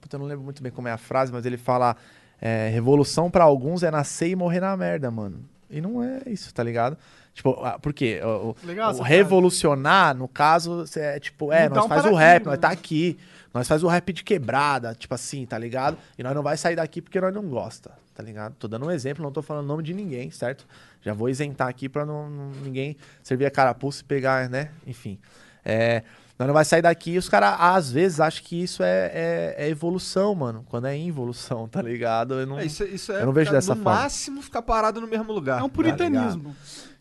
puta, 0.00 0.16
eu 0.16 0.18
não 0.18 0.26
lembro 0.26 0.42
muito 0.44 0.60
bem 0.60 0.72
como 0.72 0.88
é 0.88 0.92
a 0.92 0.98
frase, 0.98 1.32
mas 1.32 1.46
ele 1.46 1.56
fala. 1.56 1.96
é, 2.40 2.68
revolução 2.68 3.30
pra 3.30 3.44
alguns 3.44 3.82
é 3.84 3.90
nascer 3.90 4.28
e 4.28 4.34
morrer 4.36 4.58
na 4.60 4.76
merda, 4.76 5.08
mano. 5.10 5.38
E 5.70 5.80
não 5.80 6.02
é 6.02 6.20
isso, 6.26 6.52
tá 6.52 6.62
ligado? 6.62 6.96
Tipo, 7.32 7.58
ah, 7.64 7.78
por 7.78 7.92
quê? 7.94 8.20
O, 8.24 8.50
o- 8.50 8.56
Legal 8.64 8.94
o 8.94 9.02
revolucionar, 9.02 10.14
no 10.16 10.26
caso, 10.28 10.84
é 10.96 11.18
tipo, 11.18 11.52
é, 11.52 11.64
Mudar 11.68 11.74
nós 11.76 11.84
um 11.84 11.88
faz 11.88 12.04
o 12.06 12.14
rap, 12.14 12.44
nós 12.44 12.52
né? 12.54 12.58
tá 12.58 12.68
aqui. 12.70 13.18
Nós 13.56 13.66
faz 13.68 13.82
o 13.82 13.88
rap 13.88 14.12
de 14.12 14.22
quebrada, 14.22 14.94
tipo 14.94 15.14
assim, 15.14 15.46
tá 15.46 15.58
ligado? 15.58 15.96
E 16.18 16.22
nós 16.22 16.34
não 16.34 16.42
vai 16.42 16.56
sair 16.56 16.76
daqui 16.76 17.00
porque 17.00 17.20
nós 17.20 17.32
não 17.34 17.42
gosta, 17.44 17.92
tá 18.14 18.22
ligado? 18.22 18.54
Tô 18.58 18.68
dando 18.68 18.86
um 18.86 18.90
exemplo, 18.90 19.22
não 19.24 19.32
tô 19.32 19.40
falando 19.42 19.66
nome 19.66 19.82
de 19.82 19.94
ninguém, 19.94 20.30
certo? 20.30 20.66
Já 21.02 21.12
vou 21.14 21.28
isentar 21.28 21.68
aqui 21.68 21.88
pra 21.88 22.04
não, 22.04 22.28
não- 22.28 22.50
ninguém 22.62 22.96
servir 23.22 23.46
a 23.46 23.50
carapuça 23.50 24.02
e 24.02 24.04
pegar, 24.04 24.48
né? 24.50 24.70
Enfim. 24.86 25.18
É, 25.64 26.02
nós 26.38 26.46
não 26.46 26.52
vai 26.54 26.64
sair 26.66 26.82
daqui 26.82 27.12
e 27.12 27.18
os 27.18 27.28
caras, 27.30 27.56
às 27.58 27.90
vezes, 27.90 28.20
acham 28.20 28.44
que 28.44 28.62
isso 28.62 28.82
é, 28.82 29.10
é- 29.14 29.54
é 29.56 29.68
evolução, 29.70 30.34
mano. 30.34 30.64
Quando 30.68 30.86
é 30.86 30.96
involução, 30.96 31.66
tá 31.66 31.80
ligado? 31.80 32.34
Eu 32.34 32.46
não, 32.46 32.58
É, 32.58 32.66
isso, 32.66 32.84
isso 32.84 33.10
é 33.10 33.22
Eu 33.22 33.26
não 33.26 33.32
vejo 33.32 33.50
dessa 33.50 33.74
no 33.74 33.82
forma. 33.82 34.00
máximo 34.00 34.42
ficar 34.42 34.60
parado 34.62 35.00
no 35.00 35.06
mesmo 35.08 35.32
lugar. 35.32 35.60
É 35.60 35.62
um 35.62 35.68
tá 35.68 35.74
puritanismo. 35.74 36.54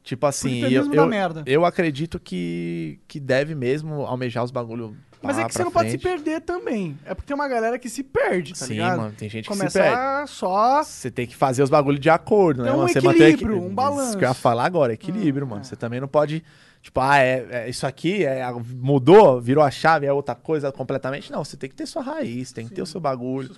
Tipo 0.04 0.26
assim, 0.28 0.60
eu, 0.60 0.84
Puritanismo 0.84 0.96
da 0.96 1.02
eu, 1.02 1.08
merda. 1.08 1.44
eu 1.48 1.66
acredito 1.66 2.20
que, 2.20 3.00
que 3.08 3.20
deve 3.20 3.56
mesmo 3.56 4.06
almejar 4.06 4.44
os 4.44 4.52
bagulho. 4.52 4.96
Mas 5.26 5.38
é 5.40 5.46
que 5.46 5.54
você 5.54 5.64
não 5.64 5.72
pode 5.72 5.92
se 5.92 5.98
frente. 5.98 6.14
perder 6.24 6.42
também. 6.42 6.98
É 7.06 7.14
porque 7.14 7.28
tem 7.28 7.36
uma 7.36 7.48
galera 7.48 7.78
que 7.80 7.90
se 7.90 8.04
perde, 8.04 8.54
tá 8.54 8.66
Sim, 8.66 8.74
ligado? 8.74 8.98
mano, 9.02 9.14
tem 9.18 9.30
gente 9.30 9.48
que 9.48 9.54
se 9.54 9.58
Começa 9.60 9.80
perde. 9.80 9.96
a 9.98 10.26
só... 10.28 10.84
Você 10.84 11.10
tem 11.12 11.26
que 11.28 11.36
fazer 11.36 11.64
os 11.64 11.70
bagulhos 11.70 12.00
de 12.00 12.10
acordo, 12.10 12.64
né? 12.64 12.70
Tem 12.70 12.76
um 12.80 12.84
mano? 12.84 12.90
Equilíbrio, 12.92 13.58
equi- 13.58 13.66
um 13.66 13.74
balanço. 13.74 14.10
Isso 14.10 14.18
que 14.18 14.26
eu 14.26 14.30
ia 14.30 14.34
falar 14.34 14.66
agora, 14.66 14.94
equilíbrio, 14.94 15.46
Hum, 15.46 15.50
mano. 15.50 15.62
é. 15.62 15.64
Você 15.66 15.76
também 15.76 16.00
não 16.00 16.08
pode, 16.08 16.44
tipo, 16.82 17.00
ah, 17.00 17.18
é, 17.18 17.46
é 17.52 17.70
isso 17.70 17.86
aqui 17.88 18.24
é, 18.26 18.46
mudou, 18.76 19.40
virou 19.42 19.64
a 19.64 19.72
chave, 19.72 20.06
é 20.06 20.14
outra 20.14 20.36
coisa 20.36 20.72
completamente. 20.72 21.32
Não, 21.32 21.44
você 21.44 21.58
tem 21.58 21.70
que 21.70 21.76
ter 21.76 21.86
sua 21.86 22.02
raiz, 22.02 22.52
tem 22.52 22.68
que 22.68 22.74
ter 22.74 22.82
o 22.82 22.86
seu 22.86 23.00
bagulho. 23.02 23.56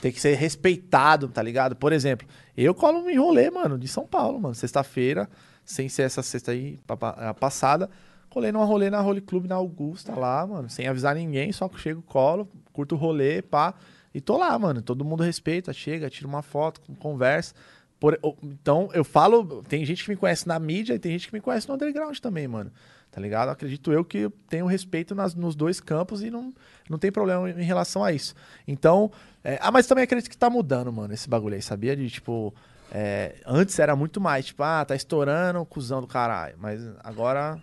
Tem 0.00 0.10
que 0.12 0.20
ser 0.20 0.34
respeitado, 0.36 1.28
tá 1.28 1.42
ligado? 1.42 1.74
Por 1.76 1.92
exemplo, 1.92 2.26
eu 2.56 2.74
colo 2.74 3.00
um 3.04 3.10
enrolê, 3.10 3.50
mano, 3.50 3.78
de 3.78 3.88
São 3.88 4.06
Paulo, 4.06 4.40
mano. 4.40 4.54
Sexta-feira, 4.54 5.28
sem 5.64 5.88
ser 5.88 6.02
essa 6.02 6.22
sexta 6.22 6.52
aí 6.52 6.78
a 7.18 7.34
passada, 7.34 7.88
colei 8.30 8.50
numa 8.52 8.64
rolê 8.64 8.88
na 8.88 9.00
Rolê 9.00 9.20
Clube 9.20 9.48
na 9.48 9.56
Augusta 9.56 10.14
lá, 10.14 10.46
mano, 10.46 10.70
sem 10.70 10.86
avisar 10.86 11.14
ninguém, 11.14 11.52
só 11.52 11.68
que 11.68 11.78
chego, 11.78 12.00
colo, 12.02 12.48
curto 12.72 12.94
o 12.94 12.98
rolê, 12.98 13.42
pá, 13.42 13.74
e 14.14 14.20
tô 14.20 14.36
lá, 14.38 14.58
mano. 14.58 14.80
Todo 14.80 15.04
mundo 15.04 15.22
respeita, 15.22 15.72
chega, 15.72 16.08
tira 16.08 16.26
uma 16.28 16.42
foto, 16.42 16.80
conversa. 16.98 17.54
Por- 17.98 18.18
então, 18.42 18.88
eu 18.94 19.04
falo, 19.04 19.62
tem 19.64 19.84
gente 19.84 20.02
que 20.04 20.10
me 20.10 20.16
conhece 20.16 20.48
na 20.48 20.58
mídia 20.58 20.94
e 20.94 20.98
tem 20.98 21.12
gente 21.12 21.28
que 21.28 21.34
me 21.34 21.40
conhece 21.40 21.68
no 21.68 21.74
underground 21.74 22.16
também, 22.18 22.48
mano. 22.48 22.72
Tá 23.10 23.20
ligado? 23.20 23.48
Acredito 23.50 23.92
eu 23.92 24.04
que 24.04 24.30
tenho 24.48 24.66
respeito 24.66 25.14
nas- 25.14 25.34
nos 25.34 25.54
dois 25.54 25.80
campos 25.80 26.22
e 26.22 26.30
não, 26.30 26.54
não 26.88 26.96
tem 26.96 27.10
problema 27.12 27.50
em 27.50 27.62
relação 27.64 28.02
a 28.04 28.12
isso. 28.12 28.34
Então, 28.66 29.10
é, 29.44 29.58
ah, 29.60 29.70
mas 29.70 29.86
também 29.86 30.04
acredito 30.04 30.30
que 30.30 30.38
tá 30.38 30.48
mudando, 30.48 30.92
mano, 30.92 31.12
esse 31.12 31.28
bagulho 31.28 31.56
aí, 31.56 31.62
sabia? 31.62 31.94
De 31.96 32.08
tipo, 32.08 32.54
é, 32.92 33.36
antes 33.46 33.78
era 33.78 33.94
muito 33.94 34.20
mais, 34.20 34.46
tipo, 34.46 34.62
ah, 34.62 34.84
tá 34.84 34.96
estourando, 34.96 35.64
cuzão 35.64 36.00
do 36.00 36.06
caralho. 36.06 36.56
Mas 36.58 36.80
agora 37.04 37.60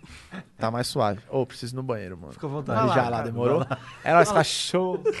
tá 0.56 0.70
mais 0.70 0.86
suave. 0.86 1.20
Ô, 1.30 1.44
preciso 1.44 1.74
ir 1.74 1.76
no 1.76 1.82
banheiro, 1.82 2.16
mano. 2.16 2.32
Fica 2.32 2.46
à 2.46 2.50
vontade. 2.50 2.78
Vai 2.78 2.88
lá, 2.88 2.94
já 2.94 3.02
lá, 3.04 3.10
cara. 3.18 3.24
demorou? 3.24 3.66
É 4.02 4.12
nóis, 4.12 4.32
cachorro. 4.32 5.02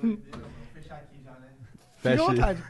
Fique 0.00 0.22
à 1.30 2.10
Fecha 2.10 2.10
aí. 2.10 2.16
vontade. 2.16 2.64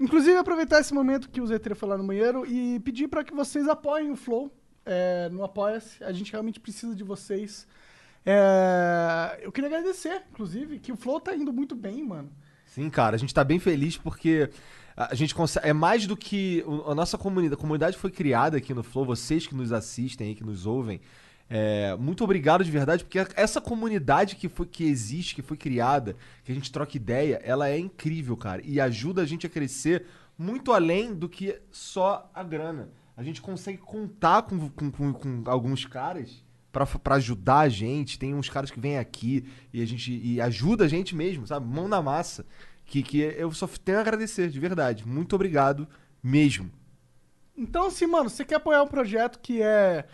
Inclusive, 0.00 0.36
aproveitar 0.38 0.80
esse 0.80 0.94
momento 0.94 1.28
que 1.28 1.40
o 1.40 1.44
Z3 1.44 1.74
foi 1.74 1.88
lá 1.88 1.98
no 1.98 2.04
banheiro 2.04 2.46
e 2.46 2.80
pedir 2.80 3.08
pra 3.08 3.22
que 3.22 3.34
vocês 3.34 3.68
apoiem 3.68 4.10
o 4.10 4.16
Flow 4.16 4.50
é, 4.84 5.28
no 5.28 5.44
Apoia-se. 5.44 6.02
A 6.02 6.10
gente 6.12 6.32
realmente 6.32 6.58
precisa 6.58 6.94
de 6.94 7.04
vocês. 7.04 7.66
É, 8.24 9.38
eu 9.42 9.52
queria 9.52 9.68
agradecer, 9.68 10.22
inclusive, 10.30 10.78
que 10.78 10.92
o 10.92 10.96
Flow 10.96 11.20
tá 11.20 11.34
indo 11.34 11.52
muito 11.52 11.74
bem, 11.74 12.02
mano. 12.06 12.30
Sim, 12.74 12.88
cara, 12.90 13.16
a 13.16 13.18
gente 13.18 13.34
tá 13.34 13.42
bem 13.42 13.58
feliz 13.58 13.96
porque 13.96 14.48
a 14.96 15.14
gente 15.14 15.34
consegue. 15.34 15.66
É 15.68 15.72
mais 15.72 16.06
do 16.06 16.16
que. 16.16 16.64
A 16.86 16.94
nossa 16.94 17.16
comunidade. 17.18 17.54
A 17.54 17.60
comunidade 17.60 17.96
foi 17.96 18.10
criada 18.10 18.56
aqui 18.58 18.72
no 18.74 18.82
Flow, 18.82 19.04
vocês 19.04 19.46
que 19.46 19.54
nos 19.54 19.72
assistem 19.72 20.28
aí, 20.28 20.34
que 20.34 20.44
nos 20.44 20.66
ouvem. 20.66 21.00
é, 21.48 21.96
muito 21.96 22.22
obrigado 22.22 22.62
de 22.64 22.70
verdade, 22.70 23.02
porque 23.04 23.18
essa 23.34 23.60
comunidade 23.60 24.36
que, 24.36 24.48
foi, 24.48 24.66
que 24.66 24.84
existe, 24.84 25.34
que 25.34 25.42
foi 25.42 25.56
criada, 25.56 26.14
que 26.44 26.52
a 26.52 26.54
gente 26.54 26.70
troca 26.70 26.96
ideia, 26.96 27.40
ela 27.42 27.68
é 27.68 27.76
incrível, 27.78 28.36
cara. 28.36 28.62
E 28.64 28.80
ajuda 28.80 29.22
a 29.22 29.26
gente 29.26 29.46
a 29.46 29.50
crescer 29.50 30.06
muito 30.38 30.72
além 30.72 31.12
do 31.12 31.28
que 31.28 31.60
só 31.72 32.30
a 32.32 32.42
grana. 32.44 32.88
A 33.16 33.22
gente 33.24 33.42
consegue 33.42 33.78
contar 33.78 34.42
com, 34.42 34.68
com, 34.70 34.90
com- 34.92 35.12
com 35.12 35.42
alguns 35.46 35.84
caras 35.84 36.42
pra, 36.72 36.86
pra 36.86 37.16
ajudar 37.16 37.60
a 37.60 37.68
gente. 37.68 38.18
Tem 38.18 38.34
uns 38.34 38.48
caras 38.48 38.70
que 38.70 38.80
vêm 38.80 38.98
aqui 38.98 39.44
e 39.72 39.82
a 39.82 39.86
gente 39.86 40.12
e 40.12 40.40
ajuda 40.40 40.84
a 40.84 40.88
gente 40.88 41.14
mesmo, 41.14 41.46
sabe? 41.46 41.66
Mão 41.66 41.88
na 41.88 42.00
massa. 42.02 42.44
Que, 42.84 43.02
que 43.02 43.18
eu 43.20 43.52
só 43.52 43.68
tenho 43.84 43.98
a 43.98 44.00
agradecer, 44.00 44.48
de 44.50 44.58
verdade. 44.58 45.06
Muito 45.06 45.34
obrigado 45.36 45.86
mesmo. 46.22 46.70
Então, 47.56 47.86
assim, 47.86 48.06
mano, 48.06 48.28
você 48.30 48.44
quer 48.44 48.56
apoiar 48.56 48.82
um 48.82 48.88
projeto 48.88 49.38
que 49.40 49.62
é 49.62 50.06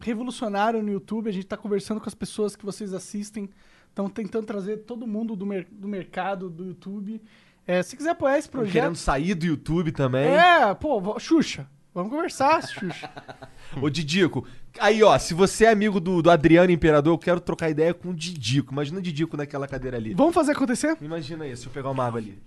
revolucionário 0.00 0.82
no 0.82 0.90
YouTube, 0.90 1.28
a 1.28 1.32
gente 1.32 1.46
tá 1.46 1.56
conversando 1.56 2.00
com 2.00 2.08
as 2.08 2.14
pessoas 2.14 2.54
que 2.56 2.64
vocês 2.64 2.92
assistem, 2.92 3.48
Estamos 3.88 4.12
tentando 4.12 4.46
trazer 4.46 4.76
todo 4.84 5.08
mundo 5.08 5.34
do, 5.34 5.44
mer- 5.44 5.66
do 5.72 5.88
mercado, 5.88 6.48
do 6.48 6.64
YouTube. 6.66 7.20
É, 7.66 7.82
se 7.82 7.96
quiser 7.96 8.10
apoiar 8.10 8.38
esse 8.38 8.48
Tão 8.48 8.60
projeto. 8.60 8.72
querendo 8.74 8.94
sair 8.96 9.34
do 9.34 9.44
YouTube 9.44 9.90
também. 9.90 10.28
É, 10.28 10.72
pô, 10.74 11.18
Xuxa. 11.18 11.68
Vamos 11.98 12.12
conversar, 12.12 12.62
Xuxa. 12.62 13.10
Ô, 13.82 13.90
Didico, 13.90 14.46
aí 14.78 15.02
ó, 15.02 15.18
se 15.18 15.34
você 15.34 15.64
é 15.64 15.70
amigo 15.70 15.98
do, 15.98 16.22
do 16.22 16.30
Adriano 16.30 16.70
Imperador, 16.70 17.12
eu 17.12 17.18
quero 17.18 17.40
trocar 17.40 17.70
ideia 17.70 17.92
com 17.92 18.10
o 18.10 18.14
Didico. 18.14 18.72
Imagina 18.72 19.00
o 19.00 19.02
Didico 19.02 19.36
naquela 19.36 19.66
cadeira 19.66 19.96
ali. 19.96 20.14
Vamos 20.14 20.32
fazer 20.32 20.52
acontecer? 20.52 20.96
Imagina 21.00 21.44
isso, 21.44 21.66
eu 21.66 21.72
pegar 21.72 21.90
uma 21.90 22.06
água 22.06 22.20
ali. 22.20 22.38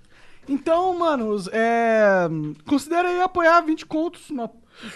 Então, 0.48 0.98
manos, 0.98 1.50
é, 1.52 2.30
considera 2.66 3.10
aí 3.10 3.20
apoiar 3.20 3.60
20 3.60 3.86
contos 3.88 4.30
no, 4.30 4.50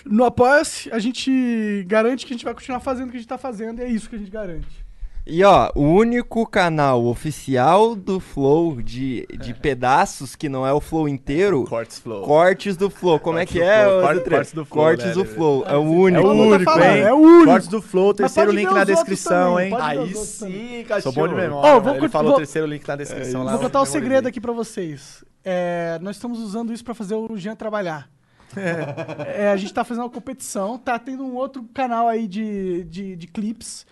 no 0.06 0.24
Apoia-se. 0.24 0.90
A 0.90 1.00
gente 1.00 1.84
garante 1.86 2.26
que 2.26 2.32
a 2.34 2.36
gente 2.38 2.46
vai 2.46 2.54
continuar 2.54 2.80
fazendo 2.80 3.10
o 3.10 3.12
que 3.12 3.18
a 3.18 3.20
gente 3.20 3.30
tá 3.30 3.38
fazendo 3.38 3.80
e 3.80 3.84
é 3.84 3.90
isso 3.90 4.10
que 4.10 4.16
a 4.16 4.20
gente 4.20 4.32
garante. 4.32 4.85
E 5.28 5.44
ó, 5.44 5.72
o 5.74 5.82
único 5.82 6.46
canal 6.46 7.04
oficial 7.06 7.96
do 7.96 8.20
Flow 8.20 8.80
de, 8.80 9.26
de 9.40 9.52
É. 9.52 9.54
pedaços, 9.56 10.36
que 10.36 10.48
não 10.48 10.68
é 10.68 10.72
o 10.72 10.80
Flow 10.80 11.10
inteiro, 11.10 11.64
Cortes 11.66 11.98
Flow. 11.98 12.22
Cortes 12.24 12.78
do 12.78 12.92
Flow. 12.92 13.20
Como 13.20 13.40
é 13.40 13.42
Cortes 13.42 13.54
que 13.54 13.60
do 13.60 13.66
é? 13.66 13.84
Flow, 13.86 13.98
ô, 13.98 14.02
corte- 14.04 14.16
Dutra? 14.20 14.36
cortes 14.36 14.54
do 14.54 14.66
Flow, 14.66 14.84
Cortes 14.86 15.06
né, 15.08 15.14
do? 15.14 15.26
Flow. 15.26 15.64
É 15.66 15.72
o 15.72 15.74
É 15.74 15.78
único. 15.80 16.28
o 16.28 16.36
mundo 16.36 16.50
tá 16.50 16.56
único, 16.58 16.72
falando, 16.72 16.96
hein? 16.96 17.02
é 17.02 17.14
o 17.14 17.18
único. 17.18 17.46
Cortes 17.46 17.68
do 17.70 17.82
Flow, 17.82 18.14
terceiro 18.14 18.52
link 18.52 18.72
na 18.72 18.84
descrição, 18.84 19.60
hein? 19.60 19.74
Aí 19.80 20.14
sim, 20.16 20.78
Sou 20.78 20.86
cachorro. 20.86 21.16
bom 21.16 21.28
de 21.28 21.34
memória. 21.36 21.72
Ó, 21.76 21.80
vou 21.80 21.96
Ele 21.96 22.10
falou 22.10 22.30
vou- 22.34 22.38
terceiro 22.38 22.68
link 22.68 22.88
na 22.88 22.96
descrição 22.96 23.44
lá. 23.44 23.52
Vou 23.54 23.62
contar 23.62 23.80
o 23.80 23.82
memorizei. 23.82 24.02
segredo 24.02 24.28
aqui 24.28 24.40
pra 24.40 24.54
vocês. 24.54 25.26
É, 25.44 25.98
nós 26.04 26.18
estamos 26.18 26.40
usando 26.40 26.72
isso 26.72 26.84
pra 26.84 26.94
fazer 26.94 27.16
o 27.16 27.36
Jean 27.36 27.56
trabalhar. 27.56 28.08
É, 29.36 29.50
a 29.52 29.58
gente 29.58 29.74
tá 29.74 29.84
fazendo 29.84 30.04
uma 30.04 30.10
competição, 30.10 30.78
tá 30.78 30.98
tendo 31.00 31.24
um 31.26 31.34
outro 31.36 31.64
canal 31.74 32.08
aí 32.08 32.28
de, 32.28 32.84
de, 32.86 33.16
de 33.16 33.28
clips. 33.28 33.86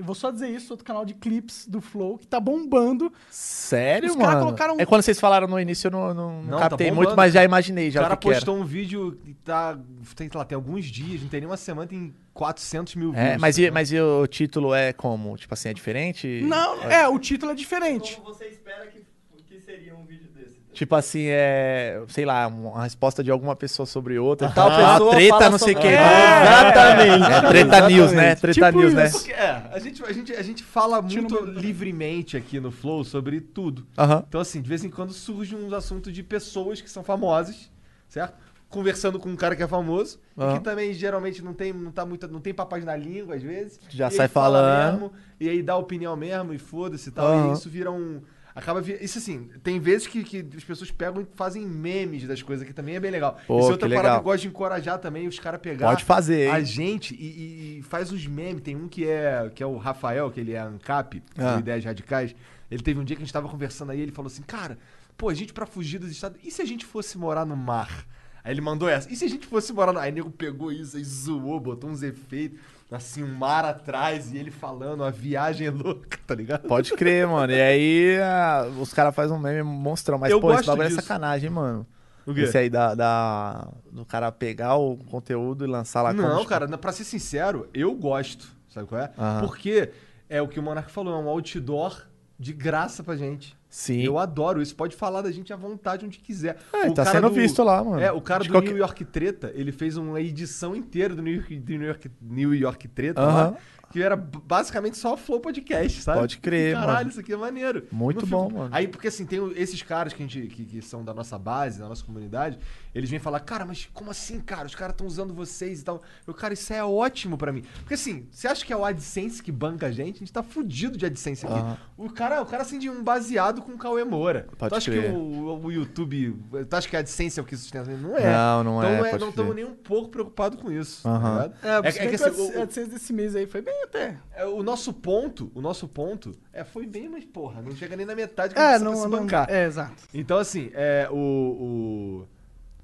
Vou 0.00 0.14
só 0.14 0.30
dizer 0.30 0.48
isso, 0.48 0.72
outro 0.72 0.86
canal 0.86 1.04
de 1.04 1.12
clips 1.12 1.66
do 1.68 1.82
Flow, 1.82 2.16
que 2.16 2.26
tá 2.26 2.40
bombando. 2.40 3.12
Sério, 3.30 4.08
Os 4.08 4.16
mano? 4.16 4.40
colocaram- 4.40 4.76
É 4.78 4.86
quando 4.86 5.02
vocês 5.02 5.20
falaram 5.20 5.46
no 5.46 5.60
início, 5.60 5.88
eu 5.88 5.90
não, 5.90 6.14
não, 6.14 6.42
não 6.42 6.58
tá 6.58 6.70
captei 6.70 6.88
bombando. 6.88 7.08
muito, 7.08 7.16
mas 7.16 7.34
já 7.34 7.44
imaginei 7.44 7.88
O 7.88 7.90
já 7.90 8.00
cara 8.00 8.14
o 8.14 8.16
que 8.16 8.22
que 8.22 8.28
era. 8.28 8.36
postou 8.36 8.56
um 8.56 8.64
vídeo 8.64 9.20
e 9.26 9.34
tá. 9.34 9.78
Tem, 10.14 10.30
sei 10.30 10.38
lá, 10.38 10.44
tem 10.46 10.56
alguns 10.56 10.86
dias, 10.86 11.20
não 11.20 11.28
tem 11.28 11.40
nem 11.40 11.48
uma 11.50 11.58
semana, 11.58 11.86
tem 11.86 12.14
400 12.32 12.94
mil 12.94 13.12
views. 13.12 13.26
É, 13.26 13.36
mas, 13.38 13.58
e, 13.58 13.70
mas 13.70 13.92
e 13.92 14.00
o 14.00 14.26
título 14.26 14.72
é 14.74 14.94
como? 14.94 15.36
Tipo 15.36 15.52
assim, 15.52 15.68
é 15.68 15.74
diferente? 15.74 16.40
Não, 16.42 16.82
é, 16.90 17.06
o 17.06 17.18
título 17.18 17.52
é 17.52 17.54
diferente. 17.54 18.18
você 18.24 18.46
espera 18.46 18.86
que, 18.86 19.04
que 19.46 19.60
seria 19.60 19.94
um 19.94 20.04
vídeo 20.06 20.28
desse? 20.34 20.56
Tipo 20.76 20.94
assim, 20.94 21.24
é. 21.26 22.02
Sei 22.08 22.24
lá, 22.26 22.46
uma 22.48 22.82
resposta 22.82 23.24
de 23.24 23.30
alguma 23.30 23.56
pessoa 23.56 23.86
sobre 23.86 24.18
outra. 24.18 24.50
Tal 24.50 24.68
Ah, 24.70 24.92
pessoa 24.92 25.10
treta, 25.14 25.38
fala 25.38 25.50
não 25.50 25.58
sei 25.58 25.72
o 25.74 25.76
sobre- 25.76 25.88
que. 25.90 25.94
É, 25.96 26.42
exatamente. 26.42 27.32
É, 27.32 27.48
treta 27.48 27.88
news, 27.88 28.12
né? 28.12 28.34
Treta 28.34 28.66
Tipo 28.66 28.78
news, 28.80 28.92
né? 28.94 29.06
isso. 29.06 29.18
Porque, 29.18 29.32
é, 29.32 29.70
a 29.72 29.78
gente, 29.78 30.04
a 30.04 30.12
gente, 30.12 30.32
a 30.34 30.42
gente 30.42 30.62
fala 30.62 31.00
muito 31.00 31.44
livremente 31.46 32.36
aqui 32.36 32.60
no 32.60 32.70
Flow 32.70 33.02
sobre 33.04 33.40
tudo. 33.40 33.86
Então, 34.28 34.40
assim, 34.40 34.60
de 34.60 34.68
vez 34.68 34.84
em 34.84 34.90
quando 34.90 35.12
surge 35.12 35.56
uns 35.56 35.72
assuntos 35.72 36.12
de 36.12 36.22
pessoas 36.22 36.80
que 36.80 36.90
são 36.90 37.02
famosas, 37.02 37.70
certo? 38.08 38.34
Conversando 38.68 39.18
com 39.18 39.28
um 39.30 39.36
cara 39.36 39.54
que 39.56 39.62
é 39.62 39.66
famoso, 39.66 40.18
e 40.36 40.54
que 40.58 40.60
também 40.64 40.92
geralmente 40.92 41.42
não 41.42 41.54
tem, 41.54 41.72
não 41.72 41.90
tá 41.92 42.04
muito, 42.04 42.26
não 42.28 42.40
tem 42.40 42.52
papas 42.52 42.84
na 42.84 42.96
língua, 42.96 43.36
às 43.36 43.42
vezes. 43.42 43.78
Já 43.88 44.08
E 44.08 44.10
sai 44.10 44.26
aí 44.26 44.28
fala 44.28 44.58
falando. 44.58 44.92
mesmo, 44.92 45.12
e 45.40 45.48
aí 45.48 45.62
dá 45.62 45.76
opinião 45.76 46.16
mesmo, 46.16 46.52
e 46.52 46.58
foda-se 46.58 47.08
e 47.08 47.12
tal. 47.12 47.48
E 47.50 47.52
isso 47.54 47.70
vira 47.70 47.90
um. 47.90 48.20
Acaba 48.56 48.80
Isso 48.80 49.18
assim, 49.18 49.50
tem 49.62 49.78
vezes 49.78 50.06
que, 50.06 50.24
que 50.24 50.44
as 50.56 50.64
pessoas 50.64 50.90
pegam 50.90 51.20
e 51.20 51.26
fazem 51.36 51.66
memes 51.66 52.26
das 52.26 52.40
coisas, 52.42 52.66
que 52.66 52.72
também 52.72 52.96
é 52.96 53.00
bem 53.00 53.10
legal. 53.10 53.38
Pô, 53.46 53.58
isso 53.60 53.68
é 53.68 53.72
outra 53.72 53.88
parada 53.90 54.14
que 54.14 54.20
eu 54.20 54.24
gosto 54.24 54.42
de 54.42 54.48
encorajar 54.48 54.98
também, 54.98 55.28
os 55.28 55.38
caras 55.38 55.60
pegar 55.60 55.88
Pode 55.88 56.04
fazer, 56.04 56.50
a 56.50 56.58
hein? 56.58 56.64
gente 56.64 57.14
e, 57.14 57.78
e- 57.80 57.82
faz 57.82 58.10
uns 58.10 58.26
memes. 58.26 58.62
Tem 58.62 58.74
um 58.74 58.88
que 58.88 59.06
é, 59.06 59.50
que 59.54 59.62
é 59.62 59.66
o 59.66 59.76
Rafael, 59.76 60.30
que 60.30 60.40
ele 60.40 60.54
é 60.54 60.58
ANCAP, 60.58 61.22
Ah. 61.36 61.58
Ideias 61.58 61.84
Radicais. 61.84 62.34
Ele 62.70 62.82
teve 62.82 62.98
um 62.98 63.04
dia 63.04 63.14
que 63.14 63.22
a 63.22 63.26
gente 63.26 63.32
tava 63.32 63.46
conversando 63.46 63.92
aí, 63.92 64.00
ele 64.00 64.10
falou 64.10 64.28
assim, 64.28 64.42
cara, 64.42 64.78
pô, 65.18 65.28
a 65.28 65.34
gente 65.34 65.52
pra 65.52 65.66
fugir 65.66 65.98
dos 65.98 66.10
estados, 66.10 66.38
e 66.42 66.50
se 66.50 66.62
a 66.62 66.64
gente 66.64 66.86
fosse 66.86 67.18
morar 67.18 67.44
no 67.44 67.54
mar? 67.56 68.06
Aí 68.42 68.52
ele 68.54 68.62
mandou 68.62 68.88
essa, 68.88 69.12
e 69.12 69.16
se 69.16 69.24
a 69.24 69.28
gente 69.28 69.46
fosse 69.46 69.70
morar 69.72 69.92
no... 69.92 69.98
Aí 70.00 70.10
o 70.10 70.14
nego 70.14 70.30
pegou 70.30 70.72
isso, 70.72 70.96
aí 70.96 71.04
zoou, 71.04 71.60
botou 71.60 71.90
uns 71.90 72.02
efeitos, 72.02 72.58
assim, 72.90 73.22
um 73.22 73.34
mar 73.34 73.64
atrás, 73.64 74.32
e 74.32 74.38
ele 74.38 74.50
falando, 74.50 75.00
uma 75.00 75.10
viagem 75.10 75.68
louca, 75.70 76.18
tá 76.26 76.34
ligado? 76.34 76.68
Pode 76.68 76.92
crer, 76.94 77.26
mano. 77.26 77.52
E 77.52 77.60
aí 77.60 78.18
ah, 78.20 78.66
os 78.80 78.92
caras 78.92 79.14
fazem 79.14 79.36
um 79.36 79.40
meme 79.40 79.62
monstrão. 79.62 80.18
Mas, 80.18 80.30
Eu 80.30 80.40
pô, 80.40 80.52
esse 80.52 80.66
bagulho 80.66 80.86
é 80.86 80.90
sacanagem, 80.90 81.50
mano. 81.50 81.86
O 82.26 82.34
quê? 82.34 82.40
Esse 82.42 82.58
aí 82.58 82.68
da, 82.68 82.94
da- 82.94 83.68
do 83.92 84.04
cara 84.04 84.32
pegar 84.32 84.74
o 84.76 84.96
conteúdo 84.96 85.64
e 85.64 85.68
lançar 85.68 86.02
lá 86.02 86.12
Não, 86.12 86.36
como- 86.38 86.46
cara, 86.48 86.66
pra 86.76 86.90
ser 86.92 87.04
sincero, 87.04 87.68
eu 87.72 87.94
gosto, 87.94 88.48
sabe 88.68 88.86
qual 88.88 89.00
é? 89.00 89.10
Aham. 89.16 89.40
Porque 89.46 89.90
é 90.28 90.42
o 90.42 90.48
que 90.48 90.58
o 90.58 90.62
Monark 90.62 90.90
falou, 90.90 91.14
é 91.14 91.18
um 91.18 91.28
outdoor 91.28 92.02
de 92.38 92.52
graça 92.52 93.02
pra 93.02 93.16
gente. 93.16 93.56
Sim. 93.68 94.00
Eu 94.02 94.18
adoro 94.18 94.60
isso. 94.62 94.74
Pode 94.74 94.94
falar 94.96 95.22
da 95.22 95.30
gente 95.30 95.52
à 95.52 95.56
vontade 95.56 96.04
onde 96.06 96.18
quiser. 96.18 96.56
É, 96.72 96.90
tá 96.90 97.04
sendo 97.04 97.30
visto 97.30 97.62
lá, 97.62 97.82
mano. 97.82 98.00
É, 98.00 98.10
o 98.12 98.20
cara 98.20 98.42
De 98.42 98.48
do 98.48 98.52
qualquer- 98.52 98.68
New 98.70 98.78
York 98.78 99.04
Treta, 99.06 99.52
ele 99.54 99.72
fez 99.72 99.96
uma 99.96 100.20
edição 100.20 100.74
inteira 100.74 101.14
do 101.14 101.22
New 101.22 101.34
York, 101.34 101.58
do 101.58 101.72
New 101.72 101.86
York, 101.86 102.10
New 102.20 102.54
York 102.54 102.88
Treta 102.88 103.20
Aham. 103.20 103.50
lá, 103.52 103.56
que 103.90 104.02
era 104.02 104.16
basicamente 104.16 104.96
só 104.96 105.16
Flow 105.16 105.40
Podcast, 105.40 106.02
sabe? 106.02 106.20
Pode 106.20 106.38
crer, 106.38 106.74
Caralho, 106.74 106.92
mano. 106.98 107.10
isso 107.10 107.20
aqui 107.20 107.32
é 107.32 107.36
maneiro. 107.36 107.86
Muito 107.92 108.26
bom, 108.26 108.50
mano. 108.50 108.68
Aí, 108.72 108.88
porque 108.88 109.08
assim, 109.08 109.24
tem 109.26 109.40
o- 109.40 109.52
esses 109.56 109.82
caras 109.82 110.12
que, 110.12 110.22
a 110.22 110.26
gente, 110.26 110.46
que, 110.48 110.64
que 110.64 110.82
são 110.82 111.04
da 111.04 111.12
nossa 111.14 111.38
base, 111.38 111.78
da 111.78 111.88
nossa 111.88 112.04
comunidade, 112.04 112.58
eles 112.96 113.10
vêm 113.10 113.18
falar, 113.18 113.40
cara, 113.40 113.64
mas 113.64 113.88
como 113.92 114.10
assim, 114.10 114.40
cara? 114.40 114.66
Os 114.66 114.74
caras 114.74 114.94
estão 114.94 115.06
usando 115.06 115.34
vocês 115.34 115.80
e 115.80 115.84
tal. 115.84 116.02
Eu, 116.26 116.32
cara, 116.34 116.54
isso 116.54 116.72
é 116.72 116.82
ótimo 116.84 117.36
pra 117.36 117.52
mim. 117.52 117.62
Porque 117.80 117.94
assim, 117.94 118.26
você 118.30 118.48
acha 118.48 118.64
que 118.64 118.72
é 118.72 118.76
o 118.76 118.84
AdSense 118.84 119.42
que 119.42 119.52
banca 119.52 119.86
a 119.86 119.90
gente? 119.92 120.16
A 120.16 120.18
gente 120.20 120.32
tá 120.32 120.42
fudido 120.42 120.96
de 120.96 121.04
AdSense 121.06 121.44
aqui. 121.46 121.54
Aham. 121.54 121.76
O 121.96 122.10
cara, 122.10 122.40
o 122.42 122.46
cara 122.46 122.62
acende 122.62 122.88
um 122.90 123.02
baseado 123.02 123.62
com 123.62 123.72
o 123.72 123.78
Cauê 123.78 124.04
Moura. 124.04 124.46
Pode 124.58 124.70
tu 124.70 124.76
acha 124.76 124.90
crer. 124.90 125.10
que 125.10 125.16
o, 125.16 125.60
o 125.64 125.72
YouTube. 125.72 126.36
Tu 126.68 126.74
acha 126.76 126.88
que 126.88 126.96
a 126.96 127.00
AdSense 127.00 127.38
é 127.38 127.42
o 127.42 127.46
que 127.46 127.56
sustenta? 127.56 127.90
Não 127.96 128.16
é. 128.16 128.32
Não, 128.32 128.64
não 128.64 128.78
então 128.78 128.90
é, 128.90 128.98
não 128.98 129.06
é, 129.06 129.18
não 129.18 129.28
estamos 129.30 129.54
nem 129.54 129.64
um 129.64 129.74
pouco 129.74 130.08
preocupados 130.08 130.60
com 130.60 130.70
isso. 130.72 131.02
Tá? 131.02 131.50
É, 131.62 131.68
É, 131.68 131.88
é 131.88 131.92
que 131.92 132.08
que 132.08 132.14
assim, 132.24 132.40
o 132.40 132.58
o- 132.58 132.62
AdSense 132.62 132.90
desse 132.90 133.12
mês 133.12 133.34
aí 133.36 133.46
foi 133.46 133.60
bem 133.62 133.82
até. 133.84 134.18
é, 134.34 134.44
o 134.46 134.62
nosso 134.62 134.92
ponto, 134.92 135.50
o 135.54 135.60
nosso 135.60 135.86
ponto, 135.88 136.34
é, 136.52 136.64
foi 136.64 136.86
bem, 136.86 137.08
mas 137.08 137.24
porra, 137.24 137.60
não 137.62 137.74
chega 137.74 137.96
nem 137.96 138.06
na 138.06 138.14
metade 138.14 138.54
que 138.54 138.60
É, 138.60 138.62
a 138.74 138.78
gente 138.78 138.84
precisa 138.86 138.94
não, 138.96 139.02
se 139.04 139.08
não 139.16 139.20
bancar. 139.22 139.50
É, 139.50 139.64
exato. 139.66 140.02
Então, 140.14 140.38
assim, 140.38 140.70
é, 140.74 141.08
o, 141.10 141.16
o, 141.16 142.28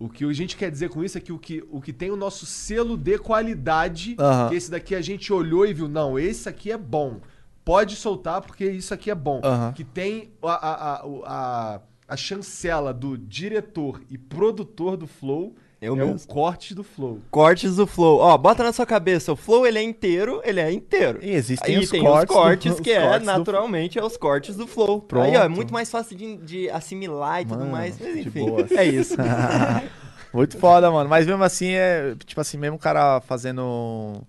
o 0.02 0.08
que 0.08 0.24
a 0.24 0.32
gente 0.32 0.56
quer 0.56 0.68
dizer 0.68 0.88
com 0.90 1.04
isso 1.04 1.16
é 1.16 1.20
que 1.20 1.32
o 1.32 1.38
que, 1.38 1.62
o 1.70 1.80
que 1.80 1.92
tem 1.92 2.10
o 2.10 2.16
nosso 2.16 2.44
selo 2.44 2.96
de 2.96 3.18
qualidade, 3.18 4.16
Aham. 4.18 4.48
que 4.48 4.56
esse 4.56 4.68
daqui 4.68 4.96
a 4.96 5.00
gente 5.00 5.32
olhou 5.32 5.64
e 5.64 5.72
viu, 5.72 5.86
não, 5.86 6.18
esse 6.18 6.48
aqui 6.48 6.72
é 6.72 6.76
bom. 6.76 7.20
Pode 7.64 7.94
soltar 7.94 8.40
porque 8.42 8.68
isso 8.68 8.92
aqui 8.92 9.12
é 9.12 9.14
bom. 9.14 9.40
Aham. 9.44 9.72
Que 9.72 9.84
tem 9.84 10.32
a, 10.42 10.50
a, 10.50 10.72
a, 10.72 11.04
a, 11.24 11.80
a 12.08 12.16
chancela 12.16 12.92
do 12.92 13.16
diretor 13.16 14.02
e 14.10 14.18
produtor 14.18 14.96
do 14.96 15.06
Flow 15.06 15.54
Eu 15.82 15.94
é 15.94 15.96
mesmo. 15.96 16.14
o 16.14 16.26
corte 16.28 16.74
do 16.74 16.84
Flow. 16.84 17.20
Cortes 17.30 17.74
do 17.76 17.86
Flow. 17.86 18.18
Ó, 18.20 18.38
bota 18.38 18.62
na 18.62 18.72
sua 18.72 18.86
cabeça, 18.86 19.32
o 19.32 19.36
Flow 19.36 19.66
ele 19.66 19.78
é 19.78 19.82
inteiro, 19.82 20.40
ele 20.44 20.60
é 20.60 20.70
inteiro. 20.70 21.18
E 21.20 21.30
existem 21.30 21.74
e 21.74 21.78
os 21.80 21.90
tem 21.90 22.00
cortes 22.02 22.30
os 22.30 22.42
cortes 22.42 22.76
do- 22.76 22.82
que 22.84 22.90
os 22.92 22.96
é, 22.96 23.02
cortes 23.02 23.20
do- 23.28 23.38
naturalmente, 23.38 23.98
é 23.98 24.04
os 24.04 24.16
cortes 24.16 24.56
do 24.56 24.66
Flow. 24.66 25.00
Pronto. 25.02 25.24
Aí, 25.26 25.36
ó, 25.36 25.42
é 25.42 25.48
muito 25.48 25.72
mais 25.72 25.90
fácil 25.90 26.16
de, 26.16 26.36
de 26.36 26.70
assimilar 26.70 27.42
e 27.42 27.44
tudo 27.46 27.58
Mano, 27.58 27.72
mais. 27.72 27.98
Mas 28.00 28.12
de 28.14 28.20
enfim, 28.28 28.46
é 28.76 28.84
isso. 28.84 29.16
Muito 30.32 30.56
foda, 30.56 30.90
mano. 30.90 31.10
Mas 31.10 31.26
mesmo 31.26 31.44
assim, 31.44 31.72
é. 31.72 32.14
Tipo 32.24 32.40
assim, 32.40 32.56
mesmo 32.56 32.76
o 32.76 32.80
cara 32.80 33.20
fazendo. 33.20 34.22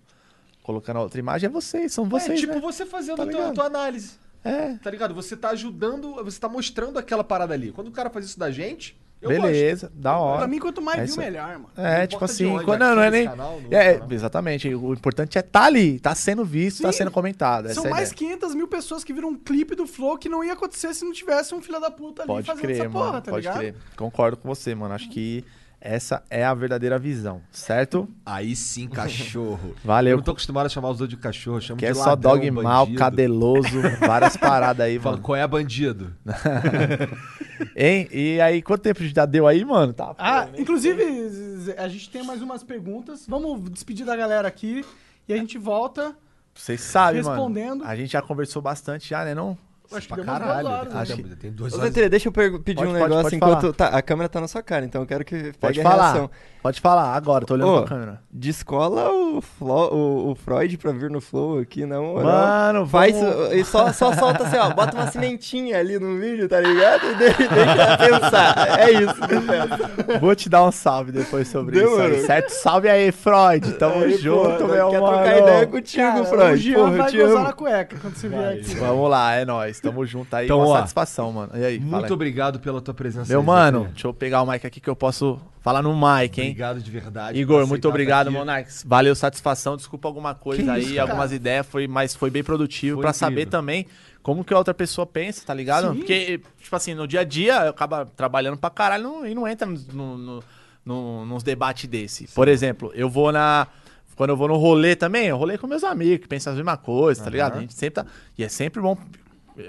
Colocando 0.62 0.98
a 0.98 1.02
outra 1.02 1.18
imagem, 1.20 1.48
é 1.48 1.50
vocês, 1.50 1.94
são 1.94 2.04
vocês. 2.10 2.38
é 2.38 2.42
tipo 2.42 2.56
né? 2.56 2.60
você 2.60 2.86
fazendo 2.86 3.18
Tá 3.18 3.24
a 3.24 3.26
tua, 3.28 3.36
ligado? 3.40 3.54
tua 3.54 3.66
análise. 3.68 4.14
É. 4.44 4.74
Tá 4.84 4.90
ligado? 4.92 5.14
Você 5.14 5.38
tá 5.38 5.50
ajudando, 5.52 6.16
você 6.24 6.40
tá 6.40 6.50
mostrando 6.50 7.00
aquela 7.00 7.24
parada 7.24 7.54
ali. 7.54 7.72
Quando 7.72 7.88
o 7.88 7.92
cara 7.92 8.10
faz 8.10 8.26
isso 8.26 8.38
da 8.40 8.52
gente, 8.52 8.98
eu 9.24 9.30
gosto. 9.30 9.42
Beleza, 9.42 9.92
da 9.96 10.18
hora. 10.18 10.38
Pra 10.40 10.48
mim, 10.48 10.60
quanto 10.60 10.82
mais 10.82 11.00
É 11.00 11.06
viu, 11.06 11.18
melhor, 11.18 11.48
mano. 11.54 11.70
É, 11.78 12.00
Não 12.02 12.08
tipo 12.08 12.26
assim, 12.26 12.50
quando, 12.64 12.80
não, 12.82 12.96
não 12.96 13.04
é 13.04 13.10
nem. 13.12 13.26
canal, 13.28 13.62
é, 13.72 13.94
canal. 13.96 14.12
exatamente. 14.12 14.74
O 14.76 14.94
importante 14.94 15.38
é 15.38 15.42
tá 15.42 15.64
ali, 15.66 16.00
tá 16.00 16.14
sendo 16.14 16.44
visto, 16.46 16.82
tá 16.84 16.92
Sim. 16.92 17.00
sendo 17.00 17.12
comentado. 17.12 17.66
Essa 17.66 17.76
São 17.76 17.86
é 17.86 17.90
mais 17.90 18.12
ideia. 18.12 18.38
500 18.38 18.56
mil 18.56 18.68
pessoas 18.68 19.04
que 19.04 19.14
viram 19.14 19.30
um 19.30 19.36
clipe 19.36 19.76
do 19.76 19.88
Flow 19.88 20.18
que 20.18 20.28
não 20.30 20.44
ia 20.44 20.54
acontecer 20.54 20.94
se 20.94 21.04
não 21.06 21.12
tivesse 21.14 21.56
um 21.56 21.62
filho 21.62 21.80
da 21.80 21.90
puta 21.90 22.24
ali 22.24 22.28
Pode 22.28 22.48
fazendo 22.48 22.62
crer, 22.64 22.80
essa 22.82 22.90
porra, 22.90 23.06
mano. 23.08 23.22
tá 23.22 23.32
pode 23.32 23.42
ligado? 23.48 23.58
crer. 23.60 23.76
Concordo 23.96 24.38
com 24.38 24.48
você, 24.48 24.76
mano. 24.76 24.94
Acho 24.94 25.10
que 25.10 25.44
essa 25.86 26.24
é 26.30 26.46
a 26.46 26.54
verdadeira 26.54 26.98
visão, 26.98 27.42
certo? 27.52 28.08
Aí 28.26 28.56
sim, 28.56 28.88
cachorro. 28.88 29.76
Valeu. 29.84 30.12
Eu 30.12 30.18
não 30.18 30.24
tô 30.24 30.32
acostumado 30.32 30.66
a 30.68 30.70
chamar 30.70 30.90
os 30.90 31.02
outros 31.02 31.18
de 31.18 31.22
cachorro, 31.22 31.60
chamo 31.60 31.78
Que 31.78 31.86
de 31.86 31.92
é 31.92 31.94
só 31.94 32.12
ladrão, 32.12 32.32
dog 32.32 32.50
mal, 32.52 32.88
cadeloso, 32.96 33.82
várias 34.00 34.38
paradas 34.38 34.86
aí, 34.86 34.98
Fala, 34.98 35.18
mano. 35.18 35.24
qual 35.24 35.36
é 35.36 35.46
bandido? 35.46 36.16
Hein? 37.76 38.08
E 38.12 38.40
aí, 38.42 38.62
quanto 38.62 38.82
tempo 38.82 39.04
já 39.04 39.26
deu 39.26 39.48
aí, 39.48 39.64
mano? 39.66 39.94
Tá, 39.94 40.14
Ah, 40.18 40.48
pô, 40.54 40.62
inclusive, 40.62 41.30
Z- 41.30 41.76
a 41.78 41.88
gente 41.88 42.10
tem 42.10 42.24
mais 42.24 42.42
umas 42.42 42.64
perguntas. 42.64 43.26
Vamos 43.28 43.70
despedir 43.70 44.06
da 44.06 44.16
galera 44.16 44.48
aqui 44.48 44.86
e 45.28 45.34
a 45.34 45.38
gente 45.38 45.58
volta. 45.58 46.16
Vocês 46.54 46.82
sabem, 46.82 47.22
respondendo. 47.22 47.80
mano. 47.80 47.90
A 47.90 47.96
gente 47.96 48.12
já 48.12 48.22
conversou 48.22 48.62
bastante 48.62 49.10
já, 49.10 49.26
né, 49.26 49.34
não? 49.34 49.58
Acho 49.98 50.08
que 50.08 50.14
Pra 50.14 50.24
deu 50.24 50.26
caralho. 50.26 50.62
duas 50.68 50.80
horas, 50.80 50.96
Acho 50.96 51.18
né? 51.18 51.24
que- 51.30 51.36
Tem 51.36 51.52
duas 51.52 51.74
Ô, 51.74 51.78
horas. 51.80 51.94
Zé, 51.94 52.10
deixa 52.10 52.28
eu 52.28 52.32
pedir 52.32 52.76
Pode, 52.76 52.88
um 52.88 52.92
pode, 52.92 52.94
negócio 52.94 53.24
pode 53.24 53.36
enquanto. 53.36 53.74
Tá, 53.74 53.88
a 53.88 54.02
câmera 54.02 54.30
tá 54.30 54.42
na 54.42 54.48
sua 54.48 54.62
cara, 54.64 54.86
então 54.86 55.02
eu 55.02 55.08
quero 55.08 55.24
que 55.26 55.36
pegue 55.36 55.58
Pode 55.60 55.80
a 55.82 55.84
falar. 55.84 56.04
reação. 56.12 56.30
Pode 56.62 56.80
falar 56.80 57.14
agora, 57.14 57.46
tô 57.46 57.56
olhando 57.56 57.74
Ô, 57.74 57.80
pra 57.82 57.90
câmera. 57.90 58.22
Descola 58.32 59.12
o, 59.12 59.42
Flo- 59.42 59.94
o, 59.94 60.32
o 60.32 60.36
Freud 60.36 60.78
pra 60.78 60.94
vir 60.94 61.10
no 61.10 61.20
Flow 61.20 61.60
aqui, 61.60 61.86
não. 61.86 62.14
Mano, 62.16 62.88
Faz 62.88 63.14
vamos- 63.20 63.52
e 63.54 63.66
só, 63.66 63.92
só 63.92 64.14
solta 64.14 64.44
assim, 64.44 64.56
ó. 64.58 64.70
Bota 64.70 64.96
uma 64.96 65.08
cimentinha 65.12 65.78
ali 65.78 66.00
no 66.00 66.18
vídeo, 66.18 66.48
tá 66.48 66.62
ligado? 66.62 67.06
E 67.06 67.16
de- 67.16 67.48
deixa 67.50 67.98
pensar. 67.98 68.80
É 68.80 68.92
isso 68.94 69.16
peço. 69.18 70.20
Vou 70.22 70.34
te 70.36 70.48
dar 70.48 70.64
um 70.64 70.72
salve 70.72 71.12
depois 71.12 71.50
sobre 71.50 71.80
Demorou. 71.80 72.08
isso 72.12 72.16
aí, 72.22 72.26
certo? 72.28 72.50
Salve 72.52 72.88
aí, 72.90 73.12
Freud. 73.12 73.74
Tamo 73.74 74.04
Aí, 74.06 74.18
junto, 74.18 74.66
meu 74.66 74.90
Quer 74.90 75.02
mano. 75.02 75.18
trocar 75.18 75.38
ideia 75.40 75.68
contigo, 75.68 76.02
Cara, 76.04 76.22
o 76.22 76.26
Freud. 76.26 76.74
Porra, 76.74 76.92
eu 76.92 76.98
vai 76.98 77.12
te 77.12 77.18
gozar 77.18 77.36
amo. 77.36 77.44
na 77.44 77.54
cueca 77.54 77.98
quando 78.02 78.16
você 78.16 78.28
vier 78.30 78.54
aqui. 78.54 78.76
Vamos 78.76 79.10
lá, 79.10 79.34
é 79.36 79.44
nóis. 79.46 79.82
Tamo 79.84 80.06
junto 80.06 80.34
aí. 80.34 80.46
Então, 80.46 80.60
uma 80.60 80.68
ó, 80.68 80.78
satisfação, 80.78 81.32
mano. 81.32 81.52
E 81.56 81.64
aí, 81.64 81.80
Muito 81.80 82.14
obrigado 82.14 82.60
pela 82.60 82.82
tua 82.82 82.94
presença. 82.94 83.30
Meu 83.32 83.42
aí, 83.42 83.46
mano, 83.46 83.90
deixa 83.92 84.08
eu 84.08 84.14
pegar 84.14 84.42
o 84.42 84.50
mic 84.50 84.66
aqui 84.66 84.80
que 84.80 84.90
eu 84.90 84.96
posso 84.96 85.40
falar 85.62 85.82
no 85.82 85.94
mic, 85.94 86.38
hein? 86.40 86.48
Obrigado 86.52 86.82
de 86.82 86.90
verdade. 86.90 87.40
Igor, 87.40 87.68
muito 87.68 87.84
tá 87.84 87.90
obrigado, 87.90 88.28
aqui. 88.30 88.38
Monarks. 88.38 88.84
Valeu, 88.88 89.14
satisfação. 89.14 89.76
Desculpa 89.76 90.08
alguma 90.08 90.34
coisa 90.34 90.64
Que 90.64 90.70
aí, 90.70 90.84
isso, 90.94 91.02
algumas 91.02 91.32
ideias, 91.34 91.66
foi, 91.68 91.88
mas 91.88 92.16
foi 92.16 92.30
bem 92.30 92.44
produtivo 92.44 93.00
incrível. 93.00 93.14
saber 93.14 93.46
também 93.48 93.86
como 94.22 94.42
que 94.44 94.54
a 94.54 94.58
outra 94.58 94.74
pessoa 94.74 95.06
pensa, 95.06 95.44
tá 95.46 95.54
ligado? 95.54 95.92
Sim. 95.92 95.98
Porque, 95.98 96.40
tipo 96.62 96.76
assim, 96.76 96.94
no 96.94 97.06
dia 97.06 97.20
a 97.20 97.24
dia, 97.26 97.64
eu 97.66 97.70
acaba 97.72 98.06
trabalhando 98.06 98.56
pra 98.58 98.70
caralho 98.70 99.26
e 99.26 99.36
não 99.36 99.46
entra 99.46 99.68
no, 99.68 99.78
no, 99.92 100.18
no- 100.18 100.44
no- 100.86 101.26
nos 101.26 101.44
debates 101.44 101.90
desse. 101.90 102.28
Por 102.34 102.48
exemplo, 102.48 102.90
eu 102.96 103.10
vou 103.10 103.32
na. 103.34 103.68
Quando 104.16 104.30
eu 104.30 104.38
vou 104.38 104.48
no 104.48 104.56
rolê 104.58 104.96
também, 104.96 105.26
eu 105.26 105.36
rolê 105.38 105.58
com 105.58 105.66
meus 105.66 105.84
amigos, 105.84 106.20
que 106.20 106.28
pensam 106.28 106.54
a 106.54 106.56
mesma 106.56 106.78
coisa, 106.78 107.24
tá 107.24 107.30
ligado? 107.32 107.58
A 107.58 107.62
gente 107.62 107.74
sempre 107.74 107.96
tá. 108.04 108.06
E 108.38 108.44
é 108.44 108.48
sempre 108.48 108.80
bom 108.80 108.96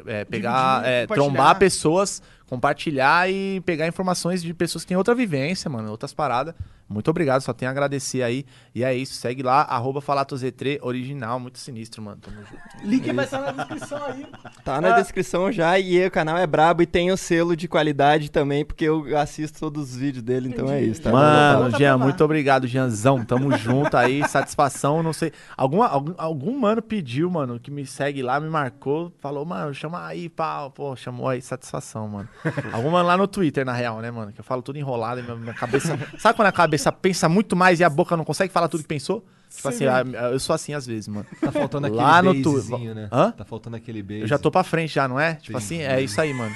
é, 0.06 0.24
pegar, 0.24 0.82
Dividir, 0.82 0.92
é, 0.92 1.06
trombar 1.06 1.58
pessoas, 1.58 2.22
compartilhar 2.46 3.30
e 3.30 3.60
pegar 3.62 3.86
informações 3.86 4.42
de 4.42 4.52
pessoas 4.54 4.84
que 4.84 4.88
têm 4.88 4.96
outra 4.96 5.14
vivência, 5.14 5.70
mano, 5.70 5.90
outras 5.90 6.12
paradas. 6.12 6.54
Muito 6.88 7.08
obrigado, 7.10 7.40
só 7.40 7.52
tenho 7.52 7.70
a 7.70 7.72
agradecer 7.72 8.22
aí. 8.22 8.44
E 8.74 8.84
é 8.84 8.94
isso, 8.94 9.14
segue 9.14 9.42
lá, 9.42 9.62
arroba 9.62 10.00
FalatoZ3 10.02 10.78
original, 10.82 11.40
muito 11.40 11.58
sinistro, 11.58 12.02
mano. 12.02 12.18
Tamo 12.20 12.36
junto. 12.36 12.86
Link 12.86 13.10
vai 13.12 13.24
estar 13.24 13.40
na 13.40 13.52
descrição 13.64 14.04
aí. 14.04 14.26
Tá 14.64 14.80
na 14.80 14.94
Ah. 14.94 15.00
descrição 15.00 15.50
já 15.50 15.78
e 15.78 16.06
o 16.06 16.10
canal 16.10 16.36
é 16.36 16.46
brabo 16.46 16.82
e 16.82 16.86
tem 16.86 17.10
o 17.10 17.16
selo 17.16 17.56
de 17.56 17.66
qualidade 17.66 18.30
também, 18.30 18.64
porque 18.64 18.84
eu 18.84 19.16
assisto 19.18 19.58
todos 19.60 19.90
os 19.92 19.96
vídeos 19.96 20.22
dele, 20.22 20.48
então 20.50 20.70
é 20.70 20.82
isso, 20.82 21.00
tá? 21.02 21.10
Mano, 21.10 21.76
Jean, 21.76 21.96
muito 21.98 22.22
obrigado, 22.22 22.66
Jeanzão. 22.66 23.24
Tamo 23.24 23.56
junto 23.56 23.96
aí, 23.96 24.22
satisfação. 24.28 25.02
Não 25.02 25.12
sei. 25.12 25.32
Alguma, 25.56 25.88
algum, 25.88 26.14
algum 26.18 26.58
mano 26.58 26.82
pediu, 26.82 27.30
mano, 27.30 27.58
que 27.58 27.70
me 27.70 27.86
segue 27.86 28.22
lá, 28.22 28.38
me 28.38 28.48
marcou, 28.50 29.10
falou, 29.20 29.44
mano, 29.44 29.72
chama 29.72 30.06
aí, 30.06 30.28
pau. 30.28 30.70
Pô, 30.70 30.94
chamou 30.94 31.28
aí, 31.28 31.40
satisfação, 31.40 32.06
mano. 32.08 32.28
algum 32.72 32.90
mano 32.90 33.06
lá 33.08 33.16
no 33.16 33.26
Twitter, 33.26 33.64
na 33.64 33.72
real, 33.72 34.00
né, 34.00 34.10
mano? 34.10 34.32
Que 34.32 34.40
eu 34.40 34.44
falo 34.44 34.60
tudo 34.62 34.78
enrolado 34.78 35.20
e 35.20 35.22
minha, 35.22 35.36
minha 35.36 35.54
cabeça. 35.54 35.98
Sabe 36.18 36.36
quando 36.36 36.48
a 36.48 36.52
cabeça 36.52 36.73
pensa 36.92 37.28
muito 37.28 37.54
mais 37.56 37.80
e 37.80 37.84
a 37.84 37.90
boca 37.90 38.16
não 38.16 38.24
consegue 38.24 38.52
falar 38.52 38.68
tudo 38.68 38.82
que 38.82 38.88
pensou? 38.88 39.24
Tipo 39.54 39.68
assim, 39.68 39.86
a- 39.86 40.00
eu 40.32 40.40
sou 40.40 40.52
assim 40.54 40.74
às 40.74 40.84
vezes, 40.86 41.06
mano. 41.06 41.26
Tá 41.40 41.52
faltando 41.52 41.86
aquele 41.86 42.02
Lá 42.02 42.20
no 42.22 42.42
tu- 42.42 42.60
né? 42.94 43.08
Hã? 43.12 43.30
Tá 43.30 43.44
faltando 43.44 43.76
aquele 43.76 44.02
base. 44.02 44.20
Eu 44.22 44.26
já 44.26 44.36
tô 44.36 44.50
pra 44.50 44.64
frente 44.64 44.92
já, 44.94 45.06
não 45.06 45.18
é? 45.20 45.34
Tipo 45.34 45.56
assim, 45.56 45.78
é 45.80 46.00
isso 46.00 46.20
aí, 46.20 46.34
mano. 46.34 46.52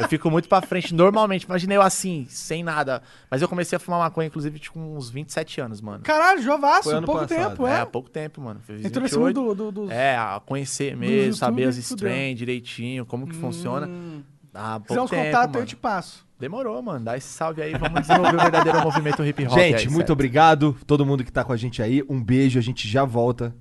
Eu 0.00 0.08
fico 0.08 0.30
muito 0.30 0.48
pra 0.48 0.60
frente 0.60 0.94
normalmente. 0.94 1.44
Imagina 1.44 1.74
eu 1.74 1.82
assim, 1.82 2.26
sem 2.28 2.62
nada. 2.62 3.02
Mas 3.30 3.42
eu 3.42 3.48
comecei 3.48 3.76
a 3.76 3.78
fumar 3.80 3.98
maconha, 4.00 4.26
inclusive, 4.28 4.58
tipo, 4.58 4.74
com 4.74 4.96
uns 4.96 5.10
27 5.10 5.60
anos, 5.60 5.80
mano. 5.80 6.02
Caralho, 6.04 6.40
Jovaço, 6.42 6.90
ano 6.90 7.06
pouco 7.06 7.22
passado. 7.26 7.50
tempo, 7.50 7.66
É, 7.66 7.72
é. 7.72 7.80
há 7.80 7.86
pouco 7.86 8.08
tempo, 8.08 8.40
mano. 8.40 8.60
Fiz 8.64 8.84
Entrou 8.84 9.02
nesse 9.02 9.16
28. 9.16 9.40
mundo 9.40 9.54
do, 9.54 9.86
do, 9.86 9.92
É, 9.92 10.16
a 10.16 10.40
conhecer 10.44 10.96
mesmo, 10.96 11.34
saber 11.34 11.64
as 11.64 11.76
strains 11.76 12.38
direitinho, 12.38 13.04
como 13.04 13.26
que 13.26 13.34
funciona. 13.34 13.86
Hum, 13.88 14.22
Ah, 14.54 14.80
Se 14.80 14.94
pouco 14.94 15.10
tempo, 15.10 15.24
contatos, 15.26 15.60
eu 15.60 15.66
te 15.66 15.76
passo. 15.76 16.26
Demorou, 16.38 16.80
mano. 16.80 17.04
Dá 17.04 17.16
esse 17.16 17.28
salve 17.28 17.60
aí, 17.62 17.72
vamos 17.72 18.00
desenvolver 18.02 18.36
o 18.36 18.40
verdadeiro 18.40 18.80
movimento 18.80 19.24
hip 19.24 19.44
hop. 19.46 19.54
Gente, 19.54 19.76
aí, 19.76 19.84
muito 19.86 19.96
certo? 19.96 20.12
obrigado. 20.12 20.76
Todo 20.86 21.04
mundo 21.04 21.24
que 21.24 21.32
tá 21.32 21.42
com 21.42 21.52
a 21.52 21.56
gente 21.56 21.82
aí. 21.82 22.02
Um 22.08 22.22
beijo, 22.22 22.58
a 22.58 22.62
gente 22.62 22.86
já 22.86 23.04
volta. 23.04 23.54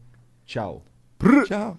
Tchau. 0.45 0.83
Tchau. 1.47 1.77